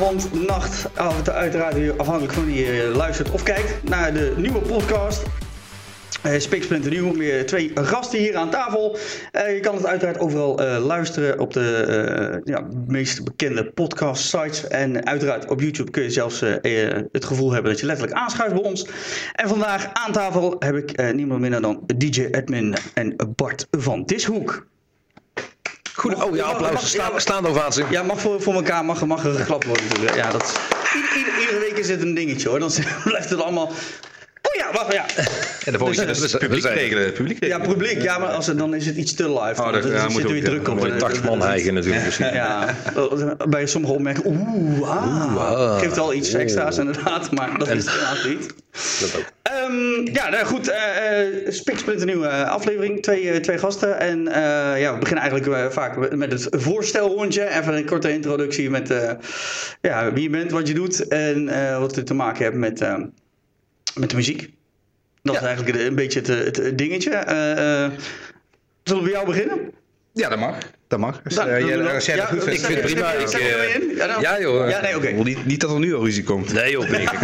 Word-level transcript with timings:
avond, 0.00 0.46
nacht, 0.46 0.88
avond, 0.94 1.30
uiteraard 1.30 1.74
weer 1.74 1.96
afhankelijk 1.96 2.32
van 2.32 2.44
wie 2.44 2.64
je 2.64 2.92
luistert 2.94 3.30
of 3.30 3.42
kijkt 3.42 3.82
naar 3.88 4.12
de 4.12 4.34
nieuwe 4.36 4.58
podcast. 4.58 5.22
Uh, 6.26 6.80
Nieuw, 6.82 7.16
weer 7.16 7.46
twee 7.46 7.70
gasten 7.74 8.18
hier 8.18 8.36
aan 8.36 8.50
tafel. 8.50 8.96
Uh, 9.32 9.54
je 9.54 9.60
kan 9.60 9.74
het 9.74 9.86
uiteraard 9.86 10.18
overal 10.18 10.62
uh, 10.62 10.84
luisteren 10.86 11.38
op 11.38 11.52
de 11.52 12.40
ja, 12.44 12.66
meest 12.86 13.24
bekende 13.24 13.64
podcast 13.64 14.24
sites. 14.24 14.68
En 14.68 15.06
uiteraard 15.06 15.50
op 15.50 15.60
YouTube 15.60 15.90
kun 15.90 16.02
je 16.02 16.10
zelfs 16.10 16.40
het 17.12 17.24
gevoel 17.24 17.52
hebben 17.52 17.70
dat 17.70 17.80
je 17.80 17.86
letterlijk 17.86 18.18
aanschuift 18.18 18.54
bij 18.54 18.62
ons. 18.62 18.86
En 19.34 19.48
vandaag 19.48 19.90
aan 19.92 20.12
tafel 20.12 20.56
heb 20.58 20.76
ik 20.76 21.12
niemand 21.14 21.40
minder 21.40 21.62
dan 21.62 21.82
DJ 21.96 22.28
Edmin 22.30 22.74
en 22.94 23.16
Bart 23.36 23.66
van 23.70 24.04
Dishoek. 24.04 24.68
Goed, 26.00 26.14
oh 26.24 26.36
ja, 26.36 26.44
applaus. 26.44 26.88
Sta, 26.88 27.18
staande 27.18 27.48
ovatie. 27.48 27.84
Ja, 27.90 28.02
mag 28.02 28.20
voor, 28.20 28.42
voor 28.42 28.54
elkaar 28.54 28.84
mag, 28.84 29.06
mag 29.06 29.24
er 29.24 29.34
geklapt 29.34 29.64
worden. 29.64 30.14
Ja, 30.14 30.30
dat, 30.30 30.60
ieder, 31.16 31.40
iedere 31.40 31.58
week 31.58 31.78
is 31.78 31.88
het 31.88 32.02
een 32.02 32.14
dingetje 32.14 32.48
hoor. 32.48 32.58
Dan 32.58 32.70
blijft 33.04 33.30
het 33.30 33.42
allemaal 33.42 33.72
Oh 34.42 34.54
ja, 34.54 34.72
wacht, 34.72 34.92
ja. 34.92 35.04
En 35.64 35.72
de 35.72 35.78
volgende 35.78 36.06
dus, 36.06 36.18
dus, 36.18 36.36
publiek 36.36 36.64
regelen, 36.64 37.12
publiek 37.12 37.44
Ja, 37.44 37.58
publiek. 37.58 38.02
Ja, 38.02 38.18
maar 38.18 38.28
als 38.28 38.46
het, 38.46 38.58
dan 38.58 38.74
is 38.74 38.86
het 38.86 38.96
iets 38.96 39.14
te 39.14 39.40
live. 39.40 39.62
Oh, 39.62 39.72
dat, 39.72 39.84
ja, 39.84 40.08
zit 40.08 40.24
er 40.24 40.32
weer 40.32 40.44
druk 40.44 40.68
op. 40.68 40.82
Een 40.82 40.98
taxman 40.98 41.44
eigen 41.44 41.74
natuurlijk. 41.74 42.18
ja, 42.18 42.74
bij 43.48 43.66
sommige 43.66 43.92
opmerkingen, 43.92 44.30
oeh, 44.30 44.90
ah. 44.90 45.36
ah. 45.36 45.78
Geeft 45.78 45.96
wel 45.96 46.14
iets 46.14 46.32
extra's 46.32 46.78
inderdaad, 46.78 47.30
maar 47.30 47.58
dat 47.58 47.68
is 47.68 47.84
het 47.84 47.94
inderdaad 47.94 48.24
niet. 48.24 48.54
Dat 49.00 49.16
ook. 49.16 49.39
Um, 49.50 50.06
ja, 50.12 50.28
nou 50.28 50.44
goed. 50.44 50.68
Uh, 50.68 51.86
uh, 51.86 52.04
nieuwe 52.04 52.28
aflevering. 52.28 53.02
Twee, 53.02 53.22
uh, 53.22 53.36
twee 53.36 53.58
gasten. 53.58 53.98
En 53.98 54.18
uh, 54.18 54.80
ja, 54.80 54.92
we 54.92 54.98
beginnen 54.98 55.30
eigenlijk 55.30 55.72
vaak 55.72 56.14
met 56.16 56.32
het 56.32 56.46
voorstelrondje. 56.50 57.48
Even 57.48 57.76
een 57.76 57.86
korte 57.86 58.12
introductie 58.12 58.70
met 58.70 58.94
ja, 59.80 60.12
wie 60.12 60.22
je 60.22 60.30
bent, 60.30 60.50
wat 60.50 60.68
je 60.68 60.74
doet 60.74 61.08
en 61.08 61.44
wat 61.80 61.96
het 61.96 62.06
te 62.06 62.14
maken 62.14 62.44
hebt 62.44 62.56
met 62.56 62.80
met 63.94 64.10
de 64.10 64.16
muziek. 64.16 64.50
Dat 65.22 65.34
is 65.34 65.40
eigenlijk 65.40 65.78
een 65.78 65.94
beetje 65.94 66.20
het, 66.20 66.56
het 66.56 66.78
dingetje. 66.78 67.22
Zullen 68.82 69.02
we 69.02 69.10
bij 69.10 69.12
jou 69.12 69.26
beginnen? 69.26 69.72
Ja, 70.12 70.28
dat 70.28 70.38
mag. 70.38 70.56
Dat 70.90 70.98
mag. 70.98 71.20
Als, 71.24 71.34
nou, 71.34 71.50
uh, 71.50 71.66
jij, 71.66 71.94
als 71.94 72.06
jij 72.06 72.16
ja, 72.16 72.24
goed 72.24 72.44
vindt. 72.44 72.58
Ik 72.58 72.64
vind 72.64 72.82
het 72.82 72.92
prima. 72.92 73.12
Ik, 73.12 73.38
uh, 73.38 73.96
ja, 73.96 74.06
nou. 74.06 74.20
ja, 74.20 74.40
joh. 74.40 74.68
Ja, 74.68 74.80
nee, 74.80 74.96
okay. 74.96 75.12
niet, 75.12 75.46
niet 75.46 75.60
dat 75.60 75.70
er 75.70 75.78
nu 75.78 75.94
al 75.94 76.04
ruzie 76.04 76.22
komt. 76.22 76.52
Nee 76.52 76.70
joh, 76.70 76.90
denk 76.90 77.10
ik. 77.10 77.18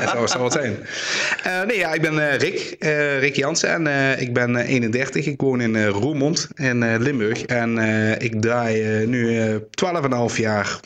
dat 0.00 0.10
zou, 0.10 0.28
zou 0.28 0.42
wat 0.42 0.52
zijn. 0.52 0.76
Uh, 1.46 1.62
nee, 1.62 1.78
ja, 1.78 1.92
ik 1.92 2.00
ben 2.00 2.36
Rick. 2.36 2.76
Rick 3.20 3.36
Jansen. 3.36 3.86
En 3.86 4.18
ik 4.20 4.32
ben 4.32 4.56
31. 4.56 5.26
Ik 5.26 5.40
woon 5.40 5.60
in 5.60 5.86
Roermond 5.86 6.48
in 6.54 6.96
Limburg. 6.96 7.42
En 7.44 7.78
ik 8.18 8.40
draai 8.40 9.06
nu 9.06 9.40
12,5 10.30 10.36
jaar 10.36 10.80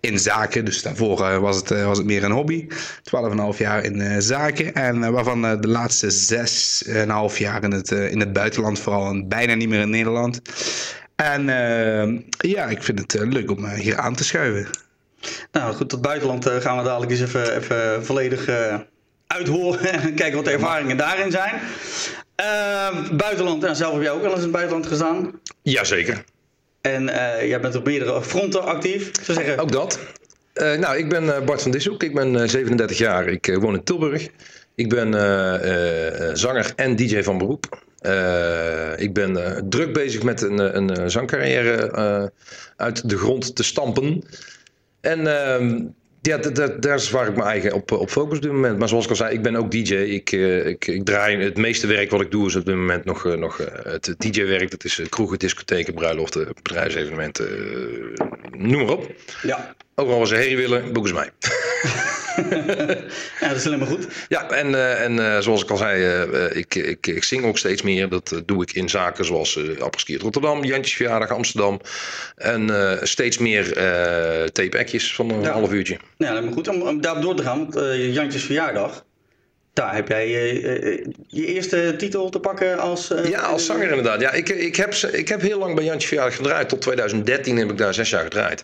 in 0.00 0.18
zaken. 0.18 0.64
Dus 0.64 0.82
daarvoor 0.82 1.24
eh, 1.24 1.38
was, 1.38 1.56
het, 1.56 1.70
eh, 1.70 1.86
was 1.86 1.98
het 1.98 2.06
meer 2.06 2.24
een 2.24 2.30
hobby. 2.30 2.66
12,5 3.02 3.58
jaar 3.58 3.84
in 3.84 4.00
eh, 4.00 4.16
zaken. 4.18 4.74
En 4.74 5.12
waarvan 5.12 5.60
de 5.60 5.68
laatste 5.68 6.10
6,5 7.32 7.38
jaar 7.38 7.62
in 7.62 7.72
het, 7.72 7.90
in 7.90 8.20
het 8.20 8.32
buitenland. 8.32 8.78
Vooral 8.78 9.08
en 9.08 9.28
bijna 9.28 9.54
niet 9.54 9.68
meer 9.68 9.80
in 9.80 9.90
Nederland. 9.90 10.40
En 11.16 11.44
ja, 12.38 12.66
ik 12.66 12.82
vind 12.82 12.98
het 12.98 13.14
leuk 13.24 13.50
om 13.50 13.66
hier 13.66 13.98
aan 13.98 14.14
te 14.14 14.24
schuiven. 14.24 14.66
Nou 15.52 15.74
goed, 15.74 15.88
tot 15.88 16.00
buitenland 16.00 16.46
gaan 16.46 16.76
we 16.76 16.82
dadelijk 16.84 17.10
eens 17.10 17.20
even, 17.20 17.56
even 17.56 18.04
volledig 18.04 18.48
uithoren 19.26 19.92
en 20.02 20.14
kijken 20.14 20.36
wat 20.36 20.44
de 20.44 20.50
ervaringen 20.50 20.96
daarin 20.96 21.30
zijn. 21.30 21.60
Uh, 22.40 23.10
buitenland, 23.12 23.64
en 23.64 23.76
zelf 23.76 23.92
heb 23.92 24.02
jij 24.02 24.10
ook 24.10 24.22
wel 24.22 24.30
eens 24.30 24.38
in 24.38 24.44
het 24.44 24.52
buitenland 24.52 24.86
gestaan? 24.86 25.40
Jazeker. 25.62 26.24
En 26.80 27.02
uh, 27.02 27.48
jij 27.48 27.60
bent 27.60 27.74
op 27.74 27.84
meerdere 27.84 28.22
fronten 28.22 28.62
actief. 28.62 29.10
Zou 29.22 29.38
zeggen. 29.38 29.58
Ook 29.58 29.72
dat. 29.72 29.98
Uh, 30.54 30.78
nou, 30.78 30.96
ik 30.96 31.08
ben 31.08 31.24
uh, 31.24 31.40
Bart 31.40 31.62
van 31.62 31.70
Dishoek. 31.70 32.02
Ik 32.02 32.14
ben 32.14 32.50
37 32.50 32.98
jaar. 32.98 33.28
Ik 33.28 33.56
woon 33.60 33.74
in 33.74 33.84
Tilburg. 33.84 34.28
Ik 34.74 34.88
ben 34.88 35.12
zanger 36.36 36.72
en 36.76 36.96
DJ 36.96 37.22
van 37.22 37.38
beroep. 37.38 37.82
ik 38.96 39.12
ben 39.12 39.64
druk 39.68 39.92
bezig 39.92 40.22
met 40.22 40.42
een, 40.42 40.76
een 40.76 41.10
zangcarrière 41.10 42.32
uit 42.76 43.08
de 43.08 43.18
grond 43.18 43.56
te 43.56 43.62
stampen. 43.62 44.22
En 45.00 45.26
ehm, 45.26 45.82
ja, 46.22 46.36
daar 46.78 46.94
is 46.94 47.10
waar 47.10 47.28
ik 47.28 47.36
me 47.36 47.42
eigen 47.42 47.72
op, 47.72 47.92
op 47.92 48.10
focus 48.10 48.36
op 48.36 48.42
dit 48.42 48.52
moment. 48.52 48.78
Maar 48.78 48.88
zoals 48.88 49.04
ik 49.04 49.10
al 49.10 49.16
zei, 49.16 49.34
ik 49.34 49.42
ben 49.42 49.56
ook 49.56 49.70
DJ. 49.70 49.94
Ik, 49.94 50.32
uh, 50.32 50.66
ik, 50.66 50.86
ik 50.86 51.04
draai 51.04 51.42
het 51.42 51.56
meeste 51.56 51.86
werk 51.86 52.10
wat 52.10 52.20
ik 52.20 52.30
doe 52.30 52.46
is 52.46 52.56
op 52.56 52.64
dit 52.64 52.74
moment 52.74 53.04
nog, 53.04 53.24
uh, 53.24 53.34
nog 53.34 53.58
uh, 53.58 53.66
het 53.82 54.14
DJ-werk. 54.18 54.70
Dat 54.70 54.84
is 54.84 55.02
kroegen, 55.08 55.38
discotheken, 55.38 55.94
bruiloften, 55.94 56.48
bedrijfsevenementen, 56.62 57.48
noem 58.56 58.84
maar 58.84 58.92
op. 58.92 59.10
Ja. 59.42 59.74
Overal 59.94 60.18
waar 60.18 60.28
ze 60.28 60.34
herrie 60.34 60.56
willen, 60.56 60.92
boeken 60.92 61.08
ze 61.08 61.14
mij. 61.14 61.30
ja, 63.40 63.48
dat 63.48 63.56
is 63.56 63.64
helemaal 63.64 63.86
goed. 63.86 64.06
Ja, 64.28 64.50
en, 64.50 64.70
uh, 64.70 65.04
en 65.04 65.16
uh, 65.16 65.38
zoals 65.38 65.62
ik 65.62 65.70
al 65.70 65.76
zei, 65.76 66.24
uh, 66.24 66.56
ik, 66.56 66.74
ik, 66.74 67.06
ik 67.06 67.24
zing 67.24 67.44
ook 67.44 67.58
steeds 67.58 67.82
meer. 67.82 68.08
Dat 68.08 68.42
doe 68.46 68.62
ik 68.62 68.72
in 68.72 68.88
zaken 68.88 69.24
zoals 69.24 69.56
uh, 69.56 70.18
Rotterdam, 70.18 70.64
Jantjes 70.64 70.96
Verjaardag 70.96 71.30
Amsterdam. 71.30 71.80
En 72.36 72.70
steeds 73.02 73.38
meer 73.38 73.72
tape-ekjes 74.52 75.14
van 75.14 75.30
een 75.30 75.44
half 75.44 75.72
uurtje. 75.72 75.98
Ja, 76.20 76.28
helemaal 76.28 76.52
goed. 76.52 76.68
Om, 76.68 76.82
om 76.82 77.00
daarop 77.00 77.22
door 77.22 77.34
te 77.34 77.42
gaan, 77.42 77.58
want 77.58 77.94
Jantjes 77.96 78.44
Verjaardag... 78.44 79.04
Daar 79.72 79.94
heb 79.94 80.08
jij 80.08 80.30
je 81.26 81.46
eerste 81.46 81.94
titel 81.98 82.30
te 82.30 82.40
pakken 82.40 82.78
als... 82.78 83.12
ja, 83.24 83.40
als 83.40 83.66
zanger 83.66 83.88
inderdaad. 83.88 84.20
Ja, 84.20 84.32
ik, 84.32 84.48
ik, 84.48 84.76
heb, 84.76 84.94
ik 84.94 85.28
heb 85.28 85.40
heel 85.40 85.58
lang 85.58 85.74
bij 85.74 85.84
Jantje 85.84 86.08
Verjaardag 86.08 86.36
gedraaid. 86.36 86.68
Tot 86.68 86.80
2013 86.80 87.56
heb 87.56 87.70
ik 87.70 87.78
daar 87.78 87.94
zes 87.94 88.10
jaar 88.10 88.22
gedraaid. 88.22 88.62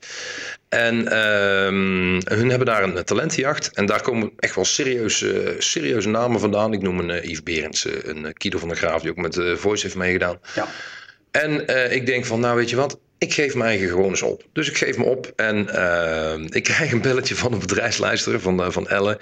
En 0.68 0.94
uh, 1.02 2.36
hun 2.36 2.48
hebben 2.48 2.66
daar 2.66 2.82
een 2.82 3.04
talentjacht. 3.04 3.70
En 3.72 3.86
daar 3.86 4.02
komen 4.02 4.32
echt 4.36 4.54
wel 4.54 4.64
serieuze, 4.64 5.54
serieuze 5.58 6.08
namen 6.08 6.40
vandaan. 6.40 6.72
Ik 6.72 6.82
noem 6.82 6.98
een 6.98 7.08
uh, 7.08 7.24
Yves 7.24 7.42
Berends, 7.42 7.86
uh, 7.86 7.92
een 8.02 8.32
Kido 8.32 8.58
van 8.58 8.68
der 8.68 8.76
Graaf, 8.76 9.00
die 9.00 9.10
ook 9.10 9.16
met 9.16 9.36
uh, 9.36 9.56
Voice 9.56 9.82
heeft 9.82 9.96
meegedaan. 9.96 10.38
Ja. 10.54 10.68
En 11.30 11.66
ik 11.92 12.06
denk 12.06 12.24
van, 12.24 12.40
nou 12.40 12.56
weet 12.56 12.70
je 12.70 12.76
wat, 12.76 12.98
ik 13.18 13.32
geef 13.32 13.54
mijn 13.54 13.68
eigen 13.68 13.88
gewoon 13.88 14.22
op. 14.22 14.42
Dus 14.52 14.68
ik 14.68 14.76
geef 14.76 14.98
me 14.98 15.04
op 15.04 15.32
en 15.36 15.68
ehm, 15.68 16.46
ik 16.50 16.62
krijg 16.62 16.92
een 16.92 17.00
belletje 17.00 17.34
van 17.34 17.52
een 17.52 17.58
bedrijfsluister 17.58 18.40
van, 18.40 18.72
van 18.72 18.88
Elle. 18.88 19.18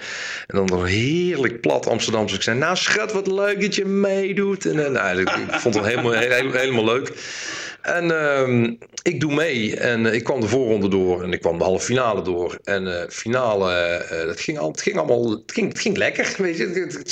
En 0.47 0.65
dan 0.65 0.79
een 0.79 0.85
heerlijk 0.85 1.61
plat 1.61 1.87
Amsterdamse. 1.87 2.35
Ik 2.35 2.41
zei, 2.41 2.57
nou 2.57 2.75
schat, 2.75 3.11
wat 3.11 3.27
leuk 3.27 3.61
dat 3.61 3.75
je 3.75 3.85
meedoet. 3.85 4.65
En 4.65 4.91
nou, 4.91 5.21
ik, 5.21 5.29
vond 5.49 5.75
het 5.75 5.85
helemaal, 5.85 6.11
helemaal 6.11 6.85
leuk. 6.85 7.11
En 7.85 8.05
uh, 8.05 8.69
ik 9.01 9.19
doe 9.19 9.33
mee 9.33 9.75
en 9.75 10.05
uh, 10.05 10.13
ik 10.13 10.23
kwam 10.23 10.41
de 10.41 10.47
voorronde 10.47 10.87
door 10.87 11.23
en 11.23 11.33
ik 11.33 11.41
kwam 11.41 11.57
de 11.57 11.63
halve 11.63 11.85
finale 11.85 12.21
door. 12.21 12.57
En 12.63 12.83
uh, 12.83 13.01
finale, 13.09 14.01
uh, 14.11 14.25
dat 14.25 14.39
ging, 14.39 14.57
al, 14.57 14.71
het 14.71 14.81
ging 14.81 14.97
allemaal, 14.97 15.29
het 15.29 15.51
ging, 15.51 15.67
het 15.67 15.79
ging 15.79 15.97
lekker, 15.97 16.35
weet 16.37 16.57
je. 16.57 16.65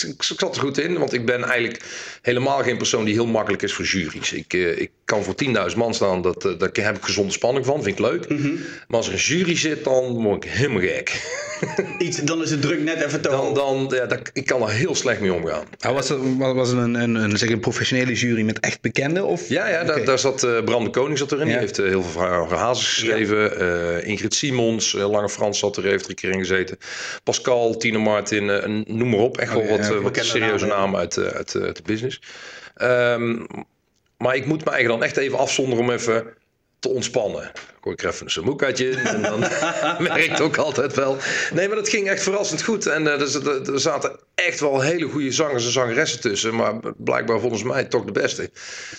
Ik 0.07 0.23
zat 0.23 0.55
er 0.55 0.61
goed 0.61 0.77
in, 0.77 0.97
want 0.97 1.13
ik 1.13 1.25
ben 1.25 1.43
eigenlijk 1.43 1.83
helemaal 2.21 2.63
geen 2.63 2.77
persoon 2.77 3.05
die 3.05 3.13
heel 3.13 3.25
makkelijk 3.25 3.63
is 3.63 3.73
voor 3.73 3.85
juries. 3.85 4.33
Ik, 4.33 4.53
ik 4.53 4.91
kan 5.05 5.23
voor 5.23 5.35
10.000 5.71 5.77
man 5.77 5.93
staan, 5.93 6.21
dat, 6.21 6.41
daar 6.41 6.69
heb 6.73 6.97
ik 6.97 7.03
gezonde 7.03 7.31
spanning 7.31 7.65
van, 7.65 7.83
vind 7.83 7.99
ik 7.99 8.05
leuk. 8.05 8.29
Mm 8.29 8.37
-hmm. 8.37 8.59
Maar 8.87 8.97
als 8.97 9.07
er 9.07 9.13
een 9.13 9.19
jury 9.19 9.57
zit, 9.57 9.83
dan 9.83 10.23
word 10.23 10.43
ik 10.43 10.51
helemaal 10.51 10.81
gek. 10.81 11.21
Iets, 11.97 12.17
dan 12.17 12.41
is 12.41 12.51
het 12.51 12.61
druk 12.61 12.83
net 12.83 13.01
even 13.01 13.21
te 13.21 13.29
dan, 13.29 13.53
dan, 13.53 13.91
ja, 13.95 14.05
dat, 14.05 14.19
Ik 14.33 14.45
kan 14.45 14.61
er 14.61 14.69
heel 14.69 14.95
slecht 14.95 15.19
mee 15.19 15.33
omgaan. 15.33 15.65
was 15.79 16.09
het, 16.09 16.19
was 16.37 16.69
het 16.69 16.77
een, 16.77 16.95
een, 16.95 17.15
een, 17.15 17.37
zeg 17.37 17.49
een 17.49 17.59
professionele 17.59 18.13
jury 18.13 18.41
met 18.41 18.59
echt 18.59 18.81
bekenden? 18.81 19.25
Of? 19.25 19.49
Ja, 19.49 19.69
ja 19.69 19.83
daar, 19.83 20.05
daar 20.05 20.19
zat 20.19 20.47
Bram 20.63 20.83
de 20.83 20.89
Koning 20.89 21.17
zat 21.17 21.31
erin. 21.31 21.47
Die 21.47 21.57
heeft 21.57 21.79
uh, 21.79 21.87
heel 21.87 22.03
veel 22.03 22.57
hazes 22.57 22.87
geschreven. 22.87 23.37
Ja. 23.37 23.97
Uh, 23.97 24.07
Ingrid 24.07 24.33
Simons, 24.33 24.93
Lange 24.93 25.29
Frans 25.29 25.59
zat 25.59 25.77
er, 25.77 25.83
heeft 25.83 26.03
er 26.03 26.09
een 26.09 26.15
keer 26.15 26.29
in 26.29 26.39
gezeten. 26.39 26.77
Pascal, 27.23 27.77
Tine 27.77 27.97
Martin, 27.97 28.45
noem 28.87 29.09
maar 29.09 29.19
op. 29.19 29.37
Echt 29.37 29.53
wel 29.53 29.67
wat, 29.67 29.87
wat 30.01 30.25
serieuze 30.25 30.65
namen 30.65 30.99
uit, 30.99 31.17
uit, 31.17 31.55
uit, 31.55 31.75
de 31.75 31.83
business. 31.85 32.21
Um, 32.81 33.47
maar 34.17 34.35
ik 34.35 34.45
moet 34.45 34.65
me 34.65 34.71
eigenlijk 34.71 34.99
dan 34.99 35.09
echt 35.09 35.17
even 35.17 35.37
afzonderen 35.37 35.83
om 35.83 35.91
even 35.91 36.33
te 36.83 36.89
ontspannen. 36.89 37.51
Ik 37.91 38.01
er 38.01 38.09
even 38.09 38.25
een 38.25 38.31
samoekaatje 38.31 38.89
in 38.89 38.97
en 38.97 39.21
dan 39.21 39.39
werkt 40.13 40.41
ook 40.41 40.57
altijd 40.57 40.95
wel. 40.95 41.17
Nee, 41.53 41.67
maar 41.67 41.75
dat 41.75 41.89
ging 41.89 42.09
echt 42.09 42.23
verrassend 42.23 42.63
goed. 42.63 42.85
En 42.85 43.03
uh, 43.03 43.11
er, 43.11 43.71
er, 43.73 43.79
zaten 43.79 44.19
echt 44.35 44.59
wel 44.59 44.81
hele 44.81 45.05
goede 45.05 45.31
zangers 45.31 45.65
en 45.65 45.71
zangeressen 45.71 46.21
tussen. 46.21 46.55
Maar 46.55 46.79
blijkbaar 46.97 47.39
volgens 47.39 47.63
mij 47.63 47.83
toch 47.83 48.05
de 48.05 48.11
beste. 48.11 48.49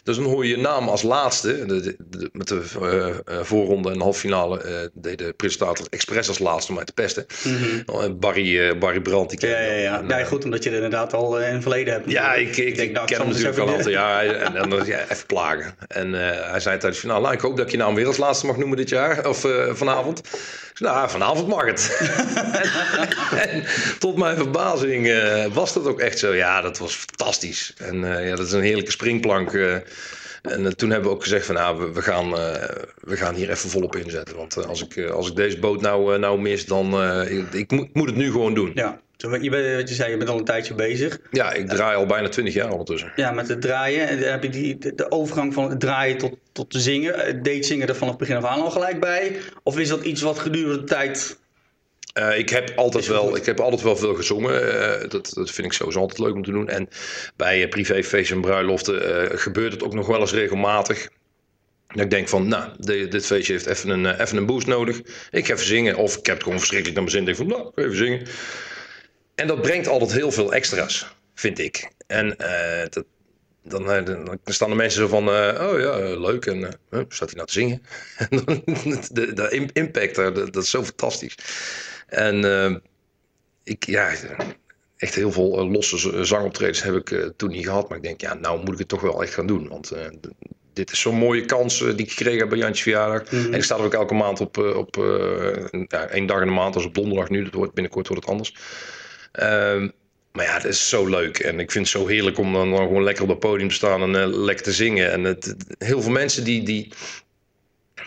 Dus 0.03 0.17
dan 0.17 0.25
hoor 0.25 0.45
je 0.47 0.57
je 0.57 0.63
naam 0.63 0.89
als 0.89 1.03
laatste. 1.03 1.67
De, 1.67 1.97
met 2.33 2.49
de 2.49 2.63
uh, 2.83 3.41
voorronde 3.43 3.91
en 3.91 4.01
halffinale 4.01 4.65
uh, 4.65 4.77
deed 4.93 5.19
de 5.19 5.33
presentator 5.33 5.87
expres 5.91 6.29
als 6.29 6.39
laatste 6.39 6.71
om 6.71 6.77
mij 6.77 6.85
te 6.85 6.93
pesten. 6.93 7.27
Mm 7.45 7.57
-hmm. 7.57 8.19
Barry, 8.19 8.79
Barry 8.79 9.01
Brandt. 9.01 9.41
Die 9.41 9.49
ja, 9.49 9.61
ja, 9.61 9.73
ja. 9.73 10.01
En, 10.01 10.09
ja, 10.09 10.25
goed, 10.25 10.45
omdat 10.45 10.63
je 10.63 10.69
er 10.69 10.77
inderdaad 10.77 11.15
al 11.15 11.41
in 11.41 11.53
het 11.53 11.63
verleden 11.63 11.93
hebt. 11.93 12.11
Ja, 12.11 12.35
ik, 12.35 12.49
ik, 12.49 12.57
ik, 12.57 12.77
denk, 12.77 12.93
nou, 12.93 13.07
ken 13.07 13.19
hem 13.19 13.29
natuurlijk 13.29 13.59
al 13.59 13.69
altijd. 13.75 13.87
Ja, 13.87 14.23
en, 14.23 14.57
en 14.57 14.71
dan 14.71 14.87
ja, 14.87 15.03
even 15.03 15.27
plagen. 15.27 15.75
En 15.89 16.13
hij 16.13 16.61
zei 16.61 16.79
tijdens 16.79 16.95
de 16.95 17.01
finale, 17.01 17.23
nou, 17.23 17.35
ik 17.35 17.41
hoop 17.41 17.57
dat 17.57 17.67
ik 17.67 17.73
je 17.75 17.81
naam 17.81 17.95
weer 17.95 18.07
als 18.07 18.17
laatste 18.17 18.47
mag 18.47 18.57
noemen 18.57 18.77
dit 18.77 18.89
jaar. 18.89 19.29
Of 19.29 19.47
vanavond. 19.71 20.21
Nou, 20.79 21.11
vanavond 21.11 21.49
mag 21.49 21.65
het. 21.65 21.97
en, 23.49 23.65
tot 23.99 24.17
mijn 24.17 24.37
verbazing 24.37 25.07
uh, 25.07 25.45
uh, 25.45 25.53
was 25.53 25.73
dat 25.73 25.87
ook 25.87 26.01
echt 26.01 26.19
zo? 26.19 26.35
Ja, 26.35 26.61
dat 26.61 26.79
was 26.79 26.95
fantastisch. 26.95 27.75
En 27.77 28.03
uh, 28.03 28.29
ja, 28.29 28.37
dat 28.37 28.47
is 28.47 28.53
een 28.53 28.63
heerlijke 28.63 28.91
springplank. 28.91 29.53
En 30.43 30.77
toen 30.77 30.91
hebben 30.91 31.09
we 31.09 31.17
ook 31.17 31.23
gezegd 31.23 31.47
van 31.47 31.55
nou, 31.55 31.79
we, 31.79 31.93
we 31.93 32.03
gaan, 32.03 32.31
we 33.01 33.17
gaan 33.17 33.35
hier 33.35 33.51
even 33.51 33.71
volop 33.71 33.97
inzetten. 33.97 34.37
Want 34.37 34.67
als, 34.67 34.87
ik, 34.87 35.11
als 35.11 35.29
ik 35.29 35.37
deze 35.37 35.59
boot 35.59 35.81
nou, 35.81 36.19
nou 36.19 36.41
mis, 36.41 36.67
dan 36.67 37.03
ik, 37.29 37.53
ik, 37.53 37.71
moet, 37.71 37.85
ik 37.85 37.95
moet 37.95 38.07
het 38.07 38.17
nu 38.17 38.31
gewoon 38.31 38.55
doen. 38.55 38.71
Ja. 38.75 39.01
Je, 39.41 39.51
bent, 39.51 39.77
wat 39.77 39.89
je 39.89 39.95
zei, 39.95 40.11
je 40.11 40.17
bent 40.17 40.31
al 40.31 40.39
een 40.39 40.45
tijdje 40.45 40.75
bezig. 40.75 41.19
Ja, 41.31 41.53
ik 41.53 41.69
draai 41.69 41.97
al 41.97 42.07
bijna 42.07 42.29
twintig 42.29 42.55
jaar 42.55 42.71
ondertussen. 42.71 43.13
Ja, 43.17 43.31
met 43.31 43.49
het 43.49 43.61
draaien. 43.61 44.09
En 44.09 44.19
heb 44.19 44.43
je 44.43 44.49
die, 44.49 44.79
de, 44.95 45.11
overgang 45.11 45.55
van 45.55 45.71
het 45.71 45.81
draaien 45.81 46.19
tot, 46.19 46.37
tot 46.53 46.75
zingen. 46.77 47.43
Deed 47.43 47.67
zingen 47.67 47.89
er 47.89 47.97
vanaf 47.97 48.11
het 48.11 48.19
begin 48.19 48.37
af 48.37 48.45
aan 48.45 48.61
al 48.61 48.71
gelijk 48.71 49.01
bij? 49.01 49.37
Of 49.63 49.79
is 49.79 49.89
dat 49.89 50.05
iets 50.05 50.23
wat 50.23 50.39
gedurende 50.39 50.79
de 50.79 50.85
tijd 50.85 51.37
uh, 52.19 52.39
ik, 52.39 52.49
heb 52.49 52.73
altijd 52.77 53.07
wel, 53.07 53.37
ik 53.37 53.47
heb 53.47 53.61
altijd 53.61 53.83
wel 53.83 53.97
veel 53.97 54.15
gezongen. 54.15 54.63
Uh, 54.63 55.09
dat, 55.09 55.31
dat 55.35 55.51
vind 55.51 55.67
ik 55.67 55.73
sowieso 55.73 56.01
altijd 56.01 56.19
leuk 56.19 56.35
om 56.35 56.45
te 56.45 56.51
doen. 56.51 56.69
En 56.69 56.89
bij 57.37 57.63
uh, 57.63 57.69
privéfeesten 57.69 58.37
en 58.37 58.43
bruiloften 58.43 59.39
gebeurt 59.39 59.73
het 59.73 59.83
ook 59.83 59.95
nog 59.95 60.07
wel 60.07 60.21
eens 60.21 60.33
regelmatig. 60.33 61.09
Dat 61.89 62.05
ik 62.05 62.11
denk 62.11 62.29
van, 62.29 62.49
nou, 62.49 62.71
dit, 62.79 63.13
dit 63.13 63.27
feestje 63.27 63.53
heeft 63.53 63.67
even 63.67 63.91
een, 63.91 64.21
even 64.21 64.37
een 64.37 64.47
boost 64.47 64.67
nodig. 64.67 64.99
Ik 65.31 65.47
ga 65.47 65.53
even 65.53 65.67
zingen. 65.67 65.97
Of 65.97 66.17
ik 66.17 66.27
heb 66.27 66.35
het 66.35 66.43
gewoon 66.43 66.59
verschrikkelijk 66.59 67.01
naar 67.01 67.11
mijn 67.11 67.17
zin. 67.17 67.25
denk 67.25 67.37
van, 67.37 67.47
nou, 67.47 67.73
even 67.75 67.97
zingen. 67.97 68.27
En 69.35 69.47
dat 69.47 69.63
brengt 69.63 69.89
altijd 69.89 70.13
heel 70.13 70.31
veel 70.31 70.53
extra's, 70.53 71.15
vind 71.35 71.59
ik. 71.59 71.91
En 72.07 72.37
dat, 72.91 73.05
dan, 73.63 74.05
dan, 74.05 74.39
staan 74.45 74.71
de 74.71 74.77
mensen 74.77 75.01
zo 75.01 75.09
van, 75.09 75.29
oh 75.29 75.81
ja, 75.81 76.19
leuk. 76.19 76.47
En 76.47 76.79
staat 77.09 77.31
hij 77.31 77.35
nou 77.35 77.47
te 77.47 77.53
zingen? 77.53 77.83
de, 79.13 79.33
de 79.33 79.71
impact, 79.73 80.15
dat, 80.15 80.35
dat 80.35 80.63
is 80.63 80.71
zo 80.71 80.85
fantastisch. 80.85 81.37
En 82.15 82.45
uh, 82.45 82.75
ik, 83.65 83.87
ja, 83.87 84.13
echt 84.97 85.15
heel 85.15 85.33
veel 85.33 85.65
uh, 85.65 85.73
losse 85.73 86.25
zangoptredens 86.25 86.83
heb 86.83 86.95
ik 86.95 87.11
uh, 87.11 87.27
toen 87.37 87.51
niet 87.51 87.65
gehad. 87.65 87.89
Maar 87.89 87.99
ik 87.99 88.05
denk, 88.05 88.21
ja, 88.21 88.35
nou 88.35 88.59
moet 88.59 88.73
ik 88.73 88.79
het 88.79 88.89
toch 88.89 89.01
wel 89.01 89.23
echt 89.23 89.35
gaan 89.35 89.47
doen. 89.47 89.69
Want 89.69 89.93
dit 90.73 90.93
is 90.93 91.01
zo'n 91.01 91.17
mooie 91.17 91.45
kans 91.45 91.79
die 91.79 91.95
ik 91.95 92.11
gekregen 92.11 92.39
heb 92.39 92.49
bij 92.49 92.59
Jantje 92.59 92.83
verjaardag. 92.83 93.31
Mm 93.31 93.39
-hmm. 93.39 93.53
En 93.53 93.59
ik 93.59 93.65
sta 93.65 93.77
er 93.77 93.85
ook 93.85 93.95
elke 93.95 94.15
maand 94.15 94.41
op, 94.41 94.59
op 94.59 94.97
ja, 95.89 96.07
één 96.07 96.27
dag 96.27 96.41
in 96.41 96.47
de 96.47 96.53
maand, 96.53 96.75
als 96.75 96.85
op 96.85 96.95
donderdag 96.95 97.29
nu. 97.29 97.45
Dat 97.45 97.55
wordt, 97.55 97.75
binnenkort 97.75 98.09
wordt 98.09 98.23
het 98.23 98.33
anders. 98.33 98.55
Ehm, 99.35 99.89
maar 100.33 100.45
ja, 100.45 100.55
het 100.55 100.65
is 100.65 100.89
zo 100.89 101.07
leuk. 101.07 101.39
En 101.39 101.61
ik 101.61 101.71
vind 101.71 101.91
het 101.91 102.01
zo 102.01 102.07
heerlijk 102.07 102.39
om 102.39 102.53
dan, 102.53 102.77
gewoon 102.77 103.03
lekker 103.03 103.23
op 103.23 103.29
het 103.29 103.39
podium 103.39 103.69
te 103.69 103.75
staan 103.75 104.03
en 104.03 104.37
lekker 104.45 104.65
te 104.65 104.73
zingen. 104.73 105.13
En 105.13 105.25
het, 105.25 105.55
heel 105.79 106.03
veel 106.03 106.11
mensen 106.11 106.45
die, 106.45 106.63
die, 106.63 106.93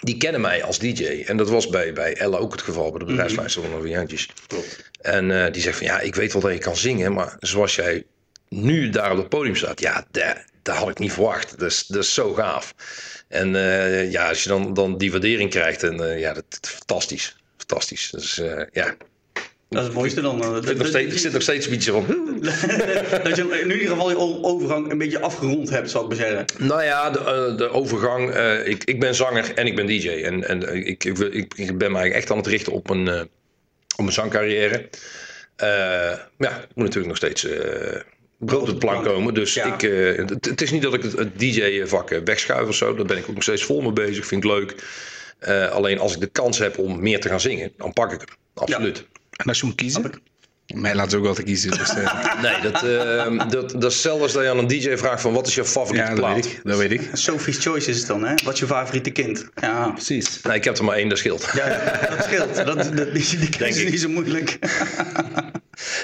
die 0.01 0.18
kennen 0.18 0.41
mij 0.41 0.63
als 0.63 0.79
DJ. 0.79 1.24
En 1.25 1.38
dat 1.38 1.50
was 1.50 1.68
bij, 1.68 1.94
bij 1.94 2.15
Ella 2.15 2.38
ook 2.38 2.51
het 2.51 2.62
geval, 2.62 2.89
bij 2.89 3.00
de 3.00 3.06
bedrijfsleider 3.06 3.62
van 3.62 3.71
de 3.71 3.77
Variantjes. 3.77 4.29
En 5.01 5.29
uh, 5.29 5.51
die 5.51 5.62
zegt 5.62 5.77
van 5.77 5.88
ja, 5.88 6.00
ik 6.00 6.15
weet 6.15 6.33
wel 6.33 6.41
dat 6.41 6.53
je 6.53 6.57
kan 6.57 6.77
zingen, 6.77 7.13
maar 7.13 7.35
zoals 7.39 7.75
jij 7.75 8.06
nu 8.50 8.89
daar 8.89 9.12
op 9.12 9.18
het 9.18 9.30
podium 9.30 9.56
staat, 9.56 9.80
ja, 9.80 10.06
daar, 10.12 10.45
daar 10.62 10.75
had 10.75 10.89
ik 10.89 11.00
niet 11.00 11.13
verwacht. 11.13 11.59
Dat 11.59 11.71
is, 11.71 11.85
dat 11.88 12.03
is 12.03 12.13
zo 12.13 12.33
gaaf. 12.33 12.73
En 13.27 13.53
uh, 13.53 14.12
ja, 14.12 14.30
als 14.30 14.44
je 14.44 14.50
dan, 14.50 14.73
dan 14.73 14.97
die 14.97 15.12
waardering 15.12 15.50
krijgt, 15.50 15.83
en 15.83 16.01
uh, 16.01 16.19
ja, 16.19 16.33
dat, 16.33 16.45
is 16.62 16.69
fantastisch. 16.69 17.35
Fantastisch. 17.57 18.09
Dus 18.09 18.41
ja, 18.71 18.95
dat 19.69 19.80
is 19.81 19.88
het 19.88 19.98
mooiste 19.98 20.22
dan. 20.22 20.58
Ik 20.58 20.68
zit 20.68 20.78
nog 20.78 20.88
steeds, 20.88 21.22
zit 21.22 21.34
nog 21.34 21.42
steeds 21.42 21.66
een 21.66 21.72
beetje 21.72 21.92
van. 21.92 22.06
dat 23.24 23.36
je 23.36 23.60
in 23.62 23.72
ieder 23.72 23.88
geval 23.88 24.10
je 24.10 24.18
overgang 24.44 24.92
een 24.92 24.98
beetje 24.98 25.19
afgerond 25.19 25.69
hebt, 25.69 25.90
zou 25.90 26.04
ik 26.04 26.10
maar 26.10 26.28
zeggen. 26.28 26.68
Nou 26.68 26.84
ja, 26.84 27.10
de, 27.10 27.54
de 27.58 27.69
overgang. 27.69 28.36
Uh, 28.36 28.68
ik, 28.68 28.84
ik 28.84 29.00
ben 29.00 29.16
zanger 29.16 29.54
en 29.54 29.66
ik 29.66 29.75
ben 29.75 29.86
DJ. 29.86 30.10
En, 30.10 30.48
en 30.48 30.88
ik, 30.88 31.04
ik, 31.04 31.18
ik, 31.18 31.54
ik 31.56 31.78
ben 31.78 31.92
mij 31.92 32.12
echt 32.12 32.31
aan 32.31 32.38
het 32.38 32.48
richten 32.48 32.74
op 32.74 32.90
mijn, 32.90 33.08
uh, 33.08 33.22
op 33.96 33.98
mijn 33.98 34.12
zangcarrière. 34.12 34.90
Uh, 35.64 35.68
ja, 36.38 36.58
ik 36.58 36.75
moet 36.75 36.86
natuurlijk 36.86 37.08
nog 37.08 37.18
steeds 37.18 37.48
brood 38.38 38.62
op 38.62 38.68
het 38.68 38.80
plan 38.80 39.04
komen. 39.04 39.34
Dus 39.34 39.54
ja. 39.54 39.74
ik, 39.74 39.81
het, 40.18 40.46
het, 40.46 40.62
is 40.62 40.72
niet 40.72 40.81
dat 40.81 40.94
ik 40.94 41.04
het, 41.04 41.18
het 41.18 41.40
DJ-vak 41.40 42.10
wegschuif 42.10 42.68
of 42.68 42.75
zo. 42.75 42.96
Daar 42.96 43.06
ben 43.06 43.18
ik 43.18 43.28
ook 43.28 43.34
nog 43.34 43.44
steeds 43.44 43.64
vol 43.64 43.81
mee 43.81 43.94
bezig. 43.94 44.25
Vind 44.25 44.44
ik 44.44 44.50
leuk. 44.50 44.75
alleen 45.72 46.00
als 46.00 46.14
ik 46.14 46.19
de 46.19 46.28
kans 46.28 46.58
heb 46.58 46.78
om 46.78 47.00
meer 47.00 47.19
te 47.19 47.30
gaan 47.30 47.42
zingen, 47.42 47.72
dan 47.78 47.94
pak 47.94 48.12
ik 48.12 48.19
hem. 48.19 48.30
Absoluut. 48.54 48.98
Ja. 48.98 49.17
En 49.38 49.45
als 49.45 49.60
je 49.60 49.66
moet 49.66 49.75
kiezen? 49.75 50.12
Mij 50.74 50.95
laat 50.95 51.12
ze 51.12 51.18
ook 51.18 51.25
altijd 51.25 51.45
kiezen. 51.45 51.72
Dus, 51.72 51.95
uh... 51.95 52.42
nee, 52.42 52.72
dat, 52.72 52.84
uh, 52.84 53.50
dat, 53.50 53.81
dat 53.81 53.92
is 53.92 54.01
zelfs 54.01 54.34
dat 54.34 54.44
je 54.44 54.50
aan 54.50 54.57
een 54.57 54.68
DJ 54.68 54.98
vraagt 54.98 55.22
van 55.22 55.34
wat 55.34 55.48
is 55.48 55.56
je 55.56 55.66
favoriete 55.66 56.10
ja, 56.10 56.16
dat 56.16 56.34
Weet 56.34 56.45
ik, 56.45 56.60
dat 56.63 56.78
weet 56.78 56.92
ik. 56.92 57.10
Sophie's 57.13 57.57
Choice 57.63 57.89
is 57.89 57.98
het 57.98 58.07
dan, 58.07 58.24
hè? 58.25 58.34
Wat 58.44 58.54
is 58.54 58.60
je 58.60 58.66
favoriete 58.66 59.12
kind? 59.12 59.48
Ja, 59.56 59.89
precies. 59.89 60.42
Nee, 60.42 60.56
ik 60.56 60.63
heb 60.63 60.78
er 60.78 60.84
maar 60.84 60.95
één, 60.95 61.10
dat 61.10 61.18
scheelt. 61.18 61.50
Ja, 61.56 61.68
dat 62.10 62.24
scheelt. 62.24 62.56
Dat, 62.66 62.98
dat, 62.98 63.13
die 63.13 63.38
die 63.39 63.50
keuze 63.50 63.84
is 63.84 63.92
niet 63.92 64.00
zo 64.00 64.10
moeilijk. 64.10 64.60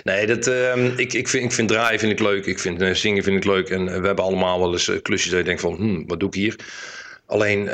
nee, 0.03 0.27
dat, 0.27 0.47
uh, 0.47 0.97
ik, 0.97 1.13
ik, 1.13 1.27
vind, 1.27 1.43
ik 1.43 1.51
vind 1.51 1.67
draaien 1.67 1.99
vind 1.99 2.11
ik 2.11 2.19
leuk. 2.19 2.45
Ik 2.45 2.59
vind 2.59 2.81
uh, 2.81 2.93
zingen 2.93 3.23
vind 3.23 3.37
ik 3.37 3.43
leuk. 3.43 3.69
En 3.69 3.85
we 3.85 4.07
hebben 4.07 4.23
allemaal 4.23 4.59
wel 4.59 4.71
eens 4.71 4.91
klusjes 5.01 5.29
dat 5.29 5.39
je 5.39 5.45
denkt 5.45 5.61
van, 5.61 5.75
hm, 5.75 6.03
wat 6.07 6.19
doe 6.19 6.29
ik 6.29 6.35
hier? 6.35 6.55
Alleen 7.25 7.69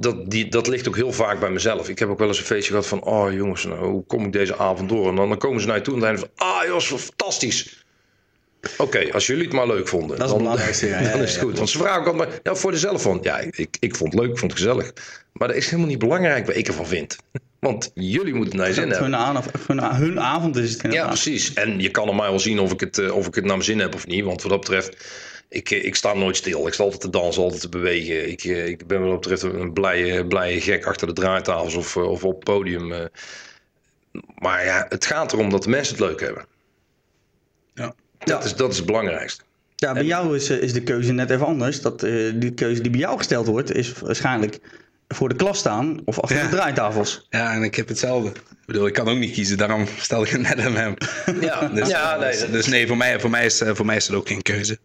dat, 0.00 0.30
die, 0.30 0.48
dat 0.48 0.66
ligt 0.66 0.88
ook 0.88 0.96
heel 0.96 1.12
vaak 1.12 1.40
bij 1.40 1.50
mezelf. 1.50 1.88
Ik 1.88 1.98
heb 1.98 2.08
ook 2.08 2.18
wel 2.18 2.28
eens 2.28 2.38
een 2.38 2.44
feestje 2.44 2.70
gehad 2.70 2.86
van... 2.86 3.02
oh 3.02 3.32
jongens, 3.32 3.64
nou, 3.64 3.84
hoe 3.84 4.04
kom 4.06 4.24
ik 4.24 4.32
deze 4.32 4.56
avond 4.56 4.88
door? 4.88 5.08
En 5.08 5.16
dan, 5.16 5.28
dan 5.28 5.38
komen 5.38 5.60
ze 5.60 5.66
naar 5.66 5.76
je 5.76 5.82
toe 5.82 5.94
en 5.94 6.00
dan 6.00 6.18
van... 6.18 6.28
ah 6.34 6.64
jongens, 6.66 6.86
fantastisch. 6.86 7.84
Oké, 8.78 9.12
als 9.12 9.26
jullie 9.26 9.44
het 9.44 9.52
maar 9.52 9.66
leuk 9.66 9.88
vonden. 9.88 10.18
Dat 10.18 10.26
is 10.26 10.42
dan, 10.42 10.58
het 10.58 10.80
ja, 10.80 11.10
dan 11.10 11.20
is 11.20 11.32
het 11.32 11.42
goed. 11.42 11.56
Want 11.56 11.70
ze 11.70 11.78
vragen 11.78 12.00
ook 12.00 12.06
altijd 12.06 12.28
maar... 12.28 12.38
ja, 12.42 12.54
voor 12.54 12.70
dezelfde 12.70 12.98
van... 12.98 13.18
ja, 13.22 13.38
ik, 13.38 13.76
ik 13.80 13.96
vond 13.96 14.12
het 14.12 14.22
leuk, 14.22 14.30
ik 14.30 14.38
vond 14.38 14.52
het 14.52 14.60
gezellig. 14.60 14.92
Maar 15.32 15.48
dat 15.48 15.56
is 15.56 15.64
helemaal 15.64 15.86
niet 15.86 15.98
belangrijk 15.98 16.46
wat 16.46 16.56
ik 16.56 16.68
ervan 16.68 16.86
vind. 16.86 17.16
Want 17.58 17.90
jullie 17.94 18.34
moeten 18.34 18.56
naar 18.56 18.68
je 18.68 18.74
zin 18.74 18.90
hebben. 18.90 19.12
Hun, 19.66 19.94
hun, 19.94 20.20
avond 20.20 20.56
is 20.56 20.72
het 20.72 20.92
Ja, 20.92 21.06
precies. 21.06 21.52
En 21.52 21.80
je 21.80 21.90
kan 21.90 22.08
er 22.08 22.14
maar 22.14 22.30
wel 22.30 22.38
zien 22.38 22.58
of 22.60 22.72
ik, 22.72 22.80
het, 22.80 22.98
eh, 22.98 23.16
of 23.16 23.26
ik 23.26 23.34
het 23.34 23.44
naar 23.44 23.54
mijn 23.54 23.66
zin 23.66 23.78
heb 23.78 23.94
of 23.94 24.06
niet. 24.06 24.24
Want 24.24 24.42
wat 24.42 24.50
dat 24.50 24.60
betreft 24.60 24.96
ik, 25.52 25.70
eh, 25.70 25.84
ik 25.84 25.94
sta 25.94 26.14
nooit 26.14 26.36
stil. 26.36 26.66
Ik 26.66 26.72
sta 26.72 26.82
altijd 26.82 27.00
te 27.00 27.10
dansen, 27.10 27.42
altijd 27.42 27.60
te 27.60 27.68
bewegen. 27.68 28.30
Ik, 28.30 28.44
eh, 28.44 28.66
ik 28.66 28.86
ben 28.86 29.02
wel 29.02 29.12
op 29.12 29.20
betreft 29.20 29.42
een 29.42 29.72
blije, 29.72 30.26
blije 30.26 30.60
gek 30.60 30.86
achter 30.86 31.06
de 31.06 31.12
draaitafels 31.12 31.74
of, 31.74 31.96
eh, 31.96 32.10
of 32.10 32.24
op 32.24 32.34
het 32.34 32.44
podium. 32.44 33.08
Maar 34.38 34.64
ja, 34.64 34.86
het 34.88 35.06
gaat 35.06 35.32
erom 35.32 35.50
dat 35.50 35.62
de 35.62 35.68
mensen 35.68 35.96
het 35.96 36.04
leuk 36.04 36.20
hebben. 36.20 36.46
Ja. 37.74 37.94
Dat, 38.18 38.44
Is, 38.44 38.54
dat 38.54 38.70
is 38.70 38.76
het 38.76 38.86
belangrijkste. 38.86 39.42
Ja, 39.76 39.92
bij 39.92 40.04
jou 40.04 40.36
is, 40.36 40.50
is 40.50 40.72
de 40.72 40.82
keuze 40.82 41.12
net 41.12 41.30
even 41.30 41.46
anders. 41.46 41.80
Dat, 41.80 42.04
uh, 42.04 42.32
die 42.34 42.52
keuze 42.52 42.82
die 42.82 42.90
bij 42.90 43.00
jou 43.00 43.16
gesteld 43.16 43.46
wordt, 43.46 43.74
is 43.74 43.92
waarschijnlijk 43.92 44.58
voor 45.08 45.28
de 45.28 45.34
klas 45.34 45.58
staan 45.58 46.00
of 46.04 46.20
achter 46.20 46.42
de 46.42 46.48
draaitafels. 46.48 47.26
Ja, 47.30 47.54
en 47.54 47.62
ik 47.62 47.74
heb 47.74 47.88
hetzelfde. 47.88 48.28
Ik 48.28 48.66
bedoel, 48.66 48.86
ik 48.86 48.92
kan 48.92 49.08
ook 49.08 49.18
niet 49.18 49.32
kiezen, 49.32 49.56
daarom 49.58 49.86
stel 49.98 50.22
ik 50.22 50.28
het 50.28 50.40
net 50.40 50.58
aan 50.58 50.76
hem. 50.76 50.94
Ja, 51.40 51.68
dus, 51.68 51.88
ja 51.88 52.16
nee, 52.16 52.50
dus 52.50 52.66
nee, 52.66 52.86
voor 52.86 52.96
mij, 52.96 53.20
voor, 53.20 53.30
mij 53.30 53.44
is, 53.44 53.62
voor 53.64 53.86
mij 53.86 53.96
is 53.96 54.06
het 54.06 54.16
ook 54.16 54.28
geen 54.28 54.42
keuze. 54.42 54.78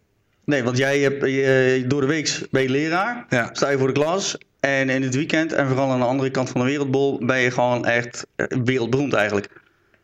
Nee, 0.49 0.63
want 0.63 0.77
jij 0.77 0.99
hebt 0.99 1.25
je, 1.25 1.83
door 1.87 2.01
de 2.01 2.07
week 2.07 2.47
ben 2.51 2.61
je 2.61 2.69
leraar, 2.69 3.25
ja. 3.29 3.49
sta 3.51 3.69
je 3.69 3.77
voor 3.77 3.87
de 3.87 3.93
klas. 3.93 4.37
En 4.59 4.89
in 4.89 5.01
het 5.01 5.15
weekend 5.15 5.53
en 5.53 5.67
vooral 5.67 5.91
aan 5.91 5.99
de 5.99 6.05
andere 6.05 6.31
kant 6.31 6.49
van 6.49 6.61
de 6.61 6.67
wereldbol 6.67 7.25
ben 7.25 7.39
je 7.39 7.51
gewoon 7.51 7.85
echt 7.85 8.27
eh, 8.35 8.45
wereldberoemd 8.63 9.13
eigenlijk. 9.13 9.49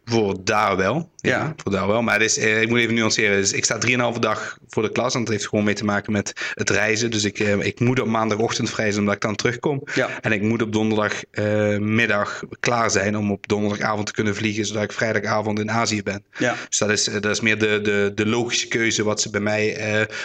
Voor 0.06 0.36
daar 0.44 0.78
wel. 0.78 1.12
Ja, 1.30 1.54
voor 1.58 1.72
daar 1.72 1.88
wel. 1.88 2.02
Maar 2.02 2.22
is, 2.22 2.38
eh, 2.38 2.62
ik 2.62 2.70
moet 2.70 2.80
even 2.80 2.94
nuanceren. 2.94 3.38
Dus 3.38 3.54
ik 3.54 3.64
sta 3.64 3.78
3,5 3.78 4.20
dag 4.20 4.58
voor 4.68 4.84
de 4.84 4.92
klas. 4.92 5.14
En 5.14 5.20
dat 5.20 5.30
heeft 5.30 5.48
gewoon 5.48 5.66
mee 5.66 5.74
te 5.74 5.86
maken 5.86 6.12
met 6.12 6.34
het 6.54 6.70
reizen. 6.70 7.12
Dus 7.12 7.24
ik, 7.24 7.40
eh, 7.40 7.60
ik 7.60 7.80
moet 7.80 8.00
op 8.00 8.08
maandagochtend 8.08 8.70
vrij 8.70 8.88
zijn 8.88 9.00
omdat 9.00 9.16
ik 9.16 9.22
dan 9.22 9.36
terugkom. 9.36 9.82
Ja. 9.94 10.10
En 10.22 10.32
ik 10.32 10.42
moet 10.42 10.62
op 10.62 10.74
donderdagmiddag 10.74 12.44
klaar 12.60 12.92
zijn 12.92 13.18
om 13.18 13.32
op 13.32 13.48
donderdagavond 13.48 14.06
te 14.06 14.14
kunnen 14.14 14.36
vliegen. 14.36 14.66
Zodat 14.66 14.84
ik 14.84 14.92
vrijdagavond 14.92 15.60
in 15.60 15.72
Azië 15.72 16.04
ben. 16.04 16.24
Ja. 16.38 16.56
Dus 16.70 16.78
dat 16.78 16.90
is, 16.90 17.04
dat 17.04 17.26
is 17.26 17.40
meer 17.40 17.60
de, 17.60 17.82
de, 17.82 18.12
de 18.16 18.26
logische 18.26 18.68
keuze 18.68 19.04
wat 19.04 19.22
ze 19.22 19.30
bij 19.30 19.42
mij, 19.42 19.78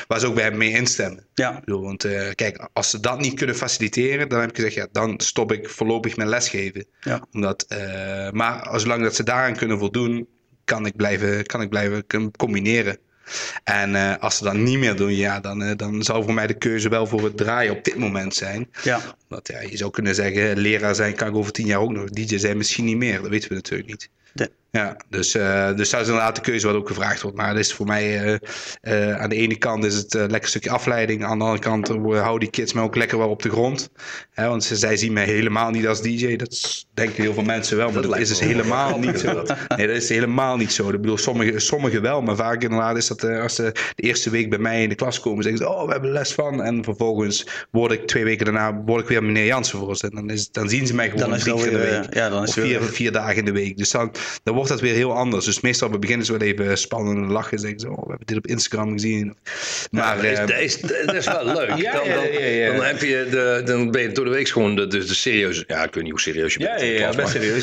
waar 0.07 0.21
ze 0.21 0.27
ook 0.27 0.35
bij 0.35 0.51
mee 0.51 0.71
instemmen. 0.71 1.27
Ja. 1.35 1.61
Bedoel, 1.65 1.83
want 1.83 2.07
kijk, 2.35 2.69
als 2.73 2.91
ze 2.91 3.01
dat 3.01 3.21
niet 3.21 3.35
kunnen 3.35 3.57
faciliteren, 3.57 4.29
dan 4.29 4.41
heb 4.41 4.51
ik 4.51 4.57
gezegd, 4.57 4.75
ja, 4.75 4.87
dan 4.93 5.21
stop 5.21 5.53
ik 5.53 5.69
voorlopig 5.69 6.17
mijn 6.17 6.29
lesgeven. 6.29 6.87
Ja. 7.01 7.27
Omdat, 7.33 7.67
maar 8.33 8.81
zolang 8.81 9.03
dat 9.03 9.15
ze 9.15 9.23
daaraan 9.23 9.57
kunnen 9.57 9.68
voldoen, 9.77 10.29
kan 10.65 10.87
ik 10.87 10.97
blijven, 10.97 11.47
kan 11.47 11.61
ik 11.61 11.69
blijven 11.69 12.05
combineren. 12.37 12.99
En 13.65 13.91
uh, 13.91 14.17
als 14.19 14.37
ze 14.37 14.45
dat 14.45 14.55
niet 14.55 14.79
meer 14.79 14.97
doen, 14.97 15.17
ja, 15.17 15.41
dan, 15.41 15.63
uh, 15.63 15.71
dan 15.77 16.03
zou 16.03 16.25
voor 16.25 16.35
mij 16.35 16.47
de 16.47 16.55
keuze 16.55 16.89
wel 16.89 17.07
voor 17.07 17.25
het 17.25 17.37
draaien 17.37 17.77
op 17.77 17.85
dit 17.85 17.97
moment 17.97 18.35
zijn. 18.35 18.71
Ja. 18.83 19.01
Want 19.29 19.49
ja, 19.49 19.61
je 19.61 19.77
zou 19.77 19.91
kunnen 19.91 20.15
zeggen, 20.15 20.59
leraar 20.59 20.95
zijn 20.95 21.15
kan 21.15 21.29
ik 21.29 21.35
over 21.35 21.53
tien 21.53 21.67
jaar 21.67 21.81
ook 21.81 21.93
nog. 21.93 22.11
DJ 22.11 22.37
zijn 22.39 22.57
misschien 22.57 22.85
niet 22.85 22.97
meer, 22.97 23.21
dat 23.21 23.31
weten 23.31 23.49
we 23.49 23.55
natuurlijk 23.55 23.89
niet. 23.89 24.11
Ja, 24.71 24.97
dus, 25.09 25.35
uh, 25.35 25.75
dus 25.77 25.91
dat 25.91 26.01
is 26.01 26.07
inderdaad 26.07 26.35
de 26.35 26.41
keuze 26.41 26.67
wat 26.67 26.77
ook 26.77 26.89
gevraagd 26.89 27.23
wordt. 27.23 27.37
Maar 27.37 27.49
dat 27.49 27.59
is 27.59 27.73
voor 27.73 27.87
mij, 27.87 28.25
uh, 28.25 28.37
uh, 28.83 29.21
aan 29.21 29.29
de 29.29 29.37
ene 29.37 29.57
kant 29.57 29.85
is 29.85 29.95
het 29.95 30.15
een 30.15 30.31
lekker 30.31 30.49
stukje 30.49 30.71
afleiding. 30.71 31.25
Aan 31.25 31.39
de 31.39 31.45
andere 31.45 31.63
kant 31.63 31.89
houden 31.89 32.41
die 32.41 32.51
kids 32.51 32.73
me 32.73 32.81
ook 32.81 32.97
lekker 32.97 33.19
wel 33.19 33.29
op 33.29 33.43
de 33.43 33.51
grond. 33.51 33.91
Hè, 34.31 34.49
want 34.49 34.65
ze, 34.65 34.77
zij 34.77 34.97
zien 34.97 35.13
mij 35.13 35.25
helemaal 35.25 35.71
niet 35.71 35.87
als 35.87 36.03
DJ. 36.03 36.37
Dat 36.37 36.87
denken 36.95 37.23
heel 37.23 37.35
veel 37.35 37.43
mensen 37.43 37.77
wel, 37.77 37.91
maar 37.91 38.03
dat, 38.03 38.19
is 38.19 38.29
dus 38.29 38.41
helemaal 38.41 38.99
niet 38.99 39.21
zo. 39.21 39.27
Nee, 39.77 39.87
dat 39.87 39.97
is 39.97 40.09
helemaal 40.09 40.57
niet 40.57 40.73
zo. 40.73 40.89
Ik 40.89 41.01
bedoel, 41.01 41.19
sommigen 41.19 41.61
sommige 41.61 42.01
wel, 42.01 42.23
maar 42.23 42.37
vaak 42.37 42.63
inderdaad 42.63 42.97
is 42.97 43.07
dat 43.07 43.25
als 43.25 43.55
ze 43.55 43.73
de 43.95 44.03
eerste 44.03 44.31
week 44.31 44.51
bij 44.51 44.59
mij 44.59 44.83
in 44.83 44.89
de 44.89 44.95
klas 44.95 45.21
komen, 45.21 45.43
zeggen 45.43 45.61
ze, 45.63 45.69
oh, 45.69 45.87
we 45.87 45.93
hebben 45.93 46.11
les 46.11 46.33
van. 46.33 46.63
En 46.63 46.85
vervolgens 46.85 47.47
word 47.71 47.93
ik 47.93 48.07
twee 48.07 48.25
weken 48.25 48.45
daarna, 48.45 48.83
word 48.87 49.03
ik 49.03 49.09
weer 49.09 49.25
meneer 49.25 49.47
Jansen 49.47 49.79
voor 49.79 49.97
ze. 49.97 50.07
En 50.07 50.15
dan, 50.15 50.31
is, 50.31 50.51
dan 50.51 50.69
zien 50.69 50.87
ze 50.87 50.95
mij 50.95 51.11
gewoon 51.11 51.39
drie 51.39 51.55
keer 51.55 51.71
de 51.71 51.79
week. 51.79 52.15
Ja, 52.15 52.29
dan 52.29 52.43
is 52.43 52.49
of 52.49 52.65
vier, 52.65 52.83
vier 52.83 53.13
dagen 53.13 53.37
in 53.37 53.45
de 53.45 53.53
week. 53.53 53.77
Dus 53.77 53.91
dan, 53.91 54.13
dan 54.43 54.55
wordt 54.59 54.73
dat 54.73 54.81
weer 54.81 54.95
heel 54.95 55.13
anders. 55.13 55.45
Dus 55.45 55.61
meestal 55.61 55.89
op 55.89 56.03
het 56.03 56.29
wel 56.29 56.41
even 56.41 56.79
spannend 56.79 57.31
lachen. 57.31 57.59
Zeggen 57.59 57.81
zo, 57.81 57.89
oh, 57.89 58.03
we 58.03 58.09
hebben 58.09 58.27
dit 58.27 58.37
op 58.37 58.47
Instagram 58.47 58.93
gezien. 58.93 59.37
Maar 59.91 60.27
ja, 60.27 60.47
dat, 60.47 60.59
is, 60.59 60.81
dat, 60.81 61.15
is, 61.15 61.27
wel 61.27 61.45
leuk. 61.45 61.77
ja, 61.87 61.93
dan, 61.93 62.09
dan, 62.09 62.77
dan, 62.77 62.85
heb 62.85 63.01
je 63.01 63.27
de, 63.31 63.63
dan 63.65 63.91
ben 63.91 64.03
je 64.03 64.13
door 64.13 64.25
de 64.25 64.31
week 64.31 64.49
gewoon 64.49 64.77
de, 64.77 64.87
de, 64.87 65.05
de 65.05 65.15
serieuze... 65.15 65.65
Ja, 65.67 65.85
ik 65.85 65.95
weet 65.95 66.03
niet 66.03 66.13
hoe 66.13 66.21
serieus 66.21 66.53
je 66.53 66.59
bent. 66.59 66.81
Ja, 66.81 66.87
ja, 66.87 66.99
ja 67.11 67.15
best 67.15 67.31
serieus. 67.31 67.63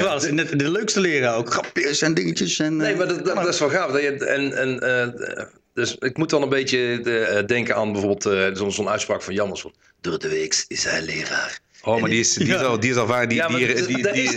dat 0.00 0.24
is 0.24 0.30
net 0.30 0.58
de 0.58 0.70
leukste 0.70 1.00
leren 1.00 1.34
ook. 1.34 1.50
Grapjes 1.50 2.02
en 2.02 2.14
dingetjes. 2.14 2.58
En, 2.58 2.76
nee, 2.76 2.96
maar 2.96 3.08
dat, 3.08 3.24
dat, 3.24 3.48
is 3.48 3.58
wel 3.58 3.70
gaaf. 3.70 3.90
Dat 3.90 4.02
je, 4.02 4.24
en, 4.24 4.56
en, 4.56 4.80
uh, 4.82 5.42
dus 5.74 5.96
ik 5.98 6.16
moet 6.16 6.30
dan 6.30 6.42
een 6.42 6.48
beetje 6.48 7.00
de, 7.02 7.42
denken 7.46 7.76
aan 7.76 7.92
bijvoorbeeld 7.92 8.26
uh, 8.54 8.68
zo'n 8.68 8.88
uitspraak 8.88 9.22
van 9.22 9.34
Jammers. 9.34 9.66
Door 10.00 10.18
de 10.18 10.28
week 10.28 10.64
is 10.68 10.84
hij 10.84 11.02
leraar. 11.02 11.58
Oh, 11.86 12.00
maar 12.00 12.10
die 12.10 12.20
is, 12.20 12.32
die 12.32 12.54
is, 12.54 12.60
al, 12.60 12.80
die 12.80 12.90
is 12.90 12.96
al 12.96 13.06
vaak. 13.06 13.28
Die, 13.28 13.38
ja, 13.38 13.48
die, 13.48 13.86
die, 13.86 14.12
die, 14.12 14.28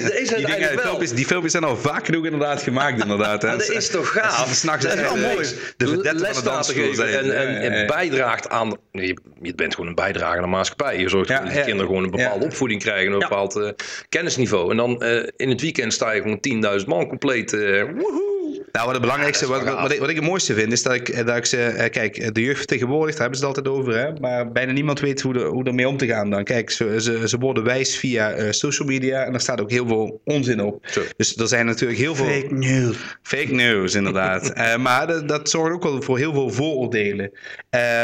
filmpjes, 0.79 1.11
die 1.11 1.25
filmpjes 1.25 1.51
zijn 1.51 1.63
al 1.63 1.77
vaak 1.77 2.05
genoeg 2.05 2.25
inderdaad 2.25 2.61
gemaakt, 2.61 3.01
inderdaad. 3.01 3.41
maar 3.41 3.57
dat 3.57 3.69
is 3.69 3.89
toch 3.89 4.11
gaaf? 4.11 4.53
S'nachts 4.53 4.85
is 4.85 4.93
wel 4.93 5.17
mooi. 5.17 5.47
De 5.77 5.97
les 5.97 6.33
van 6.33 6.43
de 6.43 6.49
dansschool 6.49 7.05
En, 7.05 7.37
en, 7.37 7.61
en 7.61 7.87
bijdraagt 7.87 8.49
aan. 8.49 8.77
Je, 8.91 9.17
je 9.41 9.55
bent 9.55 9.73
gewoon 9.73 9.89
een 9.89 9.95
bijdrager 9.95 10.37
aan 10.37 10.43
de 10.43 10.49
maatschappij. 10.49 10.99
Je 10.99 11.09
zorgt 11.09 11.29
dat 11.29 11.43
die 11.43 11.51
kinderen 11.51 11.85
gewoon 11.85 12.03
een 12.03 12.11
bepaalde 12.11 12.45
opvoeding 12.45 12.81
krijgen, 12.81 13.13
een 13.13 13.19
bepaald 13.19 13.73
kennisniveau. 14.09 14.71
En 14.71 14.77
dan 14.77 15.03
in 15.35 15.49
het 15.49 15.61
weekend 15.61 15.93
sta 15.93 16.11
je 16.11 16.21
gewoon 16.21 16.79
10.000 16.79 16.85
man 16.87 17.07
compleet. 17.07 17.51
Woehoe 17.51 18.29
nou, 18.71 18.85
wat 18.85 18.93
het 18.93 19.01
belangrijkste, 19.01 19.47
wat, 19.47 19.63
wat, 19.63 19.91
ik, 19.91 19.99
wat 19.99 20.09
ik 20.09 20.15
het 20.15 20.25
mooiste 20.25 20.53
vind, 20.53 20.71
is 20.71 20.83
dat 20.83 20.93
ik, 20.93 21.25
dat 21.25 21.37
ik 21.37 21.45
ze, 21.45 21.57
eh, 21.57 21.89
kijk, 21.89 22.33
de 22.33 22.41
jeugd 22.41 22.67
tegenwoordig, 22.67 23.11
daar 23.11 23.21
hebben 23.21 23.39
ze 23.39 23.45
het 23.45 23.55
altijd 23.55 23.75
over, 23.75 23.97
hè, 23.97 24.19
maar 24.19 24.51
bijna 24.51 24.71
niemand 24.71 24.99
weet 24.99 25.21
hoe, 25.21 25.33
de, 25.33 25.43
hoe 25.43 25.63
ermee 25.63 25.87
om 25.87 25.97
te 25.97 26.07
gaan 26.07 26.29
dan. 26.29 26.43
Kijk, 26.43 26.69
ze, 26.69 27.01
ze, 27.01 27.27
ze 27.27 27.37
worden 27.39 27.63
wijs 27.63 27.98
via 27.98 28.38
uh, 28.38 28.51
social 28.51 28.88
media 28.88 29.24
en 29.24 29.31
daar 29.31 29.41
staat 29.41 29.62
ook 29.62 29.72
heel 29.72 29.88
veel 29.88 30.22
onzin 30.25 30.62
op. 30.62 30.88
Dus 31.17 31.38
er 31.38 31.48
zijn 31.48 31.65
natuurlijk 31.65 32.00
heel 32.00 32.15
veel... 32.15 32.25
Fake 32.25 32.53
news. 32.53 32.98
Fake 33.22 33.53
news, 33.53 33.96
inderdaad. 33.96 34.58
uh, 34.58 34.77
maar 34.88 35.08
dat, 35.08 35.27
dat 35.27 35.50
zorgt 35.50 35.74
ook 35.74 35.84
wel 35.84 36.01
voor 36.01 36.17
heel 36.17 36.34
veel 36.34 36.50
vooroordelen. 36.50 37.31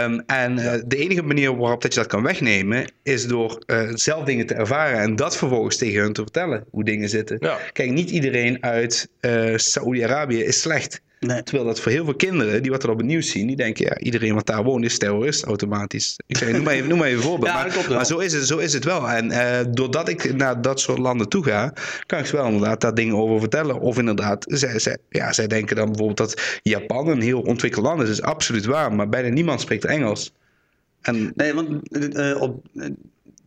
Um, 0.01 0.23
en 0.25 0.57
uh, 0.57 0.73
de 0.85 0.95
enige 0.97 1.23
manier 1.23 1.57
waarop 1.57 1.81
dat 1.81 1.93
je 1.93 1.99
dat 1.99 2.09
kan 2.09 2.23
wegnemen, 2.23 2.91
is 3.03 3.27
door 3.27 3.63
zelf 3.93 4.23
dingen 4.23 4.45
te 4.45 4.53
ervaren 4.53 4.99
en 4.99 5.15
dat 5.15 5.37
vervolgens 5.37 5.77
tegen 5.77 6.01
hun 6.01 6.13
te 6.13 6.21
vertellen, 6.21 6.65
hoe 6.71 6.83
dingen 6.83 7.09
zitten. 7.09 7.37
Ja. 7.39 7.57
Kijk, 7.71 7.91
niet 7.91 8.09
iedereen 8.09 8.63
uit 8.63 9.09
Saoedi-Arabië 9.55 10.43
is 10.43 10.61
slecht. 10.61 11.01
Nee. 11.19 11.43
Terwijl 11.43 11.67
dat 11.67 11.79
voor 11.79 11.91
heel 11.91 12.03
veel 12.03 12.15
kinderen 12.15 12.61
die 12.61 12.71
wat 12.71 12.83
er 12.83 12.89
op 12.89 12.97
het 12.97 13.05
nieuws 13.05 13.29
zien, 13.29 13.47
die 13.47 13.55
denken, 13.55 13.85
ja, 13.85 13.97
iedereen 13.97 14.33
wat 14.33 14.45
daar 14.45 14.63
woont 14.63 14.85
is 14.85 14.97
terrorist 14.97 15.43
automatisch. 15.43 16.19
Ik 16.27 16.37
zeg, 16.37 16.51
noem 16.51 16.63
maar 16.63 16.73
even, 16.73 16.89
noem 16.89 16.97
maar 16.97 17.07
even 17.07 17.19
een 17.19 17.27
voorbeeld. 17.29 17.53
maar, 17.53 17.85
maar 17.89 18.05
zo, 18.05 18.17
is 18.17 18.33
het, 18.33 18.47
zo 18.47 18.57
is 18.57 18.73
het 18.73 18.83
wel. 18.83 19.09
En 19.09 19.31
uh, 19.31 19.59
doordat 19.71 20.09
ik 20.09 20.35
naar 20.35 20.61
dat 20.61 20.79
soort 20.79 20.97
landen 20.97 21.29
toe 21.29 21.43
ga, 21.43 21.73
kan 22.05 22.19
ik 22.19 22.25
ze 22.25 22.35
wel 22.35 22.45
inderdaad 22.45 22.81
daar 22.81 22.93
dingen 22.93 23.15
over 23.15 23.39
vertellen. 23.39 23.79
Of 23.79 23.97
inderdaad, 23.97 24.45
zij, 24.47 24.79
zij, 24.79 24.97
ja, 25.09 25.33
zij 25.33 25.47
denken 25.47 25.75
dan 25.75 25.85
bijvoorbeeld 25.85 26.17
dat 26.17 26.59
Japan 26.63 27.07
een 27.07 27.21
heel 27.21 27.41
ontwikkeld 27.41 27.85
land 27.85 28.01
is. 28.01 28.07
Dat 28.07 28.17
is 28.17 28.23
absoluut 28.23 28.65
waar, 28.65 28.93
maar 28.93 29.09
bijna 29.09 29.29
niemand 29.29 29.61
spreekt 29.61 29.85
Engels. 29.85 30.33
En, 31.01 31.31
nee, 31.35 31.53
want 31.53 31.69
uh, 31.91 32.41
op, 32.41 32.65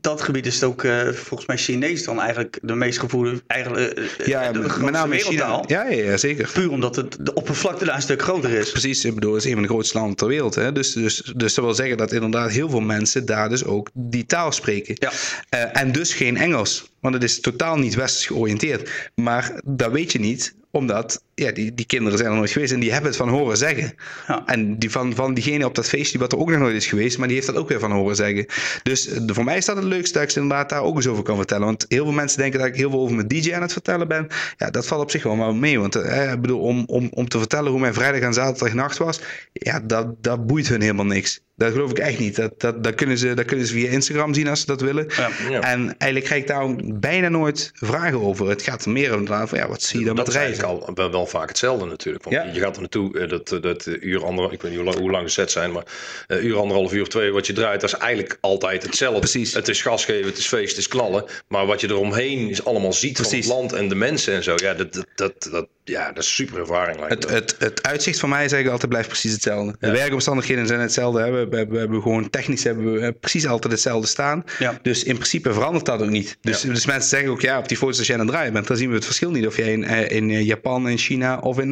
dat 0.09 0.23
gebied 0.23 0.47
is 0.47 0.55
het 0.55 0.65
ook 0.65 0.83
uh, 0.83 1.09
volgens 1.09 1.49
mij 1.49 1.57
Chinees 1.57 2.05
dan 2.05 2.21
eigenlijk 2.21 2.59
de 2.63 2.75
meest 2.75 2.99
gevoerde, 2.99 3.43
eigenlijk 3.47 3.99
uh, 3.99 4.27
ja, 4.27 4.53
de 4.53 4.59
met 4.59 4.91
name 4.91 5.19
China. 5.19 5.63
Ja, 5.67 5.89
ja, 5.89 6.03
ja, 6.03 6.17
zeker. 6.17 6.51
Puur 6.53 6.71
omdat 6.71 6.97
het, 6.97 7.17
de 7.21 7.35
oppervlakte 7.35 7.85
daar 7.85 7.95
een 7.95 8.03
stuk 8.03 8.23
groter 8.23 8.51
is. 8.51 8.71
Precies, 8.71 9.05
ik 9.05 9.15
bedoel, 9.15 9.35
het 9.35 9.43
is 9.43 9.49
een 9.49 9.55
van 9.55 9.63
de 9.63 9.69
grootste 9.69 9.99
landen 9.99 10.17
ter 10.17 10.27
wereld. 10.27 10.55
Hè? 10.55 10.73
Dus, 10.73 10.93
dus, 10.93 11.33
dus 11.37 11.55
dat 11.55 11.65
wil 11.65 11.75
zeggen 11.75 11.97
dat 11.97 12.13
inderdaad 12.13 12.51
heel 12.51 12.71
veel 12.71 12.81
mensen 12.81 13.27
daar 13.27 13.49
dus 13.49 13.65
ook 13.65 13.91
die 13.93 14.27
taal 14.27 14.53
spreken. 14.53 14.97
Ja. 14.99 15.13
Uh, 15.55 15.83
en 15.83 15.93
dus 15.93 16.15
geen 16.15 16.37
Engels. 16.37 16.91
Want 17.01 17.15
het 17.15 17.23
is 17.23 17.41
totaal 17.41 17.79
niet 17.79 17.95
westers 17.95 18.27
georiënteerd. 18.27 19.11
Maar 19.15 19.61
dat 19.65 19.93
weet 19.93 20.13
je 20.13 20.19
niet, 20.19 20.55
omdat 20.79 21.23
ja, 21.35 21.53
die, 21.53 21.75
die 21.75 21.87
kinderen 21.87 22.19
zijn 22.19 22.31
er 22.31 22.37
nooit 22.37 22.51
geweest 22.51 22.73
en 22.73 22.81
die 22.81 22.93
hebben 22.93 23.09
het 23.11 23.19
van 23.19 23.29
horen 23.29 23.57
zeggen. 23.57 23.95
Ja. 24.27 24.43
En 24.47 24.79
die 24.79 24.91
van, 24.91 25.15
van 25.15 25.35
diegene 25.35 25.67
op 25.67 25.75
dat 25.75 25.89
feestje 25.89 26.19
wat 26.19 26.33
er 26.33 26.39
ook 26.39 26.51
nog 26.51 26.59
nooit 26.59 26.77
is 26.77 26.87
geweest, 26.87 27.19
maar 27.19 27.27
die 27.27 27.37
heeft 27.37 27.49
dat 27.49 27.57
ook 27.57 27.69
weer 27.69 27.81
van 27.81 27.93
horen 27.93 28.17
zeggen. 28.17 28.47
Dus 28.83 29.03
de, 29.03 29.35
voor 29.35 29.45
mij 29.45 29.57
is 29.57 29.65
dat 29.65 29.77
het 29.77 29.85
leukste 29.85 30.13
dat 30.13 30.23
ik 30.23 30.31
ze 30.31 30.41
inderdaad 30.41 30.69
daar 30.69 30.83
ook 30.83 30.97
eens 30.97 31.07
over 31.07 31.23
kan 31.23 31.37
vertellen. 31.37 31.65
Want 31.65 31.85
heel 31.89 32.05
veel 32.05 32.13
mensen 32.13 32.39
denken 32.39 32.59
dat 32.59 32.69
ik 32.69 32.77
heel 32.77 32.91
veel 32.91 33.01
over 33.01 33.15
mijn 33.17 33.29
DJ 33.29 33.55
aan 33.55 33.63
het 33.63 33.73
vertellen 33.73 34.09
ben. 34.09 34.27
Ja, 34.57 34.71
dat 34.71 34.87
valt 34.87 35.03
op 35.03 35.11
zich 35.11 35.23
wel 35.23 35.37
maar 35.37 35.55
mee. 35.55 35.81
Want 35.81 35.95
eh, 35.95 36.33
ik 36.33 36.41
bedoel, 36.41 36.61
om, 36.61 36.85
om, 36.87 37.09
om 37.11 37.29
te 37.29 37.39
vertellen 37.39 37.71
hoe 37.71 37.81
mijn 37.81 37.95
vrijdag 37.95 38.21
en 38.21 38.35
zaterdag 38.35 38.75
nacht 38.75 38.97
was, 38.97 39.21
ja, 39.53 39.81
dat, 39.81 40.23
dat 40.23 40.47
boeit 40.47 40.69
hun 40.69 40.81
helemaal 40.81 41.07
niks. 41.07 41.41
Dat 41.59 41.73
geloof 41.73 41.91
ik 41.91 41.99
echt 41.99 42.19
niet. 42.19 42.37
Dat, 42.37 42.61
dat, 42.61 42.85
dat, 42.85 42.95
kunnen 42.95 43.19
ze, 43.19 43.35
dat 43.35 43.45
kunnen 43.45 43.67
ze 43.67 43.73
via 43.73 43.91
Instagram 43.91 44.35
zien 44.35 44.49
als 44.49 44.61
ze 44.61 44.67
dat 44.67 44.81
willen. 44.81 45.07
Ja, 45.17 45.61
En 45.61 45.95
eigenlijk 45.99 46.25
krijg 46.25 46.41
ik 46.41 46.47
daar 46.47 46.75
bijna 46.85 47.29
nooit 47.29 47.71
vragen 47.75 48.21
over. 48.21 48.49
Het 48.49 48.63
gaat 48.63 48.87
meer 48.87 49.15
om 49.15 49.27
van 49.27 49.59
ja, 49.59 49.69
wat 49.69 49.83
zie 49.83 49.99
je 49.99 50.05
dan 50.05 50.15
met 50.15 50.29
reizen? 50.29 50.63
Dat 50.63 50.81
is 50.81 50.97
al 50.97 51.11
wel, 51.11 51.27
vaak 51.27 51.49
hetzelfde 51.49 51.87
natuurlijk. 51.87 52.25
Want 52.25 52.55
je 52.55 52.61
gaat 52.61 52.75
er 52.75 52.81
naartoe, 52.81 53.19
eh, 53.19 53.29
dat, 53.29 53.59
dat 53.63 53.87
uur 54.01 54.25
anderhalf, 54.25 54.53
ik 54.53 54.63
weet 54.63 54.71
niet 54.71 54.81
hoe 54.81 54.89
lang, 54.89 55.01
hoe 55.01 55.11
lang 55.11 55.25
de 55.25 55.31
set 55.31 55.51
zijn, 55.51 55.73
maar 55.73 55.85
uh, 56.29 56.45
uur 56.45 56.57
anderhalf 56.57 56.93
uur 56.93 57.09
twee 57.09 57.33
wat 57.33 57.47
je 57.47 57.53
draait, 57.53 57.81
dat 57.81 57.93
is 57.93 57.99
eigenlijk 57.99 58.39
altijd 58.41 58.83
hetzelfde. 58.83 59.21
Precies. 59.21 59.55
Het 59.55 59.69
is 59.69 59.83
gas 59.83 60.05
geven, 60.05 60.27
het 60.27 60.39
is 60.39 60.47
feest, 60.47 60.69
het 60.69 60.79
is 60.79 60.89
knallen. 60.89 61.25
Maar 61.49 61.67
wat 61.67 61.81
je 61.81 61.89
eromheen 61.89 62.49
is 62.49 62.65
allemaal 62.65 62.93
ziet 62.93 63.13
Precies. 63.13 63.47
van 63.47 63.57
het 63.57 63.71
land 63.71 63.73
en 63.83 63.89
de 63.89 63.95
mensen 63.95 64.35
en 64.35 64.43
zo. 64.43 64.55
Ja, 64.57 64.75
dat, 64.75 64.93
dat, 64.93 65.07
dat, 65.15 65.49
dat 65.51 65.67
ja, 65.89 66.13
dat 66.13 66.23
is 66.23 66.35
super 66.35 66.59
ervaring. 66.59 67.09
Het, 67.09 67.31
het, 67.31 67.57
het, 67.59 67.83
uitzicht 67.83 68.19
van 68.19 68.29
mij 68.29 68.45
is 68.45 68.53
eigenlijk 68.53 68.73
altijd 68.73 68.91
blijft 68.91 69.09
precies 69.09 69.33
hetzelfde. 69.33 69.77
De 69.79 69.91
werkomstandigheden 69.91 70.67
zijn 70.67 70.81
hetzelfde. 70.81 71.21
Hè. 71.21 71.31
We, 71.31 71.67
we, 71.69 71.79
hebben 71.79 72.03
gewoon 72.03 72.31
technisch 72.31 72.65
hebben 72.65 72.93
we 72.93 73.13
precies 73.13 73.47
altijd 73.47 73.73
hetzelfde 73.73 74.07
staan. 74.07 74.45
Ja. 74.59 74.79
Dus 74.83 75.05
in 75.05 75.15
principe 75.15 75.53
verandert 75.53 75.85
dat 75.85 76.03
ook 76.03 76.09
niet. 76.09 76.39
Dus, 76.41 76.61
dus 76.61 76.87
mensen 76.87 77.09
zeggen 77.09 77.31
ook 77.31 77.41
ja, 77.41 77.59
op 77.59 77.69
die 77.69 77.77
foto's 77.77 77.99
als 77.99 78.07
jij 78.07 78.17
aan 78.17 78.23
het 78.23 78.31
draaien 78.31 78.53
bent, 78.53 78.67
dan 78.67 78.77
zien 78.77 78.89
we 78.89 78.95
het 78.95 79.05
verschil 79.05 79.31
niet 79.31 79.47
of 79.47 79.57
jij 79.57 79.73
in, 79.73 79.85
eh, 79.85 80.17
in 80.17 80.31
eh, 80.31 80.47
Japan, 80.47 80.89
in 80.89 80.99
China 80.99 81.39
of 81.39 81.59
in, 81.59 81.71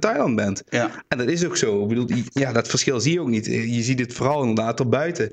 Thailand 0.00 0.36
bent. 0.36 0.62
Ja. 0.68 0.90
En 1.08 1.18
dat 1.18 1.28
is 1.28 1.44
ook 1.44 1.56
zo. 1.56 1.82
Ik 1.82 1.88
bedoel, 1.88 2.08
ja, 2.32 2.52
dat 2.52 2.68
verschil 2.68 3.00
zie 3.00 3.12
je 3.12 3.20
ook 3.20 3.28
niet. 3.28 3.46
Je 3.46 3.82
ziet 3.82 3.98
het 3.98 4.12
vooral 4.12 4.40
inderdaad 4.40 4.80
op 4.80 4.90
buiten. 4.90 5.32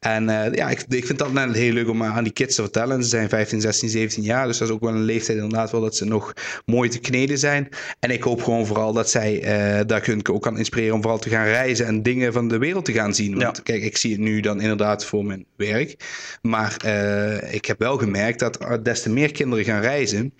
En 0.00 0.28
uh, 0.28 0.52
ja, 0.52 0.68
ik, 0.68 0.84
ik 0.88 1.06
vind 1.06 1.18
dat 1.18 1.32
net 1.32 1.54
heel 1.54 1.72
leuk 1.72 1.88
om 1.88 2.02
aan 2.02 2.24
die 2.24 2.32
kids 2.32 2.54
te 2.54 2.62
vertellen. 2.62 3.02
Ze 3.02 3.08
zijn 3.08 3.28
15, 3.28 3.60
16, 3.60 3.88
17 3.88 4.22
jaar. 4.22 4.46
Dus 4.46 4.58
dat 4.58 4.68
is 4.68 4.74
ook 4.74 4.80
wel 4.80 4.94
een 4.94 5.02
leeftijd 5.02 5.38
inderdaad 5.38 5.70
wel 5.70 5.80
dat 5.80 5.96
ze 5.96 6.04
nog 6.04 6.32
mooi 6.64 6.88
te 6.88 6.98
kneden 6.98 7.38
zijn. 7.38 7.59
En 7.98 8.10
ik 8.10 8.22
hoop 8.22 8.42
gewoon 8.42 8.66
vooral 8.66 8.92
dat 8.92 9.10
zij 9.10 9.34
uh, 9.34 9.86
daar 9.86 10.00
kun, 10.00 10.28
ook 10.28 10.42
kan 10.42 10.58
inspireren 10.58 10.94
om 10.94 11.00
vooral 11.00 11.18
te 11.18 11.28
gaan 11.28 11.46
reizen 11.46 11.86
en 11.86 12.02
dingen 12.02 12.32
van 12.32 12.48
de 12.48 12.58
wereld 12.58 12.84
te 12.84 12.92
gaan 12.92 13.14
zien. 13.14 13.38
Want 13.38 13.62
kijk, 13.62 13.82
ik 13.82 13.96
zie 13.96 14.12
het 14.12 14.20
nu 14.20 14.40
dan 14.40 14.60
inderdaad 14.60 15.04
voor 15.04 15.24
mijn 15.24 15.44
werk. 15.56 15.96
Maar 16.42 16.76
uh, 16.84 17.54
ik 17.54 17.64
heb 17.64 17.78
wel 17.78 17.98
gemerkt 17.98 18.38
dat 18.38 18.78
des 18.82 19.02
te 19.02 19.10
meer 19.10 19.32
kinderen 19.32 19.64
gaan 19.64 19.80
reizen 19.80 20.32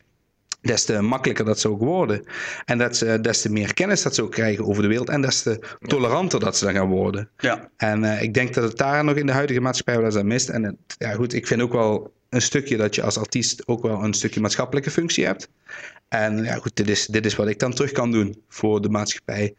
des 0.61 0.85
te 0.85 1.00
makkelijker 1.00 1.45
dat 1.45 1.61
ze 1.61 1.69
ook 1.69 1.81
worden. 1.81 2.25
En 2.65 2.79
dat 2.79 2.97
ze, 2.97 3.21
des 3.21 3.41
te 3.41 3.50
meer 3.50 3.75
kennis 3.75 4.03
dat 4.03 4.15
ze 4.15 4.23
ook 4.23 4.31
krijgen 4.31 4.67
over 4.67 4.83
de 4.83 4.89
wereld. 4.89 5.09
En 5.09 5.21
des 5.21 5.43
te 5.43 5.61
toleranter 5.81 6.41
dat 6.41 6.57
ze 6.57 6.65
dan 6.65 6.75
gaan 6.75 6.89
worden. 6.89 7.31
Ja. 7.39 7.71
En 7.77 8.03
uh, 8.03 8.23
ik 8.23 8.35
denk 8.35 8.55
dat 8.55 8.65
het 8.65 8.79
daar 8.79 9.05
nog 9.05 9.17
in 9.17 9.27
de 9.27 9.33
huidige 9.33 9.61
maatschappij 9.61 9.97
wel 9.97 10.05
eens 10.05 10.17
aan 10.17 10.27
mist. 10.27 10.49
En 10.49 10.62
het, 10.62 10.77
ja, 10.99 11.12
goed, 11.12 11.33
ik 11.33 11.47
vind 11.47 11.62
ook 11.62 11.73
wel 11.73 12.12
een 12.29 12.43
stukje 12.43 12.77
dat 12.77 12.95
je 12.95 13.03
als 13.03 13.19
artiest 13.19 13.67
ook 13.67 13.83
wel 13.83 14.03
een 14.03 14.15
stukje 14.15 14.41
maatschappelijke 14.41 14.91
functie 14.91 15.25
hebt. 15.25 15.49
En 16.11 16.45
ja, 16.45 16.55
goed, 16.55 16.76
dit 16.76 16.88
is, 16.88 17.07
dit 17.07 17.26
is 17.26 17.35
wat 17.37 17.49
ik 17.49 17.59
dan 17.59 17.73
terug 17.73 17.93
kan 17.93 18.11
doen 18.11 18.45
voor 18.49 18.81
de 18.83 18.88
maatschappij. 18.88 19.55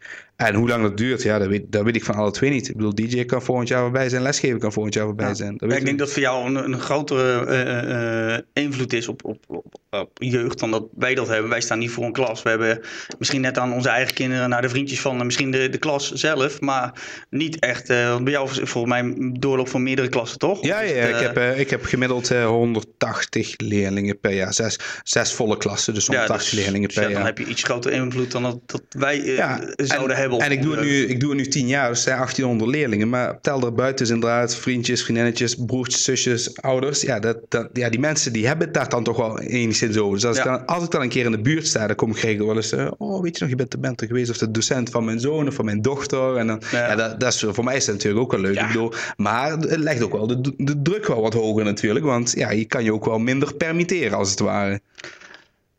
En 0.48 0.54
hoe 0.54 0.68
lang 0.68 0.82
dat 0.82 0.96
duurt, 0.96 1.22
ja, 1.22 1.38
dat 1.38 1.48
weet, 1.48 1.62
dat 1.68 1.84
weet 1.84 1.96
ik 1.96 2.04
van 2.04 2.14
alle 2.14 2.30
twee 2.30 2.50
niet. 2.50 2.68
Ik 2.68 2.76
bedoel, 2.76 2.94
DJ 2.94 3.24
kan 3.24 3.42
volgend 3.42 3.68
jaar 3.68 3.80
voorbij 3.80 4.08
zijn, 4.08 4.22
lesgeven 4.22 4.58
kan 4.58 4.72
volgend 4.72 4.94
jaar 4.94 5.04
voorbij 5.04 5.34
zijn. 5.34 5.56
Dat 5.56 5.72
ik 5.72 5.84
denk 5.84 5.98
dat 5.98 6.10
voor 6.10 6.22
jou 6.22 6.46
een, 6.46 6.56
een 6.56 6.80
grotere 6.80 7.46
uh, 7.46 8.32
uh, 8.32 8.64
invloed 8.64 8.92
is 8.92 9.08
op, 9.08 9.24
op, 9.24 9.38
op, 9.46 9.80
op, 9.90 10.10
jeugd 10.14 10.58
dan 10.58 10.70
dat 10.70 10.84
wij 10.96 11.14
dat 11.14 11.28
hebben. 11.28 11.50
Wij 11.50 11.60
staan 11.60 11.78
niet 11.78 11.90
voor 11.90 12.04
een 12.04 12.12
klas. 12.12 12.42
We 12.42 12.48
hebben 12.48 12.80
misschien 13.18 13.40
net 13.40 13.58
aan 13.58 13.72
onze 13.72 13.88
eigen 13.88 14.14
kinderen, 14.14 14.48
naar 14.48 14.62
de 14.62 14.68
vriendjes 14.68 15.00
van 15.00 15.26
misschien 15.26 15.50
de, 15.50 15.68
de 15.68 15.78
klas 15.78 16.12
zelf, 16.12 16.60
maar 16.60 16.92
niet 17.30 17.58
echt. 17.58 17.90
Uh, 17.90 18.20
bij 18.20 18.32
jou 18.32 18.48
volgens 18.48 19.02
mij 19.02 19.14
doorloop 19.38 19.68
van 19.68 19.82
meerdere 19.82 20.08
klassen, 20.08 20.38
toch? 20.38 20.64
Ja, 20.64 20.80
ja, 20.80 21.04
ik, 21.04 21.34
heb, 21.34 21.56
ik 21.56 21.70
heb 21.70 21.84
gemiddeld 21.84 22.28
180 22.28 23.54
leerlingen 23.56 24.20
per 24.20 24.32
jaar. 24.32 24.54
Zes, 24.54 24.78
zes 25.02 25.32
volle 25.32 25.56
klassen, 25.56 25.94
dus 25.94 26.06
180 26.06 26.44
ja, 26.44 26.50
dus, 26.50 26.64
leerlingen 26.64 26.88
per 26.88 27.02
jaar. 27.02 27.12
Dan 27.12 27.24
heb 27.24 27.38
je 27.38 27.44
iets 27.44 27.62
grotere 27.62 27.94
invloed 27.94 28.30
dan 28.30 28.42
dat, 28.42 28.58
dat 28.66 28.82
wij 28.88 29.20
zouden 29.76 30.16
hebben. 30.16 30.31
En 30.40 30.52
ik 30.52 30.62
doe, 30.62 30.76
het 30.76 30.84
nu, 30.84 31.06
ik 31.06 31.20
doe 31.20 31.28
het 31.28 31.38
nu 31.38 31.46
tien 31.46 31.66
jaar, 31.66 31.88
dus 31.88 32.02
zijn 32.02 32.16
1800 32.16 32.70
leerlingen. 32.70 33.08
Maar 33.08 33.40
tel 33.40 33.62
er 33.62 33.74
buiten 33.74 34.04
is 34.04 34.10
inderdaad 34.10 34.56
vriendjes, 34.56 35.02
vriendinnetjes, 35.02 35.54
broertjes, 35.54 36.04
zusjes, 36.04 36.60
ouders. 36.60 37.00
Ja, 37.00 37.20
dat, 37.20 37.38
dat, 37.48 37.68
ja, 37.72 37.88
die 37.88 38.00
mensen 38.00 38.32
die 38.32 38.46
hebben 38.46 38.66
het 38.66 38.74
daar 38.74 38.88
dan 38.88 39.04
toch 39.04 39.16
wel 39.16 39.40
enigszins 39.40 39.96
over. 39.96 40.14
Dus 40.14 40.24
als, 40.24 40.38
ik 40.38 40.44
dan, 40.44 40.66
als 40.66 40.84
ik 40.84 40.90
dan 40.90 41.02
een 41.02 41.08
keer 41.08 41.24
in 41.24 41.30
de 41.30 41.40
buurt 41.40 41.66
sta, 41.66 41.86
dan 41.86 41.96
kom 41.96 42.10
ik 42.10 42.22
ik 42.22 42.38
wel 42.38 42.56
eens... 42.56 42.72
Uh, 42.72 42.90
oh, 42.98 43.22
weet 43.22 43.34
je 43.38 43.40
nog, 43.40 43.50
je 43.50 43.56
bent, 43.56 43.80
bent 43.80 44.00
er 44.00 44.06
geweest 44.06 44.30
of 44.30 44.38
de 44.38 44.50
docent 44.50 44.90
van 44.90 45.04
mijn 45.04 45.20
zoon 45.20 45.48
of 45.48 45.54
van 45.54 45.64
mijn 45.64 45.82
dochter. 45.82 46.36
En 46.36 46.46
dan, 46.46 46.62
ja. 46.70 46.96
dat, 46.96 47.20
dat 47.20 47.32
is, 47.32 47.44
voor 47.48 47.64
mij 47.64 47.76
is 47.76 47.84
dat 47.84 47.94
natuurlijk 47.94 48.22
ook 48.22 48.32
wel 48.32 48.40
leuk. 48.40 48.60
Ik 48.60 48.66
bedoel, 48.66 48.92
maar 49.16 49.50
het 49.50 49.76
legt 49.76 50.02
ook 50.02 50.12
wel 50.12 50.26
de, 50.26 50.54
de 50.56 50.82
druk 50.82 51.06
wel 51.06 51.22
wat 51.22 51.34
hoger 51.34 51.64
natuurlijk. 51.64 52.04
Want 52.04 52.32
ja, 52.36 52.50
je 52.50 52.64
kan 52.64 52.84
je 52.84 52.92
ook 52.92 53.04
wel 53.04 53.18
minder 53.18 53.54
permitteren 53.54 54.18
als 54.18 54.30
het 54.30 54.40
ware. 54.40 54.80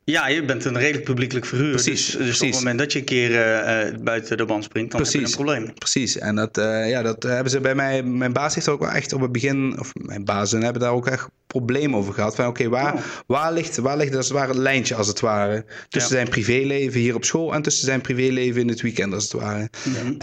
Ja, 0.06 0.28
je 0.28 0.46
bent 0.46 0.66
een 0.66 0.78
redelijk 0.78 1.04
publiekelijk 1.04 1.46
figuur. 1.46 1.70
Precies. 1.70 2.06
Dus, 2.06 2.26
dus 2.26 2.42
op 2.42 2.48
het 2.48 2.56
moment 2.56 2.80
dat 2.80 2.94
je 2.94 3.00
een 3.00 3.06
keer 3.06 3.30
uh, 3.32 3.98
buiten 4.04 4.38
de 4.38 4.46
band 4.46 4.64
springt, 4.64 4.92
dan 4.92 5.02
precies, 5.02 5.20
heb 5.20 5.30
je 5.30 5.38
een 5.38 5.46
probleem. 5.46 5.74
Precies. 5.74 6.18
En 6.18 6.36
dat, 6.36 6.58
uh, 6.58 6.90
ja, 6.90 7.02
dat 7.02 7.24
hebben 7.24 7.52
ze 7.52 7.60
bij 7.60 7.76
mij. 7.76 8.04
Mijn 8.04 8.34
baas 8.34 8.56
heeft 8.56 8.68
ook 8.68 8.80
wel 8.80 8.90
echt 8.90 9.14
op 9.14 9.22
het 9.22 9.32
begin, 9.32 9.80
of 9.80 9.92
mijn 9.94 10.26
bazen 10.26 10.62
hebben 10.62 10.82
daar 10.82 10.92
ook 10.92 11.08
echt 11.08 11.28
probleem 11.48 11.96
over 11.96 12.14
gehad. 12.14 12.36
Van 12.36 12.48
oké, 12.48 12.70
waar, 12.70 12.94
oh. 12.94 13.02
waar 13.28 13.54
ligt, 13.54 13.78
waar 13.78 13.98
ligt 13.98 14.16
als 14.16 14.28
het 14.28 14.38
ware 14.38 14.48
het 14.48 14.58
lijntje 14.58 14.96
als 14.96 15.08
het 15.08 15.20
ware? 15.20 15.66
Tussen 15.90 16.12
zijn 16.12 16.30
privéleven 16.30 17.00
hier 17.00 17.16
op 17.16 17.26
school 17.26 17.54
en 17.54 17.62
tussen 17.62 17.86
zijn 17.86 18.02
privéleven 18.02 18.62
in 18.62 18.68
het 18.68 18.82
weekend 18.82 19.14
als 19.14 19.24
het 19.24 19.34
ware. 19.34 19.70
Mm 19.84 20.22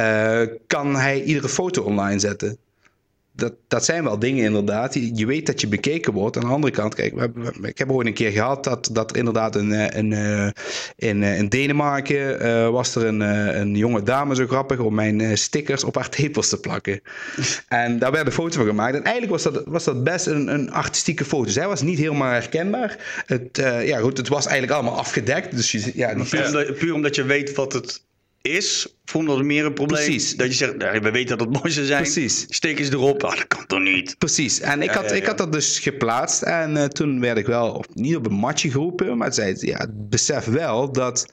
kan 0.66 0.96
hij 0.96 1.22
iedere 1.22 1.49
foto 1.49 1.82
online 1.82 2.18
zetten? 2.18 2.58
Dat, 3.40 3.52
dat 3.68 3.85
zijn 3.85 4.04
wel 4.04 4.18
dingen 4.18 4.44
inderdaad. 4.44 4.94
Je, 4.94 5.14
je, 5.14 5.26
weet 5.26 5.47
dat 5.47 5.61
je 5.61 5.68
bekeken 5.68 6.12
wordt. 6.12 6.37
Aan 6.37 6.42
de 6.42 6.49
andere 6.49 6.73
kant, 6.73 6.94
kijk, 6.94 7.14
we, 7.14 7.30
we, 7.35 7.68
ik 7.68 7.78
heb 7.78 7.90
ooit 7.90 8.06
een 8.06 8.12
keer 8.12 8.30
gehad 8.30 8.64
dat, 8.64 8.88
dat 8.92 9.11
er 9.11 9.16
inderdaad 9.16 9.56
een, 9.56 9.73
eh, 9.73 9.99
een, 9.99 10.12
eh, 10.12 10.50
in, 10.97 11.23
eh, 11.23 11.38
in 11.38 11.49
Denemarken 11.49 12.47
uh, 12.47 12.68
was 12.68 12.94
er 12.94 13.04
een, 13.04 13.20
een 13.20 13.76
jonge 13.76 14.02
dame 14.02 14.35
zo 14.35 14.47
grappig 14.47 14.78
om 14.78 14.94
mijn 14.94 15.38
stickers 15.38 15.85
op 15.85 15.94
haar 15.94 16.09
tepels 16.09 16.49
te 16.49 16.61
plakken. 16.61 17.00
en 17.68 17.99
daar 17.99 18.12
werd 18.12 18.26
een 18.26 18.32
foto 18.32 18.56
van 18.56 18.66
gemaakt. 18.66 18.94
En 18.94 19.04
eigenlijk 19.04 19.32
was 19.32 19.42
dat, 19.52 19.62
was 19.66 19.85
dat 19.85 20.04
best 20.04 20.26
een, 20.26 20.49
een 20.49 20.73
artistieke 20.73 21.25
foto. 21.25 21.50
Zij 21.50 21.66
was 21.66 21.82
niet 21.82 21.99
helemaal 21.99 22.32
herkenbaar. 22.32 23.23
Het, 23.26 23.62
ja, 23.85 23.99
goed, 23.99 24.16
het 24.16 24.28
was 24.28 24.47
eigenlijk 24.47 24.73
allemaal 24.73 24.99
afgedekt. 24.99 25.56
Dus 25.56 25.70
je, 25.70 25.90
ja, 25.94 26.14
puur, 26.30 26.47
omdat, 26.47 26.78
puur 26.78 26.94
omdat 26.94 27.14
je 27.14 27.25
weet 27.25 27.54
wat 27.54 27.73
het 27.73 28.02
is, 28.42 28.94
vonden 29.04 29.37
we 29.37 29.42
meer 29.42 29.64
een 29.64 29.73
probleem. 29.73 30.04
Precies. 30.04 30.37
Dat 30.37 30.47
je 30.47 30.54
zegt, 30.54 30.76
nou, 30.76 31.00
we 31.00 31.11
weten 31.11 31.38
dat 31.38 31.47
het 31.47 31.62
mooiste 31.62 31.87
zijn. 31.87 32.02
Precies. 32.02 32.47
Steek 32.49 32.78
eens 32.78 32.90
erop. 32.90 33.25
Ah, 33.25 33.37
dat 33.37 33.47
kan 33.47 33.66
toch 33.66 33.80
niet? 33.80 34.18
Precies. 34.18 34.61
En 34.61 34.82
ik, 34.82 34.90
had, 34.90 35.12
ik 35.12 35.26
had 35.26 35.38
dat 35.38 35.52
dus 35.52 35.78
geplaatst. 35.78 36.42
En 36.42 36.76
uh, 36.76 36.85
toen 36.85 37.20
werd 37.20 37.38
ik 37.38 37.47
wel, 37.47 37.73
of 37.73 37.87
niet 37.94 38.16
op 38.16 38.26
een 38.26 38.35
matje 38.35 38.70
geroepen, 38.70 39.16
maar 39.16 39.26
het 39.26 39.37
zei, 39.37 39.56
ja, 39.61 39.87
besef 39.92 40.44
wel 40.44 40.92
dat 40.92 41.32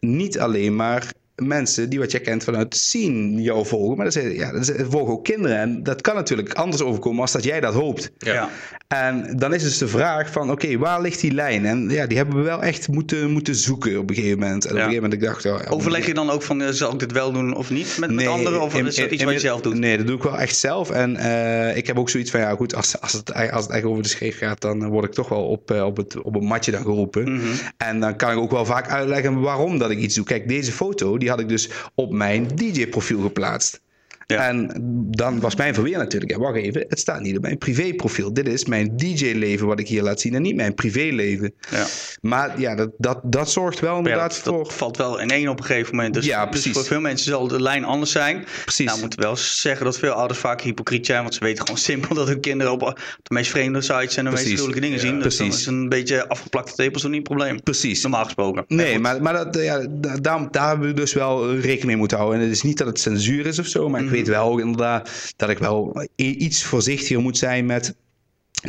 niet 0.00 0.38
alleen 0.38 0.76
maar 0.76 1.12
mensen 1.36 1.90
die 1.90 1.98
wat 1.98 2.10
jij 2.10 2.20
kent 2.20 2.44
vanuit 2.44 2.76
zien 2.76 3.42
jou 3.42 3.66
volgen. 3.66 3.96
Maar 3.96 4.04
dat, 4.04 4.16
is, 4.16 4.36
ja, 4.36 4.52
dat 4.52 4.72
volgen 4.88 5.12
ook 5.12 5.24
kinderen. 5.24 5.58
En 5.58 5.82
dat 5.82 6.00
kan 6.00 6.14
natuurlijk 6.14 6.52
anders 6.52 6.82
overkomen 6.82 7.20
als 7.20 7.32
dat 7.32 7.44
jij 7.44 7.60
dat 7.60 7.74
hoopt. 7.74 8.10
Ja. 8.18 8.50
En 8.88 9.36
dan 9.36 9.54
is 9.54 9.62
dus 9.62 9.78
de 9.78 9.88
vraag 9.88 10.30
van, 10.32 10.50
oké, 10.50 10.78
waar 10.78 11.00
ligt 11.00 11.20
die 11.20 11.32
lijn? 11.32 11.66
En 11.66 11.88
ja, 11.88 12.06
die 12.06 12.16
hebben 12.16 12.36
we 12.36 12.42
wel 12.42 12.62
echt 12.62 12.88
moeten, 12.88 13.30
moeten 13.30 13.54
zoeken 13.54 13.98
op 13.98 14.10
een 14.10 14.14
gegeven 14.14 14.38
moment. 14.38 14.64
En 14.64 14.70
op 14.70 14.76
een 14.76 14.82
gegeven 14.82 15.02
moment 15.02 15.22
ik 15.22 15.28
dacht... 15.28 15.42
Ja, 15.42 15.60
Overleg 15.68 16.06
je 16.06 16.14
dan 16.14 16.30
ook 16.30 16.42
van, 16.42 16.60
uh, 16.60 16.68
zal 16.68 16.92
ik 16.92 16.98
dit 16.98 17.12
wel 17.12 17.32
doen 17.32 17.56
of 17.56 17.70
niet 17.70 17.96
met, 17.98 18.10
met 18.10 18.26
anderen? 18.26 18.60
Of 18.60 18.74
is 18.74 18.96
dat 18.96 19.10
iets 19.10 19.24
wat 19.24 19.32
je 19.32 19.38
zelf 19.38 19.60
doet? 19.60 19.74
Nee, 19.74 19.96
dat 19.96 20.06
doe 20.06 20.16
ik 20.16 20.22
wel 20.22 20.38
echt 20.38 20.56
zelf. 20.56 20.90
En 20.90 21.16
uh, 21.16 21.76
ik 21.76 21.86
heb 21.86 21.98
ook 21.98 22.10
zoiets 22.10 22.30
van, 22.30 22.40
ja 22.40 22.54
goed, 22.54 22.74
als, 22.74 23.00
als, 23.00 23.12
het, 23.12 23.34
als 23.52 23.62
het 23.62 23.72
echt 23.72 23.84
over 23.84 24.02
de 24.02 24.08
scheef 24.08 24.38
gaat... 24.38 24.60
dan 24.60 24.88
word 24.88 25.04
ik 25.04 25.12
toch 25.12 25.28
wel 25.28 25.48
op, 25.48 25.70
uh, 25.70 25.84
op, 25.84 25.96
het, 25.96 26.22
op 26.22 26.34
een 26.34 26.44
matje 26.44 26.70
dan 26.70 26.82
geroepen. 26.82 27.32
Mm 27.32 27.40
-hmm. 27.40 27.52
En 27.76 28.00
dan 28.00 28.16
kan 28.16 28.30
ik 28.30 28.38
ook 28.38 28.50
wel 28.50 28.64
vaak 28.64 28.88
uitleggen 28.88 29.40
waarom 29.40 29.78
dat 29.78 29.90
ik 29.90 29.98
iets 29.98 30.14
doe. 30.14 30.24
Kijk, 30.24 30.48
deze 30.48 30.72
foto, 30.72 31.18
die 31.24 31.32
had 31.32 31.40
ik 31.40 31.48
dus 31.48 31.70
op 31.94 32.12
mijn 32.12 32.56
DJ-profiel 32.56 33.20
geplaatst. 33.20 33.83
En 34.26 34.70
dan 35.10 35.40
was 35.40 35.56
mijn 35.56 35.74
verweer 35.74 35.98
natuurlijk, 35.98 36.32
ja, 36.32 36.38
wacht 36.38 36.56
even, 36.56 36.84
het 36.88 36.98
staat 36.98 37.20
niet 37.20 37.36
op 37.36 37.42
mijn 37.42 37.58
privéprofiel. 37.58 38.32
Dit 38.32 38.48
is 38.48 38.64
mijn 38.64 38.96
DJ-leven 38.96 39.66
wat 39.66 39.80
ik 39.80 39.88
hier 39.88 40.02
laat 40.02 40.20
zien 40.20 40.34
en 40.34 40.42
niet 40.42 40.56
mijn 40.56 40.74
privéleven. 40.74 41.54
Ja. 41.70 41.86
Maar 42.20 42.60
ja, 42.60 42.74
dat, 42.74 42.90
dat, 42.98 43.20
dat 43.22 43.50
zorgt 43.50 43.80
wel 43.80 43.96
inderdaad 43.96 44.36
voor... 44.36 44.64
Dat 44.64 44.74
valt 44.74 44.96
wel 44.96 45.20
in 45.20 45.28
één 45.28 45.48
op 45.48 45.58
een 45.58 45.64
gegeven 45.64 45.96
moment. 45.96 46.14
Dus, 46.14 46.24
ja, 46.24 46.46
precies. 46.46 46.64
Dus 46.64 46.74
voor 46.74 46.84
veel 46.84 47.00
mensen 47.00 47.30
zal 47.30 47.48
de 47.48 47.62
lijn 47.62 47.84
anders 47.84 48.10
zijn. 48.10 48.44
Precies. 48.62 48.86
Nou, 48.86 49.00
moeten 49.00 49.20
wel 49.20 49.36
zeggen 49.36 49.84
dat 49.84 49.98
veel 49.98 50.12
ouders 50.12 50.38
vaak 50.38 50.60
hypocriet 50.60 51.06
zijn, 51.06 51.22
want 51.22 51.34
ze 51.34 51.40
weten 51.40 51.64
gewoon 51.64 51.80
simpel 51.80 52.14
dat 52.14 52.28
hun 52.28 52.40
kinderen 52.40 52.72
op 52.72 53.00
de 53.22 53.34
meest 53.34 53.50
vreemde 53.50 53.80
sites 53.80 54.16
en 54.16 54.24
de 54.24 54.30
meest 54.30 54.46
gruwelijke 54.46 54.80
dingen 54.80 55.00
zien. 55.00 55.20
Dus 55.20 55.36
precies. 55.36 55.60
is 55.60 55.66
een 55.66 55.88
beetje 55.88 56.28
afgeplakte 56.28 56.74
tepels 56.74 57.02
niet 57.02 57.12
een 57.12 57.22
probleem. 57.22 57.62
Precies. 57.62 58.02
Normaal 58.02 58.24
gesproken. 58.24 58.64
Nee, 58.68 58.98
maar, 58.98 59.22
maar 59.22 59.32
dat, 59.32 59.62
ja, 59.62 59.86
daar, 59.90 60.50
daar 60.50 60.68
hebben 60.68 60.88
we 60.88 60.94
dus 60.94 61.12
wel 61.12 61.54
rekening 61.54 61.84
mee 61.84 61.96
moeten 61.96 62.16
houden. 62.16 62.38
En 62.38 62.44
het 62.44 62.54
is 62.54 62.62
niet 62.62 62.78
dat 62.78 62.86
het 62.86 63.00
censuur 63.00 63.46
is 63.46 63.58
of 63.58 63.66
zo, 63.66 63.88
maar 63.88 64.02
weet 64.14 64.28
wel 64.28 64.58
inderdaad 64.58 65.32
dat 65.36 65.50
ik 65.50 65.58
wel 65.58 66.06
iets 66.16 66.64
voorzichtiger 66.64 67.20
moet 67.20 67.38
zijn 67.38 67.66
met 67.66 67.94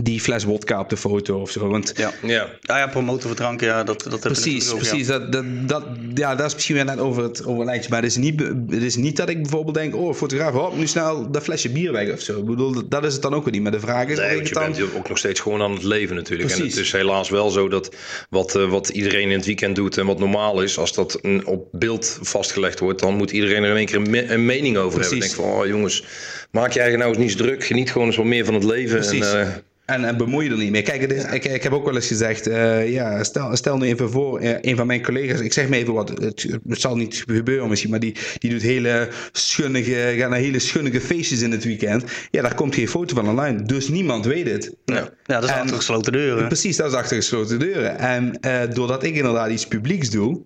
die 0.03 0.21
fles 0.21 0.43
wodka 0.43 0.79
op 0.79 0.89
de 0.89 0.97
foto 0.97 1.39
of 1.39 1.51
zo. 1.51 1.67
Want, 1.67 1.93
ja, 1.95 2.13
ja. 2.21 2.49
Ah 2.65 2.77
ja 2.77 2.87
promoten 2.87 3.27
voor 3.27 3.37
drank, 3.37 3.61
ja, 3.61 3.83
dat, 3.83 4.05
dat 4.09 4.19
Precies, 4.19 4.73
precies. 4.73 5.07
Dat, 5.07 5.31
dat, 5.31 5.45
dat, 5.67 5.83
ja, 6.13 6.35
dat 6.35 6.45
is 6.45 6.53
misschien 6.53 6.75
weer 6.75 6.85
net 6.85 6.99
over 6.99 7.23
het, 7.23 7.45
over 7.45 7.65
lijntje. 7.65 7.89
Maar 7.89 8.01
het 8.01 8.09
is, 8.11 8.17
niet, 8.17 8.39
het 8.69 8.83
is 8.83 8.95
niet 8.95 9.17
dat 9.17 9.29
ik 9.29 9.41
bijvoorbeeld 9.41 9.75
denk, 9.75 9.95
oh, 9.95 10.13
fotograaf, 10.13 10.53
hop, 10.53 10.77
nu 10.77 10.87
snel 10.87 11.31
dat 11.31 11.43
flesje 11.43 11.69
bier 11.69 11.91
weg 11.91 12.11
of 12.11 12.21
zo. 12.21 12.39
Ik 12.39 12.45
bedoel, 12.45 12.87
dat 12.89 13.05
is 13.05 13.13
het 13.13 13.21
dan 13.21 13.33
ook 13.33 13.43
weer 13.43 13.53
niet. 13.53 13.61
Maar 13.61 13.71
de 13.71 13.79
vraag 13.79 14.07
is... 14.07 14.17
Nee, 14.17 14.43
je 14.43 14.53
dan... 14.53 14.71
bent 14.71 14.95
ook 14.95 15.09
nog 15.09 15.17
steeds 15.17 15.39
gewoon 15.39 15.61
aan 15.61 15.71
het 15.71 15.83
leven 15.83 16.15
natuurlijk. 16.15 16.49
Precies. 16.49 16.71
En 16.71 16.77
het 16.77 16.85
is 16.85 16.91
helaas 16.91 17.29
wel 17.29 17.49
zo 17.49 17.67
dat 17.67 17.95
wat, 18.29 18.55
uh, 18.55 18.69
wat 18.69 18.89
iedereen 18.89 19.29
in 19.29 19.37
het 19.37 19.45
weekend 19.45 19.75
doet 19.75 19.97
en 19.97 20.05
wat 20.05 20.19
normaal 20.19 20.61
is, 20.61 20.77
als 20.77 20.93
dat 20.93 21.21
op 21.43 21.67
beeld 21.71 22.19
vastgelegd 22.21 22.79
wordt, 22.79 22.99
dan 22.99 23.15
moet 23.15 23.31
iedereen 23.31 23.63
er 23.63 23.69
in 23.69 23.75
één 23.75 23.85
keer 23.85 23.95
een, 23.95 24.09
me 24.09 24.31
een 24.31 24.45
mening 24.45 24.77
over 24.77 24.99
precies. 24.99 25.09
hebben. 25.09 25.37
Denk 25.37 25.53
van, 25.53 25.61
oh 25.61 25.67
jongens, 25.67 26.03
maak 26.51 26.71
je 26.71 26.79
eigen 26.79 26.99
nou 26.99 27.11
eens 27.11 27.19
niet 27.19 27.37
druk. 27.37 27.63
Geniet 27.63 27.91
gewoon 27.91 28.07
eens 28.07 28.15
wat 28.15 28.25
meer 28.25 28.45
van 28.45 28.53
het 28.53 28.63
leven. 28.63 28.97
Precies. 28.97 29.31
En, 29.33 29.39
uh, 29.39 29.47
en, 29.85 30.05
en 30.05 30.17
bemoei 30.17 30.45
je 30.45 30.51
er 30.51 30.57
niet 30.57 30.71
mee. 30.71 30.81
Kijk, 30.81 31.11
is, 31.11 31.23
ik, 31.23 31.45
ik, 31.45 31.63
heb 31.63 31.73
ook 31.73 31.85
wel 31.85 31.95
eens 31.95 32.07
gezegd, 32.07 32.47
uh, 32.47 32.91
ja, 32.91 33.23
stel, 33.23 33.55
stel 33.55 33.77
nu 33.77 33.85
even 33.85 34.09
voor, 34.09 34.41
uh, 34.41 34.53
een 34.61 34.75
van 34.75 34.87
mijn 34.87 35.03
collega's, 35.03 35.39
ik 35.39 35.53
zeg 35.53 35.69
maar 35.69 35.77
even 35.77 35.93
wat, 35.93 36.09
het, 36.09 36.57
het, 36.67 36.81
zal 36.81 36.95
niet 36.97 37.23
gebeuren 37.27 37.69
misschien, 37.69 37.89
maar 37.89 37.99
die, 37.99 38.15
die 38.37 38.49
doet 38.49 38.61
hele 38.61 39.09
schunnige, 39.31 40.15
gaat 40.17 40.29
naar 40.29 40.39
hele 40.39 40.59
schunnige 40.59 41.01
feestjes 41.01 41.41
in 41.41 41.51
het 41.51 41.63
weekend. 41.63 42.03
Ja, 42.31 42.41
daar 42.41 42.55
komt 42.55 42.75
geen 42.75 42.87
foto 42.87 43.15
van 43.15 43.29
online, 43.29 43.63
dus 43.63 43.87
niemand 43.87 44.25
weet 44.25 44.49
het. 44.49 44.75
Ja, 44.85 45.09
ja 45.25 45.39
dat 45.39 45.43
is 45.43 45.55
achter 45.55 45.75
gesloten 45.75 46.11
deuren. 46.11 46.47
Precies, 46.47 46.77
dat 46.77 46.91
is 46.91 46.97
achter 46.97 47.15
gesloten 47.15 47.59
deuren. 47.59 47.97
En 47.99 48.37
uh, 48.41 48.61
doordat 48.73 49.03
ik 49.03 49.15
inderdaad 49.15 49.51
iets 49.51 49.67
publieks 49.67 50.09
doe, 50.09 50.43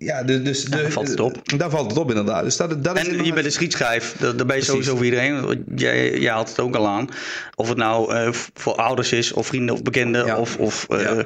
ja, 0.00 0.22
dus, 0.22 0.42
dus 0.42 0.64
de, 0.64 0.82
dan 0.82 0.90
valt 0.90 1.08
het 1.08 1.20
op. 1.20 1.58
Daar 1.58 1.70
valt 1.70 1.90
het 1.90 1.98
op 1.98 2.08
inderdaad. 2.08 2.44
Dus 2.44 2.56
dat, 2.56 2.84
dat 2.84 2.96
en 2.96 3.06
is 3.06 3.26
je 3.26 3.32
bent 3.32 3.46
een 3.46 3.52
schietschijf, 3.52 4.16
daar 4.18 4.46
ben 4.46 4.56
je 4.56 4.62
sowieso 4.62 4.96
voor 4.96 5.04
iedereen. 5.04 5.64
Jij, 5.74 6.18
jij 6.18 6.32
haalt 6.32 6.48
het 6.48 6.58
ook 6.58 6.74
al 6.74 6.86
aan. 6.88 7.08
Of 7.54 7.68
het 7.68 7.78
nou 7.78 8.14
uh, 8.14 8.32
voor 8.54 8.74
ouders 8.74 9.12
is, 9.12 9.32
of 9.32 9.46
vrienden 9.46 9.74
of 9.74 9.82
bekenden, 9.82 10.26
ja. 10.26 10.38
of, 10.38 10.56
of 10.56 10.86
uh, 10.90 11.00
ja 11.00 11.24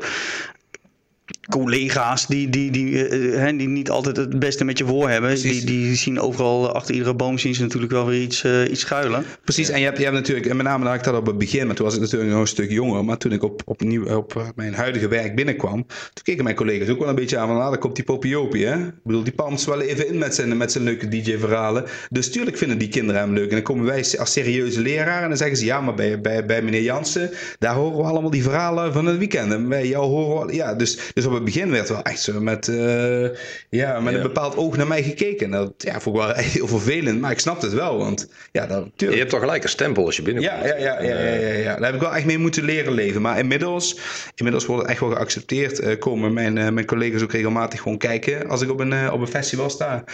collega's 1.49 2.27
die, 2.27 2.49
die, 2.49 2.71
die, 2.71 3.11
uh, 3.11 3.59
die 3.59 3.69
niet 3.69 3.91
altijd 3.91 4.17
het 4.17 4.39
beste 4.39 4.65
met 4.65 4.79
je 4.79 4.85
voor 4.85 5.09
hebben. 5.11 5.35
Die, 5.35 5.65
die 5.65 5.95
zien 5.95 6.21
overal 6.21 6.73
achter 6.73 6.95
iedere 6.95 7.15
boom 7.15 7.39
zien 7.39 7.55
ze 7.55 7.63
natuurlijk 7.63 7.93
wel 7.93 8.07
weer 8.07 8.23
iets, 8.23 8.45
uh, 8.45 8.71
iets 8.71 8.81
schuilen. 8.81 9.25
Precies, 9.45 9.69
en 9.69 9.79
je 9.79 9.85
hebt, 9.85 9.99
je 9.99 10.05
hebt 10.05 10.17
natuurlijk, 10.17 10.47
en 10.47 10.57
met 10.57 10.67
name 10.67 10.87
had 10.87 10.95
ik 10.95 11.05
dat 11.05 11.17
op 11.17 11.27
het 11.27 11.39
begin, 11.39 11.67
maar 11.67 11.75
toen 11.75 11.85
was 11.85 11.95
ik 11.95 12.01
natuurlijk 12.01 12.31
nog 12.31 12.41
een 12.41 12.47
stuk 12.47 12.71
jonger. 12.71 13.05
Maar 13.05 13.17
toen 13.17 13.33
ik 13.33 13.43
op, 13.43 13.63
op, 13.65 13.81
nieuw, 13.81 14.17
op 14.17 14.53
mijn 14.55 14.75
huidige 14.75 15.09
werk 15.09 15.35
binnenkwam, 15.35 15.87
toen 15.87 16.25
keken 16.25 16.45
mijn 16.45 16.57
collega's 16.57 16.89
ook 16.89 16.99
wel 16.99 17.09
een 17.09 17.15
beetje 17.15 17.39
aan 17.39 17.49
van, 17.49 17.61
ah, 17.61 17.69
daar 17.69 17.79
komt 17.79 17.97
die 17.97 18.05
Popiopie, 18.05 18.67
hè. 18.67 18.87
Ik 18.87 18.93
bedoel, 19.05 19.25
die 19.25 19.33
palmt 19.33 19.65
wel 19.65 19.81
even 19.81 20.09
in 20.09 20.19
met 20.19 20.35
zijn, 20.35 20.57
met 20.57 20.73
zijn 20.73 20.85
leuke 20.85 21.09
DJ-verhalen. 21.09 21.85
Dus 22.11 22.31
tuurlijk 22.31 22.57
vinden 22.57 22.79
die 22.79 22.89
kinderen 22.89 23.21
hem 23.21 23.33
leuk. 23.33 23.49
En 23.49 23.55
dan 23.55 23.63
komen 23.63 23.85
wij 23.85 24.05
als 24.19 24.33
serieuze 24.33 24.81
leraar 24.81 25.23
en 25.23 25.29
dan 25.29 25.37
zeggen 25.37 25.57
ze, 25.57 25.65
ja, 25.65 25.81
maar 25.81 25.95
bij, 25.95 26.21
bij, 26.21 26.47
bij 26.47 26.63
meneer 26.63 26.83
Jansen, 26.83 27.31
daar 27.59 27.75
horen 27.75 27.97
we 27.97 28.03
allemaal 28.03 28.31
die 28.31 28.43
verhalen 28.43 28.93
van 28.93 29.07
het 29.07 29.19
weekend. 29.19 29.53
En 29.53 29.69
bij 29.69 29.89
jou 29.89 30.05
horen 30.05 30.47
we, 30.47 30.55
ja, 30.55 30.75
dus, 30.75 30.99
dus 31.15 31.27
op 31.27 31.34
het 31.35 31.45
begin 31.45 31.71
werd 31.71 31.89
wel 31.89 32.03
echt 32.03 32.21
zo 32.21 32.41
met, 32.41 32.67
uh, 32.67 33.29
ja, 33.69 34.01
met 34.01 34.15
een 34.15 34.23
bepaald 34.23 34.57
oog 34.57 34.77
naar 34.77 34.87
mij 34.87 35.03
gekeken. 35.03 35.51
Dat 35.51 35.73
ja, 35.79 36.01
vond 36.01 36.17
ik 36.17 36.23
wel 36.23 36.35
heel 36.45 36.69
vervelend, 36.69 37.21
maar 37.21 37.31
ik 37.31 37.39
snap 37.39 37.63
het 37.63 37.73
wel. 37.73 37.99
Want 37.99 38.29
ja, 38.53 38.67
dat, 38.67 38.89
Je 38.97 39.07
hebt 39.07 39.31
toch 39.31 39.41
gelijk 39.41 39.63
een 39.63 39.69
stempel 39.69 40.07
als 40.07 40.17
je 40.17 40.23
binnenkomt. 40.23 40.61
Ja, 40.61 40.67
ja, 40.67 40.77
ja, 40.77 41.03
ja, 41.03 41.19
ja, 41.19 41.53
ja, 41.53 41.75
daar 41.75 41.85
heb 41.85 41.95
ik 41.95 42.01
wel 42.01 42.15
echt 42.15 42.25
mee 42.25 42.39
moeten 42.39 42.65
leren 42.65 42.93
leven. 42.93 43.23
Maar 43.23 43.39
inmiddels, 43.39 43.99
inmiddels 44.35 44.67
wordt 44.67 44.83
het 44.83 44.91
echt 44.91 45.01
wel 45.01 45.11
geaccepteerd. 45.11 45.81
Uh, 45.81 45.99
komen 45.99 46.33
mijn, 46.33 46.57
uh, 46.57 46.69
mijn 46.69 46.87
collega's 46.87 47.23
ook 47.23 47.33
regelmatig 47.33 47.81
gewoon 47.81 47.99
kijken 47.99 48.49
als 48.49 48.63
ik 48.63 48.71
op 48.71 48.81
een, 48.81 49.13
op 49.13 49.21
een 49.21 49.27
festival 49.27 49.71
sta. 49.71 50.05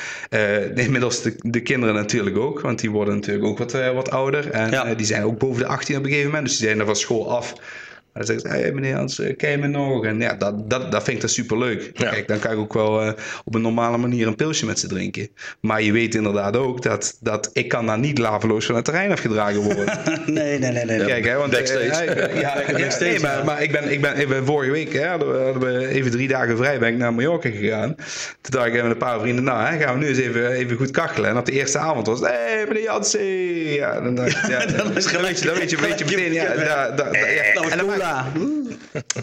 inmiddels 0.75 1.23
de, 1.23 1.35
de 1.39 1.61
kinderen 1.61 1.95
natuurlijk 1.95 2.39
ook, 2.39 2.61
want 2.61 2.81
die 2.81 2.91
worden 2.91 3.15
natuurlijk 3.15 3.47
ook 3.47 3.59
wat, 3.59 3.73
wat 3.73 4.11
ouder. 4.11 4.51
En 4.51 4.97
die 4.97 5.07
zijn 5.07 5.25
ook 5.25 5.39
boven 5.39 5.63
de 5.63 5.69
18 5.69 5.97
op 5.97 6.03
een 6.03 6.09
gegeven 6.09 6.31
moment, 6.31 6.49
dus 6.49 6.59
die 6.59 6.67
zijn 6.67 6.81
er 6.81 6.87
van 6.87 6.97
school 6.97 7.31
af. 7.31 7.55
Dan 8.13 8.25
zegt 8.25 8.43
hey, 8.43 8.73
meneer 8.73 8.97
Hans, 8.97 9.19
eh, 9.19 9.37
ken 9.37 9.51
je 9.51 9.59
me 9.59 9.67
nog? 9.67 10.05
En 10.05 10.21
ja, 10.21 10.35
dat, 10.35 10.71
dat, 10.71 10.93
dat 10.93 11.03
vind 11.03 11.17
ik 11.17 11.23
dat 11.23 11.31
superleuk. 11.31 11.91
Ja. 11.95 12.11
Kijk, 12.11 12.29
dan 12.29 12.39
kan 12.39 12.53
ik 12.53 12.59
ook 12.59 12.73
wel 12.73 13.07
uh, 13.07 13.13
op 13.45 13.55
een 13.55 13.61
normale 13.61 13.97
manier 13.97 14.27
een 14.27 14.35
pilsje 14.35 14.67
met 14.67 14.79
ze 14.79 14.87
drinken. 14.87 15.29
Maar 15.61 15.83
je 15.83 15.93
weet 15.93 16.15
inderdaad 16.15 16.57
ook 16.57 16.83
dat, 16.83 17.19
dat 17.21 17.51
ik 17.53 17.69
kan 17.69 17.87
daar 17.87 17.99
niet 17.99 18.19
laveloos 18.19 18.67
van 18.67 18.75
het 18.75 18.85
terrein 18.85 19.13
afgedragen 19.13 19.61
worden. 19.61 19.87
nee, 20.27 20.59
nee, 20.59 20.73
nee, 20.73 20.85
nee. 20.85 21.05
Kijk, 21.05 21.25
hè, 21.25 21.37
want... 21.37 21.51
Backstage. 21.51 22.31
Uh, 22.33 22.41
ja, 22.41 22.55
backstage, 22.73 23.05
nee, 23.05 23.21
maar, 23.21 23.45
maar 23.45 23.63
ik, 23.63 23.73
ben, 23.73 23.93
ik, 23.93 24.01
ben, 24.01 24.19
ik 24.19 24.29
ben 24.29 24.47
vorige 24.47 24.71
week, 24.71 24.93
hè, 24.93 25.07
hadden 25.07 25.61
we 25.61 25.87
even 25.87 26.11
drie 26.11 26.29
dagen 26.29 26.57
vrij, 26.57 26.79
ben 26.79 26.89
ik 26.89 26.99
naar 26.99 27.15
Mallorca 27.15 27.51
gegaan. 27.51 27.95
Toen 28.41 28.61
dacht 28.61 28.67
ik 28.67 28.73
met 28.73 28.85
een 28.85 28.97
paar 28.97 29.21
vrienden, 29.21 29.45
nou, 29.45 29.67
hè, 29.67 29.79
gaan 29.79 29.95
we 29.95 30.01
nu 30.01 30.09
eens 30.09 30.19
even, 30.19 30.51
even 30.51 30.77
goed 30.77 30.91
kachelen. 30.91 31.31
En 31.31 31.37
op 31.37 31.47
de 31.47 31.53
eerste 31.53 31.79
avond 31.79 32.07
was 32.07 32.21
hé, 32.21 32.27
hey, 32.27 32.65
meneer 32.69 32.83
Jansen. 32.83 33.25
Ja, 33.73 34.01
dan, 34.01 34.15
ja, 34.49 34.67
dan, 34.67 34.77
dan, 34.77 34.93
dan, 35.13 35.23
weet 35.23 35.39
je, 35.39 35.47
dan 35.47 35.55
weet 35.55 35.71
je, 35.71 35.81
weet 35.81 35.99
je 35.99 36.05
meteen, 36.05 36.33
ja, 36.33 36.53
ja. 36.53 36.89
En 37.71 37.79
dan 37.79 37.87
ja. 38.11 38.27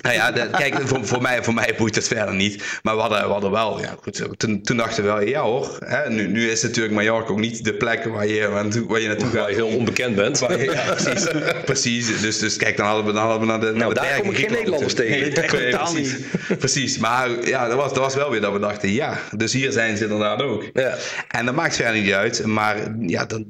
nou 0.02 0.16
ja, 0.16 0.48
kijk, 0.58 0.82
voor, 0.88 1.06
voor, 1.06 1.22
mij, 1.22 1.44
voor 1.44 1.54
mij 1.54 1.74
boeit 1.78 1.96
het 1.96 2.08
verder 2.08 2.36
niet. 2.36 2.64
Maar 2.84 2.96
we 2.96 3.02
hadden, 3.02 3.22
we 3.22 3.32
hadden 3.32 3.52
wel, 3.52 3.80
ja, 3.80 3.96
goed, 4.02 4.40
toen, 4.40 4.62
toen 4.62 4.78
dachten 4.78 5.04
we 5.04 5.10
wel, 5.10 5.22
ja 5.22 5.42
hoor. 5.42 5.78
Hè, 5.86 6.10
nu, 6.10 6.28
nu 6.28 6.50
is 6.50 6.62
natuurlijk 6.62 6.96
Mallorca 6.96 7.32
ook 7.32 7.40
niet 7.40 7.64
de 7.64 7.74
plek 7.74 8.04
waar 8.04 8.28
je, 8.28 8.50
waar 8.88 9.02
je 9.02 9.08
naartoe 9.08 9.30
gaat. 9.30 9.34
Waar 9.34 9.50
je 9.50 9.56
heel 9.56 9.68
onbekend 9.68 10.16
bent. 10.16 10.40
Je, 10.40 10.72
ja, 10.72 10.94
precies. 10.94 11.28
precies. 11.66 12.22
Dus, 12.22 12.40
dus 12.40 12.58
kijk, 12.58 12.78
dan 12.78 12.86
hadden 12.86 13.06
we, 13.06 13.12
dan 13.12 13.22
hadden 13.22 13.40
we 13.40 13.46
naar 13.46 13.60
de, 13.60 13.66
naar 13.66 13.76
nou, 13.76 13.94
de 13.94 14.00
daar 14.00 14.20
kom 14.20 14.30
ik 14.30 14.38
geen 14.38 14.52
Nederlanders 14.52 14.94
tegen. 14.94 15.20
Nee, 15.20 15.70
precies. 15.70 16.16
precies. 16.58 16.98
Maar 16.98 17.30
ja, 17.48 17.68
dat 17.68 17.78
was, 17.78 17.94
dat 17.94 18.04
was 18.04 18.16
wel 18.16 18.32
weer 18.32 18.42
dat 18.42 18.54
we 18.54 18.60
dachten, 18.60 18.92
ja, 18.92 19.20
dus 19.36 19.54
hier 19.54 19.72
zijn 19.72 19.98
ze 19.98 20.04
inderdaad 20.04 20.42
ook. 20.42 20.64
Ja. 20.74 20.96
En 21.28 21.46
dat 21.46 21.56
maakt 21.56 21.76
verder 21.76 22.02
niet 22.02 22.14
uit. 22.14 22.46
Maar 22.46 22.78
ja, 23.00 23.26
dan, 23.26 23.46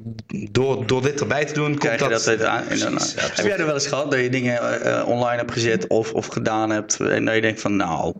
door, 0.50 0.86
door 0.86 1.02
dit 1.02 1.20
erbij 1.20 1.44
te 1.44 1.52
doen, 1.52 1.78
komt 1.78 1.98
dat... 1.98 2.24
dat 2.24 2.42
aan. 2.42 2.64
Heb 2.68 3.46
jij 3.46 3.56
er 3.56 3.66
wel 3.66 3.74
eens 3.74 3.86
gehad 3.86 4.10
dat 4.10 4.20
je 4.20 4.28
dingen 4.28 4.80
uh, 4.86 5.08
online 5.18 5.36
hebt 5.36 5.52
gezet 5.52 5.86
of, 5.86 6.12
of 6.12 6.26
gedaan 6.26 6.70
hebt 6.70 7.00
en 7.00 7.24
dat 7.24 7.34
je 7.34 7.40
denkt 7.40 7.60
van 7.60 7.76
nou, 7.76 8.14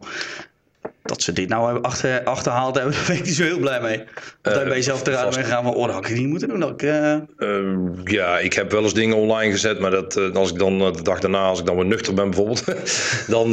dat 1.08 1.22
ze 1.22 1.32
dit 1.32 1.48
nou 1.48 1.64
hebben 1.64 1.82
achter, 1.82 2.24
achterhaald 2.24 2.74
hebben, 2.74 2.94
daar 2.96 3.04
ben 3.06 3.16
ik 3.16 3.24
niet 3.24 3.34
zo 3.34 3.42
heel 3.42 3.58
blij 3.58 3.80
mee. 3.80 4.04
Dat 4.42 4.56
uh, 4.56 4.68
ben 4.68 4.76
je 4.76 4.82
zelf 4.82 5.06
eruit 5.06 5.34
ben 5.34 5.44
gegaan 5.44 5.62
van, 5.62 5.74
oh, 5.74 5.84
dat 5.84 5.94
had 5.94 6.08
ik 6.08 6.16
niet 6.16 6.26
moeten 6.26 6.48
doen. 6.48 6.60
Dat 6.60 6.70
ik, 6.70 6.82
uh... 6.82 7.14
uh, 7.38 7.76
ja, 8.04 8.38
ik 8.38 8.52
heb 8.52 8.70
wel 8.70 8.82
eens 8.82 8.94
dingen 8.94 9.16
online 9.16 9.52
gezet, 9.52 9.78
maar 9.78 9.90
dat, 9.90 10.34
als 10.34 10.50
ik 10.50 10.58
dan 10.58 10.78
de 10.78 11.02
dag 11.02 11.18
daarna, 11.18 11.42
als 11.42 11.60
ik 11.60 11.66
dan 11.66 11.76
weer 11.76 11.86
nuchter 11.86 12.14
ben 12.14 12.30
bijvoorbeeld, 12.30 12.64
dan, 13.34 13.50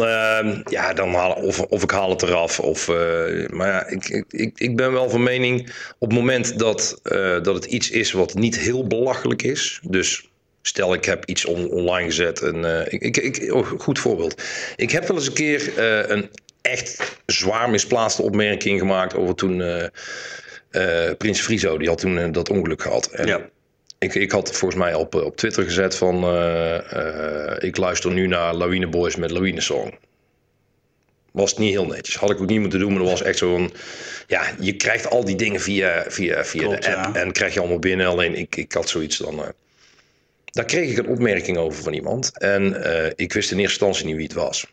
ja, 0.65 0.93
dan 0.93 1.13
haal, 1.13 1.31
of, 1.31 1.60
of 1.60 1.84
ik 1.84 1.91
haal 1.91 2.10
het 2.10 2.21
eraf. 2.21 2.60
Of, 2.60 2.88
maar 3.49 3.67
ja, 3.67 3.88
ik, 3.88 4.25
ik, 4.29 4.51
ik 4.55 4.75
ben 4.75 4.91
wel 4.91 5.10
van 5.10 5.23
mening, 5.23 5.69
op 5.99 6.10
het 6.10 6.17
moment 6.17 6.60
dat, 6.60 6.99
dat 7.41 7.55
het 7.55 7.65
iets 7.65 7.89
is 7.89 8.12
wat 8.12 8.34
niet 8.34 8.58
heel 8.58 8.88
belachelijk 8.88 9.41
is, 9.41 9.79
dus 9.84 10.29
Stel, 10.67 10.93
ik 10.93 11.06
heb 11.06 11.25
iets 11.25 11.45
online 11.45 12.06
gezet. 12.06 12.41
En, 12.41 12.56
uh, 12.56 12.82
ik, 12.88 13.17
ik, 13.17 13.54
oh, 13.54 13.67
goed 13.78 13.99
voorbeeld. 13.99 14.41
Ik 14.75 14.91
heb 14.91 15.08
wel 15.08 15.17
eens 15.17 15.28
een 15.28 15.34
keer 15.34 15.62
uh, 15.78 16.10
een 16.10 16.30
echt 16.62 17.17
zwaar 17.25 17.69
misplaatste 17.69 18.21
opmerking 18.21 18.80
gemaakt 18.80 19.15
over 19.15 19.36
toen 19.36 19.60
uh, 19.60 21.12
Prins 21.17 21.41
Frizo. 21.41 21.78
Die 21.78 21.88
had 21.88 21.97
toen 21.97 22.32
dat 22.32 22.49
ongeluk 22.49 22.82
gehad. 22.82 23.08
En 23.08 23.28
ja. 23.28 23.49
ik, 23.99 24.15
ik 24.15 24.32
had 24.32 24.51
volgens 24.51 24.82
mij 24.82 24.93
op, 24.93 25.15
op 25.15 25.38
Twitter 25.38 25.63
gezet 25.63 25.95
van... 25.95 26.15
ik 27.60 27.78
luister 27.78 28.12
nu 28.12 28.28
naar 28.28 28.54
Lawine 28.54 28.88
Boys 28.88 29.15
met 29.15 29.32
Lawine 29.32 29.62
Song. 29.62 29.97
Was 31.32 31.58
niet 31.58 31.71
heel 31.71 31.86
netjes. 31.86 32.15
Had 32.15 32.30
ik 32.30 32.41
ook 32.41 32.49
niet 32.49 32.60
moeten 32.60 32.80
doen, 32.80 32.89
maar 32.89 33.01
dat 33.01 33.10
was 33.10 33.21
echt 33.21 33.38
zo'n... 33.38 33.73
Ja, 34.28 34.43
je 34.60 34.75
krijgt 34.75 35.10
al 35.10 35.25
die 35.25 35.36
dingen 35.36 35.62
via, 35.62 36.04
via, 36.08 36.45
via 36.45 36.67
de 36.67 36.95
app 36.95 37.15
en 37.15 37.32
krijg 37.32 37.54
je 37.54 37.60
allemaal 37.60 37.80
binnen. 37.80 38.08
Alleen 38.08 38.36
ik, 38.36 38.56
ik 38.56 38.71
had 38.71 38.89
zoiets 38.89 39.17
dan... 39.17 39.54
Daar 40.56 40.65
kreeg 40.65 40.91
ik 40.91 40.98
een 40.98 41.08
opmerking 41.08 41.58
over 41.58 41.84
van 41.84 41.94
iemand. 41.94 42.38
En 42.38 42.63
uh, 42.63 43.06
ik 43.15 43.34
wist 43.34 43.52
in 43.52 43.60
eerste 43.60 43.86
instantie 43.86 44.06
niet 44.06 44.15
wie 44.15 44.26
het 44.26 44.34
was. 44.34 44.65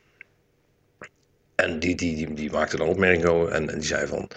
En 1.54 1.78
die, 1.78 1.94
die, 1.94 2.16
die, 2.16 2.34
die 2.34 2.50
maakte 2.50 2.76
dan 2.76 2.88
opmerking 2.88 3.24
over 3.24 3.52
en, 3.52 3.70
en 3.70 3.78
die 3.78 3.88
zei 3.88 4.06
van... 4.06 4.28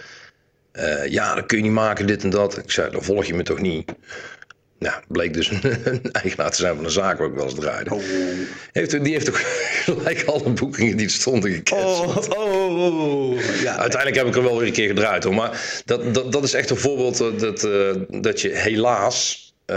Uh, 0.72 1.06
ja, 1.06 1.34
dat 1.34 1.46
kun 1.46 1.56
je 1.56 1.62
niet 1.62 1.72
maken, 1.72 2.06
dit 2.06 2.22
en 2.22 2.30
dat. 2.30 2.58
Ik 2.58 2.70
zei, 2.70 2.90
dan 2.90 3.02
volg 3.02 3.24
je 3.24 3.34
me 3.34 3.42
toch 3.42 3.60
niet? 3.60 3.92
Nou, 4.78 5.02
bleek 5.08 5.32
dus 5.32 5.50
een 5.62 6.12
eigenaar 6.12 6.50
te 6.50 6.56
zijn 6.56 6.76
van 6.76 6.84
een 6.84 6.90
zaak 6.90 7.18
waar 7.18 7.28
ik 7.28 7.34
wel 7.34 7.44
eens 7.44 7.54
draaide. 7.54 7.94
Oh. 7.94 8.02
Heeft, 8.72 9.04
die 9.04 9.12
heeft 9.12 9.28
ook 9.28 9.40
gelijk 9.88 10.24
alle 10.24 10.50
boekingen 10.50 10.96
die 10.96 11.06
er 11.06 11.12
stonden 11.12 11.52
gecanceld. 11.52 12.36
Oh, 12.36 12.44
oh, 12.44 13.30
oh, 13.30 13.40
ja, 13.62 13.76
Uiteindelijk 13.76 14.16
heb 14.16 14.26
ik 14.26 14.36
er 14.36 14.42
wel 14.42 14.58
weer 14.58 14.66
een 14.66 14.72
keer 14.72 14.88
gedraaid 14.88 15.24
hoor. 15.24 15.34
Maar 15.34 15.82
dat, 15.84 16.14
dat, 16.14 16.32
dat 16.32 16.44
is 16.44 16.54
echt 16.54 16.70
een 16.70 16.76
voorbeeld 16.76 17.40
dat, 17.40 17.64
uh, 17.64 17.94
dat 18.08 18.40
je 18.40 18.48
helaas... 18.48 19.44
Uh, 19.66 19.76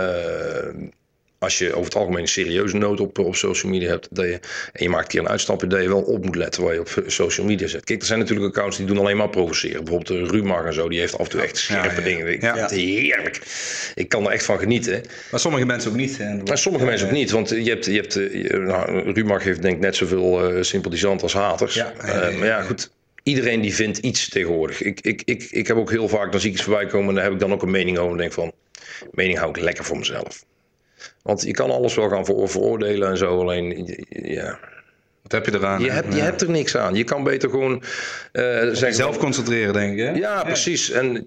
als 1.40 1.58
je 1.58 1.72
over 1.74 1.84
het 1.84 1.96
algemeen 1.96 2.22
een 2.22 2.28
serieuze 2.28 2.78
nood 2.78 3.00
op, 3.00 3.20
op 3.20 3.36
social 3.36 3.72
media 3.72 3.90
hebt, 3.90 4.08
dat 4.12 4.26
je, 4.26 4.40
en 4.74 4.84
je 4.84 4.90
maakt 4.90 5.04
een 5.04 5.10
keer 5.10 5.20
een 5.20 5.30
uitstapje, 5.30 5.68
dat 5.68 5.82
je 5.82 5.88
wel 5.88 6.02
op 6.02 6.26
moet 6.26 6.36
letten 6.36 6.64
waar 6.64 6.74
je 6.74 6.80
op 6.80 7.04
social 7.08 7.46
media 7.46 7.68
zet. 7.68 7.84
Kijk, 7.84 8.00
er 8.00 8.08
zijn 8.08 8.20
natuurlijk 8.20 8.48
accounts 8.48 8.78
die 8.78 8.86
doen 8.86 8.98
alleen 8.98 9.18
maar 9.18 9.30
provoceren. 9.30 9.84
Bijvoorbeeld 9.84 10.30
de 10.30 10.38
Rumar 10.38 10.66
en 10.66 10.74
zo, 10.74 10.90
die 10.90 11.00
heeft 11.00 11.18
af 11.18 11.26
en 11.26 11.30
toe 11.30 11.42
echt 11.42 11.58
scherpe 11.58 12.02
dingen. 12.02 12.34
Ik 12.34 12.42
ja. 12.42 12.68
heerlijk. 12.70 13.42
Ik 13.96 14.10
kan 14.10 14.26
er 14.26 14.32
echt 14.32 14.46
van 14.46 14.60
genieten. 14.60 15.04
Maar 15.32 15.40
sommige 15.40 15.66
mensen 15.66 15.92
ook 15.92 15.98
niet. 15.98 16.18
Hè? 16.18 16.36
Maar 16.36 16.58
sommige 16.58 16.86
mensen 16.86 17.08
ook 17.08 17.14
niet, 17.14 17.32
want 17.32 17.50
je 17.50 17.70
hebt, 17.70 17.86
je 17.86 17.96
hebt 17.96 18.14
je, 18.14 18.64
nou, 18.66 19.12
Rumar 19.12 19.42
heeft 19.42 19.62
denk 19.62 19.76
ik 19.76 19.82
net 19.82 19.96
zoveel 19.96 20.56
uh, 20.56 20.64
sympathisanten 20.64 21.24
als 21.24 21.34
haters. 21.34 21.74
Ja, 21.74 21.94
uh, 22.06 22.38
maar 22.38 22.48
ja, 22.48 22.62
goed 22.62 22.90
iedereen 23.24 23.62
die 23.62 23.76
vindt 23.76 23.98
iets 23.98 24.30
tegenwoordig. 24.30 24.82
Ik, 24.82 25.02
ik, 25.02 25.22
ik, 25.26 25.48
ik 25.52 25.68
heb 25.68 25.78
ook 25.78 25.90
heel 25.90 26.08
vaak, 26.08 26.32
dan 26.32 26.40
zie 26.40 26.50
ik 26.50 26.56
iets 26.56 26.66
voorbij 26.66 26.86
komen 26.86 27.10
en 27.10 27.16
daar 27.16 27.24
heb 27.24 27.34
ik 27.34 27.40
dan 27.40 27.54
ook 27.54 27.62
een 27.62 27.72
mening 27.72 27.98
over 27.98 28.12
en 28.12 28.18
denk 28.18 28.32
van, 28.32 28.52
mening 29.12 29.38
hou 29.38 29.50
ik 29.50 29.60
lekker 29.60 29.86
voor 29.86 29.98
mezelf. 29.98 30.46
Want 31.22 31.42
je 31.42 31.52
kan 31.52 31.72
alles 31.72 31.96
wel 31.96 32.10
gaan 32.10 32.26
veroordelen 32.26 33.10
en 33.10 33.18
zo, 33.18 33.40
alleen 33.40 33.96
ja. 34.10 34.60
Wat 35.22 35.32
heb 35.32 35.46
je 35.46 35.54
eraan? 35.54 35.84
Je 35.84 35.92
hebt, 35.92 36.14
je 36.14 36.22
hebt 36.22 36.42
er 36.42 36.50
niks 36.50 36.78
aan. 36.78 36.96
Je 36.96 37.04
kan 37.04 37.24
beter 37.24 37.50
gewoon 37.50 37.84
uh, 38.34 38.74
zelf 38.74 39.18
concentreren, 39.18 39.74
denk 39.74 39.94
ik. 39.94 40.00
Hè? 40.00 40.12
Ja, 40.12 40.44
precies. 40.44 40.92
En 40.92 41.26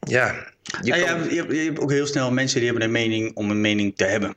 ja, 0.00 0.34
je, 0.82 0.94
ja, 0.94 1.06
kan... 1.06 1.28
je, 1.30 1.36
hebt, 1.36 1.52
je 1.52 1.58
hebt 1.58 1.80
ook 1.80 1.90
heel 1.90 2.06
snel 2.06 2.32
mensen 2.32 2.58
die 2.60 2.68
hebben 2.68 2.86
een 2.86 2.92
mening 2.92 3.36
om 3.36 3.50
een 3.50 3.60
mening 3.60 3.96
te 3.96 4.04
hebben. 4.04 4.34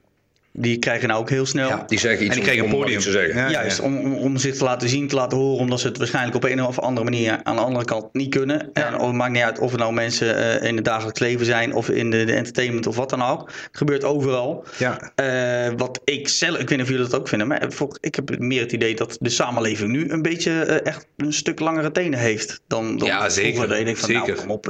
Die 0.54 0.80
krijgen 0.80 1.08
nou 1.08 1.20
ook 1.20 1.30
heel 1.30 1.46
snel. 1.46 1.68
Ja, 1.68 1.84
die 1.88 2.00
zeggen 2.00 2.26
iets 2.26 2.30
en 2.30 2.36
die 2.36 2.44
krijgen 2.44 2.66
een 2.66 2.80
podium 2.80 3.00
te 3.00 3.12
zeggen. 3.12 3.36
Ja, 3.36 3.50
Juist, 3.50 3.80
Om, 3.80 3.98
om, 3.98 4.14
om, 4.14 4.38
zich 4.38 4.56
te 4.56 4.64
laten 4.64 4.90
zien, 4.90 5.08
te 5.08 5.16
laten 5.16 5.38
horen, 5.38 5.60
omdat 5.60 5.80
ze 5.80 5.88
het 5.88 5.98
waarschijnlijk 5.98 6.36
op 6.36 6.44
een 6.44 6.64
of 6.64 6.80
andere 6.80 7.04
manier 7.04 7.40
aan 7.44 7.56
de 7.56 7.62
andere 7.62 7.86
kant 7.86 8.14
niet 8.14 8.30
kunnen. 8.30 8.74
En 8.74 8.94
het 8.94 9.12
maakt 9.12 9.32
niet 9.32 9.42
uit 9.42 9.60
of 9.60 9.72
het 9.72 9.80
nou 9.80 9.94
mensen 9.94 10.38
uh, 10.38 10.64
in 10.64 10.76
het 10.76 10.86
dagelijks 10.86 11.20
leven 11.20 11.46
zijn 11.46 11.74
of 11.74 11.90
in 11.90 12.10
de, 12.10 12.24
de, 12.24 12.34
entertainment 12.34 12.88
of 12.88 12.96
wat 12.96 13.10
dan 13.10 13.22
ook. 13.22 13.48
Het 13.48 13.78
gebeurt 13.78 14.04
overal. 14.04 14.66
Ja. 14.78 15.12
Uh, 15.16 15.74
wat 15.78 16.02
ik 16.04 16.28
zelf, 16.28 16.58
ik 16.58 16.70
weet 16.70 16.78
niet 16.78 16.82
of 16.82 16.94
jullie 16.94 17.10
dat 17.10 17.20
ook 17.20 17.28
vinden, 17.28 17.48
maar 17.48 17.68
ik 18.00 18.16
heb 18.16 18.40
meer 18.40 18.62
het 18.62 18.72
idee 18.72 18.96
dat 18.96 19.18
de 19.20 19.30
samenleving 19.30 19.92
nu 19.92 20.10
een 20.10 20.22
beetje 20.22 20.52
uh, 20.52 20.86
echt 20.86 21.08
een 21.18 21.34
stuk 21.34 21.60
langere 21.60 21.92
tenen 21.92 22.20
heeft 22.20 22.62
dan, 22.68 22.98
dan 22.98 23.08
ja, 23.08 23.30
zeker. 23.30 23.54
vroeger. 23.54 23.78
Van, 23.78 24.12
nou, 24.12 24.26
zeker. 24.26 24.28
Nou, 24.28 24.34
kom 24.34 24.52
op. 24.52 24.66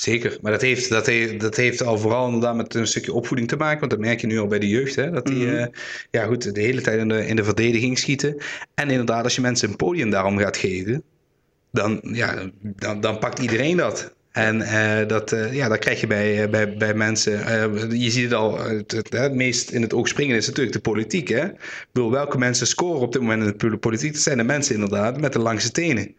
Zeker, 0.00 0.38
maar 0.42 0.52
dat 0.52 0.60
heeft, 0.60 0.88
dat, 0.88 1.06
heeft, 1.06 1.40
dat 1.40 1.56
heeft 1.56 1.82
al 1.82 1.98
vooral 1.98 2.26
inderdaad 2.26 2.56
met 2.56 2.74
een 2.74 2.86
stukje 2.86 3.12
opvoeding 3.12 3.48
te 3.48 3.56
maken. 3.56 3.78
Want 3.78 3.90
dat 3.90 4.00
merk 4.00 4.20
je 4.20 4.26
nu 4.26 4.38
al 4.38 4.46
bij 4.46 4.58
de 4.58 4.68
jeugd. 4.68 4.94
Hè, 4.94 5.10
dat 5.10 5.26
die 5.26 5.46
mm 5.46 5.70
ja, 6.10 6.24
goed, 6.24 6.54
de 6.54 6.60
hele 6.60 6.80
tijd 6.80 6.98
in 6.98 7.08
de, 7.08 7.26
in 7.26 7.36
de 7.36 7.44
verdediging 7.44 7.98
schieten. 7.98 8.36
En 8.74 8.90
inderdaad, 8.90 9.24
als 9.24 9.34
je 9.34 9.40
mensen 9.40 9.68
een 9.68 9.76
podium 9.76 10.10
daarom 10.10 10.38
gaat 10.38 10.56
geven, 10.56 11.02
dan, 11.70 12.00
ja, 12.02 12.50
dan, 12.62 13.00
dan 13.00 13.18
pakt 13.18 13.38
iedereen 13.38 13.76
dat. 13.76 14.14
En 14.30 14.60
uh, 14.60 15.06
dat, 15.06 15.32
uh, 15.32 15.54
ja, 15.54 15.68
dat 15.68 15.78
krijg 15.78 16.00
je 16.00 16.06
bij, 16.06 16.50
bij, 16.50 16.76
bij 16.76 16.94
mensen. 16.94 17.32
Uh, 17.32 18.00
je 18.02 18.10
ziet 18.10 18.24
het 18.24 18.32
al, 18.32 18.58
het, 18.58 18.92
het, 18.92 19.12
het, 19.12 19.34
meest 19.34 19.70
in 19.70 19.82
het 19.82 19.94
oog 19.94 20.08
springen 20.08 20.36
is 20.36 20.46
natuurlijk 20.46 20.74
de 20.74 20.90
politiek. 20.90 21.28
Hè? 21.28 21.44
Ik 21.44 21.86
bedoel, 21.92 22.10
welke 22.10 22.38
mensen 22.38 22.66
scoren 22.66 23.00
op 23.00 23.12
dit 23.12 23.20
moment 23.22 23.62
in 23.62 23.70
de 23.70 23.76
politiek? 23.76 24.12
Dat 24.12 24.22
zijn 24.22 24.38
de 24.38 24.44
mensen 24.44 24.74
inderdaad 24.74 25.20
met 25.20 25.32
de 25.32 25.38
langste 25.38 25.70
tenen. 25.70 26.14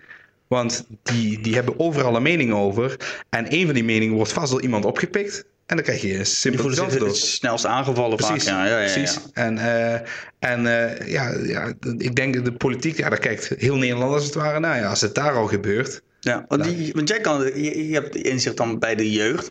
Want 0.52 0.86
die, 1.04 1.42
die 1.42 1.54
hebben 1.54 1.80
overal 1.80 2.16
een 2.16 2.22
mening 2.22 2.54
over. 2.54 2.96
En 3.30 3.54
een 3.54 3.66
van 3.66 3.74
die 3.74 3.84
meningen 3.84 4.16
wordt 4.16 4.32
vast 4.32 4.52
door 4.52 4.62
iemand 4.62 4.86
opgepikt. 4.86 5.46
En 5.66 5.76
dan 5.76 5.86
krijg 5.86 6.02
je 6.02 6.18
een 6.18 6.26
simpel 6.26 6.64
antwoord. 6.64 7.02
Het 7.02 7.18
snelst 7.18 7.66
aangevallen 7.66 8.18
precies, 8.18 8.44
vaak. 8.44 8.54
Ja, 8.54 8.66
ja, 8.68 8.80
ja, 8.80 8.94
precies. 8.94 9.20
En, 9.34 9.58
uh, 9.58 9.94
en 10.40 10.66
uh, 10.66 11.08
ja, 11.08 11.34
ja, 11.44 11.74
ik 11.98 12.16
denk 12.16 12.34
dat 12.34 12.46
de 12.46 12.52
politiek, 12.52 12.98
ja, 12.98 13.10
daar 13.10 13.20
kijkt 13.20 13.50
heel 13.58 13.76
Nederland 13.76 14.14
als 14.14 14.24
het 14.24 14.34
ware 14.34 14.60
naar. 14.60 14.78
Ja, 14.78 14.90
als 14.90 15.02
het 15.02 15.16
daar 15.16 15.34
al 15.34 15.48
gebeurt. 15.48 16.02
Ja, 16.20 16.46
want, 16.48 16.64
die, 16.64 16.94
want 16.94 17.10
jij 17.10 17.20
kan, 17.20 17.44
je, 17.44 17.88
je 17.88 17.94
hebt 17.94 18.16
inzicht 18.16 18.58
dan 18.58 18.80
bij 18.80 18.96
de 18.96 19.12
jeugd. 19.12 19.50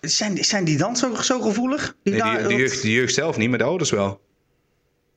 Zijn, 0.00 0.44
zijn 0.44 0.64
die 0.64 0.76
dan 0.76 0.96
zo, 0.96 1.14
zo 1.14 1.40
gevoelig? 1.40 1.96
Die, 2.02 2.14
nee, 2.14 2.38
die, 2.38 2.46
de, 2.46 2.54
jeugd, 2.54 2.82
de 2.82 2.92
jeugd 2.92 3.14
zelf 3.14 3.36
niet, 3.36 3.48
maar 3.48 3.58
de 3.58 3.64
ouders 3.64 3.90
wel 3.90 4.20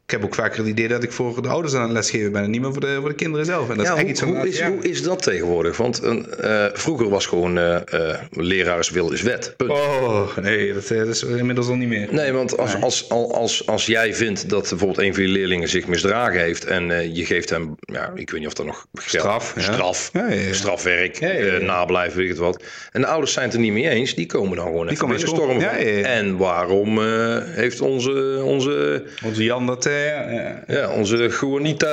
ik 0.10 0.16
heb 0.16 0.24
ook 0.24 0.36
vaker 0.36 0.58
het 0.58 0.68
idee 0.68 0.88
dat 0.88 1.04
ik 1.04 1.12
voor 1.12 1.42
de 1.42 1.48
ouders 1.48 1.74
aan 1.74 1.82
het 1.82 1.92
lesgeven 1.92 2.32
ben 2.32 2.44
en 2.44 2.50
niet 2.50 2.62
meer 2.62 2.72
voor 2.72 2.82
de, 2.82 2.98
voor 3.00 3.10
de 3.10 3.16
kinderen 3.16 3.46
zelf. 3.46 3.70
En 3.70 3.78
dat 3.78 3.86
ja, 3.86 3.94
is 3.94 4.00
echt 4.00 4.10
iets 4.10 4.22
hoe, 4.22 4.36
hoe, 4.36 4.48
is, 4.48 4.62
hoe 4.62 4.84
is 4.84 5.04
dat 5.04 5.22
tegenwoordig? 5.22 5.78
Want 5.78 6.04
uh, 6.04 6.66
vroeger 6.74 7.10
was 7.10 7.26
gewoon 7.26 7.58
uh, 7.58 7.78
uh, 7.94 8.16
leraars 8.30 8.90
wil 8.90 9.12
is 9.12 9.22
wet. 9.22 9.56
Oh, 9.68 10.38
nee, 10.38 10.74
dat, 10.74 10.88
dat, 10.88 11.08
is 11.08 11.24
inmiddels 11.24 11.68
al 11.68 11.76
niet 11.76 11.88
meer. 11.88 12.08
Nee, 12.12 12.32
want 12.32 12.58
als, 12.58 12.74
nee. 12.74 12.84
als, 12.84 13.10
als, 13.10 13.34
als, 13.34 13.68
als 13.68 13.86
jij 13.86 14.14
vindt 14.14 14.50
dat 14.50 14.70
bijvoorbeeld 14.70 15.00
een 15.00 15.14
van 15.14 15.24
je 15.24 15.30
leerlingen 15.30 15.70
zich 15.70 15.88
misdragen 15.88 16.40
heeft 16.40 16.66
en 16.66 17.16
je 17.16 17.26
geeft 17.26 17.50
hem, 17.50 17.76
ja, 17.80 18.12
ik 18.16 18.30
weet 18.30 18.40
niet 18.40 18.48
of 18.48 18.54
dat 18.54 18.66
nog 18.66 18.88
straf, 18.94 19.54
ja. 19.56 19.62
straf, 19.62 20.12
strafwerk, 20.52 21.20
nablijven, 21.62 22.18
weet 22.18 22.26
ik 22.26 22.32
het 22.32 22.42
wat. 22.42 22.64
En 22.92 23.02
de 23.02 23.08
ouders 23.08 23.34
zijn 23.34 23.46
het 23.46 23.54
er 23.54 23.62
niet 23.62 23.74
mee 23.74 23.90
eens, 23.90 24.16
die 24.16 24.26
komen 24.26 24.58
dan 24.58 24.66
gewoon 24.66 24.88
die 24.88 24.96
even 24.96 25.08
binnenstormen. 25.08 25.70
En 26.04 26.38
waarom 26.38 27.00
heeft 27.44 27.82
onze, 27.82 28.42
onze, 28.44 29.04
onze 29.26 29.44
Jan 29.44 29.66
dat 29.66 29.84
ja, 30.00 30.64
ja. 30.68 30.90
onze 30.90 31.38
Juanita 31.40 31.88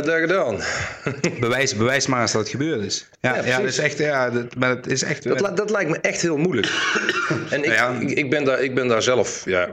daar 0.00 0.20
gedaan. 0.20 0.58
bewijs, 1.40 1.76
bewijs 1.76 2.06
maar 2.06 2.20
eens 2.20 2.32
dat 2.32 2.40
het 2.40 2.50
gebeurd 2.50 2.84
is. 2.84 3.08
Ja, 3.20 3.44
ja, 3.44 3.58
dat 3.58 3.68
is 3.68 3.78
echt, 3.78 3.98
ja, 3.98 4.30
dat, 4.30 4.56
maar 4.56 4.70
het 4.70 4.86
is 4.86 5.02
echt... 5.02 5.22
Dat, 5.22 5.56
dat 5.56 5.70
lijkt 5.70 5.90
me 5.90 5.98
echt 5.98 6.22
heel 6.22 6.36
moeilijk. 6.36 6.66
en 7.50 7.64
ik, 7.64 8.10
ik, 8.10 8.18
ik, 8.18 8.30
ben 8.30 8.44
daar, 8.44 8.62
ik 8.62 8.74
ben 8.74 8.88
daar 8.88 9.02
zelf 9.02 9.44
ja, 9.44 9.70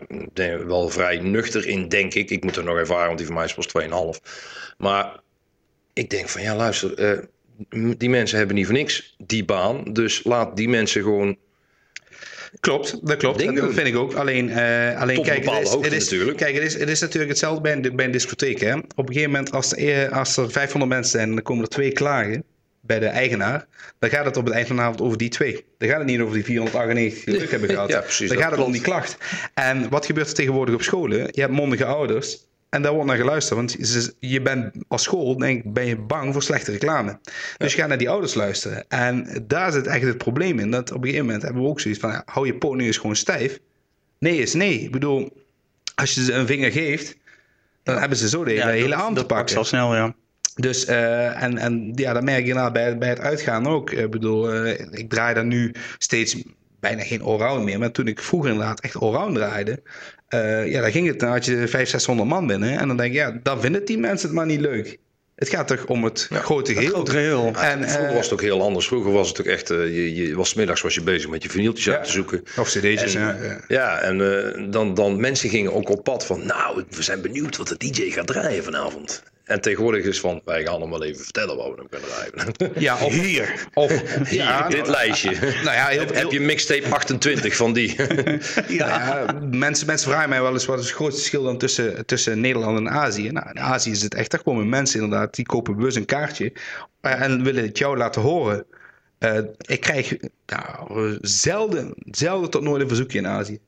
wel 0.65 0.89
vrij 0.89 1.17
nuchter 1.17 1.67
in, 1.67 1.87
denk 1.87 2.13
ik. 2.13 2.29
Ik 2.29 2.43
moet 2.43 2.55
er 2.55 2.63
nog 2.63 2.77
ervaren, 2.77 3.05
want 3.05 3.17
die 3.17 3.27
van 3.27 3.35
mij 3.35 3.45
is 3.45 3.53
pas 3.53 3.67
2,5. 4.17 4.21
Maar 4.77 5.19
ik 5.93 6.09
denk 6.09 6.29
van, 6.29 6.41
ja 6.41 6.55
luister, 6.55 7.19
uh, 7.69 7.93
die 7.97 8.09
mensen 8.09 8.37
hebben 8.37 8.55
niet 8.55 8.65
voor 8.65 8.75
niks 8.75 9.15
die 9.17 9.45
baan. 9.45 9.83
Dus 9.93 10.23
laat 10.23 10.55
die 10.55 10.69
mensen 10.69 11.03
gewoon 11.03 11.37
Klopt, 12.59 13.07
dat 13.07 13.17
klopt. 13.17 13.55
Dat 13.55 13.73
vind 13.73 13.87
ik 13.87 13.95
ook. 13.95 14.13
Alleen, 14.13 14.49
uh, 14.49 15.01
alleen 15.01 15.21
kijk, 15.21 15.45
het 15.49 15.61
is, 15.61 15.71
het 15.71 15.91
is, 15.91 16.03
natuurlijk. 16.09 16.37
Kijk, 16.37 16.53
het 16.53 16.63
is, 16.63 16.73
het 16.73 16.89
is 16.89 16.99
natuurlijk 16.99 17.29
hetzelfde 17.29 17.61
bij 17.61 17.71
een, 17.71 17.95
bij 17.95 18.05
een 18.05 18.11
discotheek. 18.11 18.59
Hè? 18.59 18.73
Op 18.75 19.07
een 19.07 19.13
gegeven 19.13 19.31
moment, 19.31 19.51
als, 19.51 19.75
er, 19.75 20.11
als 20.11 20.37
er 20.37 20.51
500 20.51 20.91
mensen 20.91 21.11
zijn 21.11 21.27
en 21.29 21.33
dan 21.33 21.43
komen 21.43 21.63
er 21.63 21.69
twee 21.69 21.91
klagen 21.91 22.43
bij 22.81 22.99
de 22.99 23.05
eigenaar, 23.05 23.67
dan 23.99 24.09
gaat 24.09 24.25
het 24.25 24.37
op 24.37 24.45
het 24.45 24.53
eind 24.53 24.67
van 24.67 24.75
de 24.75 24.81
avond 24.81 25.01
over 25.01 25.17
die 25.17 25.29
twee. 25.29 25.65
Dan 25.77 25.89
gaat 25.89 25.97
het 25.97 26.07
niet 26.07 26.19
over 26.19 26.33
die 26.33 26.43
498 26.43 27.23
die 27.23 27.37
druk 27.37 27.51
hebben 27.51 27.69
gehad. 27.75 27.89
ja, 27.89 27.99
precies, 27.99 28.29
dan 28.29 28.37
gaat 28.37 28.51
het 28.51 28.59
om 28.59 28.71
die 28.71 28.81
klacht. 28.81 29.17
En 29.53 29.89
wat 29.89 30.05
gebeurt 30.05 30.27
er 30.27 30.33
tegenwoordig 30.33 30.75
op 30.75 30.81
scholen? 30.81 31.27
Je 31.31 31.41
hebt 31.41 31.53
mondige 31.53 31.85
ouders 31.85 32.47
en 32.69 32.81
daar 32.81 32.93
wordt 32.93 33.07
naar 33.07 33.17
geluisterd. 33.17 33.55
Want 33.57 33.75
je 34.19 34.41
bent 34.41 34.75
als 34.87 35.03
school 35.03 35.37
denk, 35.37 35.73
ben 35.73 35.85
je 35.85 35.97
bang 35.97 36.33
voor 36.33 36.43
slechte 36.43 36.71
reclame. 36.71 37.19
Dus 37.57 37.73
je 37.73 37.79
gaat 37.79 37.87
naar 37.87 37.97
die 37.97 38.09
ouders 38.09 38.33
luisteren. 38.33 38.85
En 38.87 39.43
daar 39.47 39.71
zit 39.71 39.87
echt 39.87 40.05
het 40.05 40.17
probleem 40.17 40.59
in. 40.59 40.71
Dat 40.71 40.91
op 40.91 40.97
een 40.97 41.03
gegeven 41.03 41.25
moment 41.25 41.43
hebben 41.43 41.61
we 41.61 41.67
ook 41.67 41.79
zoiets 41.79 41.99
van... 41.99 42.09
Ja, 42.09 42.21
hou 42.25 42.45
je 42.45 42.55
poot 42.55 42.75
nu 42.75 42.85
eens 42.85 42.97
gewoon 42.97 43.15
stijf. 43.15 43.59
Nee 44.19 44.37
is 44.37 44.53
nee. 44.53 44.81
Ik 44.81 44.91
bedoel, 44.91 45.43
als 45.95 46.13
je 46.13 46.23
ze 46.23 46.33
een 46.33 46.47
vinger 46.47 46.71
geeft... 46.71 47.17
dan 47.83 47.97
hebben 47.97 48.17
ze 48.17 48.29
zo 48.29 48.43
de 48.43 48.51
hele, 48.51 48.63
ja, 48.63 48.69
hele 48.69 48.95
aan 48.95 49.15
te 49.15 49.25
pakken. 49.25 49.55
Dat 49.55 49.67
snel, 49.67 49.95
ja. 49.95 50.15
Dus, 50.55 50.87
uh, 50.87 51.43
en, 51.43 51.57
en 51.57 51.91
ja, 51.95 52.13
dat 52.13 52.23
merk 52.23 52.45
je 52.45 52.53
nou 52.53 52.71
bij, 52.71 52.97
bij 52.97 53.09
het 53.09 53.19
uitgaan 53.19 53.67
ook. 53.67 53.91
Ik 53.91 54.11
bedoel, 54.11 54.65
uh, 54.65 54.79
ik 54.91 55.09
draai 55.09 55.33
dan 55.33 55.47
nu 55.47 55.73
steeds 55.97 56.43
bijna 56.79 57.03
geen 57.03 57.21
allround 57.21 57.63
meer. 57.63 57.79
Maar 57.79 57.91
toen 57.91 58.07
ik 58.07 58.19
vroeger 58.21 58.51
inderdaad 58.51 58.79
echt 58.79 58.95
allround 58.95 59.35
draaide, 59.35 59.81
uh, 60.29 60.67
ja, 60.71 60.81
dan 60.81 60.91
ging 60.91 61.07
het, 61.07 61.19
dan 61.19 61.29
had 61.29 61.45
je 61.45 61.55
500, 61.55 61.89
600 61.89 62.29
man 62.29 62.47
binnen. 62.47 62.79
En 62.79 62.87
dan 62.87 62.97
denk 62.97 63.13
je, 63.13 63.19
ja, 63.19 63.39
dan 63.43 63.61
vinden 63.61 63.85
die 63.85 63.97
mensen 63.97 64.27
het 64.27 64.37
maar 64.37 64.45
niet 64.45 64.59
leuk. 64.59 64.97
Het 65.35 65.49
gaat 65.49 65.67
toch 65.67 65.85
om 65.85 66.03
het 66.03 66.27
grote 66.31 66.73
geheel. 66.73 66.87
Het 66.87 66.95
grote 66.95 67.11
geheel. 67.11 67.53
En, 67.55 67.89
vroeger 67.89 68.13
was 68.13 68.23
het 68.23 68.33
ook 68.33 68.41
heel 68.41 68.61
anders. 68.61 68.87
Vroeger 68.87 69.11
was 69.11 69.27
het 69.27 69.39
ook 69.39 69.45
echt, 69.45 69.71
uh, 69.71 69.95
je, 69.95 70.15
je 70.15 70.35
was 70.35 70.53
middags 70.53 70.81
was 70.81 70.95
je 70.95 71.01
bezig 71.01 71.29
met 71.29 71.43
je 71.43 71.49
vinyltjes 71.49 71.85
ja. 71.85 71.95
uit 71.95 72.03
te 72.03 72.11
zoeken. 72.11 72.43
Of 72.57 72.69
cd'tjes, 72.69 73.13
ja. 73.13 73.37
Ja, 73.67 73.99
en 73.99 74.19
uh, 74.19 74.71
dan, 74.71 74.93
dan 74.93 75.19
mensen 75.19 75.49
gingen 75.49 75.73
ook 75.73 75.89
op 75.89 76.03
pad 76.03 76.25
van, 76.25 76.45
nou, 76.45 76.83
we 76.89 77.03
zijn 77.03 77.21
benieuwd 77.21 77.57
wat 77.57 77.67
de 77.67 77.77
DJ 77.77 78.11
gaat 78.11 78.27
draaien 78.27 78.63
vanavond. 78.63 79.23
En 79.49 79.61
tegenwoordig 79.61 80.05
is 80.05 80.19
van, 80.19 80.41
wij 80.45 80.65
gaan 80.65 80.81
hem 80.81 80.89
wel 80.89 81.03
even 81.03 81.23
vertellen 81.23 81.57
wat 81.57 81.67
we 81.67 81.75
hem 81.75 81.89
kunnen 81.89 82.09
rijden. 82.09 82.81
Ja, 82.87 83.03
of 83.03 83.13
hier. 83.13 83.67
Of 83.73 84.29
ja, 84.31 84.67
dit 84.67 84.87
lijstje. 84.87 85.31
Nou 85.65 85.75
ja, 85.75 85.87
heel, 85.87 86.05
Heb 86.13 86.31
je 86.31 86.39
mixtape 86.39 86.87
28 86.89 87.55
van 87.55 87.73
die? 87.73 87.95
ja. 88.79 89.23
Nou 89.25 89.45
mensen, 89.55 89.87
mensen 89.87 90.11
vragen 90.11 90.29
mij 90.29 90.41
wel 90.41 90.53
eens 90.53 90.65
wat 90.65 90.79
is 90.79 90.85
het 90.85 90.93
grootste 90.93 91.19
verschil 91.19 91.43
dan 91.43 91.57
tussen, 91.57 92.05
tussen 92.05 92.39
Nederland 92.39 92.77
en 92.77 92.89
Azië. 92.89 93.31
Nou, 93.31 93.49
in 93.49 93.59
Azië 93.59 93.91
is 93.91 94.01
het 94.01 94.13
echt, 94.13 94.31
daar 94.31 94.43
komen 94.43 94.69
mensen 94.69 95.01
inderdaad, 95.01 95.35
die 95.35 95.45
kopen 95.45 95.75
bewust 95.75 95.97
een 95.97 96.05
kaartje 96.05 96.53
eh, 97.01 97.21
en 97.21 97.43
willen 97.43 97.63
het 97.63 97.77
jou 97.77 97.97
laten 97.97 98.21
horen. 98.21 98.65
Uh, 99.19 99.37
ik 99.59 99.79
krijg 99.79 100.17
nou, 100.45 101.17
zelden, 101.21 101.93
zelden 102.11 102.49
tot 102.49 102.61
nooit 102.61 102.81
een 102.81 102.87
verzoekje 102.87 103.17
in 103.17 103.27
Azië. 103.27 103.59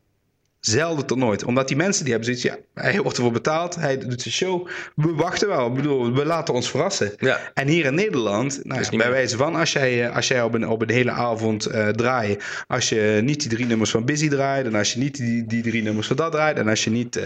Zelden 0.61 1.05
tot 1.05 1.17
nooit. 1.17 1.43
Omdat 1.43 1.67
die 1.67 1.77
mensen 1.77 2.03
die 2.03 2.13
hebben 2.13 2.35
zoiets, 2.35 2.55
ja, 2.55 2.81
hij 2.83 3.01
wordt 3.01 3.17
ervoor 3.17 3.31
betaald, 3.31 3.75
hij 3.75 3.97
doet 3.97 4.21
zijn 4.21 4.33
show. 4.33 4.67
We 4.95 5.13
wachten 5.13 5.47
wel. 5.47 5.67
Ik 5.67 5.73
bedoel, 5.73 6.13
we 6.13 6.25
laten 6.25 6.53
ons 6.53 6.69
verrassen. 6.69 7.13
Ja. 7.17 7.39
En 7.53 7.67
hier 7.67 7.85
in 7.85 7.95
Nederland, 7.95 8.59
nou, 8.63 8.97
bij 8.97 9.09
wijze 9.09 9.37
van, 9.37 9.55
als 9.55 9.71
jij, 9.71 10.05
eh, 10.05 10.15
als 10.15 10.27
jij 10.27 10.43
op, 10.43 10.53
een, 10.53 10.67
op 10.67 10.81
een 10.81 10.89
hele 10.89 11.11
avond 11.11 11.71
uh, 11.71 11.87
draait, 11.87 12.43
als 12.67 12.89
je 12.89 13.19
niet 13.23 13.39
die 13.39 13.49
drie 13.49 13.65
nummers 13.65 13.91
van 13.91 14.05
Busy 14.05 14.29
draait, 14.29 14.65
en 14.65 14.75
als 14.75 14.93
je 14.93 14.99
niet 14.99 15.17
die, 15.17 15.45
die 15.45 15.61
drie 15.61 15.83
nummers 15.83 16.07
van 16.07 16.15
dat 16.15 16.31
draait, 16.31 16.57
en 16.57 16.67
als 16.67 16.83
je 16.83 16.89
niet, 16.89 17.17
uh, 17.17 17.23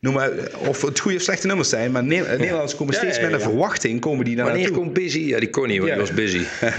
noem 0.00 0.14
maar, 0.14 0.30
of 0.66 0.82
het 0.82 1.00
goede 1.00 1.16
of 1.16 1.22
slechte 1.22 1.46
nummers 1.46 1.68
zijn, 1.68 1.90
maar 1.90 2.04
ne 2.04 2.16
Nederlanders 2.16 2.76
komen 2.76 2.94
steeds 2.94 3.20
met 3.20 3.32
een 3.32 3.40
verwachting, 3.40 4.00
komen 4.00 4.24
die 4.24 4.36
naar 4.36 4.46
Wanneer 4.46 4.70
komt 4.70 4.92
Busy? 4.92 5.20
Ja, 5.20 5.38
die 5.38 5.50
kon 5.50 5.68
niet, 5.68 5.78
want 5.78 5.90
die 5.90 6.00
was 6.00 6.14
busy. 6.14 6.44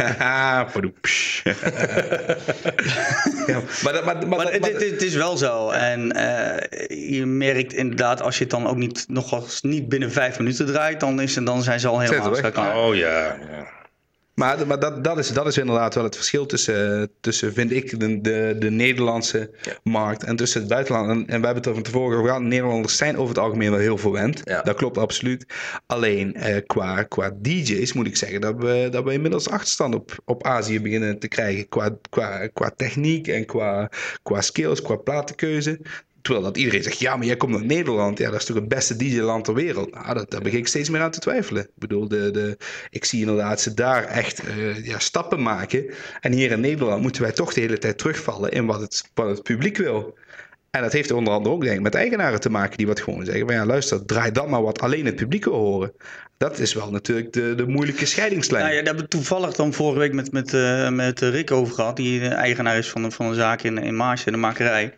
ja. 3.48 3.62
maar, 3.84 4.06
maar, 4.06 4.28
maar, 4.28 4.28
maar, 4.28 4.52
het, 4.52 4.66
het, 4.66 5.02
is 5.02 5.16
wel 5.16 5.38
zo. 5.38 5.72
En 5.92 6.18
uh, 6.18 7.18
je 7.18 7.26
merkt 7.26 7.74
inderdaad, 7.74 8.22
als 8.22 8.38
je 8.38 8.44
het 8.44 8.52
dan 8.52 8.68
ook 8.68 8.78
niet 8.78 9.06
nog 9.08 9.32
eens 9.32 9.62
niet 9.62 9.90
binnen 9.90 10.12
vijf 10.12 10.38
minuten 10.38 10.66
draait, 10.66 11.00
dan, 11.00 11.22
is, 11.22 11.34
dan 11.34 11.64
zijn 11.64 11.80
ze 11.80 11.88
al 11.88 12.00
helemaal 12.00 12.52
klaar. 12.52 12.78
Oh 12.78 12.96
ja. 12.96 13.38
ja. 13.52 13.81
Maar, 14.34 14.68
maar 14.68 14.80
dat, 14.80 15.04
dat, 15.04 15.18
is, 15.18 15.30
dat 15.30 15.48
is 15.48 15.58
inderdaad 15.58 15.96
wel 15.96 16.04
het 16.04 16.16
verschil 16.16 16.46
tussen, 16.46 17.12
tussen 17.20 17.54
vind 17.54 17.72
ik, 17.72 18.00
de, 18.00 18.22
de, 18.22 18.56
de 18.60 18.72
Nederlandse 18.72 19.52
markt 19.84 20.24
en 20.24 20.36
tussen 20.36 20.60
het 20.60 20.70
buitenland. 20.70 21.10
En, 21.10 21.18
en 21.18 21.26
we 21.26 21.46
hebben 21.46 21.56
het 21.56 21.66
er 21.66 21.74
van 21.74 21.84
tevoren 21.84 22.18
over 22.18 22.28
gehad, 22.28 22.42
Nederlanders 22.42 22.98
zijn 22.98 23.18
over 23.18 23.36
het 23.36 23.44
algemeen 23.44 23.72
wel 23.72 23.80
heel 23.80 23.98
verwend. 23.98 24.42
Ja. 24.44 24.62
Dat 24.62 24.76
klopt 24.76 24.98
absoluut. 24.98 25.46
Alleen 25.86 26.34
eh, 26.34 26.62
qua, 26.66 27.04
qua 27.04 27.32
DJ's 27.42 27.94
moet 27.94 28.08
ik 28.08 28.18
zeggen 28.18 28.42
dat 28.42 28.56
we, 28.58 28.88
dat 28.92 29.04
we 29.04 29.14
inmiddels 29.14 29.50
achterstand 29.50 29.96
op, 29.96 30.18
op 30.26 30.44
Azië 30.44 30.82
beginnen 30.82 31.20
te 31.20 31.28
krijgen. 31.28 31.70
Qua, 31.70 31.98
qua, 32.10 32.48
qua 32.48 32.72
techniek 32.76 33.28
en 33.28 33.46
qua, 33.46 33.90
qua 34.24 34.42
skills, 34.42 34.82
qua 34.82 34.96
platenkeuze. 34.96 35.80
Terwijl 36.22 36.46
dat 36.46 36.58
iedereen 36.58 36.84
zegt, 36.84 37.00
ja, 37.00 37.16
maar 37.16 37.26
jij 37.26 37.38
komt 37.38 37.52
naar 37.52 37.66
Nederland. 37.66 38.18
Ja, 38.18 38.30
dat 38.30 38.40
is 38.40 38.46
toch 38.46 38.56
het 38.56 38.68
beste 38.68 38.96
DJ-land 38.96 39.44
ter 39.46 39.54
wereld. 39.54 39.92
Nou, 39.92 40.14
dat, 40.14 40.32
daar 40.32 40.42
begin 40.42 40.60
ik 40.60 40.68
steeds 40.68 40.90
meer 40.90 41.02
aan 41.02 41.12
te 41.12 41.20
twijfelen. 41.20 41.64
Ik 41.64 41.70
bedoel, 41.76 42.08
de, 42.08 42.32
de, 42.32 42.58
ik 42.90 43.06
zie 43.06 43.20
inderdaad 43.20 43.62
ze 43.62 43.74
daar 43.74 44.04
echt 44.04 44.44
uh, 44.48 44.86
ja, 44.86 45.00
stappen 45.00 45.42
maken. 45.42 45.94
En 46.20 46.32
hier 46.32 46.52
in 46.52 46.60
Nederland 46.60 47.02
moeten 47.02 47.22
wij 47.22 47.32
toch 47.32 47.54
de 47.54 47.62
hele 47.62 47.78
tijd 47.78 47.98
terugvallen 47.98 48.52
in 48.52 48.66
wat 48.66 48.82
het, 48.82 49.10
publiek 49.44 49.78
wil. 49.78 50.18
En 50.70 50.82
dat 50.82 50.92
heeft 50.92 51.12
onder 51.12 51.34
andere 51.34 51.56
ook 51.56 51.64
denk 51.64 51.82
met 51.82 51.96
eigenaren 51.96 52.40
te 52.40 52.50
maken 52.50 52.78
die 52.78 52.88
wat 52.88 53.00
gewoon 53.00 53.26
zeggen. 53.26 53.46
Van 53.46 53.56
ja, 53.56 53.66
luister, 53.66 54.06
draai 54.06 54.32
dan 54.32 54.50
maar 54.50 54.64
wat 54.64 54.82
alleen 54.82 55.06
het 55.06 55.16
publiek 55.16 55.44
wil 55.44 55.54
horen. 55.54 55.94
Dat 56.38 56.60
is 56.60 56.74
wel 56.74 56.92
natuurlijk 56.92 57.34
de, 57.34 57.56
de 57.56 57.68
moeilijke 57.68 58.06
scheidingslijn. 58.06 58.64
Nou 58.64 58.76
ja, 58.76 58.80
daar 58.84 58.94
hebben 58.94 59.04
we 59.04 59.18
toevallig 59.18 59.56
dan 59.56 59.74
vorige 59.74 60.00
week 60.00 60.14
met, 60.14 60.32
met, 60.32 60.54
uh, 60.54 60.90
met 60.90 61.20
Rick 61.20 61.52
over 61.52 61.74
gehad. 61.74 61.96
Die 61.96 62.28
eigenaar 62.28 62.78
is 62.78 62.90
van, 62.90 63.12
van 63.12 63.26
een 63.26 63.34
zaak 63.34 63.62
in, 63.62 63.78
in 63.78 63.96
Maasje, 63.96 64.32
de 64.32 64.38
makerij. 64.38 64.94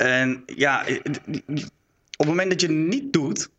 En 0.00 0.42
ja, 0.46 0.84
op 2.16 2.26
het 2.26 2.26
moment 2.26 2.50
dat 2.50 2.60
je 2.60 2.66
het 2.66 2.76
niet 2.76 3.12
doet, 3.12 3.50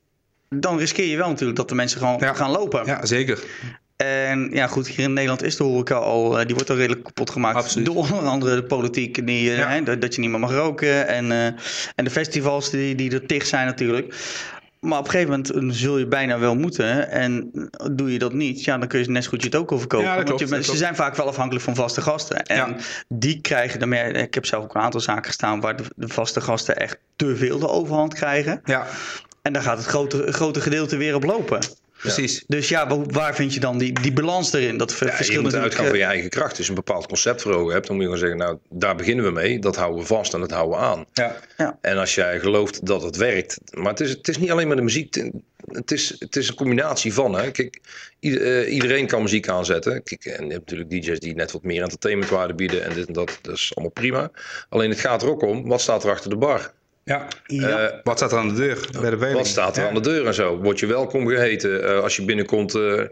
dan 0.50 0.78
riskeer 0.78 1.06
je 1.06 1.18
wel 1.18 1.30
natuurlijk 1.30 1.58
dat 1.58 1.70
de 1.70 1.76
mensen 1.76 2.00
gewoon 2.00 2.36
gaan 2.36 2.52
lopen. 2.52 2.86
Ja, 2.86 3.06
zeker. 3.06 3.44
En 3.96 4.50
ja, 4.52 4.68
goed, 4.68 4.88
hier 4.88 5.06
in 5.06 5.14
Nederland 5.14 5.44
is 5.44 5.56
de 5.56 5.64
horeca 5.64 5.96
al, 5.96 6.40
eh, 6.40 6.46
die 6.46 6.56
wordt 6.56 6.70
al 6.70 6.76
redelijk 6.76 7.04
kapot 7.04 7.30
gemaakt. 7.30 7.56
Absoluut. 7.56 7.86
Door 7.86 7.96
onder 7.96 8.20
andere 8.20 8.56
de 8.56 8.64
politiek, 8.64 9.26
die, 9.28 9.54
eh, 9.54 9.70
hè, 9.70 9.98
dat 9.98 10.16
je 10.16 10.22
niet 10.22 10.30
meer 10.30 10.40
mag 10.40 10.52
roken. 10.52 11.08
En, 11.08 11.26
uh, 11.26 11.46
en 11.96 12.04
de 12.04 12.10
festivals 12.10 12.70
die, 12.70 12.96
die 12.96 13.12
er 13.12 13.26
tig 13.26 13.46
zijn 13.46 13.66
natuurlijk. 13.66 14.16
Maar 14.82 15.00
op 15.00 15.06
een 15.06 15.12
gegeven 15.12 15.44
moment 15.48 15.76
zul 15.76 15.98
je 15.98 16.08
bijna 16.08 16.40
wel 16.40 16.56
moeten. 16.56 17.10
En 17.10 17.52
doe 17.92 18.14
je 18.14 18.20
dat 18.20 18.34
niet, 18.34 18.64
ja, 18.64 18.78
dan 18.78 18.88
kun 18.88 19.00
je 19.00 19.10
net 19.10 19.24
zo 19.24 19.30
goed 19.30 19.42
je 19.42 19.48
het 19.48 19.56
ook 19.56 19.72
overkopen. 19.72 20.08
Ja, 20.08 20.24
Want 20.24 20.40
je, 20.40 20.64
ze 20.64 20.78
zijn 20.78 20.96
vaak 20.96 21.16
wel 21.16 21.28
afhankelijk 21.28 21.66
van 21.66 21.76
vaste 21.76 22.02
gasten. 22.02 22.44
En 22.44 22.78
die 23.08 23.42
krijgen 23.42 23.80
dan 23.80 23.90
meer. 23.90 24.16
Ik 24.16 24.34
heb 24.34 24.46
zelf 24.46 24.64
ook 24.64 24.76
een 24.76 24.82
aantal 24.82 25.00
zaken 25.00 25.26
gestaan 25.26 25.60
waar 25.60 25.76
de, 25.76 25.84
de 25.96 26.08
vaste 26.08 26.42
gasten 26.42 26.78
echt 26.78 26.98
te 27.16 27.36
veel 27.36 27.60
de 27.60 27.68
overhand 27.68 28.14
krijgen. 28.14 28.62
Ja. 28.66 28.88
En 29.42 29.54
daar 29.54 29.62
gaat 29.62 29.78
het 29.78 29.88
grote, 29.88 30.32
grote 30.32 30.62
gedeelte 30.62 30.98
weer 30.98 31.16
op 31.16 31.24
lopen. 31.24 31.60
Precies. 32.02 32.44
Dus 32.48 32.70
ja, 32.70 32.98
waar 33.06 33.36
vind 33.36 33.54
je 33.54 33.60
dan 33.60 33.78
die, 33.78 34.00
die 34.02 34.14
balans 34.14 34.54
erin? 34.54 34.78
Dat 34.78 34.90
ja, 34.90 34.96
verschil 34.96 35.36
je 35.36 35.42
moet 35.42 35.56
uitgaan 35.56 35.86
van 35.86 35.98
je 35.98 36.04
eigen 36.04 36.30
kracht. 36.30 36.58
Als 36.58 36.66
je 36.66 36.70
een 36.70 36.76
bepaald 36.76 37.08
concept 37.08 37.42
voor 37.42 37.54
ogen 37.54 37.74
hebt, 37.74 37.88
dan 37.88 37.96
moet 37.96 38.06
je 38.06 38.12
gewoon 38.12 38.28
zeggen, 38.28 38.48
nou, 38.48 38.58
daar 38.70 38.96
beginnen 38.96 39.26
we 39.26 39.32
mee. 39.32 39.60
Dat 39.60 39.76
houden 39.76 40.00
we 40.00 40.06
vast 40.06 40.34
en 40.34 40.40
dat 40.40 40.52
houden 40.52 40.78
we 40.78 40.84
aan. 40.84 41.06
Ja. 41.14 41.36
Ja. 41.58 41.78
En 41.82 41.98
als 41.98 42.16
jij 42.16 42.40
gelooft 42.40 42.86
dat 42.86 43.04
het 43.04 43.16
werkt. 43.16 43.58
Maar 43.72 43.92
het 43.92 44.00
is, 44.00 44.10
het 44.10 44.28
is 44.28 44.38
niet 44.38 44.52
alleen 44.52 44.68
maar 44.68 44.76
de 44.76 44.82
muziek. 44.82 45.30
Het 45.66 45.92
is, 45.92 46.16
het 46.20 46.36
is 46.36 46.48
een 46.48 46.56
combinatie 46.56 47.14
van. 47.14 47.36
Hè. 47.36 47.52
Kijk, 47.52 47.80
eh, 48.20 48.74
iedereen 48.74 49.08
kan 49.08 49.22
muziek 49.22 49.50
aanzetten. 49.50 50.04
Kijk, 50.04 50.26
en 50.26 50.46
je 50.46 50.52
hebt 50.52 50.70
natuurlijk 50.70 50.90
DJ's 50.90 51.20
die 51.20 51.36
net 51.36 51.52
wat 51.52 51.64
meer 51.64 51.82
entertainmentwaarde 51.82 52.54
bieden 52.54 52.84
en 52.84 52.94
dit 52.94 53.08
en 53.08 53.14
dat. 53.14 53.40
Dat 53.42 53.56
is 53.56 53.72
allemaal 53.74 53.94
prima. 53.94 54.32
Alleen 54.70 54.90
het 54.90 55.00
gaat 55.00 55.22
er 55.22 55.30
ook 55.30 55.42
om, 55.42 55.68
wat 55.68 55.82
staat 55.82 56.04
er 56.04 56.12
achter 56.12 56.30
de 56.30 56.38
bar? 56.38 56.72
Ja. 57.04 57.28
ja. 57.46 57.92
Uh, 57.92 58.00
wat 58.04 58.18
staat 58.18 58.32
er 58.32 58.38
aan 58.38 58.48
de 58.48 58.54
deur 58.54 58.88
bij 59.02 59.10
de 59.10 59.34
Wat 59.34 59.48
staat 59.48 59.78
er 59.78 59.88
aan 59.88 59.94
de 59.94 60.02
deur 60.02 60.26
en 60.26 60.34
zo? 60.34 60.58
Word 60.58 60.80
je 60.80 60.86
welkom 60.86 61.28
geheten? 61.28 61.84
Uh, 61.84 62.00
als 62.00 62.16
je 62.16 62.26
binnenkomt, 62.26 62.76
uh, 62.76 63.04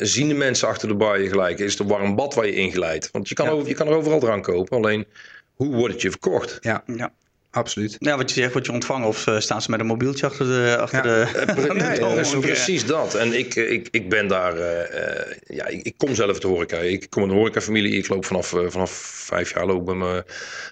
zien 0.00 0.28
de 0.28 0.34
mensen 0.34 0.68
achter 0.68 0.88
de 0.88 0.94
bar 0.94 1.20
je 1.20 1.28
gelijk? 1.28 1.58
Is 1.58 1.70
het 1.70 1.80
een 1.80 1.86
warm 1.86 2.14
bad 2.14 2.34
waar 2.34 2.46
je 2.46 2.54
ingeleid? 2.54 3.10
Want 3.10 3.28
je 3.28 3.34
kan, 3.34 3.48
over, 3.48 3.68
je 3.68 3.74
kan 3.74 3.86
er 3.86 3.94
overal 3.94 4.20
drank 4.20 4.44
kopen. 4.44 4.76
Alleen, 4.76 5.06
hoe 5.54 5.74
wordt 5.74 5.92
het 5.92 6.02
je 6.02 6.10
verkocht? 6.10 6.58
Ja. 6.60 6.82
ja. 6.96 7.12
Absoluut. 7.52 7.96
Ja, 7.98 8.16
wat 8.16 8.30
je 8.30 8.40
zegt, 8.40 8.52
word 8.52 8.66
je 8.66 8.72
ontvangen 8.72 9.08
of 9.08 9.26
uh, 9.26 9.38
staan 9.38 9.62
ze 9.62 9.70
met 9.70 9.80
een 9.80 9.86
mobieltje 9.86 10.26
achter 10.26 10.46
de. 10.46 10.76
Achter 10.78 11.02
de, 11.02 11.74
nee, 11.74 12.20
is 12.20 12.38
precies 12.38 12.86
dat. 12.86 13.14
En 13.14 13.38
ik, 13.38 13.54
ik, 13.54 13.88
ik 13.90 14.08
ben 14.08 14.26
daar. 14.26 14.58
Uh, 14.58 15.36
ja, 15.46 15.66
ik, 15.66 15.82
ik, 15.82 15.94
kom 15.96 16.14
zelf 16.14 16.32
uit 16.32 16.42
de 16.42 16.48
horeca. 16.48 16.78
Ik 16.78 17.10
kom 17.10 17.22
uit 17.22 17.30
een 17.30 17.36
horecafamilie. 17.36 17.96
Ik 17.96 18.08
loop 18.08 18.24
vanaf, 18.24 18.52
uh, 18.52 18.60
vanaf 18.68 18.90
vijf 19.24 19.54
jaar 19.54 19.66
loop 19.66 19.86
bij 19.86 19.94
mijn, 19.94 20.24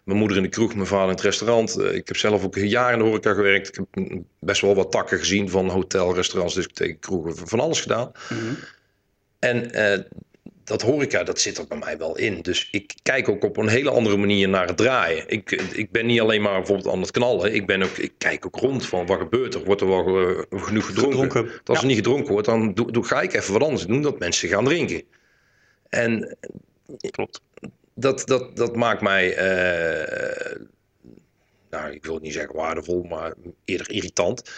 mijn 0.04 0.18
moeder 0.18 0.36
in 0.36 0.42
de 0.42 0.48
kroeg, 0.48 0.74
mijn 0.74 0.86
vader 0.86 1.04
in 1.04 1.14
het 1.14 1.20
restaurant. 1.20 1.78
ik 1.80 2.08
heb 2.08 2.16
zelf 2.16 2.44
ook 2.44 2.56
een 2.56 2.68
jaar 2.68 2.92
in 2.92 2.98
de 2.98 3.04
horeca 3.04 3.34
gewerkt. 3.34 3.68
Ik 3.68 3.74
heb 3.74 4.22
best 4.38 4.60
wel 4.60 4.74
wat 4.74 4.90
takken 4.90 5.18
gezien 5.18 5.50
van 5.50 5.68
hotel, 5.68 6.14
restaurants, 6.14 6.54
discotheken, 6.54 6.98
kroegen, 6.98 7.48
van 7.48 7.60
alles 7.60 7.80
gedaan. 7.80 8.12
Mm 8.28 8.38
-hmm. 8.38 8.56
En 9.38 9.72
dat 10.70 10.82
horeca, 10.82 11.22
dat 11.22 11.40
zit 11.40 11.58
er 11.58 11.66
bij 11.66 11.78
mij 11.78 11.98
wel 11.98 12.16
in. 12.16 12.40
Dus 12.42 12.68
ik 12.70 12.94
kijk 13.02 13.28
ook 13.28 13.44
op 13.44 13.56
een 13.56 13.68
hele 13.68 13.90
andere 13.90 14.16
manier 14.16 14.48
naar 14.48 14.66
het 14.66 14.76
draaien. 14.76 15.24
Ik, 15.26 15.50
ik 15.72 15.90
ben 15.90 16.06
niet 16.06 16.20
alleen 16.20 16.42
maar 16.42 16.56
bijvoorbeeld 16.56 16.94
aan 16.94 17.00
het 17.00 17.10
knallen. 17.10 17.54
Ik, 17.54 17.66
ben 17.66 17.82
ook, 17.82 17.96
ik 17.96 18.12
kijk 18.18 18.46
ook 18.46 18.56
rond 18.56 18.86
van 18.86 19.06
wat 19.06 19.18
gebeurt 19.18 19.54
er. 19.54 19.64
Wordt 19.64 19.80
er 19.80 19.88
wel 19.88 20.30
uh, 20.30 20.40
genoeg 20.50 20.86
gedronken? 20.86 21.50
Als 21.64 21.80
er 21.80 21.86
niet 21.86 21.96
gedronken 21.96 22.32
wordt, 22.32 22.46
dan 22.46 22.74
doe, 22.74 22.92
doe, 22.92 23.04
ga 23.04 23.20
ik 23.20 23.32
even 23.32 23.52
wat 23.52 23.62
anders 23.62 23.86
doen. 23.86 24.02
Dat 24.02 24.18
mensen 24.18 24.48
gaan 24.48 24.64
drinken. 24.64 25.02
En 25.88 26.36
klopt 27.10 27.40
dat, 27.94 28.26
dat, 28.26 28.56
dat 28.56 28.76
maakt 28.76 29.00
mij 29.00 29.34
nou, 31.70 31.92
ik 31.92 32.04
wil 32.04 32.18
niet 32.18 32.32
zeggen 32.32 32.54
waardevol, 32.54 33.02
maar 33.02 33.34
eerder 33.64 33.90
irritant. 33.90 34.50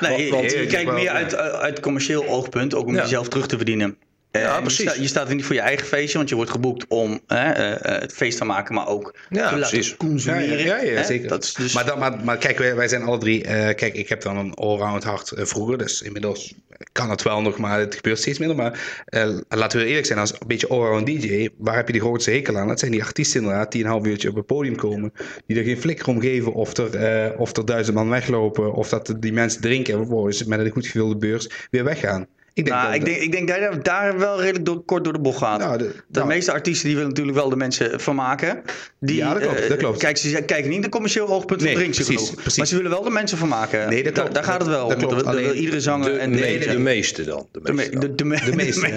Nee, 0.00 0.30
want, 0.30 0.52
je 0.52 0.66
kijkt 0.66 0.92
meer 0.92 1.10
uit, 1.10 1.34
uit 1.36 1.80
commercieel 1.80 2.26
oogpunt, 2.26 2.74
ook 2.74 2.86
om 2.86 2.94
jezelf 2.94 3.28
terug 3.28 3.46
te 3.46 3.56
verdienen. 3.56 3.98
Ja, 4.40 4.60
precies. 4.60 4.84
Je, 4.84 4.90
sta, 4.90 5.00
je, 5.00 5.08
staat 5.08 5.28
er 5.28 5.34
niet 5.34 5.44
voor 5.44 5.54
je 5.54 5.60
eigen 5.60 5.86
feestje, 5.86 6.16
want 6.16 6.28
je 6.28 6.34
wordt 6.34 6.50
geboekt 6.50 6.84
om 6.88 7.20
hè, 7.26 7.76
uh, 7.76 8.00
het 8.00 8.12
feest 8.12 8.38
te 8.38 8.44
maken, 8.44 8.74
maar 8.74 8.88
ook 8.88 9.14
ja, 9.28 9.48
te 9.48 9.56
laten 9.58 9.96
consumeren. 9.96 10.58
Ja, 10.58 10.76
ja, 10.76 10.90
ja 10.90 11.04
zeker. 11.04 11.28
Dat 11.28 11.44
is 11.44 11.54
dus... 11.54 11.74
maar, 11.74 11.86
dan, 11.86 11.98
maar, 11.98 12.24
maar 12.24 12.38
kijk, 12.38 12.58
wij, 12.58 12.74
wij 12.74 12.88
zijn 12.88 13.02
alle 13.02 13.18
drie. 13.18 13.44
Uh, 13.44 13.50
kijk, 13.50 13.94
ik 13.94 14.08
heb 14.08 14.22
dan 14.22 14.36
een 14.36 14.54
allround 14.54 15.04
hart 15.04 15.32
uh, 15.36 15.44
vroeger, 15.44 15.78
dus 15.78 16.02
inmiddels 16.02 16.54
kan 16.92 17.10
het 17.10 17.22
wel 17.22 17.42
nog, 17.42 17.58
maar 17.58 17.78
het 17.78 17.94
gebeurt 17.94 18.18
steeds 18.18 18.38
minder. 18.38 18.56
Maar 18.56 19.04
laten 19.48 19.78
we 19.78 19.86
eerlijk 19.86 20.06
zijn, 20.06 20.18
als 20.18 20.32
een 20.32 20.46
beetje 20.46 20.68
allround 20.68 21.06
DJ, 21.06 21.48
waar 21.56 21.76
heb 21.76 21.86
je 21.86 21.92
die 21.92 22.02
grootste 22.02 22.30
hekel 22.30 22.58
aan? 22.58 22.68
Dat 22.68 22.78
zijn 22.78 22.90
die 22.90 23.04
artiesten 23.04 23.40
inderdaad, 23.40 23.72
die 23.72 23.84
een 23.84 23.90
half 23.90 24.06
uurtje 24.06 24.28
op 24.28 24.34
het 24.34 24.46
podium 24.46 24.76
komen, 24.76 25.12
die 25.46 25.58
er 25.58 25.64
geen 25.64 25.80
flikker 25.80 26.08
om 26.08 26.20
geven 26.20 26.52
of 26.52 26.76
er, 26.76 27.38
of 27.38 27.56
er 27.56 27.64
duizend 27.64 27.96
man 27.96 28.08
weglopen, 28.08 28.72
of 28.72 28.88
dat 28.88 29.14
die 29.20 29.32
mensen 29.32 29.60
drinken 29.60 29.92
en 29.92 29.98
vervolgens 29.98 30.44
met 30.44 30.60
een 30.60 30.70
goed 30.70 30.86
gevulde 30.86 31.16
beurs 31.16 31.48
weer 31.70 31.84
weggaan. 31.84 32.26
Ik 32.56 32.64
denk, 32.64 32.76
nou, 32.76 32.94
ik, 32.94 33.04
denk, 33.04 33.16
ik 33.16 33.32
denk 33.32 33.48
dat 33.48 33.84
daar 33.84 34.18
wel 34.18 34.40
redelijk 34.40 34.64
door, 34.64 34.84
kort 34.84 35.04
door 35.04 35.12
de 35.12 35.18
bocht 35.18 35.38
gaat. 35.38 35.58
Nou, 35.58 35.78
de, 35.78 35.84
de 35.84 35.94
nou. 36.08 36.26
meeste 36.26 36.52
artiesten 36.52 36.86
die 36.86 36.94
willen 36.94 37.10
natuurlijk 37.10 37.36
wel 37.36 37.48
de 37.48 37.56
mensen 37.56 38.00
vermaken. 38.00 38.62
Die, 39.00 39.16
ja, 39.16 39.32
dat 39.32 39.42
klopt. 39.42 39.60
Uh, 39.60 39.68
dat 39.68 39.78
klopt. 39.78 39.98
Kijk, 39.98 40.16
ze 40.16 40.42
kijken 40.42 40.70
niet 40.70 40.80
naar 40.80 40.88
commercieel 40.88 41.28
oogpunt 41.28 41.62
van 41.62 41.72
nee, 41.74 41.84
precies, 41.84 42.30
precies, 42.30 42.56
Maar 42.56 42.66
ze 42.66 42.76
willen 42.76 42.90
wel 42.90 43.02
de 43.02 43.10
mensen 43.10 43.38
vermaken. 43.38 43.88
Nee, 43.88 44.02
dat 44.02 44.12
klopt. 44.12 44.34
daar 44.34 44.44
gaat 44.44 44.60
het 44.60 44.68
wel 44.68 44.88
dat 44.88 45.04
om. 45.04 45.08
Klopt. 45.08 45.54
iedere 45.54 45.80
zanger 45.80 46.12
de, 46.12 46.18
en 46.18 46.32
de, 46.32 46.58
de, 46.58 46.78
meeste 46.78 47.24
dan. 47.24 47.48
De 47.52 47.72
meeste. 47.72 47.98
De, 47.98 48.14
de, 48.14 48.24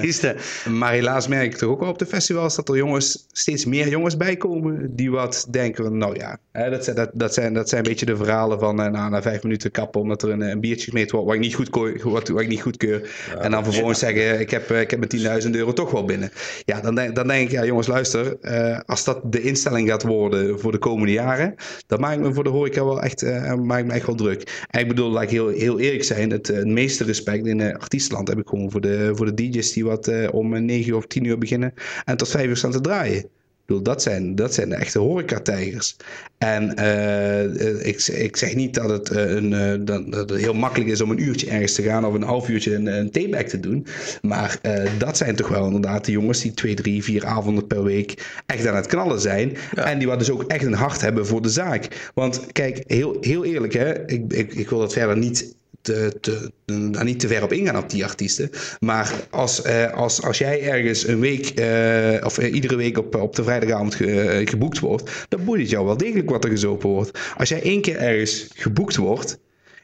meeste. 0.02 0.36
Maar 0.70 0.92
helaas 0.92 1.28
merk 1.28 1.54
ik 1.54 1.58
toch 1.58 1.70
ook 1.70 1.80
wel 1.80 1.90
op 1.90 2.00
de 2.00 2.06
festivals 2.06 2.56
dat 2.56 2.70
er 2.70 2.76
jongens, 2.76 3.26
steeds 3.32 3.66
meer 3.66 3.88
jongens 3.88 4.18
bijkomen. 4.18 4.96
Die 4.96 5.12
wat 5.12 5.48
denken, 5.50 5.98
nou 5.98 6.16
ja, 6.18 6.38
hè, 6.52 6.70
dat, 6.70 6.84
zijn, 6.84 6.96
dat, 6.96 7.10
dat, 7.14 7.34
zijn, 7.34 7.54
dat 7.54 7.70
zijn 7.70 7.84
een 7.84 7.90
beetje 7.90 8.06
de 8.06 8.16
verhalen 8.16 8.60
van 8.60 8.76
nou, 8.76 8.92
na 8.92 9.22
vijf 9.22 9.44
minuten 9.44 9.72
kappen 9.72 10.02
omdat 10.02 10.24
er 10.24 10.30
een, 10.30 10.42
een 10.42 10.60
biertje 10.60 10.90
gemeten 10.90 11.12
wordt 11.12 11.28
wat 11.28 11.36
ik 11.36 11.42
niet 11.42 11.56
goed, 11.56 11.70
wat, 12.04 12.28
wat 12.28 12.42
ik 12.42 12.48
niet 12.48 12.62
goedkeur. 12.62 13.10
En 13.50 13.56
dan 13.56 13.64
vervolgens 13.64 14.00
zeggen 14.00 14.22
eh, 14.22 14.40
ik 14.40 14.50
heb, 14.50 14.70
eh, 14.70 14.82
ik 14.82 14.92
heb 14.92 15.00
mijn 15.00 15.42
10.000 15.44 15.50
euro 15.56 15.74
toch 15.74 15.92
wel 15.92 16.06
binnen. 16.06 16.32
Ja, 16.66 16.82
dan 16.82 16.96
denk, 16.96 17.16
dan 17.16 17.28
denk 17.28 17.46
ik, 17.46 17.52
ja 17.52 17.66
jongens 17.66 17.88
luister, 17.88 18.38
uh, 18.42 18.80
als 18.86 19.04
dat 19.04 19.22
de 19.24 19.42
instelling 19.42 19.90
gaat 19.90 20.04
worden 20.04 20.60
voor 20.60 20.72
de 20.72 20.78
komende 20.78 21.12
jaren, 21.12 21.56
dan 21.88 22.00
maak 22.00 22.14
ik 22.14 22.20
me 22.20 22.34
voor 22.34 22.44
de 22.44 22.50
horeca 22.50 22.86
wel 22.86 23.02
echt, 23.02 23.24
uh, 23.24 23.54
maak 23.54 23.80
ik 23.80 23.86
me 23.86 23.94
echt 23.94 24.06
wel 24.06 24.16
druk. 24.16 24.66
En 24.70 24.80
ik 24.80 24.88
bedoel, 24.88 25.10
laat 25.10 25.24
ik 25.24 25.30
heel, 25.30 25.48
heel 25.48 25.80
eerlijk 25.80 26.04
zijn, 26.04 26.32
het, 26.32 26.48
het 26.48 26.68
meeste 26.68 27.04
respect 27.04 27.46
in 27.46 27.60
uh, 27.60 27.74
artiestenland 27.74 28.28
heb 28.28 28.40
ik 28.40 28.48
gewoon 28.48 28.72
voor 28.72 28.82
de, 28.82 29.12
voor 29.14 29.26
de 29.26 29.34
DJ's 29.34 29.72
die 29.72 29.86
wat 29.86 30.12
om 30.32 30.66
9 30.66 30.96
of 30.96 31.08
10 31.08 31.24
uur 31.24 31.38
beginnen 31.38 31.74
en 32.06 32.18
tot 32.18 32.30
5 32.30 32.48
uur 32.48 32.58
staan 32.58 32.72
te 32.72 32.82
draaien 32.82 33.39
bedoel, 33.70 33.94
dat 33.94 34.02
zijn, 34.02 34.36
dat 34.36 34.54
zijn 34.54 34.70
de 34.70 34.76
echte 34.76 35.00
horecatijgers. 35.00 35.96
En 36.38 36.74
uh, 36.80 37.86
ik, 37.88 38.08
ik 38.08 38.38
zeg 38.38 38.56
niet 38.56 38.74
dat 38.74 38.90
het, 38.90 39.12
uh, 39.12 39.32
een, 39.32 39.86
dat, 39.86 40.12
dat, 40.12 40.30
het 40.30 40.40
heel 40.40 40.54
makkelijk 40.54 40.90
is 40.90 41.02
om 41.02 41.12
een 41.12 41.24
uurtje 41.24 41.50
ergens 41.50 41.74
te 41.74 41.82
gaan 41.82 42.06
of 42.06 42.14
een 42.14 42.24
half 42.24 42.50
uurtje 42.50 42.76
een, 42.76 42.88
een 42.88 43.12
te 43.12 43.60
doen. 43.60 43.86
Maar 44.22 44.60
dat 44.98 45.18
zijn 45.18 45.36
toch 45.36 45.48
wel 45.48 45.66
inderdaad 45.66 46.06
de 46.06 46.12
jongens 46.12 46.42
die 46.42 46.54
twee, 46.54 46.74
drie, 46.74 47.04
vier 47.04 47.26
avonden 47.26 47.68
per 47.68 47.84
week 47.84 48.42
echt 48.46 48.68
aan 48.68 48.76
het 48.76 48.88
knallen 48.88 49.22
zijn. 49.22 49.58
En 49.76 49.98
die 49.98 50.08
wat 50.08 50.20
dus 50.20 50.32
ook 50.32 50.44
echt 50.44 50.66
een 50.66 50.74
hart 50.74 51.02
hebben 51.02 51.28
voor 51.28 51.42
de 51.42 51.50
zaak. 51.50 52.12
Want 52.14 52.52
kijk, 52.52 52.84
heel, 52.88 53.18
heel 53.22 53.46
eerlijk, 53.46 53.74
hè, 53.74 54.08
ik, 54.08 54.34
ik, 54.34 54.54
ik 54.54 54.70
wil 54.70 54.80
dat 54.80 54.94
verder 54.94 55.18
niet 55.18 55.58
te, 55.82 56.18
te, 56.22 56.52
daar 56.66 57.04
niet 57.04 57.20
te 57.20 57.28
ver 57.28 57.44
op 57.44 57.54
ingaan 57.54 57.78
op 57.78 57.90
die 57.90 58.04
artiesten. 58.04 58.50
Maar 58.80 59.14
als, 59.30 59.62
eh, 59.62 59.94
als, 59.94 60.22
als 60.22 60.38
jij 60.38 60.62
ergens 60.62 61.08
een 61.08 61.20
week 61.20 61.50
eh, 61.50 62.26
of 62.26 62.38
eh, 62.38 62.54
iedere 62.54 62.76
week 62.76 62.98
op, 62.98 63.16
op 63.16 63.36
de 63.36 63.44
vrijdagavond 63.44 63.96
ge, 63.96 64.42
geboekt 64.46 64.80
wordt, 64.80 65.26
dan 65.30 65.44
boeit 65.44 65.62
het 65.62 65.70
jou 65.70 65.86
wel 65.86 65.98
degelijk 65.98 66.30
wat 66.30 66.44
er 66.44 66.50
gezopen 66.50 66.90
wordt. 66.90 67.20
Als 67.38 67.50
jij 67.50 67.62
één 67.62 67.82
keer 67.82 67.98
ergens 67.98 68.48
geboekt 68.56 68.96
wordt, 68.96 69.40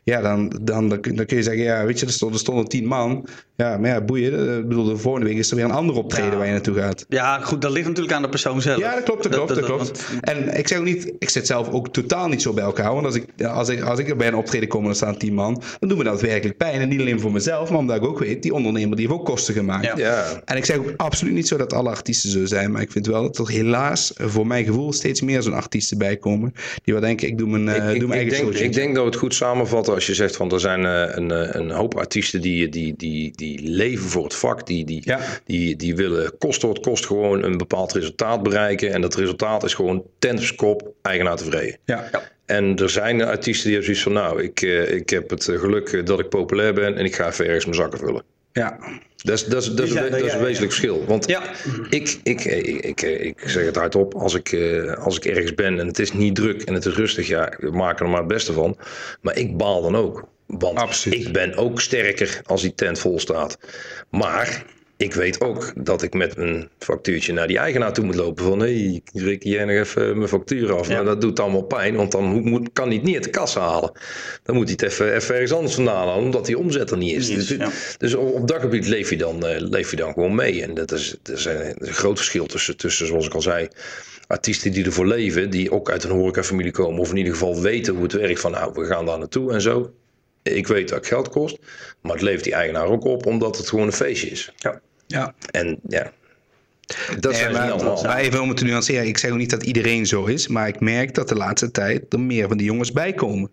ja, 0.05 0.21
dan, 0.21 0.59
dan, 0.61 0.89
dan, 0.89 0.99
kun 1.01 1.37
je 1.37 1.43
zeggen, 1.43 1.63
ja, 1.63 1.85
weet 1.85 1.99
je, 1.99 2.05
er 2.05 2.11
stonden, 2.11 2.37
er 2.37 2.43
stonden 2.43 2.67
tien 2.67 2.85
man. 2.85 3.27
Ja, 3.55 3.77
maar 3.77 3.89
ja, 3.89 4.01
boeien. 4.01 4.57
Ik 4.57 4.67
bedoel, 4.67 4.83
de 4.83 4.97
volgende 4.97 5.27
week 5.27 5.37
is 5.37 5.49
er 5.49 5.55
weer 5.55 5.65
een 5.65 5.71
ander 5.71 5.95
optreden 5.95 6.37
waar 6.37 6.45
je 6.45 6.51
naartoe 6.51 6.75
gaat. 6.75 7.05
Ja, 7.09 7.39
goed, 7.39 7.61
dat 7.61 7.71
ligt 7.71 7.87
natuurlijk 7.87 8.15
aan 8.15 8.21
de 8.21 8.29
persoon 8.29 8.61
zelf. 8.61 8.79
Ja, 8.79 8.95
dat 8.95 9.03
klopt, 9.03 9.23
dat, 9.23 9.31
klopt, 9.31 9.55
dat, 9.55 9.65
klopt. 9.65 10.05
En 10.21 10.57
ik 10.57 10.67
zeg 10.67 10.77
ook 10.77 10.83
niet, 10.83 11.13
ik 11.19 11.29
zit 11.29 11.47
zelf 11.47 11.69
ook 11.69 11.93
totaal 11.93 12.27
niet 12.27 12.41
zo 12.41 12.53
bij 12.53 12.63
elkaar. 12.63 12.93
Want 12.93 13.05
als 13.05 13.15
ik, 13.15 13.43
als 13.43 13.69
ik, 13.69 13.81
als 13.81 13.99
ik 13.99 14.09
er 14.09 14.15
bij 14.15 14.27
een 14.27 14.35
optreden 14.35 14.67
kom 14.69 14.83
en 14.83 14.89
er 14.89 14.95
staan 14.95 15.17
tien 15.17 15.33
man, 15.33 15.61
dan 15.79 15.89
doen 15.89 15.97
we 15.97 16.03
dat 16.03 16.21
werkelijk 16.21 16.57
pijn. 16.57 16.81
En 16.81 16.89
niet 16.89 16.99
alleen 16.99 17.19
voor 17.19 17.31
mezelf, 17.31 17.69
maar 17.69 17.79
omdat 17.79 17.95
ik 17.95 18.03
ook 18.03 18.19
weet, 18.19 18.43
die 18.43 18.53
ondernemer 18.53 18.97
die 18.97 19.07
heeft 19.07 19.19
ook 19.19 19.25
kosten 19.25 19.53
gemaakt. 19.53 19.97
Ja. 19.97 20.41
En 20.45 20.57
ik 20.57 20.65
zeg 20.65 20.77
ook 20.77 20.93
absoluut 20.97 21.33
niet 21.33 21.47
zo 21.47 21.57
dat 21.57 21.73
alle 21.73 21.89
artiesten 21.89 22.29
zo 22.29 22.45
zijn. 22.45 22.71
Maar 22.71 22.81
ik 22.81 22.91
vind 22.91 23.07
wel 23.07 23.21
dat 23.21 23.37
er 23.37 23.49
helaas, 23.49 24.13
voor 24.15 24.47
mijn 24.47 24.65
gevoel, 24.65 24.93
steeds 24.93 25.21
meer 25.21 25.41
zo'n 25.41 25.53
artiesten 25.53 25.97
bij 25.97 26.17
komen. 26.17 26.53
Die 26.83 26.93
wel 26.93 27.03
denken, 27.03 27.27
ik 27.27 27.37
doe 27.37 27.49
mijn, 27.49 27.67
ik, 27.67 27.93
uh, 27.93 27.99
doe 27.99 28.07
mijn 28.07 28.21
ik 28.21 28.31
eigen 28.31 28.51
denk, 28.51 28.65
Ik 28.65 28.73
denk 28.73 28.95
dat 28.95 29.03
we 29.03 29.09
het 29.09 29.19
goed 29.19 29.33
samenvatten 29.33 29.94
als 29.95 30.05
je 30.05 30.13
zegt 30.13 30.35
van 30.35 30.51
er 30.51 30.59
zijn 30.59 30.75
zijn 30.83 31.17
een, 31.17 31.31
eh, 31.31 31.61
een 31.61 31.71
hoop 31.71 31.95
artiesten 31.95 32.41
die, 32.41 32.69
die, 32.69 32.93
die, 32.97 33.31
die 33.35 33.69
leven 33.69 34.09
voor 34.09 34.23
het 34.23 34.35
vak. 34.35 34.65
Die, 34.65 34.85
die, 34.85 35.03
die, 35.45 35.75
die 35.75 35.95
willen 35.95 36.37
kost 36.37 36.61
wat 36.61 36.79
kost 36.79 37.05
gewoon 37.05 37.43
een 37.43 37.57
bepaald 37.57 37.93
resultaat 37.93 38.43
bereiken. 38.43 38.93
En 38.93 39.01
dat 39.01 39.15
resultaat 39.15 39.63
is 39.63 39.73
gewoon 39.73 40.03
ten 40.19 40.55
kop 40.55 40.93
eigenaar 41.01 41.35
tevreden. 41.35 41.77
Ja. 41.85 42.09
ja. 42.11 42.21
En 42.45 42.75
er 42.75 42.89
zijn 42.89 43.21
artiesten 43.21 43.69
die 43.69 43.77
hebben 43.77 43.95
zoiets 43.95 44.03
van, 44.03 44.13
nou, 44.13 44.43
ik, 44.43 44.61
eh, 44.61 44.95
ik 44.95 45.09
heb 45.09 45.29
het 45.29 45.43
geluk 45.43 46.05
dat 46.05 46.19
ik 46.19 46.29
populair 46.29 46.73
ben 46.73 46.97
en 46.97 47.05
ik 47.05 47.15
ga 47.15 47.27
even 47.27 47.45
ergens 47.45 47.65
mijn 47.65 47.77
zakken 47.77 47.99
vullen. 47.99 48.23
Ja. 48.55 48.77
Dat 49.15 49.35
is, 49.35 49.45
dat 49.45 49.61
is, 49.61 49.69
dat 49.69 49.87
is, 49.87 49.93
een, 49.93 50.11
dat 50.11 50.21
is 50.21 50.33
een 50.33 50.39
wezenlijk 50.39 50.73
verschil. 50.73 51.05
Want 51.05 51.27
ja. 51.27 51.41
ik, 51.89 52.19
ik, 52.23 52.43
ik, 52.43 53.01
ik, 53.01 53.41
zeg 53.45 53.65
het 53.65 53.75
hardop, 53.75 54.13
als 54.13 54.33
ik, 54.33 54.51
eh, 54.51 54.93
als 54.93 55.17
ik 55.17 55.25
ergens 55.25 55.53
ben 55.53 55.79
en 55.79 55.87
het 55.87 55.99
is 55.99 56.13
niet 56.13 56.35
druk 56.35 56.61
en 56.61 56.73
het 56.73 56.85
is 56.85 56.95
rustig, 56.95 57.27
ja, 57.27 57.53
we 57.59 57.71
maken 57.71 58.05
er 58.05 58.11
maar 58.11 58.19
het 58.19 58.27
beste 58.27 58.53
van. 58.53 58.77
Maar 59.21 59.37
ik 59.37 59.57
baal 59.57 59.81
dan 59.81 59.95
ook. 59.95 60.27
Want 60.45 60.77
Absoluut. 60.77 61.25
ik 61.25 61.33
ben 61.33 61.55
ook 61.55 61.81
sterker 61.81 62.41
als 62.45 62.61
die 62.61 62.73
tent 62.75 62.99
vol 62.99 63.19
staat. 63.19 63.57
Maar 64.09 64.65
ik 64.97 65.13
weet 65.13 65.41
ook 65.41 65.73
dat 65.75 66.01
ik 66.01 66.13
met 66.13 66.37
een 66.37 66.69
factuurtje 66.79 67.33
naar 67.33 67.47
die 67.47 67.57
eigenaar 67.57 67.93
toe 67.93 68.05
moet 68.05 68.15
lopen. 68.15 68.45
Van 68.45 68.59
hé, 68.59 68.65
hey, 68.65 69.01
reken 69.13 69.49
jij 69.49 69.65
nog 69.65 69.75
even 69.75 70.17
mijn 70.17 70.29
factuur 70.29 70.73
af. 70.73 70.87
Ja. 70.87 70.93
Nou, 70.93 71.05
dat 71.05 71.21
doet 71.21 71.39
allemaal 71.39 71.63
pijn, 71.63 71.95
want 71.95 72.11
dan 72.11 72.23
moet, 72.23 72.69
kan 72.73 72.87
hij 72.87 72.95
het 72.95 73.05
niet 73.05 73.15
uit 73.15 73.23
de 73.23 73.29
kassa 73.29 73.61
halen. 73.61 73.91
Dan 74.43 74.55
moet 74.55 74.63
hij 74.63 74.77
het 74.79 74.91
even, 74.91 75.15
even 75.15 75.33
ergens 75.33 75.53
anders 75.53 75.75
vandaan 75.75 76.07
halen, 76.07 76.23
omdat 76.23 76.45
die 76.45 76.57
omzet 76.57 76.91
er 76.91 76.97
niet 76.97 77.15
is. 77.15 77.27
dus, 77.27 77.57
dus, 77.97 78.13
op 78.15 78.47
dat 78.47 78.59
gebied 78.59 78.87
leef 78.87 79.09
je 79.09 79.17
dan, 79.17 79.45
uh, 79.45 79.59
leef 79.59 79.91
je 79.91 79.95
dan 79.95 80.13
gewoon 80.13 80.35
mee. 80.35 80.63
En 80.63 80.73
dat 80.73 80.91
is, 80.91 81.15
dat 81.21 81.37
is, 81.37 81.45
een, 81.45 81.75
groot 81.79 82.17
verschil 82.17 82.45
tussen, 82.45 82.77
tussen, 82.77 83.07
zoals 83.07 83.25
ik 83.25 83.33
al 83.33 83.41
zei, 83.41 83.67
artiesten 84.27 84.71
die 84.71 84.85
ervoor 84.85 85.07
leven, 85.07 85.49
die 85.49 85.71
ook 85.71 85.91
uit 85.91 86.03
een 86.03 86.11
horecafamilie 86.11 86.71
komen, 86.71 86.99
of 86.99 87.09
in 87.09 87.17
ieder 87.17 87.33
geval 87.33 87.61
weten 87.61 87.93
hoe 87.93 88.03
het 88.03 88.13
werkt 88.13 88.39
van 88.39 88.51
nou, 88.51 88.71
we 88.73 88.85
gaan 88.85 89.05
daar 89.05 89.17
naartoe 89.17 89.53
en 89.53 89.61
zo. 89.61 89.91
Ik 90.53 90.67
weet 90.67 90.87
dat 90.89 90.97
het 90.97 91.07
geld 91.07 91.29
kost, 91.29 91.57
maar 92.01 92.11
het 92.11 92.21
levert 92.21 92.43
die 92.43 92.53
eigenaar 92.53 92.85
ook 92.85 93.03
op 93.03 93.25
omdat 93.25 93.57
het 93.57 93.69
gewoon 93.69 93.85
een 93.85 93.93
feestje 93.93 94.29
is. 94.29 94.51
Ja. 94.55 94.81
ja. 95.07 95.35
En 95.51 95.79
ja, 95.87 96.11
dat 97.19 97.31
nee, 97.31 97.49
maar, 97.49 97.71
allemaal. 97.71 98.03
Maar 98.03 98.17
even 98.17 98.41
om 98.41 98.47
het 98.47 98.57
te 98.57 98.63
nuanceren, 98.63 99.07
ik 99.07 99.17
zeg 99.17 99.31
ook 99.31 99.37
niet 99.37 99.49
dat 99.49 99.63
iedereen 99.63 100.05
zo 100.05 100.25
is, 100.25 100.47
maar 100.47 100.67
ik 100.67 100.79
merk 100.79 101.13
dat 101.13 101.29
de 101.29 101.35
laatste 101.35 101.71
tijd 101.71 102.13
er 102.13 102.19
meer 102.19 102.47
van 102.47 102.57
die 102.57 102.65
jongens 102.65 102.91
bijkomen. 102.91 103.51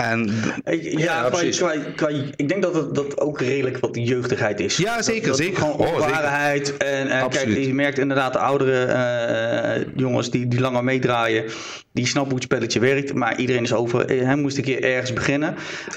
En, 0.00 0.30
ja, 0.64 1.30
ja 1.30 2.08
ik 2.36 2.48
denk 2.48 2.62
dat 2.62 2.74
het 2.74 2.94
dat 2.94 3.20
ook 3.20 3.40
redelijk 3.40 3.78
wat 3.78 3.96
jeugdigheid 3.96 4.60
is. 4.60 4.76
Ja, 4.76 5.02
zeker. 5.02 5.28
Dat, 5.28 5.36
zeker. 5.36 5.58
Gewoon 5.58 5.76
oh, 5.76 5.98
waarheid. 5.98 6.76
En, 6.76 7.08
en 7.08 7.28
kijk, 7.28 7.48
je 7.48 7.74
merkt 7.74 7.98
inderdaad 7.98 8.32
de 8.32 8.38
oudere 8.38 8.86
uh, 8.86 9.86
jongens 9.96 10.30
die, 10.30 10.48
die 10.48 10.60
langer 10.60 10.84
meedraaien, 10.84 11.44
die 11.92 12.06
snappen 12.06 12.30
hoe 12.30 12.40
het 12.40 12.50
spelletje 12.50 12.80
werkt. 12.80 13.14
Maar 13.14 13.38
iedereen 13.38 13.62
is 13.62 13.72
over. 13.72 14.06
Eh, 14.06 14.24
hij 14.24 14.36
moest 14.36 14.56
een 14.56 14.62
keer 14.62 14.82
ergens 14.82 15.12
beginnen. 15.12 15.54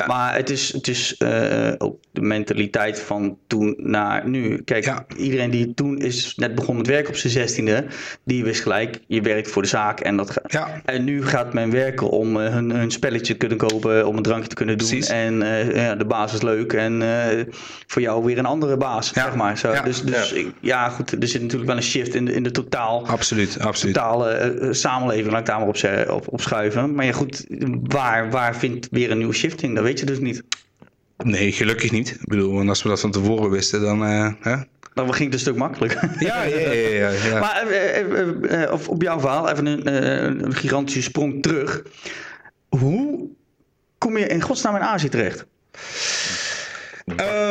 Maar 0.08 0.36
het 0.36 0.50
is, 0.50 0.74
het 0.74 0.88
is 0.88 1.16
uh, 1.20 1.72
ook 1.78 1.98
de 2.12 2.22
mentaliteit 2.22 3.00
van 3.00 3.38
toen 3.48 3.76
naar 3.78 4.30
nu. 4.30 4.62
Kijk, 4.63 4.94
iedereen 5.18 5.50
die 5.50 5.74
toen 5.74 5.98
is 5.98 6.34
net 6.36 6.56
begonnen 6.56 6.84
met 6.84 6.92
werken 6.92 7.10
op 7.10 7.18
zijn 7.18 7.34
zestiende, 7.34 7.86
die 8.24 8.44
wist 8.44 8.62
gelijk, 8.62 9.00
je 9.08 9.22
werkt 9.22 9.50
voor 9.50 9.62
de 9.62 9.68
zaak. 9.68 10.00
En, 10.00 10.18
dat 10.18 10.42
en 10.86 11.04
nu 11.04 11.26
gaat 11.26 11.54
men 11.54 11.72
werken 11.72 12.10
om 12.10 12.38
hun, 12.38 12.72
hun 12.72 12.92
spelletje 12.92 13.34
te 13.34 13.39
kunnen 13.39 13.58
kopen 13.58 13.93
eh, 14.00 14.08
om 14.08 14.18
een 14.18 14.24
drankje 14.24 14.50
te 14.50 14.56
kunnen 14.56 14.78
doen. 14.78 15.02
En 15.02 15.42
uh, 15.42 15.76
ja, 15.76 15.96
de 15.96 16.06
baas 16.06 16.34
is 16.34 16.42
leuk. 16.42 16.74
En 16.74 17.02
uh, 17.02 17.46
voor 17.88 18.02
jou 18.02 18.24
weer 18.24 18.38
een 18.38 18.46
andere 18.46 18.78
baas, 18.78 19.12
ja. 19.14 19.24
zeg 19.24 19.36
maar. 19.36 19.58
Zo. 19.58 19.72
Ja. 19.72 19.82
Dus, 19.82 20.02
dus 20.02 20.30
ja. 20.30 20.46
ja. 20.60 20.90
goed, 20.90 21.22
er 21.22 21.28
zit 21.28 21.42
natuurlijk 21.42 21.70
wel 21.70 21.78
een 21.78 21.84
shift 21.84 22.16
in 22.16 22.26
de, 22.26 22.34
in 22.34 22.44
de 22.44 22.52
totaal, 22.52 23.08
absoluut, 23.08 23.60
absoluut. 23.60 23.94
totale 23.94 24.68
samenleving. 24.72 25.32
Laat 25.32 25.40
ik 25.40 25.46
daar 25.46 25.60
maar 25.60 25.68
op, 25.68 26.10
op, 26.10 26.28
op 26.28 26.42
schuiven. 26.42 26.96
Maar 26.96 27.06
ja, 27.06 27.12
goed, 27.12 27.46
waar, 27.84 28.32
waar 28.32 28.56
vindt 28.56 28.88
weer 28.92 29.12
een 29.12 29.18
nieuwe 29.18 29.34
shifting? 29.34 29.76
Dat 29.76 29.84
weet 29.84 30.00
je 30.00 30.06
dus 30.06 30.20
niet. 30.20 30.44
Nee, 31.24 31.52
gelukkig 31.52 31.92
niet. 31.92 32.10
Ik 32.10 32.28
bedoel, 32.28 32.54
want 32.54 32.70
als 32.70 32.84
we 32.84 32.90
dat 32.90 33.00
van 33.00 33.12
tevoren 33.12 33.50
wisten, 33.50 33.82
dan... 33.82 34.02
Hè? 34.02 34.56
Dan 34.94 35.14
ging 35.14 35.24
het 35.24 35.34
een 35.34 35.40
stuk 35.40 35.56
makkelijker. 35.56 36.10
Ja, 36.20 36.44
ja, 36.44 36.72
ja. 36.72 37.10
ja, 37.10 37.40
Maar 37.46 37.68
uh, 38.52 38.74
op 38.88 39.02
jouw 39.02 39.20
verhaal, 39.20 39.50
even 39.50 39.66
een, 39.66 40.44
een 40.46 40.54
gigantische 40.54 41.02
sprong 41.02 41.42
terug. 41.42 41.84
Hoe 42.70 43.30
kom 44.04 44.18
je 44.18 44.28
in 44.28 44.42
godsnaam 44.42 44.76
in 44.76 44.82
Azië 44.82 45.10
terecht? 45.10 45.46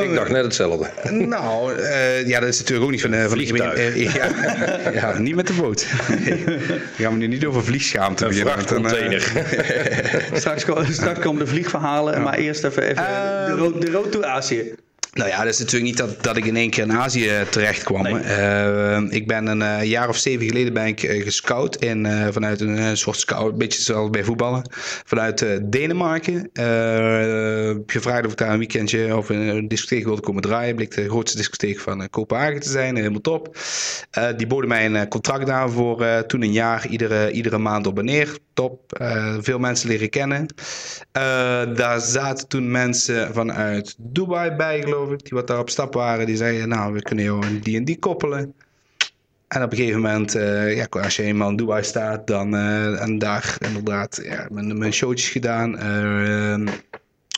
ik 0.02 0.14
dacht 0.14 0.30
net 0.30 0.44
hetzelfde. 0.44 0.90
Nou, 1.10 1.78
uh, 1.78 2.26
ja, 2.26 2.40
dat 2.40 2.48
is 2.48 2.58
natuurlijk 2.58 2.84
ook 2.84 2.90
niet 2.90 3.00
van... 3.00 3.14
Uh, 3.14 3.20
van 3.20 3.30
Vliegtuig. 3.30 3.96
Uh, 3.96 4.14
ja, 4.14 4.28
ja, 5.00 5.18
niet 5.18 5.34
met 5.34 5.46
de 5.46 5.52
boot. 5.52 5.86
We 6.26 6.80
gaan 6.96 7.12
we 7.12 7.18
nu 7.18 7.26
niet 7.26 7.44
over 7.44 7.64
vliegschaamte 7.64 8.26
beginnen. 8.26 8.52
Een 8.52 8.60
vrachtcontainer. 8.60 9.20
straks, 10.40 10.64
straks 10.90 11.18
komen 11.18 11.44
de 11.44 11.50
vliegverhalen, 11.50 12.14
ja. 12.14 12.20
maar 12.20 12.34
eerst 12.34 12.64
even, 12.64 12.82
even 12.82 13.04
de, 13.46 13.54
road, 13.56 13.80
de 13.80 13.90
road 13.90 14.12
to 14.12 14.22
Azië. 14.22 14.74
Nou 15.14 15.28
ja, 15.28 15.38
dat 15.38 15.52
is 15.52 15.58
natuurlijk 15.58 15.84
niet 15.84 15.96
dat, 15.96 16.22
dat 16.22 16.36
ik 16.36 16.44
in 16.44 16.56
één 16.56 16.70
keer 16.70 16.82
in 16.82 16.92
Azië 16.92 17.32
terecht 17.50 17.82
kwam. 17.82 18.06
Uh, 18.06 19.00
ik 19.08 19.26
ben 19.26 19.46
een 19.46 19.60
uh, 19.60 19.84
jaar 19.84 20.08
of 20.08 20.16
zeven 20.16 20.46
geleden 20.46 20.72
ben 20.72 20.86
ik 20.86 21.02
uh, 21.02 21.22
gescout 21.22 21.76
in, 21.76 22.06
vanuit 22.30 22.60
een 22.60 22.96
soort 22.96 23.18
scout, 23.18 23.52
een 23.52 23.58
beetje 23.58 23.82
zoals 23.82 24.10
bij 24.10 24.24
voetballen, 24.24 24.70
vanuit 25.04 25.60
Denemarken. 25.62 26.50
gevraagd 27.86 28.26
of 28.26 28.32
ik 28.32 28.38
daar 28.38 28.52
een 28.52 28.58
weekendje 28.58 29.16
of 29.16 29.28
een 29.28 29.68
discotheek 29.68 30.04
wilde 30.04 30.20
komen 30.20 30.42
draaien. 30.42 30.74
Bleek 30.74 30.94
de 30.94 31.08
grootste 31.08 31.36
discotheek 31.36 31.80
van 31.80 32.10
Kopenhagen 32.10 32.60
te 32.60 32.70
zijn, 32.70 32.96
helemaal 32.96 33.20
top. 33.20 33.56
die 34.36 34.46
boden 34.46 34.68
mij 34.68 34.86
een 34.86 35.08
contract 35.08 35.50
aan 35.50 35.70
voor 35.70 36.26
toen 36.26 36.42
een 36.42 36.52
jaar, 36.52 36.86
iedere, 36.86 37.30
iedere 37.30 37.58
maand 37.58 37.86
op 37.86 37.98
en 37.98 38.04
neer. 38.04 38.38
Top, 38.54 38.80
veel 39.40 39.58
mensen 39.58 39.88
leren 39.88 40.10
kennen. 40.10 40.46
daar 41.76 42.00
zaten 42.00 42.48
toen 42.48 42.70
mensen 42.70 43.34
vanuit 43.34 43.94
Dubai 43.98 44.50
bij, 44.50 44.80
geloof 44.82 45.01
die 45.08 45.18
wat 45.30 45.46
daar 45.46 45.58
op 45.58 45.70
stap 45.70 45.94
waren, 45.94 46.26
die 46.26 46.36
zeiden, 46.36 46.68
nou, 46.68 46.92
we 46.92 47.02
kunnen 47.02 47.24
jou 47.24 47.60
die 47.60 47.76
en 47.76 47.84
die 47.84 47.98
koppelen. 47.98 48.54
En 49.48 49.62
op 49.62 49.70
een 49.70 49.76
gegeven 49.76 50.00
moment, 50.00 50.36
uh, 50.36 50.76
ja, 50.76 50.86
als 50.90 51.16
je 51.16 51.22
eenmaal 51.22 51.50
in 51.50 51.56
Dubai 51.56 51.84
staat, 51.84 52.26
dan 52.26 52.54
uh, 52.54 53.02
en 53.02 53.18
daar 53.18 53.56
inderdaad 53.58 54.20
ja, 54.24 54.46
mijn, 54.50 54.78
mijn 54.78 54.92
showtjes 54.92 55.28
gedaan. 55.28 55.74
Uh, 55.74 56.68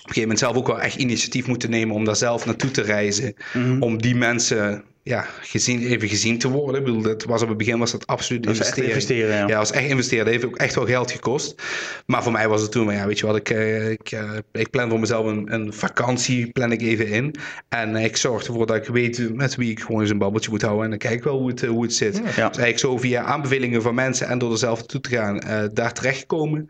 op 0.04 0.10
een 0.10 0.14
gegeven 0.14 0.20
moment 0.20 0.38
zelf 0.38 0.56
ook 0.56 0.66
wel 0.66 0.80
echt 0.80 0.96
initiatief 0.96 1.46
moeten 1.46 1.70
nemen 1.70 1.94
om 1.94 2.04
daar 2.04 2.16
zelf 2.16 2.46
naartoe 2.46 2.70
te 2.70 2.82
reizen. 2.82 3.34
Mm 3.52 3.62
-hmm. 3.62 3.82
Om 3.82 4.02
die 4.02 4.14
mensen 4.14 4.84
ja, 5.02 5.26
gezien, 5.40 5.86
even 5.86 6.08
gezien 6.08 6.38
te 6.38 6.48
worden. 6.48 6.80
Ik 6.80 6.86
bedoel, 6.86 7.02
dat 7.02 7.24
was 7.24 7.42
op 7.42 7.48
het 7.48 7.56
begin 7.56 7.78
was 7.78 7.90
dat 7.90 8.06
absoluut 8.06 8.46
investeren. 8.46 8.88
investeren 8.88 9.48
ja. 9.48 9.58
was 9.58 9.70
echt 9.70 9.88
investeren. 9.88 10.24
Dat 10.24 10.34
heeft 10.34 10.46
ook 10.46 10.56
echt 10.56 10.74
wel 10.74 10.86
geld 10.86 11.10
gekost. 11.10 11.62
Maar 12.06 12.22
voor 12.22 12.32
mij 12.32 12.48
was 12.48 12.62
het 12.62 12.70
toen, 12.70 12.86
maar 12.86 12.94
ja, 12.94 13.06
weet 13.06 13.18
je 13.18 13.26
wat, 13.26 13.36
ik, 13.36 13.50
ik, 13.90 14.18
ik 14.52 14.70
plan 14.70 14.90
voor 14.90 15.00
mezelf 15.00 15.26
een, 15.26 15.52
een 15.54 15.72
vakantie, 15.72 16.52
plan 16.52 16.72
ik 16.72 16.82
even 16.82 17.08
in. 17.08 17.34
En 17.68 17.96
ik 17.96 18.16
zorg 18.16 18.46
ervoor 18.46 18.66
dat 18.66 18.76
ik 18.76 18.86
weet 18.86 19.34
met 19.34 19.54
wie 19.54 19.70
ik 19.70 19.80
gewoon 19.80 20.00
eens 20.00 20.10
een 20.10 20.18
babbeltje 20.18 20.50
moet 20.50 20.62
houden. 20.62 20.84
En 20.84 20.90
dan 20.90 20.98
kijk 20.98 21.14
ik 21.14 21.24
wel 21.24 21.38
hoe 21.38 21.48
het, 21.48 21.64
hoe 21.64 21.82
het 21.82 21.94
zit. 21.94 22.16
Ja. 22.16 22.22
Dus 22.22 22.34
eigenlijk 22.36 22.78
zo 22.78 22.96
via 22.96 23.22
aanbevelingen 23.22 23.82
van 23.82 23.94
mensen 23.94 24.28
en 24.28 24.38
door 24.38 24.52
er 24.52 24.58
zelf 24.58 24.86
toe 24.86 25.00
te 25.00 25.10
gaan, 25.10 25.40
uh, 25.46 25.62
daar 25.72 25.92
terechtkomen. 25.92 26.66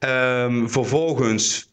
Um, 0.00 0.70
vervolgens 0.70 1.68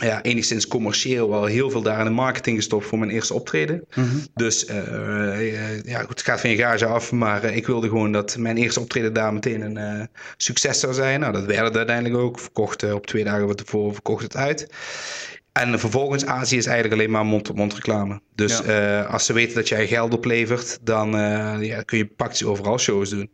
ja, 0.00 0.22
enigszins 0.22 0.66
commercieel 0.66 1.30
wel 1.30 1.44
heel 1.44 1.70
veel 1.70 1.82
daar 1.82 1.98
in 1.98 2.04
de 2.04 2.10
marketing 2.10 2.56
gestopt 2.56 2.86
voor 2.86 2.98
mijn 2.98 3.10
eerste 3.10 3.34
optreden. 3.34 3.84
Mm 3.94 4.04
-hmm. 4.04 4.26
Dus 4.34 4.68
uh, 4.68 5.84
ja, 5.84 5.98
goed, 5.98 6.08
het 6.08 6.22
gaat 6.22 6.40
van 6.40 6.50
je 6.50 6.56
gage 6.56 6.86
af, 6.86 7.12
maar 7.12 7.44
uh, 7.44 7.56
ik 7.56 7.66
wilde 7.66 7.88
gewoon 7.88 8.12
dat 8.12 8.36
mijn 8.36 8.56
eerste 8.56 8.80
optreden 8.80 9.12
daar 9.12 9.32
meteen 9.32 9.76
een 9.76 10.08
succes 10.36 10.80
zou 10.80 10.94
zijn. 10.94 11.20
Nou, 11.20 11.32
dat 11.32 11.44
werd 11.44 11.64
het 11.64 11.76
uiteindelijk 11.76 12.20
ook. 12.22 12.38
Verkocht 12.38 12.92
op 12.92 13.06
twee 13.06 13.24
dagen 13.24 13.46
wat 13.46 13.56
tevoren 13.56 13.92
verkocht 13.92 14.22
het 14.22 14.36
uit. 14.36 14.66
En 15.52 15.78
vervolgens 15.78 16.26
Azië 16.26 16.56
is 16.56 16.66
eigenlijk 16.66 17.00
alleen 17.00 17.10
maar 17.10 17.24
mond-op-mond 17.24 17.74
reclame. 17.74 18.20
Dus 18.34 18.62
ja. 18.66 19.02
als 19.02 19.26
ze 19.26 19.32
weten 19.32 19.54
dat 19.54 19.68
jij 19.68 19.86
geld 19.86 20.14
oplevert, 20.14 20.78
dan 20.82 21.10
ja, 21.60 21.82
kun 21.82 21.98
je 21.98 22.06
praktisch 22.06 22.44
overal 22.44 22.78
shows 22.78 23.10
doen. 23.10 23.30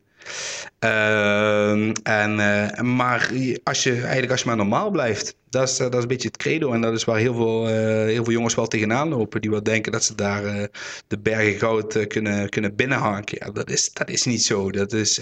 Uh, 0.81 1.71
en, 2.03 2.39
uh, 2.39 2.81
maar 2.81 3.31
als 3.65 3.83
je, 3.83 3.93
eigenlijk 3.93 4.31
als 4.31 4.41
je 4.41 4.47
maar 4.47 4.57
normaal 4.57 4.91
blijft, 4.91 5.37
dat 5.49 5.69
is, 5.69 5.77
dat 5.77 5.95
is 5.95 6.03
een 6.03 6.09
beetje 6.09 6.29
het 6.29 6.37
credo. 6.37 6.73
En 6.73 6.81
dat 6.81 6.93
is 6.93 7.05
waar 7.05 7.19
heel 7.19 7.35
veel, 7.35 7.69
uh, 7.69 7.75
heel 8.05 8.25
veel 8.25 8.33
jongens 8.33 8.55
wel 8.55 8.67
tegenaan 8.67 9.09
lopen. 9.09 9.41
Die 9.41 9.51
wel 9.51 9.63
denken 9.63 9.93
dat 9.93 10.05
ze 10.05 10.15
daar 10.15 10.69
de 11.07 11.19
bergen 11.19 11.59
goud 11.59 12.07
kunnen, 12.07 12.49
kunnen 12.49 12.75
binnenhaken. 12.75 13.39
Ja, 13.41 13.51
dat 13.53 13.71
is, 13.71 13.93
dat 13.93 14.11
is 14.11 14.25
niet 14.25 14.43
zo. 14.43 14.71
Dat 14.71 14.93
is, 14.93 15.21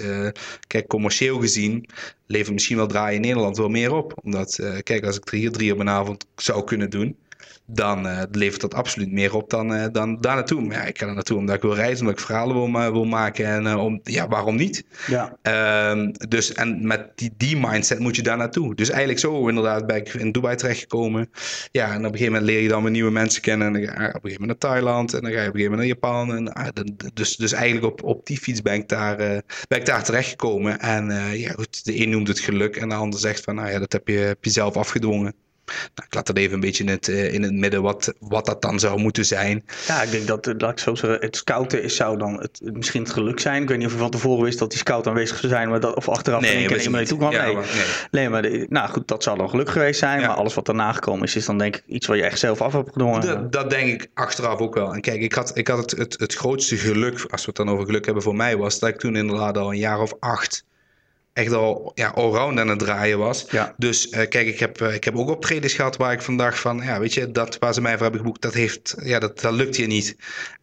kijk, 0.67 0.87
commercieel 0.87 1.41
gezien 1.41 1.89
levert 2.27 2.53
misschien 2.53 2.77
wel 2.77 2.87
draaien 2.87 3.15
in 3.15 3.21
Nederland 3.21 3.57
wel 3.57 3.69
meer 3.69 3.93
op. 3.93 4.15
Omdat, 4.23 4.61
kijk, 4.83 5.05
als 5.05 5.17
ik 5.17 5.31
er 5.31 5.39
hier 5.39 5.53
drie 5.53 5.73
op 5.73 5.79
een 5.79 5.89
avond 5.89 6.27
zou 6.37 6.65
kunnen 6.65 6.91
doen 6.91 7.17
dan 7.67 8.07
uh, 8.07 8.23
levert 8.31 8.61
dat 8.61 8.75
absoluut 8.75 9.13
meer 9.13 9.35
op 9.35 9.51
dan, 9.51 9.73
uh, 9.73 9.85
dan 9.93 10.21
daar 10.21 10.35
naartoe. 10.35 10.61
Maar 10.61 10.77
ja, 10.77 10.83
ik 10.83 10.99
ga 10.99 11.07
er 11.07 11.15
naartoe 11.15 11.39
omdat 11.39 11.55
ik 11.55 11.63
wil 11.63 11.75
reizen, 11.75 12.01
omdat 12.01 12.19
ik 12.19 12.27
verhalen 12.27 12.73
wil, 12.73 12.93
wil 12.93 13.05
maken. 13.05 13.47
En 13.47 13.65
uh, 13.65 13.85
om, 13.85 14.01
ja, 14.03 14.29
waarom 14.29 14.57
niet? 14.57 14.85
Ja. 15.07 15.37
Ehm, 15.43 16.13
dus 16.29 16.53
en 16.53 16.87
met 16.87 17.11
die, 17.15 17.35
die 17.37 17.57
mindset 17.57 17.99
moet 17.99 18.17
je 18.17 18.23
daar 18.23 18.37
naartoe. 18.37 18.75
Dus 18.75 18.89
eigenlijk 18.89 19.21
zo 19.21 19.49
inderdaad 19.49 19.87
ben 19.87 19.97
ik 19.97 20.15
in 20.15 20.33
Dubai 20.33 20.57
terechtgekomen. 20.57 21.31
Ja, 21.71 21.87
en 21.93 21.99
op 21.99 22.05
een 22.05 22.11
gegeven 22.11 22.33
moment 22.33 22.51
leer 22.51 22.61
je 22.61 22.69
dan 22.69 22.83
weer 22.83 22.91
nieuwe 22.91 23.11
mensen 23.11 23.43
kennen. 23.43 23.67
En 23.67 23.73
dan 23.73 23.83
ga 23.83 23.89
je 23.89 24.09
op 24.09 24.15
een 24.15 24.21
gegeven 24.21 24.41
moment 24.41 24.61
naar 24.61 24.71
Thailand. 24.71 25.15
En 25.15 25.21
dan 25.21 25.33
ga 25.33 25.43
je 25.43 25.49
op 25.49 25.55
een 25.55 25.61
gegeven 25.61 25.79
moment 25.79 26.01
naar 26.01 26.11
Japan. 26.13 26.37
En, 26.37 26.53
ah, 26.53 26.87
dus, 27.15 27.37
dus 27.37 27.53
eigenlijk 27.53 27.87
op, 27.87 28.03
op 28.03 28.27
die 28.27 28.39
fiets 28.39 28.63
ben 28.63 28.75
ik 28.75 28.89
daar, 28.89 29.17
ben 29.69 29.79
ik 29.79 29.87
daar 29.87 30.05
terechtgekomen. 30.05 30.81
En 30.81 31.37
ja, 31.39 31.53
goed, 31.53 31.85
de 31.85 32.01
een 32.01 32.11
noemt 32.11 32.29
het 32.29 32.41
geluk 32.41 32.77
en 32.77 32.89
de 32.89 32.95
ander 32.95 33.21
zegt 33.21 33.45
van, 33.45 33.55
nou 33.55 33.71
ja, 33.71 33.79
dat 33.79 33.93
heb 33.93 34.09
je, 34.09 34.17
heb 34.17 34.45
je 34.45 34.51
zelf 34.51 34.77
afgedwongen. 34.77 35.44
Nou, 35.67 36.07
ik 36.07 36.15
laat 36.15 36.27
dat 36.27 36.37
even 36.37 36.55
een 36.55 36.61
beetje 36.61 36.85
in 36.85 36.91
het, 36.91 37.09
uh, 37.09 37.33
in 37.33 37.43
het 37.43 37.53
midden 37.53 37.83
wat, 37.83 38.13
wat 38.19 38.47
dat 38.47 38.63
dan 38.63 38.81
zou 38.81 38.99
moeten 38.99 39.25
zijn. 39.25 39.65
Ja, 39.87 40.03
ik 40.03 40.11
denk 40.11 40.27
dat, 40.27 40.55
laat 40.59 40.71
ik 40.71 40.79
zo 40.79 40.95
zeggen, 40.95 41.21
het 41.21 41.37
scouten 41.37 41.83
is, 41.83 41.97
zou 41.97 42.19
dan 42.19 42.41
het, 42.41 42.61
misschien 42.63 43.03
het 43.03 43.13
geluk 43.13 43.41
zijn. 43.41 43.63
Ik 43.63 43.69
weet 43.69 43.79
niet 43.79 43.87
of 43.87 43.93
je 43.93 43.99
van 43.99 44.11
tevoren 44.11 44.45
wist 44.45 44.59
dat 44.59 44.71
die 44.71 44.79
scout 44.79 45.07
aanwezig 45.07 45.39
zou 45.39 45.53
zijn, 45.53 45.69
maar 45.69 45.81
dat, 45.81 45.95
of 45.95 46.09
achteraf 46.09 46.41
nee, 46.41 46.53
in 46.53 46.71
één 46.71 46.79
keer 46.79 46.91
mee 46.91 47.07
toe 47.07 47.19
kwam. 47.19 47.33
Ja, 47.33 47.45
nee. 47.45 47.55
Maar, 47.55 47.65
nee. 47.65 47.85
nee, 48.11 48.29
maar 48.29 48.43
de, 48.43 48.67
nou 48.69 48.89
goed, 48.89 49.09
dat 49.09 49.23
zou 49.23 49.39
dan 49.39 49.51
geluk 49.51 49.69
geweest 49.69 49.99
zijn. 49.99 50.21
Ja. 50.21 50.27
Maar 50.27 50.37
alles 50.37 50.55
wat 50.55 50.67
daarna 50.67 50.93
gekomen 50.93 51.25
is, 51.25 51.37
is 51.37 51.47
dan 51.47 51.59
denk 51.59 51.77
ik 51.77 51.83
iets 51.87 52.07
wat 52.07 52.17
je 52.17 52.23
echt 52.23 52.39
zelf 52.39 52.61
af 52.61 52.73
hebt 52.73 52.93
gedwongen. 52.93 53.21
Dat, 53.21 53.53
dat 53.53 53.71
denk 53.71 53.89
ik 53.89 54.11
achteraf 54.15 54.59
ook 54.59 54.75
wel. 54.75 54.95
En 54.95 55.01
kijk, 55.01 55.21
ik 55.21 55.33
had, 55.33 55.57
ik 55.57 55.69
had 55.69 55.79
het, 55.79 55.91
het, 55.91 56.19
het 56.19 56.35
grootste 56.35 56.77
geluk, 56.77 57.25
als 57.31 57.41
we 57.41 57.47
het 57.47 57.57
dan 57.57 57.71
over 57.71 57.87
geluk 57.87 58.05
hebben 58.05 58.23
voor 58.23 58.37
mij, 58.37 58.57
was 58.57 58.79
dat 58.79 58.89
ik 58.89 58.99
toen 58.99 59.17
inderdaad 59.17 59.59
al 59.59 59.71
een 59.71 59.79
jaar 59.79 60.01
of 60.01 60.13
acht 60.21 60.65
echt 61.35 61.53
al 61.53 61.93
ja, 61.95 62.09
allround 62.09 62.59
aan 62.59 62.69
het 62.69 62.79
draaien 62.79 63.19
was. 63.19 63.47
Ja. 63.51 63.75
Dus 63.77 64.07
uh, 64.07 64.13
kijk, 64.13 64.47
ik 64.47 64.59
heb, 64.59 64.81
uh, 64.81 64.95
ik 64.95 65.05
heb 65.05 65.17
ook 65.17 65.29
optredens 65.29 65.73
gehad 65.73 65.97
waar 65.97 66.13
ik 66.13 66.23
van 66.23 66.37
dacht 66.37 66.59
van, 66.59 66.81
ja, 66.85 67.01
weet 67.01 67.15
je, 67.15 67.31
dat 67.31 67.59
waar 67.59 67.75
ze 67.75 67.81
mij 67.81 67.93
voor 67.93 68.03
hebben 68.03 68.21
geboekt, 68.21 68.43
dat 68.43 68.55
heeft, 68.55 68.95
ja, 69.03 69.19
dat, 69.19 69.41
dat 69.41 69.53
lukt 69.53 69.77
hier 69.77 69.87
niet. 69.87 70.17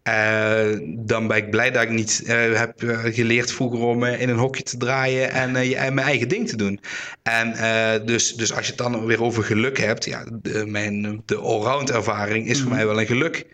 Uh, 0.08 0.78
dan 0.88 1.28
ben 1.28 1.38
ik 1.38 1.50
blij 1.50 1.72
dat 1.72 1.84
ik 1.84 1.90
niet 1.90 2.24
heb 2.26 2.74
geleerd 3.04 3.52
vroeger 3.52 3.80
om 3.80 4.04
in 4.04 4.30
een 4.30 4.38
hokje 4.38 4.64
te 4.64 4.78
draaien 4.78 5.32
en, 5.32 5.56
en 5.56 5.94
mijn 5.94 6.08
eigen 6.08 6.28
ding 6.28 6.50
te 6.50 6.56
doen. 6.56 6.80
En 7.24 7.56
dus, 8.06 8.36
dus 8.36 8.54
als 8.54 8.66
je 8.66 8.72
het 8.72 8.78
dan 8.78 9.06
weer 9.06 9.24
over 9.24 9.44
geluk 9.44 9.78
hebt, 9.78 10.06
ja, 10.06 10.26
de, 10.32 10.66
mijn, 10.66 11.22
de 11.26 11.36
allround 11.36 11.92
ervaring 11.92 12.48
is 12.48 12.58
voor 12.58 12.68
mhm. 12.68 12.76
mij 12.76 12.86
wel 12.86 13.00
een 13.00 13.06
geluk. 13.06 13.46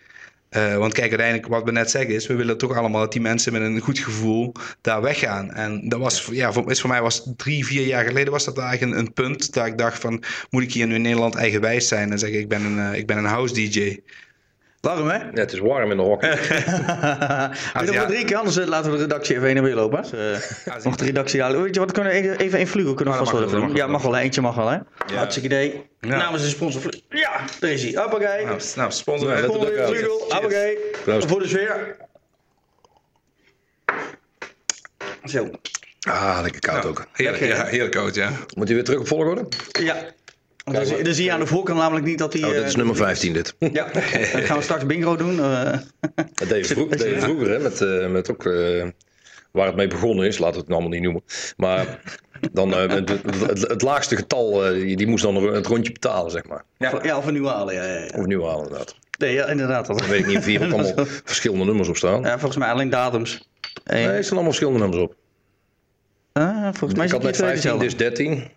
Uh, 0.50 0.78
want 0.78 0.94
kijk, 0.94 1.10
uiteindelijk 1.10 1.48
wat 1.48 1.64
we 1.64 1.72
net 1.72 1.92
zeggen 1.92 2.16
is, 2.16 2.28
we 2.28 2.36
willen 2.36 2.58
toch 2.58 2.78
allemaal 2.78 3.02
dat 3.02 3.12
die 3.12 3.22
mensen 3.22 3.54
met 3.54 3.62
een 3.62 3.80
goed 3.80 4.00
gevoel 4.00 4.52
daar 4.82 5.02
weggaan. 5.02 5.52
En 5.52 5.90
dat 5.90 6.00
was, 6.00 6.30
ja, 6.32 6.54
voor, 6.54 6.72
is 6.72 6.82
voor 6.82 6.90
mij 6.90 7.02
was 7.02 7.30
drie, 7.36 7.66
vier 7.66 7.86
jaar 7.86 8.06
geleden 8.06 8.32
was 8.32 8.46
dat 8.46 8.58
eigenlijk 8.58 8.92
een, 8.92 9.00
een, 9.00 9.14
punt 9.14 9.54
dat 9.54 9.66
ik 9.66 9.78
dacht 9.78 10.00
van, 10.00 10.24
moet 10.50 10.64
ik 10.64 10.72
hier 10.72 10.88
nu 10.88 10.96
in 10.96 11.02
Nederland 11.02 11.36
eigenwijs 11.36 11.88
zijn 11.88 12.12
en 12.12 12.20
zeggen 12.20 12.40
ik 12.40 12.48
ben 12.48 12.66
een, 12.66 12.78
uh, 12.78 12.94
ik 12.94 13.08
ben 13.08 13.18
een 13.18 13.26
house 13.26 13.54
DJ. 13.54 14.00
Warm, 14.88 15.08
hè? 15.10 15.18
Ja, 15.18 15.32
het 15.34 15.54
is 15.54 15.60
warm 15.60 15.92
in 15.92 15.98
de 15.98 16.04
hok. 16.04 16.24
Als 17.74 17.92
nog 17.92 18.06
drie 18.06 18.26
keer, 18.26 18.38
anders 18.38 18.56
laten 18.66 18.92
we 18.92 18.98
de 18.98 19.04
redactie 19.04 19.36
even 19.36 19.48
heen 19.48 19.58
en 19.58 19.64
weer 19.64 19.76
lopen. 19.76 20.02
Dus, 20.02 20.66
uh, 20.68 20.84
nog 20.84 20.96
de 20.96 21.06
redactie 21.06 21.42
halen. 21.42 21.64
Weet 21.64 21.74
je 21.74 21.80
wat, 21.80 21.92
kunnen 21.92 22.14
we 22.14 22.38
even 22.38 22.60
in 22.60 22.68
vlugel 22.68 22.94
kunnen 22.94 23.14
we 23.14 23.20
vast 23.20 23.32
wel 23.32 23.50
doen. 23.50 23.76
Ja, 23.76 23.88
mag 23.88 24.02
wel, 24.02 24.18
eentje 24.18 24.42
mag 24.42 24.56
wel, 24.56 24.68
hè? 24.68 24.76
Ja. 25.08 25.16
Hartstikke 25.16 25.48
idee. 25.48 25.86
Ja. 26.00 26.18
Namens 26.18 26.44
de 26.44 26.50
sponsor 26.50 26.94
Ja, 27.10 27.42
daar 27.60 27.70
is 27.70 27.84
hij. 27.84 28.02
Hoppakee. 28.02 28.46
Nou, 28.46 28.62
nou 28.76 28.92
sponsor. 28.92 29.38
Vlugel. 29.38 30.26
Hoppakee. 30.30 30.78
Voor 31.06 31.40
de 31.40 31.48
sfeer. 31.48 31.96
Zo. 35.24 35.50
Ah, 36.00 36.40
lekker 36.42 36.62
koud 36.62 36.84
nou, 36.84 36.88
ook. 36.88 37.06
Heerlijk, 37.14 37.44
ja, 37.44 37.66
heerlijk 37.66 37.92
koud, 37.92 38.16
ja. 38.16 38.32
Moet 38.56 38.68
hij 38.68 38.76
weer 38.76 38.84
terug 38.84 39.00
op 39.00 39.08
volgorde? 39.08 39.48
Ja. 39.80 39.96
Dan, 40.72 40.86
zie, 40.86 41.04
dan 41.04 41.14
zie 41.14 41.26
je 41.26 41.32
aan 41.32 41.40
de 41.40 41.46
voorkant 41.46 41.80
namelijk 41.80 42.06
niet 42.06 42.18
dat 42.18 42.34
hij... 42.34 42.44
Oh, 42.44 42.50
dit 42.50 42.64
is 42.64 42.72
uh, 42.72 42.78
nummer 42.78 42.96
15 42.96 43.34
dit. 43.34 43.56
Ja, 43.60 43.88
dan 43.94 44.02
gaan 44.02 44.58
we 44.58 44.64
straks 44.64 44.86
bingo 44.86 45.16
doen. 45.16 45.36
Uh, 45.36 45.64
dat 46.34 46.50
deed 46.50 46.68
je, 46.68 46.74
vroeg, 46.74 46.90
deed 46.96 47.02
je 47.02 47.20
vroeger, 47.20 47.50
hè, 47.50 47.60
met, 47.60 47.82
uh, 47.82 48.08
met 48.08 48.32
ook... 48.32 48.44
waar 49.52 49.66
het 49.66 49.76
mee 49.76 49.88
begonnen 49.88 50.26
is, 50.28 50.38
laten 50.38 50.56
we 50.56 50.62
het 50.62 50.72
allemaal 50.72 50.90
niet 50.90 51.02
noemen. 51.02 51.24
Maar 51.58 52.02
dan 52.52 52.74
het, 52.74 53.10
het, 53.10 53.62
het, 53.62 53.82
laagste 53.82 54.16
getal, 54.16 54.60
die 54.74 55.08
moest 55.08 55.24
dan 55.24 55.36
het 55.36 55.66
rondje 55.66 55.92
betalen, 55.92 56.32
zeg 56.32 56.46
maar. 56.46 56.64
Ja, 56.78 57.00
ja 57.02 57.18
of 57.18 57.26
een 57.26 57.34
nieuwe 57.34 57.50
halen, 57.50 57.74
ja, 57.74 57.84
ja, 57.84 57.94
ja. 57.94 58.06
Of 58.06 58.22
een 58.22 58.28
nieuwe 58.28 58.46
halen, 58.46 58.64
inderdaad. 58.64 58.96
Nee, 59.18 59.34
ja, 59.34 59.46
inderdaad. 59.46 59.86
Dat... 59.86 60.00
Dan 60.00 60.10
weet 60.10 60.20
ik 60.20 60.28
niet 60.28 60.38
of 60.38 60.46
hier 60.46 60.66
ook 60.66 60.72
allemaal 60.74 61.06
verschillende 61.06 61.66
nummers 61.66 61.90
op 61.90 61.98
staan. 61.98 62.22
Ja, 62.22 62.40
volgens 62.40 62.58
mij 62.58 62.70
alleen 62.70 62.90
datums. 62.90 63.50
Nee, 63.86 64.08
er 64.08 64.24
staan 64.24 64.38
allemaal 64.38 64.44
verschillende 64.44 64.80
nummers 64.80 65.02
op. 65.02 65.16
Ah, 66.34 66.64
volgens 66.64 66.94
mij 66.94 67.06
ik 67.06 67.12
had 67.12 67.24
net 67.24 67.36
15, 67.36 67.78
dus 67.78 67.98
13. 67.98 68.48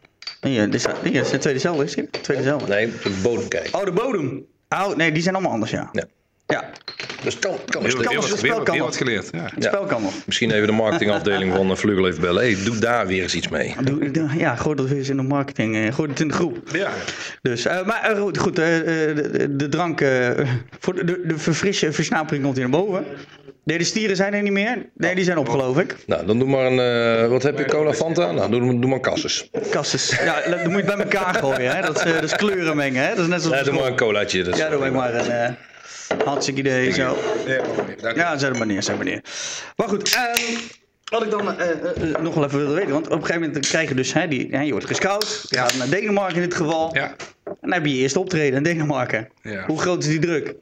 Nee, 0.40 0.68
dit 0.68 0.74
is, 0.74 0.86
dit 1.02 1.14
is 1.14 1.30
de 1.30 1.38
tweede 1.38 1.58
cel, 1.58 1.82
is 1.82 1.94
het? 1.94 2.12
Tweede 2.22 2.42
cel. 2.42 2.60
Nee, 2.68 2.86
de 2.86 3.20
bodem 3.22 3.48
kijken. 3.48 3.78
Oh, 3.78 3.84
de 3.84 3.92
bodem. 3.92 4.46
Oh, 4.68 4.94
nee, 4.94 5.12
die 5.12 5.22
zijn 5.22 5.34
allemaal 5.34 5.52
anders, 5.52 5.70
ja. 5.70 5.88
ja. 5.92 6.04
Ja. 6.50 6.70
Dus 7.22 7.38
kan, 7.38 7.56
kan 7.66 7.82
Weer, 7.82 7.90
het 7.96 8.08
weer, 8.08 8.18
het 8.20 8.30
wat, 8.30 8.40
weer, 8.40 8.52
kan 8.62 8.74
weer 8.74 8.84
wat 8.84 8.96
geleerd. 8.96 9.28
Ja. 9.32 9.48
Het 9.54 9.64
spel 9.64 9.84
kan 9.84 10.02
nog. 10.02 10.12
Misschien 10.26 10.50
even 10.50 10.66
de 10.66 10.72
marketingafdeling 10.72 11.54
van 11.54 11.70
uh, 11.70 11.76
Vlugel 11.76 12.08
even 12.08 12.20
bellen. 12.20 12.42
Hey, 12.42 12.56
doe 12.64 12.78
daar 12.78 13.06
weer 13.06 13.22
eens 13.22 13.34
iets 13.34 13.48
mee. 13.48 13.74
Ja, 14.36 14.56
gooi 14.56 14.76
dat 14.76 14.88
weer 14.88 14.98
eens 14.98 15.08
in 15.08 15.16
de 15.16 15.22
marketing. 15.22 15.76
eh, 15.76 15.92
Gooi 15.94 16.10
het 16.10 16.20
in 16.20 16.28
de 16.28 16.34
groep. 16.34 16.58
Ja. 16.72 16.90
Dus, 17.42 17.66
eh, 17.66 17.86
maar 17.86 18.02
eh, 18.02 18.20
goed, 18.20 18.38
goed 18.38 18.58
eh, 18.58 18.76
eh, 18.78 19.16
de, 19.16 19.56
de 19.56 19.68
drank, 19.68 20.00
eh, 20.00 20.28
voor 20.78 20.94
de, 20.94 21.04
de, 21.04 21.20
de 21.26 21.38
verfrisse 21.38 21.92
versnapering 21.92 22.44
komt 22.44 22.56
hier 22.56 22.68
naar 22.68 22.80
boven. 22.80 23.04
Nee, 23.64 23.78
de 23.78 23.84
stieren 23.84 24.16
zijn 24.16 24.34
er 24.34 24.42
niet 24.42 24.52
meer. 24.52 24.86
Nee, 24.96 25.14
die 25.14 25.24
zijn 25.24 25.38
op, 25.38 25.48
geloof 25.48 25.78
ik. 25.78 25.96
Nou, 26.06 26.26
dan 26.26 26.38
doe 26.38 26.48
maar 26.48 26.66
een... 26.66 26.78
eh, 27.24 27.28
wat 27.30 27.42
heb 27.42 27.58
je? 27.58 27.64
Cola 27.64 27.92
Fanta? 27.92 28.32
Nou, 28.32 28.50
doe, 28.50 28.60
doe 28.60 28.76
maar 28.80 28.92
een 28.92 29.00
cassus. 29.00 29.50
Kasses. 29.70 30.18
Ja, 30.24 30.40
dan 30.50 30.58
moet 30.70 30.84
je 30.84 30.90
het 30.90 30.96
bij 30.96 31.04
elkaar 31.04 31.34
gooien. 31.34 31.74
Hè? 31.76 31.80
Dat, 31.82 31.96
is, 31.96 32.02
eh, 32.02 32.12
dat 32.12 32.22
is 32.22 32.36
kleuren 32.36 32.76
mengen. 32.76 33.02
Hè? 33.02 33.08
Dat 33.14 33.18
is 33.18 33.26
net 33.26 33.42
zoals 33.42 33.58
Ja, 33.58 33.64
doe 33.64 33.74
maar 33.74 33.86
een 33.86 33.96
colaatje. 33.96 34.44
Ja, 34.56 34.68
doe 34.68 34.86
ik 34.86 34.92
maar 34.92 35.14
een 35.14 35.30
eh 35.30 35.48
hartstikke 36.24 36.60
idee. 36.60 36.92
Zo. 36.92 37.18
Ja, 38.14 38.38
zet 38.38 38.48
het 38.48 38.58
maar 38.58 38.66
neer, 38.66 38.82
zet 38.82 38.96
maar 38.96 39.04
neer. 39.04 39.24
Maar 39.76 39.88
goed, 39.88 40.14
ehm, 40.14 40.58
wat 41.10 41.22
ik 41.22 41.30
dan 41.30 41.58
eh, 41.58 41.70
eh, 41.70 42.14
eh, 42.14 42.22
nog 42.22 42.34
wel 42.34 42.44
even 42.44 42.58
wilde 42.58 42.74
weten. 42.74 42.92
Want 42.92 43.06
op 43.06 43.12
een 43.12 43.20
gegeven 43.20 43.42
moment 43.42 43.66
krijg 43.66 43.88
je 43.88 43.94
dus, 43.94 44.12
hè, 44.12 44.28
die, 44.28 44.48
hè, 44.50 44.60
je 44.60 44.70
wordt 44.70 44.86
gescout. 44.86 45.44
Je 45.48 45.56
gaat 45.56 45.76
naar 45.76 45.88
Denemarken 45.88 46.34
in 46.34 46.42
dit 46.42 46.54
geval. 46.54 46.94
Ja. 46.94 47.14
En 47.44 47.56
dan 47.60 47.72
heb 47.72 47.84
je 47.84 47.94
je 47.96 48.02
eerste 48.02 48.18
optreden 48.18 48.56
in 48.56 48.62
Denemarken. 48.62 49.28
Ja. 49.42 49.66
Hoe 49.66 49.80
groot 49.80 50.02
is 50.02 50.08
die 50.08 50.18
druk? 50.18 50.54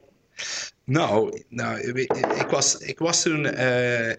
Nou, 0.85 1.43
nou 1.49 1.81
ik, 1.81 2.47
was, 2.51 2.79
ik, 2.79 2.99
was 2.99 3.23
toen, 3.23 3.47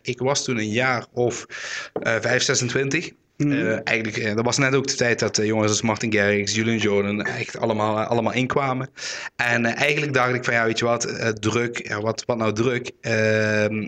ik 0.01 0.19
was 0.19 0.43
toen 0.43 0.57
een 0.57 0.69
jaar 0.69 1.05
of 1.13 1.45
eh 1.93 2.15
5, 2.19 2.43
26. 2.43 3.11
Eh, 3.47 3.79
eigenlijk, 3.83 4.17
eh, 4.17 4.35
dat 4.35 4.45
was 4.45 4.57
net 4.57 4.75
ook 4.75 4.87
de 4.87 4.95
tijd 4.95 5.19
dat 5.19 5.37
eh, 5.37 5.45
jongens 5.45 5.69
als 5.69 5.81
Martin 5.81 6.13
Garrix, 6.13 6.55
Julian 6.55 6.77
Jordan 6.77 7.21
echt 7.21 7.57
allemaal, 7.57 7.97
allemaal 7.99 8.33
inkwamen. 8.33 8.89
En 9.35 9.65
eigenlijk 9.65 10.13
dacht 10.13 10.33
ik 10.33 10.43
van 10.43 10.53
ja, 10.53 10.65
weet 10.65 10.79
je 10.79 10.85
wat, 10.85 11.35
druk, 11.39 11.97
wat, 12.01 12.23
wat 12.25 12.37
nou 12.37 12.53
druk? 12.53 12.91
Ehm, 13.01 13.87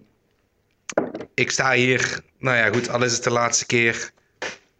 ik 1.33 1.51
sta 1.51 1.71
hier, 1.73 2.19
nou 2.39 2.57
ja 2.57 2.69
goed, 2.69 2.89
al 2.89 3.03
is 3.03 3.13
het 3.13 3.23
de 3.23 3.31
laatste 3.31 3.65
keer, 3.65 4.11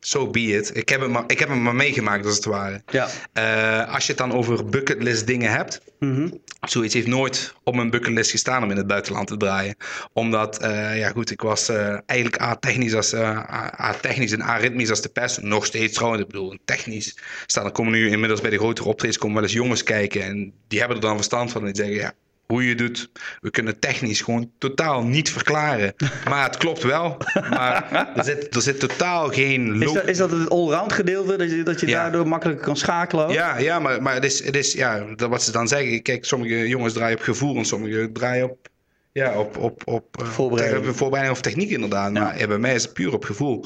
so 0.06 0.28
be 0.28 0.40
it. 0.40 0.76
Ik 0.76 0.90
heb 0.90 1.02
het 1.02 1.10
maar, 1.10 1.24
ik 1.28 1.40
heb 1.40 1.50
het 1.50 1.58
maar 1.58 1.76
meegemaakt 1.76 2.26
als 2.26 2.36
het 2.36 2.46
ware. 2.46 2.82
Ja. 2.90 3.08
Eh, 3.34 3.94
als 3.94 4.06
je 4.06 4.10
het 4.10 4.22
dan 4.22 4.34
over 4.34 4.66
bucketlist 4.66 5.28
dingen 5.28 5.52
hebt, 5.52 5.82
Mhm. 6.02 6.30
Zoiets 6.62 6.94
heeft 6.94 7.08
nooit 7.08 7.54
op 7.64 7.76
mijn 7.76 7.90
bucketlist 7.90 8.32
gestaan 8.32 8.64
om 8.64 8.72
in 8.72 8.78
het 8.78 8.88
buitenland 8.88 9.28
te 9.28 9.38
draaien. 9.38 9.76
Omdat, 10.14 10.58
eh, 10.58 10.98
ja 10.98 11.10
goed, 11.10 11.32
ik 11.32 11.42
was 11.42 11.70
eh, 11.70 11.98
eigenlijk 12.06 12.42
A-technisch, 12.42 12.94
als, 12.94 13.14
A-technisch 13.14 14.32
en 14.32 14.42
A-ritmisch 14.42 14.90
als 14.90 15.02
de 15.02 15.10
pest. 15.10 15.42
Nog 15.42 15.66
steeds 15.66 15.94
trouwens, 15.94 16.24
ik 16.24 16.30
bedoel, 16.30 16.58
technisch 16.66 17.18
staan. 17.46 17.66
Er 17.66 17.72
komen 17.72 17.92
nu 17.92 18.10
inmiddels 18.10 18.42
bij 18.42 18.50
de 18.50 18.58
grotere 18.58 18.88
optredens 18.88 19.18
komen 19.18 19.36
wel 19.36 19.44
eens 19.44 19.54
jongens 19.54 19.84
kijken. 19.84 20.24
En 20.24 20.54
die 20.68 20.80
hebben 20.80 20.98
er 20.98 21.04
dan 21.04 21.16
verstand 21.16 21.52
van. 21.52 21.62
En 21.66 21.74
die 21.74 21.84
zeggen, 21.84 22.02
ja, 22.02 22.14
hoe 22.52 22.64
je 22.64 22.70
het 22.70 22.78
doet, 22.78 23.10
we 23.40 23.50
kunnen 23.52 23.80
technisch 23.80 24.22
gewoon 24.22 24.52
totaal 24.58 25.04
niet 25.04 25.32
verklaren. 25.32 25.94
Maar 26.30 26.44
het 26.44 26.58
klopt 26.58 26.84
wel. 26.84 27.18
Maar 27.50 28.12
er 28.16 28.24
zit, 28.24 28.56
er 28.56 28.62
zit 28.62 28.80
totaal 28.80 29.30
geen 29.30 29.74
Is, 29.74 29.84
loop... 29.86 29.96
dat, 29.96 30.08
is 30.08 30.18
dat 30.18 30.32
het 30.32 30.50
allround 30.50 30.94
gedeelte? 30.94 31.36
Dat 31.38 31.52
je, 31.52 31.64
dat 31.64 31.80
je 31.80 31.88
Ja. 31.88 32.02
daardoor 32.02 32.28
makkelijker 32.28 32.66
kan 32.66 32.78
schakelen? 32.78 33.26
ook? 33.26 33.32
Ja, 33.32 33.58
ja 33.58 33.80
maar, 33.80 34.02
maar 34.02 34.14
het 34.14 34.24
is, 34.24 34.44
het 34.46 34.56
is 34.56 34.74
ja, 34.74 35.06
dat 35.16 35.30
wat 35.30 35.44
ze 35.44 35.52
dan 35.52 35.68
zeggen. 35.68 36.02
Kijk, 36.02 36.26
sommige 36.26 36.68
jongens 36.68 36.94
draaien 36.94 37.18
op 37.18 37.24
gevoel 37.24 37.58
en 37.58 37.66
sommige 37.66 38.10
draaien 38.14 38.50
op, 38.50 38.68
ja, 39.14 39.40
op, 39.40 39.58
op, 39.58 39.82
op, 39.86 40.22
eh, 40.22 40.28
Voorbereiding. 40.28 40.96
voorbereiding 40.96 41.38
of 41.38 41.42
techniek 41.42 41.70
inderdaad. 41.70 42.12
Maar 42.12 42.48
bij 42.48 42.58
mij 42.58 42.76
is 42.76 42.84
het 42.84 42.94
puur 42.94 43.14
op 43.14 43.24
gevoel. 43.24 43.66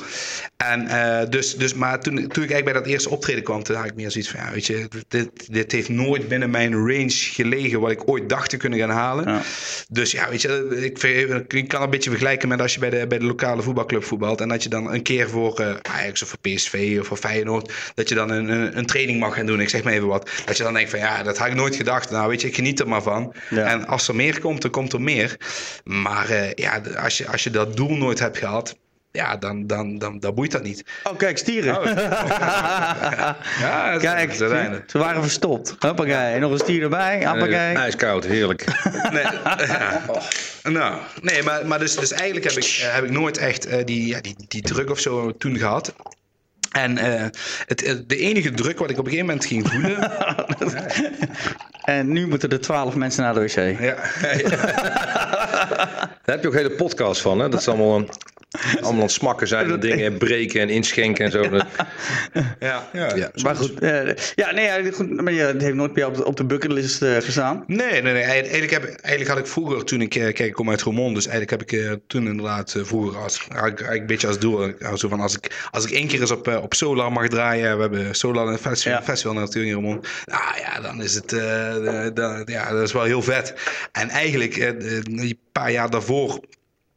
En 0.57 0.87
eh, 0.87 1.29
dus, 1.29 1.55
dus, 1.55 1.73
maar 1.73 1.99
toen, 1.99 2.15
toen 2.15 2.23
ik 2.23 2.51
eigenlijk 2.51 2.63
bij 2.63 2.73
dat 2.73 2.85
eerste 2.85 3.09
optreden 3.09 3.43
kwam, 3.43 3.63
toen 3.63 3.75
had 3.75 3.85
ik 3.85 3.95
meer 3.95 4.11
zoiets 4.11 4.29
van, 4.29 4.39
ja, 4.39 4.51
weet 4.51 4.65
je, 4.65 4.87
dit, 5.07 5.53
dit 5.53 5.71
heeft 5.71 5.89
nooit 5.89 6.27
binnen 6.27 6.49
mijn 6.49 6.73
range 6.73 7.09
gelegen 7.09 7.79
wat 7.79 7.91
ik 7.91 8.09
ooit 8.09 8.29
dacht 8.29 8.49
te 8.49 8.57
kunnen 8.57 8.79
gaan 8.79 8.89
halen. 8.89 9.29
Ja. 9.29 9.41
Dus 9.89 10.11
ja, 10.11 10.29
weet 10.29 10.41
je, 10.41 10.83
ik, 11.47 11.67
kan 11.67 11.81
een 11.81 11.89
beetje 11.89 12.09
vergelijken 12.09 12.47
met 12.47 12.61
als 12.61 12.73
je 12.73 12.79
bij 12.79 12.89
de, 12.89 13.07
bij 13.07 13.17
de 13.17 13.25
lokale 13.25 13.61
voetbalclub 13.61 14.03
voetbalt. 14.03 14.41
En 14.41 14.49
dat 14.49 14.63
je 14.63 14.69
dan 14.69 14.93
een 14.93 15.03
keer 15.03 15.29
voor 15.29 15.59
eh 15.59 15.73
Ajax 15.81 16.21
of 16.21 16.29
voor 16.29 16.39
PSV 16.39 16.97
of 16.99 17.07
voor 17.07 17.17
Feyenoord, 17.17 17.73
dat 17.93 18.09
je 18.09 18.15
dan 18.15 18.29
een, 18.29 18.49
een, 18.49 18.77
een 18.77 18.85
training 18.85 19.19
mag 19.19 19.35
gaan 19.35 19.45
doen. 19.45 19.59
Ik 19.59 19.69
zeg 19.69 19.83
maar 19.83 19.93
even 19.93 20.07
wat. 20.07 20.29
Dat 20.45 20.57
je 20.57 20.63
dan 20.63 20.73
denkt 20.73 20.89
van 20.89 20.99
ja, 20.99 21.23
dat 21.23 21.37
had 21.37 21.47
ik 21.47 21.55
nooit 21.55 21.75
gedacht. 21.75 22.09
Nou 22.11 22.29
weet 22.29 22.41
je, 22.41 22.47
ik 22.47 22.55
geniet 22.55 22.79
er 22.79 22.87
maar 22.87 23.01
van. 23.01 23.33
Ja. 23.49 23.63
En 23.63 23.87
als 23.87 24.07
er 24.07 24.15
meer 24.15 24.39
komt, 24.39 24.61
dan 24.61 24.71
komt 24.71 24.93
er 24.93 25.01
meer. 25.01 25.34
Maar 25.83 26.29
eh, 26.29 26.53
ja, 26.53 26.81
als 27.03 27.17
je, 27.17 27.27
als 27.27 27.43
je 27.43 27.49
dat 27.49 27.75
doel 27.75 27.95
nooit 27.95 28.19
hebt 28.19 28.37
gehad, 28.37 28.75
ja, 29.15 29.37
dan, 29.37 29.67
dan, 29.67 29.97
dan, 29.97 30.19
dan 30.19 30.33
boeit 30.33 30.51
dat 30.51 30.63
niet. 30.63 30.83
Oh, 31.03 31.17
kijk, 31.17 31.37
stieren. 31.37 31.79
Oh. 31.79 31.85
Ja, 33.59 33.97
Kijk, 33.97 34.33
ze 34.33 34.97
waren 34.97 35.21
verstopt. 35.21 35.75
Hoppakee, 35.79 36.39
nog 36.39 36.51
een 36.51 36.59
stier 36.59 36.81
erbij. 36.81 37.25
Hoppakee. 37.25 37.75
IJskoud, 37.75 38.25
heerlijk. 38.25 38.65
Nee, 39.11 39.23
ja. 39.67 40.01
Nou, 40.63 40.99
nee, 41.21 41.43
maar, 41.43 41.67
maar 41.67 41.79
dus, 41.79 41.95
dus 41.95 42.11
eigenlijk 42.11 42.49
heb 42.53 42.63
ik, 42.63 42.79
eh, 42.81 42.93
heb 42.93 43.03
ik 43.03 43.09
nooit 43.09 43.37
echt 43.37 43.65
eh, 43.65 43.85
die, 43.85 44.07
ja, 44.07 44.21
die, 44.21 44.35
die 44.47 44.61
druk 44.61 44.89
of 44.89 44.99
zo 44.99 45.37
toen 45.37 45.57
gehad. 45.57 45.93
En 46.75 46.97
eh, 46.97 47.25
het, 47.65 47.83
eh, 47.83 47.95
de 48.07 48.17
enige 48.17 48.51
druk 48.51 48.79
wat 48.79 48.89
ik 48.89 48.97
op 48.97 49.05
een 49.05 49.11
gegeven 49.11 49.27
moment 49.27 49.45
ging 49.45 49.69
voelen. 49.69 50.11
En 51.85 52.11
nu 52.11 52.27
moeten 52.27 52.49
er 52.49 52.61
twaalf 52.61 52.95
mensen 52.95 53.23
naar 53.23 53.33
de 53.33 53.39
wc. 53.39 53.79
ja, 53.79 53.95
Daar 56.23 56.35
heb 56.35 56.41
je 56.41 56.47
ook 56.47 56.53
hele 56.53 56.71
podcasts 56.71 57.21
van, 57.21 57.39
hè? 57.39 57.49
Dat 57.49 57.59
is 57.59 57.67
allemaal 57.67 57.95
een, 57.95 58.09
allemaal 58.81 59.01
aan 59.01 59.09
smakken 59.09 59.47
zijn 59.47 59.71
en 59.71 59.79
dingen 59.79 60.17
breken 60.17 60.61
en 60.61 60.69
inschenken 60.69 61.25
en 61.25 61.31
zo. 61.31 61.43
Ja, 62.59 62.89
ja. 62.93 63.15
Ja, 63.15 63.31
Maar 63.43 63.55
goed, 63.55 63.79
eh, 63.79 64.15
ja, 64.35 64.51
nee, 64.51 64.65
ja, 64.65 64.91
goed, 64.91 65.21
maar 65.21 65.33
ja, 65.33 65.45
het 65.47 65.61
heeft 65.61 65.75
nooit 65.75 65.95
jou 65.95 66.11
op 66.11 66.17
de, 66.17 66.25
op 66.25 66.35
de 66.37 66.43
bucketlist 66.45 67.01
eh, 67.01 67.15
gestaan. 67.17 67.63
Nee, 67.67 68.01
nee, 68.01 68.13
nee. 68.13 68.23
Eigenlijk, 68.23 68.71
heb, 68.71 68.83
eigenlijk 68.83 69.27
had 69.27 69.37
ik 69.39 69.47
vroeger, 69.47 69.83
toen 69.85 70.01
ik, 70.01 70.15
eh, 70.15 70.21
kijk, 70.23 70.39
ik 70.39 70.53
kom 70.53 70.69
uit 70.69 70.81
Roermond, 70.81 71.15
dus 71.15 71.27
eigenlijk 71.27 71.61
heb 71.61 71.71
ik 71.71 71.85
eh, 71.89 71.91
toen 72.07 72.27
inderdaad 72.27 72.73
eh, 72.75 72.83
vroeger 72.83 73.19
als, 73.21 73.47
eigenlijk 73.49 73.99
een 73.99 74.05
beetje 74.05 74.27
als 74.27 74.39
doel, 74.39 74.71
zo 74.95 75.07
van 75.07 75.19
als 75.19 75.37
ik, 75.37 75.67
als 75.71 75.85
ik 75.85 75.91
één 75.91 76.07
keer 76.07 76.21
eens 76.21 76.31
op, 76.31 76.47
op 76.47 76.73
Solar 76.73 77.11
mag 77.11 77.27
draaien, 77.27 77.75
we 77.75 77.81
hebben 77.81 78.15
Solar 78.15 78.47
een 78.47 78.57
festival, 78.57 78.97
Ja. 78.99 79.03
festival 79.03 79.33
natuurlijk 79.35 79.65
in 79.65 79.81
Roermond, 79.81 80.07
nou 80.25 80.59
ja, 80.59 80.81
dan 80.81 81.01
is 81.03 81.13
het, 81.15 81.29
dan- 82.15 82.41
ja, 82.45 82.71
dat 82.71 82.81
is 82.81 82.91
wel 82.93 83.03
heel 83.03 83.21
vet. 83.21 83.53
En 83.91 84.09
eigenlijk, 84.09 84.55
een 84.55 85.39
paar 85.51 85.71
jaar 85.71 85.89
daarvoor, 85.89 86.39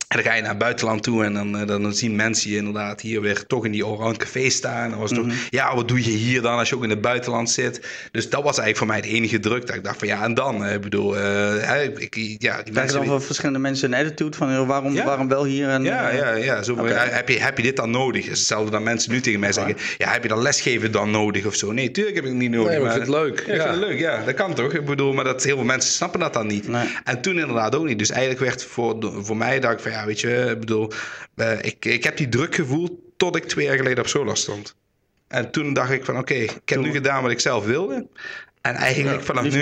en 0.08 0.16
dan 0.16 0.26
ga 0.26 0.34
je 0.34 0.40
naar 0.40 0.50
het 0.50 0.58
buitenland 0.58 1.02
toe 1.02 1.24
en 1.24 1.34
dan, 1.34 1.58
eh, 1.58 1.66
dan 1.66 1.94
zien 1.94 2.16
mensen 2.16 2.50
je 2.50 2.56
inderdaad 2.56 3.00
hier 3.00 3.20
weer 3.20 3.46
toch 3.46 3.64
in 3.64 3.72
die 3.72 3.84
Allround 3.84 4.16
Café 4.16 4.48
staan. 4.50 4.90
Dan 4.90 4.98
was 4.98 5.10
het 5.10 5.18
toch, 5.20 5.32
ja, 5.50 5.74
wat 5.74 5.88
doe 5.88 6.04
je 6.04 6.10
hier 6.10 6.42
dan 6.42 6.58
als 6.58 6.68
je 6.68 6.74
ook 6.76 6.82
in 6.82 6.90
het 6.90 7.00
buitenland 7.00 7.50
zit? 7.50 7.86
Dus 8.10 8.30
dat 8.30 8.42
was 8.42 8.58
eigenlijk 8.58 8.76
voor 8.76 8.86
mij 8.86 9.00
de 9.00 9.08
enige 9.08 9.38
druk. 9.40 9.66
Dat 9.66 9.76
ik 9.76 9.84
dacht 9.84 9.98
van 9.98 10.08
ja, 10.08 10.22
en 10.24 10.34
dan? 10.34 10.64
Eh, 10.64 10.74
Ik 10.74 10.80
bedoel, 10.80 11.16
eh, 11.16 11.22
hè, 11.58 11.82
ik, 11.82 12.14
ja, 12.16 12.26
die 12.26 12.38
Krijg 12.38 12.64
je 12.64 12.72
mensen... 12.72 12.96
dan 12.98 13.06
van 13.06 13.22
verschillende 13.22 13.58
mensen 13.58 13.92
een 13.92 13.98
attitude 14.04 14.36
van 14.36 14.66
waarom, 14.66 14.92
Ja. 14.92 15.04
waarom 15.04 15.28
wel 15.28 15.44
hier? 15.44 15.68
En, 15.68 15.82
Ja, 15.84 16.10
ja, 16.10 16.34
ja. 16.34 16.62
Zo, 16.62 16.86
heb, 16.86 17.28
je, 17.28 17.40
heb 17.40 17.56
je 17.56 17.62
dit 17.62 17.76
dan 17.76 17.90
nodig? 17.90 18.22
Het 18.22 18.32
is 18.32 18.38
hetzelfde 18.38 18.70
dan 18.70 18.82
mensen 18.82 19.12
nu 19.12 19.20
tegen 19.20 19.40
mij 19.40 19.52
zeggen. 19.52 19.76
Ja, 19.98 20.10
heb 20.12 20.22
je 20.22 20.28
dan 20.28 20.42
lesgeven 20.42 20.92
dan 20.92 21.10
nodig 21.10 21.46
of 21.46 21.54
zo? 21.54 21.72
Nee, 21.72 21.90
tuurlijk 21.90 22.16
heb 22.16 22.24
ik 22.24 22.30
het 22.30 22.38
niet 22.40 22.50
nodig. 22.50 22.70
Nee, 22.70 22.78
maar 22.80 22.86
ik 22.86 23.02
vind 23.02 23.06
het 23.06 23.16
leuk. 23.16 23.44
Ja, 23.46 23.52
vind 23.62 23.80
het 23.80 23.88
leuk, 23.88 23.98
ja. 23.98 24.24
Dat 24.24 24.34
kan 24.34 24.54
toch? 24.54 24.72
Ik 24.72 24.84
bedoel, 24.84 25.12
maar 25.12 25.24
dat 25.24 25.44
heel 25.44 25.56
veel 25.56 25.64
mensen 25.64 25.92
snappen 25.92 26.20
dat 26.20 26.32
dan 26.32 26.46
niet. 26.46 26.68
Nee. 26.68 26.88
En 27.04 27.20
toen 27.20 27.38
inderdaad 27.38 27.74
ook 27.74 27.86
niet. 27.86 27.98
Dus 27.98 28.10
eigenlijk 28.10 28.40
werd 28.40 28.64
voor, 28.64 28.96
voor 29.22 29.36
mij, 29.36 29.60
dacht 29.60 29.74
ik 29.74 29.80
van 29.80 29.90
ja, 29.90 29.97
weet 30.06 30.20
je, 30.20 30.46
ik 30.50 30.60
bedoel, 30.60 30.92
eh, 31.34 31.52
ik, 31.62 31.84
ik 31.84 32.04
heb 32.04 32.16
die 32.16 32.28
druk 32.28 32.54
gevoeld 32.54 32.92
tot 33.16 33.36
ik 33.36 33.44
twee 33.44 33.66
jaar 33.66 33.76
geleden 33.76 33.98
op 33.98 34.08
Solar 34.08 34.36
stond. 34.36 34.74
En 35.28 35.50
toen 35.50 35.72
dacht 35.72 35.90
ik 35.90 36.04
van 36.04 36.18
oké, 36.18 36.34
ik 36.34 36.68
heb 36.68 36.80
nu 36.80 36.90
gedaan 36.90 37.22
wat 37.22 37.30
ik 37.30 37.40
zelf 37.40 37.64
wilde. 37.64 38.06
En 38.60 38.74
eigenlijk 38.74 39.22
vanaf 39.22 39.42
nu 39.44 39.60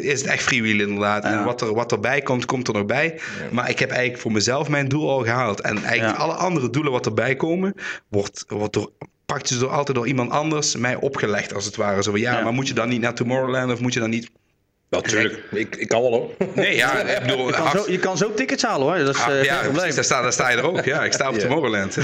is 0.00 0.20
het 0.20 0.30
echt 0.30 0.42
freewheelen 0.42 0.86
inderdaad. 0.86 1.24
En 1.24 1.32
Ja. 1.32 1.44
wat, 1.44 1.60
er, 1.60 1.74
wat 1.74 1.92
erbij 1.92 2.20
komt, 2.22 2.44
komt 2.44 2.68
er 2.68 2.74
nog 2.74 2.86
bij. 2.86 3.20
Maar 3.50 3.70
ik 3.70 3.78
heb 3.78 3.90
eigenlijk 3.90 4.20
voor 4.20 4.32
mezelf 4.32 4.68
mijn 4.68 4.88
doel 4.88 5.10
al 5.10 5.22
gehaald. 5.24 5.60
En 5.60 5.82
eigenlijk 5.84 6.16
Ja. 6.16 6.22
alle 6.24 6.32
andere 6.32 6.70
doelen 6.70 6.92
wat 6.92 7.06
erbij 7.06 7.36
komen, 7.36 7.74
wordt, 8.08 8.44
wordt 8.48 8.72
door, 8.72 8.90
praktisch 9.26 9.58
door, 9.58 9.68
altijd 9.70 9.96
door 9.96 10.06
iemand 10.06 10.30
anders 10.30 10.76
mij 10.76 10.94
opgelegd 10.96 11.54
als 11.54 11.64
het 11.64 11.76
ware. 11.76 12.02
Zo 12.02 12.16
ja, 12.16 12.32
Ja. 12.38 12.42
maar 12.42 12.52
moet 12.52 12.68
je 12.68 12.74
dan 12.74 12.88
niet 12.88 13.00
naar 13.00 13.14
Tomorrowland 13.14 13.72
of 13.72 13.80
moet 13.80 13.92
je 13.94 14.00
dan 14.00 14.10
niet... 14.10 14.30
Natuurlijk, 15.00 15.42
ik, 15.50 15.76
ik 15.76 15.88
kan 15.88 16.00
wel 16.02 16.10
hoor. 16.10 16.48
Nee, 16.54 16.76
ja, 16.76 17.00
ik 17.00 17.20
bedoel... 17.20 17.46
Je 17.48 17.52
kan, 17.52 17.70
zo, 17.70 17.90
je 17.90 17.98
kan 17.98 18.16
zo 18.16 18.34
tickets 18.34 18.62
halen 18.62 18.86
hoor, 18.86 19.04
dat 19.04 19.14
is 19.14 19.20
Ah, 19.22 19.38
eh, 19.38 19.44
ja, 19.44 19.60
precies, 19.72 19.94
daar 19.94 20.04
sta, 20.04 20.22
daar 20.22 20.32
sta 20.32 20.48
je 20.50 20.56
er 20.56 20.64
ook. 20.66 20.84
Ja, 20.84 21.04
ik 21.04 21.12
sta 21.12 21.28
op. 21.28 21.38
Tomorrowland. 21.38 21.96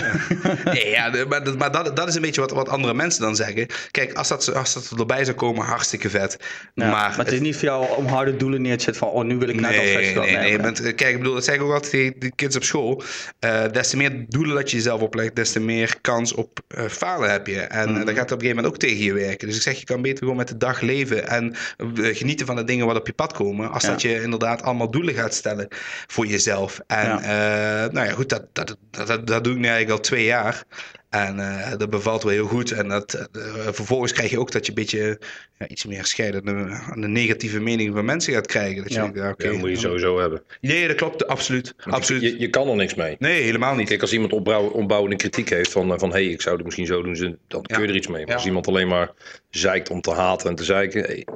Nee, 0.64 0.88
ja, 0.90 1.10
maar, 1.28 1.44
dat- 1.44 1.58
maar 1.58 1.70
dat, 1.72 1.96
dat 1.96 2.08
is 2.08 2.14
een 2.14 2.22
beetje 2.22 2.40
wat, 2.40 2.50
wat 2.50 2.68
andere 2.68 2.94
mensen 2.94 3.22
dan 3.22 3.36
zeggen. 3.36 3.66
Kijk, 3.90 4.12
als 4.12 4.28
dat, 4.28 4.54
als 4.54 4.74
dat 4.74 4.98
erbij 4.98 5.24
zou 5.24 5.36
komen, 5.36 5.64
hartstikke 5.64 6.10
vet. 6.10 6.36
Ja, 6.74 6.84
maar, 6.90 6.90
maar 7.16 7.18
het 7.24 7.32
is 7.32 7.40
niet 7.40 7.54
voor 7.56 7.64
jou 7.64 7.86
om 7.96 8.06
harde 8.06 8.36
doelen 8.36 8.62
neer 8.62 8.76
te 8.76 8.82
zetten 8.82 9.02
van 9.02 9.12
oh, 9.12 9.24
nu 9.24 9.36
wil 9.36 9.48
ik 9.48 9.60
naar 9.60 9.72
dat 9.72 9.82
Nee, 9.82 9.96
festival. 9.96 10.22
nee, 10.24 10.58
nee. 10.58 10.92
kijk, 10.92 11.10
ik 11.12 11.18
bedoel, 11.18 11.34
dat 11.34 11.44
zeg 11.44 11.54
ik 11.54 11.62
ook 11.62 11.72
altijd 11.72 11.90
tegen 11.92 12.14
de 12.18 12.32
kids 12.34 12.56
op 12.56 12.64
school. 12.64 13.02
Eh, 13.38 13.62
des 13.72 13.88
te 13.90 13.96
meer 13.96 14.24
doelen 14.28 14.54
dat 14.56 14.70
je 14.70 14.76
jezelf 14.76 15.00
oplegt, 15.00 15.36
des 15.36 15.52
te 15.52 15.60
meer 15.60 15.94
kans 16.00 16.34
op 16.34 16.60
eh, 16.68 16.84
falen 16.84 17.30
heb 17.30 17.46
je. 17.46 17.60
En 17.60 17.92
Mhm. 17.92 18.04
dat 18.04 18.14
gaat 18.14 18.32
op 18.32 18.40
een 18.40 18.40
gegeven 18.40 18.56
moment 18.56 18.66
ook 18.66 18.76
tegen 18.80 19.04
je 19.04 19.12
werken. 19.12 19.46
Dus 19.46 19.56
ik 19.56 19.62
zeg, 19.62 19.78
je 19.78 19.84
kan 19.84 20.02
beter 20.02 20.18
gewoon 20.18 20.36
met 20.36 20.48
de 20.48 20.56
dag 20.56 20.80
leven 20.80 21.28
en 21.28 21.54
genieten 21.94 22.46
van 22.46 22.56
de 22.56 22.64
dingen 22.64 22.77
dingen 22.78 22.92
wat 22.92 23.00
op 23.00 23.06
je 23.06 23.12
pad 23.12 23.32
komen. 23.32 23.70
Als 23.70 23.84
dat 23.84 24.02
je 24.02 24.22
inderdaad 24.22 24.62
allemaal 24.62 24.90
doelen 24.90 25.14
gaat 25.14 25.34
stellen 25.34 25.68
voor 26.06 26.26
jezelf. 26.26 26.80
En 26.86 27.06
ja. 27.06 27.88
nou 27.92 28.06
ja, 28.06 28.12
goed, 28.12 28.28
dat, 28.28 28.44
dat, 28.52 28.76
dat, 28.90 29.26
dat, 29.26 29.44
doe 29.44 29.52
ik 29.52 29.58
nu 29.58 29.66
eigenlijk 29.66 29.90
al 29.90 30.00
twee 30.00 30.24
jaar. 30.24 30.64
En 31.08 31.38
uh, 31.38 31.76
dat 31.76 31.90
bevalt 31.90 32.22
wel 32.22 32.32
heel 32.32 32.46
goed. 32.46 32.70
En 32.70 32.88
dat, 32.88 33.28
uh, 33.32 33.42
vervolgens 33.70 34.12
krijg 34.12 34.30
je 34.30 34.38
ook 34.38 34.52
dat 34.52 34.64
je 34.66 34.68
een 34.68 34.78
beetje 34.78 35.20
ja, 35.58 35.68
iets 35.68 35.86
meer 35.86 36.04
scheiden 36.04 36.48
aan 36.90 37.00
de 37.00 37.08
negatieve 37.08 37.60
meningen 37.60 37.92
van 37.92 38.04
mensen 38.04 38.32
gaat 38.32 38.46
krijgen. 38.46 38.82
Dat 38.82 38.88
je 38.88 38.94
ja. 38.94 39.02
denkt, 39.02 39.18
ja, 39.18 39.30
okay, 39.30 39.50
dat 39.50 39.58
moet 39.58 39.70
je 39.70 39.76
sowieso 39.76 40.20
hebben. 40.20 40.42
Nee, 40.60 40.86
dat 40.86 40.96
klopt. 40.96 41.26
Absoluut. 41.26 41.74
absoluut. 41.78 42.22
Je, 42.22 42.38
je, 42.38 42.50
kan 42.50 42.68
er 42.68 42.76
niks 42.76 42.94
mee. 42.94 43.16
Nee, 43.18 43.42
helemaal 43.42 43.74
niet. 43.74 43.88
Kijk, 43.88 44.00
als 44.00 44.12
iemand 44.12 44.32
opbouwende 44.32 45.16
kritiek 45.16 45.48
heeft 45.48 45.72
van, 45.72 45.98
van 45.98 46.08
hé, 46.10 46.24
hey, 46.24 46.32
ik 46.32 46.40
zou 46.40 46.56
het 46.56 46.64
misschien 46.64 46.86
zo 46.86 47.02
doen, 47.02 47.38
dan 47.46 47.62
kun 47.62 47.82
je 47.82 47.88
er 47.88 47.96
iets 47.96 48.06
mee. 48.06 48.26
Maar 48.26 48.34
als 48.34 48.46
iemand 48.46 48.68
alleen 48.68 48.88
maar 48.88 49.10
zeikt 49.50 49.90
om 49.90 50.00
te 50.00 50.10
haten 50.10 50.48
en 50.48 50.54
te 50.54 50.64
zeiken, 50.64 51.02
hey, 51.02 51.26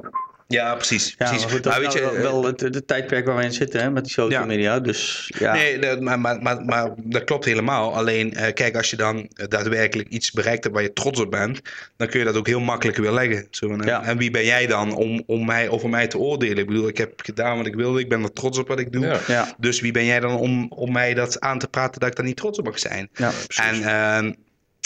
ja, 0.53 0.75
precies. 0.75 1.15
Ja, 1.17 1.25
precies. 1.25 1.41
Maar 1.41 1.53
goed, 1.53 1.63
dat 1.63 1.73
maar 1.73 1.81
is 1.81 2.01
nou 2.01 2.21
wel 2.21 2.45
het, 2.45 2.59
het, 2.59 2.87
tijdperk 2.87 3.25
waar 3.25 3.37
we 3.37 3.43
in 3.43 3.53
zitten 3.53 3.81
hè, 3.81 3.89
met 3.91 4.03
die 4.03 4.13
social 4.13 4.41
ja. 4.41 4.47
media. 4.47 4.79
Dus, 4.79 5.31
ja. 5.39 5.53
Nee, 5.53 6.01
maar, 6.01 6.19
maar, 6.19 6.41
maar, 6.41 6.65
maar, 6.65 6.93
dat 6.97 7.23
klopt 7.23 7.45
helemaal. 7.45 7.95
Alleen, 7.95 8.33
uh, 8.33 8.53
kijk, 8.53 8.75
als 8.75 8.89
je 8.89 8.95
dan 8.95 9.29
daadwerkelijk 9.33 10.09
iets 10.09 10.31
bereikt 10.31 10.63
hebt 10.63 10.75
waar 10.75 10.83
je 10.83 10.93
trots 10.93 11.19
op 11.19 11.31
bent, 11.31 11.61
dan 11.97 12.07
kun 12.07 12.19
je 12.19 12.25
dat 12.25 12.35
ook 12.35 12.47
heel 12.47 12.59
makkelijk 12.59 12.97
weer 12.97 13.11
leggen. 13.11 13.47
Zo, 13.49 13.69
en, 13.69 13.85
ja. 13.85 14.03
en 14.03 14.17
wie 14.17 14.31
ben 14.31 14.45
jij 14.45 14.67
dan 14.67 14.95
om, 14.95 15.23
om 15.25 15.45
mij, 15.45 15.69
over 15.69 15.89
mij 15.89 16.07
te 16.07 16.17
oordelen? 16.17 16.57
Ik 16.57 16.67
bedoel, 16.67 16.87
ik 16.87 16.97
heb 16.97 17.13
gedaan 17.15 17.57
wat 17.57 17.65
ik 17.65 17.75
wilde, 17.75 17.99
ik 17.99 18.09
ben 18.09 18.23
er 18.23 18.33
trots 18.33 18.57
op 18.57 18.67
wat 18.67 18.79
ik 18.79 18.91
doe. 18.91 19.19
Ja. 19.27 19.55
Dus 19.57 19.79
wie 19.79 19.91
ben 19.91 20.05
jij 20.05 20.19
dan 20.19 20.35
om, 20.35 20.65
om 20.69 20.91
mij 20.91 21.13
dat 21.13 21.39
aan 21.39 21.59
te 21.59 21.67
praten 21.67 21.99
dat 21.99 22.09
ik 22.09 22.15
daar 22.15 22.25
niet 22.25 22.37
trots 22.37 22.59
op 22.59 22.65
mag 22.65 22.79
zijn? 22.79 23.09
Ja, 23.13 23.31
en 23.55 23.79
uh, 23.79 24.33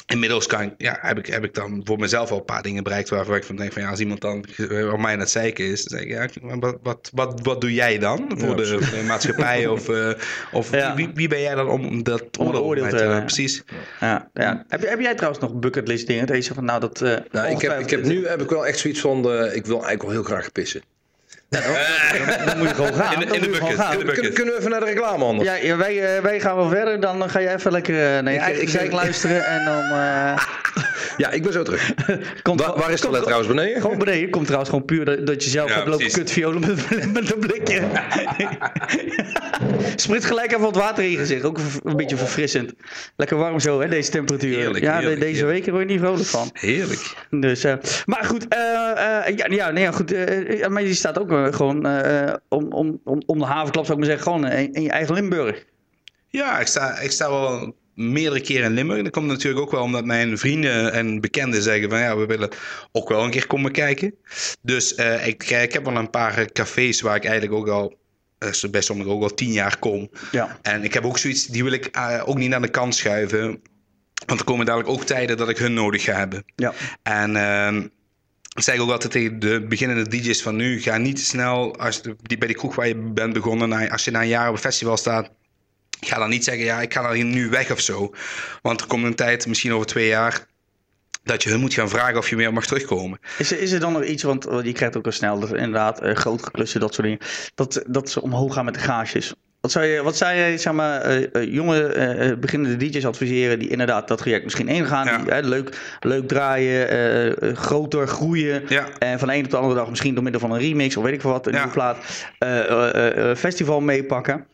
Inmiddels 0.07 0.45
kan 0.45 0.61
ik, 0.61 0.73
ja, 0.77 0.97
heb, 1.01 1.17
ik, 1.17 1.25
heb 1.25 1.43
ik 1.43 1.53
dan 1.53 1.81
voor 1.83 1.99
mezelf 1.99 2.31
al 2.31 2.37
een 2.37 2.45
paar 2.45 2.61
dingen 2.61 2.83
bereikt 2.83 3.09
waarvan 3.09 3.35
ik 3.35 3.43
van 3.43 3.55
denk 3.55 3.73
van 3.73 3.81
ja, 3.81 3.89
als 3.89 3.99
iemand 3.99 4.21
dan 4.21 4.45
op 4.91 4.99
mij 4.99 5.13
aan 5.13 5.19
het 5.19 5.29
zeiken 5.29 5.65
is, 5.65 5.83
dan 5.83 5.99
zeg 5.99 6.07
ik 6.07 6.41
ja, 6.41 6.57
wat, 6.59 6.77
wat, 6.81 7.09
wat, 7.13 7.39
wat 7.43 7.61
doe 7.61 7.73
jij 7.73 7.97
dan 7.99 8.25
voor 8.37 8.55
de, 8.55 8.63
de, 8.63 9.03
maatschappij 9.07 9.67
of, 9.67 9.89
uh, 9.89 10.11
of 10.51 10.71
ja. 10.71 10.95
wie, 10.95 11.09
wie 11.13 11.27
ben 11.27 11.41
jij 11.41 11.55
dan 11.55 11.67
om 11.67 12.03
dat 12.03 12.37
om 12.37 12.55
oordeel 12.55 12.89
te 12.89 12.95
hebben? 12.95 13.19
Precies. 13.19 13.63
Ja, 13.99 14.29
ja. 14.33 14.65
Heb, 14.67 14.89
heb 14.89 14.99
jij 14.99 15.15
trouwens 15.15 15.43
nog 15.43 15.53
bucketlist 15.53 16.07
dingen? 16.07 16.25
Deze 16.25 16.53
van 16.53 16.65
nou 16.65 16.79
dat. 16.79 17.01
Uh, 17.01 17.15
nou, 17.31 17.47
ik 17.49 17.61
heb, 17.61 17.79
ik 17.79 17.89
heb 17.89 18.03
nu 18.03 18.27
heb 18.27 18.41
ik 18.41 18.49
wel 18.49 18.67
echt 18.67 18.79
zoiets 18.79 18.99
van 18.99 19.21
de, 19.21 19.51
ik 19.53 19.65
wil 19.65 19.75
eigenlijk 19.75 20.01
wel 20.01 20.11
heel 20.11 20.23
graag 20.23 20.51
pissen. 20.51 20.81
Ja, 21.49 22.25
dan, 22.25 22.45
dan, 22.45 22.57
moet 22.57 22.67
je 22.67 22.75
gewoon 22.75 22.93
gaan. 22.93 23.13
In 23.13 23.19
de, 23.19 23.35
in 23.35 23.41
de 23.41 23.49
bucket. 23.49 23.69
In 23.69 23.99
de 23.99 24.05
bucket. 24.05 24.33
Kunnen 24.33 24.53
we 24.53 24.59
even 24.59 24.71
naar 24.71 24.79
de 24.79 24.85
reclame 24.85 25.23
anders? 25.23 25.49
Ja, 25.49 25.55
ja 25.55 25.77
wij, 25.77 26.17
uh, 26.17 26.23
wij 26.23 26.39
gaan 26.39 26.55
wel 26.55 26.69
verder. 26.69 26.99
Dan 26.99 27.29
ga 27.29 27.41
jij 27.41 27.55
even 27.55 27.71
lekker 27.71 27.93
uh, 27.93 28.23
naar 28.23 28.33
je 28.33 28.39
eigen 28.39 28.69
zeik 28.69 28.91
luisteren. 28.91 29.45
En 29.45 29.65
dan... 29.65 29.83
Uh... 29.83 30.37
Ja, 31.17 31.31
ik 31.31 31.43
ben 31.43 31.53
zo 31.53 31.63
terug. 31.63 31.93
komt, 32.43 32.61
Wa 32.61 32.77
waar 32.77 32.91
is 32.91 33.01
het 33.01 33.11
trouwens 33.11 33.47
beneden? 33.47 33.81
Gewoon 33.81 33.97
beneden. 33.97 34.29
Komt 34.29 34.45
trouwens 34.45 34.69
gewoon 34.69 34.85
puur 34.85 35.05
dat, 35.05 35.27
dat 35.27 35.43
je 35.43 35.49
zelf 35.49 35.69
ja, 35.69 35.75
gaat 35.75 35.87
lopen 35.87 36.11
kutviolen 36.11 36.59
met, 36.59 37.13
met 37.13 37.33
een 37.33 37.39
blikje. 37.39 37.81
Sprit 39.95 40.25
gelijk 40.25 40.51
even 40.51 40.61
wat 40.61 40.75
water 40.75 41.03
in 41.03 41.09
je 41.09 41.17
gezicht. 41.17 41.43
Ook 41.43 41.57
een 41.83 41.95
beetje 41.95 42.17
verfrissend. 42.17 42.73
Lekker 43.15 43.37
warm 43.37 43.59
zo, 43.59 43.81
hè, 43.81 43.87
deze 43.87 44.11
temperatuur. 44.11 44.57
Heerlijk, 44.57 44.83
ja, 44.83 44.97
heerlijk, 44.97 45.19
deze 45.19 45.35
heerlijk. 45.35 45.57
weken 45.57 45.73
word 45.73 45.83
je 45.83 45.91
niet 45.91 46.01
vrolijk 46.01 46.25
van. 46.25 46.49
Heerlijk. 46.53 47.15
Dus, 47.29 47.65
uh, 47.65 47.73
maar 48.05 48.23
goed, 48.23 48.45
uh, 48.53 48.59
uh, 48.59 49.37
ja, 49.37 49.45
ja, 49.49 49.71
nee, 49.71 49.83
ja, 49.83 49.91
goed 49.91 50.13
uh, 50.13 50.67
maar 50.67 50.83
die 50.83 50.93
staat 50.93 51.19
ook 51.19 51.31
gewoon 51.53 51.85
om, 52.49 52.71
om, 52.71 52.99
om, 53.03 53.21
om 53.25 53.39
de 53.39 53.45
havenklap, 53.45 53.85
zou 53.85 53.99
ik 53.99 54.05
maar 54.05 54.17
zeggen, 54.17 54.33
gewoon 54.33 54.51
in, 54.51 54.73
in 54.73 54.81
je 54.81 54.91
eigen 54.91 55.13
Limburg. 55.13 55.65
Ja, 56.27 56.59
ik 56.59 56.67
sta, 56.67 56.99
ik 56.99 57.11
sta 57.11 57.29
wel 57.29 57.75
meerdere 57.93 58.41
keren 58.41 58.65
in 58.65 58.73
Limburg. 58.73 59.03
Dat 59.03 59.11
komt 59.11 59.27
natuurlijk 59.27 59.61
ook 59.61 59.71
wel 59.71 59.81
omdat 59.81 60.05
mijn 60.05 60.37
vrienden 60.37 60.93
en 60.93 61.21
bekenden 61.21 61.61
zeggen 61.61 61.89
van 61.89 61.99
ja, 61.99 62.17
we 62.17 62.25
willen 62.25 62.49
ook 62.91 63.09
wel 63.09 63.23
een 63.23 63.31
keer 63.31 63.47
komen 63.47 63.71
kijken. 63.71 64.15
Dus 64.61 64.93
ik, 65.25 65.49
ik 65.49 65.73
heb 65.73 65.85
wel 65.85 65.95
een 65.95 66.09
paar 66.09 66.51
cafés 66.51 67.01
waar 67.01 67.15
ik 67.15 67.25
eigenlijk 67.25 67.59
ook 67.59 67.67
al 67.67 67.97
uh, 68.39 68.71
bij 68.71 68.81
sommigen 68.81 69.11
ook 69.11 69.21
al 69.21 69.33
tien 69.33 69.51
jaar 69.51 69.79
kom. 69.79 70.09
Ja. 70.31 70.59
En 70.61 70.83
ik 70.83 70.93
heb 70.93 71.05
ook 71.05 71.17
zoiets, 71.17 71.45
die 71.45 71.63
wil 71.63 71.71
ik 71.71 71.97
uh, 71.97 72.21
ook 72.25 72.37
niet 72.37 72.53
aan 72.53 72.61
de 72.61 72.67
kant 72.67 72.95
schuiven. 72.95 73.61
Want 74.25 74.39
er 74.39 74.45
komen 74.45 74.65
dadelijk 74.65 74.89
ook 74.89 75.03
tijden 75.03 75.37
dat 75.37 75.49
ik 75.49 75.57
hun 75.57 75.73
nodig 75.73 76.03
ga 76.03 76.13
hebben. 76.13 76.43
Ja. 76.55 76.73
En 77.03 77.35
uh, 77.35 77.83
ik 78.57 78.63
zeg 78.63 78.79
ook 78.79 78.91
altijd 78.91 79.11
tegen 79.11 79.39
de 79.39 79.65
beginnende 79.69 80.09
DJ's 80.09 80.41
van 80.41 80.55
nu, 80.55 80.81
ga 80.81 80.97
niet 80.97 81.15
te 81.15 81.25
snel 81.25 81.79
als 81.79 82.01
die, 82.01 82.37
bij 82.37 82.47
die 82.47 82.57
kroeg 82.57 82.75
waar 82.75 82.87
je 82.87 82.95
bent 82.95 83.33
begonnen, 83.33 83.89
als 83.89 84.05
je 84.05 84.11
na 84.11 84.21
een 84.21 84.27
jaar 84.27 84.47
op 84.47 84.53
een 84.53 84.59
festival 84.59 84.97
staat, 84.97 85.29
ga 85.99 86.17
dan 86.17 86.29
niet 86.29 86.43
zeggen, 86.43 86.65
ja, 86.65 86.81
ik 86.81 86.93
ga 86.93 87.01
dan 87.01 87.29
nu 87.29 87.49
weg 87.49 87.71
of 87.71 87.79
zo. 87.79 88.13
Want 88.61 88.81
er 88.81 88.87
komt 88.87 89.03
een 89.03 89.15
tijd, 89.15 89.47
misschien 89.47 89.73
over 89.73 89.87
twee 89.87 90.07
jaar, 90.07 90.45
dat 91.23 91.43
je 91.43 91.49
hun 91.49 91.59
moet 91.59 91.73
gaan 91.73 91.89
vragen 91.89 92.17
of 92.17 92.29
je 92.29 92.35
weer 92.35 92.53
mag 92.53 92.65
terugkomen. 92.65 93.19
Is 93.37 93.51
er, 93.51 93.59
is 93.59 93.71
er 93.71 93.79
dan 93.79 93.93
nog 93.93 94.03
iets, 94.03 94.23
want 94.23 94.43
je 94.43 94.71
krijgt 94.71 94.97
ook 94.97 95.05
al 95.05 95.11
snel 95.11 95.39
dat 95.39 95.49
inderdaad 95.49 96.03
uh, 96.03 96.15
grotere 96.15 96.51
klussen, 96.51 96.79
dat 96.79 96.93
soort 96.93 97.07
dingen, 97.07 97.21
dat, 97.55 97.83
dat 97.87 98.09
ze 98.09 98.21
omhoog 98.21 98.53
gaan 98.53 98.65
met 98.65 98.73
de 98.73 98.79
gages. 98.79 99.33
Wat 99.67 99.75
zou 99.75 99.85
je, 99.85 100.03
wat 100.03 100.17
zou 100.17 100.35
je 100.35 100.57
zeg 100.57 100.73
maar, 100.73 101.17
uh, 101.17 101.27
uh, 101.33 101.53
jonge 101.53 101.95
uh, 101.95 102.37
beginnende 102.37 102.77
DJ's 102.77 103.05
adviseren 103.05 103.59
die 103.59 103.69
inderdaad 103.69 104.07
dat 104.07 104.17
traject 104.17 104.43
misschien 104.43 104.67
ingaan? 104.67 105.05
Ja. 105.05 105.41
Die, 105.41 105.49
leuk, 105.49 105.77
leuk 105.99 106.27
draaien, 106.27 107.55
groter 107.55 108.07
groeien. 108.07 108.63
Ja. 108.67 108.87
En 108.99 109.19
van 109.19 109.27
de 109.27 109.33
ene 109.33 109.43
op 109.43 109.51
de 109.51 109.57
andere 109.57 109.75
dag 109.75 109.89
misschien 109.89 110.13
door 110.13 110.23
middel 110.23 110.41
van 110.41 110.51
een 110.51 110.59
remix 110.59 110.97
of 110.97 111.03
weet 111.03 111.13
ik 111.13 111.21
veel 111.21 111.31
wat, 111.31 111.47
een 111.47 111.53
Ja. 111.53 111.57
nieuwe 111.57 111.73
plaat, 111.73 111.97
festival 113.37 113.81
meepakken. 113.81 114.45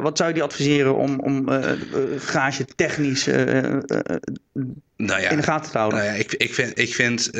Wat 0.00 0.16
zou 0.16 0.28
je 0.28 0.34
die 0.34 0.42
adviseren 0.42 0.94
om, 0.96 1.20
om 1.20 1.48
gage 2.18 2.64
technisch 2.64 3.26
nou 4.96 5.20
ja, 5.20 5.28
in 5.30 5.36
de 5.36 5.42
gaten 5.42 5.70
te 5.70 5.78
houden? 5.78 5.98
Nou 5.98 6.10
ja, 6.10 6.18
ik, 6.18 6.34
ik 6.34 6.54
vind, 6.54 6.78
ik 6.78 6.94
vind 6.94 7.30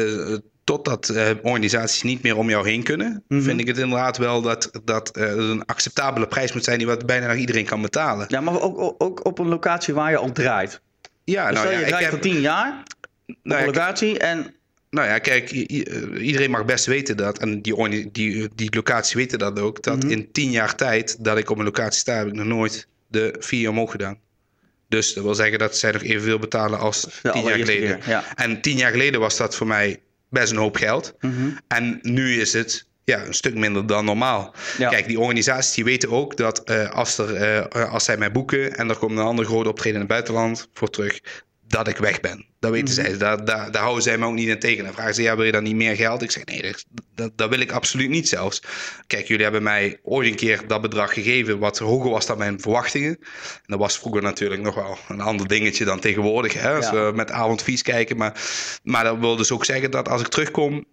totdat 0.69 1.13
organisaties 1.43 2.03
niet 2.03 2.23
meer 2.23 2.37
om 2.37 2.49
jou 2.51 2.69
heen 2.69 2.83
kunnen, 2.83 3.23
Mhm. 3.29 3.43
vind 3.43 3.61
ik 3.61 3.67
het 3.67 3.79
inderdaad 3.79 4.17
wel 4.17 4.43
dat, 4.43 4.71
dat 4.85 5.11
een 5.17 5.65
acceptabele 5.65 6.27
prijs 6.27 6.53
moet 6.53 6.65
zijn 6.65 6.79
die 6.79 6.87
wat 6.87 7.07
bijna 7.07 7.35
iedereen 7.35 7.65
kan 7.65 7.83
betalen. 7.83 8.27
Ja, 8.29 8.41
maar 8.41 8.61
ook, 8.61 8.95
ook 8.99 9.25
op 9.25 9.39
een 9.39 9.49
locatie 9.49 9.95
waar 9.95 10.11
je 10.11 10.17
al 10.17 10.33
draait. 10.33 10.81
Ja, 11.25 11.51
dus 11.51 11.59
nou 11.59 11.73
je 11.73 11.79
ja, 11.81 11.87
draait 11.87 12.03
ik 12.05 12.11
voor 12.11 12.19
heb, 12.19 12.33
tien 12.33 12.41
jaar 12.41 12.83
op 13.27 13.35
nou 13.43 13.61
een 13.61 13.67
ja, 13.67 13.73
locatie 13.73 14.19
en 14.19 14.55
Nou 14.91 15.09
ja, 15.09 15.19
kijk, 15.19 15.51
iedereen 15.51 16.51
mag 16.51 16.65
best 16.65 16.87
weten 16.87 17.17
dat, 17.17 17.39
en 17.39 17.63
die, 17.63 18.11
die, 18.11 18.49
die 18.55 18.75
locatie 18.75 19.17
weten 19.17 19.39
dat 19.39 19.61
ook, 19.61 19.83
dat 19.83 20.03
Mhm. 20.03 20.11
in 20.13 20.33
tien 20.33 20.51
jaar 20.51 20.75
tijd 20.75 21.25
dat 21.25 21.39
ik 21.39 21.51
op 21.51 21.59
een 21.59 21.65
locatie 21.65 22.01
sta, 22.01 22.17
heb 22.17 22.27
ik 22.27 22.33
nog 22.33 22.47
nooit 22.47 22.87
de 23.09 23.35
vier 23.39 23.69
omhoog 23.71 23.91
gedaan. 23.91 24.19
Dus 24.89 25.15
dat 25.15 25.25
wil 25.25 25.35
zeggen 25.35 25.59
dat 25.59 25.77
zij 25.77 25.93
nog 25.93 26.03
evenveel 26.03 26.39
betalen 26.39 26.79
als 26.79 27.07
tien 27.23 27.43
jaar 27.43 27.59
geleden. 27.59 27.99
keer, 27.99 28.09
ja. 28.11 28.25
En 28.37 28.61
tien 28.61 28.77
jaar 28.77 28.91
geleden 28.91 29.21
was 29.21 29.37
dat 29.37 29.57
voor 29.57 29.67
mij 29.67 30.01
best 30.31 30.53
een 30.53 30.59
hoop 30.59 30.77
geld. 30.77 31.15
Mhm. 31.21 31.51
En 31.69 31.99
nu 32.03 32.41
is 32.41 32.53
het 32.53 32.87
ja, 33.05 33.25
een 33.27 33.35
stuk 33.35 33.55
minder 33.55 33.87
dan 33.87 34.05
normaal. 34.05 34.55
Ja. 34.79 34.89
Kijk, 34.89 35.07
die 35.07 35.21
organisaties 35.21 35.75
die 35.75 35.85
weten 35.85 36.11
ook 36.11 36.37
dat 36.37 36.65
eh, 36.65 36.91
als, 36.91 37.19
er, 37.19 37.35
eh, 37.35 37.93
als 37.93 38.05
zij 38.05 38.17
mij 38.17 38.33
boeken 38.33 38.77
en 38.77 38.89
er 38.89 38.97
komt 38.97 39.19
een 39.19 39.25
andere 39.25 39.49
grote 39.49 39.69
optreden 39.69 39.95
in 39.95 40.01
het 40.01 40.09
buitenland 40.09 40.69
voor 40.73 40.91
terug, 40.91 41.21
dat 41.69 41.89
ik 41.89 41.97
weg 41.97 42.21
ben. 42.21 42.47
Dat 42.61 42.71
weten 42.71 42.95
Mhm. 42.95 43.05
zij. 43.05 43.19
Daar, 43.19 43.45
daar, 43.45 43.71
daar 43.71 43.83
houden 43.83 44.03
zij 44.03 44.19
me 44.19 44.27
ook 44.27 44.35
niet 44.35 44.49
in 44.49 44.59
tegen. 44.59 44.85
Dan 44.85 44.93
vragen 44.93 45.15
ze, 45.15 45.23
ja, 45.23 45.37
wil 45.37 45.45
je 45.45 45.53
dan 45.53 45.63
niet 45.63 45.75
meer 45.75 45.97
geld? 45.97 46.23
Ik 46.23 46.31
zeg, 46.31 46.45
nee, 46.45 46.63
dat, 46.63 46.85
dat, 47.15 47.33
dat 47.37 47.49
wil 47.49 47.61
ik 47.61 47.73
absoluut 47.73 48.09
niet 48.09 48.29
zelfs. 48.29 48.63
Kijk, 49.07 49.27
jullie 49.29 49.43
hebben 49.43 49.63
mij 49.63 49.99
ooit 50.03 50.29
een 50.29 50.35
keer 50.37 50.61
dat 50.67 50.81
bedrag 50.81 51.13
gegeven 51.13 51.59
wat 51.59 51.79
hoger 51.79 52.11
was 52.11 52.27
dan 52.27 52.39
mijn 52.39 52.61
verwachtingen. 52.61 53.17
En 53.19 53.63
dat 53.67 53.79
was 53.79 53.99
vroeger 53.99 54.23
natuurlijk 54.23 54.63
nog 54.63 54.75
wel 54.75 54.99
een 55.09 55.21
ander 55.21 55.49
dingetje 55.49 55.85
dan 55.85 56.01
tegenwoordig. 56.01 56.53
Hè, 56.55 56.75
als 56.75 56.85
Ja. 56.91 56.93
we 57.07 57.13
met 57.17 57.31
avondvies 57.31 57.83
kijken. 57.83 58.17
Maar, 58.17 58.41
maar 58.83 59.05
dat 59.05 59.19
wil 59.19 59.37
dus 59.37 59.53
ook 59.53 59.65
zeggen 59.65 59.91
dat 59.91 60.09
als 60.09 60.21
ik 60.21 60.29
terugkom, 60.29 60.85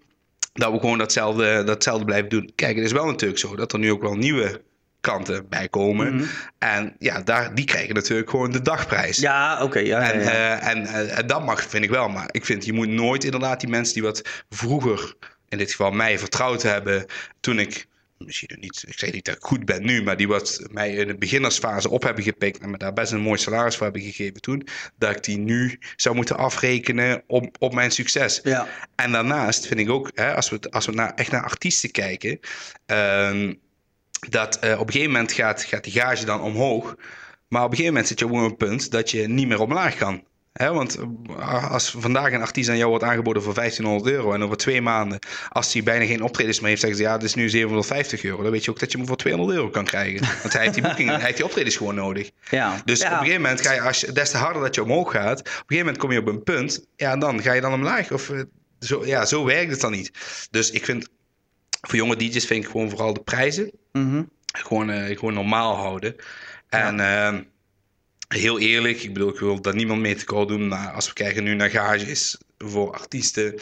dat 0.53 0.71
we 0.71 0.79
gewoon 0.79 0.97
datzelfde, 0.97 1.63
datzelfde 1.63 2.05
blijven 2.05 2.29
doen. 2.29 2.51
Kijk, 2.55 2.75
het 2.75 2.85
is 2.85 2.91
wel 2.91 3.05
natuurlijk 3.05 3.39
zo 3.39 3.55
dat 3.55 3.73
er 3.73 3.79
nu 3.79 3.91
ook 3.91 4.01
wel 4.01 4.15
nieuwe 4.15 4.61
klanten 5.05 5.49
bij 5.49 5.69
komen. 5.69 6.15
Mhm. 6.15 6.25
En 6.57 6.95
ja, 6.99 7.21
daar, 7.21 7.55
die 7.55 7.65
krijgen 7.65 7.95
natuurlijk 7.95 8.29
gewoon 8.29 8.51
de 8.51 8.61
dagprijs. 8.61 9.17
Ja, 9.17 9.63
oké. 9.63 9.79
ja, 9.79 10.01
ja, 10.01 10.11
En, 10.11 10.19
ja. 10.19 10.29
eh, 10.29 10.67
en, 10.69 10.85
eh, 10.85 11.17
en 11.17 11.27
dat 11.27 11.45
mag, 11.45 11.61
vind 11.69 11.83
ik 11.83 11.89
wel. 11.89 12.09
Maar 12.09 12.27
ik 12.31 12.45
vind, 12.45 12.65
je 12.65 12.73
moet 12.73 12.87
nooit 12.87 13.23
inderdaad 13.23 13.59
die 13.59 13.69
mensen 13.69 13.93
die 13.93 14.03
wat 14.03 14.21
vroeger, 14.49 15.13
in 15.49 15.57
dit 15.57 15.71
geval 15.71 15.91
mij, 15.91 16.19
vertrouwd 16.19 16.61
hebben. 16.61 17.05
toen 17.39 17.59
ik, 17.59 17.87
misschien 18.17 18.57
niet, 18.59 18.83
ik 18.87 18.99
zeg 18.99 19.11
niet 19.11 19.25
dat 19.25 19.35
ik 19.35 19.43
goed 19.43 19.65
ben 19.65 19.85
nu, 19.85 20.03
maar 20.03 20.17
die 20.17 20.27
wat 20.27 20.59
mij 20.71 20.93
in 20.93 21.07
de 21.07 21.17
beginnersfase 21.17 21.89
op 21.89 22.03
hebben 22.03 22.23
gepikt. 22.23 22.59
en 22.59 22.69
me 22.69 22.77
daar 22.77 22.93
best 22.93 23.11
een 23.11 23.21
mooi 23.21 23.39
salaris 23.39 23.75
voor 23.75 23.83
hebben 23.83 24.01
gegeven 24.01 24.41
toen. 24.41 24.67
dat 24.97 25.15
ik 25.15 25.23
die 25.23 25.37
nu 25.37 25.79
zou 25.95 26.15
moeten 26.15 26.37
afrekenen 26.37 27.23
op, 27.27 27.55
op 27.59 27.73
mijn 27.73 27.91
succes. 27.91 28.39
ja. 28.43 28.67
En 28.95 29.11
daarnaast 29.11 29.67
vind 29.67 29.79
ik 29.79 29.89
ook, 29.89 30.11
hè, 30.13 30.35
als 30.35 30.49
we, 30.49 30.59
als 30.69 30.85
we 30.85 30.91
naar, 30.91 31.13
echt 31.13 31.31
naar 31.31 31.43
artiesten 31.43 31.91
kijken, 31.91 32.39
ehm, 32.85 33.53
dat 34.29 34.59
eh, 34.59 34.71
op 34.79 34.87
een 34.87 34.93
gegeven 34.93 35.11
moment 35.11 35.31
gaat, 35.31 35.63
gaat 35.63 35.83
die 35.83 35.93
gage 35.93 36.25
dan 36.25 36.41
omhoog. 36.41 36.95
Maar 37.47 37.63
op 37.63 37.69
een 37.69 37.75
gegeven 37.75 37.93
moment 37.93 38.07
zit 38.07 38.19
je 38.19 38.25
op 38.25 38.31
een 38.31 38.57
punt 38.57 38.91
dat 38.91 39.11
je 39.11 39.27
niet 39.27 39.47
meer 39.47 39.61
omlaag 39.61 39.95
kan. 39.95 40.23
Want 40.53 40.97
eh, 41.39 41.71
als 41.71 41.95
vandaag 41.97 42.31
een 42.31 42.41
artiest 42.41 42.69
aan 42.69 42.77
jou 42.77 42.89
wordt 42.89 43.03
aangeboden 43.03 43.43
voor 43.43 43.53
1500 43.53 44.15
euro 44.15 44.33
en 44.33 44.43
over 44.43 44.57
twee 44.57 44.81
maanden, 44.81 45.19
als 45.49 45.73
hij 45.73 45.83
bijna 45.83 46.05
geen 46.05 46.21
optredens 46.21 46.59
meer 46.59 46.69
heeft, 46.69 46.81
zeggen 46.81 46.99
ze 46.99 47.03
ja, 47.03 47.11
het 47.11 47.23
is 47.23 47.33
nu 47.33 47.49
750 47.49 48.23
euro. 48.23 48.41
Dan 48.41 48.51
weet 48.51 48.65
je 48.65 48.71
ook 48.71 48.79
dat 48.79 48.91
je 48.91 48.97
hem 48.97 49.07
voor 49.07 49.17
200 49.17 49.57
euro 49.57 49.69
kan 49.69 49.85
krijgen. 49.85 50.27
Want 50.41 50.53
hij 50.53 50.61
heeft 50.61 50.73
die 50.73 50.83
boekingen, 50.83 51.13
hij 51.13 51.23
heeft 51.23 51.35
die 51.35 51.45
optredens 51.45 51.75
gewoon 51.75 51.95
nodig. 51.95 52.29
ja. 52.49 52.81
Dus 52.85 52.99
ja. 52.99 53.05
op 53.05 53.11
een 53.11 53.17
gegeven 53.17 53.41
moment 53.41 53.61
ga 53.61 53.73
je, 53.73 53.81
als 53.81 53.99
je, 53.99 54.11
des 54.11 54.31
te 54.31 54.37
harder 54.37 54.61
dat 54.61 54.75
je 54.75 54.83
omhoog 54.83 55.11
gaat, 55.11 55.39
op 55.39 55.45
een 55.45 55.51
gegeven 55.51 55.77
moment 55.77 55.97
kom 55.97 56.11
je 56.11 56.19
op 56.19 56.27
een 56.27 56.43
punt, 56.43 56.85
ja, 56.95 57.17
dan 57.17 57.41
ga 57.41 57.53
je 57.53 57.61
dan 57.61 57.73
omlaag. 57.73 58.11
Of, 58.11 58.29
eh, 58.29 58.39
zo, 58.79 59.05
ja, 59.05 59.25
zo 59.25 59.45
werkt 59.45 59.71
het 59.71 59.81
dan 59.81 59.91
niet. 59.91 60.11
Dus 60.51 60.71
ik 60.71 60.85
vind, 60.85 61.07
voor 61.87 61.95
jonge 61.95 62.15
DJ's 62.15 62.45
vind 62.45 62.63
ik 62.63 62.69
gewoon 62.71 62.89
vooral 62.89 63.13
de 63.13 63.21
prijzen. 63.21 63.71
Mhm. 63.91 64.23
gewoon, 64.45 64.89
uh, 64.89 65.17
gewoon 65.17 65.33
normaal 65.33 65.75
houden. 65.75 66.15
En 66.69 66.99
ehm, 66.99 67.43
heel 68.27 68.59
eerlijk, 68.59 69.03
ik 69.03 69.13
bedoel, 69.13 69.29
ik 69.29 69.39
wil 69.39 69.61
daar 69.61 69.75
niemand 69.75 70.01
mee 70.01 70.15
te 70.15 70.25
kool 70.25 70.47
doen. 70.47 70.67
Maar 70.67 70.91
als 70.91 71.07
we 71.07 71.13
kijken 71.13 71.43
nu 71.43 71.53
naar 71.55 71.69
gages 71.69 72.37
voor 72.57 72.93
artiesten 72.93 73.53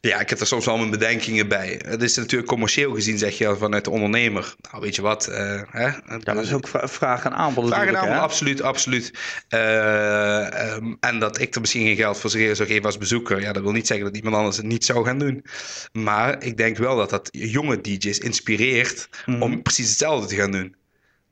ja, 0.00 0.20
ik 0.20 0.30
heb 0.30 0.40
er 0.40 0.46
soms 0.46 0.64
wel 0.64 0.76
mijn 0.76 0.90
bedenkingen 0.90 1.48
bij. 1.48 1.80
Het 1.86 2.02
is 2.02 2.16
natuurlijk 2.16 2.48
commercieel 2.48 2.94
gezien, 2.94 3.18
zeg 3.18 3.38
je 3.38 3.56
vanuit 3.56 3.84
de 3.84 3.90
ondernemer. 3.90 4.54
Nou, 4.70 4.82
weet 4.82 4.94
je 4.94 5.02
wat? 5.02 5.28
Uh, 5.28 5.62
hè? 5.70 5.86
Ja, 5.86 6.18
dat 6.18 6.44
is 6.44 6.52
ook 6.52 6.68
vraag 6.72 7.24
en 7.24 7.32
aanbod. 7.32 7.68
Vraag 7.68 7.86
en 7.86 7.98
aanbod, 7.98 8.16
absoluut, 8.16 8.62
absoluut. 8.62 9.12
Uh, 9.48 10.74
um, 10.74 10.96
en 11.00 11.18
dat 11.18 11.40
ik 11.40 11.54
er 11.54 11.60
misschien 11.60 11.86
geen 11.86 11.96
geld 11.96 12.18
voor 12.18 12.30
zou 12.30 12.54
geven 12.54 12.84
als 12.84 12.98
bezoeker. 12.98 13.40
Ja, 13.40 13.52
dat 13.52 13.62
wil 13.62 13.72
niet 13.72 13.86
zeggen 13.86 14.06
dat 14.06 14.16
iemand 14.16 14.36
anders 14.36 14.56
het 14.56 14.66
niet 14.66 14.84
zou 14.84 15.04
gaan 15.04 15.18
doen. 15.18 15.44
Maar 15.92 16.44
ik 16.44 16.56
denk 16.56 16.76
wel 16.76 16.96
dat 16.96 17.10
dat 17.10 17.28
jonge 17.32 17.80
DJ's 17.80 18.18
inspireert 18.18 19.08
mm. 19.26 19.42
om 19.42 19.62
precies 19.62 19.88
hetzelfde 19.88 20.26
te 20.26 20.36
gaan 20.36 20.50
doen 20.50 20.78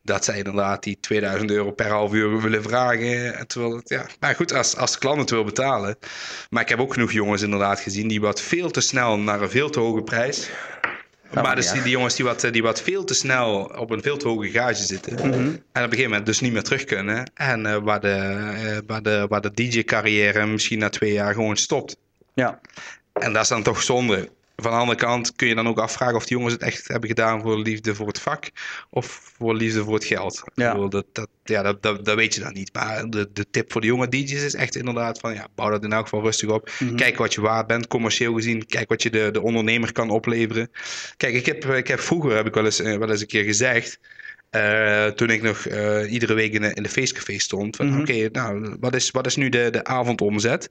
dat 0.02 0.24
zij 0.24 0.36
inderdaad 0.36 0.82
die 0.82 0.98
2000 1.00 1.50
euro 1.50 1.70
per 1.70 1.88
half 1.88 2.12
uur 2.12 2.40
willen 2.42 2.62
vragen. 2.62 3.46
Terwijl 3.46 3.76
het, 3.76 3.88
ja, 3.88 4.06
maar 4.20 4.34
goed, 4.34 4.52
als, 4.52 4.76
als 4.76 4.92
de 4.92 4.98
klant 4.98 5.20
het 5.20 5.30
wil 5.30 5.44
betalen. 5.44 5.96
Maar 6.50 6.62
ik 6.62 6.68
heb 6.68 6.80
ook 6.80 6.92
genoeg 6.92 7.12
jongens 7.12 7.42
inderdaad 7.42 7.80
gezien 7.80 8.08
die 8.08 8.20
wat 8.20 8.40
veel 8.40 8.70
te 8.70 8.80
snel 8.80 9.18
naar 9.18 9.42
een 9.42 9.50
veel 9.50 9.70
te 9.70 9.80
hoge 9.80 10.02
prijs. 10.02 10.50
maar 11.34 11.56
dus 11.56 11.72
die, 11.72 11.82
die, 11.82 11.90
jongens 11.90 12.14
die 12.14 12.24
wat, 12.24 12.48
die 12.50 12.62
wat 12.62 12.82
veel 12.82 13.04
te 13.04 13.14
snel 13.14 13.72
op 13.76 13.90
een 13.90 14.02
veel 14.02 14.16
te 14.16 14.28
hoge 14.28 14.50
gage 14.50 14.82
zitten. 14.82 15.14
Mhm. 15.14 15.32
En 15.32 15.50
op 15.50 15.58
een 15.74 15.82
gegeven 15.82 16.10
moment 16.10 16.26
dus 16.26 16.40
niet 16.40 16.52
meer 16.52 16.62
terug 16.62 16.84
kunnen. 16.84 17.30
En 17.34 17.64
uh, 17.64 17.76
waar 17.76 18.00
de, 18.00 18.36
uh, 18.62 18.78
waar 18.86 19.02
de, 19.02 19.26
waar 19.28 19.40
de 19.40 19.50
DJ-carrière 19.54 20.46
misschien 20.46 20.78
na 20.78 20.88
twee 20.88 21.12
jaar 21.12 21.34
gewoon 21.34 21.56
stopt. 21.56 21.96
Ja. 22.34 22.60
En 23.12 23.32
dat 23.32 23.42
is 23.42 23.48
dan 23.48 23.62
toch 23.62 23.82
zonde. 23.82 24.28
Van 24.62 24.70
de 24.70 24.78
andere 24.78 24.98
kant 24.98 25.36
kun 25.36 25.48
je 25.48 25.54
dan 25.54 25.68
ook 25.68 25.78
afvragen 25.78 26.16
of 26.16 26.26
die 26.26 26.36
jongens 26.36 26.54
het 26.54 26.62
echt 26.62 26.88
hebben 26.88 27.08
gedaan 27.08 27.42
voor 27.42 27.58
liefde 27.58 27.94
voor 27.94 28.06
het 28.06 28.20
vak 28.20 28.50
of 28.90 29.06
voor 29.36 29.54
liefde 29.54 29.84
voor 29.84 29.94
het 29.94 30.04
geld. 30.04 30.42
Ja. 30.54 30.88
Dat, 30.88 31.06
dat, 31.12 31.28
ja, 31.44 31.62
dat, 31.62 31.82
dat, 31.82 32.04
dat, 32.04 32.16
weet 32.16 32.34
je 32.34 32.40
dan 32.40 32.52
niet. 32.52 32.72
Maar 32.72 33.10
de, 33.10 33.28
de 33.32 33.46
tip 33.50 33.72
voor 33.72 33.80
de 33.80 33.86
jonge 33.86 34.08
DJ's 34.08 34.42
is 34.42 34.54
echt 34.54 34.76
inderdaad 34.76 35.20
van 35.20 35.34
ja, 35.34 35.46
bouw 35.54 35.70
dat 35.70 35.84
in 35.84 35.92
elk 35.92 36.02
geval 36.02 36.22
rustig 36.22 36.48
op. 36.48 36.70
Mhm. 36.78 36.94
Kijk 36.94 37.18
wat 37.18 37.34
je 37.34 37.40
waard 37.40 37.66
bent, 37.66 37.86
commercieel 37.86 38.34
gezien. 38.34 38.66
Kijk 38.66 38.88
wat 38.88 39.02
je 39.02 39.10
de, 39.10 39.30
de 39.30 39.40
ondernemer 39.40 39.92
kan 39.92 40.10
opleveren. 40.10 40.70
Kijk, 41.16 41.34
ik 41.34 41.46
heb, 41.46 41.64
ik 41.64 41.88
heb 41.88 42.00
vroeger, 42.00 42.36
heb 42.36 42.46
ik 42.46 42.54
wel 42.54 42.64
eens, 42.64 42.80
eh, 42.80 42.96
wel 42.96 43.10
eens 43.10 43.20
een 43.20 43.26
keer 43.26 43.44
gezegd. 43.44 43.98
Uh, 44.50 45.06
toen 45.06 45.30
ik 45.30 45.42
nog 45.42 45.66
uh, 45.66 46.12
iedere 46.12 46.34
week 46.34 46.52
in 46.52 46.60
de, 46.60 46.74
in 46.74 46.82
de 46.82 46.88
feestcafé 46.88 47.38
stond. 47.38 47.76
Van 47.76 47.86
mm 47.86 48.00
oké, 48.00 48.28
nou, 48.32 48.76
wat 48.80 48.94
is, 48.94 49.10
wat 49.10 49.26
is 49.26 49.36
nu 49.36 49.48
de, 49.48 49.68
de 49.70 49.84
avondomzet? 49.84 50.70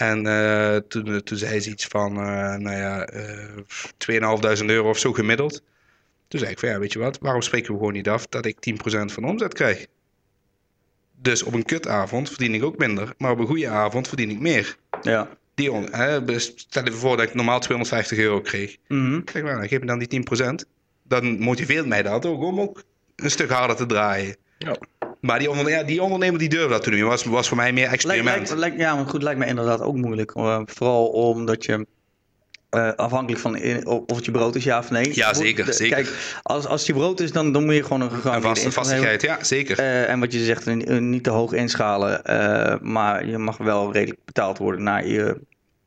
En 0.00 0.26
uh, 0.26 0.76
toen, 0.76 1.22
toen 1.22 1.38
zei 1.38 1.60
ze 1.60 1.70
iets 1.70 1.86
van, 1.86 2.12
uh, 2.12 2.54
nou 2.54 2.76
ja, 2.76 3.12
uh, 3.12 4.58
2.500 4.60 4.64
euro 4.66 4.88
of 4.88 4.98
zo 4.98 5.12
gemiddeld. 5.12 5.62
Toen 6.28 6.40
zei 6.40 6.52
ik 6.52 6.58
van, 6.58 6.68
ja, 6.68 6.78
weet 6.78 6.92
je 6.92 6.98
wat, 6.98 7.18
waarom 7.18 7.42
spreken 7.42 7.72
we 7.72 7.78
gewoon 7.78 7.92
niet 7.92 8.08
af 8.08 8.26
dat 8.26 8.46
ik 8.46 8.56
10% 8.56 8.80
van 8.84 9.22
de 9.22 9.28
omzet 9.28 9.54
krijg? 9.54 9.86
Dus 11.16 11.42
op 11.42 11.54
een 11.54 11.64
kutavond 11.64 12.28
verdien 12.28 12.54
ik 12.54 12.64
ook 12.64 12.78
minder, 12.78 13.14
maar 13.18 13.30
op 13.30 13.38
een 13.38 13.46
goede 13.46 13.68
avond 13.68 14.08
verdien 14.08 14.30
ik 14.30 14.40
meer. 14.40 14.76
Ja. 15.02 15.28
Die 15.54 15.72
on, 15.72 15.88
hè, 15.90 16.24
dus 16.24 16.52
stel 16.56 16.84
je 16.84 16.92
voor 16.92 17.16
dat 17.16 17.26
ik 17.26 17.34
normaal 17.34 17.60
250 17.60 18.18
euro 18.18 18.40
kreeg. 18.40 18.76
Mm 18.88 19.24
-hmm. 19.32 19.42
Nou, 19.44 19.68
geef 19.68 19.80
me 19.80 19.86
dan 19.86 19.98
die 19.98 20.24
10%. 20.42 20.68
Dan 21.02 21.38
motiveert 21.38 21.86
mij 21.86 22.02
dat 22.02 22.26
ook 22.26 22.42
om 22.42 22.60
ook 22.60 22.82
een 23.16 23.30
stuk 23.30 23.50
harder 23.50 23.76
te 23.76 23.86
draaien. 23.86 24.36
Ja. 24.58 24.76
Maar 25.20 25.38
die, 25.38 25.84
die 25.84 26.02
ondernemer 26.02 26.38
die 26.38 26.48
durfde 26.48 26.68
dat 26.68 26.82
toen 26.82 26.96
doen. 26.96 27.08
Was, 27.08 27.24
was 27.24 27.48
voor 27.48 27.56
mij 27.56 27.72
meer 27.72 27.88
experiment. 27.88 28.54
Lijkt, 28.54 28.78
ja, 28.78 28.94
maar 28.94 29.06
goed, 29.06 29.22
lijkt 29.22 29.38
me 29.38 29.46
inderdaad 29.46 29.80
ook 29.80 29.96
moeilijk. 29.96 30.34
Uh, 30.36 30.60
vooral 30.64 31.06
omdat 31.06 31.64
je... 31.64 31.86
Uh, 32.76 32.92
afhankelijk 32.96 33.40
van 33.40 33.56
in, 33.56 33.86
of 33.86 34.16
het 34.16 34.24
je 34.24 34.30
brood 34.30 34.54
is, 34.54 34.64
ja 34.64 34.78
of 34.78 34.90
nee. 34.90 35.14
Ja, 35.14 35.34
zeker. 35.34 35.72
zeker. 35.72 35.96
Kijk, 35.96 36.38
als, 36.42 36.66
als 36.66 36.80
het 36.80 36.86
je 36.86 36.92
brood 36.92 37.20
is, 37.20 37.32
dan, 37.32 37.52
dan 37.52 37.64
moet 37.64 37.74
je 37.74 37.82
gewoon 37.82 38.00
een 38.00 38.10
gegaan. 38.10 38.42
vaste 38.42 38.72
vastigheid, 38.72 39.22
ja, 39.22 39.44
zeker. 39.44 39.78
Uh, 39.78 40.08
en 40.08 40.20
wat 40.20 40.32
je 40.32 40.44
zegt, 40.44 40.66
niet 41.00 41.24
te 41.24 41.30
hoog 41.30 41.52
inschalen. 41.52 42.20
maar 42.82 43.26
je 43.26 43.38
mag 43.38 43.56
wel 43.56 43.92
redelijk 43.92 44.20
betaald 44.24 44.58
worden 44.58 44.82
naar 44.82 45.06
je 45.06 45.40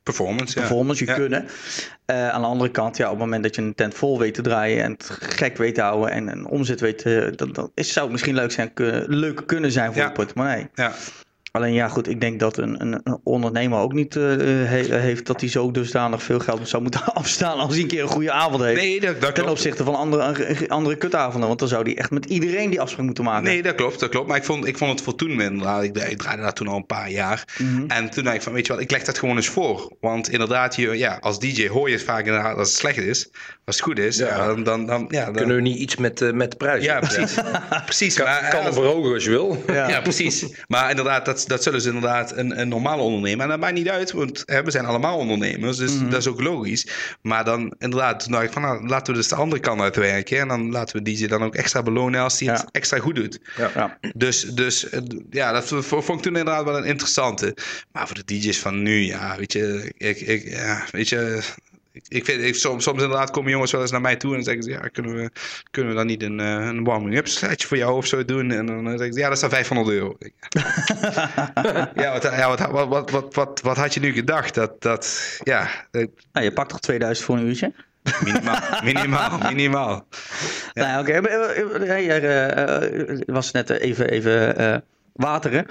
Performance, 0.04 0.54
performance, 0.54 1.04
je 1.04 1.12
kunnen. 1.12 1.46
Uh, 2.06 2.28
aan 2.28 2.40
de 2.40 2.46
andere 2.46 2.70
kant, 2.70 2.96
ja, 2.96 3.04
op 3.04 3.10
het 3.10 3.20
moment 3.20 3.42
dat 3.42 3.54
je 3.54 3.62
een 3.62 3.74
tent 3.74 3.94
vol 3.94 4.18
weet 4.18 4.34
te 4.34 4.42
draaien 4.42 4.82
en 4.82 4.92
het 4.92 5.10
gek 5.20 5.56
weet 5.56 5.74
te 5.74 5.80
houden 5.80 6.10
en 6.10 6.28
een 6.28 6.46
omzet 6.46 6.80
weet 6.80 6.98
te, 6.98 7.32
dat, 7.36 7.54
dat 7.54 7.70
is, 7.74 7.92
zou 7.92 8.04
het 8.04 8.12
misschien 8.12 8.34
leuk, 8.34 8.52
zijn, 8.52 8.72
leuk 9.06 9.42
kunnen 9.46 9.72
zijn 9.72 9.92
voor 9.92 10.02
ja. 10.02 10.08
je 10.08 10.12
portemonnee. 10.12 10.68
Ja. 10.74 10.92
Alleen 11.56 11.72
ja, 11.72 11.88
goed, 11.88 12.08
ik 12.08 12.20
denk 12.20 12.40
dat 12.40 12.56
een, 12.56 12.80
een, 12.80 13.00
een 13.04 13.20
ondernemer 13.24 13.78
ook 13.78 13.92
niet 13.92 14.14
uh, 14.14 14.24
heeft 14.90 15.26
dat 15.26 15.40
hij 15.40 15.50
zo 15.50 15.70
dusdanig 15.70 16.22
veel 16.22 16.38
geld 16.38 16.68
zou 16.68 16.82
moeten 16.82 17.04
afstaan 17.14 17.58
als 17.58 17.72
hij 17.72 17.82
een 17.82 17.88
keer 17.88 18.02
een 18.02 18.08
goede 18.08 18.32
avond 18.32 18.62
heeft. 18.62 18.80
Nee, 18.80 19.00
dat, 19.00 19.20
dat 19.20 19.34
Ten 19.34 19.48
opzichte 19.48 19.84
van 19.84 19.94
andere, 19.94 20.68
andere 20.68 20.96
kutavonden, 20.96 21.48
want 21.48 21.58
dan 21.58 21.68
zou 21.68 21.82
hij 21.82 21.96
echt 21.96 22.10
met 22.10 22.24
iedereen 22.24 22.70
die 22.70 22.80
afspraak 22.80 23.04
moeten 23.04 23.24
maken. 23.24 23.44
Nee, 23.44 23.62
dat 23.62 23.74
klopt, 23.74 24.00
dat 24.00 24.08
klopt. 24.08 24.28
Maar 24.28 24.36
ik 24.36 24.44
vond, 24.44 24.66
ik 24.66 24.78
vond 24.78 24.90
het 24.90 25.00
voor 25.00 25.14
toen 25.14 25.40
inderdaad, 25.40 25.82
ik, 25.82 25.96
ik 25.98 26.18
draaide 26.18 26.42
daar 26.42 26.52
toen 26.52 26.68
al 26.68 26.76
een 26.76 26.86
paar 26.86 27.10
jaar. 27.10 27.44
Mm 27.58 27.84
En 27.88 28.10
toen 28.10 28.24
dacht 28.24 28.36
ik 28.36 28.42
van, 28.42 28.52
weet 28.52 28.66
je 28.66 28.72
wat, 28.72 28.82
ik 28.82 28.90
leg 28.90 29.04
dat 29.04 29.18
gewoon 29.18 29.36
eens 29.36 29.48
voor. 29.48 29.96
Want 30.00 30.28
inderdaad, 30.28 30.76
je, 30.76 30.98
ja, 30.98 31.18
als 31.20 31.38
DJ 31.38 31.68
hoor 31.68 31.88
je 31.88 31.94
het 31.94 32.04
vaak 32.04 32.26
inderdaad 32.26 32.56
als 32.56 32.68
het 32.68 32.78
slecht 32.78 32.98
is. 32.98 33.30
Als 33.64 33.76
het 33.76 33.84
goed 33.84 33.98
is, 33.98 34.16
ja. 34.16 34.46
dan, 34.46 34.62
dan, 34.62 34.86
dan, 34.86 35.06
ja, 35.08 35.24
dan... 35.24 35.34
Kunnen 35.34 35.56
we 35.56 35.62
niet 35.62 35.78
iets 35.78 35.96
met, 35.96 36.20
uh, 36.20 36.32
met 36.32 36.50
de 36.50 36.56
prijs? 36.56 36.84
Ja, 36.84 36.98
precies. 36.98 37.34
precies. 37.84 38.14
Kan, 38.14 38.24
maar, 38.24 38.48
kan 38.50 38.72
verhogen 38.72 39.12
als 39.12 39.24
je 39.24 39.30
wil. 39.30 39.64
Ja, 39.66 39.88
ja 39.88 40.00
precies. 40.00 40.46
Maar 40.66 40.90
inderdaad, 40.90 41.24
dat, 41.24 41.43
dat 41.46 41.62
zullen 41.62 41.80
ze 41.80 41.88
inderdaad 41.88 42.36
een, 42.36 42.60
een 42.60 42.68
normale 42.68 43.02
ondernemer. 43.02 43.42
En 43.42 43.48
dat 43.48 43.60
maakt 43.60 43.74
niet 43.74 43.88
uit, 43.88 44.12
want 44.12 44.42
hè, 44.46 44.62
we 44.62 44.70
zijn 44.70 44.84
allemaal 44.84 45.18
ondernemers. 45.18 45.76
Dus 45.76 45.92
mhm. 45.92 46.10
dat 46.10 46.20
is 46.20 46.26
ook 46.26 46.40
logisch. 46.40 46.86
Maar 47.22 47.44
dan 47.44 47.74
inderdaad, 47.78 48.30
dacht 48.30 48.44
ik 48.44 48.52
van 48.52 48.62
nou, 48.62 48.86
laten 48.86 49.12
we 49.12 49.18
dus 49.18 49.28
de 49.28 49.34
andere 49.34 49.60
kant 49.60 49.80
uitwerken. 49.80 50.38
En 50.38 50.48
dan 50.48 50.70
laten 50.70 50.96
we 50.96 51.02
die 51.02 51.28
dan 51.28 51.42
ook 51.42 51.54
extra 51.54 51.82
belonen 51.82 52.20
als 52.20 52.38
die 52.38 52.50
het 52.50 52.64
extra 52.70 52.98
goed 52.98 53.14
doet. 53.14 53.40
Ja. 53.56 53.98
Dus, 54.14 54.40
dus 54.40 54.86
ja, 55.30 55.52
dat 55.52 55.68
vond 55.84 56.08
ik 56.08 56.20
toen 56.20 56.36
inderdaad 56.36 56.64
wel 56.64 56.76
een 56.76 56.84
interessante. 56.84 57.56
Maar 57.92 58.06
voor 58.06 58.16
de 58.16 58.24
DJ's 58.24 58.58
van 58.58 58.82
nu, 58.82 59.04
ja, 59.04 59.36
weet 59.36 59.52
je, 59.52 59.92
ik, 59.96 60.20
ik, 60.20 60.48
ja, 60.48 60.84
weet 60.90 61.08
je, 61.08 61.42
ik 62.08 62.24
vind, 62.24 62.42
ik, 62.42 62.54
soms, 62.54 62.84
soms 62.84 63.02
inderdaad 63.02 63.30
komen 63.30 63.50
jongens 63.50 63.72
wel 63.72 63.80
eens 63.80 63.90
naar 63.90 64.00
mij 64.00 64.16
toe 64.16 64.30
en 64.30 64.36
dan 64.36 64.44
zeggen 64.44 64.62
ze, 64.62 64.70
ja, 64.70 64.88
kunnen 64.88 65.14
we, 65.14 65.30
kunnen 65.70 65.90
we 65.90 65.96
dan 65.96 66.06
niet 66.06 66.22
een, 66.22 66.40
uh, 66.40 66.66
een 66.66 66.84
warming-up 66.84 67.28
setje 67.28 67.66
voor 67.66 67.76
jou 67.76 67.96
of 67.96 68.06
zo 68.06 68.24
doen? 68.24 68.50
En 68.50 68.66
dan 68.66 68.88
zeggen 68.88 69.12
ze, 69.12 69.18
ja, 69.18 69.28
dat 69.28 69.40
dan 69.40 69.50
500 69.50 69.88
euro. 69.88 70.16
ja, 72.02 72.12
wat, 72.12 72.22
ja 72.22 72.48
wat, 72.48 72.60
wat, 72.70 72.88
wat, 72.88 73.10
wat, 73.10 73.34
wat, 73.34 73.60
wat, 73.60 73.76
had 73.76 73.94
je 73.94 74.00
nu 74.00 74.12
gedacht? 74.12 74.54
Dat, 74.54 74.82
dat 74.82 75.38
ja... 75.42 75.68
Nou, 75.90 76.44
je 76.44 76.52
pakt 76.52 76.68
toch 76.68 76.80
2000 76.80 77.26
voor 77.26 77.36
een 77.36 77.46
uurtje? 77.46 77.72
Minimaal, 78.24 78.60
minimaal, 78.84 79.38
minimaal. 79.38 80.06
Ja. 80.72 80.86
Nou, 80.86 81.08
oké. 81.08 81.18
Okay. 81.18 82.08
Er 82.08 83.32
was 83.32 83.50
net 83.50 83.70
even, 83.70 84.10
even 84.10 84.60
uh, 84.60 84.76
wateren. 85.12 85.66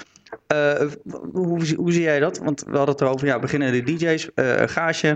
Uh, 0.53 0.91
hoe, 1.31 1.75
hoe 1.75 1.91
zie 1.91 2.01
jij 2.01 2.19
dat? 2.19 2.37
Want 2.37 2.63
we 2.63 2.77
hadden 2.77 2.95
het 2.95 3.01
erover, 3.01 3.27
ja, 3.27 3.39
beginnen 3.39 3.71
de 3.71 3.83
DJ's, 3.83 4.29
uh, 4.35 4.61
uh, 4.61 5.13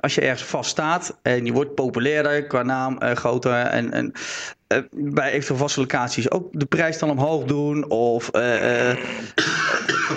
als 0.00 0.14
je 0.14 0.20
ergens 0.20 0.48
vast 0.48 0.70
staat 0.70 1.18
en 1.22 1.44
je 1.44 1.52
wordt 1.52 1.74
populairder 1.74 2.46
qua 2.46 2.62
naam, 2.62 2.98
uh, 3.02 3.10
groter 3.10 3.52
en, 3.52 3.92
en 3.92 4.12
bij 4.90 5.30
eventueel 5.30 5.58
vaste 5.58 5.80
locaties 5.80 6.30
ook 6.30 6.48
de 6.52 6.64
prijs 6.64 6.98
dan 6.98 7.10
omhoog 7.10 7.44
doen? 7.44 7.90
Of 7.90 8.30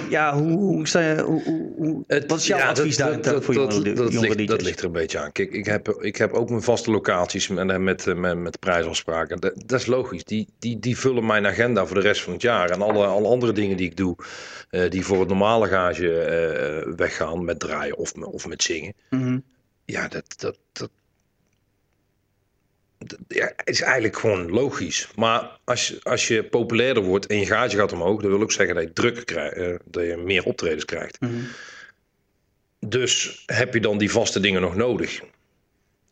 ja, 0.10 0.34
hoe, 0.38 0.52
hoe 0.52 0.88
sta 0.88 1.00
je, 1.00 1.22
hoe, 1.22 1.44
hoe, 1.78 2.04
wat 2.28 2.40
is 2.40 2.48
jouw 2.48 2.58
ja, 2.58 2.70
advies 2.70 2.98
daar 2.98 3.42
voor 3.42 3.54
jonge, 3.54 3.82
dat, 3.82 3.96
dat, 3.96 4.12
jonge 4.14 4.36
ligt, 4.36 4.50
dat 4.50 4.62
ligt 4.62 4.80
er 4.80 4.86
een 4.86 4.92
beetje 4.92 5.20
aan. 5.20 5.32
Kijk, 5.32 5.52
ik 5.52 5.66
heb, 5.66 5.88
ik 5.88 6.16
heb 6.16 6.34
ook 6.34 6.50
mijn 6.50 6.62
vaste 6.62 6.92
locaties 6.92 7.48
met, 7.48 7.78
met, 7.80 8.06
met, 8.16 8.38
met 8.38 8.60
prijsafspraken. 8.60 9.40
Dat, 9.40 9.54
dat 9.66 9.80
is 9.80 9.86
logisch. 9.86 10.24
Die, 10.24 10.48
die, 10.60 10.80
die 10.80 10.98
vullen 10.98 11.26
mijn 11.26 11.48
agenda 11.48 11.86
voor 11.86 11.96
de 11.96 12.02
rest 12.02 12.22
van 12.22 12.34
het 12.34 12.42
jaar. 12.42 12.70
En 12.70 12.82
alle, 12.82 13.06
alle 13.06 13.28
andere 13.28 13.52
dingen 13.52 13.78
die 13.78 13.90
ik 13.90 13.98
doe, 13.98 14.16
die 14.90 15.06
voor 15.06 15.20
het 15.20 15.30
normale 15.30 15.68
gage 15.68 16.94
weggaan 16.96 17.46
met 17.46 17.60
draaien 17.60 17.98
of, 17.98 18.14
of 18.14 18.48
met 18.48 18.64
zingen. 18.64 18.94
Mhm. 19.10 19.40
Ja, 19.86 20.08
dat, 20.08 20.34
dat, 20.38 20.58
dat, 20.72 20.90
ja, 23.28 23.52
is 23.64 23.82
eigenlijk 23.82 24.18
gewoon 24.18 24.50
logisch. 24.50 25.10
Maar 25.16 25.60
als, 25.64 25.88
je, 25.88 26.00
als 26.04 26.28
je 26.28 26.44
populairder 26.44 27.04
wordt 27.04 27.26
en 27.26 27.40
je 27.40 27.46
gaatje 27.46 27.78
gaat 27.78 27.94
omhoog, 27.94 28.22
dan 28.22 28.32
wil 28.32 28.42
ik 28.42 28.52
zeggen 28.52 28.76
dat 28.76 28.84
je 28.84 28.94
drukker 28.94 29.24
krijgt, 29.26 29.58
uh, 29.58 29.76
dat 29.86 30.06
je 30.06 30.18
meer 30.18 30.44
optredens 30.44 30.86
krijgt. 30.86 31.22
Mhm. 31.22 31.34
Dus 32.80 33.44
heb 33.46 33.74
je 33.74 33.80
dan 33.80 33.98
die 33.98 34.12
vaste 34.12 34.40
dingen 34.40 34.62
nog 34.62 34.76
nodig? 34.76 35.22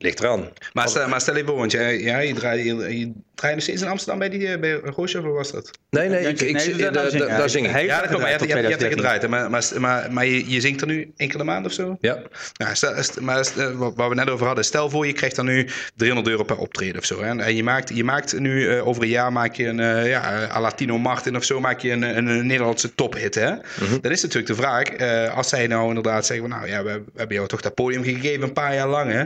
Ligt 0.05 0.19
eraan. 0.19 0.49
Maar 0.73 0.89
stel, 0.89 1.07
maar 1.07 1.21
stel 1.21 1.35
even 1.35 1.47
voor, 1.47 1.57
want 1.57 1.71
jij, 1.71 1.99
ja, 1.99 2.19
je, 2.19 2.33
draait, 2.33 2.65
je, 2.65 2.99
je 2.99 3.11
draait 3.35 3.55
nog 3.55 3.63
steeds 3.63 3.81
in 3.81 3.87
Amsterdam 3.87 4.19
bij, 4.19 4.29
die, 4.29 4.47
eh, 4.47 4.59
bij 4.59 4.71
Roosje, 4.71 5.17
of 5.19 5.25
was 5.25 5.51
dat? 5.51 5.71
Nee, 5.89 6.09
nee, 6.09 6.27
ik, 6.27 6.41
ik, 6.41 6.77
nee, 6.77 6.91
daar 6.91 7.49
zing 7.49 7.67
ik. 7.67 7.81
Ja, 7.81 7.99
dat 7.99 8.07
klopt, 8.07 8.21
maar 8.21 8.31
je, 8.31 8.47
je, 8.47 8.55
je 8.55 8.67
hebt 8.67 8.81
er 8.81 8.89
gedraaid. 8.89 9.27
Maar, 9.27 9.49
maar, 9.49 9.63
maar, 9.77 10.11
maar 10.11 10.25
je, 10.25 10.49
je 10.49 10.61
zingt 10.61 10.81
er 10.81 10.87
nu 10.87 11.13
enkele 11.17 11.43
maand 11.43 11.65
of 11.65 11.71
zo? 11.71 11.97
Ja. 11.99 12.21
ja 12.53 12.75
stel, 12.75 12.93
maar 13.21 13.47
waar 13.95 14.09
we 14.09 14.15
net 14.15 14.29
over 14.29 14.45
hadden, 14.45 14.65
stel 14.65 14.89
voor 14.89 15.07
je 15.07 15.13
krijgt 15.13 15.35
dan 15.35 15.45
nu 15.45 15.69
300 15.95 16.27
euro 16.27 16.43
per 16.43 16.57
optreden 16.57 16.97
of 16.97 17.05
zo. 17.05 17.21
Hè? 17.21 17.37
En 17.37 17.55
je 17.55 17.63
maakt, 17.63 17.95
je 17.95 18.03
maakt 18.03 18.39
nu 18.39 18.61
uh, 18.61 18.87
over 18.87 19.03
een 19.03 19.09
jaar 19.09 19.31
maak 19.31 19.55
je 19.55 19.67
een, 19.67 19.79
uh, 19.79 20.09
ja, 20.09 20.49
a 20.51 20.61
Latino 20.61 20.97
Martin 20.97 21.35
of 21.35 21.43
zo, 21.43 21.59
maak 21.59 21.79
je 21.79 21.91
een, 21.91 22.01
een, 22.01 22.27
een 22.27 22.47
Nederlandse 22.47 22.95
tophit. 22.95 23.35
Hè? 23.35 23.51
Mm 23.51 23.61
-hmm. 23.75 24.01
Dan 24.01 24.11
is 24.11 24.21
natuurlijk 24.21 24.47
de 24.47 24.61
vraag, 24.61 24.99
uh, 24.99 25.37
als 25.37 25.49
zij 25.49 25.67
nou 25.67 25.87
inderdaad 25.87 26.25
zeggen, 26.25 26.49
nou 26.49 26.67
ja, 26.67 26.83
we, 26.83 26.91
we 26.91 27.11
hebben 27.15 27.35
jou 27.35 27.47
toch 27.47 27.61
dat 27.61 27.73
podium 27.73 28.03
gegeven 28.03 28.43
een 28.43 28.53
paar 28.53 28.73
jaar 28.73 28.87
lang. 28.87 29.11
Hè? 29.11 29.23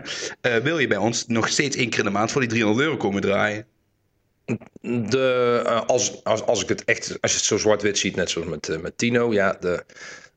Wil 0.70 0.80
je 0.80 0.88
bij 0.88 0.97
ons 0.97 1.28
nog 1.28 1.47
steeds 1.47 1.76
één 1.76 1.89
keer 1.89 1.99
in 1.99 2.05
de 2.05 2.11
maand 2.11 2.32
voor 2.32 2.41
die 2.41 2.49
300 2.49 2.86
euro 2.86 2.97
komen 2.97 3.22
draaien. 3.22 3.65
De, 4.82 5.63
als, 5.88 6.24
als, 6.24 6.41
als 6.41 6.61
ik 6.61 6.70
het 6.70 6.84
echt, 6.84 7.22
als 7.22 7.32
je 7.32 7.38
het 7.38 7.45
zo 7.45 7.57
zwart-wit 7.57 7.97
ziet, 7.97 8.15
net 8.15 8.30
zoals 8.30 8.47
met, 8.47 8.82
met 8.82 8.97
Tino, 8.97 9.34
ja, 9.34 9.57
de, 9.59 9.86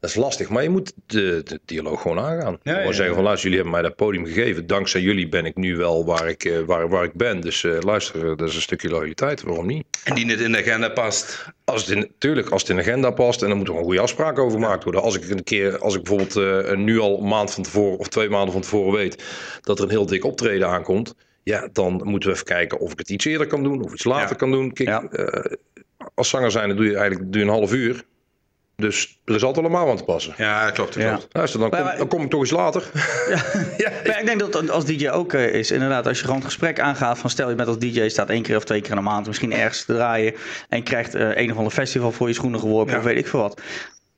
dat 0.02 0.10
is 0.10 0.16
lastig, 0.16 0.48
maar 0.48 0.62
je 0.62 0.68
moet 0.68 0.92
de, 1.06 1.40
de 1.44 1.60
dialoog 1.64 2.00
gewoon 2.00 2.18
aangaan. 2.18 2.58
Ja, 2.62 2.80
ja, 2.80 2.92
zeggen 2.92 3.14
van 3.14 3.24
luister, 3.24 3.50
jullie 3.50 3.62
hebben 3.62 3.80
mij 3.80 3.90
dat 3.90 3.96
podium 3.96 4.26
gegeven. 4.26 4.66
Dankzij 4.66 5.00
jullie 5.00 5.28
ben 5.28 5.44
ik 5.44 5.56
nu 5.56 5.76
wel 5.76 6.04
waar 6.04 6.28
ik, 6.28 6.44
uh, 6.44 6.58
waar, 6.58 6.88
waar 6.88 7.04
ik 7.04 7.12
ben. 7.12 7.40
Dus 7.40 7.62
uh, 7.62 7.80
luister, 7.80 8.36
dat 8.36 8.48
is 8.48 8.54
een 8.54 8.60
stukje 8.60 8.88
loyaliteit. 8.88 9.42
Waarom 9.42 9.66
niet? 9.66 9.84
En 10.04 10.14
die 10.14 10.30
het 10.30 10.40
in 10.40 10.52
de 10.52 10.58
agenda 10.58 10.88
past. 10.88 11.46
Als 11.64 11.86
het 11.86 11.96
in, 11.96 12.12
tuurlijk, 12.18 12.48
als 12.48 12.60
het 12.60 12.70
in 12.70 12.76
de 12.76 12.82
agenda 12.82 13.10
past 13.10 13.42
en 13.42 13.48
dan 13.48 13.58
moet 13.58 13.68
er 13.68 13.76
een 13.76 13.82
goede 13.82 14.00
afspraak 14.00 14.38
over 14.38 14.60
gemaakt 14.60 14.84
worden. 14.84 15.02
Als 15.02 15.16
ik 15.16 15.30
een 15.30 15.44
keer, 15.44 15.78
als 15.78 15.94
ik 15.94 16.02
bijvoorbeeld 16.02 16.66
uh, 16.66 16.76
nu 16.76 16.98
al 16.98 17.18
een 17.18 17.28
maand 17.28 17.50
van 17.50 17.62
tevoren 17.62 17.98
of 17.98 18.08
twee 18.08 18.28
maanden 18.28 18.52
van 18.52 18.62
tevoren 18.62 18.92
weet 18.92 19.24
dat 19.60 19.78
er 19.78 19.84
een 19.84 19.90
heel 19.90 20.06
dik 20.06 20.24
optreden 20.24 20.68
aankomt. 20.68 21.14
Ja, 21.42 21.68
dan 21.72 22.00
moeten 22.04 22.28
we 22.28 22.34
even 22.34 22.46
kijken 22.46 22.78
of 22.78 22.92
ik 22.92 22.98
het 22.98 23.10
iets 23.10 23.24
eerder 23.24 23.46
kan 23.46 23.62
doen 23.62 23.84
of 23.84 23.92
iets 23.92 24.04
later 24.04 24.36
kan 24.36 24.50
doen. 24.50 24.72
Kijk, 24.72 25.28
als 26.14 26.28
zanger 26.28 26.50
zijn, 26.50 26.68
dan 26.68 26.76
doe 26.76 26.86
je 26.86 26.96
eigenlijk 26.96 27.32
doe 27.32 27.42
je 27.42 27.46
een 27.46 27.54
half 27.54 27.72
uur. 27.72 28.04
Dus 28.76 29.20
er 29.24 29.34
is 29.34 29.44
altijd 29.44 29.66
allemaal 29.66 29.90
aan 29.90 29.96
te 29.96 30.04
passen. 30.04 30.34
Ja, 30.36 30.70
klopt. 30.70 30.96
klopt. 30.96 31.28
Ja. 31.32 31.58
dan, 31.58 31.70
kom, 31.70 31.96
dan 31.96 32.08
kom 32.08 32.22
ik 32.22 32.30
toch 32.30 32.40
eens 32.40 32.50
later. 32.50 32.90
Ja. 33.76 33.92
ja. 34.04 34.18
ik 34.18 34.26
denk 34.26 34.40
dat 34.40 34.70
als 34.70 34.84
DJ 34.84 35.08
ook 35.08 35.32
uh, 35.32 35.54
is, 35.54 35.70
inderdaad, 35.70 36.06
als 36.06 36.18
je 36.18 36.24
gewoon 36.24 36.38
het 36.38 36.46
gesprek 36.48 36.80
aangaat 36.80 37.18
van 37.18 37.30
stel 37.30 37.48
je 37.48 37.54
bent 37.54 37.68
als 37.68 37.78
DJ, 37.78 38.08
staat 38.08 38.28
één 38.28 38.42
keer 38.42 38.56
of 38.56 38.64
twee 38.64 38.80
keer 38.80 38.90
in 38.90 38.96
de 38.96 39.02
maand 39.02 39.26
misschien 39.26 39.52
ergens 39.52 39.84
te 39.84 39.92
draaien 39.92 40.34
en 40.68 40.82
krijgt 40.82 41.14
uh, 41.14 41.36
een 41.36 41.50
of 41.50 41.56
ander 41.56 41.72
festival 41.72 42.12
voor 42.12 42.28
je 42.28 42.34
schoenen 42.34 42.60
geworpen 42.60 42.98
of 42.98 43.04
weet 43.04 43.18
ik 43.18 43.26
veel 43.26 43.40
wat 43.40 43.60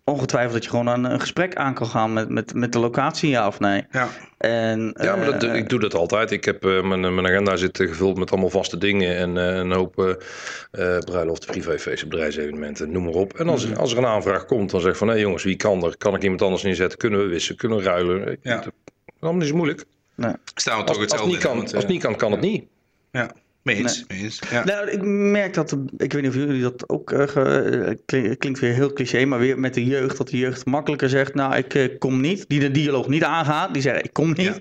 ongetwijfeld 0.04 0.52
dat 0.52 0.64
je 0.64 0.70
gewoon 0.70 0.86
een, 0.86 1.04
een 1.04 1.20
gesprek 1.20 1.54
aan 1.54 1.74
kan 1.74 1.86
gaan 1.86 2.12
met, 2.12 2.28
met, 2.28 2.54
met 2.54 2.72
de 2.72 2.78
locatie, 2.78 3.28
ja 3.28 3.46
of 3.46 3.60
nee. 3.60 3.86
Ja, 3.90 4.08
en, 4.38 4.94
ja 5.00 5.16
maar 5.16 5.24
dat, 5.24 5.42
uh, 5.42 5.54
ik 5.54 5.68
doe 5.68 5.80
dat 5.80 5.94
altijd. 5.94 6.30
Ik 6.30 6.44
heb 6.44 6.64
uh, 6.64 6.82
mijn, 6.82 7.00
mijn 7.00 7.26
agenda 7.26 7.56
zit 7.56 7.76
gevuld 7.76 8.18
met 8.18 8.30
allemaal 8.30 8.50
vaste 8.50 8.78
dingen 8.78 9.16
en 9.16 9.36
uh, 9.36 9.56
een 9.56 9.72
hoop 9.72 9.98
uh, 9.98 10.98
bruiloften, 10.98 11.50
privéfeesten, 11.50 12.08
bedrijfsevenementen, 12.08 12.92
noem 12.92 13.04
maar 13.04 13.14
op. 13.14 13.32
En 13.32 13.48
als, 13.48 13.66
mm. 13.66 13.74
als 13.74 13.92
er 13.92 13.98
een 13.98 14.06
aanvraag 14.06 14.44
komt, 14.44 14.70
dan 14.70 14.80
zeg 14.80 14.90
ik 14.90 14.96
van, 14.96 15.06
hé 15.06 15.12
hey 15.12 15.22
jongens, 15.22 15.44
wie 15.44 15.56
kan 15.56 15.84
er? 15.84 15.96
Kan 15.96 16.14
ik 16.14 16.22
iemand 16.22 16.42
anders 16.42 16.62
neerzetten? 16.62 16.98
Kunnen 16.98 17.20
we 17.20 17.26
wisselen? 17.26 17.58
Kunnen 17.58 17.78
we 17.78 17.84
ruilen? 17.84 18.38
Ja. 18.42 18.64
Dat 19.20 19.42
is 19.42 19.52
moeilijk. 19.52 19.84
Nee. 20.14 20.32
Staan 20.54 20.78
we 20.78 20.84
toch 20.84 20.96
als, 20.96 20.98
hetzelfde 20.98 21.26
als, 21.26 21.34
niet 21.34 21.44
kan, 21.44 21.60
als 21.60 21.72
het 21.72 21.88
niet 21.88 22.02
kan, 22.02 22.16
kan 22.16 22.32
het 22.32 22.40
niet. 22.40 22.64
Ja. 23.10 23.30
Meens, 23.64 24.04
nee. 24.08 24.30
Ja. 24.50 24.64
Nou, 24.64 24.90
ik 24.90 25.02
merk 25.02 25.54
dat, 25.54 25.76
ik 25.96 26.12
weet 26.12 26.22
niet 26.22 26.30
of 26.30 26.36
jullie 26.36 26.62
dat 26.62 26.88
ook, 26.88 27.10
uh, 27.10 27.90
klinkt 28.38 28.58
weer 28.58 28.74
heel 28.74 28.92
cliché, 28.92 29.24
maar 29.24 29.38
weer 29.38 29.58
met 29.58 29.74
de 29.74 29.84
jeugd, 29.84 30.16
dat 30.16 30.28
de 30.28 30.38
jeugd 30.38 30.64
makkelijker 30.64 31.08
zegt, 31.08 31.34
nou 31.34 31.56
ik 31.56 31.74
uh, 31.74 31.98
kom 31.98 32.20
niet, 32.20 32.44
die 32.48 32.60
de 32.60 32.70
dialoog 32.70 33.08
niet 33.08 33.24
aangaat, 33.24 33.72
die 33.72 33.82
zeggen 33.82 34.04
ik 34.04 34.12
kom 34.12 34.28
niet. 34.28 34.46
Ja. 34.46 34.56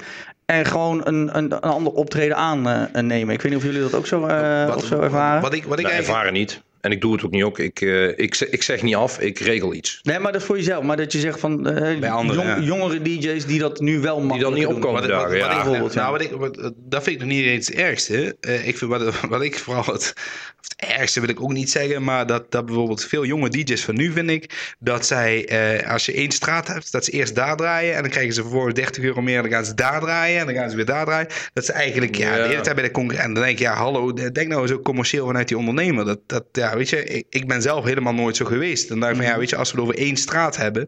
En 0.46 0.66
gewoon 0.66 1.08
een, 1.08 1.38
een, 1.38 1.52
een 1.52 1.60
ander 1.60 1.94
optreden 1.94 2.38
aannemen. 2.38 3.34
ik 3.34 3.42
weet 3.42 3.52
niet 3.52 3.56
of 3.56 3.64
jullie 3.64 3.82
dat 3.82 3.94
ook 3.94 4.08
zo, 4.08 4.20
wat, 4.20 4.76
of 4.76 4.86
zo 4.86 5.00
ervaren. 5.00 5.42
Wat 5.42 5.54
ik, 5.54 5.64
wat 5.64 5.80
ik 5.80 5.86
nee, 5.86 5.96
ervaren 5.96 6.34
niet. 6.34 6.62
En 6.84 6.92
ik 6.92 7.02
doe 7.02 7.14
het 7.14 7.26
ook 7.26 7.32
niet 7.32 7.44
ook. 7.44 7.60
Ik, 7.60 7.82
uh, 7.82 8.08
ik, 8.08 8.40
ik 8.40 8.64
zeg 8.64 8.82
niet 8.82 8.96
af, 8.96 9.20
ik 9.20 9.40
regel 9.40 9.74
iets. 9.74 10.00
Nee, 10.02 10.20
maar 10.20 10.32
dat 10.32 10.42
is 10.42 10.48
voor 10.48 10.58
jezelf. 10.58 10.84
Maar 10.84 10.98
dat 10.98 11.12
je 11.12 11.20
zegt 11.20 11.40
van 11.40 11.68
uh, 11.68 12.00
Bij 12.00 12.12
anderen, 12.12 12.46
jong, 12.46 12.60
ja. 12.60 12.66
jongere 12.66 13.02
DJ's 13.02 13.46
die 13.46 13.60
dat 13.60 13.80
nu 13.80 14.00
wel 14.00 14.20
makkelijk 14.20 14.56
Die 14.56 14.66
dan 14.66 14.74
niet 14.74 14.84
opkomen 14.84 15.08
dagen, 15.08 15.30
wat, 15.30 15.38
ja. 15.38 15.56
Bijvoorbeeld, 15.56 15.94
ja. 15.94 16.00
Nou, 16.02 16.12
wat 16.12 16.22
ik, 16.22 16.32
wat, 16.32 16.74
dat 16.76 17.04
vind 17.04 17.16
ik 17.16 17.22
nog 17.22 17.32
niet 17.32 17.46
eens 17.46 17.68
het 17.68 17.76
ergste. 17.76 18.36
Uh, 18.42 18.68
ik 18.68 18.78
vind 18.78 18.92
wat, 18.92 19.20
wat 19.30 19.42
ik 19.42 19.58
vooral 19.58 19.94
het, 19.94 20.14
het 20.62 20.76
ergste 20.78 21.20
wil 21.20 21.30
ik 21.30 21.42
ook 21.42 21.52
niet 21.52 21.72
zeggen. 21.72 22.04
Maar 22.04 22.28
dat, 22.28 22.52
dat 22.52 22.66
bijvoorbeeld 22.66 23.06
veel 23.06 23.26
jonge 23.26 23.50
DJ's 23.50 23.84
van 23.84 23.96
nu 23.96 24.12
vind 24.12 24.30
ik. 24.30 24.76
Dat 24.80 25.06
zij, 25.06 25.50
als 25.88 26.06
je 26.06 26.14
één 26.14 26.32
straat 26.32 26.68
hebt, 26.68 26.92
dat 26.92 27.06
ze 27.06 27.12
eerst 27.12 27.36
daar 27.36 27.56
draaien. 27.56 27.96
En 27.96 28.02
dan 28.02 28.12
krijgen 28.12 28.34
ze 28.34 28.42
vervolgens 28.42 28.74
30 28.74 29.04
euro 29.04 29.22
meer. 29.22 29.36
En 29.36 29.42
dan 29.42 29.52
gaan 29.52 29.66
ze 29.66 29.74
daar 29.74 30.00
draaien. 30.00 30.40
En 30.40 30.46
dan 30.46 30.56
gaan 30.56 30.70
ze 30.70 30.76
weer 30.76 30.86
daar 30.86 31.06
draaien. 31.06 31.28
Dat 31.54 31.66
ze 31.66 31.72
eigenlijk 31.72 32.16
ja, 32.16 32.36
de 32.36 32.42
hele 32.42 32.62
tijd 32.62 32.76
bij 32.76 32.84
de 32.84 32.92
concurrent. 32.92 33.28
En 33.28 33.34
dan 33.34 33.44
denk 33.44 33.58
je, 33.58 33.64
ja 33.64 33.74
hallo, 33.74 34.14
denk 34.14 34.48
nou 34.48 34.62
eens 34.62 34.72
ook 34.72 34.84
commercieel 34.84 35.26
vanuit 35.26 35.48
die 35.48 35.58
ondernemer. 35.58 36.06
Dat, 36.06 36.20
dat, 36.28 36.46
ja, 36.52 36.73
weet 36.76 36.90
je, 36.90 37.04
ik, 37.04 37.26
ik 37.30 37.48
ben 37.48 37.62
zelf 37.62 37.86
helemaal 37.86 38.14
nooit 38.14 38.36
zo 38.36 38.46
geweest. 38.46 38.90
En 38.90 39.00
dan 39.00 39.16
van 39.16 39.24
ja, 39.24 39.30
mhm. 39.30 39.40
weet 39.40 39.50
je, 39.50 39.56
als 39.56 39.72
we 39.72 39.78
het 39.78 39.90
over 39.90 40.00
één 40.00 40.18
straat 40.18 40.58
hebben, 40.58 40.88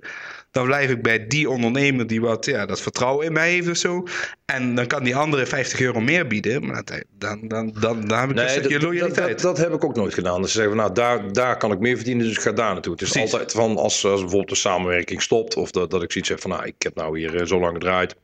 dan 0.52 0.66
blijf 0.66 0.90
ik 0.90 1.02
bij 1.02 1.28
die 1.28 1.50
ondernemer 1.50 2.08
die 2.08 2.22
wat, 2.22 2.46
ja, 2.46 2.66
dat 2.66 2.82
vertrouwen 2.82 3.26
in 3.26 3.34
mij 3.34 3.52
heeft 3.52 3.70
of 3.70 3.78
zo. 3.78 4.04
En 4.46 4.76
dan 4.76 4.88
kan 4.88 5.04
die 5.04 5.16
andere 5.16 5.46
50 5.46 5.80
euro 5.80 6.00
meer 6.00 6.28
bieden, 6.28 6.66
maar 6.66 6.84
dan, 7.18 7.48
dan, 7.48 7.74
dan, 7.80 8.08
dan 8.08 8.20
heb 8.20 8.30
ik 8.30 8.36
nee, 8.36 8.46
een 8.46 8.52
stukje 8.52 8.80
loyaliteit. 8.80 9.42
Dat, 9.42 9.56
dat, 9.56 9.66
heb 9.66 9.74
ik 9.74 9.84
ook 9.84 9.96
nooit 9.96 10.14
gedaan. 10.14 10.42
Dus 10.42 10.52
ze 10.52 10.58
zeggen, 10.58 10.78
nou, 10.78 10.94
daar, 10.94 11.34
daar 11.34 11.58
kan 11.58 11.72
ik 11.72 11.80
meer 11.80 11.96
verdienen, 11.96 12.26
dus 12.26 12.36
ik 12.36 12.42
ga 12.42 12.52
daar 12.52 12.74
naartoe. 12.74 12.94
Het 12.94 13.02
is 13.02 13.10
Precies. 13.10 13.32
altijd 13.34 13.52
van, 13.52 13.78
als, 13.78 14.06
als 14.06 14.20
bijvoorbeeld 14.20 14.50
de 14.50 14.56
samenwerking 14.56 15.22
stopt, 15.22 15.56
of 15.56 15.72
dat, 15.72 15.92
dat 15.92 16.04
ik 16.04 16.12
zoiets 16.12 16.30
heb 16.30 16.42
van, 16.42 16.50
nou, 16.50 16.66
ik 16.66 16.76
heb 16.78 16.96
nou 16.96 17.20
hier 17.20 17.42
uh, 17.42 17.46
zo 17.46 17.60
lang 17.60 17.74
gedraaid. 17.74 18.16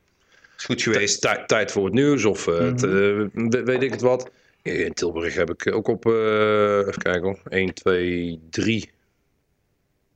Is 0.58 0.64
goed 0.64 0.82
geweest. 0.82 1.46
Tijd 1.46 1.72
voor 1.72 1.84
het 1.84 1.94
nieuws, 1.94 2.24
of 2.24 2.46
uh, 2.46 2.60
mm 2.60 3.30
-hmm. 3.34 3.50
weet 3.64 3.82
ik 3.82 3.90
het 3.90 4.00
wat. 4.00 4.30
In 4.62 4.92
Tilburg 4.92 5.34
heb 5.34 5.50
ik 5.50 5.74
ook 5.74 5.88
op, 5.88 6.06
uh, 6.06 6.78
even 6.78 7.02
kijken, 7.02 7.38
1, 7.48 7.74
2, 7.74 8.40
3, 8.50 8.90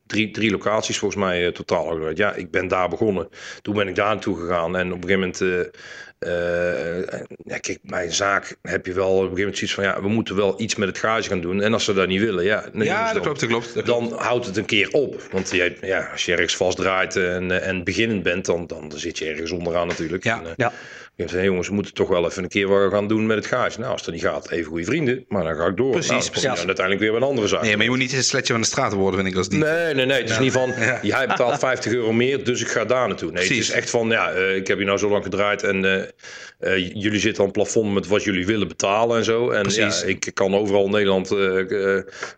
drie, 0.07 0.31
drie 0.31 0.51
locaties 0.51 0.99
volgens 0.99 1.21
mij 1.21 1.47
uh, 1.47 1.53
totaal. 1.53 2.11
Ja, 2.11 2.35
ik 2.35 2.51
ben 2.51 2.69
daar 2.69 2.89
begonnen. 2.89 3.29
Toen 3.63 3.75
ben 3.75 3.89
ik 3.89 3.95
daar 3.95 4.15
naartoe 4.15 4.37
gegaan 4.37 4.77
en 4.77 4.93
op 4.93 5.05
een 5.05 5.09
gegeven 5.09 5.21
moment, 5.21 5.41
uh, 5.41 7.19
ja, 7.45 7.59
kijk, 7.59 7.79
bij 7.83 8.05
een 8.05 8.13
zaak 8.13 8.57
heb 8.63 8.87
je 8.87 8.93
wel 8.93 9.11
op 9.11 9.13
een 9.13 9.21
gegeven 9.21 9.39
moment 9.39 9.57
zoiets 9.57 9.75
van, 9.75 9.85
ja, 9.85 10.03
we 10.03 10.09
moeten 10.09 10.37
wel 10.37 10.61
iets 10.61 10.77
met 10.77 10.89
het 10.89 10.99
garage 10.99 11.29
gaan 11.29 11.41
doen. 11.41 11.63
En 11.63 11.73
als 11.73 11.85
ze 11.85 11.93
dat 11.93 12.09
niet 12.09 12.21
willen, 12.21 12.45
ja, 12.45 12.65
ja 12.73 13.13
dat, 13.13 13.23
klopt, 13.23 13.41
dat 13.41 13.49
klopt, 13.49 13.75
dat 13.75 13.87
Dan 13.87 14.13
houdt 14.17 14.47
het 14.47 14.57
een 14.57 14.65
keer 14.65 14.91
op. 14.91 15.23
Want 15.31 15.51
je, 15.51 15.77
ja, 15.81 16.09
als 16.13 16.25
je 16.25 16.33
ergens 16.33 16.57
vastdraait 16.57 17.17
en, 17.17 17.63
en 17.63 17.85
beginnend 17.85 18.23
bent, 18.23 18.45
dan, 18.45 18.67
dan 18.67 18.93
zit 18.95 19.19
je 19.19 19.27
ergens 19.27 19.51
onderaan 19.51 19.87
natuurlijk. 19.87 20.25
Ja, 20.25 20.43
en, 20.43 20.53
ja. 20.57 20.73
Ik 21.17 21.29
zei, 21.29 21.45
jongens, 21.45 21.69
we 21.69 21.75
moeten 21.75 21.95
toch 21.95 22.09
wel 22.09 22.27
even 22.27 22.43
een 22.43 22.49
keer 22.49 22.69
wat 22.69 22.93
gaan 22.93 23.09
doen 23.09 23.27
met 23.27 23.37
het 23.37 23.47
gaasje. 23.47 23.81
Nou, 23.81 23.93
als 23.93 24.05
dat 24.05 24.15
niet 24.15 24.23
gaat, 24.23 24.51
even 24.51 24.65
goede 24.65 24.85
vrienden. 24.85 25.25
Maar 25.29 25.45
dan 25.45 25.57
ga 25.57 25.67
ik 25.67 25.77
door. 25.77 25.91
Precies, 25.91 26.11
nou, 26.11 26.31
precies. 26.31 26.61
En 26.61 26.67
uiteindelijk 26.67 27.01
weer 27.01 27.15
een 27.15 27.23
andere 27.23 27.49
zaak. 27.49 27.63
Nee, 27.63 27.75
maar 27.75 27.85
je 27.85 27.91
moet 27.91 27.99
niet 27.99 28.13
een 28.13 28.23
sletje 28.23 28.53
van 28.53 28.63
de 28.63 28.67
straat 28.67 28.93
worden, 28.93 29.21
vind 29.21 29.33
ik, 29.33 29.39
als 29.39 29.49
die. 29.49 29.59
Nee, 29.59 29.95
nee, 29.95 30.07
nee. 30.07 30.21
Het 30.21 30.31
is 30.31 30.39
niet 30.39 30.53
van, 30.53 30.73
ja. 30.79 30.99
jij 31.03 31.27
betaalt 31.27 31.59
50 31.69 31.93
euro 31.93 32.13
meer, 32.13 32.45
dus 32.45 32.61
ik 32.61 32.69
ga 32.69 32.85
daar 32.85 33.09
naartoe. 33.09 33.31
Nee, 33.31 33.47
precies. 33.47 33.67
het 33.67 33.77
is 33.77 33.83
echt 33.83 33.91
van, 33.91 34.09
ja, 34.09 34.35
uh, 34.35 34.57
ik 34.57 34.67
heb 34.67 34.77
hier 34.77 34.87
nou 34.87 34.99
zo 34.99 35.09
lang 35.09 35.25
gedraaid 35.25 35.63
en 35.63 35.85
uh, 35.85 35.95
uh, 36.61 36.93
jullie 36.95 37.21
zitten 37.21 37.41
aan 37.41 37.49
het 37.49 37.59
plafond 37.59 37.95
met 37.95 38.07
wat 38.07 38.25
jullie 38.25 38.47
willen 38.47 38.69
betalen 38.69 39.17
en 39.17 39.25
zo. 39.25 39.51
En 39.51 39.63
precies. 39.63 40.01
ja, 40.01 40.07
ik 40.07 40.31
kan 40.35 40.55
overal 40.55 40.85
in 40.85 40.91
Nederland 40.91 41.29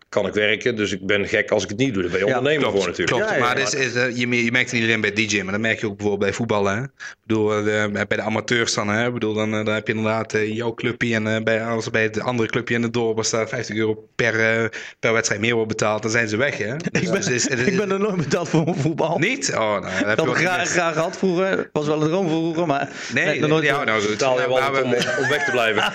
kan 0.09 0.26
ik 0.26 0.35
werken, 0.35 0.76
dus 0.76 0.93
ik 0.93 1.07
ben 1.07 1.29
gek 1.29 1.51
als 1.51 1.62
ik 1.62 1.68
het 1.68 1.79
niet 1.79 1.95
doe. 1.95 2.03
Daar 2.03 2.11
ben 2.11 2.20
je 2.20 2.26
ondernemer 2.26 2.62
klopt, 2.62 2.76
voor 2.76 2.87
natuurlijk. 2.87 3.18
Klopt, 3.18 3.41
maar, 3.41 3.59
is, 3.59 3.74
is, 3.74 3.93
je, 3.93 4.45
je 4.45 4.51
merkt 4.51 4.70
het 4.70 4.81
niet 4.81 4.89
alleen 4.89 5.01
bij 5.01 5.12
DJ, 5.12 5.43
maar 5.43 5.53
dat 5.53 5.61
merk 5.61 5.81
je 5.81 5.87
ook 5.87 5.97
bijvoorbeeld 5.97 6.31
bij 6.31 6.33
voetballen. 6.33 6.76
Hè? 6.76 6.83
Bedoel, 7.29 7.62
bij 7.93 8.07
de 8.09 8.22
amateurs 8.22 8.74
dan, 8.74 8.89
hè? 8.89 9.07
Ik 9.07 9.12
bedoel, 9.12 9.35
dan 9.35 9.49
dan, 9.51 9.64
dan 9.64 9.74
heb 9.74 9.87
je 9.87 9.95
inderdaad 9.95 10.35
uh, 10.35 10.55
jouw 10.55 10.74
clubje. 10.74 11.14
En 11.14 11.26
uh, 11.26 11.43
bij, 11.43 11.64
als 11.64 11.91
bij 11.91 12.03
het 12.03 12.20
andere 12.20 12.49
clubje 12.49 12.74
in 12.74 12.83
het 12.83 12.93
dorp 12.93 13.16
was 13.16 13.31
daar 13.31 13.49
50 13.49 13.76
euro 13.76 14.09
per, 14.16 14.35
uh, 14.35 14.68
per 15.01 15.12
wedstrijd 15.12 15.41
meer 15.41 15.55
wordt 15.55 15.68
betaald, 15.68 16.03
dan 16.03 16.11
zijn 16.11 16.29
ze 16.29 16.37
weg. 16.37 16.57
Hè? 16.57 16.76
Dus, 16.76 17.03
ik, 17.03 17.11
ben, 17.11 17.24
dus, 17.24 17.47
ik 17.47 17.76
ben 17.76 17.91
er 17.91 17.99
nooit 17.99 18.16
betaald 18.16 18.49
voor 18.49 18.74
voetbal. 18.76 19.18
Niet? 19.18 19.51
Oh, 19.53 19.59
nou, 19.59 20.05
dat 20.05 20.16
heb 20.16 20.26
ik 20.26 20.35
graag, 20.35 20.68
graag 20.68 20.93
gehad 20.93 21.16
vroeger. 21.16 21.68
Was 21.72 21.87
wel 21.87 22.03
een 22.03 22.09
droom 22.09 22.29
vroeger, 22.29 22.66
maar... 22.66 22.89
Nee, 23.12 23.24
nee, 23.24 23.49
nooit 23.49 23.64
ja, 23.64 23.85
nou 23.85 24.01
goed. 24.01 24.11
Betaal 24.11 24.41
je 24.41 24.49
wel 24.49 24.83
om, 24.83 24.95
om 24.95 25.29
weg 25.29 25.45
te 25.45 25.51
blijven. 25.51 25.93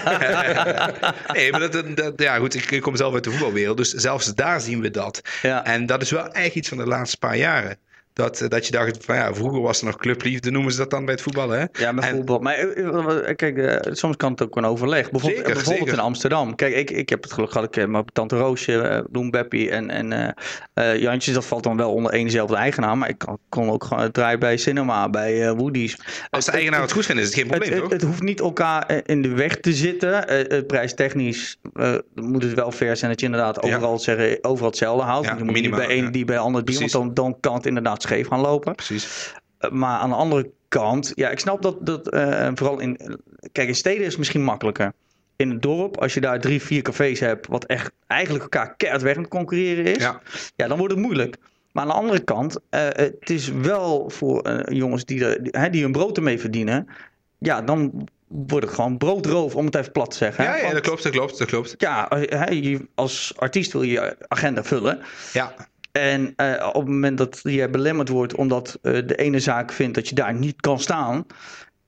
nee, 1.36 1.51
maar 1.51 1.59
dat, 1.59 1.97
dat, 1.97 2.13
ja, 2.15 2.38
goed, 2.38 2.55
ik, 2.55 2.71
ik 2.71 2.81
kom 2.81 2.95
zelf 2.95 3.13
uit 3.13 3.23
de 3.23 3.31
voetbalwereld, 3.31 3.77
dus 3.77 3.93
zelfs 3.93 4.36
daar 4.36 4.61
zien 4.61 4.81
we 4.81 4.89
dat. 4.89 5.21
Ja. 5.41 5.65
En 5.65 5.86
dat 5.86 6.01
is 6.01 6.11
wel 6.11 6.21
eigenlijk 6.21 6.55
iets 6.55 6.69
van 6.69 6.77
de 6.77 6.86
laatste 6.86 7.17
paar 7.17 7.38
jaren. 7.38 7.77
Dat, 8.14 8.41
eh, 8.41 8.49
dat 8.49 8.66
je 8.66 8.72
dacht 8.72 9.05
van 9.05 9.16
ja, 9.16 9.34
vroeger 9.34 9.61
was 9.61 9.80
er 9.80 9.86
nog 9.86 9.97
clubliefde, 9.97 10.51
noemen 10.51 10.72
ze 10.72 10.78
dat 10.78 10.89
dan 10.89 11.05
bij 11.05 11.14
het 11.14 11.24
voetballen. 11.24 11.59
Hè? 11.59 11.84
Ja, 11.84 11.91
met 11.91 12.05
voetbal. 12.05 12.39
Maar 12.39 12.53
eh, 12.53 13.30
eh, 13.30 13.36
kijk, 13.36 13.88
soms 13.91 14.18
kan 14.18 14.32
het 14.32 14.43
ook 14.43 14.55
een 14.55 14.66
overleg. 14.66 15.11
Bijvoorbeeld, 15.11 15.45
zeker, 15.45 15.64
bijvoorbeeld 15.64 15.97
in 15.97 15.99
Amsterdam. 15.99 16.55
Kijk, 16.55 16.76
ik, 16.76 16.91
ik 16.91 17.09
heb 17.09 17.24
het 17.24 17.34
geluk 17.34 17.51
gehad, 17.51 17.76
ik 17.76 17.88
mijn 17.88 18.05
tante 18.14 18.38
Roosje, 18.38 19.05
Bloem 19.11 19.32
Beppie 19.32 19.70
en, 19.70 19.89
en 19.89 20.36
uh, 20.76 20.97
Jantjes, 20.99 21.34
dat 21.34 21.45
valt 21.45 21.64
dan 21.64 21.78
wel 21.78 21.93
onder 21.93 22.11
éénzelfde 22.11 22.55
eigenaar. 22.55 22.97
Maar 22.97 23.09
ik 23.09 23.18
kon, 23.18 23.38
kon 23.49 23.70
ook 23.70 23.84
gewoon 23.84 24.11
draaien 24.11 24.39
bij 24.39 24.57
Cinema, 24.57 25.09
bij 25.09 25.47
uh, 25.47 25.51
Woody's. 25.51 25.97
Als 26.30 26.45
de 26.45 26.51
eigenaar 26.51 26.80
het, 26.80 26.89
het 26.89 26.97
goed 26.97 27.05
vindt, 27.05 27.22
is 27.22 27.28
het 27.28 27.38
geen 27.38 27.47
probleem, 27.47 27.72
het, 27.72 27.82
toch? 27.82 27.91
Het, 27.91 28.01
het, 28.01 28.09
hoeft 28.09 28.22
niet 28.22 28.39
elkaar 28.39 29.01
in 29.05 29.22
de 29.22 29.30
weg 29.30 29.55
te 29.55 29.74
zitten. 29.74 30.26
prijstechnisch 30.68 31.57
moet 32.14 32.43
het 32.43 32.53
wel 32.53 32.72
fair 32.72 32.97
zijn 32.97 33.11
dat 33.11 33.20
je 33.20 33.26
inderdaad 33.26 33.61
overal, 33.61 33.91
ja. 33.91 33.97
zeggen, 33.97 34.38
overal 34.41 34.70
hetzelfde 34.70 35.03
houdt. 35.03 35.28
Ja, 35.28 35.36
je 35.38 35.43
moet 35.43 35.53
minimaal, 35.53 35.80
niet 35.80 35.88
bij 35.88 35.95
één 35.95 36.05
ja. 36.05 36.11
die 36.11 36.26
bij 36.26 36.38
ander 36.38 36.66
die, 36.66 36.80
want 36.80 36.91
dan, 36.91 37.14
dan 37.14 37.38
kan 37.39 37.53
het 37.53 37.66
inderdaad 37.66 38.02
scheef 38.03 38.27
gaan 38.27 38.39
lopen. 38.39 38.75
Precies. 38.75 39.33
Maar 39.69 39.99
aan 39.99 40.09
de 40.09 40.15
andere 40.15 40.51
kant, 40.67 41.11
ja, 41.15 41.29
ik 41.29 41.39
snap 41.39 41.61
dat, 41.61 41.85
dat 41.85 42.13
uh, 42.13 42.49
vooral 42.53 42.79
in. 42.79 43.19
Kijk, 43.51 43.67
in 43.67 43.75
steden 43.75 44.01
is 44.01 44.07
het 44.07 44.17
misschien 44.17 44.43
makkelijker. 44.43 44.93
In 45.35 45.49
het 45.49 45.61
dorp, 45.61 46.01
als 46.01 46.13
je 46.13 46.21
daar 46.21 46.39
drie, 46.39 46.61
vier 46.61 46.81
cafés 46.81 47.19
hebt, 47.19 47.47
wat 47.47 47.65
echt 47.65 47.91
eigenlijk 48.07 48.43
elkaar 48.43 48.75
keihard 48.75 49.03
weg 49.03 49.15
aan 49.15 49.21
het 49.21 49.31
concurreren 49.31 49.85
is, 49.85 50.03
ja. 50.03 50.21
ja, 50.55 50.67
dan 50.67 50.77
wordt 50.77 50.93
het 50.93 51.01
moeilijk. 51.01 51.37
Maar 51.71 51.83
aan 51.83 51.89
de 51.89 51.95
andere 51.95 52.19
kant, 52.19 52.55
uh, 52.55 52.61
het 52.89 53.29
is 53.29 53.47
wel 53.51 54.09
voor 54.09 54.47
uh, 54.47 54.59
jongens 54.65 55.05
die, 55.05 55.25
er, 55.25 55.43
die, 55.43 55.69
die 55.69 55.83
hun 55.83 55.91
brood 55.91 56.17
ermee 56.17 56.39
verdienen, 56.39 56.87
ja, 57.37 57.61
dan 57.61 58.07
wordt 58.27 58.65
het 58.65 58.75
gewoon 58.75 58.97
broodroof, 58.97 59.55
om 59.55 59.65
het 59.65 59.75
even 59.75 59.91
plat 59.91 60.11
te 60.11 60.17
zeggen. 60.17 60.43
Ja, 60.43 60.55
ja 60.55 60.61
Want, 60.61 60.73
dat 60.73 60.81
klopt, 60.81 61.03
dat 61.03 61.11
klopt, 61.11 61.37
dat 61.37 61.47
klopt. 61.47 61.75
Ja, 61.77 62.09
als 62.95 63.33
artiest 63.35 63.71
wil 63.73 63.81
je 63.81 63.91
je 63.91 64.15
agenda 64.27 64.63
vullen. 64.63 64.99
Ja. 65.33 65.53
En 65.93 66.33
uh, 66.37 66.67
op 66.67 66.81
het 66.81 66.91
moment 66.91 67.17
dat 67.17 67.39
je 67.43 67.69
belemmerd 67.69 68.09
wordt 68.09 68.35
omdat 68.35 68.79
uh, 68.81 69.07
de 69.07 69.15
ene 69.15 69.39
zaak 69.39 69.71
vindt 69.71 69.95
dat 69.95 70.09
je 70.09 70.15
daar 70.15 70.33
niet 70.33 70.61
kan 70.61 70.79
staan, 70.79 71.25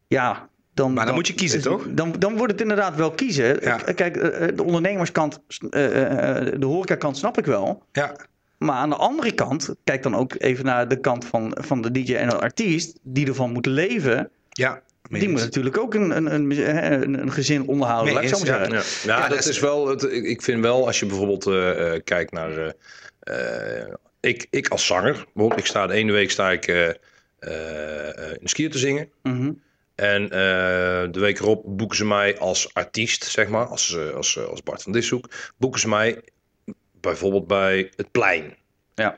ja, 0.07 0.49
dan, 0.73 0.93
maar 0.93 1.05
dan, 1.05 1.15
moet 1.15 1.27
je 1.27 1.33
kiezen, 1.33 1.61
toch? 1.61 1.85
Dan, 1.89 2.15
dan 2.19 2.37
wordt 2.37 2.51
het 2.51 2.61
inderdaad 2.61 2.95
wel 2.95 3.11
kiezen. 3.11 3.59
Kijk, 3.95 4.13
de 4.55 4.63
ondernemerskant, 4.63 5.39
de 5.59 6.57
horecakant 6.59 7.17
snap 7.17 7.37
ik 7.37 7.45
wel. 7.45 7.83
Ja. 7.91 8.15
Maar 8.57 8.75
aan 8.75 8.89
de 8.89 8.95
andere 8.95 9.31
kant, 9.31 9.75
kijk 9.83 10.03
dan 10.03 10.15
ook 10.15 10.33
even 10.37 10.65
naar 10.65 10.87
de 10.87 10.99
kant 10.99 11.25
van, 11.25 11.57
van 11.61 11.81
de 11.81 11.91
DJ 11.91 12.15
en 12.15 12.29
de 12.29 12.39
artiest, 12.39 12.99
die 13.01 13.27
ervan 13.27 13.51
moeten 13.51 13.71
leven. 13.71 14.29
Ja. 14.49 14.81
Die 15.09 15.29
moet 15.29 15.39
natuurlijk 15.39 15.77
ook 15.77 15.93
een, 15.93 16.15
een, 16.15 16.33
een, 16.33 17.21
een 17.21 17.31
gezin 17.31 17.67
onderhouden, 17.67 18.13
laat 18.13 18.23
ik 18.23 18.29
zo 18.29 18.37
maar 18.37 18.47
zeggen. 18.47 18.73
Ja, 18.73 18.81
ja. 19.03 19.23
ja 19.23 19.27
dat, 19.27 19.45
is 19.45 19.59
wel, 19.59 19.87
het, 19.87 20.03
ik 20.03 20.41
vind 20.41 20.61
wel, 20.61 20.85
als 20.85 20.99
je 20.99 21.05
bijvoorbeeld 21.05 21.47
uh, 21.47 21.91
kijkt 22.03 22.31
naar... 22.31 22.57
Uh, 22.57 22.69
ik, 24.19 24.47
ik 24.49 24.67
als 24.67 24.85
zanger, 24.85 25.13
bijvoorbeeld, 25.13 25.59
ik 25.59 25.65
sta 25.65 25.87
de 25.87 25.93
ene 25.93 26.11
week 26.11 26.31
sta 26.31 26.51
ik 26.51 26.67
in 26.67 26.97
de 27.39 28.39
skier 28.43 28.71
te 28.71 28.77
zingen. 28.77 29.09
Mm 29.23 29.39
-hmm. 29.39 29.63
En 29.95 30.29
de 31.11 31.19
week 31.19 31.39
erop 31.39 31.63
boeken 31.65 31.97
ze 31.97 32.05
mij 32.05 32.37
als 32.37 32.73
artiest, 32.73 33.23
zeg 33.23 33.47
maar, 33.47 33.65
als, 33.65 33.97
als, 34.13 34.39
als 34.47 34.63
Bart 34.63 34.83
van 34.83 34.91
Dishoek, 34.91 35.29
boeken 35.57 35.79
ze 35.79 35.87
mij 35.87 36.21
bijvoorbeeld 37.01 37.47
bij 37.47 37.91
het 37.95 38.11
plein. 38.11 38.55
Ja. 38.95 39.17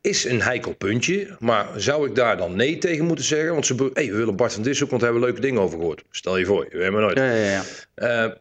Is 0.00 0.24
een 0.24 0.42
heikel 0.42 0.74
puntje, 0.74 1.36
maar 1.38 1.80
zou 1.80 2.08
ik 2.08 2.14
daar 2.14 2.36
dan 2.36 2.56
nee 2.56 2.78
tegen 2.78 3.04
moeten 3.04 3.24
zeggen? 3.24 3.52
Want 3.52 3.66
ze 3.66 3.90
hey, 3.92 4.10
we 4.10 4.16
willen 4.16 4.36
Bart 4.36 4.52
van 4.52 4.62
Dishoek, 4.62 4.88
want 4.88 5.00
we 5.00 5.08
hebben 5.08 5.26
leuke 5.26 5.40
dingen 5.40 5.60
over 5.60 5.78
gehoord. 5.78 6.04
Stel 6.10 6.36
je 6.36 6.44
voor, 6.44 6.66
we 6.70 6.82
hebben 6.82 7.00
nooit. 7.00 7.18
Ja, 7.18 7.32
ja, 7.32 7.62
ja. 7.94 8.26
Uh, 8.26 8.32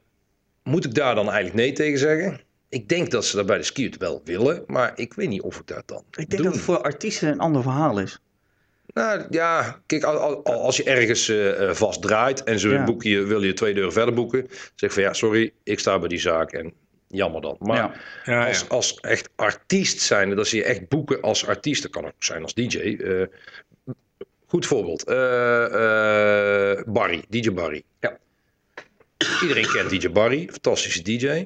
moet 0.63 0.85
ik 0.85 0.93
daar 0.93 1.15
dan 1.15 1.25
eigenlijk 1.25 1.55
nee 1.55 1.73
tegen 1.73 1.99
zeggen? 1.99 2.41
Ik 2.71 2.89
denk 2.89 3.11
dat 3.11 3.25
ze 3.25 3.35
dat 3.35 3.45
bij 3.45 3.57
de 3.57 3.63
skiert 3.63 3.97
wel 3.97 4.21
willen, 4.23 4.63
maar 4.67 4.91
ik 4.95 5.13
weet 5.13 5.29
niet 5.29 5.41
of 5.41 5.59
ik 5.59 5.67
dat 5.67 5.83
dan. 5.85 6.03
Ik 6.11 6.29
denk 6.29 6.43
dat 6.43 6.53
het 6.53 6.61
voor 6.61 6.81
artiesten 6.81 7.29
een 7.29 7.39
ander 7.39 7.61
verhaal 7.61 7.99
is. 7.99 8.19
Nou 8.93 9.25
ja, 9.29 9.81
kijk, 9.85 10.03
als 10.43 10.77
je 10.77 10.83
ergens 10.83 11.27
uh, 11.27 11.71
vast 11.71 12.01
draait 12.01 12.43
en 12.43 12.59
ze 12.59 12.69
ja. 12.69 12.83
boeken 12.83 13.09
je, 13.09 13.23
wil 13.23 13.43
je 13.43 13.53
twee 13.53 13.73
deuren 13.73 13.93
verder 13.93 14.13
boeken, 14.13 14.47
zeg 14.75 14.93
van 14.93 15.03
ja, 15.03 15.13
sorry, 15.13 15.53
ik 15.63 15.79
sta 15.79 15.99
bij 15.99 16.07
die 16.07 16.19
zaak 16.19 16.51
en 16.51 16.73
jammer 17.07 17.41
dan. 17.41 17.55
Maar 17.59 17.77
ja. 17.77 17.93
Ja, 18.25 18.47
als, 18.47 18.69
als 18.69 18.99
echt 18.99 19.29
artiest 19.35 19.99
zijn, 19.99 20.35
dat 20.35 20.47
ze 20.47 20.55
je 20.55 20.63
echt 20.63 20.87
boeken 20.87 21.21
als 21.21 21.47
artiest, 21.47 21.81
dat 21.81 21.91
kan 21.91 22.05
ook 22.05 22.13
zijn 22.19 22.43
als 22.43 22.53
DJ. 22.53 22.77
Uh, 22.77 23.25
goed 24.47 24.65
voorbeeld. 24.65 25.09
Uh, 25.09 25.15
uh, 25.15 26.81
Barry, 26.85 27.23
DJ 27.29 27.51
Barry. 27.51 27.83
Ja. 27.99 28.17
Iedereen 29.41 29.67
kent 29.67 29.89
DJ 29.89 30.09
Barry, 30.09 30.47
fantastische 30.51 31.01
DJ. 31.01 31.45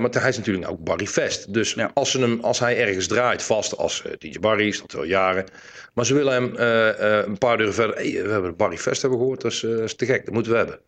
Maar 0.00 0.10
hij 0.10 0.28
is 0.28 0.36
natuurlijk 0.36 0.70
ook 0.70 0.84
Barry 0.84 1.06
Fest. 1.06 1.54
Dus 1.54 1.74
ja. 1.74 1.90
als, 1.94 2.10
ze 2.10 2.20
hem, 2.20 2.40
als 2.40 2.58
hij 2.58 2.78
ergens 2.78 3.06
draait 3.06 3.42
vast 3.42 3.76
als 3.76 4.02
DJ 4.18 4.38
Barry, 4.38 4.68
is 4.68 4.80
dat 4.80 4.92
wel 4.92 5.04
jaren. 5.04 5.44
Maar 5.94 6.06
ze 6.06 6.14
willen 6.14 6.32
hem 6.32 6.54
een 7.28 7.38
paar 7.38 7.56
deuren 7.56 7.74
verder. 7.74 7.96
Hey, 7.96 8.22
we 8.22 8.30
hebben 8.30 8.56
Barry 8.56 8.78
Fest 8.78 9.02
hebben 9.02 9.18
gehoord, 9.18 9.40
dat 9.40 9.52
is, 9.52 9.60
dat 9.60 9.80
is 9.80 9.94
te 9.94 10.06
gek, 10.06 10.24
dat 10.24 10.34
moeten 10.34 10.52
we 10.52 10.58
hebben. 10.58 10.78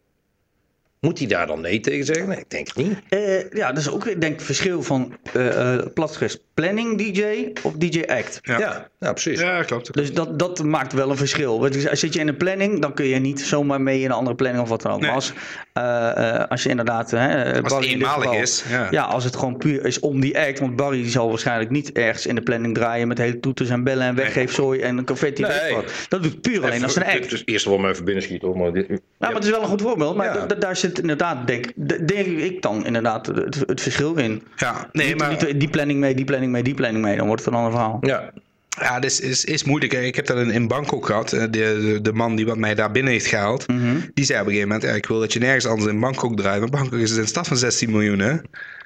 Moet 1.04 1.18
hij 1.18 1.26
daar 1.26 1.46
dan 1.46 1.60
nee 1.60 1.80
tegen 1.80 2.04
zeggen? 2.04 2.28
Nee, 2.28 2.38
ik 2.38 2.50
denk 2.50 2.66
het 2.66 2.76
niet. 2.76 2.98
Uh, 3.10 3.50
ja, 3.50 3.68
dat 3.68 3.78
is 3.78 3.90
ook 3.90 4.06
ik 4.06 4.20
denk 4.20 4.40
verschil 4.40 4.82
van 4.82 5.16
uh, 5.36 5.78
platgeschreven 5.94 6.38
planning 6.54 6.98
DJ 6.98 7.52
of 7.62 7.72
DJ 7.72 8.02
act. 8.06 8.38
Ja, 8.42 8.58
ja, 8.58 8.88
ja 9.00 9.12
precies. 9.12 9.40
Ja, 9.40 9.62
klopt. 9.62 9.94
Dus 9.94 10.12
dat, 10.12 10.38
dat 10.38 10.62
maakt 10.62 10.92
wel 10.92 11.10
een 11.10 11.16
verschil. 11.16 11.68
Zit 11.92 12.14
je 12.14 12.20
in 12.20 12.28
een 12.28 12.36
planning, 12.36 12.80
dan 12.80 12.94
kun 12.94 13.06
je 13.06 13.18
niet 13.18 13.40
zomaar 13.40 13.80
mee 13.80 13.98
in 13.98 14.04
een 14.04 14.10
andere 14.10 14.36
planning 14.36 14.62
of 14.62 14.68
wat 14.68 14.82
dan 14.82 14.92
ook. 14.92 15.00
Nee. 15.00 15.06
Maar 15.06 15.16
als, 15.16 15.32
uh, 15.78 16.44
als 16.48 16.62
je 16.62 16.68
inderdaad... 16.68 17.10
Hè, 17.10 17.62
als 17.62 17.72
het 17.72 17.84
eenmalig 17.84 18.24
geval, 18.24 18.42
is. 18.42 18.64
Ja. 18.68 18.88
ja. 18.90 19.02
als 19.02 19.24
het 19.24 19.36
gewoon 19.36 19.56
puur 19.56 19.84
is 19.84 20.00
om 20.00 20.20
die 20.20 20.38
act. 20.38 20.58
Want 20.58 20.76
Barry 20.76 21.10
zal 21.10 21.28
waarschijnlijk 21.28 21.70
niet 21.70 21.92
ergens 21.92 22.26
in 22.26 22.34
de 22.34 22.42
planning 22.42 22.74
draaien 22.74 23.08
met 23.08 23.18
hele 23.18 23.40
toeters 23.40 23.68
en 23.68 23.84
bellen 23.84 24.06
en 24.06 24.14
weggeefzooi 24.14 24.80
nee. 24.80 24.88
en 24.88 25.04
confetti. 25.04 25.42
Nee. 25.42 25.76
Dat 26.08 26.22
doet 26.22 26.40
puur 26.40 26.58
alleen 26.58 26.72
even, 26.72 26.84
als 26.84 26.96
een 26.96 27.04
act. 27.04 27.30
Dus 27.30 27.42
eerst 27.44 27.64
wel 27.64 27.78
maar 27.78 27.90
even 27.90 28.04
binnenschieten. 28.04 28.48
Hoor, 28.48 28.58
maar 28.58 28.72
dit, 28.72 28.86
ja, 28.88 28.96
maar 29.18 29.34
het 29.34 29.44
is 29.44 29.50
wel 29.50 29.62
een 29.62 29.68
goed 29.68 29.82
voorbeeld. 29.82 30.16
Maar 30.16 30.34
ja. 30.34 30.46
daar 30.46 30.76
zit 30.76 30.93
inderdaad, 31.00 31.46
denk, 31.46 31.66
denk 32.08 32.26
ik 32.26 32.62
dan 32.62 32.86
inderdaad 32.86 33.26
het, 33.26 33.64
het 33.66 33.80
verschil 33.80 34.14
in. 34.14 34.42
Ja, 34.56 34.88
nee, 34.92 35.06
niet, 35.06 35.18
maar... 35.18 35.30
niet 35.30 35.60
die 35.60 35.68
planning 35.68 36.00
mee, 36.00 36.14
die 36.14 36.24
planning 36.24 36.52
mee, 36.52 36.62
die 36.62 36.74
planning 36.74 37.04
mee. 37.04 37.16
Dan 37.16 37.26
wordt 37.26 37.44
het 37.44 37.52
een 37.52 37.58
ander 37.58 37.72
verhaal. 37.72 37.98
Ja. 38.00 38.32
Ja, 38.80 38.94
dat 38.94 39.10
is, 39.10 39.20
is, 39.20 39.44
is 39.44 39.64
moeilijk. 39.64 39.92
Ik 39.92 40.14
heb 40.16 40.26
dat 40.26 40.36
in, 40.36 40.50
in 40.50 40.68
Bangkok 40.68 41.06
gehad. 41.06 41.28
De, 41.28 41.50
de, 41.50 41.98
de 42.02 42.12
man 42.12 42.36
die 42.36 42.46
wat 42.46 42.56
mij 42.56 42.74
daar 42.74 42.90
binnen 42.90 43.12
heeft 43.12 43.26
gehaald, 43.26 43.68
mm 43.68 43.78
-hmm. 43.78 44.10
die 44.14 44.24
zei 44.24 44.40
op 44.40 44.46
een 44.46 44.52
gegeven 44.52 44.72
moment: 44.72 44.96
Ik 44.96 45.06
wil 45.06 45.20
dat 45.20 45.32
je 45.32 45.38
nergens 45.38 45.66
anders 45.66 45.90
in 45.90 46.00
Bangkok 46.00 46.36
draait. 46.36 46.58
Want 46.58 46.70
Bangkok 46.70 46.98
is 46.98 47.16
een 47.16 47.26
stad 47.26 47.46
van 47.46 47.56
16 47.56 47.90
miljoen, 47.90 48.18
hè? 48.18 48.36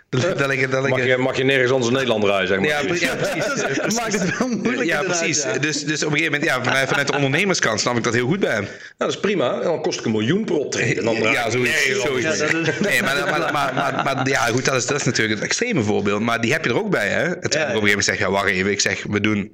Dat, 0.11 0.23
dat, 0.23 0.39
dat, 0.39 0.71
dat, 0.71 0.89
mag, 0.89 1.05
je, 1.05 1.17
mag 1.17 1.37
je 1.37 1.45
nergens 1.45 1.71
anders 1.71 1.89
in 1.89 1.97
Nederland 1.97 2.25
draaien, 2.25 2.49
zeg 2.49 2.59
maar. 2.59 2.69
Ja, 2.69 2.81
ja 2.95 3.17
precies. 3.17 3.45
dat 3.77 3.95
maakt 3.95 4.21
het 4.21 4.39
wel 4.39 4.49
moeilijk. 4.49 4.89
Ja, 4.89 5.03
precies. 5.03 5.43
Ja. 5.43 5.59
Dus, 5.59 5.85
dus 5.85 6.05
op 6.05 6.11
een 6.13 6.19
gegeven 6.19 6.41
moment, 6.41 6.51
ja, 6.51 6.63
vanuit, 6.63 6.89
vanuit 6.89 7.07
de 7.07 7.15
ondernemerskant 7.15 7.81
snap 7.81 7.97
ik 7.97 8.05
dat 8.05 8.15
heel 8.15 8.27
goed 8.27 8.41
bij 8.41 8.53
hem. 8.53 8.63
Nou, 8.63 8.75
dat 8.97 9.09
is 9.09 9.21
prima. 9.21 9.55
En 9.55 9.63
dan 9.63 9.83
kost 9.83 9.99
ik 9.99 10.05
een 10.05 10.11
miljoen 10.11 10.45
per 10.45 10.55
optreden. 10.55 11.05
Dan 11.05 11.15
ja, 11.15 11.51
zoiets. 11.51 11.87
Nee, 11.87 12.01
zoiets. 12.01 12.39
Ja, 12.39 12.47
nee, 12.89 13.03
maar, 13.03 13.17
maar, 13.31 13.53
maar, 13.53 13.75
maar, 13.75 14.05
maar, 14.05 14.29
ja, 14.29 14.47
goed, 14.47 14.65
dat 14.65 14.75
is, 14.75 14.87
dat 14.87 14.97
is 14.97 15.05
natuurlijk 15.05 15.35
het 15.35 15.49
extreme 15.49 15.83
voorbeeld. 15.83 16.21
Maar 16.21 16.41
die 16.41 16.53
heb 16.53 16.65
je 16.65 16.71
er 16.71 16.79
ook 16.79 16.91
bij, 16.91 17.09
hè? 17.09 17.25
Het, 17.25 17.45
op 17.45 17.45
een 17.45 17.61
gegeven 17.61 17.85
moment 17.85 18.05
zeg 18.05 18.19
je, 18.19 18.25
ja, 18.25 18.31
wacht 18.31 18.49
even. 18.49 18.71
Ik 18.71 18.81
zeg, 18.81 19.05
we 19.09 19.21
doen 19.21 19.53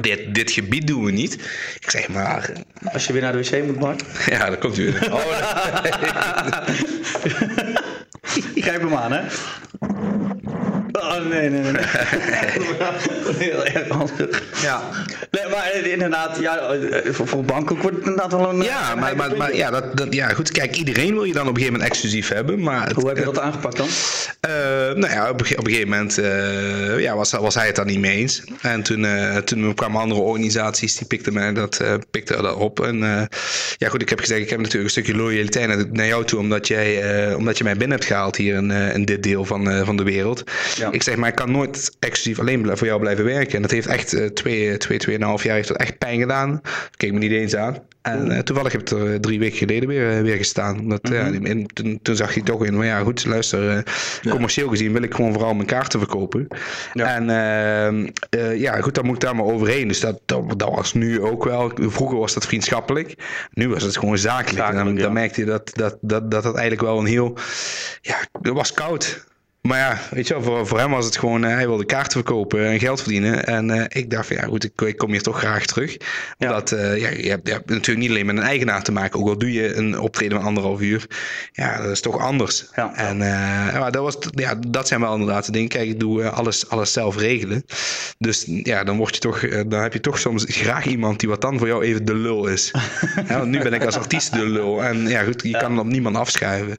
dit, 0.00 0.34
dit 0.34 0.50
gebied 0.50 0.86
doen 0.86 1.04
we 1.04 1.10
niet. 1.10 1.34
Ik 1.80 1.90
zeg 1.90 2.08
maar. 2.08 2.52
Als 2.92 3.06
je 3.06 3.12
weer 3.12 3.22
naar 3.22 3.32
de 3.32 3.38
wc 3.38 3.64
moet, 3.64 3.80
Mark. 3.80 4.00
Ja, 4.26 4.50
dat 4.50 4.58
komt 4.58 4.78
u 4.78 4.92
weer. 4.92 5.12
Oh, 5.12 5.20
Grijp 8.54 8.80
hem 8.80 8.94
aan, 8.94 9.12
hè? 9.12 9.20
Oh, 10.92 11.28
nee, 11.30 11.50
nee, 11.50 11.60
nee. 11.60 11.82
Heel 13.36 13.64
erg 13.64 13.88
handig. 13.88 14.42
Ja. 14.62 14.82
Nee, 15.30 15.48
maar 15.50 15.84
inderdaad, 15.84 16.38
ja, 16.40 16.76
voor, 17.04 17.26
voor 17.26 17.44
Bangkok 17.44 17.82
wordt 17.82 17.96
het 17.96 18.06
inderdaad 18.06 18.32
wel 18.32 18.50
een... 18.50 18.62
Ja, 18.62 18.94
maar, 18.94 19.16
maar, 19.16 19.36
maar 19.36 19.54
ja, 19.54 19.70
dat, 19.70 19.96
dat, 19.96 20.14
ja, 20.14 20.28
goed. 20.28 20.50
Kijk, 20.50 20.76
iedereen 20.76 21.14
wil 21.14 21.24
je 21.24 21.32
dan 21.32 21.42
op 21.42 21.48
een 21.48 21.54
gegeven 21.54 21.72
moment 21.72 21.90
exclusief 21.90 22.28
hebben. 22.28 22.62
Maar 22.62 22.86
het, 22.86 22.96
Hoe 22.96 23.08
heb 23.08 23.16
je 23.16 23.24
dat 23.24 23.38
aangepakt 23.38 23.76
dan? 23.76 23.86
Uh, 23.86 24.52
nou 24.94 25.12
ja, 25.12 25.30
op, 25.30 25.40
op 25.40 25.40
een 25.40 25.70
gegeven 25.70 25.88
moment 25.88 26.18
uh, 26.18 27.00
ja, 27.00 27.16
was, 27.16 27.30
was 27.30 27.54
hij 27.54 27.66
het 27.66 27.76
daar 27.76 27.84
niet 27.84 27.98
mee 27.98 28.16
eens. 28.16 28.44
En 28.60 28.82
toen, 28.82 29.04
uh, 29.04 29.36
toen 29.36 29.74
kwamen 29.74 30.00
andere 30.00 30.20
organisaties, 30.20 30.96
die 30.96 31.06
pikten, 31.06 31.32
mij 31.32 31.52
dat, 31.52 31.82
pikten 32.10 32.42
dat 32.42 32.54
op. 32.54 32.80
En 32.80 32.98
ja, 33.76 33.88
goed, 33.88 34.02
ik 34.02 34.08
heb 34.08 34.20
gezegd, 34.20 34.40
ik 34.40 34.50
heb 34.50 34.58
natuurlijk 34.58 34.84
een 34.84 35.02
stukje 35.02 35.16
loyaliteit 35.16 35.92
naar 35.92 36.06
jou 36.06 36.24
toe, 36.24 36.38
omdat 36.38 36.68
jij, 36.68 37.34
omdat 37.34 37.58
je 37.58 37.64
mij 37.64 37.76
binnen 37.76 37.96
hebt 37.96 38.08
gehaald 38.08 38.36
hier 38.36 38.54
in, 38.54 38.70
in 38.70 39.04
dit 39.04 39.22
deel 39.22 39.44
van, 39.44 39.67
van 39.84 39.96
de 39.96 40.02
wereld. 40.02 40.44
Ja. 40.76 40.92
Ik 40.92 41.02
zeg, 41.02 41.16
maar 41.16 41.28
ik 41.28 41.34
kan 41.34 41.50
nooit 41.50 41.96
exclusief 41.98 42.38
alleen 42.38 42.76
voor 42.76 42.86
jou 42.86 43.00
blijven 43.00 43.24
werken. 43.24 43.54
En 43.54 43.62
dat 43.62 43.70
heeft 43.70 43.86
echt 43.86 44.14
uh, 44.14 44.26
twee, 44.26 44.76
twee, 44.76 44.98
tweeënhalf 44.98 45.42
jaar 45.42 45.54
heeft 45.54 45.68
dat 45.68 45.76
echt 45.76 45.98
pijn 45.98 46.20
gedaan. 46.20 46.60
Keek 46.96 47.12
me 47.12 47.18
niet 47.18 47.32
eens 47.32 47.56
aan. 47.56 47.76
En 48.02 48.30
uh, 48.30 48.38
toevallig 48.38 48.72
heb 48.72 48.80
ik 48.80 48.90
er 48.90 49.12
uh, 49.12 49.14
drie 49.14 49.38
weken 49.38 49.58
geleden 49.58 49.88
weer, 49.88 50.22
weer 50.22 50.36
gestaan. 50.36 50.88
Dat, 50.88 51.02
Mhm. 51.02 51.46
ja, 51.46 51.64
toen, 51.72 51.98
toen 52.02 52.16
zag 52.16 52.34
hij 52.34 52.42
toch 52.42 52.64
in, 52.64 52.76
maar 52.76 52.86
ja 52.86 53.00
goed, 53.00 53.24
luister, 53.24 53.84
ja. 54.22 54.30
commercieel 54.30 54.68
gezien 54.68 54.92
wil 54.92 55.02
ik 55.02 55.14
gewoon 55.14 55.32
vooral 55.32 55.54
mijn 55.54 55.66
kaarten 55.66 55.98
verkopen. 55.98 56.46
Ja. 56.92 57.14
En 57.14 57.30
ehm, 57.30 58.56
ja 58.56 58.80
goed, 58.80 58.94
dan 58.94 59.06
moet 59.06 59.14
ik 59.14 59.20
daar 59.20 59.36
maar 59.36 59.44
overheen. 59.44 59.88
Dus 59.88 60.00
dat, 60.00 60.20
dat, 60.24 60.58
dat, 60.58 60.74
was 60.74 60.94
nu 60.94 61.20
ook 61.20 61.44
wel, 61.44 61.72
vroeger 61.74 62.18
was 62.18 62.34
dat 62.34 62.46
vriendschappelijk. 62.46 63.14
Nu 63.52 63.68
was 63.68 63.82
het 63.82 63.98
gewoon 63.98 64.18
zakelijk. 64.18 64.58
zakelijk 64.58 64.88
en 64.88 65.02
dan, 65.02 65.12
merkte 65.12 65.40
je 65.40 65.46
dat 65.46 65.70
dat, 65.74 65.98
dat, 66.00 66.30
dat 66.30 66.42
dat 66.42 66.54
eigenlijk 66.54 66.82
wel 66.88 66.98
een 66.98 67.06
heel, 67.06 67.36
ja, 68.00 68.16
het 68.42 68.52
was 68.52 68.72
koud. 68.72 69.26
Maar 69.68 69.78
ja, 69.78 69.98
weet 70.10 70.28
je 70.28 70.34
wel, 70.34 70.42
voor, 70.42 70.66
voor 70.66 70.78
hem 70.78 70.90
was 70.90 71.04
het 71.04 71.18
gewoon, 71.18 71.44
uh, 71.44 71.50
hij 71.50 71.66
wilde 71.66 71.84
kaarten 71.84 72.12
verkopen 72.12 72.66
en 72.66 72.78
geld 72.78 73.00
verdienen. 73.00 73.46
En 73.46 73.68
uh, 73.68 73.84
ik 73.88 74.10
dacht 74.10 74.26
van 74.26 74.36
ja 74.36 74.42
goed, 74.42 74.64
ik, 74.64 74.80
ik, 74.80 74.96
kom 74.96 75.10
hier 75.10 75.22
toch 75.22 75.38
graag 75.38 75.66
terug. 75.66 75.96
Omdat 76.38 76.70
ja. 76.70 76.76
Uh, 76.76 77.00
ja, 77.00 77.08
je, 77.08 77.28
hebt, 77.28 77.46
je, 77.46 77.52
hebt, 77.52 77.68
natuurlijk 77.68 77.98
niet 77.98 78.10
alleen 78.10 78.26
met 78.26 78.36
een 78.36 78.42
eigenaar 78.42 78.82
te 78.82 78.92
maken. 78.92 79.20
Ook 79.20 79.28
al 79.28 79.38
doe 79.38 79.52
je 79.52 79.74
een 79.74 79.98
optreden 79.98 80.36
van 80.36 80.46
anderhalf 80.46 80.80
uur. 80.80 81.06
Ja, 81.52 81.82
dat 81.82 81.90
is 81.90 82.00
toch 82.00 82.18
anders. 82.18 82.66
Ja. 82.76 82.94
En 82.94 83.18
maar 83.78 83.92
dat, 83.92 84.02
was, 84.02 84.16
ja, 84.30 84.54
dat 84.68 84.88
zijn 84.88 85.00
wel 85.00 85.12
inderdaad 85.12 85.46
de 85.46 85.52
dingen. 85.52 85.68
Kijk, 85.68 85.88
ik 85.88 86.00
doe 86.00 86.28
alles, 86.28 86.68
alles 86.68 86.92
zelf 86.92 87.16
regelen. 87.16 87.64
Dus 88.18 88.44
ja, 88.46 88.84
dan, 88.84 88.96
word 88.96 89.14
je 89.14 89.20
toch, 89.20 89.40
dan 89.66 89.82
heb 89.82 89.92
je 89.92 90.00
toch 90.00 90.18
soms 90.18 90.44
graag 90.48 90.86
iemand 90.86 91.20
die 91.20 91.28
wat 91.28 91.40
dan 91.40 91.58
voor 91.58 91.66
jou 91.66 91.84
even 91.84 92.04
de 92.04 92.14
lul 92.14 92.46
is. 92.46 92.70
ja, 93.28 93.38
want 93.38 93.48
nu 93.48 93.62
ben 93.62 93.72
ik 93.72 93.84
als 93.84 93.96
artiest 93.96 94.32
de 94.32 94.46
lul. 94.46 94.84
En 94.84 95.08
ja 95.08 95.22
goed, 95.22 95.42
je 95.42 95.48
ja. 95.48 95.58
kan 95.58 95.70
het 95.70 95.80
op 95.80 95.86
niemand 95.86 96.16
afschuiven. 96.16 96.78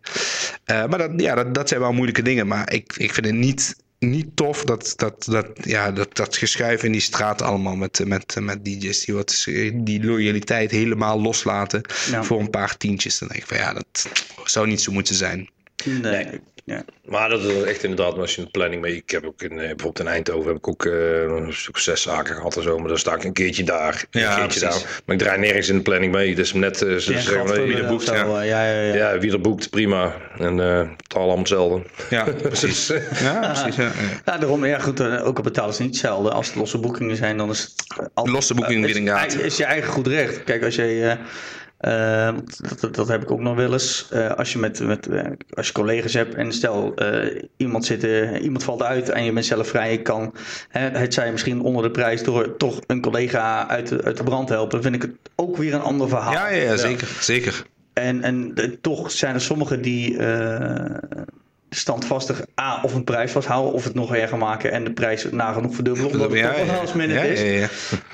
Maar 0.70 0.97
dat, 0.97 1.11
ja, 1.17 1.36
dat, 1.36 1.53
dat 1.53 1.70
zijn 1.70 1.80
wel 1.82 1.93
moeilijke 1.93 2.22
dingen. 2.22 2.47
Maar 2.47 2.74
ik, 2.74 2.93
ik 2.97 3.13
vind 3.13 3.26
het 3.26 3.36
niet, 3.36 3.76
niet 3.99 4.36
tof 4.36 4.63
dat, 4.63 4.93
dat, 4.95 5.26
dat, 5.26 5.47
ja, 5.61 5.91
dat, 5.91 6.15
dat 6.15 6.38
geschuif 6.38 6.84
in 6.84 6.91
die 6.91 7.01
straat 7.01 7.41
allemaal 7.41 7.76
met, 7.76 8.01
met, 8.05 8.36
met 8.39 8.65
DJ's 8.65 9.05
die 9.05 9.15
wat, 9.15 9.47
die 9.74 10.03
loyaliteit 10.03 10.72
helemaal 10.72 11.22
loslaten 11.22 11.82
ja. 12.09 12.24
voor 12.24 12.39
een 12.39 12.49
paar 12.49 12.78
tientjes. 12.78 13.20
Dan 13.20 13.28
denk 13.28 13.39
ik 13.39 13.47
van 13.47 13.57
ja, 13.57 13.74
dat 13.74 14.09
zou 14.43 14.67
niet 14.67 14.82
zo 14.82 14.91
moeten 14.91 15.15
zijn. 15.15 15.49
Nee. 15.86 15.99
nee. 15.99 16.39
Ja. 16.70 16.84
Maar 17.05 17.30
dat 17.30 17.43
is 17.43 17.63
echt 17.63 17.84
inderdaad, 17.84 18.17
als 18.17 18.36
je 18.36 18.41
een 18.41 18.51
planning 18.51 18.82
mee. 18.82 18.95
Ik 18.95 19.09
heb 19.09 19.26
ook 19.26 19.41
in, 19.41 19.55
bijvoorbeeld 19.55 19.99
in 19.99 20.07
Eindhoven 20.07 20.47
heb 20.47 20.57
ik 20.57 20.67
ook 20.67 20.86
uh, 20.86 21.47
zes 21.74 22.01
zaken 22.01 22.36
gehad 22.36 22.55
en 22.55 22.63
zo. 22.63 22.80
Maar 22.80 22.88
dan 22.88 22.97
sta 22.97 23.15
ik 23.15 23.24
een 23.24 23.34
keertje 23.34 23.63
daar, 23.63 24.05
een 24.11 24.22
ja, 24.22 24.36
keertje 24.36 24.59
daar. 24.59 25.01
Maar 25.05 25.15
ik 25.15 25.22
draai 25.22 25.39
nergens 25.39 25.70
in 25.70 25.76
de 25.76 25.82
planning 25.82 26.13
mee. 26.13 26.36
Dus 26.36 26.53
net 26.53 26.82
uh, 26.82 26.95
ze 26.95 27.13
ja, 27.13 27.20
zeggen 27.20 27.63
wie 27.63 27.78
er 27.78 27.88
boekt. 27.88 28.05
Ja. 28.05 28.43
Ja, 28.43 28.43
ja, 28.43 28.82
ja. 28.82 28.95
ja, 28.95 29.20
wie 29.20 29.32
er 29.32 29.41
boekt, 29.41 29.70
prima. 29.70 30.15
En 30.38 30.57
uh, 30.57 30.78
het 30.78 31.15
allemaal 31.15 31.38
hetzelfde. 31.38 31.82
Ja, 32.09 32.24
precies. 32.41 32.88
ja, 33.20 33.51
precies. 33.53 33.76
Ja, 33.76 33.91
ja. 34.26 34.38
daarom, 34.38 34.65
ja 34.65 34.80
goed, 34.80 35.01
ook 35.01 35.38
al 35.38 35.43
betalen 35.43 35.74
ze 35.74 35.82
niet 35.82 35.91
hetzelfde. 35.91 36.32
Als 36.32 36.47
het 36.47 36.55
losse 36.55 36.78
boekingen 36.78 37.15
zijn, 37.15 37.38
dan 37.38 37.49
is 37.49 37.61
het 37.61 38.09
altijd, 38.13 38.36
Losse 38.36 38.53
boekingen 38.53 38.89
is, 39.26 39.36
is 39.36 39.57
je 39.57 39.65
eigen 39.65 39.91
goed 39.91 40.07
recht. 40.07 40.43
Kijk, 40.43 40.63
als 40.63 40.76
je 40.76 41.17
Uh, 41.82 42.34
dat, 42.80 42.95
dat, 42.95 43.07
heb 43.07 43.21
ik 43.21 43.32
ook 43.32 43.39
nog 43.39 43.55
wel 43.55 43.73
eens. 43.73 44.09
Uh, 44.13 44.32
als, 44.32 44.53
je 44.53 44.59
met, 44.59 44.80
met, 44.80 45.07
uh, 45.07 45.23
als 45.53 45.67
je 45.67 45.73
collega's 45.73 46.13
hebt 46.13 46.36
en 46.36 46.53
stel 46.53 46.93
iemand, 47.57 47.86
zit, 47.86 48.03
iemand 48.41 48.63
valt 48.63 48.84
uit 48.84 49.09
en 49.09 49.23
je 49.23 49.34
bent 49.34 49.45
zelf 49.45 49.67
vrij. 49.67 49.91
Je 49.91 50.01
kan, 50.01 50.34
het 50.69 51.13
zij 51.13 51.32
misschien 51.32 51.61
onder 51.61 51.84
de 51.84 51.91
prijs 51.91 52.23
door 52.23 52.57
toch 52.57 52.80
een 52.88 53.01
collega 53.01 53.67
uit 53.67 53.88
de, 53.88 54.03
uit 54.03 54.17
de 54.17 54.23
brand 54.23 54.49
helpen. 54.49 54.82
Dan 54.82 54.82
vind 54.82 54.95
ik 54.95 55.01
het 55.01 55.30
ook 55.36 55.57
weer 55.57 55.73
een 55.73 55.82
ander 55.82 56.09
verhaal. 56.09 56.32
Ja, 56.32 56.49
ja, 56.49 56.63
ja 56.63 56.77
zeker. 56.77 57.17
zeker. 57.19 57.65
En, 57.93 58.23
en 58.23 58.53
toch 58.82 59.11
zijn 59.11 59.34
er 59.34 59.41
sommigen 59.41 59.82
die 59.82 60.17
standvastig 61.70 62.45
A 62.61 62.82
of 62.84 62.93
een 62.93 63.03
prijs 63.03 63.32
vasthouden 63.32 63.74
of 63.74 63.84
het 63.84 63.93
nog 63.93 64.15
erger 64.15 64.38
maken 64.38 64.72
en 64.72 64.84
de 64.84 64.91
prijs 64.91 65.28
nagenoeg 65.32 65.76
verdubbelen 65.76 66.11
omdat 66.11 66.30
het 66.30 66.39
ja, 66.39 66.47
toch 66.47 66.95
ja, 66.95 67.03
ja, 67.03 67.22
is. 67.22 67.41
Ja, 67.41 67.67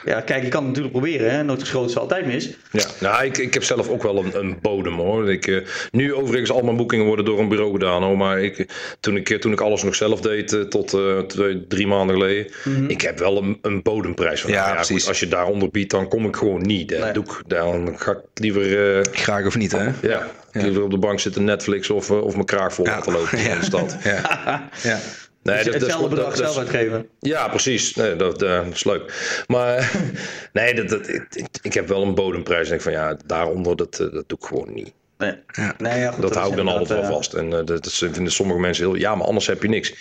ja, 0.12 0.22
kijk, 0.22 0.44
je 0.44 0.50
kan 0.50 0.60
het 0.60 0.68
natuurlijk 0.68 0.94
proberen, 0.94 1.32
hè. 1.32 1.44
nooit 1.44 1.60
geschoten 1.60 1.90
is 1.90 1.98
altijd 1.98 2.26
mis. 2.26 2.50
Ja, 2.72 2.86
nou, 3.00 3.26
ik, 3.26 3.38
ik 3.38 3.54
heb 3.54 3.64
zelf 3.64 3.90
ook 3.90 4.04
wel 4.04 4.18
een, 4.18 4.38
een 4.38 4.58
bodem 4.62 4.94
hoor. 4.94 5.32
Ik, 5.32 5.48
uh, 5.48 5.66
nu 5.92 6.14
overigens 6.14 6.52
al 6.52 6.62
mijn 6.62 6.78
boekingen 6.78 7.06
worden 7.06 7.26
door 7.26 7.40
een 7.40 7.50
bureau 7.50 7.72
gedaan 7.72 8.04
hoor, 8.04 8.18
maar 8.18 8.40
ik, 8.40 8.68
toen, 9.00 9.18
ik, 9.18 9.42
toen 9.42 9.52
ik 9.52 9.62
alles 9.62 9.84
nog 9.84 9.96
zelf 9.96 10.22
deed 10.22 10.54
uh, 10.54 10.62
tot 10.62 10.94
uh, 10.94 11.20
twee, 11.20 11.68
drie 11.68 11.88
maanden 11.88 12.16
geleden, 12.16 12.52
mm 12.64 12.76
-hmm. 12.76 12.90
ik 12.90 13.02
heb 13.02 13.20
wel 13.20 13.44
een, 13.44 13.58
een 13.62 13.82
bodemprijs 13.82 14.42
van. 14.42 14.52
Ja, 14.52 14.74
precies. 14.74 15.00
Goed, 15.00 15.08
als 15.08 15.20
je 15.20 15.28
daaronder 15.28 15.70
biedt, 15.70 15.92
dan 15.92 16.08
kom 16.08 16.26
ik 16.26 16.36
gewoon 16.36 16.62
niet. 16.62 16.90
Nee. 17.00 17.12
Doe 17.12 17.24
ik, 17.24 17.42
dan 17.48 18.00
ga 18.00 18.12
ik 18.12 18.20
liever... 18.34 18.64
Graag 19.12 19.46
of 19.46 19.58
niet 19.58 19.72
hè? 19.72 19.90
Ja. 20.02 20.28
Ja. 20.56 20.62
Liever 20.62 20.84
op 20.84 20.92
de 20.92 20.98
bank 20.98 21.20
zitten 21.20 21.44
Netflix 21.44 21.90
of, 21.90 22.12
of 22.12 22.34
mijn 22.34 22.46
kraag 22.46 22.74
vol 22.74 22.86
laten 22.86 23.12
lopen 23.12 23.38
in 23.52 23.60
de 23.60 23.66
stad. 23.66 23.98
Ja. 24.04 24.70
ja. 24.84 25.00
Nee, 25.42 25.64
dus 25.64 25.66
dat, 25.66 25.74
hetzelfde 25.74 26.10
bedrag 26.10 26.28
dat, 26.28 26.38
zelf 26.38 26.58
uitgeven. 26.58 27.08
Ja, 27.20 27.48
precies. 27.48 27.96
Nee, 27.96 28.16
dat, 28.16 28.40
dat, 28.40 28.66
is 28.74 28.84
leuk. 28.84 29.14
Maar 29.48 29.92
nee, 30.54 30.74
dat, 30.74 30.90
dat, 30.90 31.08
ik, 31.08 31.48
ik 31.62 31.74
heb 31.74 31.88
wel 31.88 32.02
een 32.02 32.16
bodemprijs. 32.16 32.70
En 32.70 32.76
ik 32.76 32.82
van 32.82 32.92
ja, 32.92 33.18
daaronder, 33.26 33.76
dat, 33.76 33.98
dat 33.98 34.24
doe 34.28 34.38
ik 34.40 34.46
gewoon 34.46 34.74
niet. 34.74 34.94
Nee. 35.18 35.34
Ja. 35.52 35.76
Nee, 35.78 36.00
ja, 36.00 36.12
goed, 36.12 36.22
dat, 36.22 36.34
dat 36.34 36.40
hou 36.40 36.52
ik 36.52 36.58
dan 36.58 36.68
altijd 36.68 37.00
wel 37.00 37.12
vast. 37.12 37.34
En 37.34 37.52
uh, 37.52 37.60
dat, 37.66 37.94
vinden 37.94 38.32
sommige 38.32 38.60
mensen 38.60 38.86
heel... 38.86 38.96
Ja, 38.96 39.16
maar 39.16 39.28
anders 39.28 39.48
heb 39.48 39.62
je 39.62 39.68
niks. 39.68 39.94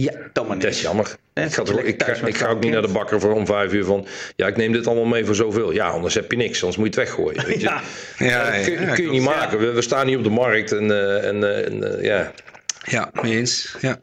Ja, 0.00 0.12
dan 0.32 0.46
maar 0.46 0.56
niet. 0.56 0.64
Dat 0.64 0.72
is 0.72 0.80
jammer. 0.80 1.16
ik, 1.34 1.52
ga, 1.52 2.12
ik, 2.12 2.26
ik 2.26 2.36
ga 2.36 2.48
ook 2.48 2.60
niet 2.60 2.72
naar 2.72 2.82
de 2.82 2.92
bakker 2.92 3.20
voor 3.20 3.32
om 3.32 3.46
vijf 3.46 3.72
uur 3.72 3.84
van... 3.84 4.06
Ja, 4.36 4.46
ik 4.46 4.56
neem 4.56 4.72
dit 4.72 4.86
allemaal 4.86 5.04
mee 5.04 5.24
voor 5.24 5.34
zoveel. 5.34 5.72
Ja, 5.72 5.88
anders 5.88 6.14
heb 6.14 6.30
je 6.30 6.36
niks. 6.36 6.60
Anders 6.60 6.76
moet 6.76 6.94
je 6.94 7.00
het 7.00 7.08
weggooien. 7.08 7.46
Weet 7.46 7.60
je? 7.60 7.66
ja. 7.66 7.80
Ja, 8.18 8.50
dat 8.50 8.64
kun, 8.64 8.94
kun 8.94 9.04
je 9.04 9.10
niet 9.10 9.22
maken. 9.22 9.58
We, 9.58 9.72
we, 9.72 9.82
staan 9.82 10.06
hier 10.06 10.18
op 10.18 10.24
de 10.24 10.30
markt 10.30 10.72
en, 10.72 10.84
uh, 10.84 11.24
en, 11.24 11.36
uh, 11.36 11.66
en 11.66 11.98
uh, 11.98 12.04
ja... 12.04 12.32
Ja, 12.82 13.10
mee 13.22 13.36
eens. 13.36 13.76
Ja. 13.80 14.00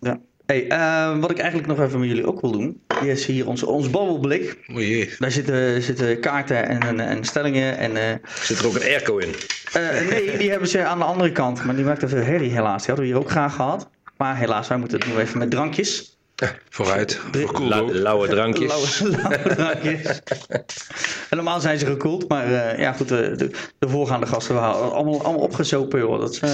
ja. 0.00 0.20
Hey, 0.46 0.64
uh, 0.68 1.18
wat 1.20 1.30
ik 1.30 1.38
eigenlijk 1.38 1.68
nog 1.68 1.80
even 1.80 2.00
met 2.00 2.08
jullie 2.08 2.26
ook 2.26 2.40
wil 2.40 2.52
doen, 2.52 2.82
is 3.04 3.26
hier 3.26 3.46
ons, 3.46 3.62
ons 3.62 3.90
babbelblik. 3.90 4.58
O 4.74 4.80
jee. 4.80 5.14
Daar 5.18 5.30
zitten, 5.30 5.82
zitten 5.82 6.20
kaarten 6.20 6.68
en, 6.68 6.80
en, 6.80 7.00
en 7.00 7.24
stellingen. 7.24 7.78
En, 7.78 7.90
uh, 7.96 8.02
Zit 8.42 8.58
er 8.58 8.66
ook 8.66 8.74
een 8.74 8.82
airco 8.82 9.18
in? 9.18 9.28
Uh, 9.76 10.08
nee, 10.10 10.36
die 10.38 10.50
hebben 10.50 10.68
ze 10.68 10.84
aan 10.84 10.98
de 10.98 11.04
andere 11.04 11.32
kant, 11.32 11.64
maar 11.64 11.76
die 11.76 11.84
maakt 11.84 12.02
even 12.02 12.24
herrie 12.24 12.50
helaas. 12.50 12.78
Die 12.78 12.86
hadden 12.86 13.04
we 13.04 13.10
hier 13.10 13.20
ook 13.20 13.30
graag 13.30 13.54
gehad. 13.54 13.88
Maar 14.18 14.36
helaas, 14.36 14.68
wij 14.68 14.78
moeten 14.78 14.98
het 14.98 15.08
nu 15.08 15.18
even 15.18 15.38
met 15.38 15.50
drankjes. 15.50 16.16
Ja, 16.34 16.54
vooruit. 16.68 17.20
Voor 17.32 17.60
La 17.60 17.82
lauwe 17.82 18.28
drankjes. 18.34 19.00
Lauwe, 19.00 19.16
lauwe 19.16 19.54
drankjes. 19.54 20.20
en 21.30 21.36
normaal 21.36 21.60
zijn 21.60 21.78
ze 21.78 21.86
gekoeld, 21.86 22.28
maar 22.28 22.50
uh, 22.50 22.78
ja 22.78 22.92
goed, 22.92 23.08
de, 23.08 23.34
de, 23.36 23.50
de, 23.78 23.88
voorgaande 23.88 24.26
gasten 24.26 24.54
waren 24.54 24.92
allemaal, 24.92 25.22
allemaal 25.22 25.42
opgezopen. 25.42 25.98
Joh. 25.98 26.20
Dat 26.20 26.40
uh, 26.44 26.50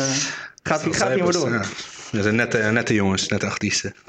gaat, 0.63 0.85
dat 0.85 0.97
gaat 0.97 1.15
niet 1.15 1.23
meer 1.23 1.33
door. 1.33 1.51
Ja. 1.51 1.63
Dat 2.13 2.23
zijn 2.23 2.35
nette, 2.35 2.59
nette 2.59 2.95
jongens, 2.95 3.29
nette 3.29 3.47
artiesten. 3.47 3.95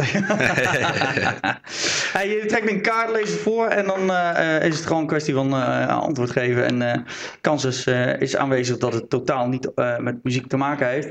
hey, 2.14 2.30
je 2.30 2.44
trekt 2.48 2.70
een 2.70 2.82
kaart, 2.82 3.20
het 3.20 3.30
voor 3.30 3.68
en 3.68 3.86
dan 3.86 4.10
uh, 4.10 4.64
is 4.64 4.76
het 4.76 4.86
gewoon 4.86 5.02
een 5.02 5.08
kwestie 5.08 5.34
van 5.34 5.54
antwoord 5.88 6.32
geven. 6.32 6.82
En 6.82 7.06
kans 7.42 7.64
is, 7.64 7.88
is 8.20 8.36
aanwezig 8.36 8.78
dat 8.78 8.94
het 8.94 9.10
totaal 9.10 9.48
niet 9.48 9.72
met 10.00 10.24
muziek 10.24 10.48
te 10.48 10.58
maken 10.58 10.88
heeft. 10.88 11.08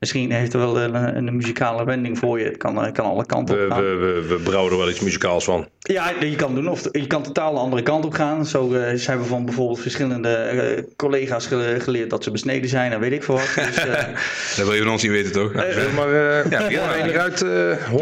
Misschien 0.00 0.32
heeft 0.32 0.52
er 0.52 0.58
wel 0.58 0.80
een, 0.80 1.16
een 1.16 1.36
muzikale 1.36 1.84
wending 1.84 2.18
voor 2.18 2.38
je. 2.38 2.44
Het 2.44 2.56
kan, 2.56 2.84
eh, 2.84 2.92
kan 2.92 3.04
alle 3.04 3.26
kanten 3.26 3.64
op 3.64 3.70
gaan. 3.70 3.82
We, 3.82 3.96
we, 3.96 4.26
we 4.26 4.34
brouwen 4.34 4.72
er 4.72 4.78
wel 4.78 4.88
iets 4.88 5.00
muzikaals 5.00 5.44
van. 5.44 5.68
Ja, 5.78 6.12
je 6.20 6.36
kan 6.36 6.54
doen. 6.54 6.68
Of 6.68 6.88
je 6.92 7.06
kan 7.06 7.22
totaal 7.22 7.52
de 7.52 7.58
andere 7.58 7.82
kant 7.82 8.04
op 8.04 8.12
gaan. 8.12 8.46
Zo 8.46 8.72
uh, 8.72 8.90
zijn 8.94 9.18
we 9.18 9.24
van 9.24 9.44
bijvoorbeeld 9.44 9.80
verschillende 9.80 10.50
uh, 10.76 10.84
collega's 10.96 11.46
geleerd 11.78 12.10
dat 12.10 12.24
ze 12.24 12.30
besneden 12.30 12.68
zijn 12.68 12.92
en 12.92 13.00
weet 13.00 13.12
ik 13.12 13.22
veel 13.22 13.34
wat. 13.34 13.52
Dus, 13.54 13.86
uh, 13.86 13.92
dat 14.56 14.66
wil 14.66 14.72
je 14.72 14.82
van 14.82 14.92
ons 14.92 15.02
niet 15.02 15.10
weten, 15.10 15.32
toch? 15.32 15.52
Uh, 15.52 15.94
maar 15.94 16.08
uh, 16.08 16.50
ja, 16.50 16.68
ja, 16.68 16.94
enig 16.94 17.16
uit 17.16 17.42
uh, 17.42 17.96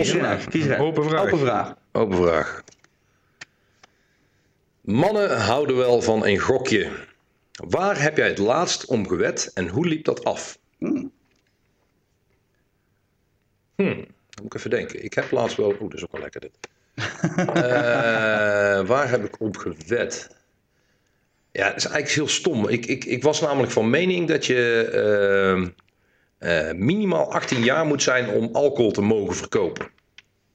kies 0.49 0.79
Open 0.79 1.05
vraag. 1.05 1.25
Open 1.25 1.39
vraag. 1.39 1.75
Open 1.93 2.17
vraag. 2.17 2.63
Mannen 4.81 5.41
houden 5.41 5.77
wel 5.77 6.03
van 6.03 6.27
een 6.27 6.39
gokje. 6.39 6.89
Waar 7.69 8.03
heb 8.03 8.17
jij 8.17 8.29
het 8.29 8.39
laatst 8.39 8.85
om 8.85 9.09
gewet 9.09 9.51
en 9.55 9.69
hoe 9.69 9.87
liep 9.87 10.05
dat 10.05 10.25
af? 10.25 10.59
Hmm. 10.79 11.17
Hmm, 13.83 13.95
dan 13.95 14.43
moet 14.43 14.45
ik 14.45 14.55
even 14.55 14.71
denken. 14.71 15.05
Ik 15.05 15.15
heb 15.15 15.31
laatst 15.31 15.57
wel... 15.57 15.69
Oeh, 15.69 15.81
dat 15.81 15.95
is 15.95 16.03
ook 16.03 16.13
wel 16.13 16.21
lekker 16.21 16.41
dit. 16.41 16.59
uh, 17.39 18.87
waar 18.87 19.11
heb 19.11 19.25
ik 19.25 19.41
op 19.41 19.57
gewet? 19.57 20.37
Ja, 21.53 21.69
dat 21.69 21.77
is 21.77 21.85
eigenlijk 21.85 22.15
heel 22.15 22.29
stom. 22.29 22.69
Ik, 22.69 22.87
ik, 22.87 23.05
ik 23.05 23.23
was 23.23 23.41
namelijk 23.41 23.73
van 23.73 23.91
mening 23.91 24.29
dat 24.29 24.47
je 24.47 25.71
uh, 26.39 26.73
minimaal 26.73 27.33
18 27.33 27.63
jaar 27.63 27.87
moet 27.87 28.03
zijn 28.03 28.29
om 28.29 28.49
alcohol 28.53 28.91
te 28.91 29.01
mogen 29.01 29.37
verkopen. 29.37 29.89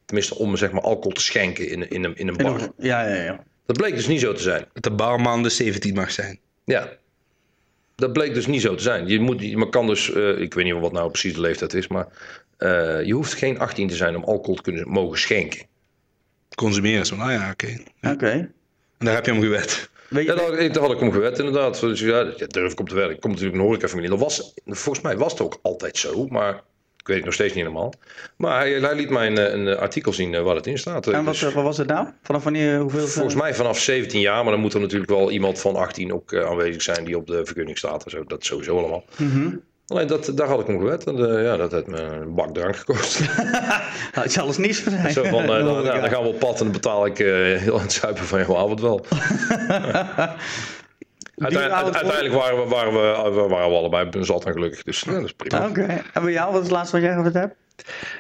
Tenminste, 0.06 0.36
om 0.36 0.58
zeg 0.58 0.72
maar 0.72 0.82
alcohol 0.82 1.12
te 1.12 1.22
schenken 1.22 1.70
in, 1.70 1.90
in, 1.90 2.04
een, 2.04 2.16
in 2.16 2.28
een 2.28 2.38
bar. 2.38 2.72
Ja, 2.78 3.08
ja, 3.08 3.24
ja. 3.24 3.44
Dat 3.66 3.78
bleek 3.78 3.96
dus 3.96 4.08
niet 4.08 4.20
zo 4.20 4.34
te 4.34 4.42
zijn. 4.42 4.66
Dat 4.74 4.84
de 4.84 4.92
barman 4.92 5.44
de 5.44 5.50
17 5.50 5.94
mag 5.94 6.12
zijn. 6.12 6.40
Ja. 6.66 6.90
Dat 7.96 8.14
bleek 8.14 8.34
dus 8.34 8.48
niet 8.48 8.62
zo 8.62 8.76
te 8.76 8.84
zijn. 8.84 9.08
Je, 9.08 9.20
moet, 9.20 9.42
je 9.42 9.70
kan 9.70 9.88
dus, 9.88 10.10
uh, 10.10 10.40
ik 10.40 10.54
weet 10.54 10.66
niet 10.66 10.74
wat 10.74 10.92
nou 10.92 11.10
precies 11.10 11.34
de 11.34 11.42
leeftijd 11.42 11.74
is, 11.74 11.88
maar 11.88 12.08
uh, 12.64 13.06
je 13.06 13.14
hoeft 13.14 13.34
geen 13.34 13.60
18 13.60 13.88
te 13.88 13.96
zijn 13.96 14.16
om 14.16 14.24
alcohol 14.24 14.56
te 14.56 14.62
kunnen 14.62 14.90
mogen 14.90 15.20
schenken. 15.20 15.66
Consumeren 16.56 17.06
zo, 17.06 17.16
nou 17.16 17.32
ja, 17.32 17.50
oké. 17.52 17.78
Okay. 18.02 18.14
Oké. 18.14 18.32
En 18.98 19.06
daar 19.06 19.16
heb 19.16 19.26
je 19.26 19.32
om 19.32 19.42
gewet. 19.42 19.90
Weet 20.10 20.26
je, 20.26 20.32
ja, 20.32 20.38
daar, 20.38 20.72
daar, 20.72 20.84
had 20.84 20.92
ik 20.92 21.02
om 21.02 21.12
gewet 21.12 21.40
inderdaad. 21.40 21.80
Dus 21.80 22.00
ja, 22.00 22.24
durf 22.48 22.72
ik 22.72 22.80
op 22.80 22.90
te 22.90 22.96
werken. 22.96 23.16
Ik 23.16 23.22
kom 23.22 23.32
natuurlijk 23.32 23.58
een 23.58 23.64
horecafamilie. 23.64 24.10
Dat 24.10 24.20
was, 24.20 24.54
volgens 24.66 25.04
mij 25.04 25.18
was 25.18 25.32
het 25.32 25.42
ook 25.42 25.60
altijd 25.62 25.98
zo, 25.98 26.28
maar 26.28 26.54
ik 26.98 27.08
weet 27.08 27.18
het 27.18 27.26
nog 27.26 27.34
steeds 27.34 27.54
niet 27.54 27.64
helemaal. 27.64 27.94
Maar 28.38 28.60
hij, 28.60 28.72
hij 28.72 28.96
liet 28.96 29.10
mij 29.10 29.28
een, 29.28 29.68
een, 29.68 29.78
artikel 29.78 30.14
zien 30.14 30.34
uh, 30.34 30.42
waar 30.42 30.56
het 30.56 30.68
in 30.68 30.78
staat. 30.78 31.08
En 31.08 31.24
wat, 31.24 31.40
dus, 31.40 31.54
wat 31.54 31.64
was 31.64 31.78
het 31.78 31.88
nou? 31.88 32.08
Vanaf 32.22 32.44
wanneer? 32.44 32.80
Hoeveel? 32.80 33.08
Volgens 33.08 33.36
mij 33.36 33.54
vanaf 33.54 33.80
17 33.80 34.20
jaar, 34.20 34.44
maar 34.44 34.52
dan 34.52 34.62
moet 34.62 34.74
er 34.74 34.80
natuurlijk 34.80 35.12
wel 35.12 35.32
iemand 35.32 35.60
van 35.60 35.76
18 35.76 36.14
ook 36.14 36.36
aanwezig 36.36 36.82
zijn 36.82 37.06
die 37.06 37.18
op 37.18 37.28
de 37.28 37.46
vergunning 37.46 37.78
staat. 37.78 38.06
En 38.06 38.12
zo. 38.12 38.24
Dat 38.24 38.46
sowieso 38.46 38.78
allemaal. 38.78 39.06
Mm 39.18 39.32
-hmm. 39.32 39.62
Alleen 39.94 40.08
dat, 40.08 40.32
daar 40.36 40.48
had 40.48 40.60
ik 40.60 40.68
om 40.68 40.80
gewet. 40.80 41.04
En 41.04 41.18
uh, 41.18 41.44
ja, 41.44 41.58
dat 41.58 41.72
heeft 41.72 41.88
me 41.88 42.02
een 42.02 42.36
bak 42.36 42.54
drank 42.54 42.76
gekost. 42.76 43.20
Had 44.12 44.34
je 44.34 44.42
alles 44.42 44.58
niet 44.58 44.78
van 44.78 45.12
Zo 45.12 45.24
van, 45.24 45.42
uh, 45.42 45.48
dan, 45.48 45.64
nou, 45.64 45.84
dan, 45.84 46.10
gaan 46.10 46.24
we 46.24 46.28
op 46.28 46.40
pad 46.40 46.58
en 46.58 46.64
dan 46.64 46.72
betaal 46.72 47.06
ik 47.06 47.20
uh, 47.20 47.58
heel 47.58 47.76
aan 47.76 47.82
het 47.82 47.92
zuipen 47.92 48.24
van 48.24 48.40
jouw 48.40 48.58
avond 48.58 48.82
wel. 48.82 49.06
Uiteindelijk, 51.38 51.96
uiteindelijk 51.96 52.34
waren, 52.34 52.64
we, 52.64 52.70
waren, 52.70 52.94
we, 52.94 53.48
waren 53.48 53.70
we 53.70 53.76
allebei 53.76 54.24
zat 54.24 54.46
en 54.46 54.54
gelukkig. 54.54 54.84
Dus 54.84 55.04
dat 55.04 55.24
is 55.24 55.34
prima. 55.34 55.68
Oké. 55.68 55.82
Okay. 55.82 56.02
En 56.14 56.24
bij 56.24 56.32
jou, 56.32 56.52
wat 56.52 56.62
is 56.62 56.68
het 56.68 56.76
laatste 56.76 56.96
wat 56.96 57.06
jij 57.06 57.16
gehad 57.16 57.34
hebt? 57.34 57.56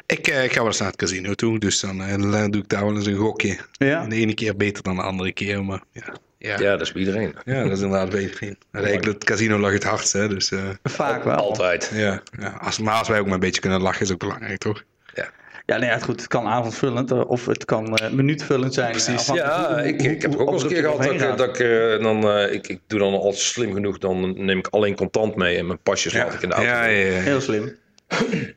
Ik, 0.05 0.27
ik 0.27 0.51
ga 0.51 0.57
wel 0.57 0.65
eens 0.65 0.79
naar 0.79 0.87
het 0.87 0.97
casino 0.97 1.33
toe. 1.33 1.59
Dus 1.59 1.79
dan, 1.79 1.97
dan 2.31 2.51
doe 2.51 2.61
ik 2.61 2.69
daar 2.69 2.85
wel 2.85 2.95
eens 2.95 3.05
een 3.05 3.15
gokje. 3.15 3.57
Ja. 3.71 4.05
De 4.05 4.15
ene 4.15 4.33
keer 4.33 4.55
beter 4.55 4.83
dan 4.83 4.95
de 4.95 5.01
andere 5.01 5.33
keer. 5.33 5.65
Maar 5.65 5.83
ja. 5.91 6.13
Ja. 6.43 6.59
ja, 6.59 6.71
dat 6.71 6.81
is 6.81 6.91
bij 6.91 7.01
iedereen. 7.01 7.35
Ja, 7.45 7.63
dat 7.63 7.71
is 7.71 7.81
inderdaad 7.81 8.09
bij 8.09 8.21
iedereen. 8.21 8.57
Eigenlijk 8.71 9.05
het 9.05 9.23
casino 9.23 9.57
lag 9.57 9.71
het 9.71 9.83
hardst, 9.83 10.13
hè. 10.13 10.27
Dus, 10.27 10.51
uh, 10.51 10.69
Vaak 10.83 11.23
wel. 11.23 11.35
Altijd. 11.35 11.91
Ja, 11.93 12.21
ja. 12.39 12.57
Als, 12.59 12.79
maar 12.79 12.93
als 12.93 13.07
wij 13.07 13.19
ook 13.19 13.25
maar 13.25 13.33
een 13.33 13.39
beetje 13.39 13.61
kunnen 13.61 13.81
lachen, 13.81 14.01
is 14.01 14.11
ook 14.11 14.19
belangrijk, 14.19 14.57
toch? 14.57 14.83
Ja. 15.13 15.29
Ja, 15.65 15.77
nee, 15.77 15.89
het, 15.89 16.03
goed, 16.03 16.19
het 16.19 16.29
kan 16.29 16.47
avondvullend 16.47 17.11
eh, 17.11 17.29
of 17.29 17.45
het 17.45 17.65
kan 17.65 17.97
uh, 18.01 18.09
minuutvullend 18.09 18.73
zijn. 18.73 18.91
Precies. 18.91 19.27
Ja, 19.27 19.79
ik, 19.79 20.01
ik 20.01 20.21
heb 20.21 20.35
ook 20.35 20.47
al 20.47 20.53
eens 20.53 20.63
een 20.63 20.69
keer 20.69 20.83
gehad 20.83 21.19
dat, 21.19 21.37
dat 21.37 21.59
ik 21.59 22.01
dan, 22.01 22.27
uh, 22.27 22.53
ik, 22.53 22.67
ik 22.67 22.79
doe 22.87 22.99
dan 22.99 23.13
al 23.13 23.33
slim 23.33 23.73
genoeg, 23.73 23.97
dan 23.97 24.45
neem 24.45 24.57
ik 24.57 24.67
alleen 24.67 24.95
contant 24.95 25.35
mee 25.35 25.57
en 25.57 25.67
mijn 25.67 25.79
pasjes 25.83 26.13
laat 26.13 26.33
ik 26.33 26.41
in 26.41 26.49
de 26.49 26.55
auto. 26.55 26.71
Ja, 26.71 26.85
ja, 26.85 27.05
ja. 27.05 27.19
Heel 27.19 27.41
slim. 27.41 27.77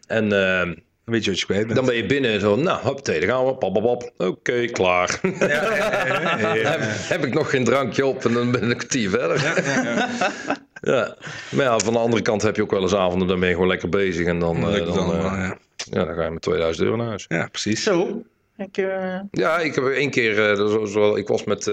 en 0.07 0.33
ehm, 0.33 0.75
weet 1.07 1.25
je 1.25 1.31
wat 1.31 1.41
je 1.41 1.47
kwijt 1.47 1.75
Dan 1.75 1.85
ben 1.85 1.97
je 1.97 2.07
binnen 2.07 2.41
zo, 2.41 2.57
nou, 2.57 2.83
hop, 2.83 3.05
dan 3.05 3.23
gaan 3.23 3.47
we, 3.47 3.55
pap, 3.55 3.73
pap, 3.73 4.13
Oké, 4.17 4.65
klaar. 4.65 5.21
Ja, 5.23 5.47
ja, 5.49 6.69
heb, 6.71 6.81
heb, 6.83 7.25
ik 7.25 7.35
nog 7.35 7.51
geen 7.51 7.65
drankje 7.65 8.07
op 8.07 8.25
en 8.25 8.33
dan 8.33 8.51
ben 8.51 8.63
ik 8.63 8.71
een 8.71 8.77
kwartier 8.77 9.11
verder. 9.11 9.41
Ja, 10.81 11.17
maar 11.51 11.65
ja, 11.65 11.79
van 11.79 11.93
de 11.93 11.99
andere 11.99 12.23
kant 12.23 12.43
heb 12.43 12.57
je 12.57 12.63
ook 12.63 12.71
wel 12.71 12.83
eens 12.83 12.95
avonden, 12.95 13.29
dan 13.29 13.39
ben 13.39 13.49
je 13.49 13.55
gewoon 13.55 13.69
lekker 13.69 13.89
bezig 13.89 14.27
en 14.27 14.39
dan, 14.39 14.57
uh, 14.57 14.77
dan, 14.77 14.95
dan, 14.95 15.11
uh, 15.11 15.23
ja. 15.23 15.59
ja. 15.77 16.05
dan 16.05 16.15
ga 16.15 16.25
je 16.25 16.31
met 16.31 16.43
2000 16.43 16.85
euro 16.85 16.97
naar 16.97 17.07
huis. 17.07 17.25
Ja, 17.29 17.49
precies. 17.49 17.83
Zo. 17.83 18.23
Ik, 18.57 18.77
uh... 18.77 19.21
Ja, 19.31 19.59
ik 19.59 19.75
heb 19.75 19.85
één 19.85 20.11
keer, 20.11 20.35
zo, 20.57 20.85
zo, 20.85 21.15
ik 21.15 21.29
was 21.29 21.45
met, 21.45 21.71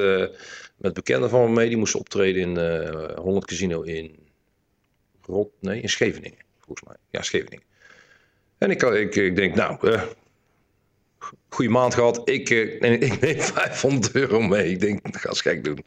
met 0.77 0.93
bekenden 0.93 1.29
van 1.29 1.43
me 1.43 1.49
mee, 1.49 1.67
die 1.67 1.77
moesten 1.77 1.99
optreden 1.99 2.41
in 2.41 2.57
Holland 3.15 3.45
Casino 3.45 3.81
in 3.81 4.15
Rot, 5.21 5.49
nee, 5.59 5.81
in 5.81 5.89
Scheveningen, 5.89 6.39
volgens 6.59 6.87
mij. 6.87 6.97
Ja, 7.09 7.21
Scheveningen. 7.21 7.65
En 8.63 8.71
ik, 8.71 8.81
ik, 8.81 9.15
ik 9.15 9.35
denk, 9.35 9.55
nou, 9.55 9.77
uh, 9.81 10.01
goede 11.49 11.71
maand 11.71 11.93
gehad. 11.93 12.21
Ik, 12.23 12.49
uh, 12.49 12.81
ik 12.81 13.21
neem 13.21 13.39
500 13.53 14.15
euro 14.15 14.41
mee. 14.41 14.71
Ik 14.71 14.79
denk, 14.79 14.99
ga 15.11 15.29
eens 15.29 15.41
gek 15.41 15.63
doen. 15.63 15.83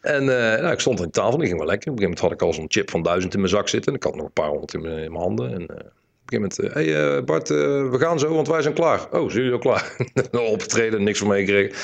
En 0.00 0.24
nou, 0.24 0.72
ik 0.72 0.80
stond 0.80 0.98
aan 0.98 1.04
de 1.04 1.10
tafel 1.10 1.32
en 1.32 1.38
die 1.38 1.46
ging 1.46 1.58
wel 1.58 1.68
lekker. 1.68 1.90
Op 1.90 1.98
een 1.98 2.02
gegeven 2.02 2.20
moment 2.20 2.20
had 2.20 2.32
ik 2.32 2.42
al 2.42 2.52
zo'n 2.52 2.70
chip 2.80 2.90
van 2.90 3.02
1000 3.02 3.34
in 3.34 3.40
mijn 3.40 3.52
zak 3.52 3.68
zitten. 3.68 3.92
En 3.92 3.98
ik 3.98 4.04
had 4.04 4.14
nog 4.14 4.24
een 4.24 4.32
paar 4.32 4.48
honderd 4.48 4.74
in 4.74 4.80
mijn, 4.80 4.98
in 4.98 5.12
mijn 5.12 5.22
handen. 5.22 5.52
En, 5.52 5.62
op 5.62 5.70
een 5.70 6.40
gegeven 6.40 6.64
moment, 6.64 6.74
hé 6.74 6.92
hey, 6.92 7.24
Bart, 7.24 7.48
we 7.48 7.96
gaan 7.98 8.18
zo, 8.18 8.34
want 8.34 8.48
wij 8.48 8.62
zijn 8.62 8.74
klaar. 8.74 9.00
Oh, 9.10 9.30
zijn 9.30 9.32
jullie 9.32 9.52
al 9.52 9.58
klaar? 9.58 9.96
Opgetreden, 10.52 11.02
niks 11.02 11.18
van 11.18 11.28
meegekregen. 11.28 11.76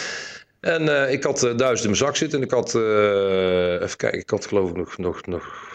En 0.61 0.83
uh, 0.83 1.13
ik 1.13 1.23
had 1.23 1.45
uh, 1.45 1.57
duizend 1.57 1.81
in 1.81 1.91
mijn 1.91 1.97
zak 1.97 2.17
zitten 2.17 2.39
en 2.39 2.45
ik 2.45 2.51
had, 2.51 2.75
uh, 2.75 3.83
even 3.83 3.97
kijken, 3.97 4.19
ik 4.19 4.31
had 4.31 4.47
geloof 4.47 4.71
ik 4.71 4.77
nog, 4.77 4.99
nog, 4.99 5.27
nog 5.27 5.72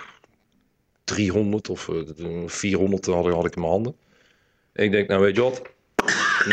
300 1.08 1.70
of 1.70 1.90
400 2.46 3.06
had, 3.06 3.26
had 3.26 3.46
ik 3.46 3.56
in 3.56 3.62
mijn 3.62 3.74
handen. 3.74 3.96
En 4.74 4.84
ik 4.84 4.92
denk, 4.92 5.08
nou 5.08 5.22
weet 5.22 5.36
je 5.36 5.42
wat, 5.42 5.62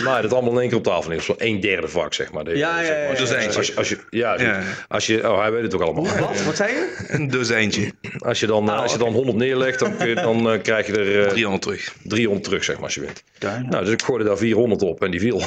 nou, 0.02 0.22
dat 0.22 0.32
allemaal 0.32 0.52
in 0.52 0.58
één 0.58 0.68
keer 0.68 0.78
op 0.78 0.84
tafel 0.84 1.10
neer. 1.10 1.20
Zo 1.20 1.34
een 1.38 1.60
derde 1.60 1.88
vak, 1.88 2.14
zeg 2.14 2.32
maar. 2.32 2.56
ja, 2.56 2.80
ja, 2.80 2.96
ja. 2.96 3.10
Een 3.10 3.16
dozijntje. 3.16 3.58
Als 3.58 3.76
als 3.76 3.88
je, 3.88 3.98
ja, 4.10 4.62
als 4.88 5.06
je, 5.06 5.30
oh, 5.30 5.40
hij 5.40 5.52
weet 5.52 5.62
het 5.62 5.74
ook 5.74 5.80
allemaal. 5.80 6.04
Wat? 6.18 6.42
Wat 6.42 6.56
zei 6.56 6.72
je? 6.72 6.94
Een 7.08 7.30
dozijntje. 7.30 7.92
Als 8.18 8.40
je 8.40 8.46
dan, 8.46 8.70
oh, 8.70 8.78
als 8.78 8.92
je 8.92 8.98
dan 8.98 9.12
100 9.12 9.36
neerlegt, 9.36 9.78
dan, 9.78 9.96
kun 9.96 10.08
je, 10.08 10.14
dan 10.14 10.60
krijg 10.62 10.86
je 10.86 10.92
er... 10.92 11.24
Uh, 11.24 11.28
300 11.28 11.62
terug. 11.62 11.94
300 12.02 12.44
terug, 12.44 12.64
zeg 12.64 12.74
maar, 12.74 12.84
als 12.84 12.94
je 12.94 13.00
wint. 13.00 13.22
Nou, 13.70 13.84
dus 13.84 13.92
ik 13.92 14.02
gooide 14.02 14.24
daar 14.24 14.36
400 14.36 14.82
op 14.82 15.02
en 15.02 15.10
die 15.10 15.20
viel. 15.20 15.42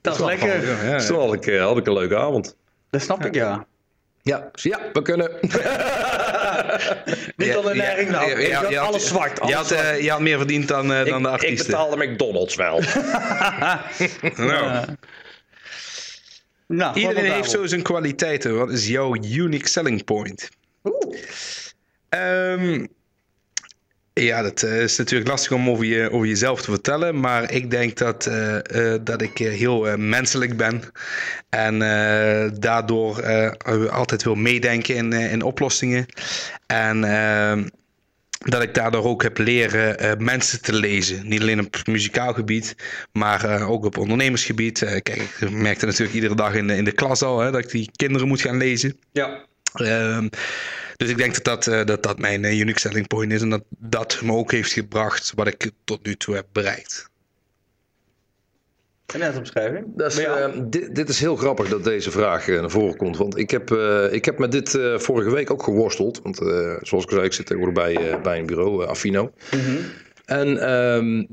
dat 0.00 0.14
is 0.18 0.24
lekker. 0.24 0.60
Dus 0.90 1.06
toen 1.06 1.18
had 1.18 1.32
ik, 1.32 1.58
had 1.58 1.76
ik 1.76 1.86
een 1.86 1.92
leuke 1.92 2.16
avond. 2.16 2.56
Dat 2.90 3.02
snap 3.02 3.24
ik, 3.24 3.34
ja. 3.34 3.66
Ja, 4.22 4.50
ja, 4.52 4.80
we 4.92 5.02
kunnen. 5.02 5.30
Niet 7.36 7.56
al 7.56 7.62
de 7.62 7.74
neiging, 7.74 8.10
nou, 8.10 8.40
ja, 8.40 8.68
ja, 8.68 8.82
alles 8.82 9.06
zwart. 9.06 9.40
Alles 9.40 9.50
je, 9.50 9.56
had, 9.56 9.66
zwart. 9.66 9.84
Uh, 9.84 10.00
je 10.00 10.10
had 10.10 10.20
meer 10.20 10.38
verdiend 10.38 10.68
dan, 10.68 10.92
uh, 10.92 11.04
dan 11.04 11.22
de 11.22 11.28
artiesten. 11.28 11.58
Ik 11.58 11.66
betaalde 11.66 12.06
McDonald's 12.06 12.54
wel. 12.54 12.80
nou. 14.36 14.86
nou 16.66 17.00
Iedereen 17.00 17.32
heeft 17.32 17.50
zo 17.50 17.66
zijn 17.66 17.82
kwaliteiten. 17.82 18.58
Wat 18.58 18.70
is 18.70 18.88
jouw 18.88 19.16
unique 19.16 19.68
selling 19.68 20.04
point? 20.04 20.48
Oeh. 20.84 21.16
Um, 22.08 22.88
ja, 24.24 24.42
dat 24.42 24.62
uh, 24.62 24.82
is 24.82 24.96
natuurlijk 24.96 25.30
lastig 25.30 25.52
om 25.52 25.68
over, 25.68 25.84
je, 25.84 26.10
over 26.10 26.26
jezelf 26.26 26.62
te 26.62 26.70
vertellen. 26.70 27.20
Maar 27.20 27.52
ik 27.52 27.70
denk 27.70 27.96
dat, 27.96 28.26
uh, 28.26 28.58
uh, 28.74 28.94
dat 29.00 29.22
ik 29.22 29.38
heel 29.38 29.96
menselijk 29.96 30.56
ben. 30.56 30.82
En 31.48 31.78
daardoor 32.60 33.22
altijd 33.90 34.22
wil 34.22 34.34
meedenken 34.34 34.94
in, 34.94 35.12
in 35.12 35.42
oplossingen. 35.42 36.06
En 36.66 37.00
dat 38.38 38.62
ik 38.62 38.74
daardoor 38.74 39.04
ook 39.04 39.22
heb 39.22 39.38
leren 39.38 40.24
mensen 40.24 40.62
te 40.62 40.72
lezen. 40.72 41.28
Niet 41.28 41.40
alleen 41.40 41.60
op 41.60 41.76
muzikaal 41.86 42.32
gebied, 42.32 42.74
maar 43.12 43.68
ook 43.68 43.84
op 43.84 43.98
ondernemersgebied. 43.98 44.78
kijk, 44.78 45.22
ik 45.40 45.50
merkte 45.50 45.86
natuurlijk 45.86 46.14
iedere 46.14 46.34
dag 46.34 46.54
in 46.54 46.66
de, 46.66 46.76
in 46.76 46.84
de 46.84 46.92
klas 46.92 47.22
al 47.22 47.38
hè, 47.38 47.50
dat 47.50 47.64
ik 47.64 47.70
die 47.70 47.90
kinderen 47.96 48.28
moet 48.28 48.40
gaan 48.40 48.56
lezen. 48.56 48.96
Ja. 49.12 49.44
Ehm, 49.74 50.28
dus 51.00 51.08
ik 51.08 51.16
denk 51.16 51.34
dat 51.34 51.44
dat, 51.44 51.66
uh, 51.66 51.84
dat, 51.84 52.02
dat 52.02 52.18
mijn 52.18 52.42
uh, 52.42 52.58
unique 52.60 52.80
selling 52.80 53.06
point 53.06 53.32
is. 53.32 53.42
En 53.42 53.50
dat 53.50 53.62
dat 53.68 54.20
me 54.22 54.32
ook 54.32 54.52
heeft 54.52 54.72
gebracht 54.72 55.32
wat 55.34 55.46
ik 55.46 55.70
tot 55.84 56.06
nu 56.06 56.16
toe 56.16 56.34
heb 56.34 56.46
bereikt. 56.52 57.08
En 59.06 59.18
net 59.18 59.36
omschrijving? 59.36 59.86
Dat 59.96 60.12
is, 60.12 60.18
uh, 60.18 60.46
dit, 60.64 60.94
dit, 60.94 61.08
is 61.08 61.20
heel 61.20 61.36
grappig 61.36 61.68
dat 61.68 61.84
deze 61.84 62.10
vraag 62.10 62.46
naar 62.46 62.70
voren 62.70 62.96
komt. 62.96 63.16
Want 63.16 63.38
ik 63.38 63.50
heb, 63.50 63.70
ik 64.10 64.24
heb 64.24 64.38
met 64.38 64.52
dit 64.52 64.78
vorige 64.96 65.30
week 65.30 65.50
ook 65.50 65.62
geworsteld. 65.62 66.20
Want 66.22 66.36
zoals 66.80 67.04
ik 67.04 67.10
zei, 67.10 67.22
ik 67.22 67.32
zit 67.32 67.46
tegenwoordig 67.46 67.84
bij, 67.84 68.20
bij 68.20 68.38
een 68.38 68.46
bureau, 68.46 68.86
Affino. 68.86 69.32
Mm 69.50 69.60
-hmm. 69.60 69.78
En 70.24 70.72
um, 70.72 71.26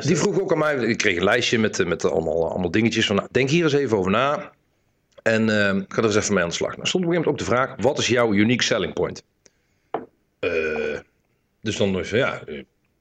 die 0.00 0.16
vroeg 0.16 0.40
ook 0.40 0.52
aan 0.52 0.58
mij, 0.58 0.76
ik 0.76 0.98
kreeg 0.98 1.16
een 1.16 1.24
lijstje 1.24 1.58
met, 1.58 1.86
met 1.86 2.04
allemaal, 2.04 2.50
allemaal 2.50 2.70
dingetjes. 2.70 3.06
Van, 3.06 3.16
nou, 3.16 3.28
denk 3.30 3.50
hier 3.50 3.64
eens 3.64 3.72
even 3.72 3.98
over 3.98 4.10
na. 4.10 4.52
En 5.26 5.48
uh, 5.48 5.74
ik 5.74 5.92
ga 5.92 5.98
er 5.98 6.04
eens 6.04 6.16
even 6.16 6.34
mee 6.34 6.42
aan 6.42 6.48
de 6.48 6.54
slag. 6.54 6.76
Nou, 6.76 6.88
stond 6.88 7.04
op 7.04 7.10
een 7.10 7.16
gegeven 7.16 7.36
moment 7.36 7.50
ook 7.50 7.66
de 7.66 7.74
vraag: 7.76 7.82
wat 7.82 7.98
is 7.98 8.06
jouw 8.08 8.32
unique 8.32 8.62
selling 8.62 8.92
point? 8.92 9.24
Uh, 10.40 10.98
dus 11.60 11.76
dan 11.76 11.98
is 11.98 12.10
ja, 12.10 12.42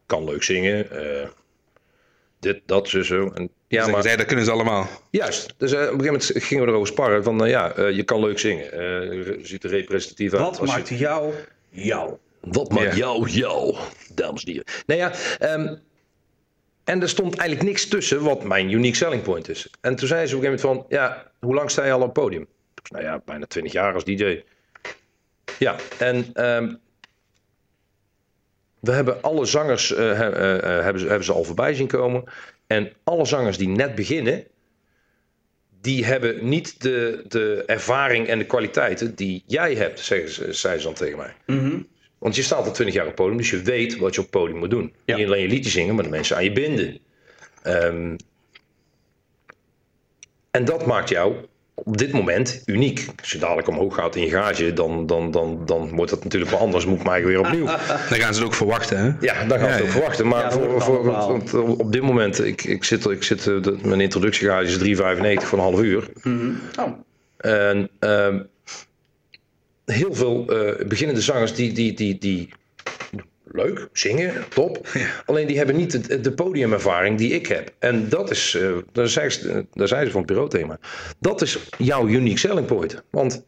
kan 0.06 0.24
leuk 0.24 0.44
zingen. 0.44 0.88
Uh, 0.92 1.28
dit, 2.40 2.62
dat, 2.66 2.90
zo, 2.90 3.02
zo. 3.02 3.32
En, 3.34 3.50
ja, 3.68 3.88
maar 3.88 4.02
zij, 4.02 4.16
dat 4.16 4.26
kunnen 4.26 4.46
ze 4.46 4.52
allemaal. 4.52 4.88
Juist. 5.10 5.54
Dus 5.58 5.74
uh, 5.74 5.78
op 5.78 5.84
een 5.84 5.90
gegeven 5.90 6.06
moment 6.06 6.32
gingen 6.44 6.64
we 6.64 6.70
erover 6.70 6.88
sparren 6.88 7.24
van 7.24 7.50
ja, 7.50 7.88
je 7.90 8.04
kan 8.04 8.20
leuk 8.20 8.40
zingen. 8.40 8.66
je 8.66 9.40
ziet 9.42 9.64
er 9.64 9.70
representatief 9.70 10.34
uit. 10.34 10.42
Wat 10.42 10.68
maakt 10.68 10.90
je... 10.90 10.98
jou 10.98 11.34
jou? 11.70 12.18
Wat 12.42 12.72
maakt 12.72 12.92
ja. 12.92 12.96
jou 12.96 13.30
jou, 13.30 13.76
dames 14.14 14.44
en 14.44 14.52
heren? 14.52 14.66
Nou 14.86 15.00
ja, 15.00 15.12
um, 15.54 15.80
en 16.86 17.02
er 17.02 17.10
stond 17.10 17.36
eigenlijk 17.36 17.70
niks 17.70 17.88
tussen 17.88 18.22
wat 18.22 18.44
mijn 18.44 18.72
unique 18.72 18.96
selling 18.96 19.22
point 19.22 19.50
is. 19.50 19.70
En 19.82 19.96
toen 19.96 20.08
zei 20.08 20.28
ze 20.28 20.36
op 20.36 20.42
een 20.42 20.48
gegeven 20.48 20.68
moment 20.70 20.88
van, 20.90 20.98
ja, 20.98 21.32
hoe 21.40 21.54
lang 21.54 21.72
sta 21.72 21.86
je 21.86 21.92
al 21.92 22.00
op 22.00 22.04
het 22.04 22.14
podium? 22.14 22.48
Nou 22.92 23.04
ja, 23.04 23.22
bijna 23.26 23.46
20 23.46 23.74
jaar 23.74 23.94
als 23.94 24.04
DJ. 24.04 24.44
Ja, 25.60 25.76
en 25.98 26.46
um, 26.46 26.80
we 28.80 28.92
hebben 28.92 29.22
alle 29.22 29.46
zangers 29.46 29.92
uh, 29.92 29.98
hebben, 30.18 31.00
ze, 31.00 31.08
hebben 31.08 31.24
ze 31.24 31.34
al 31.34 31.44
voorbij 31.44 31.74
zien 31.74 31.88
komen. 31.88 32.24
En 32.68 32.92
alle 33.04 33.26
zangers 33.26 33.58
die 33.58 33.68
net 33.68 33.96
beginnen, 33.96 34.44
die 35.82 36.06
hebben 36.06 36.50
niet 36.50 36.82
de, 36.82 37.24
de 37.28 37.64
ervaring 37.66 38.28
en 38.28 38.38
de 38.38 38.46
kwaliteiten 38.46 39.16
die 39.16 39.44
jij 39.48 39.76
hebt, 39.76 40.00
zeggen, 40.00 40.56
zei 40.56 40.78
ze 40.78 40.84
dan 40.84 40.94
tegen 40.94 41.18
mij. 41.18 41.34
Mm. 41.46 41.88
Want 42.26 42.38
je 42.38 42.44
staat 42.44 42.66
al 42.66 42.72
20 42.72 42.96
jaar 42.96 43.04
op 43.04 43.12
het 43.12 43.20
podium, 43.20 43.38
dus 43.38 43.50
je 43.50 43.62
weet 43.62 43.98
wat 43.98 44.16
je 44.16 44.22
op 44.22 44.32
het 44.32 44.42
podium 44.42 44.58
moet 44.58 44.70
doen. 44.70 44.94
Ja. 45.06 45.16
Niet 45.16 45.26
alleen 45.26 45.42
je 45.42 45.48
liedje 45.48 45.70
zingen, 45.70 45.96
maar 45.96 46.04
de 46.04 46.10
mensen 46.10 46.36
aan 46.36 46.44
je 46.44 46.52
binden. 46.52 46.98
Um, 47.64 48.16
en 50.52 50.66
dat 50.66 50.86
maakt 50.86 51.10
jou 51.10 51.36
op 51.74 51.98
dit 51.98 52.12
moment 52.12 52.64
uniek. 52.66 53.08
Als 53.20 53.32
je 53.32 53.38
dadelijk 53.38 53.68
omhoog 53.68 53.96
gaat 53.96 54.16
in 54.16 54.22
je 54.22 54.30
gage, 54.30 54.74
dan, 54.74 55.06
dan, 55.06 55.32
dan, 55.32 55.66
dan 55.66 55.96
wordt 55.96 56.12
dat 56.12 56.24
natuurlijk 56.24 56.52
wel 56.52 56.60
anders. 56.60 56.86
Moet 56.86 57.00
ik 57.00 57.06
mij 57.06 57.26
weer 57.26 57.40
opnieuw. 57.40 57.66
Dan 58.10 58.20
gaan 58.20 58.34
ze 58.34 58.40
het 58.40 58.50
ook 58.50 58.56
verwachten, 58.56 58.98
hè? 58.98 59.12
Ja, 59.20 59.46
dan 59.46 59.60
gaan 59.60 59.70
ze 59.70 59.76
het 59.76 59.84
ook 59.84 59.90
verwachten. 59.90 60.28
Maar 60.28 60.42
ja, 60.42 60.52
voor, 60.52 60.82
voor, 60.82 61.42
voor, 61.46 61.78
op 61.78 61.92
dit 61.92 62.02
moment, 62.02 62.46
ik, 62.46 62.64
ik 62.64 62.84
zit, 62.84 63.06
ik 63.06 63.24
zit 63.24 63.46
mijn 63.84 64.02
introductiegage 64.02 64.66
is 64.66 64.98
3,95 64.98 65.48
voor 65.48 65.58
een 65.58 65.64
half 65.64 65.82
uur. 65.82 66.08
Mm 66.24 66.40
-hmm. 66.40 66.60
oh. 66.80 66.92
En 67.38 67.90
um, 68.00 68.48
heel 69.86 70.14
veel 70.14 70.46
uh, 70.50 70.88
beginnende 70.88 71.22
zangers 71.22 71.54
die, 71.54 71.74
die, 71.74 71.94
die, 71.94 72.18
die 72.18 72.50
leuk, 73.44 73.88
zingen, 73.92 74.50
top. 74.50 74.88
Ja. 74.94 75.24
Alleen 75.26 75.48
die 75.48 75.58
hebben 75.58 75.76
niet 75.76 76.08
de, 76.08 76.22
de, 76.22 76.32
podiumervaring 76.32 77.18
die 77.18 77.32
ik 77.32 77.48
heb. 77.48 77.74
En 77.80 78.10
dat 78.10 78.32
is, 78.32 78.54
uh, 78.54 78.78
daar, 78.92 79.08
zei 79.08 79.30
ze, 79.30 79.66
daar 79.74 79.88
zei 79.88 80.06
ze 80.06 80.12
van 80.12 80.22
het 80.22 80.30
bureauthema, 80.30 80.80
dat 81.20 81.42
is 81.42 81.60
jouw 81.78 82.08
unique 82.08 82.40
selling 82.40 82.68
point. 82.68 83.04
Want 83.10 83.46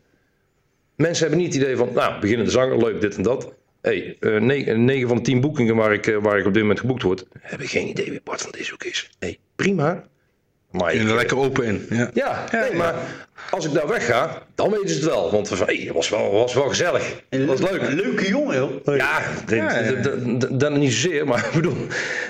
mensen 0.96 1.28
hebben 1.28 1.44
niet 1.44 1.54
het 1.54 1.64
idee 1.64 1.76
van, 1.76 1.90
nou, 1.94 2.20
beginnende 2.20 2.52
zanger, 2.52 2.78
leuk 2.78 3.02
dit 3.02 3.16
en 3.16 3.24
dat. 3.24 3.54
Hey, 3.82 4.18
uh, 4.20 4.42
9, 4.42 4.86
9 4.86 5.08
van 5.08 5.18
de 5.18 5.24
10 5.24 5.42
boekingen 5.42 5.76
waar 5.76 5.94
ik, 5.94 6.18
waar 6.22 6.40
ik 6.40 6.46
op 6.46 6.54
dit 6.54 6.62
moment 6.62 6.80
geboekt 6.80 7.04
word, 7.04 7.26
heb 7.40 7.62
ik 7.62 7.70
geen 7.70 7.88
idee 7.88 8.10
wie 8.10 8.22
Bart 8.24 8.42
van 8.42 8.52
deze 8.52 8.74
ook 8.74 8.84
is. 8.84 9.10
Hey, 9.20 9.40
prima. 9.56 10.08
Maar 10.78 10.96
je 10.96 11.00
er 11.00 11.16
lekker 11.16 11.38
open 11.38 11.66
in. 11.66 11.86
Ja, 11.90 12.10
ja, 12.14 12.46
ja, 12.52 12.60
nee, 12.60 12.72
ja. 12.72 12.78
maar 12.78 12.96
als 13.50 13.66
ik 13.66 13.74
daar 13.74 13.88
wegga, 13.88 14.44
dan 14.56 14.72
weten 14.72 14.90
ze 14.90 14.96
het 14.96 15.04
wel. 15.04 15.32
Want 15.32 15.48
van, 15.48 15.66
hey, 15.68 15.76
het 15.76 15.94
was 15.94 16.10
wel, 16.10 16.32
was 16.32 16.54
wel 16.54 16.68
gezellig. 16.68 17.24
Het 17.30 17.46
was 17.46 17.60
leuk. 17.60 17.82
Een 17.82 17.96
leuke 17.96 18.28
jongen, 18.28 18.56
joh. 18.56 18.98
Ja, 18.98 19.22
dat 20.52 20.72
niet 20.72 20.94
zozeer, 20.94 21.28
maar 21.28 21.46
ik 21.48 21.52
bedoel, 21.54 21.78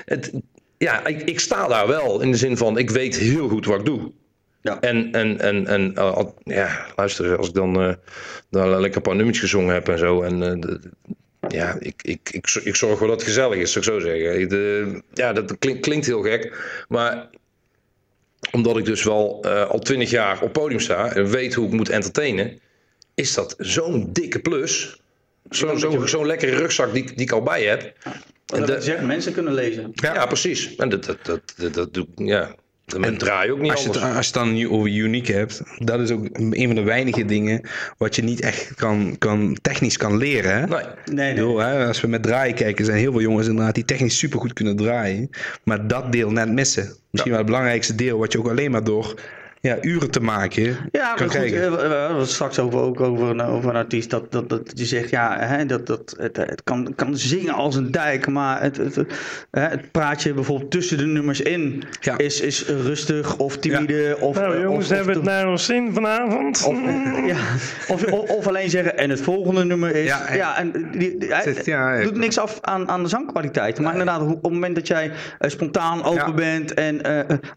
het, 0.04 0.32
ja, 0.78 1.06
ik, 1.06 1.22
ik, 1.22 1.40
sta 1.40 1.68
daar 1.68 1.86
wel 1.86 2.20
in 2.20 2.30
de 2.30 2.36
zin 2.36 2.56
van, 2.56 2.78
ik 2.78 2.90
weet 2.90 3.16
heel 3.16 3.48
goed 3.48 3.66
wat 3.66 3.78
ik 3.78 3.84
doe. 3.84 4.12
Ja. 4.60 4.80
En, 4.80 5.12
en, 5.12 5.40
en, 5.40 5.66
en 5.66 5.92
uh, 5.96 6.20
ja, 6.44 6.86
luister, 6.96 7.36
als 7.36 7.48
ik 7.48 7.54
dan, 7.54 7.82
uh, 7.82 7.94
dan 8.50 8.68
lekker 8.68 8.96
een 8.96 9.02
paar 9.02 9.16
nummertjes 9.16 9.50
gezongen 9.50 9.74
heb 9.74 9.88
en 9.88 9.98
zo. 9.98 10.22
En 10.22 10.42
uh, 10.42 10.60
de, 10.60 10.80
ja, 11.48 11.76
ik, 11.78 12.02
ik, 12.02 12.28
ik, 12.30 12.60
ik 12.64 12.76
zorg 12.76 12.98
wel 12.98 13.08
dat 13.08 13.16
het 13.16 13.28
gezellig 13.28 13.58
is, 13.58 13.72
zou 13.72 13.84
ik 13.84 13.92
zo 13.92 14.08
zeggen. 14.08 14.48
De, 14.48 15.02
ja, 15.12 15.32
dat 15.32 15.58
klinkt 15.58 16.06
heel 16.06 16.22
gek, 16.22 16.56
maar 16.88 17.28
omdat 18.50 18.76
ik 18.76 18.84
dus 18.84 19.02
wel 19.02 19.42
uh, 19.46 19.70
al 19.70 19.78
twintig 19.78 20.10
jaar 20.10 20.42
op 20.42 20.52
podium 20.52 20.80
sta 20.80 21.12
en 21.12 21.30
weet 21.30 21.54
hoe 21.54 21.66
ik 21.66 21.72
moet 21.72 21.88
entertainen, 21.88 22.60
is 23.14 23.34
dat 23.34 23.54
zo'n 23.58 24.12
dikke 24.12 24.38
plus. 24.38 25.00
Zo'n 25.50 25.78
zo, 25.78 26.06
zo 26.06 26.26
lekkere 26.26 26.56
rugzak 26.56 26.92
die, 26.92 27.04
die 27.04 27.20
ik 27.20 27.32
al 27.32 27.42
bij 27.42 27.62
heb. 27.62 27.92
En 28.46 28.66
dat 28.66 28.82
de, 28.82 28.98
mensen 29.02 29.32
kunnen 29.32 29.54
lezen. 29.54 29.90
Ja, 29.92 30.14
ja 30.14 30.26
precies. 30.26 30.76
En 30.76 30.88
dat, 30.88 31.04
dat, 31.04 31.24
dat, 31.24 31.40
dat, 31.56 31.74
dat 31.74 31.94
doe 31.94 32.06
ja. 32.14 32.54
En 32.94 33.18
draai 33.18 33.52
ook 33.52 33.58
niet 33.58 33.70
als 33.70 33.80
je, 33.80 33.86
anders. 33.86 34.04
Het, 34.04 34.16
als 34.16 34.28
je 34.28 34.38
het 34.38 34.66
dan 34.68 34.70
over 34.70 34.90
uniek 34.90 35.26
hebt, 35.26 35.62
dat 35.78 36.00
is 36.00 36.10
ook 36.10 36.28
een 36.32 36.66
van 36.66 36.74
de 36.74 36.82
weinige 36.82 37.24
dingen 37.24 37.68
wat 37.98 38.16
je 38.16 38.22
niet 38.22 38.40
echt 38.40 38.74
kan, 38.74 39.16
kan, 39.18 39.58
technisch 39.62 39.96
kan 39.96 40.16
leren. 40.16 40.52
Hè? 40.52 40.66
Nee. 40.66 40.78
nee, 41.04 41.14
nee. 41.14 41.34
Bedoel, 41.34 41.58
hè, 41.58 41.86
als 41.86 42.00
we 42.00 42.06
met 42.06 42.22
draaien 42.22 42.54
kijken, 42.54 42.84
zijn 42.84 42.98
heel 42.98 43.12
veel 43.12 43.20
jongens 43.20 43.48
inderdaad 43.48 43.74
die 43.74 43.84
technisch 43.84 44.18
supergoed 44.18 44.52
kunnen 44.52 44.76
draaien. 44.76 45.30
Maar 45.62 45.86
dat 45.86 46.12
deel 46.12 46.30
net 46.30 46.52
missen. 46.52 46.84
Misschien 46.84 47.32
ja. 47.32 47.38
wel 47.38 47.38
het 47.38 47.46
belangrijkste 47.46 47.94
deel, 47.94 48.18
wat 48.18 48.32
je 48.32 48.38
ook 48.38 48.48
alleen 48.48 48.70
maar 48.70 48.84
door 48.84 49.20
ja, 49.60 49.76
uren 49.80 50.10
te 50.10 50.20
maken. 50.20 50.62
Ja, 50.92 51.14
maar 51.18 51.30
goed, 51.30 51.32
we 51.32 52.06
hadden 52.08 52.26
straks 52.26 52.58
over, 52.58 52.80
ook 52.80 53.00
over 53.00 53.28
een, 53.28 53.40
over 53.40 53.70
een 53.70 53.76
artiest 53.76 54.10
dat, 54.10 54.32
dat, 54.32 54.48
dat 54.48 54.72
je 54.74 54.84
zegt, 54.84 55.10
ja, 55.10 55.36
hè, 55.38 55.66
dat, 55.66 55.86
dat, 55.86 56.14
het, 56.18 56.36
het 56.36 56.62
kan, 56.64 56.92
kan 56.96 57.16
zingen 57.16 57.54
als 57.54 57.74
een 57.74 57.90
dijk, 57.90 58.26
maar 58.26 58.62
het, 58.62 58.76
het, 58.76 58.96
het 59.50 59.90
praatje 59.90 60.34
bijvoorbeeld 60.34 60.70
tussen 60.70 60.98
de 60.98 61.06
nummers 61.06 61.40
in 61.40 61.84
is, 62.16 62.40
is 62.40 62.66
rustig 62.66 63.36
of 63.36 63.58
timide. 63.58 64.16
Of, 64.20 64.36
nou 64.36 64.60
jongens, 64.60 64.88
hebben 64.88 65.06
we 65.06 65.12
het 65.12 65.22
naar 65.22 65.48
ons 65.48 65.64
zin 65.64 65.92
vanavond? 65.92 66.64
Of, 66.64 66.76
ja, 67.32 67.36
of, 67.88 68.04
of, 68.12 68.46
alleen 68.46 68.70
zeggen, 68.70 68.98
en 68.98 69.10
het 69.10 69.20
volgende 69.20 69.64
nummer 69.64 69.96
is... 69.96 70.06
Ja, 70.06 70.32
ja 70.32 70.58
en 70.58 70.90
die, 70.92 71.16
hij 71.64 72.02
doet 72.02 72.16
niks 72.16 72.38
af 72.38 72.58
aan, 72.60 72.88
aan 72.88 73.02
de 73.02 73.08
zangkwaliteit. 73.08 73.80
Maar 73.80 73.92
inderdaad, 73.92 74.20
op 74.20 74.42
het 74.42 74.52
moment 74.52 74.74
dat 74.74 74.86
jij 74.86 75.06
uh, 75.06 75.50
spontaan 75.50 76.04
open 76.04 76.34
bent 76.34 76.74
en 76.74 77.00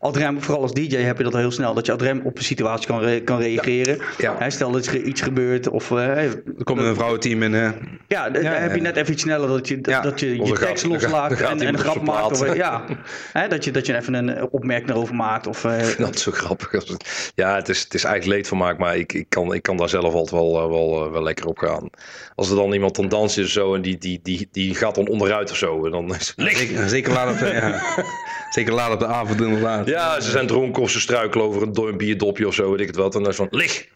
uh, 0.02 0.30
vooral 0.40 0.61
als 0.61 0.73
DJ 0.73 0.95
heb 0.95 1.18
je 1.18 1.23
dat 1.23 1.34
heel 1.34 1.52
snel, 1.52 1.73
dat 1.73 1.86
je 1.86 1.90
Adrem 1.91 2.22
op 2.23 2.38
een 2.38 2.43
situatie 2.43 2.88
kan, 2.88 2.99
re 2.99 3.22
kan 3.22 3.39
reageren. 3.39 3.99
Ja. 4.18 4.49
stel 4.49 4.72
dat 4.72 4.85
er 4.85 5.01
iets 5.01 5.22
gebeurt 5.22 5.69
of... 5.69 5.89
Uh, 5.89 6.18
er 6.18 6.63
komt 6.63 6.80
een 6.80 6.95
vrouwenteam 6.95 7.43
in. 7.43 7.73
ja, 8.07 8.30
dan 8.30 8.43
heb 8.43 8.76
je 8.76 8.81
net 8.81 8.95
even 8.95 9.13
iets 9.13 9.22
sneller 9.22 9.47
dat 9.47 9.68
je, 9.68 9.81
dat 9.81 10.19
je 10.19 10.45
je 10.45 10.53
tekst 10.53 10.85
loslaat 10.85 11.31
en, 11.31 11.61
en 11.61 11.68
een 11.68 11.77
grap 11.77 12.01
maakt. 12.01 12.41
Of, 12.41 12.55
ja, 12.55 12.85
dat, 13.49 13.63
je, 13.63 13.72
dat 13.72 13.85
je 13.85 13.95
even 13.95 14.13
een 14.13 14.49
opmerking 14.49 14.89
erover 14.89 15.15
maakt. 15.15 15.47
Of, 15.47 15.61
dat 15.97 16.15
is 16.15 16.22
zo 16.22 16.31
grappig. 16.31 16.84
Ja, 17.35 17.55
het 17.55 17.69
is, 17.69 17.84
het 17.84 17.93
is 17.93 18.03
eigenlijk 18.03 18.35
leedvermaak, 18.35 18.77
maar 18.77 18.97
ik, 18.97 19.13
ik, 19.13 19.26
kan, 19.30 19.53
ik 19.53 19.61
kan 19.61 19.77
daar 19.77 19.89
zelf 19.89 20.13
altijd 20.13 20.31
wel, 20.31 20.69
wel, 20.69 21.11
wel 21.11 21.23
lekker 21.23 21.45
op 21.45 21.57
gaan. 21.57 21.89
Als 22.35 22.49
er 22.49 22.55
dan 22.55 22.73
iemand 22.73 22.95
dan 22.95 23.09
danst 23.09 23.39
of 23.39 23.47
zo 23.47 23.76
en 23.76 23.81
die, 23.81 23.97
die, 23.97 24.19
die, 24.23 24.47
die 24.51 24.76
gaat 24.76 24.95
dan 24.95 25.07
onderuit 25.07 25.51
of 25.51 25.57
zo. 25.57 25.85
En 25.85 25.91
dan 25.91 26.15
is 26.15 26.34
Zeker, 26.35 26.89
zeker 26.89 27.13
ja. 27.13 27.81
zeker 28.53 28.73
laat 28.73 28.94
op 28.94 28.99
de 28.99 29.06
avond 29.06 29.41
inderdaad. 29.41 29.88
Ja, 29.88 30.19
ze 30.19 30.30
zijn 30.30 30.48
dronken 30.48 30.82
of 30.82 30.90
ze 30.90 30.99
struikelen 30.99 31.45
over 31.45 31.61
een, 31.61 31.78
een 31.88 31.98
bierdopje 31.98 32.48
of 32.48 32.53
zo, 32.53 32.72
weet 32.72 32.80
ik 32.80 32.88
het 32.88 32.95
wat. 32.95 33.15
En 33.15 33.22
dan 33.22 33.32
is 33.32 33.38
van, 33.38 33.48
lig! 33.52 33.88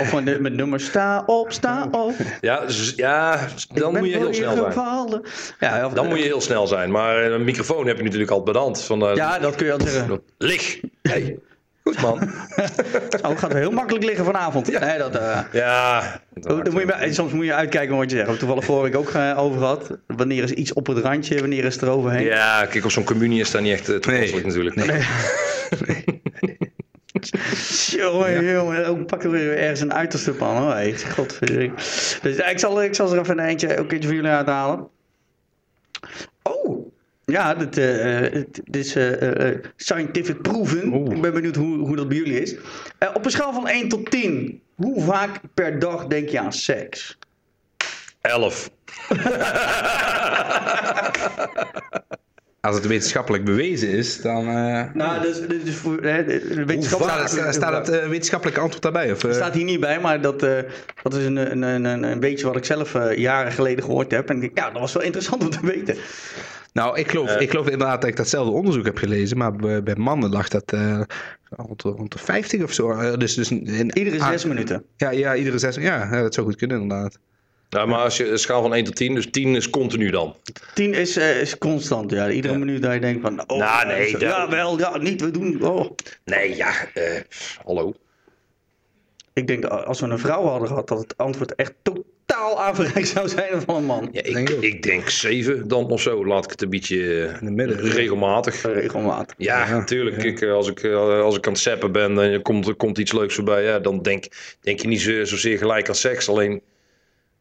Of 0.00 0.22
met 0.22 0.52
nummer 0.52 0.80
sta 0.80 1.22
op, 1.26 1.52
sta 1.52 1.88
op. 1.90 2.14
Ja, 2.40 2.62
ja 2.96 3.48
dan 3.74 3.96
moet 3.96 4.08
je 4.08 4.16
heel 4.16 4.34
snel 4.34 4.70
zijn. 4.70 5.12
Ja, 5.60 5.88
dan 5.88 6.08
moet 6.08 6.18
je 6.18 6.24
heel 6.24 6.40
snel 6.40 6.66
zijn. 6.66 6.90
Maar 6.90 7.24
een 7.24 7.44
microfoon 7.44 7.86
heb 7.86 7.96
je 7.96 8.02
natuurlijk 8.02 8.30
al 8.30 8.42
bedand. 8.42 8.82
Van, 8.82 9.10
uh, 9.10 9.14
ja, 9.14 9.38
dat 9.38 9.54
kun 9.54 9.66
je 9.66 9.72
al 9.72 9.80
zeggen. 9.80 10.22
Lig! 10.38 10.80
Hey. 11.02 11.38
Goed 11.86 12.00
man. 12.00 12.22
oh, 13.30 13.38
gaat 13.38 13.52
heel 13.52 13.70
makkelijk 13.70 14.04
liggen 14.04 14.24
vanavond. 14.24 14.66
Ja. 14.66 14.84
Nee, 14.84 14.98
dat, 14.98 15.14
uh... 15.14 15.38
ja 15.52 16.20
dat 16.34 16.72
moet 16.72 16.82
je, 16.82 17.08
soms 17.12 17.32
moet 17.32 17.44
je 17.44 17.54
uitkijken 17.54 17.96
wat 17.96 18.10
je 18.10 18.16
zegt. 18.16 18.38
Toevallig 18.38 18.64
vorige 18.64 18.84
week 18.84 18.96
ook 18.96 19.10
uh, 19.14 19.38
over 19.38 19.58
gehad. 19.58 19.98
Wanneer 20.06 20.42
is 20.42 20.50
iets 20.50 20.72
op 20.72 20.86
het 20.86 20.98
randje, 20.98 21.40
wanneer 21.40 21.64
is 21.64 21.74
het 21.74 21.82
eroverheen? 21.82 22.24
Ja, 22.24 22.66
kijk, 22.66 22.84
op 22.84 22.90
zo'n 22.90 23.04
communie 23.04 23.40
is 23.40 23.50
dat 23.50 23.60
niet 23.60 23.72
echt 23.72 23.88
uh, 23.88 23.96
toepasselijk 23.96 24.46
nee. 24.46 24.64
natuurlijk. 24.64 24.76
Nee. 24.76 24.86
nee. 25.86 26.22
jongen, 28.00 28.44
ja. 28.44 28.52
jongen, 28.52 28.86
ook 28.86 29.06
pak 29.06 29.24
er 29.24 29.30
weer 29.30 29.58
ergens 29.58 29.80
een 29.80 29.94
uiterste 29.94 30.32
pan 30.32 30.56
hoor. 30.56 30.72
Hey, 30.72 30.98
godverdomme. 30.98 31.74
Dus 32.22 32.36
ik 32.36 32.58
zal, 32.58 32.82
ik 32.82 32.94
zal 32.94 33.12
er 33.12 33.20
even 33.20 33.38
een 33.38 33.46
eentje, 33.46 33.72
ook 33.72 33.78
een 33.78 33.86
keertje 33.86 34.08
voor 34.08 34.16
jullie 34.16 34.30
uithalen. 34.30 34.88
Oh, 36.42 36.85
ja, 37.26 37.54
dit, 37.54 37.78
uh, 37.78 38.42
dit 38.64 38.84
is 38.84 38.96
uh, 38.96 39.58
scientific 39.76 40.42
proven. 40.42 40.92
Ik 40.92 41.20
ben 41.20 41.32
benieuwd 41.32 41.56
hoe, 41.56 41.78
hoe 41.78 41.96
dat 41.96 42.08
bij 42.08 42.16
jullie 42.16 42.40
is. 42.42 42.56
op 43.14 43.24
een 43.24 43.30
schaal 43.30 43.52
van 43.52 43.68
1 43.68 43.88
tot 43.88 44.10
10, 44.10 44.62
hoe 44.74 45.02
vaak 45.02 45.40
per 45.54 45.78
dag 45.78 46.06
denk 46.06 46.28
je 46.28 46.40
aan 46.40 46.52
seks? 46.52 47.18
11. 48.20 48.70
Als 52.60 52.74
het 52.74 52.86
wetenschappelijk 52.86 53.44
bewezen 53.44 53.88
is, 53.88 54.20
dan. 54.20 54.44
Nou, 54.94 55.20
dus, 55.22 55.40
dus 55.40 55.74
voor, 55.74 56.00
wetenschappelijk... 56.00 57.28
Staat, 57.28 57.54
staat 57.54 57.86
het 57.86 58.08
wetenschappelijke 58.08 58.60
antwoord 58.60 58.82
daarbij? 58.82 59.12
Of, 59.12 59.18
staat 59.30 59.54
hier 59.54 59.64
niet 59.64 59.80
bij, 59.80 60.00
maar 60.00 60.20
dat, 60.20 60.40
dat 61.02 61.14
is 61.14 61.24
een, 61.24 61.36
een, 61.36 61.62
een, 61.62 62.02
een 62.02 62.20
beetje 62.20 62.46
wat 62.46 62.56
ik 62.56 62.64
zelf 62.64 63.14
jaren 63.14 63.52
geleden 63.52 63.84
gehoord 63.84 64.10
heb. 64.10 64.28
En 64.28 64.34
ik 64.34 64.40
denk, 64.40 64.58
ja, 64.58 64.70
dat 64.70 64.80
was 64.80 64.92
wel 64.92 65.02
interessant 65.02 65.42
om 65.42 65.50
te 65.50 65.66
weten. 65.66 65.96
Nou, 66.76 66.98
ik 66.98 67.10
geloof, 67.10 67.36
ik 67.36 67.50
geloof 67.50 67.68
inderdaad 67.68 68.00
dat 68.00 68.10
ik 68.10 68.16
datzelfde 68.16 68.52
onderzoek 68.52 68.84
heb 68.84 68.96
gelezen, 68.96 69.36
maar 69.36 69.82
bij, 69.82 69.96
mannen 69.96 70.30
lag 70.30 70.48
dat 70.48 70.72
uh, 70.72 71.00
rond, 71.50 71.82
de, 71.82 71.88
rond 71.88 72.12
de 72.12 72.18
50 72.18 72.62
of 72.62 72.72
zo. 72.72 72.90
Uh, 72.90 73.16
dus, 73.16 73.34
dus 73.34 73.50
in, 73.50 73.98
iedere 73.98 74.18
zes 74.18 74.44
minuten. 74.44 74.84
Ja, 74.96 75.10
ja, 75.10 75.34
iedere 75.34 75.58
zes 75.58 75.74
ja, 75.74 76.08
ja, 76.12 76.22
dat 76.22 76.34
zou 76.34 76.46
goed 76.46 76.56
kunnen 76.56 76.80
inderdaad. 76.80 77.18
Ja, 77.68 77.86
maar 77.86 77.98
als 77.98 78.16
je 78.16 78.30
een 78.30 78.38
schaal 78.38 78.62
van 78.62 78.74
1 78.74 78.84
tot 78.84 78.96
10, 78.96 79.14
dus 79.14 79.30
10 79.30 79.54
is 79.54 79.70
continu 79.70 80.10
dan? 80.10 80.36
10 80.74 80.94
is, 80.94 81.16
uh, 81.16 81.40
is 81.40 81.58
constant, 81.58 82.10
ja. 82.10 82.30
Iedere 82.30 82.52
ja. 82.52 82.58
minuut 82.58 82.82
dat 82.82 82.92
je 82.92 83.00
denkt 83.00 83.22
van, 83.22 83.50
oh, 83.50 83.58
nou, 83.58 83.86
nee, 83.86 84.12
dat... 84.12 84.20
ja, 84.20 84.48
wel, 84.48 84.78
ja, 84.78 84.96
niet, 84.96 85.20
we 85.20 85.30
doen, 85.30 85.62
oh. 85.62 85.90
Nee, 86.24 86.56
ja, 86.56 86.72
hallo. 87.64 87.94
Ik 89.32 89.46
denk, 89.46 89.64
als 89.64 90.00
we 90.00 90.06
een 90.06 90.18
vrouw 90.18 90.44
hadden 90.44 90.68
gehad, 90.68 90.88
dat 90.88 90.98
het 90.98 91.16
antwoord 91.16 91.54
echt 91.54 91.74
totaal 91.82 92.14
totaal 92.36 92.60
averechts 92.60 93.12
zou 93.12 93.28
zijn 93.28 93.62
van 93.62 93.76
een 93.76 93.84
man. 93.84 94.08
Ja, 94.12 94.22
ik, 94.22 94.48
ik, 94.48 94.82
denk 94.82 95.08
zeven 95.08 95.68
dan 95.68 95.90
of 95.90 96.00
zo. 96.00 96.26
Laat 96.26 96.44
ik 96.44 96.50
het 96.50 96.62
een 96.62 96.70
beetje 96.70 97.24
In 97.40 97.46
de 97.46 97.50
midden, 97.50 97.76
regelmatig. 97.80 98.62
Regelmatig. 98.62 99.34
Ja, 99.38 99.68
natuurlijk. 99.68 100.22
Ik, 100.22 100.40
eh, 100.40 100.52
als, 100.52 100.68
ik, 100.68 100.82
eh, 100.82 101.20
als 101.20 101.36
ik 101.36 101.46
aan 101.46 101.52
het 101.52 101.62
zappen 101.62 101.92
ben 101.92 102.18
en 102.18 102.32
er 102.32 102.42
komt, 102.42 102.68
er 102.68 102.74
komt 102.74 102.98
iets 102.98 103.12
leuks 103.12 103.34
voorbij, 103.34 103.62
ja, 103.62 103.78
dan 103.78 104.02
denk, 104.02 104.24
denk 104.60 104.80
je 104.80 104.88
niet 104.88 105.00
zo, 105.00 105.24
zozeer 105.24 105.58
gelijk 105.58 105.88
aan 105.88 105.94
seks. 105.94 106.28
Alleen 106.28 106.62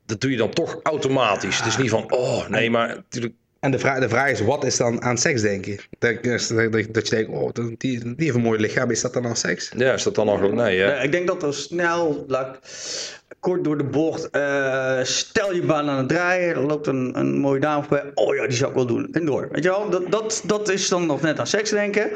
dat 0.05 0.21
doe 0.21 0.31
je 0.31 0.37
dan 0.37 0.53
toch 0.53 0.79
automatisch. 0.83 1.57
Het 1.57 1.67
is 1.67 1.77
niet 1.77 1.89
van, 1.89 2.11
oh 2.11 2.47
nee, 2.47 2.69
maar 2.69 2.87
natuurlijk. 2.87 3.33
En 3.59 3.71
de 3.71 3.79
vraag, 3.79 3.99
de 3.99 4.09
vraag 4.09 4.31
is, 4.31 4.41
wat 4.41 4.63
is 4.63 4.77
dan 4.77 5.01
aan 5.01 5.17
seks, 5.17 5.41
denk 5.41 5.65
je? 5.65 5.79
Dat, 5.99 6.23
dat, 6.23 6.93
dat 6.93 7.07
je 7.07 7.15
denkt, 7.15 7.29
oh, 7.29 7.49
die, 7.53 7.77
die 7.77 8.13
heeft 8.17 8.35
een 8.35 8.41
mooi 8.41 8.59
lichaam, 8.59 8.91
is 8.91 9.01
dat 9.01 9.13
dan 9.13 9.25
al 9.25 9.35
seks? 9.35 9.71
Ja, 9.77 9.93
is 9.93 10.03
dat 10.03 10.15
dan 10.15 10.29
al... 10.29 10.37
Nee, 10.37 10.77
ja. 10.77 11.01
Ik 11.01 11.11
denk 11.11 11.27
dat 11.27 11.43
er 11.43 11.53
snel, 11.53 12.25
laat, 12.27 12.59
kort 13.39 13.63
door 13.63 13.77
de 13.77 13.83
bocht. 13.83 14.29
Uh, 14.31 14.99
stel 15.03 15.53
je 15.53 15.61
baan 15.61 15.89
aan 15.89 15.97
het 15.97 16.07
draaien. 16.07 16.55
Er 16.55 16.65
loopt 16.65 16.87
een, 16.87 17.19
een 17.19 17.37
mooie 17.37 17.59
dame 17.59 17.83
voorbij. 17.83 18.11
Oh 18.13 18.35
ja, 18.35 18.47
die 18.47 18.57
zou 18.57 18.69
ik 18.69 18.75
wel 18.75 18.85
doen. 18.85 19.07
En 19.11 19.25
door. 19.25 19.47
Weet 19.51 19.63
je 19.63 19.69
wel? 19.69 19.89
Dat, 19.89 20.11
dat, 20.11 20.43
dat 20.45 20.69
is 20.69 20.89
dan 20.89 21.05
nog 21.05 21.21
net 21.21 21.39
aan 21.39 21.47
seks 21.47 21.69
denken. 21.69 22.11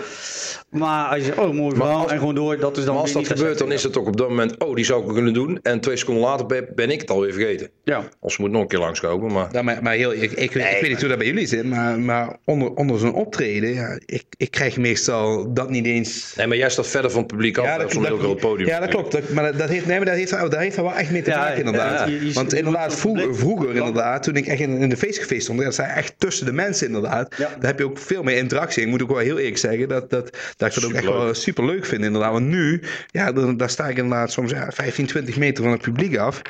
Maar 0.70 1.16
als 1.16 1.26
je 1.26 1.42
oh, 1.42 1.54
mooi 1.54 1.76
verhaal 1.76 2.12
en 2.12 2.18
gewoon 2.18 2.36
door. 2.36 2.58
Dat 2.58 2.78
is 2.78 2.86
dan 2.86 2.94
maar 2.94 3.04
als 3.04 3.12
dat 3.12 3.28
gebeurt, 3.28 3.58
dan 3.58 3.72
is 3.72 3.84
het 3.84 3.98
ook 3.98 4.08
op 4.08 4.18
dat 4.18 4.30
moment. 4.30 4.58
Oh, 4.58 4.76
die 4.76 4.86
zou 4.86 5.08
ik 5.08 5.14
kunnen 5.14 5.34
doen. 5.34 5.60
En 5.62 5.80
twee 5.80 5.96
seconden 5.96 6.24
later 6.24 6.46
ben, 6.76 6.90
ik 6.90 7.02
het 7.02 7.10
alweer 7.10 7.34
vergeten. 7.34 7.70
Ja. 7.84 8.04
Of 8.20 8.32
ze 8.32 8.42
moet 8.42 8.52
nog 8.52 8.62
een 8.62 8.68
keer 8.68 8.80
langskomen. 8.80 9.32
Maar, 9.32 9.50
ja, 9.52 9.62
maar, 9.62 9.84
maar 9.84 9.94
heel, 9.94 10.14
ik, 10.14 10.32
ik, 10.32 10.52
weet 10.52 10.82
niet 10.82 11.00
hoe 11.00 11.10
dat 11.10 11.18
bij 11.18 11.28
jullie 11.28 11.48
zit. 11.48 11.66
Maar, 11.66 12.00
maar 12.00 12.38
onder, 12.46 12.74
onder 12.74 13.00
zo'n 13.00 13.14
optreden. 13.14 13.74
Ja, 13.74 14.00
ik, 14.06 14.24
ik 14.38 14.52
krijg 14.52 14.78
meestal 14.78 15.54
dat 15.54 15.70
niet 15.70 15.86
eens. 15.86 16.34
Nee, 16.36 16.48
maar 16.48 16.58
jij 16.58 16.70
staat 16.70 16.88
verder 16.88 17.12
van 17.12 17.20
het 17.20 17.32
publiek 17.32 17.58
af. 17.58 17.66
Ja, 17.66 17.78
dat, 17.78 17.92
dat, 17.92 18.22
dat, 18.22 18.40
podium. 18.40 18.68
Ja, 18.68 18.80
dat 18.80 18.90
klopt. 18.90 19.34
maar 19.34 19.58
dat, 19.58 19.70
heeft, 19.70 19.86
nee, 19.86 19.98
maar 19.98 20.06
dat 20.06 20.16
heeft, 20.16 20.32
dat 20.32 20.56
heeft 20.56 20.76
wel 20.76 20.94
echt 21.00 21.12
mee 21.12 21.22
te 21.22 21.30
maken, 21.30 21.58
inderdaad. 21.58 22.34
Want 22.34 22.54
inderdaad, 22.54 22.96
vroeger, 22.96 23.36
vroeger 23.36 23.76
inderdaad, 23.76 24.24
toen 24.24 24.36
ik 24.36 24.48
echt 24.48 24.60
in, 24.60 24.78
in 24.78 24.90
de 24.90 24.98
feestcafé 24.98 25.40
stond, 25.40 25.62
dat 25.62 25.76
zijn 25.76 25.90
echt 25.90 26.14
tussen 26.18 26.46
de 26.46 26.54
mensen 26.54 26.88
inderdaad. 26.88 27.38
Daar 27.38 27.58
heb 27.60 27.80
je 27.80 27.86
ook 27.86 27.98
veel 27.98 28.24
meer 28.24 28.38
interactie. 28.38 28.84
Ik 28.84 28.90
moet 28.90 29.02
ook 29.02 29.10
wel 29.10 29.18
heel 29.18 29.38
eerlijk 29.38 29.58
zeggen 29.58 29.88
dat, 29.88 30.10
dat, 30.10 30.38
dat 30.58 30.68
ik 30.68 30.82
dat 30.82 30.86
ook 30.86 30.94
echt 30.94 31.06
wel 31.06 31.34
super 31.34 31.66
leuk 31.66 31.86
vind 31.86 32.04
inderdaad. 32.04 32.32
Want 32.32 32.46
nu, 32.46 32.82
ja, 33.08 33.32
dan, 33.32 33.58
daar 33.58 33.70
sta 33.70 33.88
ik 33.88 33.98
inderdaad 33.98 34.32
soms 34.32 34.52
ja, 34.52 34.72
15, 34.72 35.06
20 35.06 35.38
meter 35.38 35.64
van 35.64 35.72
het 35.72 35.82
publiek 35.82 36.18
af. 36.18 36.42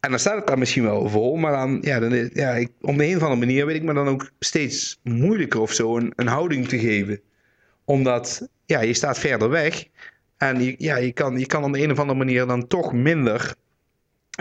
En 0.00 0.10
dan 0.10 0.20
staat 0.20 0.36
het 0.36 0.46
daar 0.46 0.58
misschien 0.58 0.82
wel 0.82 1.08
vol, 1.08 1.36
maar 1.36 1.52
dan, 1.52 1.78
ja, 1.80 2.00
dan, 2.00 2.30
ja 2.32 2.50
ik, 2.50 2.70
op 2.80 2.98
de 2.98 3.04
een 3.04 3.16
of 3.16 3.22
andere 3.22 3.40
manier 3.40 3.66
weet 3.66 3.76
ik 3.76 3.82
me 3.82 3.94
dan 3.94 4.08
ook 4.08 4.30
steeds 4.38 4.98
moeilijker 5.02 5.60
of 5.60 5.72
zo 5.72 5.96
een, 5.96 6.12
een 6.16 6.26
houding 6.26 6.68
te 6.68 6.78
geven. 6.78 7.20
Omdat, 7.84 8.48
ja, 8.66 8.80
je 8.80 8.94
staat 8.94 9.18
verder 9.18 9.48
weg. 9.48 9.84
En 10.36 10.62
je, 10.62 10.74
ja, 10.78 10.96
je, 10.96 11.12
kan, 11.12 11.38
je 11.38 11.46
kan 11.46 11.64
op 11.64 11.72
de 11.72 11.82
een 11.82 11.90
of 11.90 11.98
andere 11.98 12.18
manier 12.18 12.46
dan 12.46 12.66
toch 12.66 12.92
minder 12.92 13.54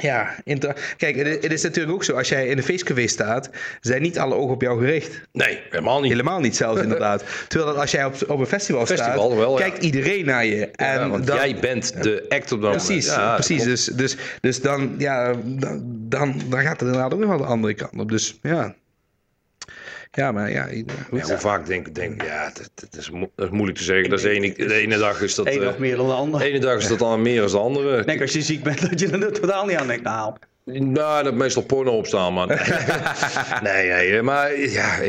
ja, 0.02 0.36
kijk, 0.98 1.16
het 1.42 1.52
is 1.52 1.64
natuurlijk 1.64 1.96
ook 1.96 2.04
zo. 2.04 2.14
Als 2.14 2.30
jij 2.30 2.48
in 2.48 2.58
een 2.58 2.64
feestcafé 2.64 3.08
staat, 3.08 3.50
zijn 3.82 4.02
niet 4.02 4.20
alle 4.20 4.36
ogen 4.36 4.54
op 4.54 4.62
jou 4.62 4.80
gericht. 4.80 5.22
Nee, 5.32 5.60
helemaal 5.70 6.02
niet. 6.02 6.12
Helemaal 6.12 6.40
niet 6.40 6.56
zelfs 6.56 6.82
inderdaad. 6.88 7.24
Terwijl 7.48 7.72
dat 7.72 7.82
als 7.82 7.92
jij 7.92 8.06
op, 8.06 8.16
op 8.28 8.40
een 8.40 8.46
festival, 8.46 8.86
festival 8.86 9.30
staat, 9.30 9.38
wel, 9.38 9.54
kijkt 9.56 9.84
iedereen 9.84 10.26
naar 10.26 10.46
je. 10.46 10.68
En 10.68 11.00
ja, 11.00 11.10
want 11.10 11.28
dan, 11.28 11.36
jij 11.36 11.60
bent 11.60 12.04
de 12.04 12.26
act 12.30 12.52
op 12.52 12.62
dat 12.62 12.72
Precies, 12.72 13.06
ja, 13.06 13.34
precies. 13.34 13.64
Dus, 13.64 13.86
dus, 13.86 14.18
dus 14.42 14.62
dan, 14.62 14.96
ja, 14.98 15.34
dan, 15.44 15.84
dan, 15.86 16.42
dan 16.50 16.62
gaat 16.62 16.80
het 16.80 16.82
inderdaad 16.82 17.14
ook 17.14 17.20
nog 17.20 17.30
wel 17.30 17.38
de 17.38 17.44
andere 17.44 17.74
kant 17.74 18.00
op. 18.00 18.10
Dus 18.10 18.40
ja. 18.42 18.76
Ja, 20.16 20.32
maar 20.32 20.52
ja. 20.52 20.68
ja 20.68 20.84
hoe 21.10 21.38
vaak 21.38 21.66
denk 21.66 21.88
ik, 21.88 21.96
denk, 21.96 22.24
ja, 22.24 22.52
dat, 22.54 22.60
is, 22.92 23.10
dat 23.36 23.46
is 23.46 23.50
moeilijk 23.52 23.78
te 23.78 23.84
zeggen. 23.84 24.10
Dat 24.10 24.20
is 24.20 24.26
ene, 24.26 24.54
de 24.54 24.74
ene 24.74 24.98
dag 24.98 25.22
is 25.22 25.36
dat. 25.36 25.48
Eén 25.48 25.60
dag 25.60 25.78
meer 25.78 25.96
dan 25.96 26.08
de 26.08 26.14
andere. 26.14 26.44
De 26.44 26.50
ene 26.50 26.60
dag 26.60 26.78
is 26.78 26.88
dat 26.88 27.00
dan 27.00 27.22
meer 27.22 27.42
dan 27.42 27.50
de 27.50 27.58
andere. 27.58 28.00
Ik 28.00 28.06
denk 28.06 28.22
als 28.22 28.34
je 28.34 28.42
ziek 28.42 28.64
bent 28.64 28.90
dat 28.90 29.00
je 29.00 29.10
er 29.10 29.34
totaal 29.34 29.66
niet 29.66 29.78
aan 29.78 29.88
denkt. 29.88 30.04
Nou. 30.04 30.34
Nou, 30.64 31.24
dat 31.24 31.34
meestal 31.34 31.64
porno 31.64 31.92
opstaan, 31.92 32.34
man. 32.34 32.48
nee, 33.64 33.90
nee, 33.90 34.22
maar 34.22 34.60
ja, 34.60 35.00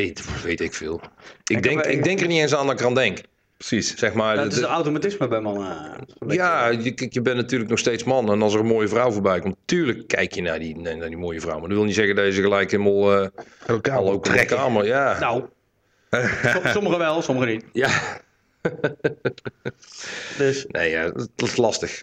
weet 0.42 0.60
ik 0.60 0.74
veel. 0.74 1.00
Ik, 1.44 1.62
denk, 1.62 1.84
ik 1.84 2.04
denk 2.04 2.20
er 2.20 2.26
niet 2.26 2.40
eens 2.40 2.54
aan 2.54 2.66
dat 2.66 2.74
ik 2.74 2.80
eraan 2.80 2.94
denk. 2.94 3.18
Precies. 3.56 3.96
Zeg 3.96 4.14
maar, 4.14 4.36
dat 4.36 4.52
is 4.52 4.58
een 4.58 4.64
automatisme 4.64 5.28
bij 5.28 5.40
mannen. 5.40 5.76
Ja, 6.28 6.68
je, 6.68 7.06
je 7.10 7.22
bent 7.22 7.36
natuurlijk 7.36 7.70
nog 7.70 7.78
steeds 7.78 8.04
man. 8.04 8.30
En 8.30 8.42
als 8.42 8.54
er 8.54 8.60
een 8.60 8.66
mooie 8.66 8.88
vrouw 8.88 9.10
voorbij 9.10 9.40
komt, 9.40 9.56
tuurlijk 9.64 10.08
kijk 10.08 10.34
je 10.34 10.42
naar 10.42 10.58
die, 10.58 10.76
naar 10.78 11.08
die 11.08 11.16
mooie 11.16 11.40
vrouw. 11.40 11.58
Maar 11.58 11.68
dat 11.68 11.76
wil 11.76 11.86
niet 11.86 11.94
zeggen 11.94 12.14
dat 12.16 12.24
je 12.24 12.32
ze 12.32 12.42
gelijk 12.42 12.70
helemaal 12.70 13.22
uh, 13.22 13.28
al 13.92 14.10
ook 14.10 14.26
in 14.26 14.32
de 14.32 14.44
kamer. 14.44 14.86
Ja. 14.86 15.18
Nou, 15.18 15.44
sommigen 16.64 16.98
wel, 16.98 17.22
sommigen 17.22 17.52
niet. 17.52 17.64
Ja. 17.72 18.20
dus. 20.38 20.66
Nee, 20.68 20.90
ja, 20.90 21.10
dat 21.10 21.48
is 21.48 21.56
lastig. 21.56 22.02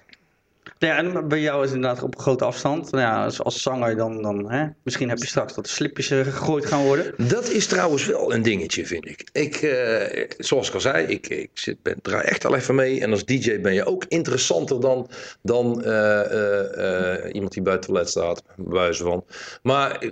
Ja, 0.83 0.97
en 0.97 1.27
bij 1.27 1.41
jou 1.41 1.65
is 1.65 1.71
inderdaad 1.71 2.03
op 2.03 2.19
grote 2.19 2.45
afstand. 2.45 2.91
Nou 2.91 3.03
ja, 3.03 3.23
als, 3.23 3.43
als 3.43 3.61
zanger 3.61 3.95
dan, 3.95 4.21
dan 4.21 4.51
hè? 4.51 4.67
misschien 4.83 5.09
heb 5.09 5.17
je 5.17 5.27
straks 5.27 5.53
dat 5.53 5.67
slipjes 5.67 6.11
uh, 6.11 6.21
gegooid 6.21 6.65
gaan 6.65 6.83
worden. 6.83 7.13
Dat 7.17 7.49
is 7.49 7.67
trouwens 7.67 8.05
wel 8.05 8.33
een 8.33 8.41
dingetje, 8.41 8.85
vind 8.85 9.07
ik. 9.07 9.29
ik 9.31 9.61
uh, 9.61 10.25
zoals 10.37 10.67
ik 10.67 10.73
al 10.73 10.79
zei, 10.79 11.05
ik, 11.05 11.27
ik 11.27 11.49
zit, 11.53 11.81
ben, 11.81 12.01
draai 12.01 12.23
echt 12.23 12.45
al 12.45 12.55
even 12.55 12.75
mee. 12.75 13.01
En 13.01 13.11
als 13.11 13.25
DJ 13.25 13.61
ben 13.61 13.73
je 13.73 13.85
ook 13.85 14.05
interessanter 14.07 14.79
dan, 14.79 15.09
dan 15.41 15.81
uh, 15.85 17.19
iemand 17.31 17.53
die 17.53 17.61
bij 17.61 17.73
het 17.73 17.81
toilet 17.81 18.09
staat, 18.09 18.43
bij 18.55 18.93
van. 18.93 19.25
Maar 19.61 20.11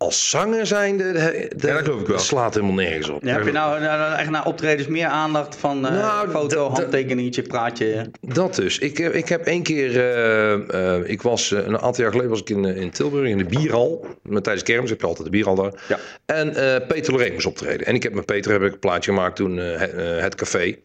als 0.00 0.30
zanger 0.30 0.66
zijnde, 0.66 1.12
de, 1.12 1.66
ja, 1.66 1.82
dat, 1.82 2.22
slaat 2.22 2.54
helemaal 2.54 2.74
nergens 2.74 3.08
op. 3.08 3.22
Ja, 3.22 3.32
heb 3.32 3.44
je 3.44 3.52
nou, 3.52 3.80
nou, 3.80 3.98
nou 3.98 4.18
echt 4.18 4.30
naar 4.30 4.46
optredens 4.46 4.88
meer 4.88 5.06
aandacht 5.06 5.56
van 5.56 5.84
uh, 5.84 5.90
nou, 5.90 6.30
foto, 6.30 6.68
handtekeningetje, 6.68 7.42
praatje? 7.42 8.10
Dat 8.20 8.54
dus. 8.54 8.78
Ik, 8.78 8.98
eh, 8.98 9.14
ik 9.14 9.28
heb 9.28 9.44
één 9.44 9.62
keer, 9.62 9.90
uh, 9.90 10.98
uh, 10.98 11.08
ik 11.08 11.22
was 11.22 11.50
een 11.50 11.78
aantal 11.78 12.02
jaar 12.02 12.10
geleden 12.10 12.30
was 12.30 12.40
ik 12.40 12.50
in, 12.50 12.64
in 12.64 12.90
Tilburg 12.90 13.28
in 13.28 13.38
de 13.38 13.44
bierhal. 13.44 14.06
Met, 14.22 14.44
tijdens 14.44 14.64
kermis 14.64 14.90
heb 14.90 15.00
je 15.00 15.06
altijd 15.06 15.24
de 15.24 15.30
bierhal 15.30 15.54
daar. 15.54 15.72
Ja. 15.88 15.98
En 16.26 16.52
Peter 16.86 17.12
Loreen 17.12 17.32
moest 17.32 17.46
optreden. 17.46 17.86
En 17.86 17.94
ik 17.94 18.02
heb 18.02 18.12
met 18.12 18.26
Peter 18.26 18.52
heb 18.52 18.62
ik 18.62 18.72
een 18.72 18.78
plaatje 18.78 19.10
gemaakt 19.10 19.36
toen, 19.36 19.56
het, 19.56 19.92
het 20.22 20.34
café. 20.34 20.76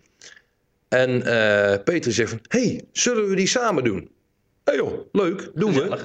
En 0.87 1.21
Peter 1.83 2.11
zegt 2.11 2.29
van, 2.29 2.39
hey, 2.47 2.81
zullen 2.91 3.29
we 3.29 3.35
die 3.35 3.47
samen 3.47 3.83
doen? 3.83 4.09
Hé 4.63 4.73
hey 4.73 4.75
joh, 4.75 4.99
leuk, 5.11 5.49
doen 5.53 5.73
we. 5.73 5.97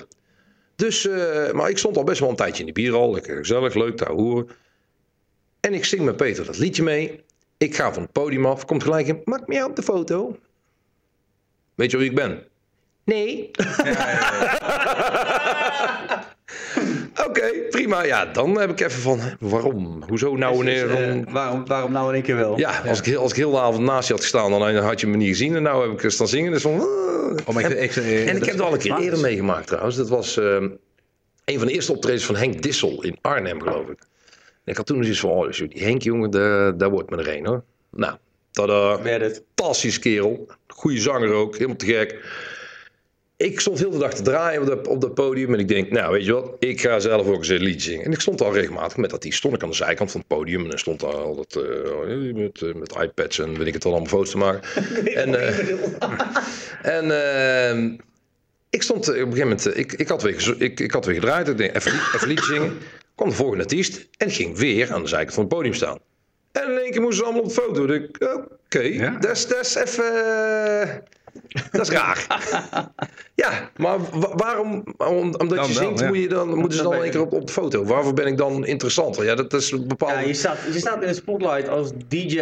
Dus, 0.81 1.07
uh, 1.07 1.53
maar 1.53 1.71
ik 1.71 1.79
stond 1.79 1.97
al 1.97 2.05
best 2.05 2.21
wel 2.21 2.29
een 2.29 2.37
tijdje 2.37 2.61
in 2.61 2.67
de 2.67 2.73
bierhal. 2.73 3.13
Lekker 3.13 3.37
gezellig, 3.37 3.75
leuk, 3.75 3.99
daar 3.99 4.11
horen. 4.11 4.49
En 5.61 5.75
ik 5.75 5.85
zing 5.85 6.03
met 6.03 6.17
Peter 6.17 6.45
dat 6.45 6.59
liedje 6.59 6.83
mee. 6.83 7.23
Ik 7.57 7.75
ga 7.75 7.93
van 7.93 8.03
het 8.03 8.13
podium 8.13 8.47
af, 8.47 8.65
komt 8.65 8.83
gelijk 8.83 9.07
in. 9.07 9.21
Maak 9.25 9.47
me 9.47 9.65
op 9.65 9.77
de 9.77 9.83
foto. 9.83 10.39
Weet 11.75 11.91
je 11.91 11.97
wie 11.97 12.09
ik 12.09 12.15
ben? 12.15 12.47
Nee. 13.05 13.51
Oké, 17.27 17.51
prima. 17.71 18.05
Ja, 18.05 18.25
dan 18.27 18.61
heb 18.61 18.71
ik 18.71 18.81
even 18.81 19.01
van, 19.01 19.21
waarom? 19.39 20.03
Hoezo 20.09 20.37
nou 20.37 20.65
dus, 20.65 20.83
uh, 20.83 21.17
waarom, 21.29 21.67
waarom 21.67 21.93
nou 21.93 22.09
in 22.09 22.15
één 22.15 22.23
keer 22.23 22.37
wel? 22.37 22.59
Ja, 22.59 22.83
als, 22.87 23.01
Ik, 23.01 23.17
als 23.17 23.31
ik 23.31 23.37
heel 23.37 23.51
de 23.51 23.59
avond 23.59 23.85
naast 23.85 24.09
je 24.09 24.13
had 24.15 24.23
gestaan, 24.23 24.51
dan 24.51 24.77
had 24.77 25.01
je 25.01 25.07
me 25.07 25.17
niet 25.17 25.29
gezien. 25.29 25.57
En 25.57 25.63
nou 25.63 25.89
heb 25.89 26.03
ik 26.03 26.11
staan 26.11 26.29
zingen. 26.29 26.53
Dus 26.53 26.63
van, 26.63 26.81
oh, 26.81 27.55
maar 27.55 27.71
ik, 27.71 27.97
en, 27.97 28.29
en 28.29 28.37
ik 28.37 28.45
heb 28.45 28.55
het 28.55 28.61
al 28.61 28.73
een 28.73 28.79
keer 28.79 28.99
eerder 28.99 29.21
meegemaakt 29.21 29.67
trouwens. 29.67 29.97
Dat 29.97 30.09
was 30.09 30.37
uh, 30.37 30.55
een 31.45 31.59
van 31.59 31.67
de 31.67 31.73
eerste 31.73 31.93
optredens 31.93 32.25
van 32.25 32.37
Henk 32.37 32.63
Dissel 32.63 33.03
in 33.03 33.19
Arnhem, 33.21 33.63
geloof 33.63 33.89
ik. 33.89 33.99
En 34.65 34.73
ik 34.73 34.77
had 34.77 34.87
toen 34.87 35.05
eens 35.05 35.21
van, 35.21 35.31
oh, 35.31 35.51
die 35.51 35.85
Henk 35.85 36.03
jongen, 36.03 36.31
daar 36.79 36.91
wordt 36.91 37.11
me 37.11 37.17
er 37.17 37.37
een 37.37 37.47
hoor. 37.47 37.63
Nou, 37.91 38.17
dat 38.51 39.01
werd 39.03 39.21
het. 39.21 39.43
Fantastisch 39.55 39.99
kerel. 39.99 40.47
Goede 40.67 41.01
zanger 41.01 41.33
ook, 41.33 41.55
helemaal 41.55 41.77
te 41.77 41.87
gek 41.87 42.19
ik 43.41 43.61
stond 43.61 43.79
heel 43.79 43.91
de 43.91 43.99
dag 43.99 44.15
te 44.15 44.23
draaien 44.23 44.61
op 44.61 44.67
dat, 44.67 44.87
op 44.87 45.01
dat 45.01 45.15
podium. 45.15 45.53
En 45.55 45.61
ik 45.61 45.69
denk, 45.69 45.91
nou 45.91 46.13
weet 46.13 46.25
je 46.25 46.33
wat, 46.33 46.57
ik 46.59 46.81
ga 46.81 46.99
zelf 46.99 47.27
ook 47.27 47.37
eens 47.37 47.49
een 47.49 47.63
liedje 47.63 47.91
zingen. 47.91 48.05
En 48.05 48.13
ik 48.13 48.21
stond 48.21 48.41
al 48.41 48.55
regelmatig 48.55 48.97
met 48.97 49.11
dat 49.11 49.23
die 49.23 49.35
stond 49.35 49.55
ik 49.55 49.63
aan 49.63 49.69
de 49.69 49.75
zijkant 49.75 50.11
van 50.11 50.21
het 50.21 50.29
podium. 50.29 50.63
En 50.63 50.69
dan 50.69 50.79
stond 50.79 51.01
daar 51.01 51.15
altijd 51.15 51.55
uh, 51.55 52.35
met, 52.35 52.61
uh, 52.61 52.75
met 52.75 52.97
iPads 53.03 53.39
en 53.39 53.59
weet 53.59 53.67
ik 53.67 53.75
het 53.75 53.85
al 53.85 53.91
allemaal 53.91 54.09
foto's 54.09 54.31
te 54.31 54.39
maken. 54.39 54.85
en 55.23 55.29
uh, 55.29 55.59
en 56.97 57.05
uh, 57.05 57.99
ik 58.71 58.83
stond 58.83 59.09
op 59.09 59.15
een 59.15 59.21
gegeven 59.21 59.39
moment, 59.39 59.77
ik, 59.77 59.93
ik, 59.93 60.09
had, 60.09 60.23
weer, 60.23 60.55
ik, 60.59 60.81
ik 60.81 60.91
had 60.91 61.05
weer 61.05 61.15
gedraaid. 61.15 61.49
Ik 61.49 61.57
denk, 61.57 61.77
even, 61.77 61.93
even 61.93 62.29
liedje 62.29 62.45
zingen. 62.45 62.79
kwam 63.15 63.29
de 63.29 63.35
volgende 63.35 63.63
artiest 63.63 64.09
en 64.17 64.31
ging 64.31 64.59
weer 64.59 64.93
aan 64.93 65.03
de 65.03 65.09
zijkant 65.09 65.35
van 65.35 65.45
het 65.45 65.53
podium 65.53 65.75
staan. 65.75 65.99
En 66.53 66.71
in 66.71 66.79
één 66.79 66.91
keer 66.91 67.01
moesten 67.01 67.19
ze 67.19 67.25
allemaal 67.25 67.43
op 67.43 67.49
de 67.49 67.55
foto. 67.55 67.83
Oké, 67.83 68.47
okay, 68.65 68.93
ja. 68.93 69.19
dat 69.19 69.55
is 69.61 69.75
even... 69.75 71.03
Dat 71.71 71.81
is 71.81 71.91
raar. 71.91 72.27
ja, 73.35 73.71
maar 73.77 73.99
waarom, 74.37 74.85
omdat 75.39 75.67
je 75.67 75.73
zingt, 75.73 76.07
moet 76.07 76.19
je 76.19 76.29
dan, 76.29 76.59
moeten 76.59 76.79
ze 76.79 76.83
dan 76.83 76.93
een 76.93 77.11
keer 77.11 77.21
op, 77.21 77.33
op 77.33 77.47
de 77.47 77.53
foto. 77.53 77.85
Waarvoor 77.85 78.15
ben 78.15 78.27
ik 78.27 78.37
dan 78.37 78.67
interessanter? 78.67 79.25
Ja, 79.25 79.35
dat 79.35 79.53
is 79.53 79.87
bepaald. 79.87 80.13
Ja, 80.13 80.21
je 80.21 80.35
staat, 80.35 80.59
je 80.73 80.79
staat 80.79 81.03
in 81.03 81.09
de 81.09 81.15
spotlight 81.15 81.69
als 81.69 81.91
DJ 82.09 82.41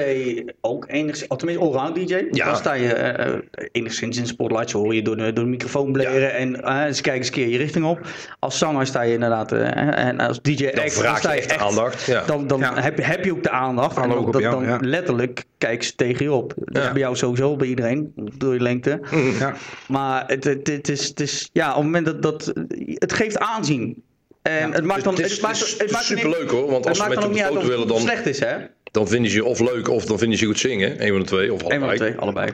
ook 0.60 0.84
enigszins, 0.88 1.30
of 1.30 1.36
tenminste 1.36 1.64
allround 1.64 1.94
DJ. 1.94 2.26
Ja. 2.30 2.44
Dan 2.44 2.56
sta 2.56 2.72
je 2.72 3.16
uh, 3.52 3.66
enigszins 3.72 4.16
in 4.16 4.22
de 4.22 4.28
spotlight, 4.28 4.70
zo 4.70 4.78
hoor 4.78 4.94
je 4.94 5.02
door 5.02 5.16
de, 5.16 5.32
door 5.32 5.44
de 5.44 5.50
microfoon 5.50 5.92
bleren 5.92 6.34
en 6.34 6.60
uh, 6.64 6.84
eens 6.84 7.00
kijken 7.00 7.12
eens 7.12 7.26
een 7.26 7.32
keer 7.32 7.48
je 7.48 7.58
richting 7.58 7.84
op. 7.84 8.00
Als 8.38 8.58
zanger 8.58 8.86
sta 8.86 9.02
je 9.02 9.12
inderdaad, 9.12 9.52
uh, 9.52 9.98
en 10.06 10.20
als 10.20 10.42
DJ 10.42 10.70
dan 10.70 10.88
vraag 10.88 11.22
je 11.22 11.28
echt, 11.28 11.58
aandacht. 11.58 12.04
Ja. 12.04 12.24
Dan, 12.26 12.46
dan 12.46 12.62
heb, 12.62 12.96
je, 12.96 13.04
heb 13.04 13.24
je 13.24 13.32
ook 13.32 13.42
de 13.42 13.50
aandacht. 13.50 13.96
En 13.96 14.08
dan, 14.08 14.30
dan 14.32 14.86
letterlijk 14.86 15.44
kijk 15.58 15.82
ze 15.82 15.94
tegen 15.94 16.24
je 16.24 16.32
op. 16.32 16.52
Dat 16.56 16.82
is 16.82 16.92
bij 16.92 17.00
jou 17.00 17.16
sowieso, 17.16 17.56
bij 17.56 17.68
iedereen, 17.68 18.12
door 18.36 18.54
je 18.54 18.60
lengte. 18.60 18.97
Ja. 19.38 19.56
Maar 19.88 20.24
het, 20.26 20.44
het, 20.44 20.66
het, 20.66 20.88
is, 20.88 21.08
het 21.08 21.20
is, 21.20 21.50
ja, 21.52 21.68
op 21.68 21.74
het 21.74 21.84
moment 21.84 22.06
dat, 22.06 22.22
dat 22.22 22.52
het 22.94 23.12
geeft 23.12 23.38
aanzien. 23.38 24.02
En 24.42 24.72
het 24.72 24.84
maakt 24.84 25.04
dan, 25.04 25.14
het, 25.14 25.24
is, 25.24 25.40
maakt, 25.40 25.78
het, 25.78 25.90
maakt 25.90 26.04
superleuk 26.04 26.50
hoor, 26.50 26.70
want 26.70 26.86
als 26.86 26.98
ze 26.98 27.08
met 27.08 27.18
je 27.18 27.26
op 27.26 27.32
de 27.32 27.38
foto 27.38 27.66
willen 27.66 27.88
dan, 27.88 28.00
slecht 28.00 28.26
is, 28.26 28.38
hè? 28.38 28.56
dan 28.90 29.08
vinden 29.08 29.30
ze 29.30 29.36
je 29.36 29.44
of 29.44 29.60
leuk 29.60 29.88
of 29.88 30.04
dan 30.04 30.18
vinden 30.18 30.38
ze 30.38 30.44
je 30.44 30.50
goed 30.50 30.60
zingen. 30.60 31.02
Een 31.02 31.08
van 31.08 31.18
de 31.18 31.26
twee 31.26 31.52
of 31.52 31.62
allebei. 31.62 31.74
Een 31.74 31.88
van 31.88 31.90
de 31.90 32.04
twee, 32.04 32.16
allebei. 32.16 32.52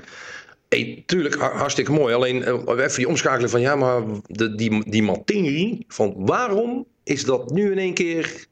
Hey, 0.68 1.02
tuurlijk, 1.06 1.34
hartstikke 1.34 1.92
mooi. 1.92 2.14
Alleen 2.14 2.36
uh, 2.36 2.84
even 2.84 2.96
die 2.96 3.08
omschakeling 3.08 3.50
van 3.50 3.60
ja, 3.60 3.76
maar 3.76 4.02
de, 4.26 4.54
die, 4.54 4.90
die 4.90 5.02
materie 5.02 5.84
van 5.88 6.14
waarom 6.16 6.86
is 7.04 7.24
dat 7.24 7.50
nu 7.50 7.70
in 7.70 7.78
één 7.78 7.94
keer 7.94 8.46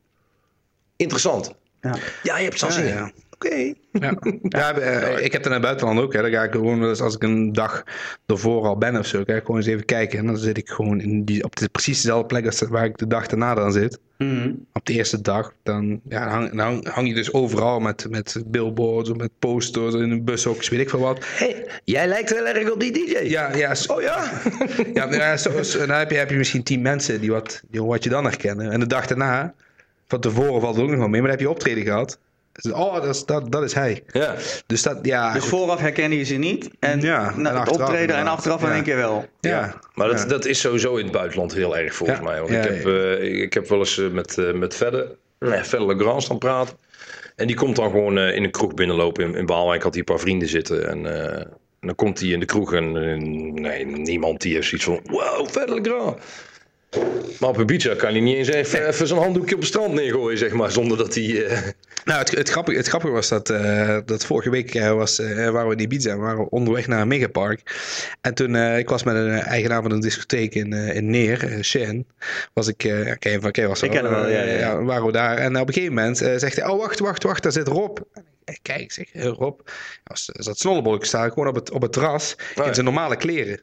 interessant? 0.97 1.55
Ja, 1.81 1.97
ja 2.23 2.36
je 2.36 2.44
hebt 2.44 2.60
het 2.60 2.77
al. 2.77 2.82
Ja. 2.82 3.12
Oké. 3.31 3.74
Ja. 3.93 4.14
ja, 4.59 4.74
eh, 4.74 5.24
ik 5.24 5.32
heb 5.32 5.43
het 5.43 5.47
in 5.47 5.52
het 5.52 5.62
buitenland 5.62 6.01
ook. 6.01 6.12
Hè. 6.12 6.23
Dan 6.23 6.31
ga 6.31 6.43
ik 6.43 6.52
gewoon, 6.52 6.81
dus 6.81 7.01
als 7.01 7.14
ik 7.14 7.23
een 7.23 7.52
dag 7.52 7.82
ervoor 8.27 8.66
al 8.66 8.78
ben 8.78 8.97
of 8.97 9.06
zo, 9.06 9.23
ga 9.27 9.35
ik 9.35 9.44
gewoon 9.44 9.56
eens 9.56 9.66
even 9.66 9.85
kijken. 9.85 10.19
En 10.19 10.27
dan 10.27 10.36
zit 10.36 10.59
ik 10.59 10.69
gewoon 10.69 11.01
in 11.01 11.24
die, 11.24 11.44
op 11.44 11.56
de, 11.56 11.69
precies 11.69 12.01
dezelfde 12.01 12.27
plek 12.27 12.47
als 12.47 12.60
waar 12.60 12.85
ik 12.85 12.98
de 12.98 13.06
dag 13.06 13.27
daarna 13.27 13.55
dan 13.55 13.73
zit. 13.73 13.98
Mhm. 14.19 14.52
Op 14.73 14.86
de 14.86 14.93
eerste 14.93 15.20
dag, 15.20 15.55
dan, 15.62 16.01
ja, 16.09 16.40
dan, 16.40 16.59
hang, 16.59 16.89
hang, 16.89 17.09
je 17.09 17.14
dus 17.14 17.32
overal 17.32 17.81
met, 17.81 18.06
met 18.10 18.43
billboards 18.47 19.10
of 19.10 19.16
met 19.16 19.31
posters 19.39 19.94
in 19.94 20.10
een 20.10 20.24
bushokjes, 20.24 20.69
weet 20.69 20.81
ik 20.81 20.90
veel 20.90 21.01
wat. 21.01 21.24
Hey, 21.24 21.66
jij 21.85 22.06
lijkt 22.06 22.32
wel 22.32 22.47
erg 22.47 22.70
op 22.70 22.81
die 22.81 22.93
DJ. 22.93 23.28
Ja, 23.28 23.56
ja. 23.56 23.74
oh 23.86 24.02
ja? 24.02 24.31
ja, 24.94 25.12
ja 25.12 25.36
zo, 25.36 25.51
dan 25.86 25.98
heb 25.98 26.10
je, 26.10 26.16
heb 26.16 26.31
je 26.31 26.36
misschien 26.36 26.62
tien 26.62 26.82
mensen 26.82 27.20
die 27.20 27.31
wat, 27.31 27.62
die 27.70 27.82
wat 27.82 28.05
je 28.05 28.10
dan 28.10 28.24
herkennen. 28.24 28.70
En 28.70 28.81
de 28.81 28.86
dag 28.86 29.06
daarna, 29.06 29.55
van 30.06 30.20
tevoren 30.20 30.60
valt 30.60 30.77
er 30.77 30.82
ook 30.82 30.90
nog 30.90 30.98
wel 30.98 31.09
mee, 31.09 31.20
maar 31.20 31.31
dan 31.31 31.39
heb 31.39 31.47
je 31.47 31.55
optreden 31.55 31.85
gehad. 31.85 32.19
Oh, 32.73 32.95
dat 32.95 33.15
is, 33.15 33.24
dat, 33.24 33.53
dat 33.53 33.62
is 33.62 33.74
hij. 33.74 34.03
Ja. 34.12 34.35
Dus, 34.66 34.83
dat, 34.83 34.99
ja, 35.03 35.33
dus 35.33 35.45
vooraf 35.45 35.81
herken 35.81 36.12
je 36.12 36.24
ze 36.24 36.35
niet. 36.35 36.70
En, 36.79 37.01
ja, 37.01 37.37
nou, 37.37 37.57
en 37.57 37.69
optreden 37.69 38.16
en 38.16 38.27
achteraf 38.27 38.62
in 38.62 38.70
één 38.70 38.83
keer 38.83 38.97
wel. 38.97 39.27
Ja, 39.41 39.81
maar 39.95 40.09
dat, 40.09 40.29
dat 40.29 40.45
is 40.45 40.61
sowieso 40.61 40.97
in 40.97 41.05
het 41.05 41.12
buitenland 41.12 41.55
heel 41.55 41.77
erg 41.77 41.95
volgens 41.95 42.20
mij. 42.20 42.39
Want 42.39 42.51
ik, 42.51 42.62
heb, 42.62 42.87
uh, 42.87 43.43
ik 43.43 43.55
heb 43.55 43.69
wel 43.69 43.79
eens 43.79 43.97
uh, 43.97 44.11
met, 44.11 44.37
uh, 44.37 44.53
met 44.53 44.74
Verder, 44.74 45.07
nee, 45.39 45.62
Verder 45.62 45.87
Legrand 45.87 46.23
staan 46.23 46.39
praten. 46.39 46.77
En 47.37 47.47
die 47.47 47.57
komt 47.57 47.77
dan 47.77 47.91
gewoon 47.91 48.19
in 48.19 48.45
een 48.45 48.51
kroeg 48.51 48.74
binnenlopen. 48.74 49.24
In, 49.24 49.35
in 49.35 49.47
Baalwijk 49.47 49.83
had 49.83 49.91
hij 49.91 49.99
een 49.99 50.15
paar 50.15 50.20
vrienden 50.20 50.49
zitten. 50.49 50.89
En, 50.89 51.07
en 51.81 51.87
dan 51.87 51.95
komt 51.95 52.20
hij 52.20 52.29
in 52.29 52.41
de 52.41 52.47
kroeg 52.47 52.73
en 52.73 52.93
nee, 53.55 53.87
niemand 53.87 54.41
die 54.41 54.55
heeft 54.55 54.69
zoiets 54.69 54.87
van... 54.87 55.01
Wow, 55.05 55.49
Verder 55.49 55.74
Legrand. 55.74 56.19
Maar 57.39 57.51
op 57.51 57.60
Ibiza 57.60 57.94
kan 57.94 58.10
hij 58.10 58.20
niet 58.20 58.36
eens 58.36 58.48
even, 58.48 58.89
even 58.89 59.06
zo'n 59.06 59.19
handdoekje 59.19 59.55
op 59.55 59.60
het 59.60 59.69
strand 59.69 59.94
neergooien, 59.94 60.39
zeg 60.39 60.52
maar, 60.52 60.70
zonder 60.70 60.97
dat 60.98 61.14
hij... 61.14 61.24
Uh... 61.24 61.59
Nou, 62.05 62.19
het, 62.19 62.31
het, 62.31 62.48
grappige, 62.48 62.77
het 62.77 62.86
grappige 62.86 63.12
was 63.12 63.28
dat, 63.28 63.51
uh, 63.51 63.98
dat 64.05 64.27
vorige 64.27 64.51
week 64.51 64.74
uh, 64.74 64.93
was, 64.93 65.19
waren 65.19 65.69
we 65.69 65.74
in 65.74 65.81
Ibiza, 65.81 66.14
we 66.14 66.20
waren 66.20 66.51
onderweg 66.51 66.86
naar 66.86 67.01
een 67.01 67.09
megapark. 67.09 67.60
En 68.20 68.35
toen, 68.35 68.56
ik 68.56 68.89
was 68.89 69.02
met 69.02 69.14
een 69.14 69.31
eigenaar 69.31 69.82
van 69.82 69.90
een 69.90 70.01
discotheek 70.01 70.55
in, 70.55 70.73
in 70.73 71.10
Neer, 71.10 71.59
Shen, 71.62 72.06
was 72.52 72.69
ik, 72.69 72.85
uh, 72.85 73.12
ken 73.19 73.40
van, 73.40 73.51
ken 73.51 73.69
was 73.69 73.82
ik 73.82 73.90
ken 73.90 74.05
hem 74.05 74.14
wel, 74.14 74.28
ja, 74.28 74.43
ja. 74.43 74.59
ja, 74.59 74.82
waren 74.82 75.06
we 75.06 75.12
daar. 75.12 75.36
En 75.36 75.60
op 75.60 75.69
een 75.69 75.74
gegeven 75.74 75.94
moment 75.94 76.16
zegt 76.19 76.56
hij, 76.56 76.69
oh 76.69 76.78
wacht, 76.78 76.98
wacht, 76.98 77.23
wacht, 77.23 77.43
daar 77.43 77.52
zit 77.52 77.69
Rob. 77.69 77.98
Kijk, 78.62 78.93
zeg, 78.93 79.09
Rob, 79.12 79.60
was, 80.05 80.24
zat 80.32 80.59
snollebolletje 80.59 81.06
staan, 81.06 81.28
gewoon 81.28 81.48
op 81.48 81.55
het, 81.55 81.70
op 81.70 81.82
het 81.82 81.93
terras, 81.93 82.36
in 82.64 82.74
zijn 82.74 82.85
normale 82.85 83.16
kleren. 83.16 83.60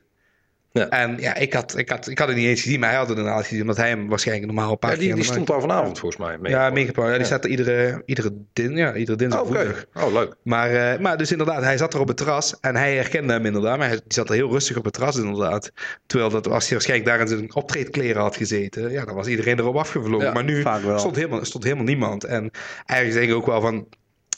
Ja. 0.72 0.90
En 0.90 1.18
ja, 1.20 1.36
ik 1.36 1.54
had, 1.54 1.78
ik, 1.78 1.90
had, 1.90 2.08
ik 2.08 2.20
had 2.20 2.28
het 2.28 2.38
niet 2.38 2.48
eens 2.48 2.62
gezien, 2.62 2.80
maar 2.80 2.90
hij 2.90 2.98
had 2.98 3.10
het 3.10 3.18
inderdaad 3.18 3.44
gezien, 3.44 3.62
omdat 3.62 3.78
hij 3.78 3.90
hem 3.90 4.10
waarschijnlijk 4.10 4.48
normaal 4.48 4.72
een 4.72 4.78
paar 4.78 4.91
ja, 4.91 4.98
die, 4.98 5.14
die 5.14 5.24
stond 5.24 5.48
daar 5.48 5.62
vanavond 5.62 6.00
volgens 6.00 6.22
mij 6.22 6.38
mee. 6.38 6.52
Ja, 6.52 6.70
meegepakt. 6.70 7.10
Ja, 7.10 7.16
die 7.16 7.26
staat 7.26 7.44
er 7.44 7.50
iedere, 7.50 8.04
iedere, 8.06 8.34
din, 8.54 8.76
ja, 8.76 8.94
iedere 8.96 9.18
dinsdag. 9.18 9.41
Oh, 9.41 9.50
okay. 9.50 9.74
oh 9.94 10.14
leuk. 10.14 10.36
Maar, 10.44 10.72
uh, 10.72 11.00
maar 11.00 11.18
dus 11.18 11.32
inderdaad, 11.32 11.64
hij 11.64 11.78
zat 11.78 11.94
er 11.94 12.00
op 12.00 12.08
het 12.08 12.18
terras 12.18 12.60
en 12.60 12.76
hij 12.76 12.96
herkende 12.96 13.34
hem 13.34 13.46
inderdaad, 13.46 13.78
maar 13.78 13.88
hij 13.88 13.96
die 13.96 14.14
zat 14.14 14.30
er 14.30 14.36
heel 14.36 14.50
rustig 14.50 14.78
op 14.78 14.84
het 14.84 14.94
terras 14.94 15.18
inderdaad. 15.18 15.72
Terwijl 16.06 16.30
dat, 16.30 16.48
als 16.48 16.64
hij 16.64 16.72
waarschijnlijk 16.72 17.10
daar 17.10 17.20
in 17.20 17.28
zijn 17.28 17.56
optreedkleren 17.56 18.22
had 18.22 18.36
gezeten, 18.36 18.91
ja, 18.91 19.06
dan 19.06 19.16
was 19.16 19.28
iedereen 19.28 19.60
erop 19.60 19.76
afgevlogen. 19.76 20.28
Ja, 20.28 20.34
maar 20.34 20.44
nu 20.44 20.64
stond 20.96 21.16
helemaal, 21.16 21.46
stond 21.46 21.64
helemaal 21.64 21.86
niemand. 21.86 22.24
En 22.24 22.52
eigenlijk 22.86 23.20
denk 23.20 23.32
ik 23.32 23.38
ook 23.38 23.52
wel 23.52 23.62
van, 23.62 23.88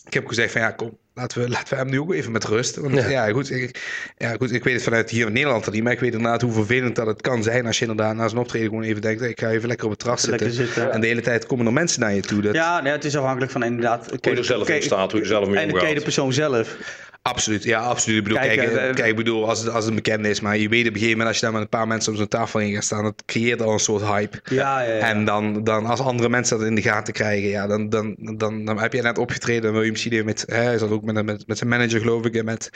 ik 0.06 0.14
heb 0.14 0.28
gezegd 0.28 0.52
van 0.52 0.62
ja, 0.62 0.72
kom, 0.72 0.98
laten 1.14 1.42
we, 1.42 1.50
laten 1.58 1.70
we 1.70 1.76
hem 1.76 1.90
nu 1.90 2.00
ook 2.00 2.14
even 2.14 2.32
met 2.32 2.44
rust. 2.44 2.76
Want 2.76 2.94
ja, 3.10 3.32
goed, 3.32 3.52
ik, 3.52 3.80
ja, 4.18 4.36
goed, 4.36 4.54
ik 4.54 4.64
weet 4.64 4.74
het 4.74 4.84
vanuit 4.84 5.10
hier 5.10 5.28
in 5.28 5.34
Nederland 5.34 5.72
niet, 5.72 5.84
maar 5.84 5.92
ik 5.92 6.00
weet 6.00 6.14
inderdaad 6.14 6.42
hoe 6.42 6.52
vervelend 6.52 6.96
dat 6.96 7.08
het 7.08 7.22
kan 7.22 7.44
zijn 7.44 7.66
als 7.66 7.80
je 7.80 7.86
inderdaad 7.86 8.16
na 8.16 8.28
zijn 8.28 8.42
optreden 8.42 8.68
gewoon 8.68 8.84
even 8.84 9.02
denkt, 9.02 9.22
ik 9.22 9.40
ga 9.40 9.50
even 9.50 9.68
lekker 9.68 9.86
op 9.86 9.92
het 9.92 10.00
terras 10.00 10.22
zitten. 10.22 10.52
zitten. 10.52 10.92
En 10.92 11.02
de 11.02 11.08
hele 11.08 11.22
tijd 11.22 11.46
komen 11.46 11.66
er 11.66 11.74
mensen 11.74 12.00
naar 12.00 12.14
je 12.14 12.22
toe. 12.22 12.42
Dat... 12.42 12.54
Ja, 12.54 12.82
nee, 12.82 12.92
het 12.92 13.06
is 13.06 13.16
afhankelijk 13.16 13.52
van 13.52 13.64
inderdaad... 13.64 14.10
Hoe 14.10 14.18
je 14.22 14.38
er 14.38 14.46
zelf 14.46 14.70
in 14.70 14.82
staat, 14.82 15.12
hoe 15.12 15.22
je 15.22 15.28
zelf 15.28 15.48
mee 15.48 15.66
En 15.66 15.96
de 15.96 16.02
persoon 16.02 16.34
zelf. 16.34 16.78
Absoluut, 17.24 17.64
ja, 17.64 17.80
absoluut. 17.80 18.18
Ik 18.18 18.24
bedoel, 18.24 18.40
kijk, 18.40 18.58
kijk, 18.58 18.72
uh, 18.72 18.76
kijk 18.76 19.10
ik 19.10 19.16
bedoel, 19.16 19.50
als 19.50 19.60
het, 19.60 19.70
als 19.70 19.86
het 19.86 19.96
bekend 19.96 20.26
is, 20.26 20.40
maar 20.40 20.58
je 20.58 20.70
weet 20.70 20.88
op 20.88 20.94
een 20.94 21.00
gegeven 21.00 21.10
moment 21.10 21.28
als 21.28 21.36
je 21.36 21.42
daar 21.42 21.54
met 21.54 21.62
een 21.62 21.70
paar 21.70 21.88
mensen 21.88 22.12
op 22.12 22.18
zo'n 22.18 22.28
tafel 22.28 22.60
in 22.60 22.74
gaat 22.74 22.84
staan, 22.84 23.04
dat 23.04 23.24
creëert 23.26 23.62
al 23.62 23.74
een 23.74 23.80
soort 23.80 24.04
hype. 24.04 24.40
Ja, 24.44 24.82
ja, 24.82 24.94
ja. 24.94 25.00
En 25.00 25.26
dan, 25.26 25.64
dan 25.64 25.86
als 25.86 26.00
andere 26.00 26.30
mensen 26.30 26.58
dat 26.58 26.68
in 26.68 26.76
de 26.76 26.82
gaten 26.82 27.14
krijgen, 27.14 27.50
ja, 27.50 27.68
dan, 27.68 27.90
dan, 27.90 28.16
dan, 28.18 28.66
dan 28.66 28.80
heb 28.80 28.94
je 28.94 29.02
net 29.02 29.18
opgetreden, 29.18 29.62
dan 29.62 29.72
wil 29.74 29.82
je 29.82 29.92
misschien 29.92 30.26
met, 30.26 30.44
hè, 30.48 30.62
hij 30.62 30.78
zat 30.78 30.90
ook 30.90 31.04
met, 31.04 31.26
met, 31.26 31.48
met 31.48 31.58
zijn 31.58 31.70
manager 31.70 32.00
geloof 32.00 32.26
ik, 32.26 32.36
en 32.36 32.46
met... 32.46 32.70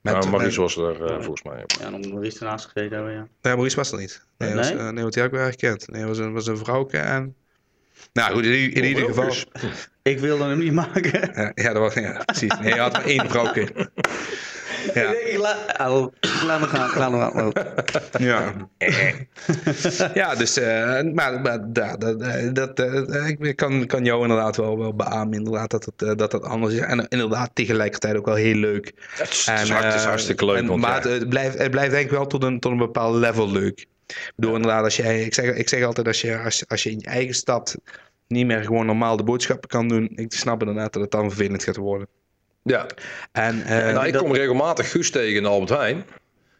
met 0.00 0.24
ja, 0.24 0.30
Maurice 0.30 0.60
was 0.60 0.76
er 0.76 1.00
uh, 1.00 1.14
volgens 1.14 1.42
mij. 1.42 1.64
Ja, 1.80 1.90
dan 1.90 2.10
Maurice 2.12 2.38
ernaast 2.38 2.64
gezeten 2.64 2.96
hebben, 2.96 3.12
ja. 3.12 3.26
Nee, 3.42 3.54
Maurice 3.54 3.76
was 3.76 3.92
er 3.92 3.98
niet. 3.98 4.24
Nee, 4.38 4.48
nee? 4.48 4.58
Was, 4.58 4.72
uh, 4.72 4.88
nee 4.88 5.02
want 5.02 5.12
die 5.12 5.22
heb 5.22 5.32
ik 5.32 5.38
wel 5.38 5.46
herkend. 5.46 5.88
Nee, 5.88 6.04
was 6.04 6.18
een, 6.18 6.32
was 6.32 6.46
een 6.46 6.58
vrouwke 6.58 6.98
en... 6.98 7.34
Nou 8.12 8.32
goed, 8.32 8.44
in, 8.44 8.72
in 8.72 8.84
ieder 8.84 9.04
geval. 9.04 9.34
Ik 10.02 10.18
wilde 10.18 10.44
hem 10.44 10.58
niet 10.58 10.72
maken. 10.72 11.30
Ja, 11.34 11.52
ja 11.54 11.72
dat 11.72 11.82
was 11.82 11.94
ja, 11.94 12.22
precies. 12.24 12.52
Nee, 12.60 12.74
je 12.74 12.80
had 12.80 12.92
maar 12.92 13.04
één 13.04 13.30
vrouwke. 13.30 13.90
Ja. 14.94 15.10
Ik, 15.32 15.38
la, 15.38 15.56
laat 16.46 16.60
me 16.60 16.66
gaan, 16.66 16.98
laat 16.98 17.34
me 17.34 17.50
gaan. 17.52 17.52
Ja. 18.18 18.52
ja, 20.14 20.34
dus, 20.34 20.58
uh, 20.58 21.02
maar, 21.12 21.40
maar 21.40 21.72
dat, 21.72 22.00
dat, 22.00 22.18
dat 22.54 22.80
uh, 22.80 23.28
ik 23.28 23.56
kan, 23.56 23.86
kan 23.86 24.04
jou 24.04 24.22
inderdaad 24.22 24.56
wel, 24.56 24.78
wel 24.78 24.94
beamen, 24.94 25.38
inderdaad, 25.38 25.70
dat 25.70 25.84
het, 25.84 26.02
uh, 26.02 26.14
dat 26.16 26.30
dat 26.30 26.42
anders 26.42 26.74
is. 26.74 26.80
En 26.80 27.08
inderdaad, 27.08 27.50
tegelijkertijd 27.52 28.16
ook 28.16 28.26
wel 28.26 28.34
heel 28.34 28.54
leuk. 28.54 28.92
Het 29.16 29.30
is, 29.30 29.46
en, 29.46 29.84
het 29.84 29.94
is 29.94 30.04
hartstikke 30.04 30.44
leuk. 30.44 30.56
En, 30.56 30.66
want, 30.66 30.80
maar 30.80 31.08
ja. 31.08 31.12
het, 31.12 31.28
blijft, 31.28 31.58
het 31.58 31.70
blijft 31.70 31.90
denk 31.90 32.04
ik 32.04 32.10
wel 32.10 32.26
tot 32.26 32.42
een, 32.42 32.60
tot 32.60 32.72
een 32.72 32.78
bepaald 32.78 33.14
level 33.14 33.50
leuk. 33.50 33.86
Ik 34.12 34.32
bedoel, 34.36 34.54
inderdaad, 34.54 34.84
als 34.84 34.96
jij, 34.96 35.24
ik, 35.24 35.34
zeg, 35.34 35.54
ik 35.54 35.68
zeg 35.68 35.84
altijd, 35.84 36.06
als 36.06 36.20
je, 36.20 36.38
als, 36.38 36.68
als 36.68 36.82
je 36.82 36.90
in 36.90 36.98
je 36.98 37.06
eigen 37.06 37.34
stad 37.34 37.76
niet 38.26 38.46
meer 38.46 38.64
gewoon 38.64 38.86
normaal 38.86 39.16
de 39.16 39.22
boodschappen 39.22 39.68
kan 39.68 39.88
doen, 39.88 40.10
ik 40.14 40.32
snap 40.32 40.60
inderdaad 40.60 40.92
dat 40.92 41.02
het 41.02 41.10
dan 41.10 41.28
vervelend 41.28 41.64
gaat 41.64 41.76
worden. 41.76 42.06
Ja. 42.62 42.86
En, 43.32 43.56
uh, 43.58 43.68
nou, 43.68 44.06
ik 44.06 44.12
dat... 44.12 44.22
kom 44.22 44.34
regelmatig 44.34 44.90
Guus 44.90 45.10
tegen 45.10 45.36
in 45.36 45.46
Albert 45.46 45.70
Heijn. 45.70 46.04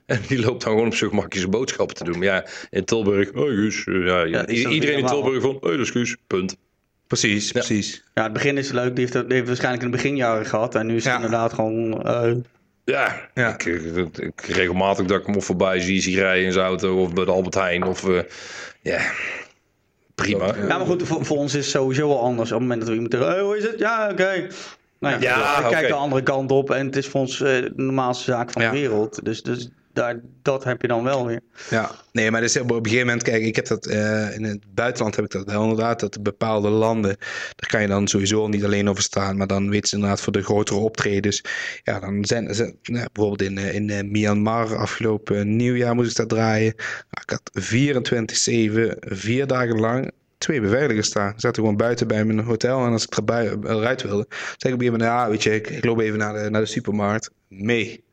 En 0.07 0.21
die 0.29 0.41
loopt 0.41 0.63
dan 0.63 0.73
gewoon 0.73 0.87
op 0.87 0.95
zijn 0.95 1.11
gemakje 1.11 1.39
zijn 1.39 1.51
boodschappen 1.51 1.97
te 1.97 2.05
doen. 2.05 2.19
Maar 2.19 2.27
ja, 2.27 2.47
in 2.71 2.85
Tilburg, 2.85 3.33
oh 3.33 3.49
Guus. 3.49 3.85
Ja, 3.85 4.23
ja, 4.25 4.47
iedereen 4.47 4.99
in 4.99 5.07
Tilburg 5.07 5.43
van, 5.43 5.55
oh 5.55 5.61
dat 5.61 5.79
is 5.79 5.91
Guus, 5.91 6.17
punt. 6.27 6.57
Precies, 7.07 7.47
ja. 7.47 7.53
precies. 7.53 8.05
Ja, 8.15 8.23
het 8.23 8.33
begin 8.33 8.59
is 8.59 8.71
leuk. 8.71 8.97
Die 8.97 9.05
heeft, 9.05 9.29
die 9.29 9.35
heeft 9.37 9.47
waarschijnlijk 9.47 9.85
in 9.85 9.91
de 9.91 9.97
beginjaren 9.97 10.47
gehad. 10.47 10.75
En 10.75 10.87
nu 10.87 10.97
is 10.97 11.05
het 11.05 11.15
inderdaad 11.15 11.53
gewoon... 11.53 12.07
Uh... 12.07 12.35
Ja, 12.85 13.29
ja. 13.35 13.53
Ik, 13.53 13.65
ik, 13.65 14.19
ik, 14.19 14.41
regelmatig 14.41 15.07
dat 15.07 15.21
ik 15.21 15.27
hem 15.27 15.37
of 15.37 15.45
voorbij 15.45 15.81
zie, 15.81 16.01
zie 16.01 16.19
rijden 16.19 16.45
in 16.45 16.53
zijn 16.53 16.67
auto 16.67 17.03
of 17.03 17.13
bij 17.13 17.25
de 17.25 17.31
Albert 17.31 17.55
Heijn. 17.55 17.85
Of, 17.85 18.09
uh, 18.09 18.21
ja, 18.81 19.01
prima. 20.15 20.57
Ja, 20.57 20.79
maar 20.79 20.87
goed, 20.87 21.03
voor, 21.03 21.25
voor, 21.25 21.37
ons 21.37 21.55
is 21.55 21.65
het 21.65 21.75
sowieso 21.75 22.09
wel 22.09 22.21
anders. 22.21 22.53
Op 22.53 22.59
het 22.59 22.69
moment 22.69 22.81
dat 22.81 22.89
we 22.89 22.95
iemand 22.95 23.13
zeggen, 23.13 23.31
hey, 23.31 23.41
hoe 23.43 23.57
is 23.57 23.65
het? 23.65 23.79
Ja, 23.79 24.05
oké. 24.05 24.23
Okay. 24.23 24.51
Nou 24.99 25.21
ja, 25.21 25.21
ja 25.21 25.65
ik 25.65 25.71
kijk 25.71 25.87
de 25.87 25.95
andere 25.95 26.23
kant 26.23 26.51
op 26.51 26.71
en 26.71 26.87
het 26.87 26.97
is 26.97 27.07
voor 27.07 27.21
ons 27.21 27.41
uh, 27.41 27.49
de 27.49 27.73
normaalste 27.77 28.25
zaak 28.25 28.51
van 28.51 28.63
de 28.63 28.71
wereld. 28.71 29.25
Dus, 29.25 29.43
dus 29.43 29.69
dat 30.43 30.65
heb 30.65 30.83
je 30.83 30.89
dan 30.89 31.05
wel 31.05 31.27
weer. 31.27 31.41
Ja, 31.71 31.91
nee, 32.13 32.31
maar 32.31 32.41
dus 32.41 32.59
op 32.59 32.71
een 32.71 32.85
gegeven 32.85 33.07
moment, 33.07 33.23
kijk, 33.23 33.43
ik 33.43 33.57
heb 33.57 33.67
dat 33.67 33.87
uh, 33.87 34.35
in 34.35 34.45
het 34.45 34.75
buitenland 34.75 35.17
heb 35.17 35.25
ik 35.25 35.31
dat 35.31 35.47
wel 35.47 35.63
inderdaad, 35.63 36.01
dat 36.01 36.23
bepaalde 36.23 36.69
landen, 36.69 37.17
daar 37.57 37.71
kan 37.71 37.81
je 37.81 37.89
dan 37.89 38.09
sowieso 38.09 38.49
niet 38.49 38.65
alleen 38.65 38.89
over 38.89 39.03
staan, 39.03 39.37
maar 39.37 39.47
dan 39.47 39.71
weet 39.71 39.89
ze 39.89 39.95
inderdaad 39.95 40.21
voor 40.21 40.33
de 40.33 40.43
grotere 40.43 40.79
optredens. 40.79 41.45
Ja, 41.83 42.01
dan 42.01 42.25
zijn 42.25 42.55
ze, 42.55 42.75
nou, 42.83 43.07
bijvoorbeeld 43.13 43.51
in, 43.51 43.59
in 43.59 43.89
uh, 43.89 44.01
Myanmar 44.01 44.77
afgelopen 44.77 45.57
nieuwjaar 45.57 45.95
moest 45.95 46.11
ik 46.11 46.17
dat 46.17 46.29
draaien. 46.29 46.75
Nou, 47.11 47.23
ik 47.23 47.31
had 47.31 47.51
24-7, 49.01 49.13
vier 49.15 49.47
dagen 49.47 49.81
lang 49.81 50.13
twee 50.43 50.61
beveiligers 50.61 51.07
staan. 51.07 51.33
Ze 51.33 51.41
zaten 51.41 51.63
gewoon 51.63 51.77
buiten 51.77 52.09
bij 52.09 52.25
mijn 52.25 52.39
hotel. 52.39 52.85
En 52.85 52.93
als 52.93 53.05
ik 53.05 53.19
eruit 53.19 54.03
wilde, 54.03 54.27
zei 54.29 54.75
ik 54.75 54.75
op 54.75 54.81
een 54.81 54.93
moment, 54.93 55.03
ja, 55.03 55.29
weet 55.29 55.43
je, 55.43 55.55
ik, 55.55 55.71
ik 55.71 55.85
loop 55.85 56.01
even 56.01 56.19
naar 56.19 56.43
de, 56.43 56.51
naar 56.51 56.61
de 56.61 56.67
supermarkt. 56.67 57.31
Mee. 57.49 58.05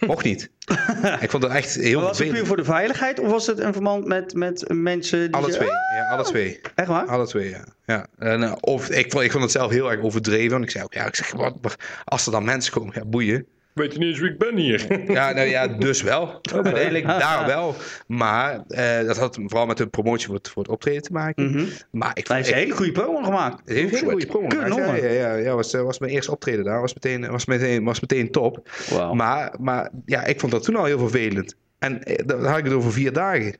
Mocht 0.00 0.24
niet. 0.24 0.50
ik 1.20 1.30
vond 1.30 1.42
het 1.42 1.52
echt 1.52 1.74
heel 1.74 2.00
Was 2.00 2.18
het 2.18 2.28
puur 2.28 2.46
voor 2.46 2.56
de 2.56 2.64
veiligheid 2.64 3.20
of 3.20 3.30
was 3.30 3.46
het 3.46 3.58
een 3.58 3.72
verband 3.72 4.06
met, 4.06 4.34
met 4.34 4.64
mensen 4.68 5.18
die... 5.18 5.34
Alle 5.34 5.50
twee, 5.50 5.68
ja, 5.68 6.08
alle 6.10 6.24
twee. 6.24 6.60
Echt 6.74 6.88
waar? 6.88 7.06
Alle 7.06 7.26
twee, 7.26 7.48
ja. 7.48 7.64
ja. 7.86 8.06
En, 8.18 8.42
uh, 8.42 8.52
of, 8.60 8.90
ik, 8.90 9.12
vond, 9.12 9.24
ik 9.24 9.30
vond 9.30 9.42
het 9.42 9.52
zelf 9.52 9.70
heel 9.70 9.90
erg 9.90 10.00
overdreven. 10.00 10.50
Want 10.50 10.64
ik 10.64 10.70
zei 10.70 10.84
ook, 10.84 10.94
ja, 10.94 11.06
ik 11.06 11.14
zeg, 11.14 11.32
wat, 11.32 11.76
als 12.04 12.26
er 12.26 12.32
dan 12.32 12.44
mensen 12.44 12.72
komen, 12.72 12.94
ja, 12.96 13.04
boeien. 13.04 13.46
Weet 13.74 13.92
je 13.92 13.98
niet 13.98 14.08
eens 14.08 14.18
wie 14.18 14.30
ik 14.30 14.38
ben 14.38 14.56
hier? 14.56 15.12
Ja, 15.12 15.32
nou 15.32 15.48
ja, 15.48 15.68
dus 15.68 16.02
wel. 16.02 16.40
Uiteindelijk 16.54 17.06
daar 17.06 17.46
wel. 17.46 17.74
Maar 18.06 18.64
uh, 18.68 19.06
dat 19.06 19.16
had 19.16 19.38
vooral 19.44 19.66
met 19.66 19.76
de 19.76 19.86
promotie 19.86 20.26
voor 20.26 20.34
het, 20.34 20.48
voor 20.48 20.62
het 20.62 20.70
optreden 20.72 21.02
te 21.02 21.12
maken. 21.12 21.44
Mm 21.44 21.52
-hmm. 21.52 21.68
Maar 21.90 22.10
ik 22.14 22.28
Hij 22.28 22.36
heeft 22.36 22.48
een 22.48 22.56
hele 22.56 22.74
goede 22.74 22.92
promo 22.92 23.22
gemaakt. 23.22 23.62
Hij 23.64 23.74
heeft 23.74 23.92
een 23.92 23.98
hele 23.98 24.10
goede 24.10 24.26
promo 24.26 24.48
gemaakt. 24.48 24.74
Ja, 24.74 24.94
ja, 24.94 25.12
ja, 25.12 25.34
ja, 25.34 25.54
was, 25.54 25.72
was 25.72 25.98
mijn 25.98 26.12
eerste 26.12 26.30
optreden 26.30 26.64
daar. 26.64 26.80
Was 26.80 26.94
meteen, 26.94 27.30
was 27.30 27.44
meteen, 27.44 27.84
was 27.84 28.00
meteen 28.00 28.30
top. 28.30 28.68
Wow. 28.90 29.14
Maar, 29.14 29.54
maar 29.60 29.90
ja, 30.06 30.24
ik 30.24 30.40
vond 30.40 30.52
dat 30.52 30.62
toen 30.62 30.76
al 30.76 30.84
heel 30.84 30.98
vervelend. 30.98 31.56
En 31.78 32.00
dan 32.26 32.44
had 32.44 32.58
ik 32.58 32.64
het 32.64 32.72
over 32.72 32.92
vier 32.92 33.12
dagen. 33.12 33.56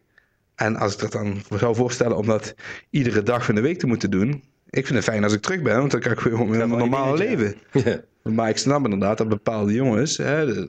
En 0.55 0.77
als 0.77 0.93
ik 0.95 1.01
dat 1.01 1.12
dan 1.12 1.43
zou 1.59 1.74
voorstellen 1.74 2.16
om 2.16 2.27
dat 2.27 2.55
iedere 2.91 3.23
dag 3.23 3.45
van 3.45 3.55
de 3.55 3.61
week 3.61 3.78
te 3.78 3.86
moeten 3.86 4.11
doen. 4.11 4.45
Ik 4.70 4.86
vind 4.86 4.99
het 4.99 5.05
fijn 5.05 5.24
als 5.24 5.32
ik 5.32 5.41
terug 5.41 5.62
ben, 5.62 5.78
want 5.78 5.91
dan 5.91 6.01
kan 6.01 6.12
ik 6.12 6.20
weer 6.20 6.47
mijn 6.47 6.69
normale 6.69 7.16
leven. 7.16 7.55
Ja. 7.73 8.01
Maar 8.32 8.48
ik 8.48 8.56
snap 8.56 8.84
inderdaad 8.84 9.18
dat 9.18 9.28
bepaalde 9.28 9.72
jongens, 9.72 10.16
hè, 10.16 10.46
de, 10.46 10.68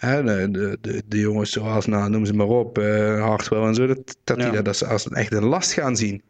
de, 0.00 0.48
de, 0.50 0.78
de, 0.80 1.02
de 1.06 1.18
jongens 1.18 1.52
zoals, 1.52 1.86
nou, 1.86 2.10
noem 2.10 2.24
ze 2.24 2.34
maar 2.34 2.46
op, 2.46 2.78
uh, 2.78 3.20
Hartwell 3.20 3.62
en 3.62 3.74
zo, 3.74 3.86
dat, 3.86 4.16
dat 4.24 4.36
ja. 4.36 4.44
die 4.50 4.52
dat 4.52 4.66
als, 4.66 4.84
als 4.84 5.08
echt 5.08 5.32
een 5.32 5.44
last 5.44 5.72
gaan 5.72 5.96
zien. 5.96 6.22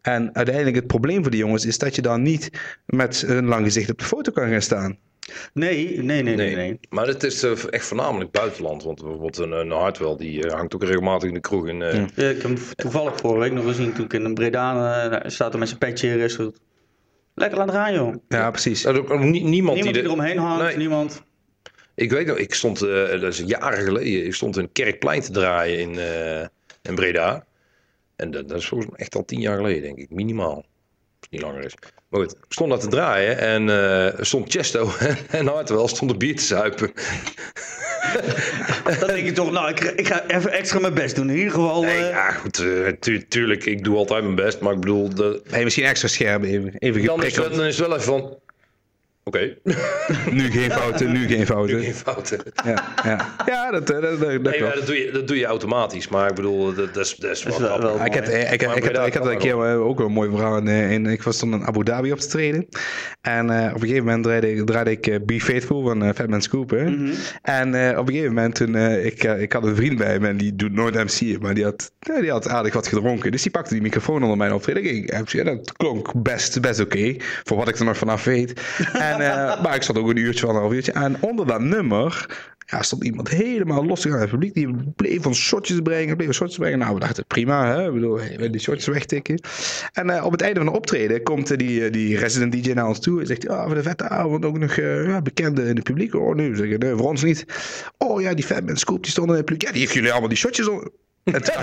En 0.00 0.34
uiteindelijk 0.34 0.76
het 0.76 0.86
probleem 0.86 1.22
voor 1.22 1.30
die 1.30 1.40
jongens 1.40 1.66
is 1.66 1.78
dat 1.78 1.94
je 1.94 2.02
dan 2.02 2.22
niet 2.22 2.50
met 2.86 3.24
een 3.26 3.46
lang 3.46 3.64
gezicht 3.64 3.90
op 3.90 3.98
de 3.98 4.04
foto 4.04 4.32
kan 4.32 4.48
gaan 4.48 4.62
staan. 4.62 4.98
Nee, 5.52 6.02
nee, 6.02 6.22
nee, 6.22 6.36
nee. 6.36 6.54
nee. 6.54 6.80
Maar 6.90 7.06
het 7.06 7.22
is 7.22 7.44
uh, 7.44 7.52
echt 7.70 7.86
voornamelijk 7.86 8.30
buitenland. 8.30 8.82
Want 8.82 9.00
bijvoorbeeld 9.02 9.38
een, 9.38 9.52
een 9.52 9.70
Hartwell, 9.70 10.16
die 10.16 10.44
uh, 10.44 10.52
hangt 10.52 10.74
ook 10.74 10.84
regelmatig 10.84 11.28
in 11.28 11.34
de 11.34 11.40
kroeg. 11.40 11.68
In, 11.68 11.80
uh... 11.80 11.92
ja. 11.92 12.28
ik 12.28 12.42
heb 12.42 12.42
hem 12.42 12.56
toevallig 12.74 13.16
vorige 13.16 13.40
week 13.40 13.52
nog 13.52 13.64
gezien 13.64 13.92
toen 13.92 14.04
ik 14.04 14.12
in 14.12 14.34
Breda 14.34 15.22
staat 15.26 15.52
er 15.52 15.58
met 15.58 15.68
zijn 15.68 15.80
petje 15.80 16.08
in. 16.08 16.54
Lekker 17.34 17.58
laten 17.58 17.74
gaan, 17.74 17.94
joh. 17.94 18.14
Ja, 18.28 18.50
precies. 18.50 18.84
Er, 18.84 19.10
er, 19.10 19.18
niemand, 19.18 19.44
niemand 19.44 19.82
die, 19.82 19.92
die 19.92 20.02
eromheen 20.02 20.38
hangt, 20.38 20.62
nee. 20.62 20.76
niemand. 20.76 21.22
Ik 21.94 22.10
weet 22.10 22.26
nog, 22.26 22.36
ik 22.36 22.54
stond, 22.54 22.82
uh, 22.82 23.10
dat 23.10 23.22
is 23.22 23.38
jaren 23.46 23.84
geleden, 23.84 24.26
ik 24.26 24.34
stond 24.34 24.56
in 24.56 24.72
Kerkplein 24.72 25.20
te 25.20 25.32
draaien 25.32 25.78
in, 25.78 25.94
uh, 25.94 26.40
in 26.82 26.94
Breda. 26.94 27.46
En 28.16 28.30
dat, 28.30 28.48
dat, 28.48 28.58
is 28.58 28.68
volgens 28.68 28.90
mij 28.90 29.00
echt 29.00 29.14
al 29.14 29.24
tien 29.24 29.40
jaar 29.40 29.56
geleden, 29.56 29.82
denk 29.82 29.98
ik, 29.98 30.10
minimaal. 30.10 30.64
Het 31.24 31.32
niet 31.32 31.42
langer 31.42 31.64
is. 31.64 31.74
Maar 32.08 32.20
goed, 32.20 32.32
ik 32.32 32.52
stond 32.52 32.70
daar 32.70 32.78
te 32.78 32.88
draaien 32.88 33.38
en 33.38 33.68
uh, 33.68 34.24
stond 34.24 34.52
Chesto 34.52 34.90
en 35.30 35.46
Hartwell 35.46 35.88
stond 35.88 36.10
een 36.10 36.18
bier 36.18 36.36
te 36.36 36.42
zuipen. 36.42 36.92
dan 39.00 39.08
denk 39.08 39.26
je 39.26 39.32
toch, 39.32 39.52
nou, 39.52 39.68
ik, 39.70 39.80
ik, 39.80 40.06
ga 40.06 40.26
even 40.26 40.52
extra 40.52 40.78
mijn 40.78 40.94
best 40.94 41.16
doen. 41.16 41.30
In 41.30 41.36
ieder 41.36 41.52
geval. 41.52 41.82
Nee, 41.82 41.98
uh... 41.98 42.08
ja, 42.08 42.30
goed. 42.30 42.58
Uh, 42.58 42.88
tu 42.88 43.26
tuurlijk, 43.28 43.64
ik 43.64 43.84
doe 43.84 43.96
altijd 43.96 44.22
mijn 44.22 44.34
best. 44.34 44.60
Maar 44.60 44.72
ik 44.72 44.80
bedoel. 44.80 45.14
De... 45.14 45.42
Nee, 45.50 45.64
misschien 45.64 45.84
extra 45.84 46.08
scherp 46.08 46.42
even. 46.42 46.74
even 46.78 47.04
dan, 47.04 47.22
is, 47.24 47.34
dan 47.34 47.62
is 47.62 47.78
het 47.78 47.86
wel 47.86 47.96
even 47.96 48.06
van. 48.06 48.38
Oké. 49.26 49.56
Okay. 49.64 49.76
nu 50.38 50.50
geen 50.50 50.70
fouten, 50.70 51.12
nu 51.12 51.26
geen 51.26 51.46
fouten. 51.46 51.76
Nu 51.76 51.82
geen 51.82 51.94
fouten. 51.94 52.40
Ja, 52.64 52.84
ja. 53.04 53.34
ja 53.46 53.70
dat, 53.70 53.86
dat, 53.86 54.02
dat, 54.02 54.20
dat, 54.20 54.42
nee, 54.42 54.60
dat, 54.60 54.86
doe 54.86 54.98
je, 54.98 55.10
dat 55.12 55.28
doe 55.28 55.38
je 55.38 55.44
automatisch. 55.44 56.08
Maar 56.08 56.28
ik 56.28 56.34
bedoel, 56.34 56.74
dat, 56.74 56.94
dat 56.94 57.04
is, 57.04 57.16
dat 57.16 57.30
is 57.30 57.42
wel, 57.42 57.60
wel, 57.60 57.80
wel 57.80 58.04
Ik 58.04 58.14
heb, 58.14 58.28
ik, 58.28 58.62
ik, 58.62 58.84
ik, 58.84 58.84
ik 59.06 59.14
had 59.14 59.26
een 59.26 59.38
keer 59.38 59.56
ook 59.56 60.00
een 60.00 60.12
mooi 60.12 60.30
verhaal. 60.30 60.56
In, 60.56 60.68
in, 60.68 61.06
ik 61.06 61.22
was 61.22 61.38
toen 61.38 61.52
in 61.52 61.64
Abu 61.64 61.84
Dhabi 61.84 62.12
op 62.12 62.18
te 62.18 62.28
treden. 62.28 62.66
En 63.20 63.50
uh, 63.50 63.66
op 63.66 63.74
een 63.74 63.80
gegeven 63.80 64.04
moment 64.04 64.24
draaide 64.24 64.54
ik, 64.54 64.66
draaide 64.66 64.90
ik 64.90 65.06
uh, 65.06 65.16
Be 65.22 65.40
Faithful 65.40 65.82
van 65.82 66.04
uh, 66.04 66.10
Fatman 66.14 66.42
Scoop. 66.42 66.70
Mm 66.70 66.78
-hmm. 66.78 67.12
En 67.42 67.98
op 67.98 68.08
een 68.08 68.14
gegeven 68.14 68.34
moment 68.34 68.54
toen, 68.54 68.76
ik, 68.76 69.22
ik 69.22 69.52
had 69.52 69.64
een 69.64 69.76
vriend 69.76 69.98
bij 69.98 70.18
me 70.18 70.28
en 70.28 70.36
die 70.36 70.56
doet 70.56 70.72
nooit 70.72 70.94
MC. 70.94 71.40
Maar 71.40 71.54
die 71.54 71.64
had, 71.64 71.92
die 72.20 72.30
had 72.30 72.48
aardig 72.48 72.74
wat 72.74 72.86
gedronken. 72.86 73.30
Dus 73.30 73.42
die 73.42 73.50
pakte 73.50 73.74
die 73.74 73.82
microfoon 73.82 74.22
onder 74.22 74.36
mijn 74.36 74.52
optreden. 74.52 74.84
Ik, 74.84 75.30
ja, 75.30 75.44
dat 75.44 75.72
klonk 75.72 76.22
best, 76.22 76.60
best 76.60 76.80
oké. 76.80 76.96
Okay, 76.96 77.20
voor 77.44 77.56
wat 77.56 77.68
ik 77.68 77.78
er 77.78 77.84
nog 77.84 77.96
vanaf 77.96 78.24
weet. 78.24 78.52
En, 78.92 79.13
maar 79.62 79.74
ik 79.74 79.82
zat 79.82 79.98
ook 79.98 80.08
een 80.08 80.16
uurtje, 80.16 80.48
een 80.48 80.54
half 80.54 80.72
uurtje. 80.72 80.92
En 80.92 81.16
onder 81.20 81.46
dat 81.46 81.60
nummer 81.60 82.26
ja, 82.66 82.82
stond 82.82 83.04
iemand 83.04 83.28
helemaal 83.28 83.86
los 83.86 84.00
te 84.00 84.08
gaan 84.08 84.16
in 84.16 84.22
het 84.22 84.30
publiek. 84.30 84.54
Die 84.54 84.92
bleef 84.96 85.22
van 85.22 85.34
shotjes 85.34 85.80
brengen, 85.80 86.16
bleef 86.16 86.32
shotjes 86.32 86.58
brengen. 86.58 86.78
Nou, 86.78 86.94
we 86.94 87.00
dachten 87.00 87.26
prima, 87.26 87.74
hè. 87.74 87.86
Ik 87.86 87.92
bedoel, 87.92 88.20
die 88.50 88.60
shotjes 88.60 88.86
wegtikken. 88.86 89.40
En 89.92 90.10
uh, 90.10 90.24
op 90.24 90.32
het 90.32 90.40
einde 90.40 90.60
van 90.60 90.68
de 90.68 90.76
optreden 90.76 91.22
komt 91.22 91.58
die, 91.58 91.90
die 91.90 92.18
resident 92.18 92.52
DJ 92.52 92.72
naar 92.72 92.86
ons 92.86 93.00
toe. 93.00 93.20
En 93.20 93.26
zegt, 93.26 93.48
ah, 93.48 93.58
oh, 93.58 93.66
voor 93.66 93.74
de 93.74 93.82
vette 93.82 94.08
avond 94.08 94.44
ook 94.44 94.58
nog 94.58 94.74
bekende 95.22 95.62
in 95.62 95.74
het 95.74 95.84
publiek. 95.84 96.14
Oh, 96.14 96.34
nu 96.34 96.56
zeggen, 96.56 96.78
nee, 96.78 96.94
voor 96.96 97.08
ons 97.08 97.22
niet. 97.22 97.44
Oh 97.98 98.20
ja, 98.20 98.34
die 98.34 98.44
Fatman 98.44 98.76
Scoop, 98.76 99.02
die 99.02 99.10
stonden 99.10 99.36
in 99.36 99.40
het 99.40 99.50
publiek. 99.50 99.66
Ja, 99.66 99.72
die 99.72 99.80
heeft 99.80 99.94
jullie 99.94 100.10
allemaal 100.10 100.28
die 100.28 100.38
shotjes 100.38 100.68
onder. 100.68 100.90
En 101.32 101.42
toen 101.42 101.54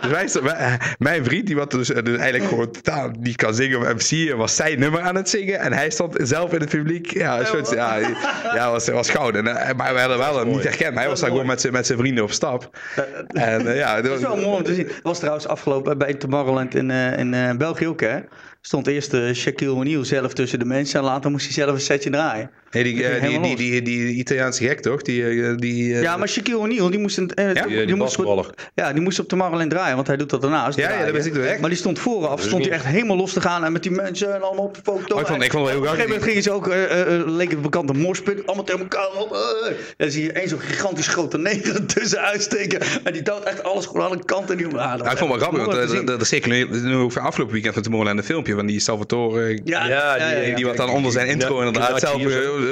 dus 0.00 0.40
wij, 0.40 0.78
mijn 0.98 1.24
vriend, 1.24 1.46
die, 1.46 1.56
wat 1.56 1.70
dus, 1.70 1.88
dus 1.88 2.18
eigenlijk 2.18 2.44
gewoon 2.44 2.70
totaal 2.70 3.10
niet 3.20 3.36
kan 3.36 3.54
zingen 3.54 3.78
of 3.78 3.94
MC, 3.94 4.34
was 4.36 4.56
zijn 4.56 4.78
nummer 4.78 5.00
aan 5.00 5.14
het 5.14 5.28
zingen. 5.28 5.60
En 5.60 5.72
hij 5.72 5.90
stond 5.90 6.16
zelf 6.22 6.52
in 6.52 6.60
het 6.60 6.68
publiek. 6.68 7.12
Ja, 7.12 7.44
soort, 7.44 7.70
ja, 7.70 7.98
ja 8.54 8.70
was, 8.70 8.88
was 8.88 9.10
goud. 9.10 9.34
En, 9.34 9.44
maar 9.76 9.94
we 9.94 10.00
hadden 10.00 10.18
wel 10.18 10.38
hem 10.38 10.48
niet 10.48 10.62
herkend. 10.62 10.96
Hij 10.96 11.08
was 11.08 11.20
daar 11.20 11.30
gewoon 11.30 11.46
met 11.46 11.60
zijn, 11.60 11.72
met 11.72 11.86
zijn 11.86 11.98
vrienden 11.98 12.24
op 12.24 12.32
stap. 12.32 12.78
En, 13.26 13.74
ja, 13.74 14.00
dat 14.00 14.16
is 14.16 14.22
wel 14.22 14.36
mooi 14.36 14.56
om 14.56 14.62
te 14.62 14.74
zien. 14.74 14.86
Het 14.86 15.02
was 15.02 15.18
trouwens 15.18 15.46
afgelopen 15.46 15.98
bij 15.98 16.14
Tomorrowland 16.14 16.74
in, 16.74 16.90
in 16.90 17.58
België 17.58 17.88
ook, 17.88 18.00
hè? 18.00 18.18
Stond 18.60 18.86
eerst 18.86 19.16
Shaquille 19.34 19.72
O'Neal 19.72 20.04
zelf 20.04 20.32
tussen 20.32 20.58
de 20.58 20.64
mensen 20.64 20.98
en 20.98 21.04
later 21.04 21.30
moest 21.30 21.44
hij 21.44 21.54
zelf 21.54 21.74
een 21.74 21.80
setje 21.80 22.10
draaien. 22.10 22.50
Hey, 22.72 22.82
die, 22.82 22.94
uh, 22.94 23.20
die, 23.20 23.40
die, 23.40 23.56
die, 23.56 23.82
die, 23.82 24.14
Italiaanse 24.14 24.64
gek 24.64 24.80
toch? 24.80 25.02
Die, 25.02 25.22
uh, 25.22 25.56
die, 25.56 25.84
uh... 25.84 26.02
Ja, 26.02 26.16
maar 26.16 26.28
Shaquille 26.28 26.58
O'Neal, 26.58 26.90
die 26.90 26.98
moest, 26.98 27.18
een, 27.18 27.30
ja? 27.34 27.52
die, 27.52 27.86
die 27.86 27.94
moest 27.94 28.18
ja, 28.74 28.92
die 28.92 29.02
moest 29.02 29.18
op 29.18 29.28
de 29.28 29.42
alleen 29.42 29.68
draaien, 29.68 29.94
want 29.94 30.06
hij 30.06 30.16
doet 30.16 30.30
dat 30.30 30.40
daarnaast. 30.42 30.78
Ja, 30.78 30.90
ja, 30.90 31.04
dat 31.04 31.14
wist 31.14 31.26
ik 31.26 31.32
direct. 31.32 31.60
Maar 31.60 31.70
die 31.70 31.78
stond 31.78 31.98
vooraf, 31.98 32.42
stond 32.42 32.64
hij 32.64 32.74
echt 32.74 32.84
helemaal 32.84 33.16
los 33.16 33.32
te 33.32 33.40
gaan 33.40 33.64
en 33.64 33.72
met 33.72 33.82
die 33.82 33.92
mensen 33.92 34.34
en 34.34 34.42
allemaal 34.42 34.64
op 34.64 34.74
de 34.74 34.80
foto. 34.84 35.14
Oh, 35.14 35.20
ik 35.20 35.26
vond, 35.26 35.42
ik 35.42 35.50
vond 35.50 35.64
het 35.64 35.74
heel 35.74 35.82
graag. 35.82 35.94
Op 35.94 35.98
een 35.98 36.04
gegeven 36.04 36.08
moment 36.08 36.22
gingen 36.22 36.42
ze 36.42 36.50
ook, 36.50 36.66
leek 37.36 37.50
het 37.50 37.62
bekante 37.62 37.92
morsput, 37.92 38.46
allemaal 38.46 38.64
tegen 38.64 38.80
elkaar 38.80 39.10
op. 39.18 39.32
En 39.66 39.74
dan 39.96 40.10
zie 40.10 40.22
je 40.22 40.32
één 40.32 40.48
zo'n 40.48 40.60
gigantisch 40.60 41.06
grote 41.06 41.38
neger 41.38 41.86
tussen 41.94 42.20
uitsteken. 42.20 42.80
En 43.04 43.12
die 43.12 43.22
duwt 43.22 43.42
echt 43.42 43.62
alles 43.62 43.86
gewoon 43.86 44.10
aan 44.10 44.16
de 44.16 44.24
kant. 44.24 44.50
En 44.50 44.56
die, 44.56 44.66
ah, 44.66 44.94
ik 44.94 45.18
vond 45.18 45.32
het 45.32 45.40
wel 45.40 45.50
grappig, 45.50 45.92
want 45.94 46.06
dat 46.06 46.20
is 46.20 46.28
zeker 46.28 46.66
nu 46.82 46.94
ook 46.94 47.12
van 47.12 47.22
afgelopen 47.22 47.52
weekend 47.54 47.74
van 47.74 47.82
Tomorrowland 47.82 48.18
een 48.18 48.24
filmpje 48.24 48.54
van 48.54 48.66
die 48.66 48.80
Salvatore. 48.80 49.60
Ja, 49.64 50.16
die, 50.44 50.54
die 50.54 50.66
wat 50.66 50.76
dan 50.76 50.88
onder 50.88 51.12
zijn 51.12 51.28
intro 51.28 51.58
inderdaad 51.58 52.00
zelf 52.00 52.22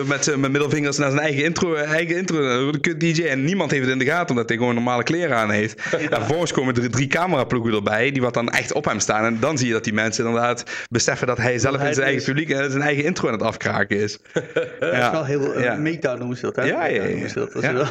met, 0.07 0.37
met 0.37 0.51
middelvingers 0.51 0.99
naar 0.99 1.11
zijn 1.11 1.23
eigen 1.23 1.45
intro, 1.45 1.75
eigen 1.75 2.17
intro, 2.17 2.71
DJ. 2.97 3.23
En 3.23 3.45
niemand 3.45 3.71
heeft 3.71 3.83
het 3.83 3.93
in 3.93 3.99
de 3.99 4.05
gaten, 4.05 4.31
omdat 4.31 4.49
hij 4.49 4.59
gewoon 4.59 4.75
normale 4.75 5.03
kleren 5.03 5.37
aan 5.37 5.51
heeft. 5.51 5.83
Ja. 6.01 6.17
vervolgens 6.17 6.53
komen 6.53 6.75
er 6.75 6.91
drie 6.91 7.07
cameraploegen 7.07 7.75
erbij, 7.75 8.11
die 8.11 8.23
wat 8.23 8.35
dan 8.35 8.49
echt 8.49 8.73
op 8.73 8.85
hem 8.85 9.01
staan. 9.01 9.25
En 9.25 9.41
dan 9.41 9.59
zie 9.59 9.67
je 9.67 9.73
dat 9.73 9.85
die 9.85 9.93
mensen 9.93 10.25
inderdaad 10.25 10.65
beseffen 10.91 11.27
dat 11.27 11.37
hij 11.37 11.59
zelf 11.59 11.83
in 11.83 11.95
zijn 11.95 12.07
eigen 12.07 12.25
publiek 12.25 12.51
en 12.51 12.71
zijn 12.71 12.83
eigen 12.83 13.05
intro 13.05 13.27
aan 13.27 13.33
het 13.33 13.43
afkraken 13.43 14.01
is. 14.01 14.19
Dat 14.81 14.93
is 14.93 15.11
wel 15.11 15.25
heel 15.25 15.59
uh, 15.59 15.77
meta 15.77 16.15
noemen 16.15 16.37
ze 16.37 16.43
dat, 16.43 16.57
hè? 16.57 16.63
Ja, 16.63 16.87
ja, 16.87 17.05
ja. 17.05 17.27
Dat, 17.35 17.53
dat 17.53 17.63
ja. 17.63 17.85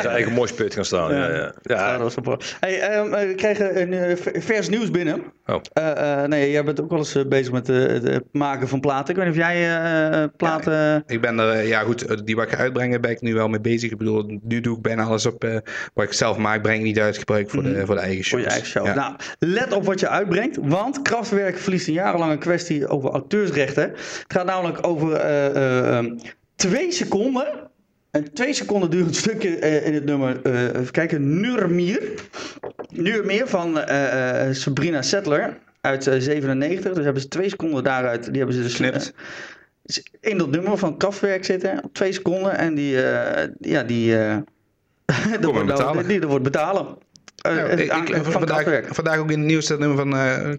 zijn 0.00 0.06
eigen 0.06 0.32
mooi 0.32 0.48
sput 0.48 0.74
gaan 0.74 0.84
staan. 0.84 1.14
Ja, 1.14 1.28
ja. 1.28 1.52
ja. 1.62 1.98
dat 1.98 2.14
was 2.14 2.56
hey, 2.60 2.98
um, 2.98 3.10
we 3.10 3.32
kregen 3.36 3.80
een 3.80 3.92
uh, 3.92 4.16
vers 4.42 4.68
nieuws 4.68 4.90
binnen. 4.90 5.22
Oh. 5.46 5.60
Uh, 5.78 6.22
nee, 6.22 6.50
jij 6.50 6.64
bent 6.64 6.80
ook 6.80 6.90
wel 6.90 6.98
eens 6.98 7.28
bezig 7.28 7.52
met 7.52 7.66
het 7.66 8.24
maken 8.32 8.68
van 8.68 8.80
platen. 8.80 9.10
Ik 9.10 9.16
weet 9.16 9.26
niet 9.26 9.34
of 9.34 9.40
jij 9.40 10.28
platen... 10.36 11.02
ik 11.06 11.20
ben 11.26 11.38
er, 11.38 11.66
ja 11.66 11.80
goed, 11.80 12.26
die 12.26 12.36
wat 12.36 12.44
ik 12.44 12.52
ga 12.52 12.56
uitbrengen 12.56 13.00
ben 13.00 13.10
ik 13.10 13.20
nu 13.20 13.34
wel 13.34 13.48
mee 13.48 13.60
bezig. 13.60 13.90
Ik 13.90 13.98
bedoel, 13.98 14.38
nu 14.42 14.60
doe 14.60 14.76
ik 14.76 14.82
bijna 14.82 15.02
alles 15.02 15.26
op 15.26 15.62
wat 15.94 16.04
ik 16.04 16.12
zelf 16.12 16.36
maak, 16.36 16.62
breng 16.62 16.78
ik 16.78 16.84
niet 16.84 17.00
uit, 17.00 17.18
gebruik 17.18 17.50
voor, 17.50 17.62
de, 17.62 17.68
mhm. 17.68 17.86
voor 17.86 17.94
de 17.94 18.00
eigen 18.00 18.24
show. 18.24 18.38
Voor 18.38 18.48
je 18.48 18.54
eigen 18.54 18.68
show. 18.68 18.94
Nou, 18.94 19.14
let 19.38 19.72
op 19.72 19.84
wat 19.84 20.00
je 20.00 20.08
uitbrengt, 20.08 20.58
want 20.60 21.02
Kraftwerk 21.02 21.58
verliest 21.58 21.88
een 21.88 21.94
jarenlange 21.94 22.38
kwestie 22.38 22.88
over 22.88 23.10
auteursrechten. 23.10 23.82
Het 23.82 24.24
gaat 24.26 24.46
namelijk 24.46 24.86
over 24.86 25.12
ehm, 25.12 26.18
twee 26.56 26.92
seconden 26.92 27.46
en 28.16 28.32
twee 28.32 28.52
seconden 28.52 28.90
duurt 28.90 29.16
stukje 29.26 29.60
uh, 29.60 29.86
in 29.86 29.94
het 29.94 30.04
nummer, 30.04 30.40
uh, 30.42 30.62
even 30.62 30.90
kijken, 30.90 31.40
Nurmier. 31.40 32.00
Nurmier 32.88 33.46
van 33.46 33.78
uh, 33.78 34.46
Sabrina 34.50 35.02
Settler 35.02 35.58
uit 35.80 36.04
97. 36.04 36.92
Dus 36.92 37.04
hebben 37.04 37.22
ze 37.22 37.28
twee 37.28 37.48
seconden 37.48 37.84
daaruit, 37.84 38.24
die 38.24 38.36
hebben 38.36 38.54
ze 38.54 38.62
dus... 38.62 39.12
in 40.20 40.38
dat 40.38 40.50
nummer 40.50 40.78
van 40.78 40.96
Kraftwerk 40.96 41.44
zitten, 41.44 41.84
op 41.84 41.94
twee 41.94 42.12
seconden. 42.12 42.58
En 42.58 42.74
die, 42.74 42.90
ja, 43.60 43.82
die... 43.92 44.16
dat 45.40 45.44
wordt, 45.44 45.66
betalen. 45.66 46.08
Die, 46.08 46.18
die, 46.20 46.28
wordt 46.28 46.44
betalen. 46.44 46.86
Ja, 47.36 47.64
ik, 47.64 48.08
ik, 48.08 48.24
vandaag, 48.24 48.84
vandaag, 48.88 49.18
ook 49.18 49.30
in 49.30 49.38
het 49.38 49.46
nieuws 49.46 49.66
dat 49.66 49.78
nummer 49.78 49.96
van 49.96 50.10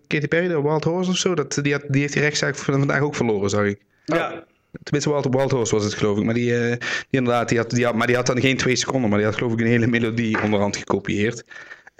Katy 0.07 0.27
Perry, 0.27 0.47
de 0.47 0.61
Wild 0.61 0.83
Horse 0.83 1.09
of 1.09 1.17
zo. 1.17 1.35
Dat, 1.35 1.59
die, 1.61 1.73
had, 1.73 1.83
die 1.87 2.01
heeft 2.01 2.13
die 2.13 2.21
rechtszaak 2.21 2.55
vandaag 2.55 3.01
ook 3.01 3.15
verloren, 3.15 3.49
zag 3.49 3.65
ik. 3.65 3.79
Ja. 4.05 4.43
Tenminste, 4.83 5.09
Walter 5.09 5.31
Waldhorst 5.31 5.71
was 5.71 5.83
het 5.83 5.93
geloof 5.93 6.17
ik. 6.17 6.23
Maar 6.23 6.33
die, 6.33 6.51
uh, 6.51 6.69
die 6.69 6.79
inderdaad, 7.09 7.49
die 7.49 7.57
had, 7.57 7.69
die 7.69 7.85
had, 7.85 7.95
maar 7.95 8.07
die 8.07 8.15
had 8.15 8.25
dan 8.25 8.41
geen 8.41 8.57
twee 8.57 8.75
seconden. 8.75 9.09
Maar 9.09 9.17
die 9.17 9.27
had 9.27 9.37
geloof 9.37 9.53
ik 9.53 9.59
een 9.59 9.67
hele 9.67 9.87
melodie 9.87 10.41
onderhand 10.41 10.77
gekopieerd. 10.77 11.43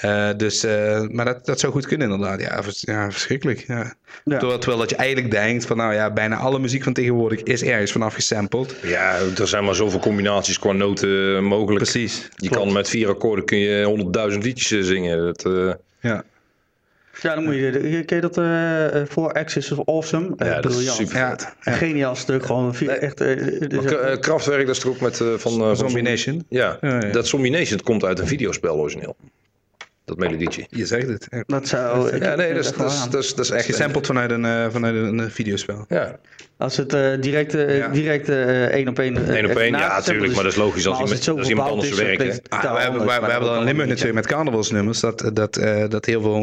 Uh, 0.06 0.30
dus, 0.38 0.66
uh, 0.66 1.08
maar 1.08 1.26
dat, 1.26 1.46
dat 1.46 1.60
zou 1.60 1.72
goed 1.72 1.88
kunnen 1.88 2.12
inderdaad. 2.12 2.42
Ja, 2.42 2.64
vers, 2.64 2.82
ja 2.82 3.12
verschrikkelijk. 3.12 3.64
Ja. 3.68 3.94
ja. 4.24 4.38
Terwijl 4.38 4.78
dat 4.78 4.90
je 4.90 4.96
eigenlijk 4.96 5.32
denkt 5.32 5.66
van 5.66 5.78
nou 5.78 5.94
ja, 5.94 6.14
bijna 6.14 6.36
alle 6.36 6.60
muziek 6.60 6.84
van 6.84 6.94
tegenwoordig 6.94 7.44
is 7.44 7.64
ergens 7.64 7.92
vanaf 7.92 8.14
gesampled. 8.14 8.76
Ja, 8.84 9.20
er 9.38 9.48
zijn 9.48 9.64
maar 9.64 9.76
zoveel 9.76 10.00
combinaties 10.00 10.60
qua 10.60 10.72
noten 10.72 11.44
mogelijk. 11.44 11.84
Precies. 11.84 12.30
Je 12.36 12.50
kan 12.50 12.72
met 12.72 12.90
vier 12.90 13.10
akkoorden 13.10 13.46
kun 13.46 13.58
je 13.58 13.84
honderdduizend 13.84 14.44
liedjes 14.44 14.88
zingen. 14.88 15.26
Dat, 15.26 15.46
uh... 15.46 15.74
Ja. 16.00 16.24
Ja, 17.22 17.36
dan 17.36 17.44
moet 17.44 17.56
je. 17.56 18.04
Ken 18.06 18.16
je 18.16 18.22
dat 18.22 18.38
uh, 18.38 19.06
For 19.10 19.34
Access 19.34 19.72
of 19.72 19.88
Awesome? 19.88 20.34
Uh, 20.38 20.48
ja, 20.48 20.62
dat 20.62 20.72
is 20.72 20.96
super 20.96 21.18
ja, 21.18 21.38
Geniaal 21.60 22.16
stuk. 22.16 22.46
Gewoon 22.46 22.76
nee. 22.80 22.90
echt. 22.90 23.22
Uh, 23.22 23.60
dus 23.68 23.92
uh, 23.92 24.16
Kraftwerk, 24.20 24.68
dat 24.68 24.76
is 24.76 24.84
er 24.84 24.90
ook 24.90 25.00
met 25.00 25.24
van. 25.38 25.76
Zombie 25.76 26.04
Nation. 26.04 26.46
Ja, 26.50 26.80
dat 27.12 27.28
Zombie 27.28 27.52
Nation 27.52 27.82
komt 27.82 28.04
uit 28.04 28.20
een 28.20 28.28
videospel 28.28 28.76
origineel. 28.76 29.16
Dat 30.08 30.18
melodietje. 30.18 30.66
Je 30.70 30.86
zegt 30.86 31.08
het. 31.08 31.28
Dat 31.46 31.68
zou. 31.68 32.18
Ja, 32.20 32.36
nee, 32.36 32.54
dat 32.54 32.66
is, 32.66 32.72
dat, 32.74 32.92
is, 32.92 33.08
dat, 33.10 33.24
is, 33.24 33.36
dat 33.36 33.46
is 33.46 33.52
echt. 33.52 33.66
Gesampled 33.66 34.06
vanuit 34.06 34.32
een, 34.32 34.72
vanuit 34.72 34.96
een 34.96 35.32
videospel. 35.32 35.86
Ja. 35.88 36.20
Als 36.58 36.78
het 36.78 36.94
uh, 36.94 37.22
direct, 37.22 37.56
uh, 37.56 37.92
direct 37.92 38.30
uh, 38.30 38.64
één 38.66 38.88
op 38.88 39.00
één. 39.00 39.38
Eén 39.38 39.46
op 39.46 39.58
één, 39.58 39.72
ja, 39.72 39.98
natuurlijk. 39.98 40.34
Maar 40.34 40.44
dat 40.44 40.52
is 40.52 40.58
logisch 40.58 40.88
als, 40.88 41.00
als, 41.00 41.30
als 41.30 41.50
iemand 41.50 41.70
anders 41.70 41.94
werkt. 41.94 42.50
Ah, 42.50 42.74
we, 42.74 42.80
hebben, 42.80 43.00
we, 43.02 43.06
we 43.06 43.12
hebben 43.12 43.50
dan 43.50 43.60
in 43.60 43.64
Limburg 43.64 43.88
natuurlijk 43.90 44.16
met 44.16 44.28
carnavalsnummers. 44.28 45.00
Dat, 45.00 45.32
dat, 45.34 45.54
dat 45.90 46.06
heel 46.06 46.22
veel, 46.22 46.42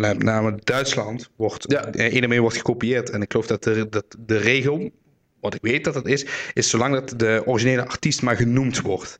met 0.00 0.22
name 0.22 0.58
Duitsland, 0.64 1.30
wordt, 1.36 1.72
ja. 1.72 1.92
één 1.92 2.40
wordt 2.40 2.56
gekopieerd. 2.56 3.10
En 3.10 3.22
ik 3.22 3.30
geloof 3.30 3.46
dat 3.46 3.64
de, 3.64 3.86
dat 3.90 4.04
de 4.18 4.36
regel, 4.36 4.90
wat 5.40 5.54
ik 5.54 5.62
weet 5.62 5.84
dat 5.84 5.94
het 5.94 6.06
is, 6.06 6.26
is 6.52 6.70
zolang 6.70 6.94
dat 6.94 7.14
de 7.16 7.42
originele 7.44 7.86
artiest 7.86 8.22
maar 8.22 8.36
genoemd 8.36 8.80
wordt. 8.80 9.18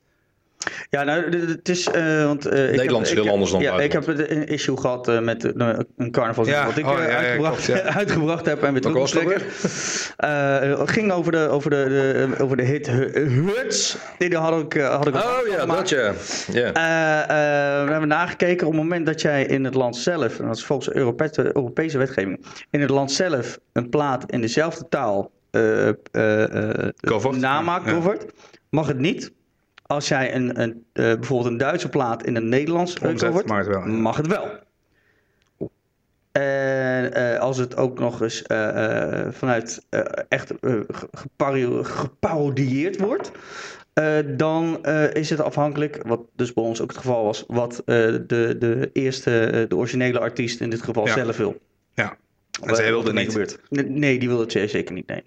Ja, 0.90 1.02
nou, 1.02 1.46
het 1.46 1.68
is. 1.68 1.88
Uh, 1.94 2.24
want, 2.24 2.46
uh, 2.46 2.52
Nederland 2.52 3.06
is 3.06 3.12
heel 3.12 3.28
anders 3.28 3.50
dan 3.50 3.60
Ja, 3.60 3.80
ik 3.80 3.92
heb 3.92 4.06
een 4.06 4.46
issue 4.46 4.76
gehad 4.76 5.08
uh, 5.08 5.20
met 5.20 5.44
een 5.44 6.10
carnaval 6.10 6.46
ja. 6.46 6.66
wat 6.66 6.76
ik 6.76 6.86
oh, 6.86 6.98
ja, 6.98 7.04
uitgebracht, 7.04 7.64
ja, 7.64 7.82
uitgebracht, 8.00 8.46
heb 8.46 8.62
en 8.62 8.72
weer 8.72 8.82
terug 8.82 9.12
Het 10.16 10.90
ging 10.90 11.12
over 11.12 11.32
de, 11.32 11.48
over 11.48 11.70
de, 11.70 11.84
de, 11.88 12.42
over 12.42 12.56
de 12.56 12.62
hit 12.62 12.86
Huts. 12.86 13.96
Die 14.18 14.36
had 14.36 14.60
ik, 14.60 14.80
had 14.80 15.06
ik 15.06 15.14
Oh 15.14 15.22
ja, 15.48 15.66
dat 15.66 15.88
ja. 15.88 16.72
we 17.84 17.90
hebben 17.90 18.08
nagekeken 18.08 18.66
op 18.66 18.72
het 18.72 18.82
moment 18.82 19.06
dat 19.06 19.20
jij 19.20 19.44
in 19.44 19.64
het 19.64 19.74
land 19.74 19.96
zelf, 19.96 20.38
en 20.38 20.46
dat 20.46 20.56
is 20.56 20.64
volgens 20.64 20.92
Europese, 20.92 21.56
Europese 21.56 21.98
wetgeving, 21.98 22.46
in 22.70 22.80
het 22.80 22.90
land 22.90 23.12
zelf 23.12 23.58
een 23.72 23.88
plaat 23.88 24.30
in 24.30 24.40
dezelfde 24.40 24.88
taal 24.88 25.30
namaakt, 27.30 27.90
covert, 27.90 28.24
mag 28.70 28.86
het 28.86 28.98
niet 28.98 29.32
als 29.86 30.08
jij 30.08 30.34
een, 30.34 30.60
een, 30.60 30.70
uh, 30.70 31.14
bijvoorbeeld 31.14 31.50
een 31.50 31.56
Duitse 31.56 31.88
plaat 31.88 32.26
in 32.26 32.34
het 32.34 32.44
Nederlands 32.44 32.98
Omzet, 32.98 33.32
wordt, 33.32 33.48
mag 33.48 33.58
het 33.58 33.66
wel. 33.66 33.86
Mag 33.86 34.16
het 34.16 34.26
wel. 34.26 34.48
En 36.32 37.18
uh, 37.18 37.38
als 37.38 37.56
het 37.56 37.76
ook 37.76 37.98
nog 37.98 38.20
eens 38.20 38.44
uh, 38.46 39.26
vanuit 39.30 39.86
echt 40.28 40.52
geparodieerd 41.82 43.00
wordt, 43.00 43.30
dan 44.36 44.84
is 45.12 45.30
het 45.30 45.40
afhankelijk, 45.40 46.00
wat 46.06 46.20
dus 46.34 46.52
bij 46.52 46.64
ons 46.64 46.80
ook 46.80 46.88
het 46.88 46.98
geval 46.98 47.24
was, 47.24 47.44
wat 47.46 47.82
de, 47.86 48.24
de 48.58 48.90
eerste, 48.92 49.64
de 49.68 49.76
originele 49.76 50.18
artiest 50.18 50.60
in 50.60 50.70
dit 50.70 50.82
geval 50.82 51.06
zelf 51.06 51.36
wil. 51.36 51.60
Ja, 51.94 52.16
en 52.62 52.76
zij 52.76 52.90
wilde 52.90 53.12
niet. 53.12 53.30
Gebeurt. 53.30 53.58
Nee, 53.88 54.18
die 54.18 54.28
wilde 54.28 54.58
het 54.58 54.70
zeker 54.70 54.94
niet, 54.94 55.06
nee. 55.06 55.22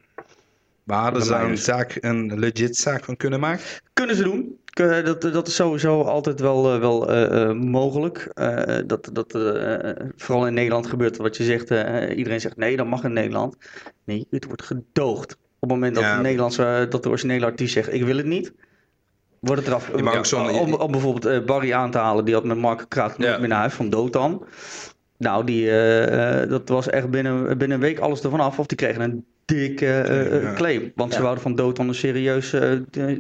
Maar 0.90 1.02
hadden 1.02 1.24
ze 1.24 1.36
een, 1.36 1.58
zaak, 1.58 1.98
een 2.00 2.40
legit 2.40 2.76
zaak 2.76 3.04
van 3.04 3.18
kunnen 3.18 3.40
maken? 3.40 3.66
Kunnen 3.94 4.16
ze 4.16 4.24
doen. 4.24 4.58
Dat, 5.04 5.22
dat 5.22 5.48
is 5.48 5.56
sowieso 5.56 6.02
altijd 6.02 6.40
wel, 6.40 6.74
eh, 6.74 6.80
wel 6.80 7.14
uh, 7.14 7.52
mogelijk. 7.52 8.32
Uh, 8.36 8.78
dat, 8.86 9.10
dat 9.14 9.32
vooral 10.16 10.48
in 10.48 10.54
Nederland 10.54 10.88
gebeurt 10.88 11.18
wat 11.18 11.38
je 11.38 11.44
zegt. 11.44 11.70
iedereen 12.16 12.42
zegt 12.42 12.58
nee, 12.58 12.78
dat 12.78 12.88
mag 12.88 13.04
in 13.04 13.14
Nederland. 13.14 13.56
Nee, 14.04 14.28
het 14.30 14.46
wordt 14.46 14.64
gedoogd. 14.64 15.32
Op 15.34 15.70
het 15.70 15.70
moment 15.70 15.96
dat, 15.96 16.04
de, 16.04 16.22
Nederlandse, 16.22 16.86
dat 16.90 17.04
de 17.04 17.10
originele 17.10 17.46
artiest 17.46 17.74
zegt 17.74 17.94
ik 17.94 18.04
wil 18.04 18.18
het 18.18 18.26
niet. 18.26 18.54
Wordt 19.40 19.66
het 19.66 19.70
eraf. 19.70 19.90
om, 19.90 20.74
om, 20.74 20.92
bijvoorbeeld 20.92 21.46
Barry 21.46 21.74
aan 21.74 21.92
te 21.92 21.98
halen. 21.98 22.26
Die 22.26 22.34
had 22.34 22.44
met 22.44 22.58
Mark 22.58 22.86
Kraat 22.88 23.16
ja. 23.18 23.38
meer 23.38 23.48
naar 23.48 23.60
huis 23.60 23.74
van 23.74 23.90
Dotan. 23.90 24.46
Nou, 25.18 25.46
die, 25.46 25.66
dat 26.48 26.70
was 26.70 26.90
echt 26.90 27.10
binnen, 27.10 27.58
binnen 27.58 27.72
een 27.72 27.84
week 27.84 28.00
alles 28.00 28.22
ervan 28.22 28.40
af. 28.40 28.60
Of 28.60 28.66
die 28.66 28.78
kregen 28.78 29.02
een 29.02 29.26
dikke 29.50 30.06
uh, 30.44 30.56
claim. 30.56 30.92
Want 30.96 31.14
ze 31.14 31.22
wouden 31.22 31.44
van 31.44 31.56
Dood 31.56 31.78
een 31.78 31.96
serieus 31.96 32.56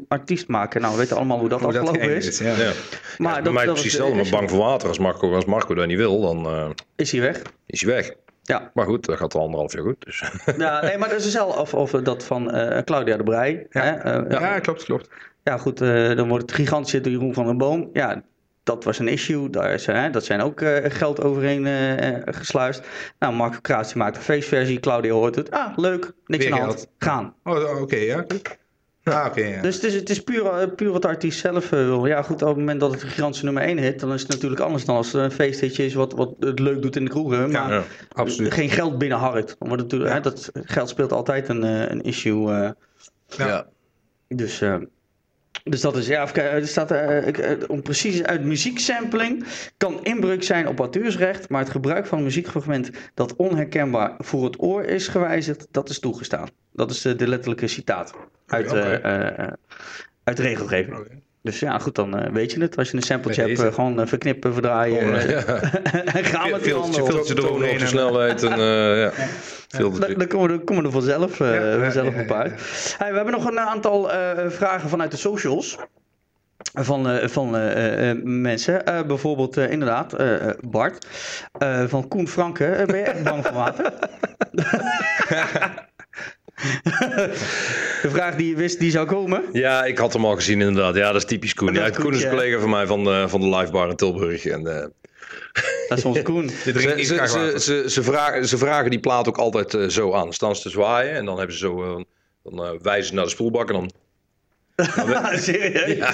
artiest 0.07 0.47
maken. 0.47 0.81
Nou, 0.81 0.93
we 0.93 0.99
weten 0.99 1.15
allemaal 1.15 1.39
hoe 1.39 1.49
dat 1.49 1.59
hoe 1.59 1.67
afgelopen 1.67 2.15
is. 2.15 2.27
is. 2.27 2.37
Ja. 2.37 2.55
Ja. 2.57 2.71
Maar 3.17 3.35
ja, 3.35 3.41
dat, 3.41 3.53
mij 3.53 3.65
dat 3.65 3.73
precies 3.73 3.91
hetzelfde, 3.91 4.21
maar 4.21 4.31
bang 4.31 4.49
voor 4.49 4.59
water. 4.59 4.87
Als 4.87 4.99
Marco, 4.99 5.33
als 5.35 5.45
Marco 5.45 5.73
dat 5.73 5.87
niet 5.87 5.97
wil, 5.97 6.21
dan... 6.21 6.45
Uh, 6.45 6.69
is 6.95 7.11
hij 7.11 7.21
weg. 7.21 7.41
Is 7.65 7.81
hij 7.81 7.93
weg. 7.93 8.11
Ja. 8.43 8.71
Maar 8.73 8.85
goed, 8.85 9.05
dat 9.05 9.17
gaat 9.17 9.33
al 9.33 9.41
anderhalf 9.41 9.73
jaar 9.73 9.83
goed. 9.83 10.05
Dus. 10.05 10.23
Ja, 10.57 10.81
nee, 10.81 10.97
maar 10.97 11.09
dat 11.09 11.17
is 11.17 11.23
hetzelfde 11.23 11.59
of, 11.59 11.73
of 11.73 11.91
dat 11.91 12.23
van 12.23 12.55
uh, 12.55 12.77
Claudia 12.77 13.17
de 13.17 13.23
Brij. 13.23 13.67
Ja, 13.69 13.81
hè? 13.81 14.15
ja 14.39 14.59
klopt, 14.59 14.83
klopt. 14.83 15.09
Ja, 15.43 15.57
goed, 15.57 15.77
dan 15.77 16.27
wordt 16.27 16.43
het 16.43 16.51
gigantisch 16.51 17.01
door 17.01 17.11
Jeroen 17.11 17.33
van 17.33 17.45
den 17.45 17.57
Boom. 17.57 17.89
Ja, 17.93 18.23
dat 18.69 18.83
was 18.83 18.99
een 18.99 19.07
issue. 19.07 19.49
Daar 19.49 19.73
is, 19.73 19.85
hè, 19.85 20.09
dat 20.09 20.25
zijn 20.25 20.41
ook 20.41 20.61
uh, 20.61 20.77
geld 20.83 21.23
overheen 21.23 21.65
uh, 21.65 22.15
gesluist. 22.25 22.81
Nou, 23.19 23.33
Mark 23.33 23.59
Kraats 23.61 23.93
maakt 23.93 24.17
een 24.17 24.21
feestversie. 24.21 24.79
Claudia 24.79 25.11
hoort 25.11 25.35
het. 25.35 25.51
Ah, 25.51 25.77
leuk. 25.77 26.11
Niks 26.25 26.45
aan 26.45 26.51
de 26.51 26.65
hand. 26.65 26.87
Gaan. 26.97 27.33
Oh, 27.43 27.69
oké, 27.69 27.81
okay, 27.81 28.05
ja. 28.05 28.25
Ah, 29.03 29.25
oké. 29.25 29.45
ja. 29.45 29.61
Dus 29.61 29.75
het 29.75 29.83
is, 29.83 29.93
het 29.93 30.09
is 30.09 30.23
puur, 30.23 30.69
puur 30.69 30.91
wat 30.91 31.01
de 31.01 31.07
artiest 31.07 31.39
zelf 31.39 31.69
wil. 31.69 32.05
Ja, 32.05 32.21
goed, 32.21 32.41
op 32.41 32.47
het 32.47 32.57
moment 32.57 32.79
dat 32.79 32.91
het 32.91 33.01
een 33.01 33.09
gigantische 33.09 33.45
nummer 33.45 33.63
1 33.63 33.77
hit, 33.77 33.99
dan 33.99 34.13
is 34.13 34.21
het 34.21 34.29
natuurlijk 34.29 34.61
anders 34.61 34.85
dan 34.85 34.95
als 34.95 35.11
het 35.11 35.21
een 35.21 35.31
feesthitje 35.31 35.85
is 35.85 35.93
wat, 35.93 36.13
wat 36.13 36.35
het 36.39 36.59
leuk 36.59 36.81
doet 36.81 36.95
in 36.95 37.03
de 37.03 37.09
kroegen. 37.09 37.51
Maar 37.51 37.71
ja, 37.71 37.83
absoluut. 38.13 38.53
geen 38.53 38.69
geld 38.69 38.97
binnenharkt. 38.97 39.55
Natuurlijk, 39.59 40.11
hè, 40.13 40.19
dat 40.19 40.51
geld 40.53 40.89
speelt 40.89 41.11
altijd 41.11 41.49
een, 41.49 41.63
een 41.63 42.01
issue. 42.01 42.73
ja. 43.27 43.67
Dus, 44.27 44.61
uh, 44.61 44.75
dus 45.63 45.81
dat 45.81 45.97
is, 45.97 46.07
ja, 46.07 46.33
er 46.35 46.67
staat, 46.67 46.91
uh, 46.91 47.57
om 47.67 47.81
precies 47.81 48.23
uit 48.23 48.43
muzieksampling 48.43 49.45
kan 49.77 50.03
inbreuk 50.03 50.43
zijn 50.43 50.67
op 50.67 50.79
auteursrecht, 50.79 51.49
maar 51.49 51.61
het 51.61 51.69
gebruik 51.69 52.05
van 52.05 52.17
een 52.17 52.23
muziekfragment 52.23 52.91
dat 53.13 53.35
onherkenbaar 53.35 54.13
voor 54.17 54.43
het 54.43 54.61
oor 54.61 54.83
is 54.83 55.07
gewijzigd, 55.07 55.67
dat 55.71 55.89
is 55.89 55.99
toegestaan. 55.99 56.47
Dat 56.73 56.91
is 56.91 57.01
de, 57.01 57.15
de 57.15 57.27
letterlijke 57.27 57.67
citaat 57.67 58.13
uit, 58.45 58.71
okay. 58.71 59.01
uit 60.23 60.37
de 60.37 60.43
regelgeving. 60.43 60.97
Okay. 60.97 61.21
Dus 61.41 61.59
ja, 61.59 61.79
goed, 61.79 61.95
dan 61.95 62.19
uh, 62.19 62.31
weet 62.31 62.51
je 62.51 62.61
het. 62.61 62.77
Als 62.77 62.91
je 62.91 62.97
een 62.97 63.03
sampletje 63.03 63.41
hebt, 63.41 63.59
uh, 63.59 63.73
gewoon 63.73 63.99
uh, 63.99 64.07
verknippen, 64.07 64.53
verdraaien. 64.53 65.15
Oh, 65.15 65.29
ja. 65.29 65.43
en 66.05 66.23
gaan 66.33 66.51
met 66.51 66.63
die 66.63 66.73
handen. 66.73 67.05
Filtje 67.05 67.37
eroverheen. 67.37 67.87
snelheid. 67.87 68.43
En, 68.43 68.59
ja. 69.03 69.11
Veel 69.67 69.91
dan, 69.91 70.13
dan 70.17 70.27
komen 70.27 70.47
we, 70.47 70.53
er, 70.53 70.59
komen 70.59 70.83
we 70.83 70.89
er 70.89 70.93
vanzelf, 70.93 71.37
ja, 71.37 71.79
vanzelf 71.79 72.15
op 72.15 72.31
uit. 72.31 72.95
Hey, 72.97 73.09
we 73.09 73.15
hebben 73.15 73.33
nog 73.33 73.45
een 73.45 73.59
aantal 73.59 74.09
vragen 74.47 74.89
vanuit 74.89 75.11
de 75.11 75.17
socials. 75.17 75.77
Van, 76.73 77.29
van 77.29 77.49
mensen. 78.41 78.83
bijvoorbeeld 79.07 79.57
inderdaad 79.57 80.15
Bart. 80.61 81.07
van 81.87 82.07
Koen 82.07 82.27
Franke. 82.27 82.83
ben 82.85 82.97
je 82.97 83.03
echt 83.03 83.23
bang 83.23 83.45
voor 83.45 83.55
water? 83.55 83.93
de 88.01 88.09
vraag 88.09 88.35
die 88.35 88.49
je 88.49 88.55
wist 88.55 88.79
die 88.79 88.91
zou 88.91 89.07
komen? 89.07 89.43
Ja, 89.51 89.85
ik 89.85 89.97
had 89.97 90.13
hem 90.13 90.25
al 90.25 90.35
gezien 90.35 90.61
inderdaad. 90.61 90.95
Ja, 90.95 91.11
dat 91.11 91.21
is 91.21 91.25
typisch 91.27 91.53
Koen. 91.53 91.73
Ja, 91.73 91.89
Koen 91.89 92.13
is 92.13 92.23
een 92.23 92.29
collega 92.29 92.59
van 92.59 92.69
mij 92.69 92.87
van 92.87 93.03
de, 93.03 93.25
van 93.27 93.41
de 93.41 93.57
live 93.57 93.71
bar 93.71 93.89
in 93.89 93.95
Tilburg. 93.95 94.45
En, 94.45 94.61
uh... 94.61 94.85
Dat 95.87 95.97
is 95.97 96.05
ons 96.05 96.21
Koen. 96.21 96.49
ze, 96.49 96.71
ze, 96.79 97.27
ze, 97.27 97.59
ze, 97.59 97.83
ze, 97.89 98.03
vragen, 98.03 98.47
ze 98.47 98.57
vragen 98.57 98.89
die 98.89 98.99
plaat 98.99 99.27
ook 99.27 99.37
altijd 99.37 99.73
uh, 99.73 99.87
zo 99.87 100.13
aan. 100.13 100.33
Staan 100.33 100.55
ze 100.55 100.61
te 100.61 100.69
zwaaien 100.69 101.13
en 101.13 101.25
dan 101.25 101.37
hebben 101.37 101.55
ze 101.55 101.61
zo... 101.61 101.97
Uh, 101.97 102.03
dan 102.43 102.79
wijzen 102.81 103.05
ze 103.05 103.13
naar 103.13 103.23
de 103.23 103.29
spoelbak 103.29 103.69
en 103.69 103.73
dan... 103.73 103.91
Serieus? 105.39 105.97
Ja, 105.97 106.13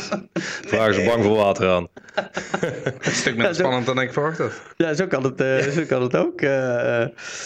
vragen 0.65 0.93
ze 0.93 1.03
bang 1.03 1.23
voor 1.23 1.35
water 1.35 1.69
aan. 1.69 1.87
een 2.99 3.11
stuk 3.11 3.35
minder 3.35 3.55
spannend 3.55 3.85
dan 3.85 4.01
ik 4.01 4.13
verwacht 4.13 4.37
had. 4.37 4.61
Ja, 4.77 4.93
zo 4.93 5.07
kan 5.07 5.23
het, 5.23 5.41
uh, 5.41 5.57
zo 5.57 5.83
kan 5.87 6.01
het 6.01 6.15
ook. 6.15 6.41
Uh, 6.41 6.49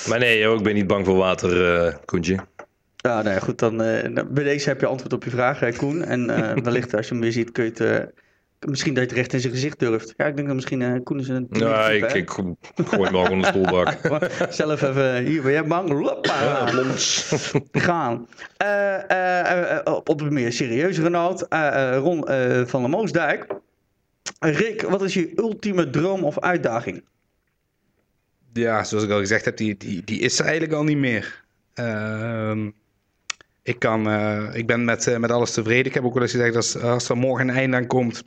maar 0.07 0.19
nee, 0.19 0.53
ik 0.53 0.63
ben 0.63 0.73
niet 0.73 0.87
bang 0.87 1.05
voor 1.05 1.17
water, 1.17 1.85
uh, 1.85 1.93
Koentje. 2.05 2.37
Ja, 3.01 3.21
nou 3.21 3.35
ja, 3.35 3.39
goed, 3.39 3.59
dan 3.59 3.81
uh, 3.81 4.23
bij 4.29 4.43
deze 4.43 4.69
heb 4.69 4.79
je 4.79 4.85
antwoord 4.85 5.13
op 5.13 5.23
je 5.23 5.29
vraag, 5.29 5.59
hè, 5.59 5.73
Koen. 5.73 6.03
En 6.03 6.29
uh, 6.29 6.53
wellicht 6.63 6.93
als 6.95 7.07
je 7.07 7.13
hem 7.13 7.21
weer 7.21 7.31
ziet, 7.31 7.51
kun 7.51 7.63
je 7.63 7.69
het... 7.69 7.79
Uh, 7.79 7.97
misschien 8.69 8.93
dat 8.93 9.03
je 9.03 9.09
het 9.09 9.17
recht 9.17 9.33
in 9.33 9.39
zijn 9.39 9.53
gezicht 9.53 9.79
durft. 9.79 10.13
Ja, 10.17 10.25
ik 10.25 10.35
denk 10.35 10.47
dat 10.47 10.55
misschien 10.55 10.81
uh, 10.81 11.03
Koen 11.03 11.19
is 11.19 11.27
een... 11.27 11.47
Ja, 11.49 11.89
ik, 11.89 12.13
ik 12.13 12.29
gooi 12.29 13.03
hem 13.03 13.15
al 13.15 13.31
in 13.31 13.41
de 13.41 13.47
stoelbak. 13.53 13.97
Zelf 14.49 14.81
even, 14.81 15.23
hier 15.23 15.41
ben 15.41 15.51
jij 15.51 15.65
bang? 15.65 15.89
Loppa, 15.89 16.41
ja, 16.41 16.83
gaan. 17.71 18.27
op, 19.83 20.09
op 20.09 20.21
een 20.21 20.33
meer 20.33 20.51
serieuzere 20.51 21.09
noot, 21.09 21.45
Ron 22.01 22.25
van 22.67 22.81
der 22.81 22.89
Moosdijk. 22.89 23.45
Rick, 24.39 24.81
wat 24.81 25.01
is 25.01 25.13
je 25.13 25.31
ultieme 25.35 25.89
droom 25.89 26.23
of 26.23 26.39
uitdaging? 26.39 27.03
Ja, 28.53 28.83
zoals 28.83 29.03
ik 29.03 29.11
al 29.11 29.19
gezegd 29.19 29.45
heb, 29.45 29.57
die, 29.57 29.77
die, 29.77 30.03
die 30.03 30.19
is 30.19 30.39
er 30.39 30.45
eigenlijk 30.45 30.73
al 30.73 30.83
niet 30.83 30.97
meer. 30.97 31.43
Ehm 31.73 32.69
ik, 33.63 33.79
kan, 33.79 34.07
uh, 34.07 34.49
ik 34.53 34.67
ben 34.67 34.85
met, 34.85 35.07
uh, 35.07 35.17
met 35.17 35.31
alles 35.31 35.51
tevreden. 35.51 35.85
Ik 35.85 35.93
heb 35.93 36.03
ook 36.03 36.13
wel 36.13 36.21
eens 36.21 36.31
gezegd, 36.31 36.55
als, 36.55 36.77
als 36.81 37.09
er 37.09 37.17
morgen 37.17 37.49
een 37.49 37.55
einde 37.55 37.77
aan 37.77 37.87
komt, 37.87 38.23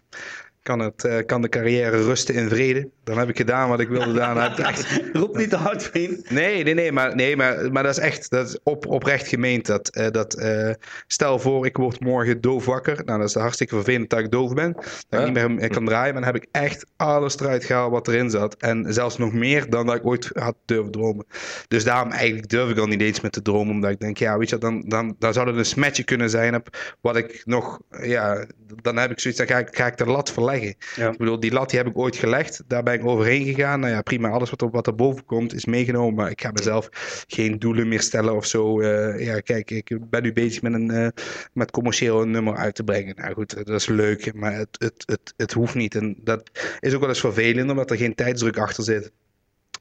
kan, 0.63 0.79
het, 0.79 1.05
uh, 1.05 1.19
kan 1.27 1.43
de 1.43 1.49
carrière 1.49 2.03
rusten 2.03 2.35
in 2.35 2.49
vrede. 2.49 2.89
Dan 3.05 3.19
heb 3.19 3.29
ik 3.29 3.37
gedaan 3.37 3.69
wat 3.69 3.81
ik 3.81 3.89
wilde 3.89 4.11
gedaan. 4.11 4.55
Roep 5.13 5.37
niet 5.37 5.51
te 5.51 5.57
hard, 5.57 5.83
vriend. 5.83 6.31
Nee, 6.31 6.65
nee, 6.65 6.75
nee, 6.75 6.93
maar, 6.93 7.15
nee 7.15 7.37
maar, 7.37 7.73
maar 7.73 7.83
dat 7.83 7.99
is 7.99 8.05
echt 8.05 8.31
dat 8.31 8.49
is 8.49 8.59
op, 8.63 8.87
oprecht 8.87 9.29
gemeend. 9.29 9.67
Dat, 9.67 9.97
uh, 9.97 10.07
dat, 10.11 10.39
uh, 10.39 10.71
stel 11.07 11.39
voor, 11.39 11.67
ik 11.67 11.77
word 11.77 12.01
morgen 12.01 12.41
doof 12.41 12.65
wakker. 12.65 13.03
Nou, 13.05 13.19
dat 13.19 13.29
is 13.29 13.35
hartstikke 13.35 13.75
vervelend 13.75 14.11
dat 14.11 14.19
ik 14.19 14.31
doof 14.31 14.55
ben. 14.55 14.73
Dat 15.09 15.21
ik 15.21 15.35
niet 15.35 15.49
meer 15.49 15.69
kan 15.69 15.85
draaien. 15.85 16.15
Maar 16.15 16.23
dan 16.23 16.33
heb 16.33 16.43
ik 16.43 16.49
echt 16.51 16.87
alles 16.97 17.39
eruit 17.39 17.65
gehaald 17.65 17.91
wat 17.91 18.09
erin 18.09 18.31
zat. 18.31 18.55
En 18.55 18.93
zelfs 18.95 19.19
nog 19.19 19.33
meer 19.33 19.71
dan 19.71 19.87
dat 19.87 19.97
ik 19.97 20.07
ooit 20.07 20.31
had 20.35 20.57
durven 20.65 20.91
dromen. 20.93 21.27
Dus 21.69 21.85
daarom 21.85 22.11
eigenlijk 22.11 22.49
durf 22.49 22.71
ik 22.71 22.79
al 22.79 22.87
niet 22.87 23.01
eens 23.01 23.21
met 23.21 23.33
te 23.33 23.43
dromen. 23.43 23.75
Omdat 23.75 23.91
ik 23.91 24.01
denk, 24.01 24.19
ja, 24.19 24.39
weet 24.39 24.49
je, 24.49 24.59
dan, 24.59 24.85
dan, 24.87 25.17
dan 25.19 25.33
zou 25.33 25.47
het 25.47 25.57
een 25.57 25.65
smetje 25.65 26.05
kunnen 26.05 26.31
zijn 26.31 26.55
op 26.55 26.97
wat 27.01 27.17
ik 27.17 27.43
nog, 27.45 27.81
ja, 28.01 28.47
dan 28.83 28.97
heb 28.97 29.11
ik 29.11 29.21
zoiets, 29.21 29.41
dan 29.41 29.49
ga 29.49 29.59
ik, 29.59 29.77
ga 29.77 29.87
ik 29.87 29.97
de 29.97 30.07
lat 30.07 30.33
verleggen. 30.33 30.75
Ja. 30.97 31.11
Ik 31.11 31.19
bedoel, 31.19 31.41
die 31.41 31.53
lat 31.53 31.71
die 31.71 31.79
heb 31.79 31.89
ik 31.89 31.99
ooit 31.99 32.17
gelegd. 32.17 32.63
Daar 32.67 32.83
ben 32.83 32.95
ik 32.95 33.05
overheen 33.05 33.45
gegaan. 33.45 33.81
Nou 33.81 33.93
ja, 33.93 34.03
prima. 34.03 34.29
Alles 34.29 34.51
wat, 34.51 34.63
er, 34.63 34.71
wat 34.71 34.87
er 34.87 34.95
boven 34.95 35.25
komt 35.25 35.55
is 35.55 35.65
meegenomen. 35.65 36.15
Maar 36.15 36.31
ik 36.31 36.41
ga 36.41 36.51
mezelf 36.51 36.89
geen 37.27 37.59
doelen 37.59 37.89
meer 37.89 38.01
stellen 38.01 38.37
of 38.37 38.47
zo. 38.47 38.81
Uh, 38.81 39.25
ja, 39.25 39.41
kijk, 39.41 39.71
ik 39.71 40.11
ben 40.11 40.23
nu 40.23 40.33
bezig 40.33 40.63
met 40.63 40.73
een 40.73 40.91
uh, 40.91 41.09
met 41.53 41.71
commercieel 41.71 42.27
nummer 42.27 42.57
uit 42.57 42.75
te 42.75 42.85
brengen. 42.85 43.17
Nou 43.17 43.35
goed, 43.35 43.55
dat 43.55 43.81
is 43.81 43.87
leuk. 43.87 44.35
Maar 44.35 44.53
het, 44.53 44.77
het, 44.79 45.03
het, 45.07 45.35
het 45.37 45.53
hoeft 45.53 45.75
niet. 45.75 45.95
En 45.95 46.17
dat 46.21 46.51
is 46.81 46.95
ook 46.95 47.01
wel 47.01 47.09
eens 47.09 47.21
vervelend, 47.21 47.71
omdat 47.71 47.91
er 47.91 47.97
geen 47.97 48.15
tijdsdruk 48.15 48.59
achter 48.59 48.85
zit 48.85 49.13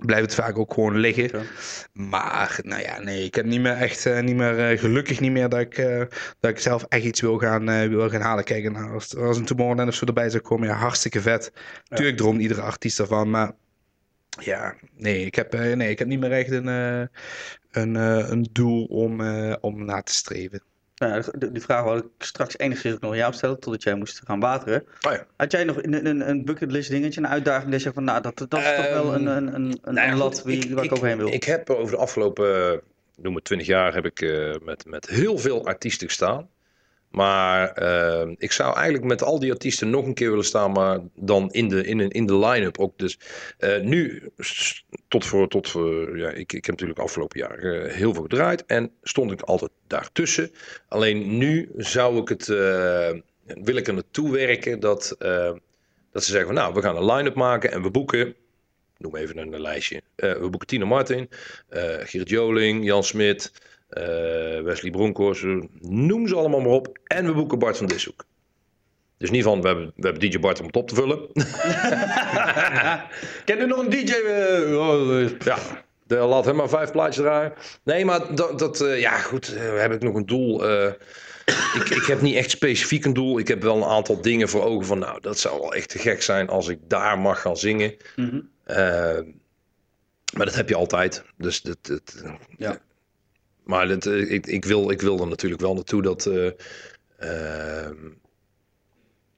blijft 0.05 0.25
het 0.25 0.35
vaak 0.35 0.57
ook 0.57 0.73
gewoon 0.73 0.97
liggen. 0.97 1.23
Ja. 1.23 1.41
Maar 1.93 2.59
nou 2.63 2.81
ja, 2.81 2.99
nee, 2.99 3.23
ik 3.23 3.35
heb 3.35 3.45
niet 3.45 3.61
meer 3.61 3.73
echt, 3.73 4.05
uh, 4.05 4.19
niet 4.19 4.35
meer, 4.35 4.71
uh, 4.71 4.79
gelukkig 4.79 5.19
niet 5.19 5.31
meer 5.31 5.49
dat 5.49 5.59
ik, 5.59 5.77
uh, 5.77 6.03
dat 6.39 6.51
ik 6.51 6.59
zelf 6.59 6.85
echt 6.87 7.03
iets 7.03 7.21
wil 7.21 7.37
gaan, 7.37 7.89
wil 7.89 8.09
gaan 8.09 8.21
halen. 8.21 8.43
Kijk, 8.43 8.77
als, 8.77 9.15
als 9.15 9.37
een 9.37 9.45
Tomorrowland 9.45 9.89
of 9.89 9.95
zo 9.95 10.05
erbij 10.05 10.29
zou 10.29 10.43
komen, 10.43 10.67
ja, 10.67 10.73
hartstikke 10.73 11.21
vet. 11.21 11.51
Ja. 11.83 11.95
Tuurlijk 11.95 12.17
droomt 12.17 12.41
iedere 12.41 12.61
artiest 12.61 12.99
ervan, 12.99 13.29
maar 13.29 13.51
ja, 14.39 14.75
nee, 14.95 15.25
ik 15.25 15.35
heb, 15.35 15.53
nee, 15.53 15.89
ik 15.89 15.99
heb 15.99 16.07
niet 16.07 16.19
meer 16.19 16.31
echt 16.31 16.51
een, 16.51 16.67
een, 17.71 17.95
een 18.31 18.47
doel 18.51 18.85
om, 18.85 19.21
om 19.61 19.85
na 19.85 20.01
te 20.01 20.13
streven. 20.13 20.63
Nou, 21.09 21.23
die 21.51 21.61
vraag 21.61 21.83
wil 21.83 21.97
ik 21.97 22.05
straks 22.17 22.57
enigszins 22.57 22.99
nog 22.99 23.11
aan 23.11 23.17
jou 23.17 23.33
stellen, 23.33 23.59
totdat 23.59 23.83
jij 23.83 23.95
moest 23.95 24.21
gaan 24.25 24.39
wateren. 24.39 24.85
Oh 25.07 25.11
ja. 25.11 25.25
Had 25.35 25.51
jij 25.51 25.63
nog 25.63 25.83
een, 25.83 26.05
een, 26.05 26.29
een 26.29 26.45
bucketlist 26.45 26.89
dingetje, 26.89 27.21
een 27.21 27.27
uitdaging, 27.27 27.71
dat 27.71 27.83
je 27.83 27.93
van, 27.93 28.03
nou, 28.03 28.21
dat, 28.21 28.37
dat 28.37 28.53
is 28.53 28.75
toch 28.75 28.89
wel 28.89 29.13
een, 29.13 29.25
een, 29.25 29.55
een, 29.55 29.79
een, 29.81 29.93
nou 29.93 30.07
ja, 30.07 30.15
lat 30.15 30.43
wie, 30.43 30.63
ik, 30.63 30.73
waar 30.73 30.83
ik, 30.83 30.91
ik 30.91 30.97
overheen 30.97 31.17
wil? 31.17 31.27
Ik 31.27 31.43
heb 31.43 31.69
over 31.69 31.91
de 31.91 32.01
afgelopen, 32.01 32.81
noem 33.15 33.35
het 33.35 33.43
20 33.43 33.67
jaar, 33.67 33.93
heb 33.93 34.05
ik 34.05 34.21
uh, 34.21 34.55
met, 34.63 34.85
met 34.85 35.07
heel 35.07 35.37
veel 35.37 35.65
artiesten 35.65 36.07
gestaan. 36.07 36.49
Maar 37.11 37.81
uh, 37.81 38.33
ik 38.37 38.51
zou 38.51 38.75
eigenlijk 38.75 39.05
met 39.05 39.23
al 39.23 39.39
die 39.39 39.51
artiesten 39.51 39.89
nog 39.89 40.05
een 40.05 40.13
keer 40.13 40.29
willen 40.29 40.45
staan, 40.45 40.71
maar 40.71 40.99
dan 41.15 41.51
in 41.51 41.67
de, 41.67 41.85
in, 41.85 42.09
in 42.09 42.25
de 42.25 42.37
line-up 42.37 42.79
ook. 42.79 42.97
Dus 42.97 43.19
uh, 43.59 43.79
nu, 43.79 44.29
tot 45.07 45.25
voor, 45.25 45.47
tot 45.47 45.69
voor 45.69 46.17
ja, 46.17 46.29
ik, 46.29 46.53
ik 46.53 46.65
heb 46.65 46.67
natuurlijk 46.67 46.99
afgelopen 46.99 47.39
jaar 47.39 47.63
uh, 47.63 47.93
heel 47.93 48.13
veel 48.13 48.21
gedraaid 48.21 48.65
en 48.65 48.91
stond 49.03 49.31
ik 49.31 49.41
altijd 49.41 49.71
daartussen. 49.87 50.51
Alleen 50.87 51.37
nu 51.37 51.69
zou 51.77 52.17
ik 52.17 52.29
het, 52.29 52.47
wil 53.45 53.75
ik 53.75 53.87
er 53.87 53.93
naartoe 53.93 54.31
werken 54.31 54.79
dat, 54.79 55.15
dat 56.11 56.23
ze 56.23 56.31
zeggen 56.31 56.45
van 56.45 56.55
nou, 56.55 56.73
we 56.73 56.81
gaan 56.81 56.97
een 56.97 57.13
line-up 57.13 57.35
maken 57.35 57.71
en 57.71 57.81
we 57.81 57.91
boeken 57.91 58.35
noem 58.97 59.15
even 59.15 59.37
een, 59.37 59.61
lijstje. 59.61 60.01
we 60.15 60.47
boeken 60.49 60.67
Tina 60.67 60.85
Martin, 60.85 61.29
uh, 61.69 61.79
Gerrit 61.83 62.29
Joling, 62.29 62.85
Jan 62.85 63.03
Smit, 63.03 63.51
Wesley 64.63 64.91
Bronkhorst, 64.91 65.43
noem 65.79 66.27
ze 66.27 66.35
allemaal 66.35 66.59
maar 66.59 66.71
op. 66.71 66.97
En 67.03 67.25
we 67.25 67.33
boeken 67.33 67.59
Bart 67.59 67.77
van 67.77 67.87
Dishoek. 67.87 68.25
Dus 69.17 69.29
niet 69.29 69.43
van, 69.43 69.61
we 69.61 69.67
hebben, 69.67 69.91
we 69.95 70.07
hebben 70.07 70.29
DJ 70.29 70.39
Bart 70.39 70.59
om 70.59 70.65
het 70.65 70.75
op 70.75 70.87
te 70.87 70.95
vullen. 70.95 71.17
Ken 73.45 73.57
je 73.57 73.65
nog 73.67 73.79
een 73.79 73.89
DJ? 73.89 74.13
Uh, 74.25 74.79
oh, 74.79 75.29
ja, 75.39 75.57
de, 76.03 76.15
laat 76.15 76.45
hem 76.45 76.55
maar 76.55 76.69
vijf 76.69 76.91
plaatjes 76.91 77.23
draaien. 77.23 77.53
Nee, 77.83 78.05
maar 78.05 78.35
dat, 78.35 78.59
dat 78.59 78.81
uh, 78.81 78.99
ja 78.99 79.17
goed, 79.17 79.53
heb 79.57 79.91
ik 79.91 80.01
nog 80.01 80.15
een 80.15 80.25
doel. 80.25 80.69
ik, 81.75 81.89
ik 81.89 82.05
heb 82.05 82.21
niet 82.21 82.35
echt 82.35 82.49
specifiek 82.49 83.05
een 83.05 83.13
doel. 83.13 83.39
Ik 83.39 83.47
heb 83.47 83.61
wel 83.61 83.75
een 83.75 83.89
aantal 83.89 84.21
dingen 84.21 84.49
voor 84.49 84.63
ogen 84.63 84.85
van, 84.85 84.99
nou, 84.99 85.21
dat 85.21 85.39
zou 85.39 85.59
wel 85.59 85.73
echt 85.73 85.89
te 85.89 85.99
gek 85.99 86.21
zijn 86.21 86.49
als 86.49 86.67
ik 86.67 86.79
daar 86.87 87.19
mag 87.19 87.41
gaan 87.41 87.57
zingen. 87.57 87.95
Mm 88.15 88.29
-hmm. 88.29 88.49
maar 90.37 90.45
dat 90.45 90.55
heb 90.55 90.69
je 90.69 90.75
altijd. 90.75 91.23
Dus 91.37 91.61
dat, 91.61 91.77
dat 91.81 92.23
ja. 92.57 92.81
Maar 93.63 93.87
dat, 93.87 94.05
eh, 94.05 94.31
ik, 94.31 94.47
ik, 94.47 94.65
wil, 94.65 94.91
ik 94.91 95.01
wil 95.01 95.19
er 95.19 95.27
natuurlijk 95.27 95.61
wel 95.61 95.73
naartoe 95.73 96.01
dat, 96.01 96.25
uh, 96.25 96.51
uh, 97.23 97.89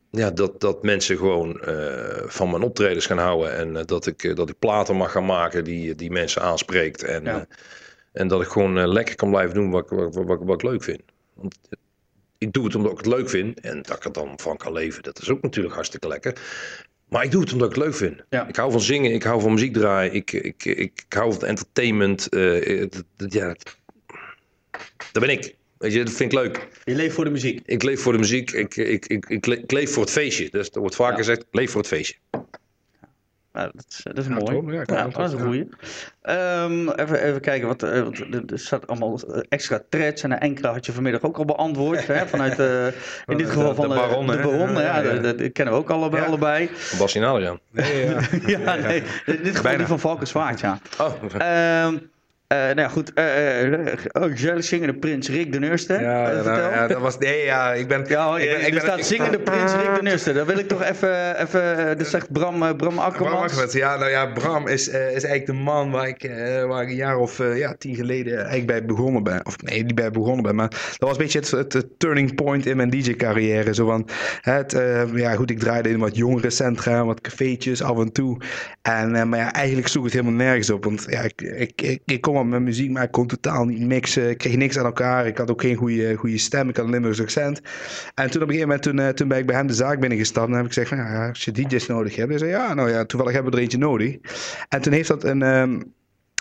ja, 0.09 0.31
dat, 0.31 0.61
dat 0.61 0.83
mensen 0.83 1.17
gewoon 1.17 1.61
uh, 1.67 2.23
van 2.25 2.49
mijn 2.49 2.63
optredens 2.63 3.05
gaan 3.05 3.17
houden. 3.17 3.55
En 3.55 3.85
dat, 3.85 4.07
ik, 4.07 4.35
dat 4.35 4.49
ik 4.49 4.59
platen 4.59 4.95
mag 4.95 5.11
gaan 5.11 5.25
maken 5.25 5.63
die, 5.63 5.95
die 5.95 6.11
mensen 6.11 6.41
aanspreekt. 6.41 7.03
En, 7.03 7.23
ja. 7.23 7.47
en 8.11 8.27
dat 8.27 8.41
ik 8.41 8.47
gewoon 8.47 8.87
lekker 8.87 9.15
kan 9.15 9.29
blijven 9.29 9.55
doen 9.55 9.71
wat, 9.71 9.89
wat, 9.89 10.15
wat, 10.15 10.39
wat, 10.43 10.61
ik 10.61 10.69
leuk 10.69 10.83
vind. 10.83 11.01
Want 11.33 11.59
ik 12.37 12.53
doe 12.53 12.65
het 12.65 12.75
omdat 12.75 12.91
ik 12.91 12.97
het 12.97 13.07
leuk 13.07 13.29
vind. 13.29 13.59
En 13.59 13.81
dat 13.81 13.97
ik 13.97 14.03
er 14.03 14.11
dan 14.11 14.39
van 14.39 14.57
kan 14.57 14.73
leven, 14.73 15.03
dat 15.03 15.21
is 15.21 15.29
ook 15.29 15.41
natuurlijk 15.41 15.75
hartstikke 15.75 16.07
lekker. 16.07 16.41
Maar 17.09 17.23
ik 17.23 17.31
doe 17.31 17.41
het 17.41 17.53
omdat 17.53 17.69
ik 17.69 17.75
het 17.75 17.83
leuk 17.83 17.95
vind. 17.95 18.23
Ja. 18.29 18.47
Ik 18.47 18.55
hou 18.55 18.71
van 18.71 18.81
zingen, 18.81 19.13
ik 19.13 19.23
hou 19.23 19.41
van 19.41 19.53
muziek 19.53 19.73
draaien, 19.73 20.13
ik, 20.13 20.31
ik, 20.31 20.65
ik, 20.65 20.77
ik 20.77 21.05
hou 21.09 21.33
van 21.33 21.43
entertainment. 21.43 22.27
ja, 23.29 23.55
dat 25.11 25.23
ben 25.23 25.29
ik. 25.29 25.55
Weet 25.83 25.93
je, 25.93 26.03
dat 26.03 26.13
vind 26.13 26.31
ik 26.31 26.39
leuk. 26.39 26.67
Je 26.83 26.95
leeft 26.95 27.15
voor 27.15 27.23
de 27.23 27.29
muziek. 27.29 27.61
Ik 27.65 27.83
leef 27.83 28.01
voor 28.01 28.11
de 28.11 28.19
muziek. 28.19 28.51
Ik, 28.51 28.75
ik, 28.75 29.05
ik, 29.05 29.25
ik, 29.25 29.71
leef 29.71 29.93
voor 29.93 30.03
het 30.03 30.11
feestje. 30.11 30.49
Dus 30.49 30.69
er 30.69 30.79
wordt 30.79 30.95
vaker 30.95 31.17
gezegd, 31.17 31.45
leef 31.51 31.71
voor 31.71 31.81
het 31.81 31.89
feestje. 31.89 32.15
dat 33.51 33.85
is, 33.89 34.01
dat 34.03 34.17
is 34.17 34.27
mooi. 34.27 34.83
ja, 34.85 35.07
dat 35.07 35.27
is 35.27 35.33
een 35.33 35.39
goeie. 35.39 35.67
Um, 36.23 36.89
even, 36.89 37.23
even 37.23 37.41
kijken, 37.41 37.67
wat, 37.67 37.83
uh, 37.83 38.03
wat, 38.03 38.51
er 38.51 38.59
staat 38.59 38.87
allemaal 38.87 39.19
extra 39.49 39.83
threads 39.89 40.23
en 40.23 40.39
enkele 40.39 40.67
had 40.67 40.85
je 40.85 40.91
vanmiddag 40.91 41.21
ook 41.21 41.37
al 41.37 41.45
beantwoord. 41.45 42.07
hè, 42.07 42.27
vanuit, 42.35 42.59
uh, 42.59 42.87
in 43.25 43.37
dit 43.37 43.49
geval 43.49 43.75
van 43.75 43.89
de, 43.89 43.95
Baron. 43.95 44.27
De, 44.27 44.37
baron 44.37 44.71
ja, 44.71 45.01
dat, 45.01 45.51
kennen 45.51 45.73
we 45.73 45.79
ook 45.79 45.89
allebei. 45.89 46.25
allebei. 46.25 46.69
Bas 46.97 47.13
ja. 47.41 47.57
Nee, 47.71 48.05
ja. 48.05 48.19
ja, 48.45 48.75
nee, 48.75 49.03
in 49.25 49.43
dit 49.43 49.55
geval 49.55 49.77
die 49.77 49.85
van 49.85 49.99
Valkenswaard, 49.99 50.59
ja. 50.59 50.79
Oh, 50.99 51.85
um, 51.85 52.11
uh, 52.53 52.59
nou 52.59 52.79
ja, 52.79 52.87
goed. 52.87 53.11
Uh, 53.15 53.71
uh, 53.71 53.93
oh, 54.11 54.59
zingende 54.59 54.93
prins 54.93 55.29
Rick 55.29 55.51
de 55.51 55.59
Nurste. 55.59 55.93
Ja, 55.93 56.31
nou, 56.31 56.61
ja, 56.61 56.87
dat 56.87 57.01
was. 57.01 57.17
Nee, 57.17 57.43
ja, 57.43 57.73
ik 57.73 57.87
ben. 57.87 58.05
Ja, 58.07 58.37
ik 58.37 58.49
ben, 58.49 58.65
ik 58.65 58.73
ben, 58.73 58.81
staat 58.81 59.05
zingende 59.05 59.39
prins 59.39 59.73
Rick 59.73 59.95
de 59.95 60.01
Nurste. 60.01 60.33
Dat 60.33 60.47
wil 60.47 60.57
ik 60.57 60.67
toch 60.67 60.83
even. 60.83 61.41
even 61.41 61.97
dat 61.97 62.07
zegt 62.07 62.31
Bram, 62.31 62.77
Bram 62.77 62.99
Akkermans. 62.99 63.53
Bram 63.53 63.69
ja, 63.71 63.97
nou 63.97 64.09
ja, 64.09 64.25
Bram 64.25 64.67
is, 64.67 64.87
is 64.87 64.93
eigenlijk 64.93 65.45
de 65.45 65.53
man 65.53 65.91
waar 65.91 66.07
ik, 66.07 66.31
waar 66.67 66.83
ik 66.83 66.89
een 66.89 66.95
jaar 66.95 67.17
of 67.17 67.37
ja, 67.37 67.75
tien 67.77 67.95
geleden 67.95 68.35
eigenlijk 68.35 68.67
bij 68.67 68.85
begonnen 68.85 69.23
ben. 69.23 69.45
Of 69.45 69.61
nee, 69.61 69.83
niet 69.83 69.95
bij 69.95 70.11
begonnen 70.11 70.43
ben, 70.43 70.55
maar 70.55 70.69
dat 70.69 70.97
was 70.97 71.11
een 71.11 71.17
beetje 71.17 71.39
het, 71.39 71.73
het, 71.73 71.99
turning 71.99 72.35
point 72.35 72.65
in 72.65 72.77
mijn 72.77 72.89
DJ-carrière. 72.89 73.73
Zo 73.73 73.85
van. 73.85 74.09
Het, 74.41 74.71
ja, 75.13 75.35
goed, 75.35 75.49
ik 75.49 75.59
draaide 75.59 75.89
in 75.89 75.99
wat 75.99 76.15
jongere 76.15 76.49
centra, 76.49 77.05
wat 77.05 77.21
cafeetjes 77.21 77.83
af 77.83 77.99
en 77.99 78.11
toe. 78.11 78.41
En, 78.81 79.29
maar 79.29 79.39
ja, 79.39 79.53
eigenlijk 79.53 79.87
sloeg 79.87 80.03
het 80.03 80.13
helemaal 80.13 80.33
nergens 80.33 80.69
op. 80.69 80.83
Want 80.83 81.05
ja, 81.09 81.21
ik, 81.21 81.41
ik, 81.41 81.81
ik, 81.81 82.01
ik 82.05 82.21
kom 82.21 82.32
met 82.33 82.61
muziek, 82.61 82.91
maar 82.91 83.03
ik 83.03 83.11
kon 83.11 83.27
totaal 83.27 83.65
niet 83.65 83.79
mixen. 83.79 84.29
Ik 84.29 84.37
kreeg 84.37 84.55
niks 84.55 84.77
aan 84.77 84.85
elkaar. 84.85 85.27
Ik 85.27 85.37
had 85.37 85.51
ook 85.51 85.61
geen 85.61 85.75
goede, 85.75 86.15
goede 86.15 86.37
stem. 86.37 86.69
Ik 86.69 86.75
had 86.75 86.85
een 86.85 86.91
Limburgs 86.91 87.21
accent. 87.21 87.61
En 88.15 88.29
toen 88.29 88.41
op 88.41 88.47
een 88.47 88.53
gegeven 88.53 88.67
moment, 88.67 88.81
toen, 88.81 88.97
uh, 88.97 89.07
toen 89.07 89.27
ben 89.27 89.37
ik 89.37 89.45
bij 89.45 89.55
hem 89.55 89.67
de 89.67 89.73
zaak 89.73 89.99
binnengestapt. 89.99 90.47
En 90.47 90.55
heb 90.55 90.65
ik 90.65 90.73
gezegd, 90.73 90.89
ja, 90.89 91.27
als 91.29 91.43
je 91.43 91.51
DJ's 91.51 91.87
nodig 91.87 92.15
hebt. 92.15 92.29
Hij 92.29 92.37
zei, 92.37 92.51
ja, 92.51 92.73
nou 92.73 92.89
ja, 92.89 93.05
toevallig 93.05 93.33
hebben 93.33 93.51
we 93.51 93.57
er 93.57 93.63
eentje 93.63 93.77
nodig. 93.77 94.17
En 94.69 94.81
toen 94.81 94.93
heeft 94.93 95.07
dat 95.07 95.23
een... 95.23 95.41
Um, 95.41 95.93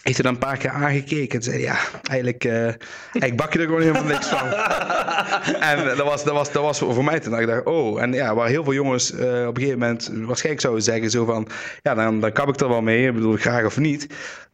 heeft 0.03 0.19
er 0.19 0.25
dan 0.25 0.33
een 0.33 0.39
paar 0.39 0.57
keer 0.57 0.71
aangekeken 0.71 1.39
en 1.39 1.45
zei: 1.45 1.61
Ja, 1.61 1.77
eigenlijk, 2.03 2.45
uh, 2.45 2.53
eigenlijk 2.53 3.37
bak 3.37 3.53
je 3.53 3.59
er 3.59 3.65
gewoon 3.65 3.81
helemaal 3.81 4.05
niks 4.05 4.27
van. 4.27 4.47
en 5.71 5.85
dat 5.97 6.07
was, 6.07 6.25
dat, 6.25 6.35
was, 6.35 6.53
dat 6.53 6.63
was 6.63 6.79
voor 6.79 7.05
mij 7.05 7.21
toen. 7.21 7.39
Ik 7.39 7.47
dacht: 7.47 7.65
Oh, 7.65 8.03
en 8.03 8.13
ja, 8.13 8.35
waar 8.35 8.49
heel 8.49 8.65
veel 8.65 8.73
jongens 8.73 9.13
uh, 9.13 9.19
op 9.21 9.57
een 9.57 9.63
gegeven 9.63 9.79
moment 9.79 10.11
waarschijnlijk 10.13 10.61
zouden 10.61 10.83
zeggen: 10.83 11.11
zo 11.11 11.25
van, 11.25 11.49
Ja, 11.83 11.95
dan, 11.95 12.21
dan 12.21 12.33
kap 12.33 12.49
ik 12.49 12.61
er 12.61 12.69
wel 12.69 12.83
mee, 12.83 13.07
ik 13.07 13.15
bedoel, 13.15 13.37
graag 13.37 13.65
of 13.65 13.79
niet 13.79 14.07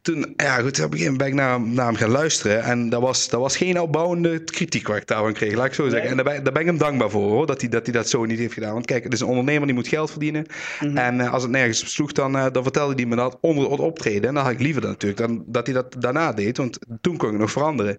toen, 0.03 0.35
ja 0.37 0.55
goed, 0.61 0.85
op 0.85 0.93
een 0.93 0.99
gegeven 0.99 0.99
moment 0.99 1.19
ben 1.19 1.27
ik 1.27 1.35
naar, 1.35 1.61
naar 1.61 1.87
hem 1.87 1.95
gaan 1.95 2.11
luisteren. 2.11 2.63
En 2.63 2.89
dat 2.89 3.01
was, 3.01 3.29
dat 3.29 3.41
was 3.41 3.57
geen 3.57 3.81
opbouwende 3.81 4.45
kritiek 4.45 4.89
waar 4.89 4.97
ik 4.97 5.07
daarvan 5.07 5.33
kreeg, 5.33 5.55
laat 5.55 5.67
ik 5.67 5.75
zo 5.75 5.89
zeggen. 5.89 6.11
En 6.11 6.17
daar 6.17 6.25
ben, 6.25 6.45
daar 6.45 6.53
ben 6.53 6.63
ik 6.63 6.69
hem 6.69 6.79
dankbaar 6.79 7.11
voor, 7.11 7.31
hoor, 7.31 7.47
dat 7.47 7.61
hij, 7.61 7.71
dat 7.71 7.85
hij 7.85 7.93
dat 7.93 8.09
zo 8.09 8.25
niet 8.25 8.39
heeft 8.39 8.53
gedaan. 8.53 8.73
Want 8.73 8.87
kijk, 8.87 9.05
het 9.05 9.13
is 9.13 9.21
een 9.21 9.27
ondernemer 9.27 9.67
die 9.67 9.75
moet 9.75 9.89
geld 9.89 10.11
verdienen. 10.11 10.47
Mhm. 10.81 10.97
En 10.97 11.19
uh, 11.19 11.33
als 11.33 11.43
het 11.43 11.53
nergens 11.53 11.83
op 11.83 11.87
sloeg, 11.87 12.13
dan, 12.13 12.37
uh, 12.37 12.47
dan 12.53 12.63
vertelde 12.63 12.95
hij 12.95 13.07
me 13.07 13.17
dat 13.17 13.39
onder 13.41 13.71
het 13.71 13.81
optreden. 13.81 14.29
En 14.29 14.35
dan 14.35 14.45
had 14.45 14.53
ik 14.53 14.61
liever 14.61 14.81
dat 14.81 14.91
natuurlijk 14.91 15.21
dan 15.21 15.45
dat 15.47 15.67
hij 15.67 15.75
dat 15.75 15.97
daarna 15.99 16.33
deed. 16.33 16.57
Want 16.57 16.79
toen 17.01 17.17
kon 17.17 17.33
ik 17.33 17.39
nog 17.39 17.51
veranderen. 17.51 17.99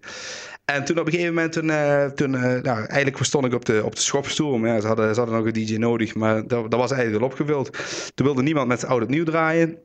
En 0.65 0.85
toen 0.85 0.99
op 0.99 1.05
een 1.05 1.11
gegeven 1.11 1.33
moment, 1.33 1.53
toen, 1.53 1.67
uh, 1.67 2.05
toen 2.05 2.31
nou, 2.31 2.85
eigenlijk 2.85 3.25
stond 3.25 3.45
ik 3.45 3.53
op 3.53 3.65
de, 3.65 3.81
op 3.85 3.95
de 3.95 4.01
schopstoel. 4.01 4.57
Maar 4.57 4.69
ja, 4.69 4.79
ze, 4.79 4.87
hadden, 4.87 5.13
ze 5.13 5.19
hadden 5.19 5.37
nog 5.37 5.47
een 5.47 5.65
DJ 5.65 5.75
nodig, 5.75 6.15
maar 6.15 6.47
dat, 6.47 6.71
dat 6.71 6.79
was 6.79 6.91
eigenlijk 6.91 7.21
al 7.23 7.29
opgevuld. 7.29 7.77
Toen 8.15 8.25
wilde 8.25 8.41
niemand 8.41 8.67
met 8.67 8.85
oud 8.85 9.01
opnieuw 9.01 9.23
draaien. 9.23 9.77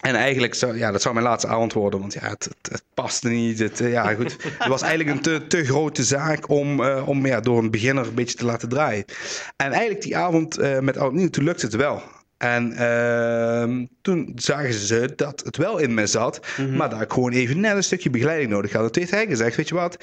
En 0.00 0.14
eigenlijk, 0.14 0.54
zou, 0.54 0.78
ja, 0.78 0.90
dat 0.90 1.02
zou 1.02 1.14
mijn 1.14 1.26
laatste 1.26 1.48
avond 1.48 1.72
worden, 1.72 2.00
want 2.00 2.12
ja, 2.12 2.28
het, 2.28 2.44
het, 2.44 2.72
het 2.72 2.82
paste 2.94 3.28
niet. 3.28 3.58
Het, 3.58 3.80
eh, 3.80 3.90
ja, 3.90 4.14
goed. 4.14 4.36
het 4.58 4.68
was 4.68 4.82
eigenlijk 4.82 5.16
een 5.16 5.22
te, 5.22 5.46
te 5.46 5.64
grote 5.64 6.04
zaak 6.04 6.48
om, 6.48 6.80
uh, 6.80 7.08
om 7.08 7.26
ja, 7.26 7.40
door 7.40 7.58
een 7.58 7.70
beginner 7.70 8.06
een 8.06 8.14
beetje 8.14 8.36
te 8.38 8.44
laten 8.44 8.68
draaien. 8.68 9.04
En 9.56 9.72
eigenlijk 9.72 10.02
die 10.02 10.16
avond 10.16 10.58
uh, 10.58 10.78
met 10.78 10.98
Oud 10.98 11.12
Nieuw, 11.12 11.30
toen 11.30 11.44
lukte 11.44 11.66
het 11.66 11.74
wel. 11.74 12.02
En 12.36 12.72
uh, 12.72 13.86
toen 14.02 14.32
zagen 14.34 14.72
ze 14.74 15.12
dat 15.16 15.42
het 15.44 15.56
wel 15.56 15.78
in 15.78 15.94
me 15.94 16.06
zat, 16.06 16.40
mm 16.56 16.66
-hmm. 16.66 16.76
maar 16.76 16.90
dat 16.90 17.00
ik 17.00 17.12
gewoon 17.12 17.32
even 17.32 17.60
net 17.60 17.76
een 17.76 17.84
stukje 17.84 18.10
begeleiding 18.10 18.50
nodig 18.50 18.72
had. 18.72 18.92
toen 18.92 19.02
heeft 19.02 19.14
hij 19.14 19.26
gezegd, 19.26 19.56
weet 19.56 19.68
je 19.68 19.74
wat, 19.74 19.96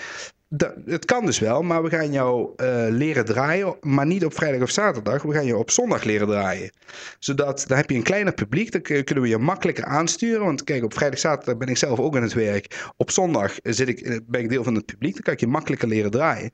het 0.85 1.05
kan 1.05 1.25
dus 1.25 1.39
wel, 1.39 1.61
maar 1.61 1.83
we 1.83 1.89
gaan 1.89 2.11
jou 2.11 2.49
uh, 2.57 2.85
leren 2.89 3.25
draaien, 3.25 3.75
maar 3.81 4.05
niet 4.05 4.25
op 4.25 4.33
vrijdag 4.33 4.61
of 4.61 4.69
zaterdag. 4.69 5.21
We 5.21 5.33
gaan 5.33 5.45
je 5.45 5.57
op 5.57 5.71
zondag 5.71 6.03
leren 6.03 6.27
draaien. 6.27 6.71
Zodat, 7.19 7.65
dan 7.67 7.77
heb 7.77 7.89
je 7.89 7.95
een 7.95 8.03
kleiner 8.03 8.33
publiek, 8.33 8.71
dan 8.71 8.81
kunnen 8.81 9.21
we 9.21 9.27
je 9.27 9.37
makkelijker 9.37 9.85
aansturen. 9.85 10.45
Want 10.45 10.63
kijk, 10.63 10.83
op 10.83 10.93
vrijdag, 10.93 11.19
zaterdag 11.19 11.57
ben 11.57 11.67
ik 11.67 11.77
zelf 11.77 11.99
ook 11.99 12.15
aan 12.15 12.21
het 12.21 12.33
werk. 12.33 12.91
Op 12.97 13.11
zondag 13.11 13.55
zit 13.63 13.87
ik, 13.87 13.99
eh, 13.99 14.17
ben 14.27 14.41
ik 14.41 14.49
deel 14.49 14.63
van 14.63 14.75
het 14.75 14.85
publiek, 14.85 15.13
dan 15.13 15.21
kan 15.21 15.33
ik 15.33 15.39
je 15.39 15.47
makkelijker 15.47 15.87
leren 15.87 16.11
draaien. 16.11 16.51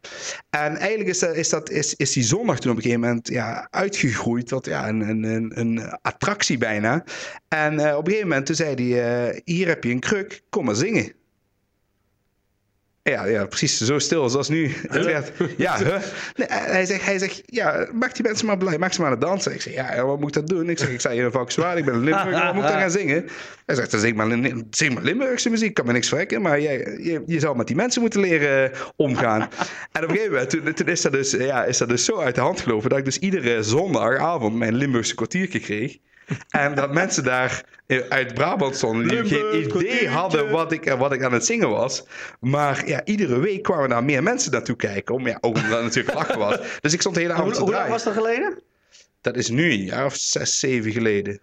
En 0.50 0.76
eigenlijk 0.76 1.10
is, 1.10 1.20
dat, 1.20 1.36
is, 1.36 1.50
dat, 1.50 1.70
is, 1.70 1.96
is 1.96 2.14
die 2.14 2.24
zondag 2.24 2.60
toen 2.60 2.72
op 2.72 2.78
een 2.78 2.84
gegeven 2.84 3.08
moment 3.08 3.28
ja, 3.28 3.68
uitgegroeid 3.70 4.48
tot 4.48 4.66
ja, 4.66 4.88
een, 4.88 5.24
een, 5.24 5.60
een, 5.60 5.98
attractie 6.02 6.58
bijna. 6.58 7.04
En 7.48 7.74
uh, 7.74 7.96
op 7.96 8.06
een 8.06 8.12
gegeven 8.12 8.28
moment 8.28 8.46
toen 8.46 8.56
zei 8.56 8.94
hij, 8.94 9.42
hier 9.46 9.68
heb 9.68 9.84
je 9.84 9.92
een 9.92 10.00
kruk, 10.00 10.42
kom 10.50 10.66
maar 10.66 10.76
zingen. 10.76 11.18
Ja, 13.10 13.26
ja, 13.26 13.46
precies. 13.46 13.78
Zo 13.78 14.00
stil 14.00 14.30
zoals 14.30 14.50
nu. 14.50 14.72
Het 14.88 15.06
werd, 15.06 15.32
ja, 15.58 15.78
Nee, 16.36 16.48
hij, 16.50 16.86
zegt, 16.86 17.06
hij 17.06 17.20
zegt, 17.20 17.42
ja, 17.46 17.88
maak 17.94 18.16
die 18.16 18.24
mensen 18.24 18.46
maar 18.46 18.58
blij. 18.58 18.78
Maak 18.78 18.94
ze 18.94 19.02
maar 19.02 19.10
aan 19.10 19.18
het 19.18 19.26
dansen. 19.26 19.54
Ik 19.54 19.62
zeg, 19.62 19.74
ja, 19.74 20.06
wat 20.06 20.20
moet 20.20 20.28
ik 20.28 20.34
dat 20.34 20.48
doen? 20.48 20.70
Ik 20.70 20.78
zeg, 20.78 20.90
ik 20.90 21.00
sta 21.00 21.12
hier 21.12 21.24
in 21.24 21.32
Valkenswaard. 21.32 21.78
Ik 21.78 21.86
ben 21.86 21.94
een 21.94 22.04
Limburger. 22.04 22.32
Wat 22.32 22.54
moet 22.54 22.64
ik 22.64 22.70
dan 22.70 22.80
gaan 22.80 22.92
zingen? 22.92 23.30
Hij 23.66 23.76
zegt, 23.76 23.92
dan 23.92 24.00
zing 24.00 24.16
maar, 24.16 24.28
zing 24.70 24.94
maar 24.94 25.04
Limburgse 25.04 25.50
muziek. 25.50 25.74
Kan 25.74 25.86
me 25.86 25.92
niks 25.92 26.08
verrekken. 26.08 26.42
Maar 26.42 26.62
jij, 26.62 26.78
je, 26.78 27.24
je 27.26 27.40
zou 27.40 27.58
met 27.58 27.68
die 27.68 27.76
mensen 27.76 28.02
moeten 28.02 28.20
leren 28.20 28.74
eh, 28.74 28.80
omgaan. 28.96 29.42
en 29.92 30.04
op 30.04 30.10
een 30.10 30.16
gegeven 30.16 30.32
moment, 30.32 30.50
toen, 30.50 30.74
toen 30.74 30.88
is, 30.88 31.02
dat 31.02 31.12
dus, 31.12 31.32
ja, 31.32 31.64
is 31.64 31.78
dat 31.78 31.90
dus 31.90 32.06
zo 32.06 32.20
uit 32.20 32.36
de 32.36 32.42
hand 32.42 32.62
gelopen... 32.62 32.90
dat 32.90 32.98
ik 33.00 33.06
dus 33.06 33.20
iedere 33.20 33.64
zondagavond 33.64 34.56
mijn 34.56 34.76
Limburgse 34.76 35.16
kwartiertje 35.16 35.60
kreeg. 35.60 35.98
En 36.50 36.76
dat 36.76 36.94
mensen 36.94 37.24
daar 37.24 37.64
uit 38.10 38.34
Brabant 38.34 38.76
stonden 38.76 39.08
die 39.08 39.26
geen 39.26 39.78
idee 39.78 40.10
hadden 40.10 40.50
wat 40.50 40.72
ik, 40.72 40.90
wat 40.90 41.14
ik 41.14 41.24
aan 41.24 41.34
het 41.34 41.46
zingen 41.46 41.70
was. 41.70 42.04
Maar 42.40 42.88
ja, 42.88 43.06
iedere 43.06 43.40
week 43.40 43.64
kwamen 43.64 43.90
daar 43.90 44.04
meer 44.04 44.24
mensen 44.24 44.52
naartoe 44.52 44.76
kijken. 44.76 45.16
Om, 45.16 45.28
ja, 45.28 45.38
ook 45.42 45.56
omdat 45.56 45.72
het 45.72 45.84
natuurlijk 45.84 46.18
lachen 46.18 46.40
was. 46.40 46.58
Dus 46.82 46.94
ik 46.94 47.00
stond 47.00 47.16
de 47.16 47.22
hele 47.22 47.34
avond 47.34 47.54
te 47.54 47.62
Hoe 47.62 47.72
lang 47.72 47.90
was 47.90 48.04
dat 48.04 48.14
geleden? 48.14 48.62
Dat 49.22 49.36
is 49.36 49.50
nu 49.50 49.72
een 49.72 49.84
jaar 49.84 50.06
of 50.06 50.16
zes, 50.16 50.60
zeven 50.60 50.92
geleden. 50.92 51.40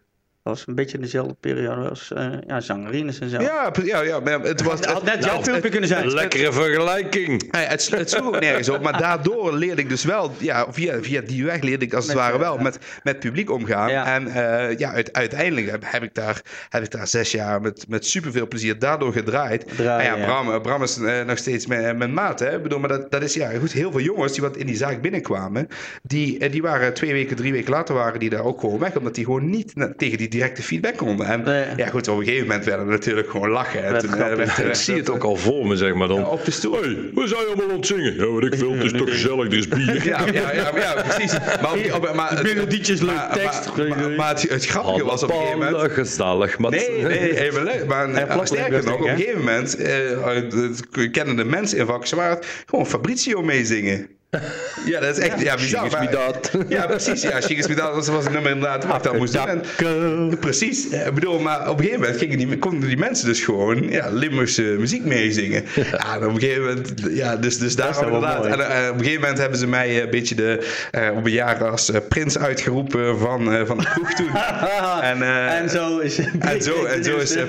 Dat 0.47 0.55
was 0.55 0.67
een 0.67 0.75
beetje 0.75 0.99
dezelfde 0.99 1.37
periode 1.41 1.89
als 1.89 2.11
uh, 2.17 2.27
ja, 2.47 2.61
zangerines 2.61 3.19
en 3.19 3.29
zo. 3.29 3.41
Ja, 3.41 3.73
ja, 3.85 4.01
ja 4.01 4.21
maar 4.21 4.41
het 4.41 4.63
was... 4.63 4.79
Het 4.79 4.87
had 4.87 5.05
net 5.05 5.25
jouw 5.25 5.43
filmpje 5.43 5.71
kunnen 5.71 5.89
zijn. 5.89 6.13
Lekkere 6.13 6.53
vergelijking. 6.53 7.53
Nee, 7.53 7.65
het, 7.65 7.91
het 7.91 8.11
sloeg 8.11 8.27
ook 8.27 8.41
nergens 8.41 8.69
op. 8.69 8.83
Maar 8.83 8.99
daardoor 8.99 9.55
leerde 9.55 9.83
ik 9.83 9.89
dus 9.89 10.05
wel... 10.05 10.33
Ja, 10.39 10.67
via, 10.71 11.03
via 11.03 11.21
die 11.21 11.45
weg 11.45 11.61
leerde 11.61 11.85
ik 11.85 11.95
als 11.95 12.07
het 12.07 12.15
ware 12.15 12.39
wel 12.39 12.59
met, 12.59 12.79
met 13.03 13.19
publiek 13.19 13.51
omgaan. 13.51 13.89
En 13.89 14.27
uh, 14.27 14.79
ja, 14.79 14.95
uiteindelijk 15.13 15.71
heb, 15.71 15.83
heb, 15.87 16.03
ik 16.03 16.15
daar, 16.15 16.43
heb 16.69 16.83
ik 16.83 16.91
daar 16.91 17.07
zes 17.07 17.31
jaar 17.31 17.61
met, 17.61 17.85
met 17.89 18.07
superveel 18.07 18.49
plezier 18.49 18.79
daardoor 18.79 19.13
gedraaid. 19.13 19.77
Draaien, 19.77 20.13
en 20.13 20.19
ja, 20.19 20.25
Bram, 20.27 20.63
Bram 20.63 20.83
is 20.83 20.99
uh, 20.99 21.23
nog 21.23 21.39
steeds 21.39 21.67
mijn, 21.67 21.99
mijn 21.99 22.15
maat. 22.15 22.39
Hè? 22.39 22.57
Ik 22.57 22.63
bedoel, 22.63 22.79
maar 22.79 22.89
dat, 22.89 23.11
dat 23.11 23.23
is 23.23 23.35
ja, 23.35 23.51
goed. 23.59 23.73
Heel 23.73 23.91
veel 23.91 24.01
jongens 24.01 24.33
die 24.33 24.43
wat 24.43 24.57
in 24.57 24.67
die 24.67 24.77
zaak 24.77 25.01
binnenkwamen... 25.01 25.69
Die, 26.03 26.49
die 26.51 26.63
waren 26.63 26.95
twee 26.95 27.13
weken, 27.13 27.37
drie 27.37 27.53
weken 27.53 27.71
later 27.71 27.95
waren 27.95 28.21
die 28.21 28.31
daar 28.31 28.45
ook 28.45 28.61
gewoon 28.61 28.79
weg. 28.79 28.97
Omdat 28.97 29.15
die 29.15 29.25
gewoon 29.25 29.51
niet 29.51 29.73
tegen 29.97 30.19
die 30.19 30.29
directe 30.37 30.63
feedback 30.63 30.97
konden. 30.97 31.27
En 31.27 31.77
ja, 31.77 31.87
goed, 31.87 32.09
op 32.09 32.19
een 32.19 32.25
gegeven 32.25 32.47
moment 32.47 32.65
werden 32.65 32.87
we 32.87 32.93
natuurlijk 32.93 33.31
gewoon 33.31 33.51
lachen. 33.51 33.85
En 33.85 33.99
toen, 33.99 34.17
werd, 34.17 34.59
ik 34.59 34.75
zie 34.75 34.97
het 34.97 35.11
ook 35.11 35.25
al 35.25 35.37
voor 35.37 35.67
me, 35.67 35.77
zeg 35.77 35.95
maar 35.95 36.09
dan. 36.09 36.27
op 36.27 36.45
de 36.45 36.51
stoel. 36.51 36.73
Hey, 36.73 36.97
we 37.15 37.27
zijn 37.27 37.47
allemaal 37.47 37.71
aan 37.71 37.77
het 37.77 37.87
zingen. 37.87 38.15
Ja, 38.15 38.27
wat 38.27 38.45
ik 38.45 38.55
wil, 38.55 38.73
het 38.73 38.85
is 38.85 38.93
toch 38.93 39.11
gezellig, 39.11 39.47
er 39.47 39.59
is 39.59 39.69
bier. 39.69 39.95
Ja, 40.07 40.21
ja, 40.33 40.53
ja, 40.53 40.71
ja 40.75 41.03
precies. 41.03 41.33
Maar, 41.33 41.95
op, 41.95 42.15
maar, 42.15 42.41
melodietjes, 42.43 43.01
leuk 43.01 43.29
tekst. 43.33 43.77
Maar, 43.77 44.11
maar, 44.11 44.29
het, 44.29 44.51
het 44.51 44.67
grappige 44.67 45.05
was 45.05 45.23
op 45.23 45.31
een 45.31 45.37
gegeven 45.37 45.59
moment... 45.59 45.93
gezellig. 45.93 46.59
Maar 46.59 46.71
nee, 46.71 47.03
nee, 47.03 47.41
even 47.41 47.65
leuk. 47.65 47.87
Maar 47.87 48.47
sterker 48.47 48.85
nog, 48.85 48.95
op 48.95 49.01
een 49.01 49.17
gegeven 49.17 49.39
moment 49.39 49.81
uh, 49.81 51.11
kennen 51.11 51.37
de 51.37 51.45
mensen 51.45 51.79
in 51.79 51.87
Vakkenwaard 51.87 52.47
gewoon 52.67 52.87
Fabrizio 52.87 53.43
meezingen. 53.43 54.16
Ja, 54.87 55.01
dat 55.01 55.19
is 55.19 55.25
echt 55.25 55.41
ja, 55.41 55.55
bizar. 55.55 55.91
Maar, 55.91 56.11
dat. 56.11 56.51
Ja, 56.69 56.87
precies. 56.87 57.23
Ja, 57.23 57.41
Shigismidat 57.41 57.95
was, 57.95 58.09
was 58.09 58.27
een 58.27 58.33
nummer 58.33 58.51
inderdaad 58.51 58.87
wat 58.87 58.97
ik 58.97 59.03
dan 59.03 59.17
moest 59.17 59.39
doen. 59.79 60.39
precies. 60.39 60.89
Ik 60.89 61.15
bedoel, 61.15 61.39
maar 61.39 61.61
op 61.61 61.79
een 61.79 61.85
gegeven 61.85 62.01
moment 62.01 62.19
gingen 62.19 62.39
die, 62.39 62.59
konden 62.59 62.89
die 62.89 62.97
mensen 62.97 63.27
dus 63.27 63.41
gewoon 63.41 63.91
ja, 63.91 64.09
Limburgse 64.11 64.63
muziek 64.63 65.05
meezingen. 65.05 65.65
Ja, 65.75 66.17
op 66.17 66.23
een 66.23 66.41
gegeven 66.41 66.65
moment, 66.65 66.93
ja, 67.11 67.37
dus, 67.37 67.59
dus 67.59 67.77
daarom 67.77 68.05
inderdaad. 68.05 68.47
En, 68.47 68.59
uh, 68.59 68.65
op 68.65 68.99
een 68.99 68.99
gegeven 68.99 69.21
moment 69.21 69.39
hebben 69.39 69.59
ze 69.59 69.67
mij 69.67 70.03
een 70.03 70.11
beetje 70.11 70.35
de, 70.35 70.67
uh, 70.93 71.17
op 71.17 71.25
een 71.25 71.33
jaar 71.33 71.65
als 71.65 71.91
uh, 71.91 71.97
prins 72.09 72.39
uitgeroepen 72.39 73.19
van, 73.19 73.53
uh, 73.53 73.61
van 73.67 73.79
de 73.79 73.85
kroeg 73.85 74.13
toen. 74.13 74.31
en, 75.11 75.23
en 75.49 75.71
zo 75.71 75.99
is 75.99 76.19
En 76.39 76.63
zo, 76.63 76.85
en 76.95 77.05
zo 77.05 77.17
is 77.17 77.29
de 77.29 77.45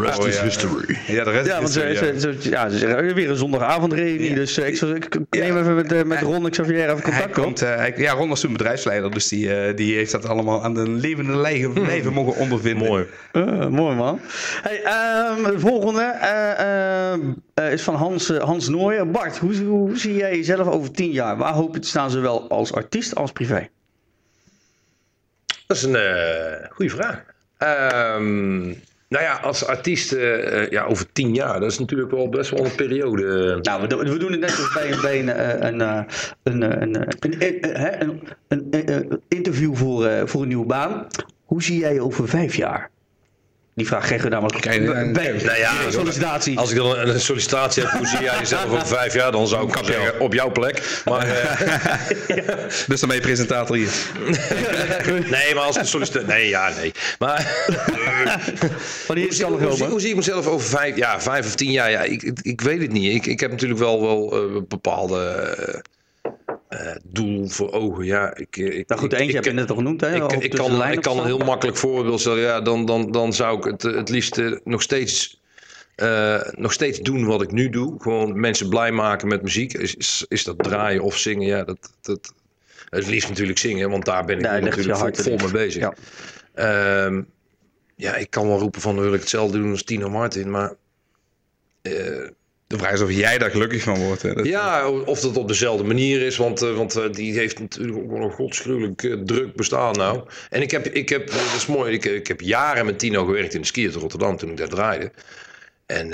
rest 0.00 0.24
is 0.24 0.40
history. 0.40 0.98
Ja, 1.06 1.24
de 1.24 1.30
rest 1.30 1.46
ja, 1.46 1.58
is 1.58 1.74
history. 1.74 2.20
Want 2.20 2.22
zo, 2.22 2.32
ja, 2.50 3.14
weer 3.14 3.30
een 3.30 3.36
zondagavondreunie, 3.36 4.34
dus 4.34 4.58
ik, 4.58 4.82
ik 4.82 5.18
neem 5.30 5.58
even 5.58 5.67
met, 5.74 5.92
uh, 5.92 6.02
met 6.02 6.20
Ron 6.20 6.50
Xavier 6.50 6.90
even 6.90 7.02
contact 7.02 7.32
komt. 7.32 7.62
Uh, 7.62 7.74
hij, 7.74 7.94
ja, 7.96 8.12
Ron 8.12 8.28
was 8.28 8.40
toen 8.40 8.52
bedrijfsleider, 8.52 9.10
dus 9.10 9.28
die, 9.28 9.68
uh, 9.68 9.76
die 9.76 9.94
heeft 9.94 10.12
dat 10.12 10.28
allemaal 10.28 10.64
aan 10.64 10.74
de 10.74 10.88
levende 10.88 11.36
lijven, 11.36 11.70
hmm. 11.70 11.86
leven 11.86 12.12
mogen 12.12 12.36
ondervinden. 12.36 12.88
Mooi. 12.88 13.06
mooi 13.70 13.96
man. 13.96 14.20
Hey, 14.62 14.76
um, 14.76 15.42
de 15.42 15.58
volgende 15.58 16.14
is 17.72 17.82
van 17.82 17.94
Hans, 17.94 18.28
Hans. 18.28 18.70
Bart, 19.12 19.38
hoe, 19.38 19.56
hoe, 19.56 19.98
zie 19.98 20.14
jij 20.14 20.36
jezelf 20.36 20.66
over 20.66 20.90
tien 20.90 21.10
jaar? 21.10 21.36
Waar 21.36 21.52
hoop 21.52 21.74
je 21.74 21.80
te 21.80 21.88
staan, 21.88 22.10
zowel 22.10 22.48
als 22.48 22.72
artiest 22.72 23.14
als 23.14 23.32
privé? 23.32 23.68
Dat 25.66 25.76
is 25.76 25.82
een 25.82 25.98
goede 26.70 26.90
vraag. 26.90 27.24
Um, 28.16 28.82
nou 29.08 29.24
ja, 29.24 29.34
als 29.36 29.64
artiest 29.64 30.12
uh, 30.12 30.70
ja, 30.70 30.84
over 30.84 31.12
tien 31.12 31.34
jaar, 31.34 31.60
dat 31.60 31.70
is 31.70 31.78
natuurlijk 31.78 32.10
wel 32.10 32.28
best 32.28 32.50
wel 32.50 32.64
een 32.64 32.74
periode. 32.74 33.58
Nou, 33.62 33.88
we, 33.88 33.96
we 33.96 34.18
doen 34.18 34.30
het 34.30 34.40
net 34.40 34.50
als 34.50 35.00
bij, 35.00 35.18
een, 35.18 35.28
een, 35.66 35.80
een, 36.42 36.82
een, 36.82 38.22
een, 38.48 38.68
een 38.68 39.22
interview 39.28 39.74
voor, 39.74 40.28
voor 40.28 40.42
een 40.42 40.48
nieuwe 40.48 40.66
baan. 40.66 41.06
Hoe 41.44 41.62
zie 41.62 41.78
jij 41.78 42.00
over 42.00 42.28
vijf 42.28 42.56
jaar? 42.56 42.90
Die 43.78 43.86
vraag 43.86 44.04
krijgen 44.04 44.28
we 44.28 44.34
namelijk 44.34 44.64
bij, 44.64 45.12
bij 45.12 45.32
nou 45.32 45.58
ja, 45.58 45.90
sollicitatie. 45.90 46.58
Als 46.58 46.70
ik 46.70 46.76
dan 46.76 46.98
een 46.98 47.20
sollicitatie 47.20 47.82
heb, 47.82 47.92
hoe 47.92 48.06
zie 48.06 48.22
jij 48.22 48.38
jezelf 48.38 48.64
over 48.64 48.86
vijf 48.86 49.14
jaar? 49.14 49.32
Dan 49.32 49.48
zou 49.48 49.68
ik 49.68 49.78
zeggen, 49.84 50.20
op 50.20 50.34
jouw 50.34 50.52
plek. 50.52 51.00
Maar, 51.04 51.26
uh, 51.26 52.36
dus 52.88 53.00
dan 53.00 53.08
ben 53.08 53.14
je 53.14 53.22
presentator 53.22 53.76
hier. 53.76 53.92
nee, 55.30 55.54
maar 55.54 55.62
als 55.62 55.76
een 55.76 55.86
sollicitatie... 55.86 56.28
Nee, 56.28 56.48
ja, 56.48 56.72
nee. 56.76 56.92
Maar... 57.18 57.66
Wanneer 59.06 59.28
is 59.28 59.38
het 59.38 59.48
hoe, 59.48 59.84
hoe, 59.84 60.00
zie 60.00 60.10
ik 60.10 60.16
mezelf 60.16 60.46
over 60.46 60.68
vijf, 60.68 60.96
ja, 60.96 61.20
vijf 61.20 61.46
of 61.46 61.54
tien 61.54 61.70
jaar? 61.70 61.90
Ja, 61.90 62.02
ik, 62.02 62.22
ik, 62.22 62.38
ik 62.42 62.60
weet 62.60 62.80
het 62.80 62.92
niet. 62.92 63.14
Ik, 63.14 63.26
ik 63.26 63.40
heb 63.40 63.50
natuurlijk 63.50 63.80
wel, 63.80 64.00
wel 64.00 64.48
uh, 64.48 64.62
bepaalde... 64.68 65.56
Uh, 65.68 65.74
uh, 66.70 66.96
doel 67.04 67.48
voor 67.48 67.72
ogen. 67.72 68.04
Ja, 68.04 68.36
ik, 68.36 68.56
eh, 68.56 68.78
ik, 68.78 68.88
nou 68.88 69.00
goed, 69.00 69.12
eentje 69.12 69.34
heb 69.34 69.44
je 69.44 69.50
net 69.50 69.70
al 69.70 69.76
genoemd. 69.76 70.00
Hè? 70.00 70.14
Ik, 70.14 70.32
ik 70.32 70.50
kan, 70.50 70.90
ik 70.90 71.00
kan 71.00 71.18
een 71.18 71.24
heel 71.24 71.38
makkelijk 71.38 71.76
voorbeeld 71.76 72.20
stellen. 72.20 72.42
Ja, 72.42 72.60
dan, 72.60 72.86
dan, 72.86 73.10
dan 73.10 73.32
zou 73.32 73.58
ik 73.58 73.64
het, 73.64 73.82
het 73.82 74.08
liefst 74.08 74.40
nog 74.64 74.82
steeds 74.82 75.38
uh, 76.02 76.40
nog 76.50 76.72
steeds 76.72 76.98
doen 76.98 77.24
wat 77.24 77.42
ik 77.42 77.52
nu 77.52 77.68
doe. 77.68 78.02
Gewoon 78.02 78.40
mensen 78.40 78.68
blij 78.68 78.92
maken 78.92 79.28
met 79.28 79.42
muziek. 79.42 79.72
Is, 79.72 79.94
is, 79.94 80.24
is 80.28 80.44
dat 80.44 80.58
draaien 80.58 81.02
of 81.02 81.16
zingen? 81.16 81.46
Ja, 81.46 81.64
dat, 81.64 81.92
dat, 82.00 82.34
het 82.88 83.06
liefst 83.06 83.28
natuurlijk 83.28 83.58
zingen, 83.58 83.90
want 83.90 84.04
daar 84.04 84.24
ben 84.24 84.38
ik 84.38 84.42
natuurlijk 84.42 84.98
vol, 84.98 85.24
vol 85.24 85.36
mee 85.36 85.50
bezig. 85.50 85.82
Ja. 85.82 85.94
Uh, 87.08 87.22
ja, 87.94 88.16
ik 88.16 88.30
kan 88.30 88.48
wel 88.48 88.58
roepen 88.58 88.80
van 88.80 89.00
wil 89.00 89.14
ik 89.14 89.20
hetzelfde 89.20 89.58
doen 89.58 89.70
als 89.70 89.82
Tino 89.82 90.10
Martin, 90.10 90.50
maar 90.50 90.74
uh, 91.82 92.28
de 92.68 92.78
vraag 92.78 92.92
is 92.92 93.00
of 93.00 93.12
jij 93.12 93.38
daar 93.38 93.50
gelukkig 93.50 93.82
van 93.82 93.98
wordt. 93.98 94.22
Hè? 94.22 94.30
ja, 94.30 94.90
of 94.90 95.20
dat 95.20 95.36
op 95.36 95.48
dezelfde 95.48 95.84
manier 95.84 96.22
is. 96.22 96.36
Want, 96.36 96.62
uh, 96.62 96.76
want 96.76 96.96
uh, 96.96 97.12
die 97.12 97.32
heeft 97.32 97.58
natuurlijk 97.58 97.98
ook 97.98 98.10
wel 98.10 98.22
een 98.22 98.30
godschuwelijk 98.30 99.02
uh, 99.02 99.22
druk 99.24 99.54
bestaan 99.54 99.96
nou. 99.96 100.22
En 100.50 100.62
ik 100.62 100.70
heb, 100.70 100.86
ik 100.86 101.08
heb 101.08 101.26
dat 101.26 101.54
is 101.56 101.66
mooi, 101.66 101.92
ik, 101.92 102.04
ik 102.04 102.26
heb 102.26 102.40
jaren 102.40 102.86
met 102.86 102.98
Tino 102.98 103.24
gewerkt 103.24 103.54
in 103.54 103.60
de 103.60 103.66
skier 103.66 103.90
te 103.90 103.98
Rotterdam 103.98 104.36
toen 104.36 104.50
ik 104.50 104.56
daar 104.56 104.68
draaide. 104.68 105.12
En 105.86 106.12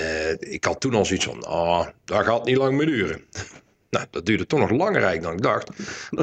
ik 0.53 0.65
had 0.65 0.81
toen 0.81 0.95
al 0.95 1.05
zoiets 1.05 1.25
van, 1.25 1.45
ah, 1.45 1.61
oh, 1.61 1.87
dat 2.05 2.25
gaat 2.25 2.45
niet 2.45 2.57
lang 2.57 2.77
meer 2.77 2.87
duren. 2.87 3.25
Nou, 3.95 4.07
dat 4.11 4.27
duurde 4.27 4.47
toch 4.47 4.61
nog 4.61 4.71
langer 4.71 5.21
dan 5.21 5.33
ik 5.33 5.43
dacht. 5.43 5.71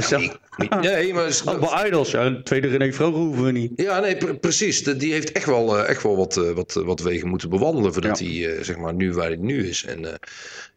Ja, 0.10 0.18
niet, 0.18 0.80
nee, 0.82 1.14
maar... 1.14 1.28
Is, 1.28 1.44
wel 1.66 1.86
idols, 1.86 2.12
ja. 2.12 2.26
Een 2.26 2.44
tweede 2.44 2.68
René 2.68 2.94
Vroger 2.94 3.20
hoeven 3.20 3.44
we 3.44 3.52
niet. 3.52 3.72
Ja, 3.76 4.00
nee, 4.00 4.36
precies. 4.36 4.84
Die 4.84 5.12
heeft 5.12 5.32
echt 5.32 5.46
wel, 5.46 5.78
eh, 5.78 5.90
echt 5.90 6.04
wel 6.04 6.16
wat, 6.16 6.38
eh, 6.38 6.52
wat, 6.52 6.74
wat 6.74 7.00
wegen 7.00 7.28
moeten 7.28 7.50
bewandelen... 7.50 7.94
voordat 7.94 8.20
hij, 8.20 8.56
eh, 8.56 8.64
zeg 8.64 8.78
maar, 8.78 8.94
nu 8.94 9.14
waar 9.14 9.28
hij 9.28 9.36
nu 9.36 9.68
is. 9.68 9.86
En 9.86 10.20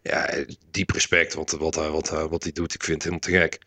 ja, 0.03 0.45
diep 0.71 0.91
respect 0.91 1.35
wat, 1.35 1.51
wat, 1.51 1.75
wat, 1.75 2.09
wat 2.09 2.43
hij 2.43 2.53
doet. 2.53 2.75
Ik 2.75 2.85
vind 2.85 3.03
het 3.03 3.13
helemaal 3.13 3.49
te 3.49 3.49
gek. 3.49 3.59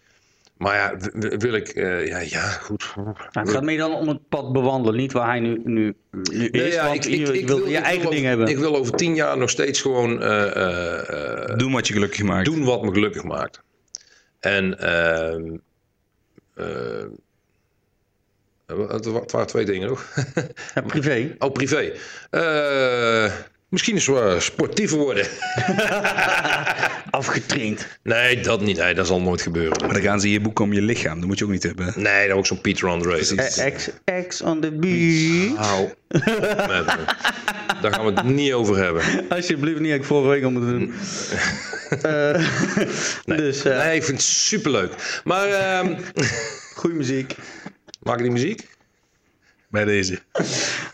Maar 0.57 0.75
ja, 0.75 0.97
wil 1.37 1.53
ik, 1.53 1.75
uh, 1.75 2.07
ja, 2.07 2.19
ja, 2.19 2.41
goed. 2.41 2.93
Nou, 2.95 3.15
het 3.31 3.49
gaat 3.49 3.63
meer 3.63 3.77
dan 3.77 3.93
om 3.93 4.07
het 4.07 4.29
pad 4.29 4.51
bewandelen, 4.51 4.99
niet 4.99 5.11
waar 5.11 5.27
hij 5.27 5.39
nu, 5.39 5.61
nu, 5.63 5.95
nu 6.11 6.47
is. 6.47 6.73
ja, 6.73 6.85
want 6.85 7.05
ik, 7.05 7.13
ik, 7.13 7.27
ik, 7.27 7.47
wil 7.47 7.67
je 7.67 7.77
eigen 7.77 8.09
ding 8.09 8.25
hebben. 8.25 8.47
Ik 8.47 8.57
wil 8.57 8.75
over 8.75 8.95
tien 8.95 9.15
jaar 9.15 9.37
nog 9.37 9.49
steeds 9.49 9.81
gewoon... 9.81 10.23
Uh, 10.23 10.55
uh, 10.55 11.55
doen 11.55 11.71
wat 11.71 11.87
je 11.87 11.93
gelukkig 11.93 12.23
maakt. 12.23 12.45
Doen 12.45 12.63
wat 12.63 12.83
me 12.83 12.91
gelukkig 12.91 13.23
maakt. 13.23 13.61
En... 14.39 14.79
Ehm, 14.79 15.57
het 18.65 19.31
waren 19.31 19.47
twee 19.47 19.65
dingen 19.65 19.87
nog. 19.87 20.13
ja, 20.75 20.81
privé. 20.81 21.35
Oh, 21.39 21.51
privé. 21.51 21.93
Misschien 23.69 23.95
eens 23.95 24.07
wel 24.07 24.39
sportiever 24.39 24.97
worden. 24.97 25.27
Afgetraind. 27.09 27.87
Nee, 28.03 28.39
dat 28.39 28.61
niet. 28.61 28.77
Nee, 28.77 28.93
dat 28.93 29.07
zal 29.07 29.21
nooit 29.21 29.41
gebeuren. 29.41 29.85
Maar 29.85 29.93
dan 29.93 30.01
gaan 30.01 30.19
ze 30.19 30.31
je 30.31 30.41
boek 30.41 30.59
om 30.59 30.73
je 30.73 30.81
lichaam. 30.81 31.19
Dat 31.19 31.27
moet 31.27 31.39
je 31.39 31.45
ook 31.45 31.51
niet 31.51 31.63
hebben. 31.63 31.93
Nee, 31.95 32.27
dan 32.27 32.37
ook 32.37 32.45
zo'n 32.45 32.61
Peter 32.61 32.87
on 32.87 33.01
the 33.01 33.09
Race. 33.09 33.71
X, 34.27 34.41
on 34.41 34.61
the 34.61 34.71
beach. 34.71 35.55
Hou. 35.55 35.89
Daar 37.81 37.93
gaan 37.93 38.05
we 38.05 38.11
het 38.11 38.23
niet 38.23 38.53
over 38.53 38.77
hebben. 38.77 39.03
Alsjeblieft 39.29 39.79
niet. 39.79 39.93
Ik 39.93 40.03
vorige 40.03 40.29
week 40.29 40.43
al 40.43 40.51
moeten 40.51 40.71
doen. 40.71 40.93
uh, 42.05 42.47
nee. 43.25 43.37
Dus, 43.37 43.65
uh, 43.65 43.77
nee, 43.77 43.95
ik 43.95 44.03
vind 44.03 44.17
het 44.17 44.27
superleuk. 44.27 45.21
Maar... 45.23 45.79
Um... 45.79 45.97
Goeie 46.75 46.97
muziek. 46.97 47.35
Maak 47.99 48.17
die 48.17 48.31
muziek? 48.31 48.67
Bij 49.69 49.85
deze. 49.85 50.19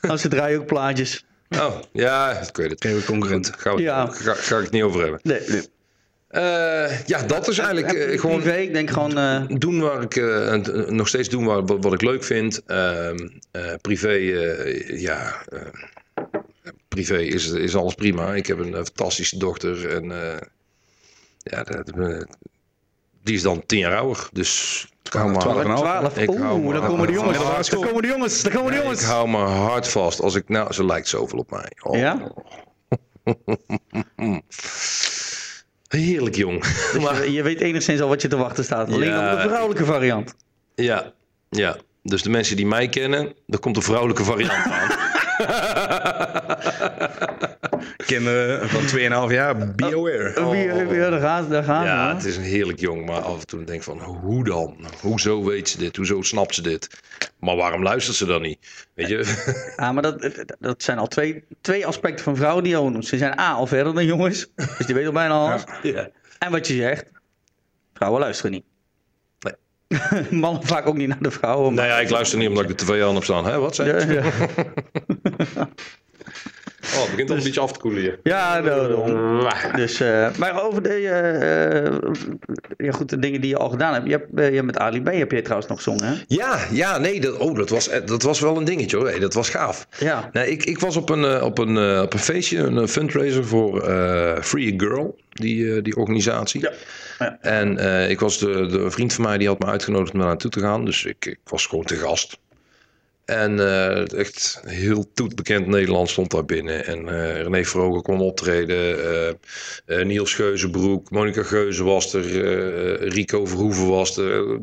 Als 0.02 0.22
ze 0.22 0.28
draaien 0.28 0.60
ook 0.60 0.66
plaatjes. 0.66 1.26
Oh, 1.60 1.80
ja, 1.92 2.32
ik 2.32 2.58
weet 2.58 2.70
het. 2.70 2.82
Geen 2.86 3.06
concurrent. 3.06 3.52
Gaan 3.58 3.76
we, 3.76 3.82
ja. 3.82 4.06
ga, 4.06 4.34
ga, 4.34 4.58
ik 4.58 4.64
het 4.64 4.72
niet 4.72 4.84
over 4.84 5.02
hebben. 5.02 5.20
Nee, 5.24 5.42
nee. 5.48 5.72
Uh, 6.32 7.06
ja, 7.06 7.24
dat 7.24 7.48
is 7.48 7.58
eigenlijk 7.58 7.94
uh, 7.94 8.20
gewoon. 8.20 8.42
Privé, 8.42 8.58
ik 8.58 8.74
denk 8.74 8.90
gewoon. 8.90 9.18
Uh... 9.18 9.44
Doen 9.48 9.80
waar 9.80 10.02
ik. 10.02 10.16
nog 10.90 11.08
steeds 11.08 11.30
doen 11.30 11.46
waar, 11.46 11.66
wat, 11.66 11.84
wat 11.84 11.94
ik 11.94 12.02
leuk 12.02 12.24
vind. 12.24 12.62
Ehm, 12.66 13.28
privé, 13.82 14.12
ja. 14.88 15.46
privé 16.88 17.18
is, 17.18 17.52
is 17.52 17.76
alles 17.76 17.94
prima. 17.94 18.34
Ik 18.34 18.48
heb 18.48 18.60
een 18.60 18.74
fantastische 18.74 19.38
dochter. 19.38 19.90
En 19.90 20.04
ja, 21.38 21.64
dat, 21.64 21.92
die 23.24 23.36
is 23.36 23.42
dan 23.42 23.66
tien 23.66 23.80
jaar 23.80 23.98
ouder. 23.98 24.28
Dus 24.32 24.86
ik 25.04 25.14
hou 25.14 25.40
12, 25.40 25.64
12. 25.64 26.18
Oeh, 26.28 26.74
daar 26.74 26.88
komen 26.88 27.08
de 27.08 27.14
jongens. 27.14 27.38
Daar 27.70 27.80
komen 27.80 28.02
de 28.02 28.08
jongens. 28.08 28.42
Daar 28.42 28.54
komen 28.54 28.72
de 28.72 28.78
jongens. 28.78 29.02
Ik 29.02 29.08
hou 29.08 29.30
me 29.30 29.38
hard 29.38 29.88
vast. 29.88 30.22
Als 30.22 30.36
ik, 30.36 30.50
nou, 30.50 30.74
ze 30.74 30.86
lijkt 30.86 31.08
zoveel 31.08 31.40
op 31.40 31.52
mij. 31.52 31.72
Oh. 31.82 31.98
Ja? 31.98 32.32
Heerlijk 35.88 36.36
jong. 36.36 36.64
Dus 36.64 37.04
maar, 37.04 37.30
je, 37.30 37.44
weet 37.44 37.60
enigszins 37.62 38.02
al 38.02 38.08
wat 38.08 38.22
je 38.22 38.28
te 38.28 38.38
wachten 38.38 38.64
staat. 38.64 38.92
Alleen 38.92 39.10
ja, 39.10 39.34
op 39.34 39.42
de 39.42 39.48
vrouwelijke 39.48 39.86
variant. 39.86 40.36
Ja, 40.76 41.14
ja. 41.50 41.78
Dus 42.04 42.24
de 42.24 42.30
mensen 42.30 42.56
die 42.56 42.66
mij 42.66 42.90
kennen, 42.90 43.34
er 43.48 43.60
komt 43.60 43.76
de 43.76 43.82
vrouwelijke 43.82 44.24
variant 44.24 44.52
aan. 44.52 44.90
Kinderen 48.06 48.70
van 48.70 48.82
2,5 49.30 49.34
jaar, 49.34 49.58
be 49.58 49.86
aware. 49.86 50.34
Oh, 50.40 50.48
oh. 50.48 50.96
Ja, 50.96 51.10
daar 51.10 51.20
gaat, 51.20 51.50
daar 51.50 51.64
gaat 51.64 51.86
Ja, 51.86 52.16
het 52.16 52.26
is 52.26 52.38
een 52.38 52.44
heerlijk 52.44 52.80
jong, 52.80 53.06
maar 53.06 53.22
af 53.22 53.40
en 53.40 53.48
toe 53.48 53.64
denk 53.64 53.78
ik 53.78 53.84
van, 53.84 54.00
hoe 54.00 54.44
dan? 54.44 54.78
Hoezo 55.02 55.44
weet 55.44 55.70
ze 55.70 55.78
dit? 55.78 55.96
Hoezo 55.96 56.22
snapt 56.22 56.56
ze 56.56 56.62
dit? 56.62 56.90
Maar 57.40 57.56
waarom 57.56 57.84
luistert 57.84 58.18
ze 58.18 58.26
dan 58.26 58.42
niet? 58.42 58.88
Weet 58.94 59.08
je? 59.08 59.74
Ja, 59.78 59.92
maar 59.94 60.04
dat, 60.04 60.46
dat 60.60 60.84
zijn 60.84 60.98
al 60.98 61.08
twee, 61.08 61.44
twee 61.62 61.86
aspecten 61.86 62.24
van 62.24 62.36
vrouwen 62.36 62.64
die 62.64 62.78
al 62.78 63.04
Ze 63.04 63.18
zijn 63.18 63.40
A, 63.40 63.52
al 63.52 63.68
verder 63.68 63.94
dan 63.94 64.06
jongens. 64.06 64.48
Dus 64.56 64.86
die 64.86 64.96
weten 64.96 65.08
al 65.08 65.14
bijna 65.14 65.34
alles. 65.34 65.64
Ja. 65.82 66.10
En 66.40 66.52
wat 66.52 66.68
je 66.68 66.74
zegt, 66.74 67.12
vrouwen 67.94 68.22
luisteren 68.22 68.52
niet. 68.52 68.64
Mannen 70.30 70.64
vaak 70.64 70.88
ook 70.88 70.98
niet 70.98 71.08
naar 71.08 71.22
de 71.22 71.32
vrouwen. 71.32 71.74
Nee, 71.74 71.88
ja, 71.88 72.00
ik 72.00 72.10
luister 72.10 72.38
niet 72.38 72.48
omdat 72.48 72.64
ik 72.64 72.78
de 72.78 72.86
tv 72.86 73.04
aan 73.04 73.14
heb 73.14 73.24
staan. 73.24 73.46
Hè, 73.46 73.60
wat 73.60 73.76
zeg 73.76 74.08
je? 74.08 74.14
Ja, 74.14 74.24
ja. 75.56 75.70
Oh, 76.84 77.02
het 77.02 77.12
begint 77.12 77.30
al 77.30 77.38
een 77.38 77.44
beetje 77.44 77.60
af 77.60 77.72
te 77.72 77.80
koelen 77.80 78.02
hier. 78.02 78.20
Ja, 78.24 78.62
daarom. 78.62 79.48
Dus, 79.76 80.02
uh, 80.02 80.36
maar 80.38 80.64
over 80.64 80.84
de, 80.84 81.02
uh, 81.02 82.88
ja, 82.88 82.92
goed, 82.92 83.10
de 83.10 83.20
dingen 83.20 83.42
die 83.42 83.50
je 83.50 83.58
al 83.58 83.70
gedaan 83.70 83.94
hebt. 83.94 84.06
Je 84.06 84.12
hebt, 84.12 84.28
uh, 84.36 84.54
je 84.54 84.64
met 84.64 84.78
Ali 84.78 85.02
B 85.02 85.12
heb 85.12 85.32
je 85.32 85.42
trouwens 85.42 85.70
nog 85.70 85.78
gezongen, 85.78 86.04
hè? 86.08 86.14
Ja, 86.28 86.60
ja, 86.72 86.98
nee, 86.98 87.22
dat, 87.22 87.38
oh, 87.38 87.56
dat, 87.56 87.70
was, 87.70 87.90
dat 88.06 88.24
was 88.24 88.40
wel 88.40 88.58
een 88.58 88.66
dingetje 88.66 88.98
hoor. 88.98 89.08
Hey, 89.08 89.20
dat 89.20 89.34
was 89.34 89.50
gaaf. 89.50 89.88
Ja. 90.00 90.30
Nee, 90.32 90.52
ik, 90.52 90.66
ik 90.66 90.80
was 90.80 90.96
op 90.96 91.10
een, 91.10 91.42
op, 91.42 91.58
een, 91.58 92.02
op 92.02 92.14
een 92.14 92.20
feestje, 92.20 92.58
een 92.58 92.88
fundraiser 92.88 93.46
voor 93.46 93.82
Free 94.42 94.74
a 94.74 94.78
Girl, 94.78 95.20
die, 95.30 95.82
die 95.82 95.96
organisatie. 95.96 96.62
Ja. 96.62 96.72
ja. 97.20 97.38
En 97.42 97.78
ik 98.10 98.20
was 98.20 98.40
de, 98.40 98.68
de 98.68 98.92
vriend 98.92 99.14
van 99.14 99.24
mij 99.24 99.38
die 99.38 99.48
had 99.48 99.60
me 99.60 99.66
uitgenodigd 99.66 100.14
om 100.14 100.20
daar 100.20 100.28
naartoe 100.28 100.52
te 100.52 100.60
gaan. 100.60 100.86
Dus 100.86 101.06
ik, 101.06 101.26
ik 101.26 101.40
was 101.44 101.66
gewoon 101.66 101.86
te 101.86 101.96
gast. 101.96 102.42
En 103.26 103.58
uh, 103.58 104.12
echt 104.12 104.62
heel 104.66 105.14
toetbekend 105.14 105.68
Nederland 105.68 106.10
stond 106.10 106.32
daar 106.32 106.46
binnen. 106.46 106.86
En 106.86 107.00
uh, 107.08 107.42
René 107.42 107.66
Vroger 107.66 108.02
kon 108.02 108.20
optreden. 108.20 108.98
Uh, 109.88 110.04
Niels 110.06 110.34
Geuzenbroek, 110.34 111.10
Monica 111.10 111.44
Geuze 111.44 111.84
was 111.84 112.14
er. 112.14 112.24
Rico 113.10 113.46
Verhoeven 113.46 113.88
was 113.88 114.18
er. 114.18 114.60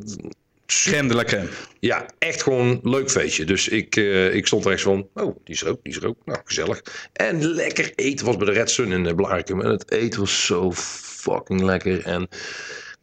Crème 0.66 1.48
Ja, 1.80 2.06
echt 2.18 2.42
gewoon 2.42 2.80
leuk 2.82 3.10
feestje. 3.10 3.44
Dus 3.44 3.68
ik, 3.68 3.96
ik 4.32 4.46
stond 4.46 4.64
er 4.64 4.72
echt 4.72 4.82
van, 4.82 5.08
oh, 5.14 5.36
die 5.44 5.54
is 5.54 5.62
er 5.62 5.68
ook, 5.68 5.78
die 5.82 5.92
is 5.92 5.98
er 5.98 6.08
ook. 6.08 6.16
Nou, 6.24 6.38
gezellig. 6.44 6.82
En 7.12 7.44
lekker 7.44 7.92
eten 7.94 8.26
was 8.26 8.36
bij 8.36 8.46
de 8.46 8.52
Red 8.52 8.70
Sun 8.70 8.92
in 8.92 9.14
Blarikum. 9.14 9.60
En 9.60 9.70
het 9.70 9.90
eten 9.90 10.20
was 10.20 10.46
zo 10.46 10.72
fucking 10.72 11.62
lekker. 11.62 12.04
En 12.04 12.22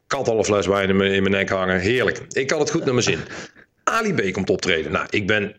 ik 0.05 0.11
had 0.11 0.27
alle 0.27 0.45
fles 0.45 0.67
wijn 0.67 0.89
in 0.89 0.95
mijn, 0.95 1.11
in 1.11 1.21
mijn 1.21 1.35
nek 1.35 1.49
hangen. 1.49 1.79
Heerlijk. 1.79 2.21
Ik 2.29 2.49
had 2.49 2.59
het 2.59 2.71
goed 2.71 2.85
naar 2.85 2.93
mijn 2.93 3.05
zin. 3.05 3.19
Ali 3.87 4.13
B 4.13 4.33
komt 4.33 4.49
optreden. 4.49 4.91
Nou, 4.91 5.05
ik 5.09 5.27
ben 5.27 5.55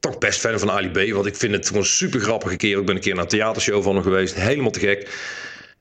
toch 0.00 0.18
best 0.18 0.40
fan 0.40 0.58
van 0.58 0.70
Ali 0.70 0.90
B, 0.90 1.12
want 1.12 1.26
ik 1.26 1.36
vind 1.36 1.52
het 1.54 1.66
gewoon 1.66 1.82
een 1.82 1.88
super 1.88 2.20
grappige 2.20 2.56
keer. 2.56 2.78
Ik 2.78 2.86
ben 2.86 2.94
een 2.94 3.00
keer 3.00 3.14
naar 3.14 3.22
een 3.22 3.28
theatershow 3.28 3.82
van 3.82 3.94
hem 3.94 4.02
geweest, 4.02 4.34
helemaal 4.34 4.70
te 4.70 4.80
gek. 4.80 5.08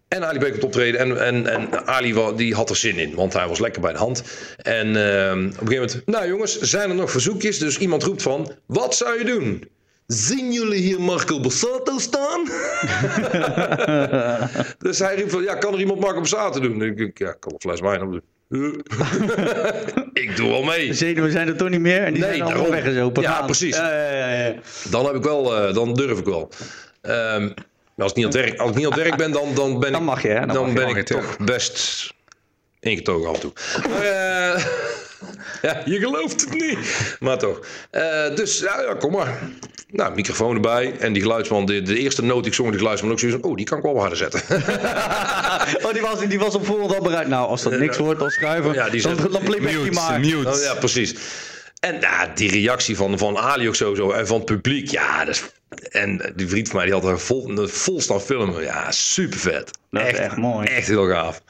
En 0.08 0.26
Ali 0.26 0.40
B 0.40 0.52
komt 0.52 0.64
optreden 0.64 1.00
en, 1.00 1.26
en, 1.26 1.48
en 1.48 1.88
Ali 1.88 2.36
die 2.36 2.56
had 2.56 2.70
er 2.70 2.76
zin 2.76 2.98
in, 2.98 3.16
want 3.16 3.34
hij 3.34 3.48
was 3.48 3.60
lekker 3.60 3.82
bij 3.82 3.92
de 3.92 3.98
hand. 3.98 4.24
En 4.58 4.88
uh, 4.88 4.94
op 4.94 4.98
een 4.98 5.68
gegeven 5.68 5.76
moment, 5.76 6.02
nou 6.06 6.28
jongens, 6.28 6.60
zijn 6.60 6.90
er 6.90 6.96
nog 6.96 7.12
verzoekjes? 7.12 7.58
Dus 7.58 7.78
iemand 7.78 8.04
roept 8.04 8.22
van, 8.22 8.52
wat 8.66 8.96
zou 8.96 9.18
je 9.18 9.26
doen? 9.26 9.70
Zien 10.08 10.52
jullie 10.52 10.82
hier 10.82 11.02
Marco 11.02 11.40
Borsato 11.40 11.98
staan? 11.98 12.44
dus 14.86 15.00
hij 15.00 15.16
riep 15.16 15.30
van, 15.30 15.44
ja, 15.44 15.56
kan 15.56 15.74
er 15.74 15.80
iemand 15.80 16.00
Marco 16.00 16.20
Borsato 16.20 16.60
doen? 16.60 16.82
Ik, 16.82 17.20
ja, 17.20 17.32
kan 17.32 17.52
een 17.54 17.60
fles 17.60 17.80
wijn 17.80 18.02
op 18.02 18.12
doen. 18.12 18.22
Ik 20.14 20.36
doe 20.36 20.50
wel 20.50 20.64
mee. 20.64 20.94
Zenuwen 21.04 21.32
zijn 21.32 21.48
er 21.48 21.58
toch 21.58 21.70
niet 21.70 21.80
meer 21.80 22.04
en 22.04 22.14
die 22.14 22.22
Nee, 22.24 22.30
zijn 22.32 22.42
allemaal 22.42 22.64
daarom. 22.64 22.84
weggezopen. 22.84 23.22
Ja, 23.24 23.32
Gaan. 23.34 23.46
precies. 23.46 23.76
Ja, 23.76 23.92
ja, 24.04 24.12
ja, 24.30 24.46
ja. 24.46 24.54
Dan 24.90 25.06
heb 25.06 25.16
ik 25.16 25.24
wel, 25.24 25.56
eh, 25.58 25.74
dan 25.74 25.94
durf 25.94 26.20
ik 26.20 26.26
wel. 26.26 26.50
Maar 27.02 28.10
als 28.10 28.12
ik 28.12 28.16
niet 28.18 28.26
aan 28.26 28.32
het 28.32 28.42
werk, 28.50 28.60
als 28.60 28.70
ik 28.70 28.76
niet 28.76 28.86
aan 28.86 28.92
het 28.94 29.02
werk 29.02 29.16
ben, 29.16 29.32
dan, 29.32 29.54
dan 29.56 29.80
ben 29.80 29.92
Dan 29.92 30.02
ik, 30.02 30.08
mag 30.08 30.22
je, 30.22 30.28
hè? 30.28 30.40
Dan 30.46 30.48
dan 30.48 30.58
mag 30.64 30.68
je. 30.68 30.74
ben 30.80 30.88
Mag 30.88 30.98
ik 30.98 31.08
ja. 31.10 31.16
toch 31.16 31.38
best 31.38 32.10
ingetogen 32.80 33.30
af 33.30 33.36
en 33.36 33.42
toe. 33.42 33.52
Maar, 33.90 34.02
eh, 34.02 34.66
ja, 35.68 35.82
je 35.86 36.00
gelooft 36.00 36.42
het 36.42 36.54
niet. 36.54 36.78
Maar 37.20 37.38
toch. 37.38 37.60
Eh, 37.92 38.36
dus 38.36 38.60
ja, 38.60 38.82
ja, 38.82 38.94
kom 38.94 39.12
maar. 39.12 39.40
Nou, 39.88 40.16
microfoon 40.16 40.56
erbij. 40.56 40.94
En 41.00 41.14
die 41.14 41.22
geluidsman, 41.22 41.66
de, 41.66 41.82
de 41.82 41.98
eerste 42.00 42.24
noot 42.24 42.38
die 42.40 42.48
ik 42.48 42.54
zong, 42.54 42.70
die 42.70 42.78
geluidsman 42.80 43.12
ook 43.12 43.20
zoiets 43.20 43.38
van, 43.42 43.50
oh, 43.50 43.56
die 43.58 43.66
kan 43.66 43.78
ik 43.78 43.84
wel 43.84 44.00
harder 44.00 44.18
zetten. 44.18 44.42
Oh, 45.84 45.94
die 45.94 46.02
was, 46.02 46.20
die 46.28 46.40
was 46.40 46.56
op 46.56 46.66
voorhand 46.66 46.94
al 46.96 47.02
bereid. 47.02 47.28
Nou, 47.28 47.48
als 47.48 47.62
dat 47.64 47.78
niks 47.80 47.98
wordt, 47.98 48.20
dan 48.20 48.30
schuiven. 48.30 48.74
Ja, 48.74 48.90
die 48.90 49.02
dan, 49.02 49.16
zet- 49.18 49.32
dan 49.32 49.42
playback 49.44 49.70
je 49.72 49.78
Mute, 49.78 49.92
maar. 49.92 50.20
mute. 50.20 50.50
Oh, 50.50 50.62
ja, 50.64 50.74
precies. 50.74 51.16
En 51.82 52.00
ja, 52.00 52.32
die 52.36 52.52
reactie 52.52 52.96
van, 52.96 53.18
van 53.18 53.38
Ali 53.38 53.68
ook 53.68 53.76
zo, 53.76 53.96
zo 53.96 54.12
en 54.12 54.28
van 54.28 54.38
het 54.38 54.46
publiek, 54.46 54.90
ja, 54.90 55.26
dat 55.26 55.36
is... 55.36 55.44
En 55.90 56.34
die 56.36 56.48
vriend 56.48 56.68
van 56.68 56.76
mij, 56.78 56.86
die 56.86 56.94
had 56.94 57.06
er 57.06 57.20
vol, 57.20 57.68
vol 57.68 58.02
staan 58.02 58.22
filmen. 58.22 58.64
Ja, 58.64 58.92
super 58.92 59.40
vet. 59.40 59.72
Dat 59.90 60.08
is 60.08 60.14
echt 60.18 60.38
mooi. 60.38 60.68
Echt 60.68 60.88
heel 60.88 61.08
gaaf. 61.10 61.42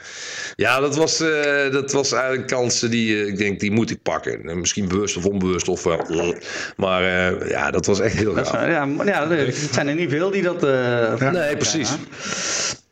Ja, 0.55 0.79
dat 0.79 0.95
was, 0.95 1.19
eh, 1.19 1.71
dat 1.71 1.91
was 1.91 2.11
eigenlijk 2.11 2.47
kansen 2.47 2.89
die 2.89 3.21
eh, 3.21 3.27
ik 3.27 3.37
denk, 3.37 3.59
die 3.59 3.71
moet 3.71 3.89
ik 3.89 4.01
pakken. 4.01 4.59
Misschien 4.59 4.87
bewust 4.87 5.17
of 5.17 5.25
onbewust. 5.25 5.67
Of, 5.67 5.85
eh, 5.85 6.31
maar 6.75 7.03
eh, 7.03 7.49
ja, 7.49 7.71
dat 7.71 7.85
was 7.85 7.99
echt 7.99 8.15
heel 8.15 8.37
is, 8.37 8.47
gaaf. 8.47 8.67
ja, 8.67 8.87
ja, 9.05 9.29
het 9.29 9.67
zijn 9.71 9.87
er 9.87 9.95
niet 9.95 10.09
veel 10.09 10.31
die 10.31 10.41
dat... 10.41 10.61
Nee, 11.31 11.57
precies. 11.57 11.89
ja. 11.89 11.97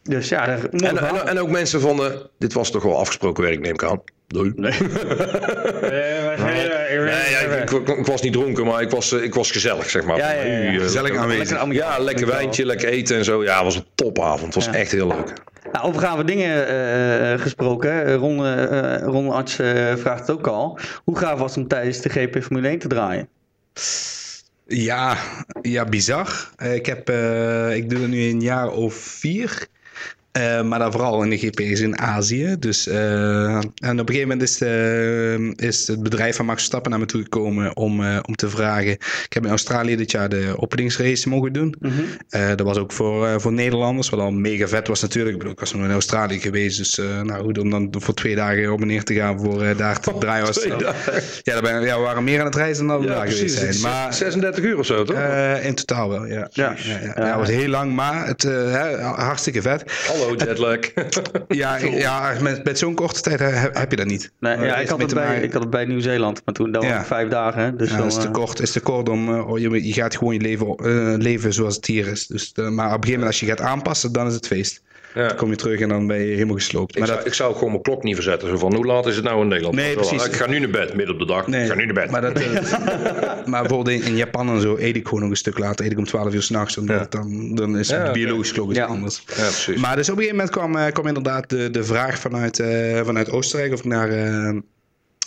Dus 0.10 0.30
ja, 0.30 0.48
En, 0.48 0.70
verhaal. 0.72 1.22
en, 1.22 1.28
en 1.28 1.40
ook 1.40 1.50
mensen 1.50 1.82
van, 1.82 2.04
eh, 2.04 2.12
dit 2.38 2.54
was 2.54 2.72
toch 2.72 2.84
wel 2.84 3.00
afgesproken 3.00 3.44
werk, 3.44 3.60
neem 3.60 3.74
ik 3.74 3.84
aan. 3.84 4.02
Nee. 4.28 4.72
Nee, 7.10 7.30
ja, 7.32 7.40
ik, 7.40 7.70
ik- 7.72 7.88
ik 7.98 8.06
was 8.06 8.22
niet 8.22 8.34
dronken, 8.34 8.66
maar 8.66 8.82
ik 8.82 8.90
was, 8.90 9.12
eh, 9.12 9.24
ik 9.24 9.34
was 9.34 9.52
gezellig, 9.52 9.90
zeg 9.90 10.04
maar. 10.04 10.18
Ja, 10.18 10.32
ja, 10.32 10.42
ja, 10.44 10.58
ja. 10.58 10.70
Nu, 10.72 10.78
eh, 10.78 10.84
Gezellig 10.84 11.02
lekker- 11.04 11.22
aanwezig. 11.22 11.50
Lekker 11.58 11.74
Ja, 11.74 12.00
lekker 12.00 12.28
wijntje, 12.28 12.66
lekker 12.66 12.90
eten 12.90 13.18
en 13.18 13.24
zo. 13.24 13.44
Ja, 13.44 13.56
het 13.56 13.64
was 13.64 13.76
een 13.76 13.86
topavond. 13.96 14.54
Het 14.54 14.64
was 14.64 14.66
Ja. 14.66 14.74
echt 14.80 14.92
heel 14.92 15.08
leuk. 15.08 15.34
Nou, 15.72 15.86
over 15.86 16.02
gave 16.02 16.24
dingen 16.24 16.68
eh, 16.68 17.40
gesproken. 17.42 18.14
Ron, 18.16 18.46
eh, 18.46 18.98
Ron 19.04 19.30
Arts 19.32 19.60
eh, 19.60 19.96
vraagt 19.96 20.20
het 20.28 20.32
ook 20.38 20.48
al. 20.48 20.80
Hoe 21.04 21.18
gaaf 21.18 21.40
was 21.40 21.52
het 21.56 21.64
om 21.64 21.68
tijdens 21.68 22.02
de 22.02 22.10
GP 22.10 22.44
Formule 22.44 22.68
1 22.68 22.80
te 22.80 22.88
draaien? 22.88 23.28
Ja, 24.68 25.18
ja 25.62 25.86
bizar. 25.86 26.50
Ik, 26.74 26.86
heb, 26.86 27.10
eh, 27.10 27.76
ik 27.76 27.90
doe 27.90 28.00
het 28.00 28.10
nu 28.10 28.30
een 28.30 28.42
jaar 28.42 28.70
of 28.70 28.94
vier. 28.94 29.68
Eh, 30.32 30.62
maar 30.62 30.80
dan 30.80 30.92
vooral 30.92 31.24
in 31.24 31.30
de 31.30 31.38
GP's 31.38 31.80
in 31.80 32.00
Azië. 32.00 32.56
Dus, 32.60 32.88
eh, 32.88 33.56
en 33.56 33.64
op 33.76 33.84
een 33.84 33.98
gegeven 34.08 34.20
moment 34.22 34.42
is, 34.42 34.58
de- 34.58 35.54
is 35.56 35.88
het 35.88 36.04
bedrijf 36.04 36.36
van 36.36 36.46
Max 36.46 36.58
Verstappen 36.58 36.92
naar 36.92 37.00
me 37.00 37.06
toe 37.06 37.22
gekomen 37.22 37.76
om, 37.76 38.04
eh, 38.04 38.20
om 38.26 38.36
te 38.36 38.50
vragen. 38.50 38.92
Ik 38.92 39.26
heb 39.34 39.44
in 39.44 39.50
Australië 39.50 39.96
dit 39.96 40.12
jaar 40.12 40.30
de 40.30 40.54
openingsrace 40.58 41.30
mogen 41.30 41.54
doen. 41.54 41.76
Eh, 42.30 42.48
dat 42.48 42.62
was 42.62 42.78
ook 42.78 42.92
voor, 42.92 43.28
eh, 43.28 43.34
voor 43.38 43.52
Nederlanders, 43.54 44.10
wat 44.10 44.20
al 44.20 44.32
mega 44.32 44.68
vet 44.68 44.88
was 44.88 45.02
natuurlijk. 45.02 45.32
Ik 45.32 45.38
bedoel, 45.38 45.54
ik 45.54 45.60
was 45.60 45.74
nog 45.74 45.84
in 45.84 45.92
Australië 45.92 46.40
geweest, 46.40 46.78
dus 46.78 47.00
eh, 47.00 47.22
nou, 47.22 47.44
goed 47.44 47.58
om 47.58 47.70
dan 47.70 47.94
voor 47.98 48.14
twee 48.14 48.36
dagen 48.36 48.72
op 48.72 48.82
en 48.82 48.88
neer 48.88 49.04
te 49.04 49.14
gaan 49.14 49.40
voor 49.40 49.64
eh, 49.64 49.78
daar 49.78 50.00
te 50.00 50.14
draaien. 50.20 50.46
Was, 50.46 50.64
ja, 51.44 51.62
ben, 51.62 51.82
ja, 51.82 51.98
we 51.98 52.04
waren 52.04 52.24
meer 52.24 52.40
aan 52.40 52.46
het 52.46 52.56
reizen 52.56 52.88
dan 52.88 53.00
we 53.00 53.08
Ja, 53.08 53.14
daar 53.14 53.28
geweest 53.28 53.58
zijn. 53.58 53.82
Maar 53.82 54.14
36 54.14 54.64
uur 54.64 54.78
of 54.78 54.86
zo, 54.86 55.04
toch? 55.04 55.16
eh, 55.18 55.66
in 55.66 55.76
totaal 55.76 56.10
wel, 56.10 56.26
ja. 56.26 56.48
Ja. 56.52 56.76
Ja, 56.84 56.94
ja, 57.04 57.12
ja. 57.16 57.26
het 57.26 57.36
was 57.36 57.50
heel 57.50 57.68
lang, 57.68 57.94
maar 57.94 58.28
het, 58.28 58.44
eh, 58.44 59.16
hartstikke 59.18 59.62
vet. 59.62 59.84
Hallo, 60.20 60.36
jetlag. 60.36 60.78
Ja, 61.48 61.76
ja 61.78 62.34
met, 62.42 62.64
met 62.64 62.78
zo'n 62.78 62.94
korte 62.96 63.22
tijd 63.22 63.40
heb, 63.40 63.76
heb 63.78 63.90
je 63.92 63.96
dat 63.98 64.06
niet. 64.06 64.32
Nee, 64.40 64.54
Eh, 64.56 64.66
ja, 64.66 64.78
ik, 64.78 64.88
had 64.90 65.02
het 65.02 65.14
bij, 65.14 65.42
ik 65.42 65.52
had 65.54 65.62
het 65.62 65.70
bij 65.72 65.86
Nieuw-Zeeland, 65.86 66.42
maar 66.46 66.54
toen 66.54 66.72
dat 66.72 66.84
Ja. 66.84 67.06
vijf 67.06 67.30
dagen. 67.30 67.78
Dus 67.78 67.90
Ja, 67.90 67.98
dan, 67.98 68.08
dat 68.08 68.16
is 68.16 68.22
te 68.22 68.28
eh, 68.28 68.34
kort. 68.34 68.60
is 68.60 68.72
te 68.72 68.80
kort 68.80 69.10
om. 69.10 69.34
eh, 69.36 69.50
oh, 69.50 69.60
je, 69.60 69.88
je 69.88 69.94
gaat 69.94 70.18
gewoon 70.18 70.34
je 70.34 70.40
leven, 70.42 70.68
eh, 70.76 71.14
leven 71.18 71.54
zoals 71.54 71.76
het 71.76 71.86
hier 71.86 72.08
is. 72.08 72.28
Dus, 72.28 72.52
eh, 72.56 72.68
maar 72.70 72.86
op 72.86 72.92
een 72.92 73.04
gegeven 73.04 73.10
moment, 73.12 73.28
als 73.28 73.40
je 73.40 73.46
gaat 73.46 73.62
aanpassen, 73.62 74.12
dan 74.12 74.28
is 74.28 74.34
het 74.34 74.48
feest. 74.48 74.82
Ja. 75.14 75.28
Dan 75.28 75.36
kom 75.38 75.50
je 75.50 75.56
terug 75.56 75.80
en 75.80 75.90
dan 75.90 76.08
ben 76.08 76.18
je 76.20 76.34
helemaal 76.34 76.56
gesloopt. 76.56 76.92
Ik, 76.92 76.98
Maar 76.98 77.08
zou, 77.08 77.20
dat, 77.20 77.28
ik 77.28 77.34
zou 77.34 77.54
gewoon 77.54 77.70
mijn 77.70 77.82
klok 77.82 78.04
niet 78.04 78.16
verzetten. 78.16 78.48
Zo 78.50 78.58
van, 78.58 78.76
hoe 78.76 78.86
laat 78.86 79.06
is 79.06 79.16
het 79.16 79.24
nou 79.26 79.42
in 79.42 79.48
Nederland? 79.48 79.76
Nee, 79.76 79.96
Wel, 79.96 80.08
precies. 80.08 80.26
Ik 80.28 80.34
ga 80.36 80.48
nu 80.48 80.60
naar 80.60 80.70
bed, 80.70 80.94
midden 80.94 81.14
op 81.14 81.20
de 81.20 81.26
dag. 81.28 81.48
nee, 81.48 81.62
ik 81.64 81.70
ga 81.70 81.76
nu 81.76 81.86
naar 81.86 81.94
bed. 81.94 82.12
Maar, 82.12 82.22
dat, 82.22 82.40
eh, 82.40 82.52
maar 83.52 83.62
bijvoorbeeld 83.62 84.04
in, 84.04 84.16
Japan 84.16 84.50
en 84.50 84.62
zo 84.62 84.78
eet 84.80 84.96
ik 84.96 85.06
gewoon 85.06 85.20
nog 85.22 85.30
een 85.30 85.36
stuk 85.36 85.58
later. 85.58 85.86
Eet 85.86 85.92
ik 85.92 85.98
om 85.98 86.06
12 86.06 86.34
uur 86.34 86.42
s'nachts. 86.42 86.78
Omdat 86.78 87.12
dan, 87.12 87.56
dan 87.56 87.78
is 87.78 87.88
Ja, 87.90 87.96
het 87.98 88.04
oké. 88.04 88.12
biologisch 88.14 88.52
klok 88.52 88.70
iets 88.70 88.78
Ja. 88.78 88.86
anders. 88.86 89.24
ja, 89.28 89.34
precies. 89.34 89.78
Maar 89.78 89.96
dus 89.96 90.10
op 90.10 90.18
een 90.18 90.24
gegeven 90.24 90.36
moment 90.38 90.50
kwam, 90.56 90.76
eh, 90.76 90.92
kwam 90.94 91.08
inderdaad 91.08 91.50
de, 91.50 91.70
de 91.70 91.84
vraag 91.84 92.20
vanuit, 92.20 92.60
eh, 92.60 93.02
vanuit 93.04 93.32
Oostenrijk 93.32 93.74
of 93.74 93.80
ik 93.80 93.86
naar 93.86 94.10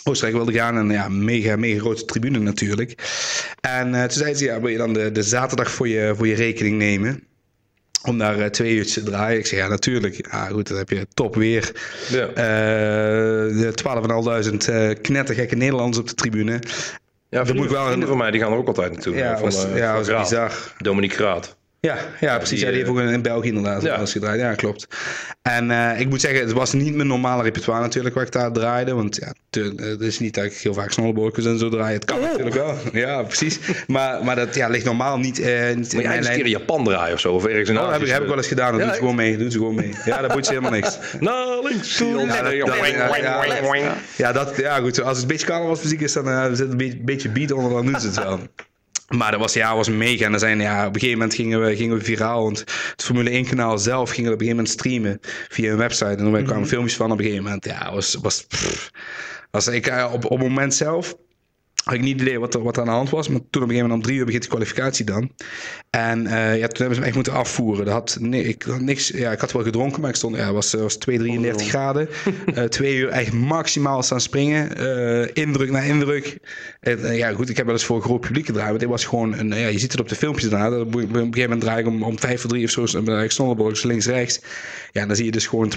Oostenrijk 0.03 0.37
wilde 0.43 0.53
gaan. 0.59 0.77
En 0.77 0.89
ja, 0.89 1.09
mega, 1.09 1.55
mega 1.55 1.79
grote 1.79 2.05
tribune 2.05 2.39
natuurlijk. 2.39 2.95
En 3.61 3.95
eh, 3.95 4.01
toen 4.01 4.11
zei 4.11 4.33
ze, 4.33 4.45
ja, 4.45 4.59
wil 4.59 4.69
je 4.69 4.77
dan 4.77 4.93
de, 4.93 5.11
de 5.11 5.23
zaterdag 5.23 5.71
voor 5.71 5.87
je, 5.87 6.13
voor 6.17 6.27
je 6.27 6.35
rekening 6.35 6.77
nemen? 6.77 7.23
Om 8.05 8.17
daar 8.17 8.39
eh, 8.39 8.45
twee 8.45 8.73
uurtjes 8.75 8.93
te 8.93 9.03
draaien. 9.03 9.39
Ik 9.39 9.45
zeg, 9.45 9.59
ja, 9.59 9.67
natuurlijk. 9.67 10.27
Ja, 10.31 10.45
goed, 10.45 10.67
dan 10.67 10.77
heb 10.77 10.89
je 10.89 11.07
top 11.13 11.35
weer. 11.35 11.71
ja. 12.09 12.27
Eh 12.27 12.35
de 13.53 13.71
12.500 14.61 14.69
eh 14.73 14.89
knettergekke 15.01 15.55
Nederlanders 15.55 15.97
op 15.97 16.07
de 16.07 16.13
tribune. 16.15 16.51
ja, 16.51 16.59
moet 17.39 17.47
vrienden, 17.47 17.63
ik 17.65 17.69
wel- 17.71 17.85
vrienden 17.87 18.07
van 18.07 18.17
mij 18.17 18.31
die 18.31 18.41
gaan 18.41 18.51
er 18.51 18.57
ook 18.57 18.67
altijd 18.67 18.91
naartoe. 18.91 19.15
Ja, 19.15 19.33
van, 19.33 19.43
was, 19.43 19.65
eh, 19.65 19.77
ja, 19.77 19.93
was 19.93 20.07
bizar. 20.07 20.51
Dominique 20.77 21.15
Graat. 21.15 21.55
Ja, 21.87 21.97
ja 22.19 22.37
precies. 22.37 22.49
die, 22.49 22.59
ja, 22.59 22.65
die 22.67 22.75
heeft 22.75 22.89
eh, 22.89 22.95
ook 22.95 23.01
in 23.01 23.13
in 23.13 23.21
België 23.21 23.47
inderdaad 23.47 23.81
ja. 23.81 23.95
alles 23.95 24.11
gedraaid. 24.11 24.39
Ja, 24.39 24.53
klopt. 24.55 24.87
En 25.41 25.71
eh, 25.71 25.99
ik 25.99 26.09
moet 26.09 26.21
zeggen, 26.21 26.39
het 26.39 26.51
was 26.51 26.73
niet 26.73 26.95
mijn 26.95 27.07
normale 27.07 27.43
repertoire 27.43 27.81
natuurlijk 27.81 28.15
waar 28.15 28.25
ik 28.25 28.31
daar 28.31 28.51
draaide. 28.51 28.93
Want 28.93 29.15
ja, 29.15 29.33
te- 29.49 29.73
eh, 29.77 29.85
het 29.85 30.01
is 30.01 30.19
niet 30.19 30.33
dat 30.33 30.43
ik 30.43 30.53
heel 30.53 30.73
vaak 30.73 30.91
snowboardjes 30.91 31.45
en 31.45 31.57
zo 31.59 31.69
draai. 31.69 31.93
Het 31.93 32.05
kan 32.05 32.21
natuurlijk 32.21 32.55
wel. 32.55 32.75
Ja, 33.03 33.23
precies. 33.23 33.59
Maar, 33.87 34.23
maar 34.23 34.35
dat 34.35 34.55
ja, 34.55 34.67
ligt 34.67 34.85
normaal 34.85 35.17
niet, 35.17 35.23
niet 35.25 35.39
in 35.39 35.77
Moet 35.77 35.91
je 35.91 35.97
mijn 35.97 36.07
eens 36.07 36.15
een 36.17 36.23
lijn. 36.23 36.35
keer 36.35 36.45
in 36.45 36.49
Japan 36.51 36.83
draaien 36.83 37.13
of 37.13 37.19
zo? 37.19 37.33
Of 37.33 37.45
ergens 37.45 37.69
in 37.69 37.77
Oh, 37.79 37.91
heb, 37.91 38.01
ik, 38.01 38.07
heb 38.07 38.21
ik 38.21 38.27
wel 38.27 38.37
eens 38.37 38.47
gedaan. 38.47 38.71
Dat 38.71 38.79
Ja, 38.79 38.85
doet 38.85 38.95
ze 38.95 38.99
gewoon 38.99 39.15
mee. 39.15 39.37
Doet 39.37 39.51
ze 39.51 39.57
gewoon 39.57 39.75
mee. 39.75 39.93
Ja, 40.05 40.21
dat 40.21 40.31
boeit 40.31 40.45
ze 40.45 40.51
helemaal 40.51 40.71
niks. 40.79 40.97
Nou, 41.19 41.67
links. 41.69 41.97
Ja, 44.17 44.31
dat- 44.31 44.57
ja, 44.57 44.79
goed. 44.79 45.01
Als 45.01 45.11
het 45.13 45.21
een 45.21 45.27
beetje 45.31 45.45
carnavalsmuziek 45.47 46.01
is, 46.01 46.13
dan 46.13 46.27
eh, 46.29 46.45
zit 46.53 46.71
een 46.71 46.77
beetje, 46.77 46.97
beetje 47.01 47.29
beat 47.29 47.51
onder, 47.51 47.71
dan 47.71 47.85
doen 47.85 47.99
ze 47.99 48.07
het 48.07 48.15
wel. 48.23 48.39
Maar 49.17 49.31
dat 49.31 49.39
was, 49.39 49.53
ja, 49.53 49.75
was 49.75 49.89
mega. 49.89 50.25
En 50.25 50.33
er 50.33 50.39
zijn, 50.39 50.59
ja, 50.59 50.79
op 50.79 50.93
een 50.93 50.99
gegeven 50.99 51.17
moment 51.17 51.35
gingen 51.35 51.61
we, 51.61 51.75
gingen 51.75 51.97
we 51.97 52.03
viraal. 52.03 52.43
Want 52.43 52.59
het 52.59 53.03
Formule 53.03 53.29
1 53.29 53.45
kanaal 53.45 53.77
zelf 53.77 54.09
gingen 54.09 54.29
we 54.29 54.35
op 54.35 54.41
een 54.41 54.47
gegeven 54.47 54.65
moment 54.65 54.69
streamen 54.69 55.19
via 55.49 55.71
een 55.71 55.77
website. 55.77 56.05
En 56.05 56.31
dan 56.31 56.43
kwamen 56.43 56.67
filmpjes 56.67 56.95
van 56.95 57.11
op 57.11 57.17
een 57.17 57.23
gegeven 57.23 57.43
moment. 57.43 57.65
Ja, 57.65 57.93
was, 57.93 58.17
was, 58.21 58.43
pff, 58.43 58.91
was 59.51 59.67
ik, 59.67 59.87
eh, 59.87 60.11
op, 60.13 60.25
op 60.25 60.39
het 60.39 60.47
moment 60.47 60.73
zelf 60.73 61.15
had 61.83 61.93
ik 61.93 62.01
niet 62.01 62.21
idee 62.21 62.39
wat 62.39 62.53
er, 62.53 62.63
wat 62.63 62.75
er 62.75 62.81
aan 62.81 62.87
de 62.87 62.93
hand 62.93 63.09
was. 63.09 63.27
Maar 63.27 63.39
toen 63.49 63.61
op 63.63 63.69
een 63.69 63.75
gegeven 63.75 63.81
moment 63.81 63.99
om 63.99 64.01
drie 64.01 64.17
uur 64.19 64.25
begint 64.25 64.43
de 64.43 64.49
kwalificatie 64.49 65.05
dan. 65.05 65.31
En 65.89 66.27
eh, 66.27 66.57
ja, 66.57 66.67
toen 66.67 66.77
hebben 66.77 66.95
ze 66.95 66.99
me 66.99 67.05
echt 67.05 67.15
moeten 67.15 67.33
afvoeren. 67.33 67.85
Dat 67.85 67.93
had, 67.93 68.17
nee, 68.19 68.43
ik, 68.43 68.63
had 68.63 68.81
niks, 68.81 69.07
ja, 69.07 69.31
ik 69.31 69.39
had 69.39 69.51
wel 69.51 69.63
gedronken, 69.63 70.01
maar 70.01 70.09
ik 70.09 70.15
stond, 70.15 70.35
ja, 70.35 70.45
het 70.45 70.53
was, 70.53 70.73
was 70.73 70.95
2, 70.95 71.17
33 71.17 71.67
graden. 71.67 72.07
Eh, 72.53 72.63
twee 72.63 72.95
uur 72.95 73.07
echt 73.07 73.33
maximaal 73.33 74.03
staan 74.03 74.21
springen. 74.21 74.77
Eh, 74.77 75.29
indruk 75.33 75.71
na 75.71 75.79
indruk. 75.79 76.37
En, 76.79 77.15
ja, 77.15 77.31
goed, 77.33 77.49
ik 77.49 77.57
heb 77.57 77.65
wel 77.65 77.75
eens 77.75 77.85
voor 77.85 77.95
een 77.95 78.01
groot 78.01 78.21
publiek 78.21 78.45
gedraaid. 78.45 78.69
Maar 78.69 78.79
dit 78.79 78.89
was 78.89 79.05
gewoon, 79.05 79.37
een, 79.37 79.47
ja, 79.47 79.67
je 79.67 79.79
ziet 79.79 79.91
het 79.91 80.01
op 80.01 80.09
de 80.09 80.15
filmpjes 80.15 80.49
daarna. 80.49 80.69
Dat 80.69 80.81
Op 80.81 80.95
een 80.95 81.01
gegeven 81.09 81.41
moment 81.41 81.61
draai 81.61 81.79
ik 81.79 81.87
om, 81.87 82.03
om 82.03 82.19
vijf 82.19 82.41
voor 82.41 82.49
drie 82.49 82.63
of 82.63 82.71
zo. 82.71 82.85
En 82.97 83.07
ik 83.07 83.31
snollebolletjes 83.31 83.83
links, 83.83 84.05
rechts. 84.05 84.41
Ja, 84.91 85.05
dan 85.05 85.15
zie 85.15 85.25
je 85.25 85.31
dus 85.31 85.47
gewoon 85.47 85.71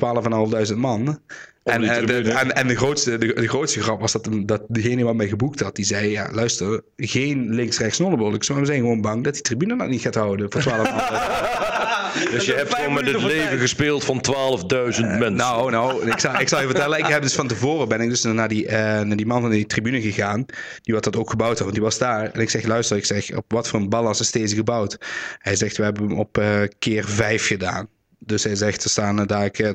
12.500 0.68 0.76
man. 0.76 1.18
En, 1.66 1.84
eh, 1.84 2.06
de, 2.06 2.32
en, 2.32 2.54
en 2.54 2.66
de, 2.66 2.76
grootste, 2.76 3.18
de, 3.18 3.34
de 3.34 3.48
grootste 3.48 3.82
grap 3.82 4.00
was 4.00 4.12
dat, 4.12 4.28
dat 4.44 4.62
degene 4.68 5.04
wat 5.04 5.14
mij 5.14 5.28
geboekt 5.28 5.60
had, 5.60 5.76
die 5.76 5.84
zei, 5.84 6.10
ja 6.10 6.28
luister, 6.32 6.82
geen 6.96 7.54
links-rechts 7.54 7.96
snollebollen. 7.96 8.34
Ik 8.34 8.44
zou 8.44 8.60
we 8.60 8.66
zijn 8.66 8.80
gewoon 8.80 9.00
bang 9.00 9.24
dat 9.24 9.32
die 9.32 9.42
tribune 9.42 9.76
dat 9.76 9.88
niet 9.88 10.00
gaat 10.00 10.14
houden 10.14 10.50
voor 10.52 10.60
12 10.60 10.88
Dus 12.30 12.44
je 12.44 12.54
hebt 12.54 12.74
gewoon 12.74 12.94
met 12.94 13.06
het 13.06 13.22
leven 13.22 13.48
tijd. 13.48 13.60
gespeeld 13.60 14.04
van 14.04 14.24
12.000 14.30 14.68
mensen. 15.00 15.34
Nou, 15.34 15.70
nou, 15.70 16.10
ik 16.10 16.18
zal, 16.18 16.40
ik 16.40 16.48
zal 16.48 16.60
je 16.60 16.66
vertellen. 16.66 16.98
Ik 16.98 17.06
heb 17.06 17.22
dus 17.22 17.34
van 17.34 17.46
tevoren 17.46 17.88
ben 17.88 18.00
ik 18.00 18.08
dus 18.08 18.22
naar 18.22 18.48
die, 18.48 18.66
eh, 18.66 18.76
naar 19.00 19.16
die 19.16 19.26
man 19.26 19.40
van 19.40 19.50
die 19.50 19.66
tribune 19.66 20.00
gegaan. 20.00 20.44
Die 20.82 20.94
wat 20.94 21.04
dat 21.04 21.16
ook 21.16 21.30
gebouwd 21.30 21.50
had, 21.50 21.60
want 21.60 21.72
die 21.72 21.82
was 21.82 21.98
daar. 21.98 22.30
En 22.30 22.40
ik 22.40 22.50
zeg, 22.50 22.64
luister, 22.64 22.96
ik 22.96 23.04
zeg, 23.04 23.36
op 23.36 23.52
wat 23.52 23.68
voor 23.68 23.80
een 23.80 23.88
balans 23.88 24.20
is 24.20 24.30
deze 24.30 24.54
gebouwd? 24.54 24.98
Hij 25.38 25.56
zegt, 25.56 25.76
we 25.76 25.82
hebben 25.82 26.08
hem 26.08 26.18
op 26.18 26.38
eh, 26.38 26.62
keer 26.78 27.04
vijf 27.04 27.46
gedaan. 27.46 27.88
Dus 28.26 28.44
hij 28.44 28.54
zegt, 28.56 28.84
er 28.84 28.90
staan 28.90 29.26
daar 29.26 29.50
eh, 29.50 29.70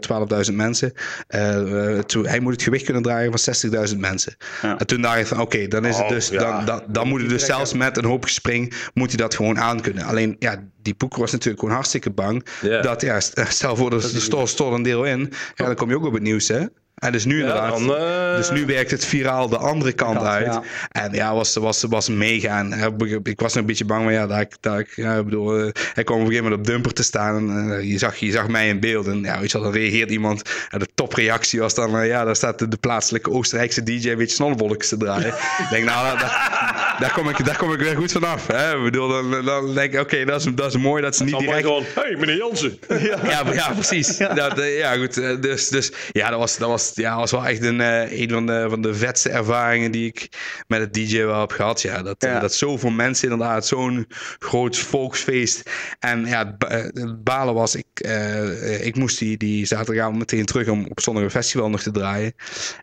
12.000 0.49 0.53
mensen. 0.55 0.93
Eh, 1.27 1.95
eh, 1.97 2.03
toen- 2.03 2.27
hij 2.27 2.39
moet 2.39 2.51
het 2.53 2.61
gewicht 2.61 2.83
kunnen 2.83 3.01
dragen 3.03 3.29
van 3.39 3.39
60.000 3.39 3.99
mensen. 3.99 4.35
Ja. 4.61 4.77
En 4.79 4.87
toen 4.87 5.01
dacht 5.01 5.19
ik 5.19 5.25
van, 5.27 5.39
oké, 5.41 5.67
dan 5.67 5.85
is 5.85 5.95
het 5.95 6.03
Oh, 6.03 6.09
dus, 6.09 6.27
ja. 6.29 6.39
dan, 6.39 6.65
dan, 6.65 6.81
dan 6.87 7.07
moet 7.07 7.21
het 7.21 7.29
dus 7.29 7.45
zelfs 7.45 7.73
met 7.73 7.97
een 7.97 8.05
hoop 8.05 8.23
gespring, 8.23 8.73
moet 8.93 9.07
hij 9.07 9.17
dat 9.17 9.35
gewoon 9.35 9.59
aankunnen. 9.59 10.03
Alleen, 10.03 10.35
ja, 10.39 10.63
die 10.81 10.93
poeker 10.93 11.19
was 11.19 11.31
natuurlijk 11.31 11.59
gewoon 11.59 11.75
hartstikke 11.75 12.09
bang. 12.09 12.45
Dat, 12.81 13.01
ja, 13.01 13.19
st- 13.19 13.41
stel 13.49 13.75
voor, 13.75 13.93
er 13.93 14.01
stort, 14.01 14.49
stort 14.49 14.73
een 14.73 14.83
deel 14.83 15.03
in. 15.05 15.31
Ja, 15.55 15.65
dan 15.65 15.75
kom 15.75 15.89
je 15.89 15.95
ook 15.95 16.05
op 16.05 16.13
het 16.13 16.23
nieuws, 16.23 16.47
hè. 16.47 16.65
En 17.01 17.11
dus 17.11 17.25
nu 17.25 17.39
inderdaad, 17.39 17.79
uh... 17.79 18.35
dus 18.35 18.49
nu 18.49 18.65
werkt 18.65 18.91
het 18.91 19.05
viraal 19.05 19.49
de 19.49 19.57
andere 19.57 19.91
kant, 19.91 20.23
uit. 20.23 20.59
En 20.91 21.13
ja, 21.13 21.33
was, 21.33 21.55
was, 21.55 21.83
was 21.83 22.09
mega. 22.09 22.59
En 22.59 22.95
ik 23.23 23.39
was 23.39 23.53
nog 23.53 23.61
een 23.61 23.65
beetje 23.65 23.85
bang, 23.85 24.03
maar 24.03 24.13
ja, 24.13 24.27
dat 24.27 24.57
dat 24.59 24.79
ik, 24.79 24.95
ja, 24.95 25.23
bedoel, 25.23 25.59
uh, 25.59 25.71
hij 25.93 26.03
kwam 26.03 26.17
op 26.17 26.25
een 26.25 26.31
gegeven 26.31 26.43
moment 26.43 26.67
op 26.67 26.73
dumper 26.73 26.93
te 26.93 27.03
staan. 27.03 27.35
En 27.51 27.87
je, 27.87 27.97
zag, 27.97 28.15
je 28.15 28.31
zag 28.31 28.47
mij 28.47 28.67
in 28.67 28.79
beeld. 28.79 29.07
En 29.07 29.21
ja, 29.21 29.39
weet 29.39 29.51
je, 29.51 29.59
dan 29.59 29.71
reageert 29.71 30.09
iemand. 30.09 30.41
En 30.69 30.79
de 30.79 30.87
topreactie 30.95 31.59
was 31.59 31.73
dan, 31.73 32.05
ja, 32.05 32.23
daar 32.23 32.35
staat 32.35 32.59
de, 32.59 32.67
de 32.67 32.77
plaatselijke 32.77 33.31
Oostenrijkse 33.31 33.83
DJ 33.83 34.09
een 34.09 34.17
beetje 34.17 34.35
snollebolletjes 34.35 34.89
te 34.89 34.97
draaien. 34.97 35.33
ik 35.63 35.67
denk, 35.69 35.85
nou, 35.85 36.17
daar, 36.17 36.90
daar, 36.99 37.13
kom 37.13 37.29
ik, 37.29 37.45
daar 37.45 37.57
kom 37.57 37.73
ik 37.73 37.79
weer 37.79 37.95
goed 37.95 38.11
vanaf. 38.11 38.47
Hè? 38.47 38.77
Ik 38.77 38.83
bedoel, 38.83 39.07
dan, 39.07 39.45
dan 39.45 39.73
denk 39.73 39.93
ik, 39.93 39.99
oké, 39.99 40.25
dat, 40.25 40.45
is, 40.45 40.53
dat 40.55 40.75
is 40.75 40.81
mooi 40.81 41.01
dat 41.01 41.15
ze 41.15 41.23
niet 41.23 41.39
direct... 41.39 41.61
gewoon, 41.61 41.83
hey, 41.95 42.15
meneer 42.15 42.37
Jansen. 42.37 42.79
ja, 43.23 43.53
ja, 43.53 43.73
precies. 43.73 44.17
Dat, 44.17 44.61
ja, 44.63 44.95
goed. 44.95 45.13
Dus, 45.41 45.67
dus 45.69 45.91
ja, 46.11 46.29
dat 46.29 46.39
was, 46.39 46.57
dat 46.57 46.69
was, 46.69 46.91
ja, 46.95 47.17
was 47.17 47.31
wel 47.31 47.45
echt 47.45 47.63
een, 47.63 47.79
een 48.21 48.29
van, 48.29 48.45
de, 48.45 48.65
van 48.69 48.81
de 48.81 48.93
vetste 48.93 49.29
ervaringen 49.29 49.91
die 49.91 50.07
ik 50.07 50.29
met 50.67 50.79
het 50.79 50.93
DJ 50.93 51.23
wel 51.23 51.39
heb 51.39 51.51
gehad. 51.51 51.81
Ja, 51.81 52.01
dat, 52.01 52.15
ja. 52.19 52.39
dat 52.39 52.53
zoveel 52.53 52.89
mensen 52.89 53.29
inderdaad, 53.29 53.67
zo'n 53.67 54.07
groot 54.39 54.77
volksfeest. 54.77 55.69
En 55.99 56.25
ja, 56.25 56.55
het 56.67 57.23
balen 57.23 57.53
was, 57.53 57.75
ik, 57.75 57.85
uh, 58.05 58.85
ik 58.85 58.95
moest 58.95 59.19
die, 59.19 59.37
die 59.37 59.65
zaterdagavond 59.65 60.17
meteen 60.17 60.45
terug 60.45 60.67
om 60.67 60.85
op 60.89 60.99
zondag 60.99 61.23
een 61.23 61.31
festival 61.31 61.69
nog 61.69 61.81
te 61.81 61.91
draaien. 61.91 62.33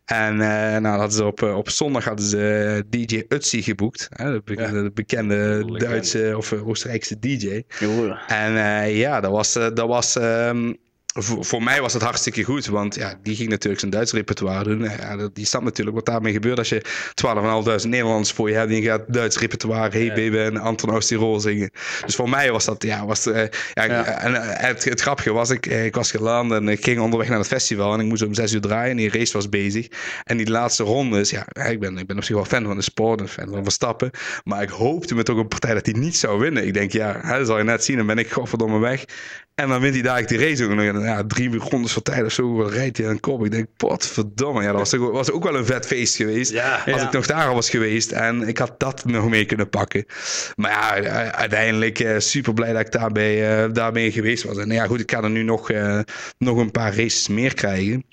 En 0.05 0.33
uh, 0.33 0.77
nou, 0.77 0.87
hadden 0.87 1.13
ze 1.13 1.25
op, 1.25 1.43
op 1.43 1.71
zondag 1.71 2.05
hadden 2.05 2.27
ze 2.27 2.85
DJ 2.89 3.25
Utsi 3.29 3.63
geboekt. 3.63 3.98
Hè, 4.09 4.41
de, 4.45 4.55
ja. 4.55 4.71
de 4.71 4.91
bekende 4.95 5.65
Duitse 5.79 6.35
of 6.37 6.53
Oostenrijkse 6.53 7.19
DJ. 7.19 7.63
En 8.27 8.53
uh, 8.53 8.97
ja, 8.97 9.21
dat 9.21 9.31
was, 9.31 9.53
dat 9.53 9.87
was 9.87 10.17
um, 10.17 10.77
voor, 11.23 11.45
voor, 11.45 11.63
mij 11.63 11.81
was 11.81 11.93
het 11.93 12.03
hartstikke 12.03 12.43
goed, 12.43 12.67
want 12.67 12.95
ja, 12.95 13.15
die 13.23 13.37
ging 13.37 13.49
natuurlijk 13.49 13.81
zijn 13.81 13.93
Duits 13.93 14.13
repertoire 14.13 14.65
doen. 14.65 14.83
Ja, 14.83 15.29
die 15.33 15.47
snapt 15.47 15.65
natuurlijk 15.65 15.97
wat 15.97 16.07
daarmee 16.07 16.33
gebeurt 16.33 16.59
als 16.59 16.69
je 16.69 16.83
12.500 17.83 17.89
Nederlands 17.89 18.33
voor 18.33 18.49
je 18.51 18.55
hebt 18.55 18.71
en 18.71 18.77
je 18.77 18.83
gaat 18.83 19.03
Duits 19.07 19.39
repertoire, 19.39 19.99
Hey 19.99 20.09
Baby 20.09 20.37
en 20.37 20.57
Anton 20.57 20.99
Tirol 20.99 21.41
zingen. 21.41 21.71
Dus 22.05 22.15
voor 22.15 22.29
mij 22.29 22.53
was 22.53 22.65
dat, 22.65 22.83
ja, 22.83 23.07
was, 23.07 23.27
uh, 23.27 23.35
ja, 23.75 23.85
ja. 23.85 24.05
En, 24.05 24.33
uh, 24.33 24.39
het, 24.43 24.85
het, 24.85 25.01
grappige 25.01 25.33
was, 25.33 25.51
ik, 25.51 25.67
ik 25.67 25.95
was 25.95 26.11
geland 26.11 26.53
en 26.53 26.69
ik 26.69 26.85
ging 26.85 27.01
onderweg 27.01 27.29
naar 27.29 27.39
het 27.39 27.47
festival 27.47 27.95
en 27.95 28.01
ik 28.01 28.07
moest 28.07 28.23
om 28.23 28.35
6 28.35 28.53
uur 28.53 28.61
draaien 28.61 28.91
en 28.91 28.97
die 28.97 29.11
race 29.11 29.33
was 29.33 29.49
bezig. 29.49 29.89
En 30.25 30.37
die 30.37 30.51
laatste 30.51 30.83
rondes, 30.83 31.31
ja, 31.31 31.47
ik 31.69 31.81
ben, 31.81 31.99
ik 31.99 32.07
ben 32.07 32.17
op 32.17 32.25
zich 32.25 32.35
wel 32.35 32.45
fan 32.45 32.65
van 32.65 32.77
de 32.77 32.83
sport, 32.83 33.21
een 33.21 33.29
fan 33.29 33.49
van 33.49 33.63
Verstappen, 33.63 34.11
maar 34.45 34.63
ik 34.63 34.71
hoopte 34.71 35.15
met 35.15 35.25
toch 35.25 35.37
een 35.37 35.49
partij 35.49 35.75
dat 35.75 35.87
hij 35.87 35.95
niet 35.95 36.17
zou 36.17 36.39
winnen. 36.39 36.67
Ik 36.67 36.75
denk, 36.75 36.93
ja, 36.93 37.21
hè, 37.23 37.39
dat 37.39 37.47
zal 37.47 37.59
je 37.59 37.65
net 37.65 37.85
zien, 37.85 37.97
dan 37.97 38.07
ben 38.07 38.19
ik 38.19 38.31
godverdomme 38.31 38.79
weg. 38.79 39.05
En 39.55 39.69
dan 39.69 39.81
wint 39.81 39.95
hij 39.95 40.03
daar 40.03 40.27
die 40.27 40.39
race 40.39 40.65
ook 40.65 40.75
nog. 40.75 40.85
Ja, 41.09 41.25
drie 41.27 41.57
rondes 41.59 41.93
van 41.93 42.03
tijd 42.03 42.25
of 42.25 42.33
zo 42.33 42.63
rijdt 42.63 42.97
hij 42.97 43.07
een 43.07 43.21
kop. 43.21 43.45
Ik 43.45 43.51
denk, 43.51 43.67
potverdomme. 43.77 44.63
Ja, 44.63 44.71
dat 44.73 44.79
was, 44.79 44.95
ook, 44.95 45.13
was 45.13 45.31
ook 45.31 45.45
wel 45.45 45.57
een 45.57 45.67
vet 45.67 45.87
feest 45.87 46.17
geweest. 46.17 46.53
Ja, 46.53 46.83
als 46.87 47.03
ik 47.03 47.11
nog 47.13 47.27
daar 47.27 47.49
al 47.49 47.55
was 47.55 47.71
geweest. 47.71 48.13
En 48.13 48.49
ik 48.49 48.59
had 48.59 48.81
dat 48.81 49.05
nog 49.05 49.29
mee 49.29 49.45
kunnen 49.45 49.69
pakken. 49.69 50.05
Maar 50.57 51.03
ja, 51.03 51.33
uiteindelijk 51.33 51.99
uh, 51.99 52.19
super 52.19 52.55
blij 52.55 52.73
dat 52.73 52.81
ik 52.81 52.93
daarbij, 52.93 53.65
uh, 53.65 53.73
daarmee 53.73 54.13
geweest 54.13 54.45
was. 54.45 54.57
En 54.57 54.71
ja, 54.71 54.87
goed, 54.87 55.01
ik 55.01 55.11
ga 55.11 55.23
er 55.23 55.31
nu 55.31 55.43
nog, 55.43 55.71
uh, 55.71 56.01
nog 56.39 56.59
een 56.59 56.71
paar 56.71 56.97
races 56.97 57.29
meer 57.29 57.55
krijgen. 57.55 58.05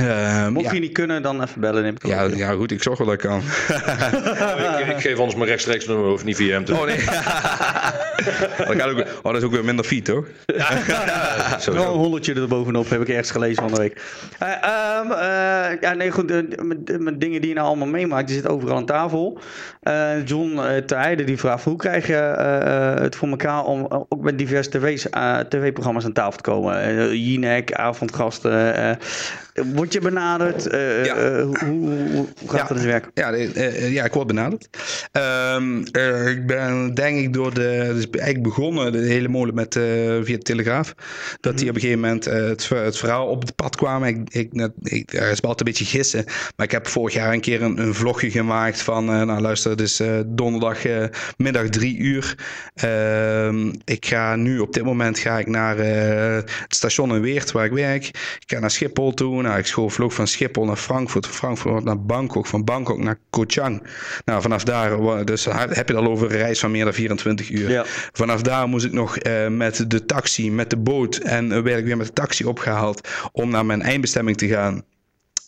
Uh, 0.00 0.48
Mocht 0.48 0.64
ja. 0.64 0.72
je 0.72 0.80
niet 0.80 0.92
kunnen, 0.92 1.22
dan 1.22 1.42
even 1.42 1.60
bellen. 1.60 1.82
Neem 1.82 1.94
ik 1.94 2.06
ja, 2.06 2.22
ja, 2.22 2.52
goed, 2.52 2.70
ik 2.70 2.82
zorg 2.82 2.98
wel 2.98 3.06
dat 3.06 3.16
ik 3.16 3.20
kan. 3.20 3.38
ik, 4.80 4.86
ik, 4.86 5.00
geef 5.00 5.18
anders 5.18 5.34
mijn 5.34 5.48
rechtstreeks 5.48 5.86
nummer, 5.86 6.08
hoef 6.08 6.24
niet 6.24 6.36
via 6.36 6.52
hem 6.52 6.64
te 6.64 6.74
Oh 6.74 6.84
nee. 6.84 7.04
dat, 8.78 8.88
ook, 8.88 8.98
oh, 8.98 9.22
dat 9.22 9.36
is 9.36 9.42
ook 9.42 9.52
weer 9.52 9.64
minder 9.64 9.84
fiet, 9.84 10.04
toch? 10.04 10.26
Ja, 10.46 10.68
ja, 10.86 11.72
Wel 11.72 11.92
een 11.92 11.98
honderdje 11.98 12.34
er 12.34 12.48
bovenop, 12.48 12.90
heb 12.90 13.00
ik 13.00 13.08
ergens 13.08 13.30
gelezen 13.30 13.62
van 13.62 13.72
de 13.72 13.80
week. 13.80 14.02
Uh, 14.42 14.48
um, 14.48 15.10
uh, 15.10 15.80
ja, 15.80 15.94
nee, 15.94 16.10
goed, 16.10 16.32
met, 16.98 17.20
dingen 17.20 17.40
die 17.40 17.48
je 17.48 17.54
nou 17.54 17.66
allemaal 17.66 17.88
meemaakt, 17.88 18.26
die 18.26 18.36
zit 18.36 18.48
overal 18.48 18.76
aan 18.76 18.86
tafel. 18.86 19.40
John 20.24 20.52
uh, 20.56 20.76
Teijden 20.76 21.26
die 21.26 21.38
vraagt, 21.38 21.64
hoe 21.64 21.76
krijg 21.76 22.06
je 22.06 22.14
het 23.00 23.16
voor 23.16 23.28
elkaar 23.28 23.64
om 23.64 23.86
ook 24.08 24.22
met 24.22 24.38
diverse 24.38 24.70
tv-programma's 25.48 26.04
aan 26.04 26.12
tafel 26.12 26.36
te 26.36 26.50
komen? 26.50 27.18
Jinek, 27.18 27.72
avondgasten, 27.72 28.98
Word 29.54 29.92
je 29.92 30.00
benaderd? 30.00 30.72
Uh, 30.72 31.04
ja. 31.04 31.16
uh, 31.16 31.42
hoe, 31.42 32.08
hoe, 32.12 32.26
gaat 32.46 32.60
ja. 32.60 32.66
dat 32.66 32.76
in 32.76 32.86
werken? 32.86 33.10
Ja, 33.14 33.34
uh, 33.34 33.92
ja, 33.92 34.04
ik 34.04 34.12
word 34.12 34.26
benaderd. 34.26 34.68
Um, 35.12 35.78
ik 36.26 36.46
ben 36.46 36.94
denk 36.94 37.18
ik 37.18 37.32
door 37.32 37.54
de... 37.54 37.90
Dus 37.94 38.10
eigenlijk 38.10 38.42
begonnen 38.42 38.92
de 38.92 38.98
hele 38.98 39.28
molen 39.28 39.54
met 39.54 39.74
via 40.22 40.36
de 40.36 40.38
Telegraaf. 40.38 40.94
Dat 41.40 41.58
die 41.58 41.66
mhm. 41.66 41.68
op 41.68 41.74
een 41.74 41.80
gegeven 41.80 42.00
moment 42.00 42.24
het, 42.24 42.68
het, 42.68 42.98
verhaal 42.98 43.26
op 43.26 43.42
het 43.42 43.54
pad 43.54 43.76
kwamen. 43.76 44.08
Ik, 44.08 44.34
ik, 44.34 44.52
net, 44.52 44.72
ik, 44.82 45.12
er 45.12 45.30
is 45.30 45.40
wel 45.40 45.50
een 45.50 45.64
beetje 45.64 45.84
gissen. 45.84 46.24
Maar 46.56 46.66
ik 46.66 46.72
heb 46.72 46.88
vorig 46.88 47.14
jaar 47.14 47.32
een 47.32 47.40
keer 47.40 47.62
een, 47.62 47.78
een 47.78 47.94
vlogje 47.94 48.30
gemaakt 48.30 48.82
van... 48.82 49.04
nou 49.04 49.40
luister, 49.40 49.70
het 49.70 49.80
is 49.80 50.02
donderdag 50.26 50.78
middag 51.36 51.68
drie 51.68 51.96
uur. 51.98 52.34
Ehm, 52.74 53.72
ik 53.84 54.06
ga 54.06 54.36
nu 54.36 54.58
op 54.58 54.72
dit 54.72 54.84
moment 54.84 55.18
ga 55.18 55.38
ik 55.38 55.46
naar 55.46 55.76
het 55.78 56.74
station 56.74 57.14
in 57.14 57.20
Weert 57.20 57.52
waar 57.52 57.64
ik 57.64 57.72
werk. 57.72 58.04
Ik 58.38 58.44
ga 58.46 58.58
naar 58.58 58.70
Schiphol 58.70 59.14
toe 59.14 59.42
nou, 59.50 59.86
ik 59.86 59.92
vloog 59.92 60.14
van 60.14 60.26
Schiphol 60.26 60.64
naar 60.64 60.76
Frankfurt, 60.76 61.26
van 61.26 61.34
Frankfurt 61.34 61.84
naar 61.84 62.04
Bangkok, 62.04 62.46
van 62.46 62.64
Bangkok 62.64 62.98
naar 62.98 63.18
Koh 63.30 63.44
Chang. 63.46 63.82
Nou, 64.24 64.42
vanaf 64.42 64.64
daar, 64.64 65.24
dus 65.24 65.44
heb 65.44 65.88
je 65.88 65.94
het 65.94 65.94
al 65.94 66.06
over 66.06 66.30
een 66.30 66.36
reis 66.36 66.60
van 66.60 66.70
meer 66.70 66.84
dan 66.84 66.92
24 66.92 67.50
uur. 67.50 67.70
Ja. 67.70 67.84
Vanaf 68.12 68.42
daar 68.42 68.68
moest 68.68 68.84
ik 68.84 68.92
nog 68.92 69.26
uh, 69.26 69.48
met 69.48 69.90
de 69.90 70.04
taxi, 70.04 70.50
met 70.50 70.70
de 70.70 70.76
boot 70.76 71.16
en 71.16 71.44
uh, 71.52 71.60
werd 71.60 71.78
ik 71.78 71.84
weer 71.84 71.96
met 71.96 72.06
de 72.06 72.12
taxi 72.12 72.44
opgehaald 72.44 73.08
om 73.32 73.50
naar 73.50 73.66
mijn 73.66 73.82
eindbestemming 73.82 74.36
te 74.36 74.48
gaan. 74.48 74.84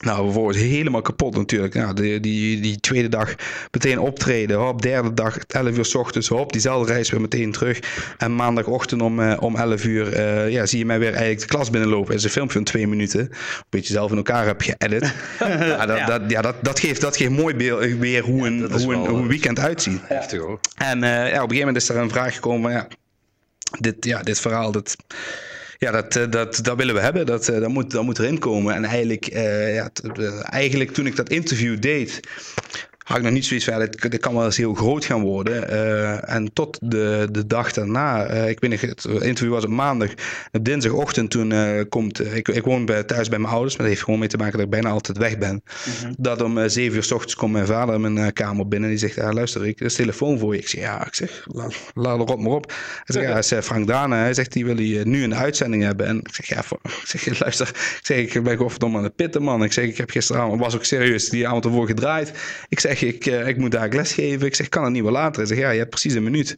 Nou, 0.02 0.30
worden 0.30 0.60
helemaal 0.60 1.02
kapot 1.02 1.36
natuurlijk. 1.36 1.74
Nou, 1.74 1.94
die, 1.94 2.20
die, 2.20 2.60
die 2.60 2.80
tweede 2.80 3.08
dag 3.08 3.34
meteen 3.70 3.98
optreden. 3.98 4.58
Hop, 4.58 4.82
derde 4.82 5.14
dag 5.14 5.38
11 5.38 5.76
uur 5.76 5.84
s 5.84 5.94
ochtends. 5.94 6.28
Hop, 6.28 6.52
diezelfde 6.52 6.92
reis 6.92 7.10
weer 7.10 7.20
meteen 7.20 7.52
terug. 7.52 7.78
En 8.18 8.34
maandagochtend 8.34 9.02
om, 9.02 9.20
uh, 9.20 9.36
om 9.40 9.56
11 9.56 9.84
uur 9.84 10.16
uh, 10.16 10.50
ja, 10.50 10.66
zie 10.66 10.78
je 10.78 10.86
mij 10.86 10.98
weer 10.98 11.12
eigenlijk 11.12 11.40
de 11.40 11.46
klas 11.46 11.70
binnenlopen. 11.70 12.08
Het 12.08 12.18
is 12.18 12.24
een 12.24 12.30
filmpje 12.30 12.54
van 12.54 12.64
twee 12.64 12.88
minuten. 12.88 13.20
Een 13.20 13.30
beetje 13.68 13.92
zelf 13.92 14.10
in 14.10 14.16
elkaar 14.16 14.46
heb 14.46 14.60
geëdit. 14.60 15.02
ja, 15.38 15.86
dat, 15.86 15.96
ja. 15.96 16.06
Dat, 16.06 16.22
ja, 16.28 16.40
dat, 16.40 16.54
dat, 16.62 16.80
geeft, 16.80 17.00
dat 17.00 17.16
geeft 17.16 17.30
mooi 17.30 17.54
beeld, 17.54 17.80
eh, 17.80 17.94
weer 17.98 18.22
hoe 18.22 18.46
een, 18.46 18.72
hoe, 18.72 18.94
een, 18.94 19.06
hoe 19.06 19.18
een 19.18 19.28
weekend 19.28 19.58
uitziet. 19.58 20.00
Heftig 20.02 20.40
hoor. 20.40 20.60
En 20.76 21.02
uh, 21.02 21.08
ja, 21.08 21.24
op 21.24 21.30
een 21.30 21.32
gegeven 21.32 21.58
moment 21.58 21.76
is 21.76 21.88
er 21.88 21.96
een 21.96 22.10
vraag 22.10 22.34
gekomen 22.34 22.62
van 22.62 22.72
ja, 22.72 22.88
dit, 23.80 24.04
ja, 24.04 24.22
dit 24.22 24.40
verhaal, 24.40 24.72
dat 24.72 24.96
ja, 25.82 25.90
dat, 25.90 26.16
eh, 26.16 26.30
dat, 26.30 26.58
dat 26.62 26.76
willen 26.76 26.94
we 26.94 27.00
hebben. 27.00 27.26
Dat, 27.26 27.48
eh, 27.48 27.60
dat, 27.60 27.68
moet, 27.68 27.90
dat 27.90 28.02
moet 28.02 28.18
erin 28.18 28.38
komen. 28.38 28.74
En 28.74 28.84
eigenlijk, 28.84 29.34
uh, 29.34 29.74
ja, 29.74 29.90
eigenlijk 30.42 30.90
toen 30.90 31.06
ik 31.06 31.16
dat 31.16 31.28
interview 31.28 31.80
deed, 31.80 32.20
had 33.12 33.20
ik 33.20 33.26
nog 33.26 33.36
niet 33.36 33.46
zoiets 33.46 33.66
van, 33.66 33.78
dit, 33.78 34.10
dit 34.10 34.20
kan 34.20 34.34
wel 34.34 34.44
eens 34.44 34.56
heel 34.56 34.74
groot 34.74 35.04
gaan 35.04 35.20
worden. 35.20 35.70
Uh, 35.70 36.30
en 36.30 36.52
tot 36.52 36.78
de, 36.82 37.28
de 37.30 37.46
dag 37.46 37.72
daarna, 37.72 38.30
uh, 38.30 38.48
ik 38.48 38.60
weet 38.60 38.70
niet, 38.70 38.80
het 38.80 39.04
interview 39.04 39.50
was 39.50 39.64
op 39.64 39.70
maandag. 39.70 40.10
Op 40.52 40.64
dinsdagochtend 40.64 41.30
toen 41.30 41.50
uh, 41.50 41.80
komt, 41.88 42.34
ik, 42.34 42.48
ik 42.48 42.64
woon 42.64 42.84
bij, 42.84 43.02
thuis 43.02 43.28
bij 43.28 43.38
mijn 43.38 43.52
ouders, 43.52 43.72
maar 43.72 43.82
dat 43.82 43.94
heeft 43.94 44.04
gewoon 44.04 44.20
mee 44.20 44.28
te 44.28 44.36
maken 44.36 44.52
dat 44.52 44.62
ik 44.62 44.70
bijna 44.70 44.90
altijd 44.90 45.18
weg 45.18 45.38
ben. 45.38 45.52
Mm 45.52 45.92
-hmm. 46.00 46.14
Dat 46.18 46.42
om 46.42 46.68
zeven 46.68 46.96
uur 46.96 47.02
s 47.02 47.10
ochtends 47.10 47.34
komt 47.34 47.52
mijn 47.52 47.66
vader 47.66 47.94
in 47.94 48.12
mijn 48.12 48.32
kamer 48.32 48.68
binnen 48.68 48.90
en 48.90 48.96
die 48.96 49.08
zegt, 49.08 49.14
ja, 49.14 49.32
luister, 49.32 49.66
ik, 49.66 49.80
er 49.80 49.86
is 49.86 49.94
telefoon 49.94 50.38
voor 50.38 50.54
je. 50.54 50.60
Ik 50.60 50.68
zeg, 50.68 50.80
ja, 50.80 51.06
ik 51.06 51.14
zeg, 51.14 51.46
laat, 51.46 51.74
laat 51.94 52.18
erop 52.20 52.40
maar 52.40 52.52
op. 52.52 52.72
Hij 53.04 53.04
zegt, 53.06 53.48
ja, 53.48 53.56
hij 53.56 53.62
Frank 53.62 53.86
Dana, 53.86 54.16
hij 54.16 54.34
zegt, 54.34 54.52
die 54.52 54.64
wil 54.64 54.78
je 54.80 55.04
nu 55.04 55.22
een 55.22 55.34
uitzending 55.34 55.82
hebben. 55.82 56.06
En 56.06 56.18
ik 56.18 56.34
zeg, 56.34 56.46
ja, 56.46 56.62
voor, 56.62 56.78
ik 56.82 57.02
zeg, 57.04 57.40
luister, 57.40 57.68
ik 57.68 58.00
zeg, 58.02 58.18
ik 58.18 58.42
ben 58.42 58.56
godverdomme 58.56 58.96
aan 58.96 59.04
de 59.04 59.10
pitten, 59.10 59.42
man. 59.42 59.64
Ik 59.64 59.72
zeg, 59.72 59.84
ik 59.84 59.96
heb 59.96 60.10
gisteravond, 60.10 60.60
was 60.60 60.74
ook 60.74 60.84
serieus, 60.84 61.28
die 61.28 61.48
avond 61.48 61.64
ervoor 61.64 61.86
gedraaid. 61.86 62.32
Ik 62.68 62.80
zeg, 62.80 63.01
ik, 63.02 63.26
uh, 63.26 63.48
ik 63.48 63.56
moet 63.56 63.70
daar 63.70 63.88
les 63.88 64.12
geven. 64.12 64.46
Ik 64.46 64.54
zeg, 64.54 64.68
kan 64.68 64.84
het 64.84 64.92
niet 64.92 65.02
wel 65.02 65.12
later? 65.12 65.36
Hij 65.36 65.46
zegt, 65.46 65.60
ja, 65.60 65.70
je 65.70 65.78
hebt 65.78 65.90
precies 65.90 66.14
een 66.14 66.22
minuut. 66.22 66.56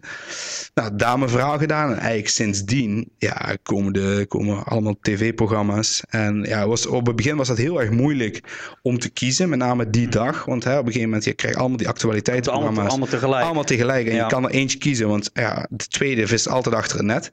Nou, 0.74 0.96
daar 0.96 1.18
mijn 1.18 1.30
verhaal 1.30 1.58
gedaan. 1.58 1.90
En 1.90 1.98
eigenlijk 1.98 2.28
sindsdien 2.28 3.10
ja, 3.18 3.56
komen, 3.62 3.92
de, 3.92 4.24
komen 4.28 4.64
allemaal 4.64 4.96
tv-programma's. 5.00 6.02
En 6.08 6.42
ja, 6.42 6.68
was, 6.68 6.86
op 6.86 7.06
het 7.06 7.16
begin 7.16 7.36
was 7.36 7.48
dat 7.48 7.56
heel 7.56 7.80
erg 7.80 7.90
moeilijk 7.90 8.40
om 8.82 8.98
te 8.98 9.10
kiezen. 9.10 9.48
Met 9.48 9.58
name 9.58 9.90
die 9.90 10.06
mhm. 10.06 10.10
dag. 10.10 10.44
Want 10.44 10.64
hè, 10.64 10.72
op 10.72 10.78
een 10.78 10.86
gegeven 10.86 11.08
moment, 11.08 11.24
je 11.24 11.32
krijgt 11.32 11.58
allemaal 11.58 11.76
die 11.76 11.88
actualiteitsprogramma's. 11.88 12.76
Allemaal, 12.76 12.90
allemaal 12.90 13.08
tegelijk. 13.08 13.44
Allemaal 13.44 13.64
tegelijk. 13.64 14.06
En 14.06 14.14
je 14.14 14.26
kan 14.26 14.44
er 14.44 14.50
eentje 14.50 14.78
kiezen. 14.78 15.08
Want 15.08 15.30
ja, 15.32 15.66
de 15.70 15.86
tweede 15.86 16.26
vist 16.26 16.48
altijd 16.48 16.74
achter 16.74 16.96
het 16.96 17.06
net. 17.06 17.32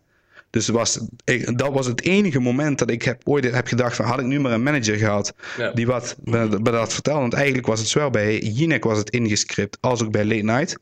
Dus 0.52 0.68
was, 0.68 1.00
ik, 1.24 1.58
dat 1.58 1.74
was 1.74 1.86
het 1.86 2.02
enige 2.02 2.40
moment 2.40 2.80
dat 2.80 2.90
ik 2.90 3.02
heb, 3.02 3.22
ooit 3.24 3.54
heb 3.54 3.68
gedacht 3.68 3.96
van 3.96 4.06
had 4.06 4.20
ik 4.20 4.26
nu 4.26 4.40
maar 4.40 4.52
een 4.52 4.64
manager 4.64 4.98
gehad 4.98 5.34
die 5.74 5.88
wat 5.88 6.16
bij, 6.24 6.48
bij 6.48 6.72
dat 6.72 6.94
vertelde. 6.94 7.20
Want 7.20 7.34
eigenlijk 7.34 7.68
was 7.68 7.80
het 7.80 7.88
zowel 7.88 8.10
bij 8.10 8.40
Jinek 8.40 8.84
was 8.84 8.98
het 8.98 9.10
ingescript 9.10 9.78
als 9.82 10.04
ook 10.04 10.12
bij 10.12 10.26
Late 10.26 10.42
Night. 10.42 10.78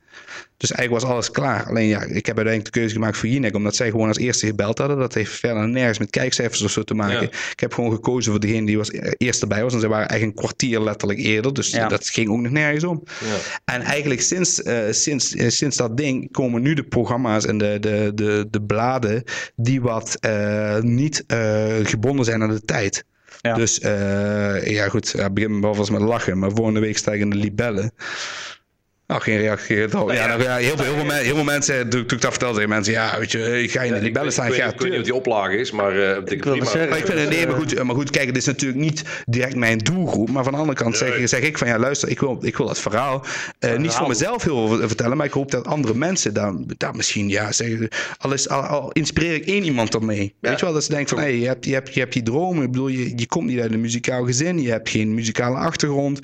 Dus 0.59 0.71
eigenlijk 0.71 1.03
was 1.03 1.13
alles 1.13 1.31
klaar. 1.31 1.65
Alleen 1.65 1.87
ja, 1.87 2.01
ik 2.01 2.25
heb 2.25 2.35
uiteindelijk 2.37 2.65
de 2.65 2.79
keuze 2.79 2.93
gemaakt 2.93 3.17
voor 3.17 3.29
Jinek, 3.29 3.55
omdat 3.55 3.75
zij 3.75 3.89
gewoon 3.89 4.07
als 4.07 4.17
eerste 4.17 4.45
gebeld 4.45 4.77
hadden. 4.77 4.97
Dat 4.97 5.13
heeft 5.13 5.31
verder 5.31 5.69
nergens 5.69 5.99
met 5.99 6.09
kijkcijfers 6.09 6.61
of 6.61 6.71
zo 6.71 6.83
te 6.83 6.93
maken. 6.93 7.21
Ik 7.51 7.59
heb 7.59 7.73
gewoon 7.73 7.91
gekozen 7.91 8.31
voor 8.31 8.39
degene 8.39 8.65
die 8.65 8.77
was 8.77 8.91
e-, 8.91 9.11
eerst 9.17 9.41
erbij 9.41 9.63
was. 9.63 9.73
En 9.73 9.79
ze 9.79 9.87
waren 9.87 10.07
eigenlijk 10.07 10.39
een 10.39 10.45
kwartier 10.45 10.81
letterlijk 10.81 11.19
eerder. 11.19 11.53
Dus 11.53 11.71
dat 11.71 12.07
ging 12.07 12.29
ook 12.29 12.39
nog 12.39 12.51
nergens 12.51 12.83
om. 12.83 13.03
Ja. 13.19 13.73
En 13.73 13.81
eigenlijk 13.81 14.21
sinds, 14.21 14.59
uh, 14.59 14.79
sinds, 14.89 15.35
uh, 15.35 15.49
sinds 15.49 15.77
dat 15.77 15.97
ding 15.97 16.31
komen 16.31 16.61
nu 16.61 16.73
de 16.73 16.83
programma's 16.83 17.45
en 17.45 17.57
de, 17.57 17.77
de, 17.79 18.11
de, 18.15 18.47
de 18.49 18.61
bladen 18.61 19.23
die 19.55 19.81
wat 19.81 20.17
uh, 20.25 20.79
niet 20.79 21.23
gebonden 21.83 22.25
zijn 22.25 22.41
aan 22.41 22.49
de 22.49 22.65
tijd. 22.65 23.05
Dus 23.41 23.77
ja 24.63 24.89
goed, 24.89 25.19
ik 25.19 25.33
begin 25.33 25.61
wel 25.61 25.75
vast 25.75 25.91
met 25.91 26.01
lachen. 26.01 26.39
Maar 26.39 26.51
volgende 26.51 26.79
week 26.79 26.97
sta 26.97 27.11
ik 27.11 27.19
in 27.19 27.29
de 27.29 27.35
libellen. 27.35 27.91
Nou, 29.09 29.21
geen 29.21 29.37
reactie. 29.37 29.77
Ja, 29.77 29.87
nou, 29.87 30.13
ja, 30.13 30.55
heel, 30.55 30.77
veel, 30.77 30.85
heel, 30.85 31.05
veel, 31.05 31.11
heel 31.11 31.35
veel 31.35 31.43
mensen, 31.43 31.89
toen, 31.89 32.01
ik 32.01 32.09
dat 32.09 32.21
vertelde 32.21 32.53
tegen 32.53 32.69
mensen, 32.69 32.93
ja, 32.93 33.19
weet 33.19 33.31
je, 33.31 33.63
ik 33.63 33.71
ga 33.71 33.81
in 33.81 33.99
die 33.99 34.11
bellen 34.11 34.31
staan. 34.31 34.47
Ik, 34.47 34.55
ja, 34.55 34.65
ik 34.65 34.79
weet 34.79 34.87
niet 34.87 34.95
wat 34.95 35.05
die 35.05 35.15
oplage 35.15 35.57
is, 35.57 35.71
maar 35.71 35.95
uh, 35.95 36.15
ik, 36.25 36.41
prima. 36.41 36.63
Maar 36.73 36.97
ik 36.97 37.05
vind 37.05 37.19
het, 37.19 37.29
nee, 37.29 37.47
maar 37.47 37.55
goed, 37.55 37.83
maar 37.83 37.95
goed, 37.95 38.09
kijk, 38.09 38.27
het 38.27 38.37
is 38.37 38.45
natuurlijk 38.45 38.79
niet 38.79 39.03
direct 39.25 39.55
mijn 39.55 39.77
doelgroep, 39.77 40.29
maar 40.29 40.43
van 40.43 40.53
de 40.53 40.59
andere 40.59 40.77
kant 40.77 40.97
zeg, 40.97 41.29
zeg 41.29 41.41
ik 41.41 41.57
van, 41.57 41.67
ja, 41.67 41.79
luister, 41.79 42.09
ik 42.09 42.19
wil, 42.19 42.37
ik 42.41 42.57
wil 42.57 42.67
dat 42.67 42.79
verhaal 42.79 43.25
uh, 43.59 43.77
niet 43.77 43.93
voor 43.93 44.07
mezelf 44.07 44.43
heel 44.43 44.67
veel 44.67 44.87
vertellen, 44.87 45.17
maar 45.17 45.25
ik 45.25 45.31
hoop 45.31 45.51
dat 45.51 45.67
andere 45.67 45.93
mensen 45.93 46.33
daar, 46.33 46.53
daar 46.77 46.95
misschien, 46.95 47.29
ja, 47.29 47.51
zeggen, 47.51 47.87
al, 48.17 48.33
is, 48.33 48.49
al, 48.49 48.61
al 48.61 48.91
inspireer 48.91 49.33
ik 49.33 49.45
één 49.45 49.63
iemand 49.63 49.93
ermee. 49.93 50.35
Ja. 50.39 50.49
Weet 50.49 50.59
je 50.59 50.65
wel, 50.65 50.73
dat 50.73 50.83
ze 50.83 50.91
denkt 50.91 51.09
van, 51.09 51.19
hé, 51.19 51.25
hey, 51.25 51.37
je, 51.37 51.47
hebt, 51.47 51.65
je, 51.65 51.73
hebt, 51.73 51.93
je 51.93 51.99
hebt 51.99 52.13
die 52.13 52.23
dromen, 52.23 52.63
ik 52.63 52.71
bedoel, 52.71 52.87
je, 52.87 53.13
je 53.15 53.27
komt 53.27 53.47
niet 53.47 53.59
uit 53.59 53.71
een 53.71 53.81
muzikaal 53.81 54.25
gezin, 54.25 54.61
je 54.61 54.69
hebt 54.69 54.89
geen 54.89 55.13
muzikale 55.13 55.57
achtergrond, 55.57 56.19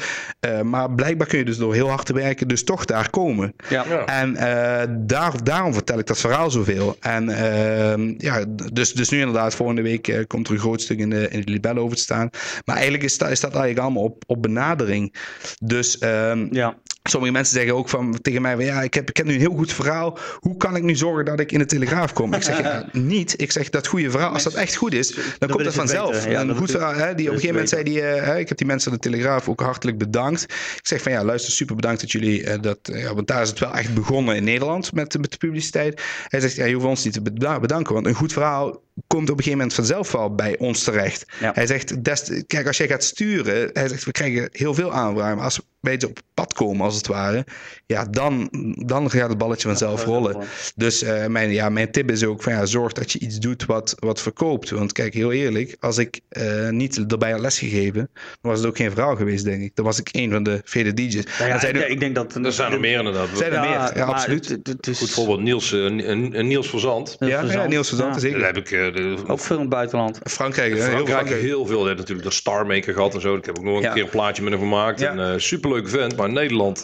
uh, 0.46 0.62
maar 0.62 0.92
blijkbaar 0.92 1.28
kun 1.28 1.38
je 1.38 1.46
dus 1.46 1.58
door 1.58 1.74
heel 1.74 1.90
hard 1.90 2.06
te 2.06 2.14
werken, 2.14 2.48
dus 2.48 2.64
toch 2.64 2.75
daar 2.84 3.10
komen. 3.10 3.56
Ja. 3.70 4.06
En 4.06 4.34
uh, 4.34 4.96
daar, 5.00 5.44
daarom 5.44 5.74
vertel 5.74 6.00
ik 6.00 6.08
dat 6.08 6.20
verhaal 6.20 6.52
zoveel. 6.52 6.98
En 7.00 7.30
uh, 7.30 8.18
ja, 8.18 8.46
dus, 8.74 8.94
dus 8.94 9.10
nu 9.10 9.20
inderdaad, 9.20 9.56
volgende 9.56 9.82
week 9.82 10.08
uh, 10.08 10.24
komt 10.28 10.48
er 10.48 10.54
een 10.54 10.60
groot 10.60 10.82
stuk 10.82 11.00
in 11.00 11.10
de, 11.10 11.30
in 11.30 11.42
de 11.42 11.52
libelle 11.52 11.80
over 11.80 11.96
te 11.96 12.02
staan. 12.02 12.30
Maar 12.66 12.76
eigenlijk 12.76 13.04
is 13.04 13.18
dat, 13.18 13.30
is 13.30 13.40
dat 13.40 13.52
eigenlijk 13.52 13.82
allemaal 13.82 14.04
op, 14.04 14.24
op 14.28 14.42
benadering. 14.42 15.16
Dus 15.60 16.02
um, 16.02 16.48
ja. 16.52 16.78
Sommige 17.10 17.34
mensen 17.34 17.56
zeggen 17.56 17.76
ook 17.76 17.90
van, 17.90 18.20
tegen 18.22 18.42
mij: 18.42 18.56
van, 18.56 18.66
Ja, 18.66 18.82
ik 18.82 18.94
heb, 18.94 19.10
ik 19.10 19.18
heb 19.18 19.26
nu 19.26 19.34
een 19.34 19.40
heel 19.40 19.56
goed 19.56 19.74
verhaal. 19.74 20.18
Hoe 20.40 20.58
kan 20.58 20.76
ik 20.76 20.84
nu 20.84 20.96
zorgen 20.96 21.26
dat 21.26 21.40
ik 21.40 21.52
in 21.52 21.60
de 21.60 21.66
Telegraaf 21.66 22.14
kom? 22.14 22.34
Ik 22.34 22.44
zeg 22.44 22.60
ja, 22.60 22.90
niet. 23.16 23.42
Ik 23.42 23.52
zeg 23.52 23.70
dat 23.70 23.88
goede 23.88 24.12
verhaal, 24.12 24.34
als 24.34 24.44
dat 24.44 24.54
echt 24.54 24.76
goed 24.76 24.94
is, 24.94 25.16
dan, 25.40 25.50
komt 25.50 25.64
dat 25.64 25.74
vanzelf. 25.74 26.28
Ja, 26.28 26.42
een 26.42 26.56
goed 26.56 26.72
verhaal, 26.72 26.94
hè, 26.94 27.16
die, 27.16 27.28
op 27.28 27.34
een 27.34 27.40
gegeven 27.40 27.48
moment 27.48 27.70
zei 27.70 27.84
die: 27.84 28.02
uh, 28.02 28.40
Ik 28.40 28.50
heb 28.50 28.58
die 28.58 28.68
mensen 28.68 28.92
van 28.92 29.00
de 29.02 29.10
Telegraaf 29.10 29.50
ook 29.50 29.62
hartelijk 29.62 29.98
bedankt. 29.98 30.44
Ik 30.44 30.80
zeg 30.88 31.02
van 31.02 31.12
ja, 31.12 31.24
luister, 31.24 31.52
super 31.52 31.76
bedankt 31.76 32.02
dat 32.02 32.12
jullie 32.12 32.44
uh, 32.44 32.54
dat. 32.62 32.80
Ja, 32.82 33.14
want 33.14 33.28
daar 33.28 33.42
is 33.42 33.50
het 33.50 33.60
wel 33.60 33.74
echt 33.74 33.94
begonnen 33.94 34.36
in 34.36 34.44
Nederland 34.44 34.94
met, 34.94 35.18
met 35.20 35.32
de 35.32 35.38
publiciteit. 35.38 36.02
Hij 36.28 36.40
zegt: 36.40 36.56
Ja, 36.56 36.66
je 36.66 36.74
hoeft 36.74 36.86
ons 36.86 37.04
niet 37.04 37.14
te 37.14 37.22
bedanken, 37.62 37.94
want 37.94 38.06
een 38.06 38.14
goed 38.14 38.34
verhaal 38.34 38.84
komt 39.08 39.30
op 39.30 39.38
een 39.38 39.44
gegeven 39.44 39.58
moment 39.58 39.74
vanzelf 39.74 40.12
wel 40.12 40.36
bij 40.36 40.58
ons 40.58 40.84
terecht. 40.84 41.26
Hij 41.40 41.68
zegt, 41.68 42.04
des, 42.04 42.44
kijk, 42.48 42.68
als 42.68 42.78
jij 42.78 42.88
gaat 42.88 43.04
sturen, 43.04 43.70
hij 43.74 43.88
zegt, 43.88 44.04
we 44.06 44.12
krijgen 44.12 44.50
heel 44.52 44.74
veel 44.74 44.92
aanvragen. 44.92 45.36
Maar 45.36 45.46
als 45.46 45.58
we 45.58 45.64
op 46.08 46.20
pad 46.34 46.54
komen, 46.54 46.86
als 46.86 46.96
het 46.96 47.08
ware, 47.08 47.46
ja, 47.86 48.06
dan, 48.06 48.50
dan 48.86 49.10
gaat 49.10 49.30
het 49.30 49.38
balletje 49.38 49.68
vanzelf 49.68 50.06
rollen. 50.06 50.38
Dus 50.76 51.04
uh, 51.04 51.26
mijn, 51.26 51.52
ja, 51.52 51.70
mijn 51.70 51.92
tip 51.92 52.12
is 52.12 52.24
ook 52.24 52.44
van 52.44 52.54
ja, 52.54 52.66
zorg 52.66 52.94
dat 52.94 53.12
je 53.12 53.20
iets 53.20 53.40
doet 53.40 53.66
wat, 53.66 53.96
wat 54.00 54.22
verkoopt. 54.22 54.70
Want 54.70 54.92
kijk, 54.92 55.14
heel 55.14 55.32
eerlijk, 55.32 55.76
als 55.80 55.98
ik 55.98 56.20
uh, 56.30 56.70
niet 56.70 57.12
erbij 57.12 57.32
had 57.32 57.40
lesgegeven, 57.40 58.10
dan 58.14 58.52
was 58.52 58.60
het 58.60 58.68
ook 58.68 58.78
geen 58.78 58.92
verhaal 58.92 59.16
geweest, 59.16 59.44
denk 59.44 59.62
ik. 59.62 59.76
Dan 59.76 59.86
was 59.86 60.00
ik 60.00 60.10
een 60.12 60.32
van 60.32 60.44
de 60.44 60.62
vele 60.64 60.94
DJ's. 60.94 61.24
Ja, 61.40 61.48
ja, 61.48 61.62
ik, 61.62 61.88
ik, 61.88 62.00
denk 62.00 62.16
dat... 62.16 62.36
Er 62.36 62.52
zijn 62.52 62.72
er 62.72 62.80
meer 62.80 62.98
inderdaad. 62.98 63.28
Zijn 63.34 63.54
er 63.54 63.60
meer, 63.60 63.98
ja, 63.98 64.06
absoluut. 64.06 64.48
Het, 64.48 64.68
het 64.68 64.88
is... 64.88 64.98
Goed 64.98 65.10
voorbeeld, 65.10 65.42
Niels, 65.42 65.72
uh, 65.72 66.42
Niels 66.42 66.70
Verzand. 66.70 67.16
Ja, 67.20 67.42
ja, 67.42 67.66
Niels 67.66 67.88
Verzand, 67.88 68.22
zeker. 68.22 68.40
Daar 68.40 68.54
heb 68.54 68.72
ik... 68.72 68.85
De, 68.92 69.18
ook 69.28 69.40
veel 69.40 69.56
in 69.56 69.62
het 69.62 69.70
buitenland. 69.70 70.20
Frankrijk, 70.24 70.74
Frankrijk, 70.74 70.98
heel, 70.98 71.16
Frankrijk. 71.16 71.42
heel 71.42 71.66
veel. 71.66 71.86
Hij 71.86 71.94
natuurlijk 71.94 72.28
de 72.28 72.34
Starmaker 72.34 72.94
gehad 72.94 73.14
en 73.14 73.22
zo. 73.22 73.36
Ik 73.36 73.46
heb 73.46 73.58
ook 73.58 73.64
nog 73.64 73.84
een 73.84 73.94
keer 73.94 74.04
een 74.04 74.10
plaatje 74.10 74.44
met 74.44 74.52
hem 74.52 74.62
gemaakt. 74.62 75.00
Ja. 75.00 75.16
Een 75.16 75.42
superleuke 75.42 75.90
vent, 75.90 76.16
maar 76.16 76.32
Nederland... 76.32 76.84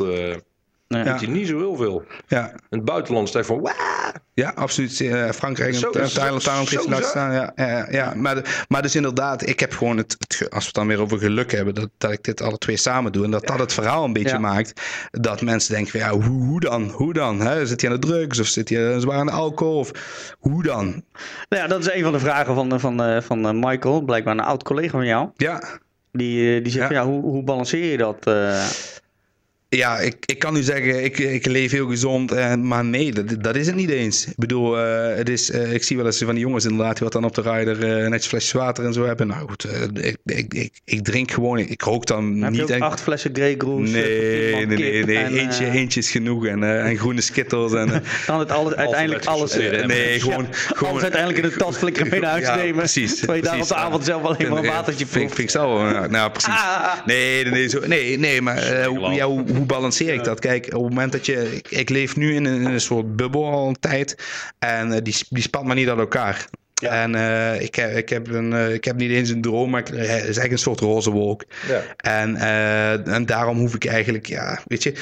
Nee. 0.92 1.04
Ja. 1.04 1.18
je 1.20 1.28
niet 1.28 1.48
zo 1.48 1.58
heel 1.58 1.76
veel. 1.76 2.04
Ja. 2.28 2.50
In 2.52 2.78
het 2.78 2.86
buitenland 2.86 3.28
sta 3.28 3.40
je 3.40 3.46
van... 3.46 3.62
Waa! 3.62 3.74
Ja, 4.34 4.52
absoluut. 4.56 5.00
Uh, 5.00 5.30
Frankrijk 5.30 5.74
en 5.74 5.80
Thailand, 5.92 6.44
Thailand 6.44 6.70
heeft 6.70 6.88
laten 6.88 7.06
staan. 7.06 7.34
Ja, 7.34 7.52
ja, 7.56 7.88
ja. 7.90 8.14
Maar, 8.16 8.66
maar 8.68 8.82
dus 8.82 8.96
inderdaad, 8.96 9.48
ik 9.48 9.60
heb 9.60 9.74
gewoon 9.74 9.98
het, 9.98 10.16
het, 10.20 10.50
als 10.50 10.60
we 10.60 10.66
het 10.66 10.74
dan 10.74 10.88
weer 10.88 11.02
over 11.02 11.18
geluk 11.20 11.52
hebben, 11.52 11.76
dat, 11.76 11.90
dat 11.98 12.12
ik 12.12 12.24
dit 12.24 12.42
alle 12.42 12.58
twee 12.58 12.78
samen 12.78 13.12
doe. 13.12 13.24
En 13.24 13.32
dat 13.32 13.48
dat 13.48 13.60
het 13.60 13.74
verhaal 13.74 14.04
een 14.04 14.14
beetje 14.14 14.40
maakt. 14.40 14.82
Dat 15.12 15.42
mensen 15.42 15.74
denken, 15.76 16.00
ja, 16.00 16.10
hoe, 16.10 16.46
hoe 16.46 16.60
dan? 16.60 16.90
Hoe 16.90 17.14
dan? 17.14 17.40
Hè? 17.40 17.66
Zit 17.66 17.82
hij 17.82 17.90
aan 17.90 18.00
de 18.00 18.08
drugs 18.08 18.40
of 18.40 18.48
zit 18.48 18.70
hij 18.70 19.00
zwaar 19.00 19.18
aan 19.18 19.26
de 19.26 19.32
alcohol? 19.32 19.78
Of 19.78 19.92
hoe 20.40 20.64
dan? 20.64 20.86
Nou 21.50 21.62
ja, 21.64 21.68
dat 21.68 21.80
is 21.80 21.94
een 21.94 22.04
van 22.04 22.12
de 22.12 22.20
vragen 22.20 22.56
van, 22.56 22.80
van, 22.80 23.04
eh, 23.04 23.12
van, 23.22 23.24
van 23.24 23.46
eh, 23.46 23.70
Michael, 23.70 24.02
blijkbaar 24.02 24.34
een 24.34 24.44
oud 24.44 24.64
collega 24.64 24.92
van 24.92 25.06
jou. 25.06 25.30
Ja. 25.36 25.80
Die, 26.12 26.62
die 26.62 26.72
zegt, 26.72 26.90
ja. 26.92 27.06
hoe, 27.06 27.22
hoe 27.22 27.44
balanceer 27.44 27.92
je 27.92 27.98
dat? 27.98 28.28
Uh... 28.28 28.64
Ja, 29.76 30.00
ik, 30.00 30.16
ik 30.26 30.40
kan 30.40 30.54
nu 30.54 30.62
zeggen, 30.62 31.04
ik, 31.04 31.18
ik 31.18 31.46
leef 31.46 31.72
heel 31.72 31.88
gezond. 31.88 32.32
En, 32.32 32.68
maar 32.68 32.86
nee, 32.86 33.12
dat, 33.12 33.44
dat 33.44 33.56
is 33.56 33.68
het 33.68 33.76
niet 33.76 33.90
eens. 33.90 34.26
Ik 34.26 34.38
bedoel, 34.38 34.80
uh, 34.80 35.16
het 35.16 35.30
is, 35.30 35.50
uh, 35.50 35.74
ik 35.74 35.84
zie 35.84 35.98
wel 35.98 36.06
eens 36.06 36.18
van 36.18 36.34
die 36.34 36.44
jongens 36.44 36.66
inderdaad, 36.66 36.94
die 36.94 37.04
wat 37.04 37.14
dan 37.14 37.24
op 37.24 37.36
de 37.36 37.42
rider 37.42 38.04
uh, 38.04 38.10
netjes 38.10 38.28
flesjes 38.28 38.52
water 38.52 38.86
en 38.86 38.94
zo 38.94 39.06
hebben. 39.06 39.28
Nou 39.28 39.50
goed, 39.50 39.68
ik, 39.94 40.18
ik, 40.24 40.54
ik, 40.54 40.80
ik, 40.86 41.04
drink 41.04 41.32
gewoon, 41.32 41.58
ik 41.58 41.82
rook 41.82 42.06
dan 42.06 42.42
Heb 42.42 42.52
niet. 42.52 42.68
Je 42.68 42.76
ook 42.76 42.82
acht 42.82 43.02
flessen 43.02 43.30
Grey 43.34 43.56
Goose? 43.58 43.92
Nee, 43.92 44.66
nee, 44.66 44.78
nee, 44.78 45.06
nee. 45.06 45.18
En, 45.18 45.34
eentje, 45.34 45.70
eentje 45.70 46.00
is 46.00 46.12
genoeg. 46.12 46.46
En, 46.46 46.84
en 46.84 46.98
groene 46.98 47.22
skittles. 47.22 47.74
En, 47.74 48.04
kan 48.26 48.40
het 48.40 48.52
alle, 48.52 48.76
uiteindelijk 48.76 49.26
alles... 49.26 49.56
nee, 49.86 50.20
gewoon... 50.20 50.48
Ja, 50.52 50.58
gewoon 50.58 50.90
alles 50.90 51.04
uiteindelijk 51.04 51.44
in 51.44 51.50
de 51.50 51.56
tas 51.56 51.78
flikkeren 51.78 52.10
mee 52.12 52.20
naar 52.20 52.32
huis 52.32 52.46
ja, 52.46 52.56
nemen. 52.56 52.76
Precies. 52.76 53.18
Terwijl 53.18 53.40
je 53.40 53.46
daar 53.46 53.60
op 53.60 53.68
de 53.68 53.76
avond 53.76 54.06
zelf 54.06 54.24
alleen 54.24 54.50
maar 54.50 54.64
een 54.64 54.70
watertje 54.70 55.06
proeft. 55.06 55.20
Vind, 55.20 55.36
vind 55.36 55.48
ik 55.48 55.50
zo. 55.50 55.90
Nou, 56.08 56.32
precies. 56.32 56.54
Ah. 56.54 57.06
Nee, 57.06 57.46
nee, 57.46 57.68
zo, 57.68 57.80
nee, 57.88 58.20
nee, 58.20 58.42
maar 58.42 58.86
hoe, 58.86 59.61
hoe 59.62 59.70
balanceer 59.70 60.14
ik 60.14 60.24
dat? 60.24 60.40
Kijk, 60.40 60.66
op 60.66 60.72
het 60.72 60.82
moment 60.82 61.12
dat 61.12 61.26
je. 61.26 61.56
Ik, 61.56 61.68
ik 61.72 61.90
leef 61.90 62.16
nu 62.16 62.36
in 62.36 62.46
een, 62.46 62.66
een, 62.66 62.82
soort 62.82 63.16
bubbel 63.16 63.46
al 63.46 63.68
een 63.68 63.80
tijd. 63.80 64.16
En 64.60 64.92
uh, 64.92 64.98
die, 65.04 65.16
die 65.30 65.44
spat 65.44 65.64
maar 65.64 65.76
niet 65.76 65.90
uit 65.90 66.00
elkaar. 66.00 66.46
Ja. 66.74 67.04
En 67.04 67.14
uh, 67.14 67.62
ik, 67.62 67.76
heb, 67.76 67.96
ik, 67.96 68.10
heb 68.10 68.28
een, 68.28 68.52
uh, 68.52 68.74
ik 68.74 68.86
heb 68.86 68.96
niet 68.96 69.12
eens 69.12 69.30
een 69.30 69.42
droom, 69.42 69.70
maar 69.70 69.82
het 69.82 69.94
is 69.94 70.06
eigenlijk 70.06 70.52
een 70.52 70.58
soort 70.58 70.80
roze 70.80 71.12
wolk. 71.12 71.46
Ja. 71.68 71.84
En, 71.98 72.36
en 73.06 73.26
daarom 73.26 73.58
hoef 73.58 73.76
ik 73.76 73.86
eigenlijk, 73.86 74.26
ja, 74.26 74.60
weet 74.68 74.84
je. 74.84 74.94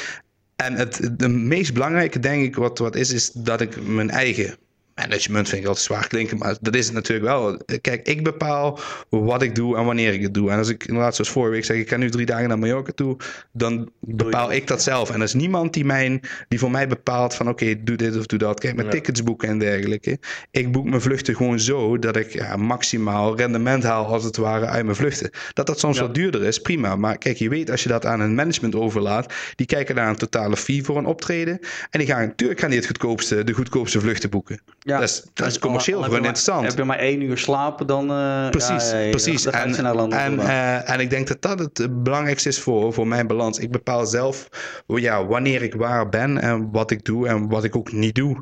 En 0.55 0.73
het 0.73 1.09
de 1.11 1.27
meest 1.27 1.73
belangrijke, 1.73 2.19
denk 2.19 2.43
ik, 2.43 2.55
wat, 2.55 2.77
wat 2.77 2.95
is, 2.95 3.13
is 3.13 3.31
dat 3.31 3.61
ik 3.61 3.81
mijn 3.85 4.09
eigen 4.09 4.57
management 4.99 5.49
vind 5.49 5.61
ik 5.61 5.67
altijd 5.67 5.85
zwaar 5.85 6.07
klinken, 6.07 6.37
maar 6.37 6.57
dat 6.61 6.75
is 6.75 6.85
het 6.85 6.93
natuurlijk 6.93 7.27
wel. 7.27 7.61
Kijk, 7.81 8.07
ik 8.07 8.23
bepaal 8.23 8.79
wat 9.09 9.41
ik 9.41 9.55
doe 9.55 9.77
en 9.77 9.85
wanneer 9.85 10.13
ik 10.13 10.21
het 10.21 10.33
doe. 10.33 10.51
En 10.51 10.57
als 10.57 10.69
ik 10.69 10.85
inderdaad 10.85 11.15
zoals 11.15 11.31
vorige 11.31 11.51
week 11.51 11.65
zeg, 11.65 11.77
ik 11.77 11.89
ga 11.89 11.97
nu 11.97 12.09
drie 12.09 12.25
dagen 12.25 12.47
naar 12.47 12.59
Mallorca 12.59 12.91
toe, 12.95 13.17
dan 13.51 13.91
bepaal 13.99 14.51
ik 14.51 14.67
dat 14.67 14.81
zelf. 14.81 15.09
En 15.09 15.15
er 15.15 15.23
is 15.23 15.33
niemand 15.33 15.73
die, 15.73 15.85
mijn, 15.85 16.21
die 16.47 16.59
voor 16.59 16.71
mij 16.71 16.87
bepaalt 16.87 17.35
van 17.35 17.49
oké, 17.49 17.83
doe 17.83 17.95
dit 17.95 18.17
of 18.17 18.25
doe 18.25 18.39
dat. 18.39 18.59
Kijk, 18.59 18.75
met 18.75 18.91
tickets 18.91 19.23
boeken 19.23 19.49
en 19.49 19.59
dergelijke. 19.59 20.19
Ik 20.51 20.71
boek 20.71 20.85
mijn 20.85 21.01
vluchten 21.01 21.35
gewoon 21.35 21.59
zo 21.59 21.99
dat 21.99 22.15
ik 22.15 22.33
ja, 22.33 22.55
maximaal 22.55 23.37
rendement 23.37 23.83
haal 23.83 24.05
als 24.05 24.23
het 24.23 24.37
ware 24.37 24.65
uit 24.65 24.83
mijn 24.83 24.95
vluchten. 24.95 25.29
Dat 25.53 25.67
dat 25.67 25.79
soms 25.79 25.99
wat 25.99 26.15
duurder 26.15 26.43
is, 26.43 26.59
prima. 26.59 26.95
Maar 26.95 27.17
kijk, 27.17 27.37
je 27.37 27.49
weet 27.49 27.71
als 27.71 27.83
je 27.83 27.89
dat 27.89 28.05
aan 28.05 28.19
een 28.19 28.35
management 28.35 28.75
overlaat, 28.75 29.33
die 29.55 29.65
kijken 29.65 29.95
naar 29.95 30.09
een 30.09 30.15
totale 30.15 30.57
fee 30.57 30.83
voor 30.83 30.97
een 30.97 31.05
optreden. 31.05 31.59
En 31.89 31.99
die 31.99 32.07
gaan 32.07 32.21
natuurlijk 32.21 32.59
gaan 32.59 32.69
die 32.69 32.79
het 32.79 32.87
goedkoopste, 32.87 33.43
de 33.43 33.53
goedkoopste 33.53 33.99
vluchten 33.99 34.29
boeken. 34.29 34.59
Ja. 34.89 34.99
Dat 34.99 35.09
is, 35.09 35.23
dat 35.33 35.47
is 35.47 35.59
commercieel 35.59 36.01
gewoon 36.01 36.17
interessant. 36.17 36.67
Heb 36.67 36.77
je 36.77 36.83
maar 36.83 36.97
één 36.97 37.21
uur 37.21 37.37
slapen, 37.37 37.87
dan... 37.87 38.11
Uh, 38.11 38.49
precies, 38.49 38.91
ja, 38.91 39.09
precies. 39.09 39.45
En, 39.45 39.75
en, 40.11 40.33
uh, 40.33 40.89
en 40.89 40.99
ik 40.99 41.09
denk 41.09 41.27
dat 41.27 41.41
dat 41.41 41.59
het 41.59 42.03
belangrijkste 42.03 42.49
is 42.49 42.59
voor, 42.59 42.93
voor 42.93 43.07
mijn 43.07 43.27
balans. 43.27 43.59
Ik 43.59 43.71
bepaal 43.71 44.05
zelf 44.05 44.49
ja, 44.85 45.25
wanneer 45.25 45.61
ik 45.61 45.73
waar 45.73 46.09
ben 46.09 46.41
en 46.41 46.71
wat 46.71 46.91
ik 46.91 47.05
doe 47.05 47.27
en 47.27 47.49
wat 47.49 47.63
ik 47.63 47.75
ook 47.75 47.91
niet 47.91 48.15
doe. 48.15 48.37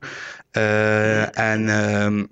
Uh, 0.57 1.37
en... 1.37 1.61
Uh, 1.61 2.23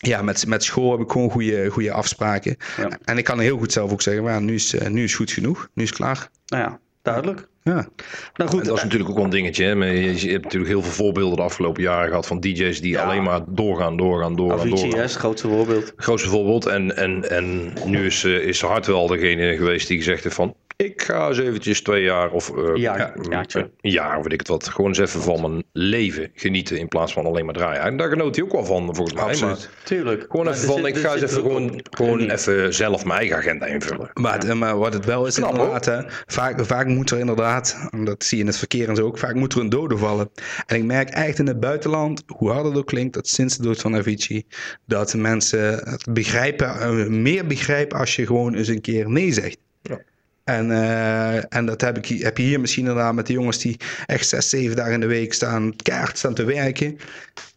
ja, 0.00 0.22
met, 0.22 0.46
met 0.46 0.64
school 0.64 0.90
heb 0.90 1.00
ik 1.00 1.10
gewoon 1.10 1.30
goede, 1.30 1.68
goede 1.68 1.92
afspraken. 1.92 2.56
Ja. 2.76 2.88
En 3.04 3.18
ik 3.18 3.24
kan 3.24 3.38
heel 3.38 3.58
goed 3.58 3.72
zelf 3.72 3.92
ook 3.92 4.02
zeggen, 4.02 4.22
maar 4.22 4.42
nu 4.42 4.54
is, 4.54 4.74
nu 4.88 5.04
is 5.04 5.14
goed 5.14 5.30
genoeg. 5.30 5.68
Nu 5.72 5.82
is 5.82 5.88
het 5.88 5.98
klaar. 5.98 6.28
Nou 6.46 6.62
ja, 6.62 6.78
duidelijk. 7.02 7.48
Ja. 7.68 7.86
Nou 8.34 8.50
goed, 8.50 8.64
dat 8.64 8.76
is 8.76 8.82
natuurlijk 8.82 9.10
ook 9.10 9.16
wel 9.16 9.24
een 9.24 9.30
dingetje. 9.30 9.64
Hè? 9.64 9.72
Je 9.72 10.30
hebt 10.30 10.44
natuurlijk 10.44 10.70
heel 10.70 10.82
veel 10.82 10.92
voorbeelden 10.92 11.36
de 11.36 11.42
afgelopen 11.42 11.82
jaren 11.82 12.08
gehad 12.08 12.26
van 12.26 12.40
DJ's 12.40 12.80
die 12.80 12.98
alleen 12.98 13.22
maar 13.22 13.40
doorgaan, 13.46 13.96
doorgaan, 13.96 14.36
doorgaan. 14.36 14.60
Avicii 14.60 14.88
is 14.88 14.94
het 14.94 15.12
grootste 15.12 15.48
voorbeeld. 15.48 15.84
Het 15.84 15.94
grootste 15.96 16.28
voorbeeld. 16.28 16.66
En, 16.66 16.96
en, 16.96 17.30
en 17.30 17.72
nu 17.84 18.06
is, 18.06 18.24
uh, 18.24 18.46
is 18.46 18.60
Hartwell 18.60 19.06
degene 19.06 19.56
geweest 19.56 19.88
die 19.88 19.96
gezegd 19.96 20.22
heeft 20.22 20.34
van 20.34 20.54
ik 20.84 21.02
ga 21.02 21.28
eens 21.28 21.38
eventjes 21.38 21.82
twee 21.82 22.02
jaar 22.02 22.30
of 22.30 22.52
uh, 22.56 22.76
ja, 22.76 23.12
een 23.16 23.74
jaar, 23.80 24.16
of 24.16 24.22
weet 24.22 24.32
ik 24.32 24.38
het 24.38 24.48
wat, 24.48 24.68
gewoon 24.68 24.88
eens 24.88 24.98
even 24.98 25.22
van 25.22 25.40
mijn 25.40 25.64
leven 25.72 26.30
genieten 26.34 26.78
in 26.78 26.88
plaats 26.88 27.12
van 27.12 27.26
alleen 27.26 27.44
maar 27.44 27.54
draaien. 27.54 27.82
En 27.82 27.96
daar 27.96 28.08
genoot 28.08 28.36
hij 28.36 28.44
ook 28.44 28.52
wel 28.52 28.64
van, 28.64 28.94
volgens 28.94 29.14
mij. 29.14 29.24
Absoluut. 29.24 29.56
Maar 29.56 29.84
Tuurlijk. 29.84 30.24
Gewoon 30.28 30.48
even 30.48 30.66
van, 30.66 30.86
ik 30.86 30.96
ga 30.96 31.12
eens 31.12 31.22
even 31.22 31.42
gewoon, 31.42 31.80
gewoon 31.90 32.30
even 32.30 32.74
zelf 32.74 33.04
mijn 33.04 33.18
eigen 33.18 33.36
agenda 33.36 33.66
invullen. 33.66 34.10
Maar, 34.14 34.56
maar 34.56 34.78
wat 34.78 34.92
het 34.92 35.04
wel 35.04 35.26
is 35.26 35.34
Knap, 35.34 35.50
inderdaad, 35.50 35.84
hè, 35.84 36.02
vaak, 36.26 36.64
vaak 36.64 36.86
moet 36.86 37.10
er 37.10 37.18
inderdaad, 37.18 37.88
dat 38.04 38.24
zie 38.24 38.36
je 38.36 38.42
in 38.42 38.48
het 38.48 38.58
verkeer 38.58 38.88
en 38.88 38.96
zo 38.96 39.06
ook, 39.06 39.18
vaak 39.18 39.34
moet 39.34 39.52
er 39.52 39.60
een 39.60 39.68
dode 39.68 39.96
vallen. 39.96 40.30
En 40.66 40.76
ik 40.76 40.84
merk 40.84 41.08
echt 41.08 41.38
in 41.38 41.46
het 41.46 41.60
buitenland, 41.60 42.22
hoe 42.26 42.50
harder 42.50 42.70
het 42.70 42.80
ook 42.80 42.86
klinkt, 42.86 43.14
dat 43.14 43.28
sinds 43.28 43.56
de 43.56 43.62
dood 43.62 43.80
van 43.80 43.96
Avicii, 43.96 44.46
dat 44.86 45.14
mensen 45.14 45.74
het 45.74 46.06
begrijpen, 46.10 46.80
eh, 46.80 47.06
meer 47.06 47.46
begrijpen 47.46 47.98
als 47.98 48.16
je 48.16 48.26
gewoon 48.26 48.54
eens 48.54 48.68
een 48.68 48.80
keer 48.80 49.10
nee 49.10 49.32
zegt. 49.32 49.58
Ja. 49.82 50.00
En, 50.48 50.70
uh, 50.70 51.54
en 51.54 51.66
dat 51.66 51.80
heb, 51.80 51.96
ik, 51.96 52.06
heb 52.06 52.36
je 52.36 52.42
hier 52.42 52.60
misschien 52.60 52.86
inderdaad 52.86 53.14
met 53.14 53.26
de 53.26 53.32
jongens 53.32 53.58
die 53.58 53.76
echt 54.06 54.28
zes, 54.28 54.48
zeven 54.48 54.76
dagen 54.76 54.92
in 54.92 55.00
de 55.00 55.06
week 55.06 55.32
staan, 55.32 55.76
kaart 55.76 56.18
staan 56.18 56.34
te 56.34 56.44
werken. 56.44 56.98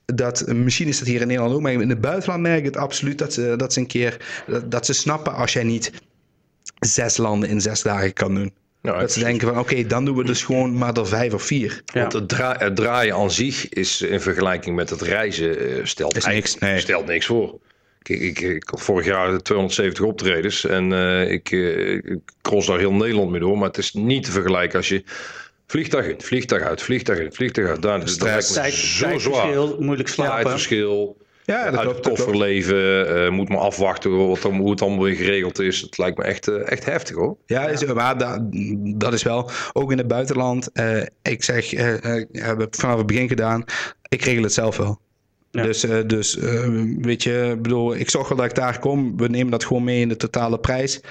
Dat, 0.06 0.48
misschien 0.48 0.88
is 0.88 1.00
dat 1.00 1.08
hier 1.08 1.22
in 1.22 1.28
Nederland 1.28 1.56
ook, 1.56 1.62
maar 1.62 1.72
in 1.72 1.90
het 1.90 2.02
buitenland 2.02 2.42
merk 2.42 2.60
ik 2.60 2.66
het 2.66 2.78
absoluut 2.78 3.18
dat 3.18 3.34
ze, 3.34 3.54
dat 3.58 3.74
ze 3.74 3.80
een 3.80 3.88
keer 3.88 4.18
dat, 4.48 4.72
dat 4.72 4.86
ze 4.86 4.94
snappen 4.94 5.34
als 5.34 5.54
jij 5.54 5.64
niet 5.64 5.92
zes 6.80 7.18
landen 7.18 7.50
in 7.50 7.62
zes 7.62 7.82
dagen 7.82 8.14
kan 8.14 8.36
doen. 8.36 8.54
Nou, 8.82 9.00
dat 9.00 9.12
ze 9.12 9.20
denken 9.20 9.48
van 9.48 9.60
oké, 9.60 9.86
dan 9.86 10.06
doen 10.06 10.16
we 10.16 10.24
dus 10.24 10.44
gewoon 10.44 10.78
maar 10.78 10.98
er 10.98 11.08
vijf 11.08 11.34
of 11.34 11.44
vier. 11.44 11.82
Want 11.94 12.14
het, 12.14 12.38
het, 12.38 12.76
draaien 12.76 13.16
aan 13.16 13.32
zich 13.32 13.70
is 13.70 14.02
in 14.02 14.22
vergelijking 14.22 14.76
met 14.76 14.90
het 14.90 15.02
reizen 15.02 15.72
uh, 15.72 15.86
stelt, 15.86 16.18
is 16.18 16.26
niks, 16.26 16.58
nee. 16.58 16.80
stelt 16.80 17.06
niks 17.06 17.26
voor. 17.26 17.60
Ik, 18.04 18.20
ik, 18.20 18.40
ik, 18.40 18.70
had 18.70 18.82
vorig 18.82 19.06
jaar 19.06 19.42
270 19.42 20.06
optredens 20.06 20.66
en 20.66 20.92
uh, 20.92 21.32
ik, 21.32 21.52
uh, 21.52 21.94
ik 21.94 22.20
cross 22.42 22.68
daar 22.68 22.80
heel 22.80 22.94
Nederland 22.94 23.32
mee 23.32 23.40
door. 23.40 23.58
Maar 23.58 23.68
het 23.68 23.78
is 23.78 23.94
niet 23.94 24.24
te 24.24 24.32
vergelijken 24.32 24.78
als 24.78 24.88
je 24.88 25.04
vliegtuig 25.68 26.08
in, 26.08 26.22
vliegtuig 26.22 26.64
uit, 26.64 26.82
vliegtuig 26.82 27.20
in, 27.20 27.34
vliegtuig 27.34 27.68
uit. 27.68 27.82
Daar, 27.82 28.04
is 28.04 28.20
het 28.20 28.74
zo 28.74 29.18
zwaar. 29.20 29.80
moeilijk 29.80 30.10
slapen. 30.10 30.52
verschil. 30.52 31.18
Ja, 31.46 31.64
dat 31.64 31.80
uit 31.80 31.82
klopt, 31.82 32.06
het 32.06 32.08
koffer 32.08 32.38
leven, 32.38 33.16
uh, 33.16 33.30
moet 33.30 33.50
maar 33.50 33.58
afwachten 33.58 34.28
wat 34.28 34.42
hoe 34.42 34.72
het 34.72 34.82
allemaal 34.82 35.04
weer 35.04 35.16
geregeld 35.16 35.60
is. 35.60 35.82
Het 35.82 35.98
lijkt 35.98 36.18
me 36.18 36.24
echt, 36.24 36.48
uh, 36.48 36.72
echt 36.72 36.86
heftig 36.86 37.16
hoor. 37.16 37.38
Ja, 37.46 37.68
is, 37.68 37.86
maar 37.86 38.18
dat, 38.18 38.40
dat 39.00 39.14
is 39.14 39.24
wel, 39.24 39.50
ook 39.74 39.92
in 39.92 39.98
het 39.98 40.08
buitenland. 40.08 40.70
Uh, 40.74 41.02
ik 41.22 41.44
zeg, 41.44 41.74
ik 41.74 42.28
heb 42.32 42.60
het 42.60 42.76
vanaf 42.76 42.98
het 42.98 43.06
begin 43.06 43.28
gedaan, 43.28 43.64
ik 44.08 44.22
regel 44.22 44.44
het 44.44 44.54
zelf 44.54 44.78
wel. 44.78 45.00
Dus, 45.52 45.86
uh, 45.86 45.98
dus 46.08 46.38
uh, 46.38 46.84
weet 47.02 47.24
je, 47.24 47.58
bedoel, 47.62 47.96
ik 47.96 48.10
zorg 48.10 48.28
wel 48.28 48.38
dat 48.38 48.46
ik 48.46 48.56
daar 48.56 48.80
kom. 48.80 49.18
We 49.18 49.28
nemen 49.28 49.52
dat 49.52 49.66
gewoon 49.66 49.84
mee 49.84 50.02
in 50.02 50.10
de 50.10 50.18
totale 50.18 50.60
prijs. 50.60 51.02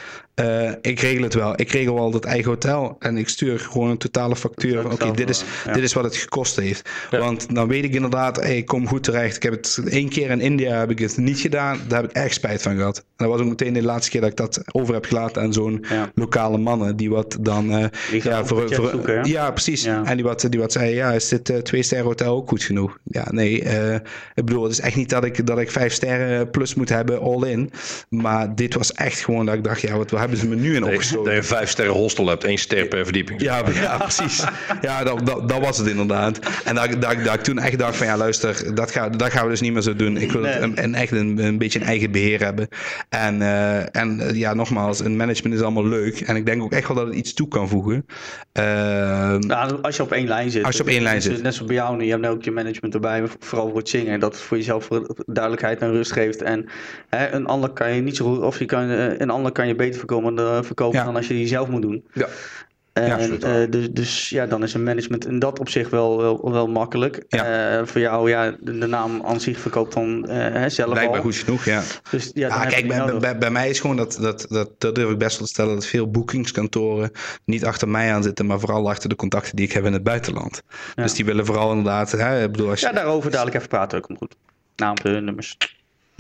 Uh, 0.40 0.70
ik 0.80 1.00
regel 1.00 1.22
het 1.22 1.34
wel. 1.34 1.52
Ik 1.56 1.70
regel 1.70 1.98
al 1.98 2.12
het 2.12 2.24
eigen 2.24 2.50
hotel. 2.50 2.96
En 2.98 3.16
ik 3.16 3.28
stuur 3.28 3.58
gewoon 3.58 3.90
een 3.90 3.98
totale 3.98 4.36
factuur. 4.36 4.84
Oké, 4.84 4.94
okay, 4.94 5.12
dit, 5.12 5.30
is, 5.30 5.44
ja. 5.64 5.72
dit 5.72 5.82
is 5.82 5.92
wat 5.92 6.04
het 6.04 6.16
gekost 6.16 6.56
heeft. 6.56 6.90
Ja. 7.10 7.18
Want 7.18 7.54
dan 7.54 7.68
weet 7.68 7.84
ik 7.84 7.94
inderdaad, 7.94 8.36
hey, 8.36 8.56
ik 8.56 8.66
kom 8.66 8.86
goed 8.86 9.02
terecht. 9.02 9.36
Ik 9.36 9.42
heb 9.42 9.52
het 9.52 9.80
één 9.88 10.08
keer 10.08 10.30
in 10.30 10.40
India 10.40 10.78
heb 10.78 10.90
ik 10.90 10.98
het 10.98 11.16
niet 11.16 11.40
gedaan. 11.40 11.80
Daar 11.88 12.00
heb 12.00 12.10
ik 12.10 12.16
echt 12.16 12.34
spijt 12.34 12.62
van 12.62 12.76
gehad. 12.76 12.96
En 12.96 13.04
dat 13.16 13.28
was 13.28 13.40
ook 13.40 13.48
meteen 13.48 13.72
de 13.72 13.82
laatste 13.82 14.10
keer 14.10 14.20
dat 14.20 14.30
ik 14.30 14.36
dat 14.36 14.62
over 14.72 14.94
heb 14.94 15.04
gelaten 15.04 15.42
aan 15.42 15.52
zo'n 15.52 15.84
ja. 15.88 16.10
lokale 16.14 16.58
mannen. 16.58 16.96
Die 16.96 17.10
wat 17.10 17.36
dan. 17.40 17.90
Die 18.10 18.22
ja, 18.24 18.44
voor, 18.44 18.74
voor, 18.74 18.88
zoeken, 18.90 19.24
ja, 19.24 19.50
precies. 19.50 19.84
En 19.84 20.16
die 20.16 20.24
wat, 20.24 20.46
die 20.48 20.60
wat 20.60 20.72
zei, 20.72 20.94
ja, 20.94 21.12
is 21.12 21.28
dit 21.28 21.64
twee 21.64 21.82
sterren 21.82 22.06
hotel 22.06 22.36
ook 22.36 22.48
goed 22.48 22.62
genoeg? 22.62 22.98
Ja, 23.02 23.26
nee. 23.30 23.62
Ik 24.34 24.44
bedoel, 24.44 24.62
het 24.62 24.72
is 24.72 24.80
echt 24.80 24.96
niet 24.96 25.10
dat 25.10 25.24
ik, 25.24 25.46
dat 25.46 25.58
ik 25.58 25.70
vijf 25.70 25.92
sterren 25.92 26.50
plus 26.50 26.74
moet 26.74 26.88
hebben, 26.88 27.20
all 27.20 27.48
in. 27.48 27.70
Maar 28.08 28.54
dit 28.54 28.74
was 28.74 28.92
echt 28.92 29.20
gewoon 29.20 29.46
dat 29.46 29.54
ik 29.54 29.64
dacht, 29.64 29.80
ja, 29.80 29.96
wat 29.96 30.10
hebben 30.10 30.38
ze 30.38 30.48
me 30.48 30.54
nu 30.54 30.74
in 30.74 30.84
opgestoken? 30.84 31.24
Dat 31.24 31.34
je 31.34 31.48
vijf 31.48 31.70
sterren 31.70 31.94
hostel 31.94 32.26
hebt, 32.26 32.44
één 32.44 32.58
ster 32.58 32.86
per 32.86 33.04
verdieping. 33.04 33.42
Ja, 33.42 33.62
ja 33.72 33.96
precies. 34.08 34.44
Ja, 34.80 35.04
dat, 35.04 35.26
dat, 35.26 35.48
dat, 35.48 35.60
was 35.60 35.78
het 35.78 35.86
inderdaad. 35.86 36.38
En 36.64 36.74
dat, 36.74 36.90
dat, 36.90 37.24
dat 37.24 37.34
ik 37.34 37.40
toen 37.40 37.58
echt 37.58 37.78
dacht 37.78 37.96
van, 37.96 38.06
ja, 38.06 38.16
luister, 38.16 38.74
dat, 38.74 38.90
ga, 38.90 39.08
dat 39.08 39.30
gaan 39.30 39.44
we 39.44 39.50
dus 39.50 39.60
niet 39.60 39.72
meer 39.72 39.82
zo 39.82 39.96
doen. 39.96 40.16
Ik 40.16 40.32
wil 40.32 40.42
nee. 40.42 40.58
een, 40.58 40.82
een, 40.82 40.94
echt 40.94 41.12
een, 41.12 41.38
een 41.38 41.58
beetje 41.58 41.80
een 41.80 41.86
eigen 41.86 42.10
beheer 42.10 42.40
hebben. 42.44 42.68
En, 43.08 43.40
uh, 43.40 43.96
en 43.96 44.30
ja, 44.34 44.54
nogmaals, 44.54 45.00
een 45.00 45.16
management 45.16 45.54
is 45.54 45.62
allemaal 45.62 45.86
leuk. 45.86 46.20
En 46.20 46.36
ik 46.36 46.46
denk 46.46 46.62
ook 46.62 46.72
echt 46.72 46.88
wel 46.88 46.96
dat 46.96 47.06
het 47.06 47.16
iets 47.16 47.34
toe 47.34 47.48
kan 47.48 47.68
voegen. 47.68 48.06
Uh, 48.58 48.64
nou, 49.36 49.82
als 49.82 49.96
je 49.96 50.02
op 50.02 50.12
één 50.12 50.28
lijn 50.28 50.50
zit. 50.50 50.64
Als 50.64 50.76
je 50.76 50.82
op 50.82 50.88
één 50.88 51.02
lijn 51.02 51.22
zit. 51.22 51.42
Net 51.42 51.54
zoals 51.54 51.68
bij 51.68 51.76
jou, 51.76 52.04
je 52.04 52.10
hebt 52.10 52.22
nu 52.22 52.28
ook 52.28 52.44
je 52.44 52.50
management 52.50 52.94
erbij, 52.94 53.22
vooral 53.38 53.68
voor 53.68 53.78
het 53.78 53.88
zingen. 53.88 54.19
Dat 54.20 54.36
voor 54.36 54.56
jezelf 54.56 54.88
duidelijkheid 55.26 55.80
en 55.80 55.90
rust 55.90 56.12
geeft. 56.12 56.42
En 56.42 56.66
hè, 57.08 57.30
een 57.30 57.46
ander 57.46 57.70
kan 57.70 57.94
je 57.94 58.00
niet 58.00 58.16
zo 58.16 58.34
goed, 58.34 58.42
of 58.42 58.58
je 58.58 58.64
kan, 58.64 58.90
eh, 58.90 59.18
een 59.18 59.30
ander 59.30 59.52
kan 59.52 59.66
je 59.66 59.74
beter 59.74 59.98
verkopen, 59.98 60.64
verkopen 60.64 60.98
ja. 60.98 61.04
dan 61.04 61.16
als 61.16 61.28
je 61.28 61.34
die 61.34 61.46
zelf 61.46 61.68
moet 61.68 61.82
doen. 61.82 62.04
Ja. 62.12 62.26
En, 62.92 63.06
ja, 63.06 63.18
uh, 63.18 63.70
dus, 63.70 63.90
dus 63.90 64.28
ja, 64.28 64.46
dan 64.46 64.62
is 64.62 64.74
een 64.74 64.82
management 64.82 65.26
in 65.26 65.38
dat 65.38 65.58
opzicht 65.58 65.90
wel, 65.90 66.18
wel, 66.18 66.52
wel 66.52 66.66
makkelijk. 66.66 67.24
Ja. 67.28 67.78
Uh, 67.78 67.86
voor 67.86 68.00
jou, 68.00 68.28
ja, 68.30 68.56
de, 68.60 68.78
de, 68.78 68.86
naam 68.86 69.22
aan 69.24 69.40
zich 69.40 69.58
verkoopt 69.58 69.94
dan 69.94 70.26
uh, 70.30 70.64
zelf 70.66 70.94
me 70.94 71.20
goed 71.20 71.36
genoeg, 71.36 71.64
ja. 71.64 71.82
Dus, 72.10 72.30
ja, 72.34 72.48
ah, 72.48 72.68
kijk, 72.68 72.88
bij, 72.88 73.18
bij, 73.18 73.38
bij, 73.38 73.50
mij 73.50 73.68
is 73.68 73.80
gewoon 73.80 73.96
dat, 73.96 74.18
dat, 74.20 74.46
dat, 74.48 74.70
dat 74.78 74.94
durf 74.94 75.10
ik 75.10 75.18
best 75.18 75.38
wel 75.38 75.46
te 75.46 75.52
stellen, 75.52 75.74
dat 75.74 75.86
veel 75.86 76.10
boekingskantoren 76.10 77.10
niet 77.44 77.64
achter 77.64 77.88
mij 77.88 78.12
aan 78.12 78.22
zitten, 78.22 78.46
maar 78.46 78.60
vooral 78.60 78.90
achter 78.90 79.08
de 79.08 79.16
contacten 79.16 79.56
die 79.56 79.66
ik 79.66 79.72
heb 79.72 79.84
in 79.84 79.92
het 79.92 80.02
buitenland. 80.02 80.62
Ja. 80.94 81.02
Dus 81.02 81.14
die 81.14 81.24
willen 81.24 81.46
vooral 81.46 81.70
inderdaad, 81.70 82.10
hè, 82.10 82.50
bedoel, 82.50 82.70
als 82.70 82.80
je... 82.80 82.86
Ja, 82.86 82.92
daarover 82.92 83.30
dadelijk 83.30 83.56
even 83.56 83.68
praten, 83.68 83.98
ook 83.98 84.10
goed 84.18 84.36
naam, 84.80 84.94
nummers. 85.02 85.56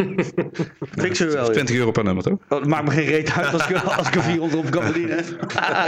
We 0.00 1.30
wel. 1.32 1.50
20 1.50 1.76
euro 1.76 1.90
per 1.90 2.04
nummer, 2.04 2.22
toch? 2.22 2.38
Het 2.48 2.66
maakt 2.66 2.84
me 2.84 2.90
geen 2.90 3.04
reet 3.04 3.32
uit 3.32 3.52
als 3.52 3.68
ik, 3.68 3.76
als 3.76 4.08
ik 4.08 4.14
er 4.14 4.22
400 4.22 4.64
op 4.64 4.70
kan 4.70 4.82
verdienen. 4.82 5.24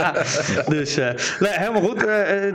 dus 0.77 0.97
uh, 0.97 1.05
nee, 1.39 1.51
helemaal 1.51 1.81
goed. 1.81 2.01
Uh, 2.01 2.05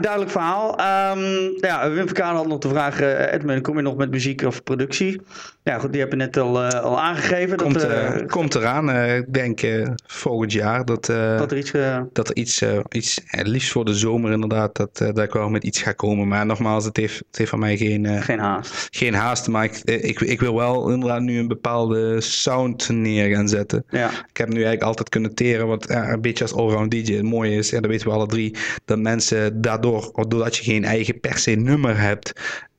duidelijk 0.01 0.31
verhaal. 0.31 0.69
Um, 0.71 1.53
ja, 1.57 1.91
Wim 1.91 2.05
Verkaan 2.05 2.35
had 2.35 2.47
nog 2.47 2.59
de 2.59 2.69
vraag: 2.69 3.01
uh, 3.01 3.33
Edmund, 3.33 3.61
kom 3.61 3.75
je 3.75 3.81
nog 3.81 3.95
met 3.95 4.11
muziek 4.11 4.41
of 4.41 4.63
productie? 4.63 5.21
Ja, 5.63 5.79
goed, 5.79 5.91
die 5.91 6.01
heb 6.01 6.11
je 6.11 6.17
net 6.17 6.37
al, 6.37 6.59
al 6.63 6.99
aangegeven. 6.99 7.57
Komt, 7.57 7.81
dat, 7.81 8.25
komt 8.25 8.55
eraan. 8.55 8.89
ik 8.89 9.33
denk 9.33 9.59
volgend 10.07 10.51
jaar 10.51 10.85
dat, 10.85 11.05
dat 11.05 11.51
er 11.51 11.57
iets, 11.57 11.71
dat 12.13 12.29
er 12.29 12.35
iets, 12.35 12.63
iets 12.89 13.21
liefst 13.29 13.71
voor 13.71 13.85
de 13.85 13.93
zomer 13.93 14.31
inderdaad, 14.31 14.75
dat, 14.75 14.97
dat 14.97 15.19
ik 15.19 15.33
wel 15.33 15.49
met 15.49 15.63
iets 15.63 15.81
ga 15.81 15.91
komen. 15.91 16.27
Maar 16.27 16.45
nogmaals, 16.45 16.85
het 16.85 16.97
heeft, 16.97 17.17
het 17.17 17.37
heeft 17.37 17.49
van 17.49 17.59
mij 17.59 17.77
geen, 17.77 18.23
geen 18.23 18.39
haast. 18.39 18.87
Geen 18.91 19.13
haast, 19.13 19.47
maar 19.47 19.63
ik, 19.63 19.77
ik, 19.83 20.19
ik 20.19 20.39
wil 20.39 20.55
wel 20.55 20.89
inderdaad 20.89 21.21
nu 21.21 21.39
een 21.39 21.47
bepaalde 21.49 22.21
sound 22.21 22.89
neer 22.89 23.35
gaan 23.35 23.47
zetten. 23.47 23.85
Ja. 23.89 24.09
Ik 24.09 24.37
heb 24.37 24.47
nu 24.47 24.53
eigenlijk 24.53 24.83
altijd 24.83 25.09
kunnen 25.09 25.35
teren, 25.35 25.67
wat 25.67 25.85
ja, 25.89 26.11
een 26.11 26.21
beetje 26.21 26.43
als 26.43 26.53
allround 26.53 26.91
DJ 26.91 27.13
het 27.13 27.23
mooie 27.23 27.55
is, 27.55 27.69
ja, 27.69 27.79
dat 27.79 27.89
weten 27.89 28.07
we 28.07 28.13
alle 28.13 28.27
drie, 28.27 28.55
dat 28.85 28.99
mensen 28.99 29.61
daardoor, 29.61 30.25
doordat 30.27 30.55
je 30.55 30.63
geen 30.63 30.85
eigen 30.85 31.19
per 31.19 31.37
se 31.37 31.51
nummer 31.51 31.99
hebt, 31.99 32.33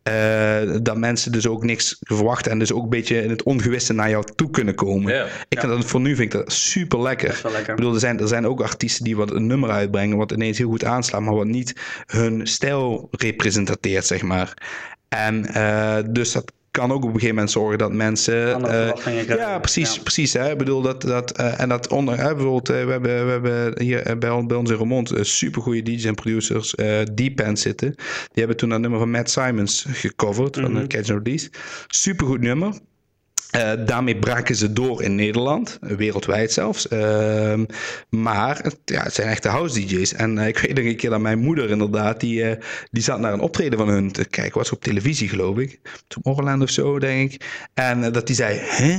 uh, 0.08 0.78
dat 0.82 0.96
mensen 0.96 1.32
dus 1.32 1.46
ook 1.46 1.64
niks 1.64 1.96
verwachten 2.00 2.52
en 2.52 2.58
dus 2.58 2.72
ook 2.72 2.82
een 2.82 2.88
beetje 2.88 3.22
in 3.22 3.30
het 3.30 3.42
ongewisse 3.42 3.92
naar 3.92 4.10
jou 4.10 4.24
toe 4.34 4.50
kunnen 4.50 4.74
komen. 4.74 5.12
Yeah. 5.12 5.26
Ik 5.48 5.60
vind 5.60 5.72
dat 5.72 5.84
voor 5.84 6.00
nu 6.00 6.16
vind 6.16 6.34
ik 6.34 6.40
dat 6.40 6.52
super 6.52 7.02
lekker. 7.02 7.40
lekker. 7.42 7.70
Ik 7.70 7.76
bedoel, 7.76 7.94
er 7.94 8.00
zijn, 8.00 8.20
er 8.20 8.28
zijn 8.28 8.46
ook 8.46 8.60
artiesten 8.60 9.04
die 9.04 9.16
wat 9.16 9.30
een 9.30 9.46
nummer 9.46 9.70
uitbrengen, 9.70 10.16
wat 10.16 10.32
ineens 10.32 10.58
heel 10.58 10.68
goed 10.68 10.84
aanslaat, 10.84 11.20
maar 11.20 11.34
wat 11.34 11.46
niet 11.46 11.74
hun 12.06 12.46
stijl 12.46 13.08
representeert, 13.10 14.06
zeg 14.06 14.22
maar. 14.22 14.54
En 15.08 15.46
uh, 15.56 15.98
dus 16.10 16.32
dat 16.32 16.52
kan 16.70 16.92
ook 16.92 17.02
op 17.02 17.08
een 17.08 17.12
gegeven 17.12 17.34
moment 17.34 17.50
zorgen 17.50 17.78
dat 17.78 17.92
mensen. 17.92 18.60
Uh, 18.66 19.26
ja, 19.26 19.58
precies. 19.58 19.94
Ja. 19.94 20.02
precies 20.02 20.32
hè. 20.32 20.50
Ik 20.50 20.58
bedoel 20.58 20.82
dat. 20.82 21.02
dat 21.02 21.40
uh, 21.40 21.60
en 21.60 21.68
dat 21.68 21.88
onder. 21.88 22.18
Hè, 22.18 22.34
bijvoorbeeld, 22.34 22.70
uh, 22.70 22.84
we, 22.84 22.90
hebben, 22.90 23.24
we 23.24 23.30
hebben 23.30 23.82
hier 23.82 24.02
bij, 24.18 24.46
bij 24.46 24.56
ons 24.56 24.70
in 24.70 24.76
Remond 24.76 25.12
super 25.20 25.62
goede 25.62 25.82
DJ's 25.82 26.04
en 26.04 26.14
producers. 26.14 26.74
End 26.74 27.58
zitten. 27.58 27.94
Die 27.94 28.06
hebben 28.32 28.56
toen 28.56 28.68
dat 28.68 28.80
nummer 28.80 28.98
van 28.98 29.10
Matt 29.10 29.30
Simons 29.30 29.86
gecoverd. 29.88 30.56
Mm 30.56 30.64
-hmm. 30.64 30.74
Van 30.74 30.86
Catch 30.86 31.08
Release. 31.08 31.50
Super 31.86 32.26
goed 32.26 32.40
nummer. 32.40 32.74
Uh, 33.56 33.72
daarmee 33.86 34.16
braken 34.16 34.56
ze 34.56 34.72
door 34.72 35.02
in 35.02 35.14
Nederland, 35.14 35.78
wereldwijd 35.80 36.52
zelfs. 36.52 36.86
Uh, 36.92 37.60
maar 38.08 38.72
ja, 38.84 39.02
het 39.02 39.14
zijn 39.14 39.28
echte 39.28 39.48
house 39.48 39.80
DJ's. 39.80 40.14
En 40.14 40.36
uh, 40.36 40.46
ik 40.46 40.58
weet 40.58 40.74
nog 40.74 40.84
een 40.84 40.96
keer 40.96 41.10
dat 41.10 41.20
mijn 41.20 41.38
moeder 41.38 41.70
inderdaad, 41.70 42.20
die, 42.20 42.44
die 42.90 43.02
zat 43.02 43.18
naar 43.18 43.32
een 43.32 43.40
optreden 43.40 43.78
van 43.78 43.88
hun 43.88 44.12
te 44.12 44.24
kijken. 44.24 44.58
Was 44.58 44.72
op 44.72 44.82
televisie 44.82 45.28
geloof 45.28 45.58
ik. 45.58 45.80
Tomorrowland 46.06 46.62
of 46.62 46.70
zo, 46.70 46.98
denk 46.98 47.32
ik. 47.32 47.68
En 47.74 48.12
dat 48.12 48.26
die 48.26 48.36
zei, 48.36 48.58
hè? 48.58 48.98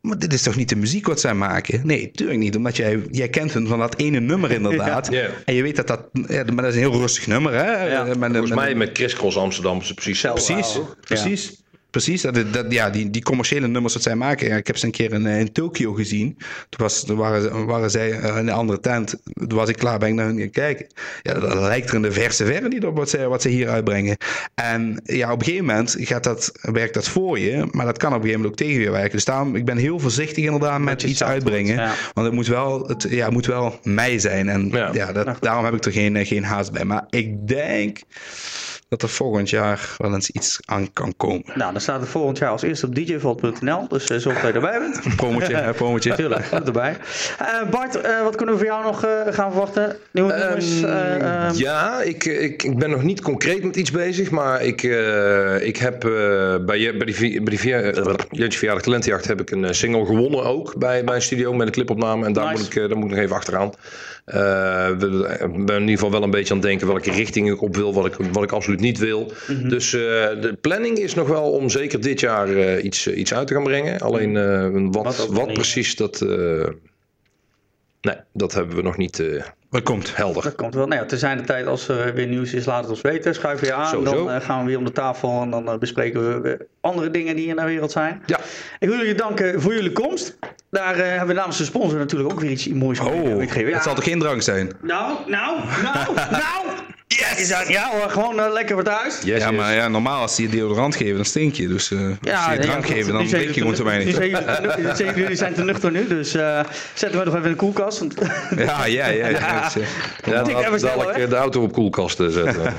Maar 0.00 0.18
dit 0.18 0.32
is 0.32 0.42
toch 0.42 0.56
niet 0.56 0.68
de 0.68 0.76
muziek 0.76 1.06
wat 1.06 1.20
zij 1.20 1.34
maken? 1.34 1.86
Nee, 1.86 2.06
natuurlijk 2.06 2.38
niet. 2.38 2.56
Omdat 2.56 2.76
jij, 2.76 3.02
jij 3.10 3.28
kent 3.28 3.52
hun 3.52 3.66
van 3.66 3.78
dat 3.78 3.98
ene 3.98 4.20
nummer 4.20 4.50
inderdaad. 4.50 5.08
ja. 5.12 5.28
En 5.44 5.54
je 5.54 5.62
weet 5.62 5.76
dat 5.76 5.86
dat... 5.86 6.08
Ja, 6.12 6.44
maar 6.44 6.64
dat 6.64 6.64
is 6.64 6.74
een 6.74 6.90
heel 6.90 7.00
rustig 7.00 7.26
nummer, 7.26 7.52
hè? 7.52 7.86
Ja. 7.86 8.04
Met, 8.04 8.16
Volgens 8.18 8.48
met, 8.48 8.58
mij 8.58 8.74
met 8.74 8.90
Chris 8.92 9.14
Cross 9.14 9.36
Amsterdam 9.36 9.80
is 9.80 9.86
het 9.86 9.94
precies 9.94 10.22
hetzelfde. 10.22 10.54
Precies, 10.54 10.80
precies. 11.00 11.62
Precies, 11.90 12.22
dat, 12.22 12.52
dat, 12.52 12.72
ja, 12.72 12.90
die, 12.90 13.10
die 13.10 13.22
commerciële 13.22 13.68
nummers 13.68 13.94
dat 13.94 14.02
zij 14.02 14.16
maken. 14.16 14.48
Ja, 14.48 14.56
ik 14.56 14.66
heb 14.66 14.76
ze 14.76 14.86
een 14.86 14.92
keer 14.92 15.12
in, 15.12 15.26
in 15.26 15.52
Tokio 15.52 15.92
gezien. 15.92 16.36
Toen, 16.68 16.80
was, 16.86 17.04
toen 17.04 17.16
waren, 17.16 17.66
waren 17.66 17.90
zij 17.90 18.08
in 18.08 18.24
een 18.24 18.50
andere 18.50 18.80
tent. 18.80 19.16
Toen 19.34 19.58
was 19.58 19.68
ik 19.68 19.76
klaar, 19.76 19.98
ben 19.98 20.08
ik 20.08 20.14
naar 20.14 20.26
hun 20.26 20.38
gaan 20.38 20.50
kijken. 20.50 20.86
Ja, 21.22 21.34
dat, 21.34 21.54
lijkt 21.54 21.88
er 21.88 21.94
in 21.94 22.02
de 22.02 22.12
verse 22.12 22.44
verre 22.44 22.68
niet 22.68 22.84
op 22.84 22.96
wat 22.96 23.10
ze, 23.10 23.28
wat 23.28 23.42
ze 23.42 23.48
hier 23.48 23.68
uitbrengen. 23.68 24.16
En 24.54 25.00
ja, 25.04 25.32
op 25.32 25.38
een 25.38 25.44
gegeven 25.44 25.66
moment 25.66 25.96
gaat 25.98 26.24
dat, 26.24 26.52
werkt 26.60 26.94
dat 26.94 27.08
voor 27.08 27.38
je. 27.38 27.68
Maar 27.70 27.86
dat 27.86 27.98
kan 27.98 28.14
op 28.14 28.14
een 28.14 28.22
gegeven 28.22 28.40
moment 28.40 28.60
ook 28.60 28.66
tegen 28.68 28.82
je 28.82 28.90
werken. 28.90 29.12
Dus 29.12 29.24
daarom, 29.24 29.56
ik 29.56 29.64
ben 29.64 29.76
heel 29.76 29.98
voorzichtig 29.98 30.44
inderdaad 30.44 30.80
met 30.80 31.02
iets 31.02 31.22
uitbrengen. 31.22 31.74
Ja. 31.74 31.94
Want 32.14 32.26
het 32.26 32.34
moet 32.34 32.46
wel, 32.46 32.88
het, 32.88 33.06
ja, 33.10 33.24
het 33.24 33.32
moet 33.32 33.46
wel 33.46 33.78
mij 33.82 34.18
zijn. 34.18 34.48
En 34.48 34.68
ja, 34.70 34.90
ja 34.92 35.12
dat, 35.12 35.36
daarom 35.40 35.64
heb 35.64 35.74
ik 35.74 35.84
er 35.84 35.92
geen, 35.92 36.26
geen 36.26 36.44
haast 36.44 36.72
bij. 36.72 36.84
Maar 36.84 37.06
ik 37.10 37.48
denk 37.48 37.98
dat 38.88 39.02
er 39.02 39.08
volgend 39.08 39.50
jaar 39.50 39.94
wel 39.96 40.14
eens 40.14 40.30
iets 40.30 40.58
aan 40.64 40.92
kan 40.92 41.16
komen. 41.16 41.44
Nou, 41.54 41.72
dan 41.72 41.80
staat 41.80 42.00
er 42.00 42.06
volgend 42.06 42.38
jaar 42.38 42.50
als 42.50 42.62
eerste 42.62 42.86
op 42.86 42.94
djvault.nl. 42.94 43.88
Dus 43.88 44.10
uh, 44.10 44.18
zorg 44.18 44.40
dat 44.40 44.46
je 44.46 44.52
erbij 44.52 44.78
bent. 44.78 45.00
Promotje, 45.16 45.56
hè, 45.56 45.72
promotje. 45.72 46.14
Tuurlijk, 46.14 46.50
erbij. 46.50 46.96
Uh, 47.40 47.70
Bart, 47.70 47.96
uh, 47.96 48.22
wat 48.22 48.36
kunnen 48.36 48.54
we 48.54 48.60
voor 48.60 48.70
jou 48.70 48.84
nog 48.84 49.00
gaan 49.34 49.50
verwachten? 49.50 49.96
Nieuwe 50.12 50.32
um, 50.32 50.38
nummers? 50.38 50.82
Um... 50.82 51.62
Ja, 51.64 52.02
ik, 52.02 52.24
ik, 52.24 52.62
ik 52.62 52.78
ben 52.78 52.90
nog 52.90 53.02
niet 53.02 53.20
concreet 53.20 53.64
met 53.64 53.76
iets 53.76 53.90
bezig. 53.90 54.30
Maar 54.30 54.62
ik, 54.62 54.82
ik 55.62 55.76
heb 55.76 56.00
bij, 56.00 56.96
bij 56.96 57.06
die, 57.06 57.42
bij 57.42 57.56
die 57.56 57.68
Jantje 58.30 58.58
Verjaardag 58.58 58.82
Talentenjacht 58.82 59.26
heb 59.26 59.40
ik 59.40 59.50
een 59.50 59.74
single 59.74 60.06
gewonnen 60.06 60.44
ook. 60.44 60.76
Bij 60.76 61.02
mijn 61.02 61.22
studio 61.22 61.52
met 61.52 61.66
een 61.66 61.72
clipopname. 61.72 62.26
En 62.26 62.32
daar, 62.32 62.44
nice. 62.44 62.56
moet 62.56 62.76
ik, 62.76 62.88
daar 62.88 62.96
moet 62.96 63.04
ik 63.04 63.10
nog 63.10 63.24
even 63.24 63.36
achteraan. 63.36 63.72
Uh, 64.28 64.88
we 64.88 65.62
ben 65.66 65.74
in 65.74 65.80
ieder 65.80 65.94
geval 65.94 66.10
wel 66.10 66.22
een 66.22 66.30
beetje 66.30 66.54
aan 66.54 66.58
het 66.58 66.68
denken 66.68 66.86
welke 66.86 67.10
richting 67.10 67.50
ik 67.50 67.62
op 67.62 67.76
wil, 67.76 67.94
wat 67.94 68.06
ik, 68.06 68.14
wat 68.32 68.42
ik 68.42 68.52
absoluut 68.52 68.80
niet 68.80 68.98
wil. 68.98 69.32
Mm 69.48 69.56
-hmm. 69.56 69.68
Dus 69.68 69.92
uh, 69.92 70.00
de 70.40 70.56
planning 70.60 70.98
is 70.98 71.14
nog 71.14 71.28
wel 71.28 71.50
om 71.50 71.68
zeker 71.68 72.00
dit 72.00 72.20
jaar 72.20 72.48
uh, 72.48 72.84
iets, 72.84 73.06
iets 73.06 73.34
uit 73.34 73.46
te 73.46 73.54
gaan 73.54 73.62
brengen. 73.62 74.00
Alleen 74.00 74.32
wat, 74.92 75.16
wat, 75.16 75.26
wat 75.26 75.52
precies, 75.52 75.96
dat, 75.96 76.20
Nee, 78.00 78.16
dat 78.32 78.52
hebben 78.52 78.76
we 78.76 78.82
nog 78.82 78.96
niet 78.96 79.22
dat 79.70 79.82
komt. 79.82 80.16
helder. 80.16 80.42
Dat 80.42 80.54
komt 80.54 80.74
wel. 80.74 80.86
Nou 80.86 81.00
ja, 81.00 81.06
te 81.06 81.18
zijn 81.18 81.38
de 81.38 81.44
tijd 81.44 81.66
als 81.66 81.88
er 81.88 82.14
weer 82.14 82.26
nieuws 82.26 82.52
is, 82.52 82.64
laat 82.64 82.80
het 82.80 82.90
ons 82.90 83.00
weten. 83.00 83.34
Schuif 83.34 83.60
je 83.60 83.72
aan, 83.72 84.04
dan 84.04 84.42
gaan 84.42 84.60
we 84.60 84.66
weer 84.66 84.78
om 84.78 84.84
de 84.84 84.92
tafel 84.92 85.42
en 85.42 85.50
dan 85.50 85.78
bespreken 85.78 86.42
we 86.42 86.66
andere 86.80 87.10
dingen 87.10 87.36
die 87.36 87.48
in 87.48 87.56
de 87.56 87.64
wereld 87.64 87.92
zijn. 87.92 88.22
Ja. 88.26 88.40
Ik 88.78 88.88
wil 88.88 88.98
jullie 88.98 89.14
danken 89.14 89.60
voor 89.60 89.74
jullie 89.74 89.92
komst. 89.92 90.38
Daar 90.70 90.96
hebben 90.96 91.26
we 91.26 91.32
namens 91.32 91.58
de 91.58 91.64
sponsor 91.64 91.98
natuurlijk 91.98 92.32
ook 92.32 92.40
weer 92.40 92.50
iets 92.50 92.68
moois 92.68 93.00
oh, 93.00 93.38
gegeven. 93.38 93.68
Ja. 93.68 93.74
Het 93.74 93.82
zal 93.82 93.94
toch 93.94 94.04
geen 94.04 94.18
drank 94.18 94.42
zijn? 94.42 94.72
Nou, 94.82 95.16
nou, 95.26 95.60
nou, 95.82 96.14
nou! 96.30 96.86
Yes! 97.08 97.48
Ja 97.68 97.90
hoor, 97.90 98.10
gewoon 98.10 98.40
uh, 98.40 98.52
lekker 98.52 98.76
wat 98.76 98.88
uit. 98.88 99.20
Yes, 99.24 99.38
ja, 99.42 99.50
maar 99.50 99.74
ja, 99.74 99.88
normaal 99.88 100.20
als 100.20 100.34
ze 100.34 100.42
je 100.42 100.48
deodorant 100.48 100.96
geven, 100.96 101.16
dan 101.16 101.24
stink 101.24 101.54
je. 101.54 101.68
Dus 101.68 101.90
uh, 101.90 102.10
ja, 102.20 102.44
als 102.44 102.54
je 102.54 102.60
drank 102.60 102.86
ja, 102.86 102.94
geven, 102.94 103.12
dan 103.12 103.26
drink 103.26 103.50
je 103.50 103.60
gewoon 103.60 103.74
te 103.74 103.84
weinig. 103.84 104.18
Jullie 105.14 105.36
zijn 105.36 105.54
te 105.54 105.64
nuchter 105.64 105.90
nu, 105.90 106.06
dus 106.06 106.34
uh, 106.34 106.60
zetten 106.94 107.18
we 107.18 107.24
nog 107.24 107.34
even 107.34 107.46
in 107.46 107.52
de 107.52 107.56
koelkast. 107.56 107.98
Want 107.98 108.14
ja, 108.56 108.84
ja, 108.84 109.06
ja. 109.06 109.28
ja, 109.28 109.38
ja, 109.58 109.70
ja 110.32 110.42
dan 110.42 110.80
dadelijk 110.80 111.30
de 111.30 111.36
auto 111.36 111.62
op 111.62 111.72
koelkast 111.72 112.16
zetten. 112.16 112.54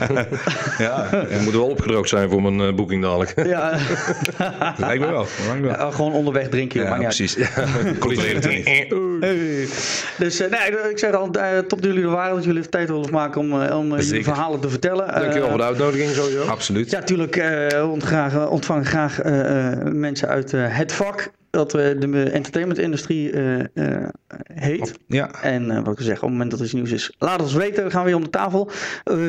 ja. 0.78 1.08
En 1.30 1.44
moet 1.44 1.54
wel 1.54 1.68
opgedroogd 1.68 2.10
zijn 2.10 2.30
voor 2.30 2.42
mijn 2.42 2.76
boeking 2.76 3.02
dadelijk. 3.02 3.46
ja. 3.46 3.72
dat 4.38 4.78
lijkt 4.78 5.06
me 5.06 5.12
wel. 5.12 5.28
Ja, 5.64 5.92
gewoon 5.92 6.14
onderweg 6.14 6.50
drinken. 6.50 6.82
Ja, 6.82 6.98
precies. 6.98 7.38
Controleer 8.00 8.36
het 8.36 8.48
niet. 8.48 8.90
Dus 10.18 10.40
nee, 10.40 10.90
ik 10.90 10.98
zeg 10.98 11.14
al, 11.14 11.30
top 11.68 11.82
dat 11.82 11.84
jullie 11.84 12.04
er 12.04 12.10
waren, 12.10 12.36
dat 12.36 12.44
jullie 12.44 12.60
even 12.60 12.72
tijd 12.72 12.90
willen 12.90 13.12
maken 13.12 13.42
om, 13.42 13.64
om 13.64 14.00
jullie 14.00 14.24
verhalen 14.24 14.60
te 14.60 14.70
vertellen. 14.70 15.08
Dankjewel 15.08 15.50
voor 15.50 15.58
de 15.58 15.64
uitnodiging 15.64 16.12
sowieso. 16.12 16.46
Absoluut. 16.46 16.92
Ja, 16.92 17.00
natuurlijk 17.00 17.36
uh, 17.36 18.50
ontvang 18.50 18.88
graag 18.88 19.24
uh, 19.24 19.72
mensen 19.84 20.28
uit 20.28 20.52
het 20.52 20.94
vak 20.94 21.32
dat 21.50 21.72
we 21.72 21.96
de 22.00 22.24
entertainmentindustrie 22.24 23.32
uh, 23.32 23.58
uh, 23.74 24.08
heet. 24.54 24.94
Ja. 25.08 25.32
En 25.42 25.72
uh, 25.72 25.80
wat 25.84 26.00
ik 26.00 26.06
zeg, 26.06 26.16
op 26.16 26.22
het 26.22 26.32
moment 26.32 26.52
dat 26.52 26.60
er 26.60 26.66
iets 26.66 26.74
nieuws 26.74 26.92
is, 26.92 27.14
laat 27.18 27.42
ons 27.42 27.54
weten. 27.54 27.84
We 27.84 27.92
gaan 27.92 28.06
weer 28.06 28.16
om 28.16 28.24
de 28.24 28.30
tafel. 28.30 28.72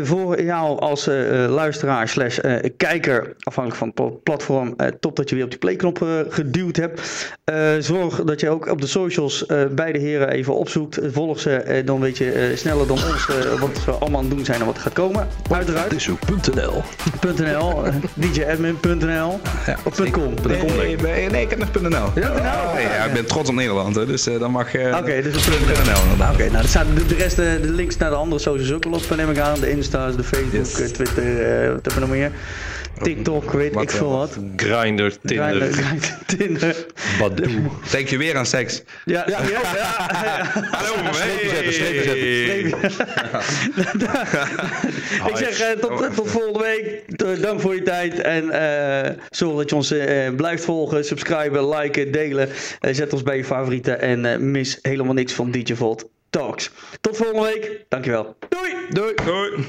voor 0.03 0.43
jou 0.43 0.79
als 0.81 1.07
luisteraar 1.49 2.09
slash 2.09 2.39
kijker, 2.77 3.35
afhankelijk 3.39 3.95
van 3.95 4.07
het 4.07 4.23
platform, 4.23 4.77
top 5.01 5.17
dat 5.17 5.29
je 5.29 5.35
weer 5.35 5.45
op 5.45 5.51
die 5.51 5.59
playknop 5.59 6.25
geduwd 6.29 6.77
hebt. 6.77 7.01
zorg 7.85 8.25
dat 8.25 8.41
je 8.41 8.49
ook 8.49 8.67
op 8.67 8.81
de 8.81 8.87
socials 8.87 9.47
beide 9.71 9.99
heren 9.99 10.29
even 10.29 10.55
opzoekt. 10.55 10.99
Volg 11.03 11.41
ze, 11.41 11.83
dan 11.85 12.01
weet 12.01 12.19
je 12.19 12.53
sneller 12.55 12.87
dan 12.87 12.97
ons 12.97 13.27
wat 13.61 13.85
we 13.85 13.91
allemaal 13.91 14.21
aan 14.21 14.27
het 14.27 14.37
doen 14.37 14.45
zijn 14.45 14.61
en 14.61 14.67
wat 14.67 14.79
gaat 14.79 14.93
komen. 14.93 15.29
Uiteraard. 15.51 15.91
Dishoek.nl 15.91 16.83
.nl, 17.21 17.83
djadmin.nl, 18.33 19.41
ja, 19.67 19.77
of 19.85 20.11
.com. 20.11 20.35
Nee, 20.47 20.97
nee, 20.97 21.31
nee, 21.31 21.43
ik 21.43 21.51
heb 21.51 21.59
nog 21.59 21.83
.nl. 21.83 22.10
Ja, 22.15 22.31
oh, 22.31 22.81
ja, 22.81 23.05
ik 23.05 23.13
ben 23.13 23.27
trots 23.27 23.49
op 23.49 23.55
Nederland, 23.55 23.97
hè, 23.97 24.07
dus 24.07 24.29
uh, 24.29 24.39
dan 24.39 24.51
mag 24.51 24.73
je. 24.73 24.79
Uh, 24.79 24.87
Oké, 24.87 24.97
okay, 24.97 25.23
dus 25.23 25.47
NL 25.47 26.25
Oké, 26.33 26.51
nou, 26.51 26.63
er 26.63 26.69
staan 26.69 26.87
de, 26.95 27.07
de 27.07 27.15
rest, 27.15 27.37
de, 27.37 27.59
de 27.63 27.73
links 27.73 27.97
naar 27.97 28.11
de 28.11 28.17
andere 28.17 28.41
socials 28.41 28.73
ook 28.73 28.85
al 28.85 28.93
op, 28.93 29.17
neem 29.17 29.31
ik 29.31 29.39
aan. 29.39 29.61
De 29.61 29.71
Insta's, 29.71 30.17
de 30.17 30.25
Facebook, 30.25 30.53
yes. 30.53 30.93
Twitter, 30.93 31.25
uh, 31.25 31.73
wat 31.73 31.85
hebben 31.85 31.95
we 31.95 32.01
nog 32.01 32.09
meer? 32.09 32.31
TikTok, 33.03 33.53
weet 33.53 33.75
wat 33.75 33.83
ik 33.83 33.91
veel 33.91 34.11
wat. 34.11 34.39
Grindr, 34.57 35.11
Tinder. 35.25 35.73
Grindr, 35.73 36.19
Tinder. 36.27 36.87
Badoo. 37.19 37.49
Denk 37.91 38.09
je 38.09 38.19
weer 38.19 38.37
aan 38.37 38.47
seks? 38.47 38.83
Ja, 39.05 39.25
ja, 39.27 39.41
ja. 39.43 39.61
ja, 39.75 40.51
Hallo, 40.71 41.13
strepen 41.13 41.51
zetten, 41.51 41.73
strepen 41.73 42.93
zetten. 42.93 44.09
ik 45.31 45.37
zeg 45.37 45.61
uh, 45.61 45.81
tot, 45.81 46.15
tot 46.15 46.31
volgende 46.31 46.59
week. 46.59 47.19
Dank 47.43 47.61
voor 47.61 47.75
je 47.75 47.83
tijd. 47.83 48.21
En 48.21 48.45
uh, 48.45 49.23
zorg 49.31 49.57
dat 49.57 49.71
je 49.71 49.77
ons 49.77 49.93
uh, 49.93 50.35
blijft 50.37 50.65
volgen, 50.65 51.05
subscriben, 51.05 51.69
liken, 51.69 52.13
delen. 52.13 52.49
zet 52.81 53.13
ons 53.13 53.23
bij 53.23 53.37
je 53.37 53.45
favorieten. 53.45 54.01
En 54.01 54.51
mis 54.51 54.79
helemaal 54.83 55.15
niks 55.15 55.33
van 55.33 55.51
DJ 55.51 55.75
Volt 55.75 56.09
Talks. 56.31 56.71
Tot 57.01 57.17
volgende 57.17 57.43
week. 57.43 57.85
Dankjewel. 57.89 58.37
Doei. 58.49 58.73
Doei. 58.91 59.15
Doei. 59.25 59.67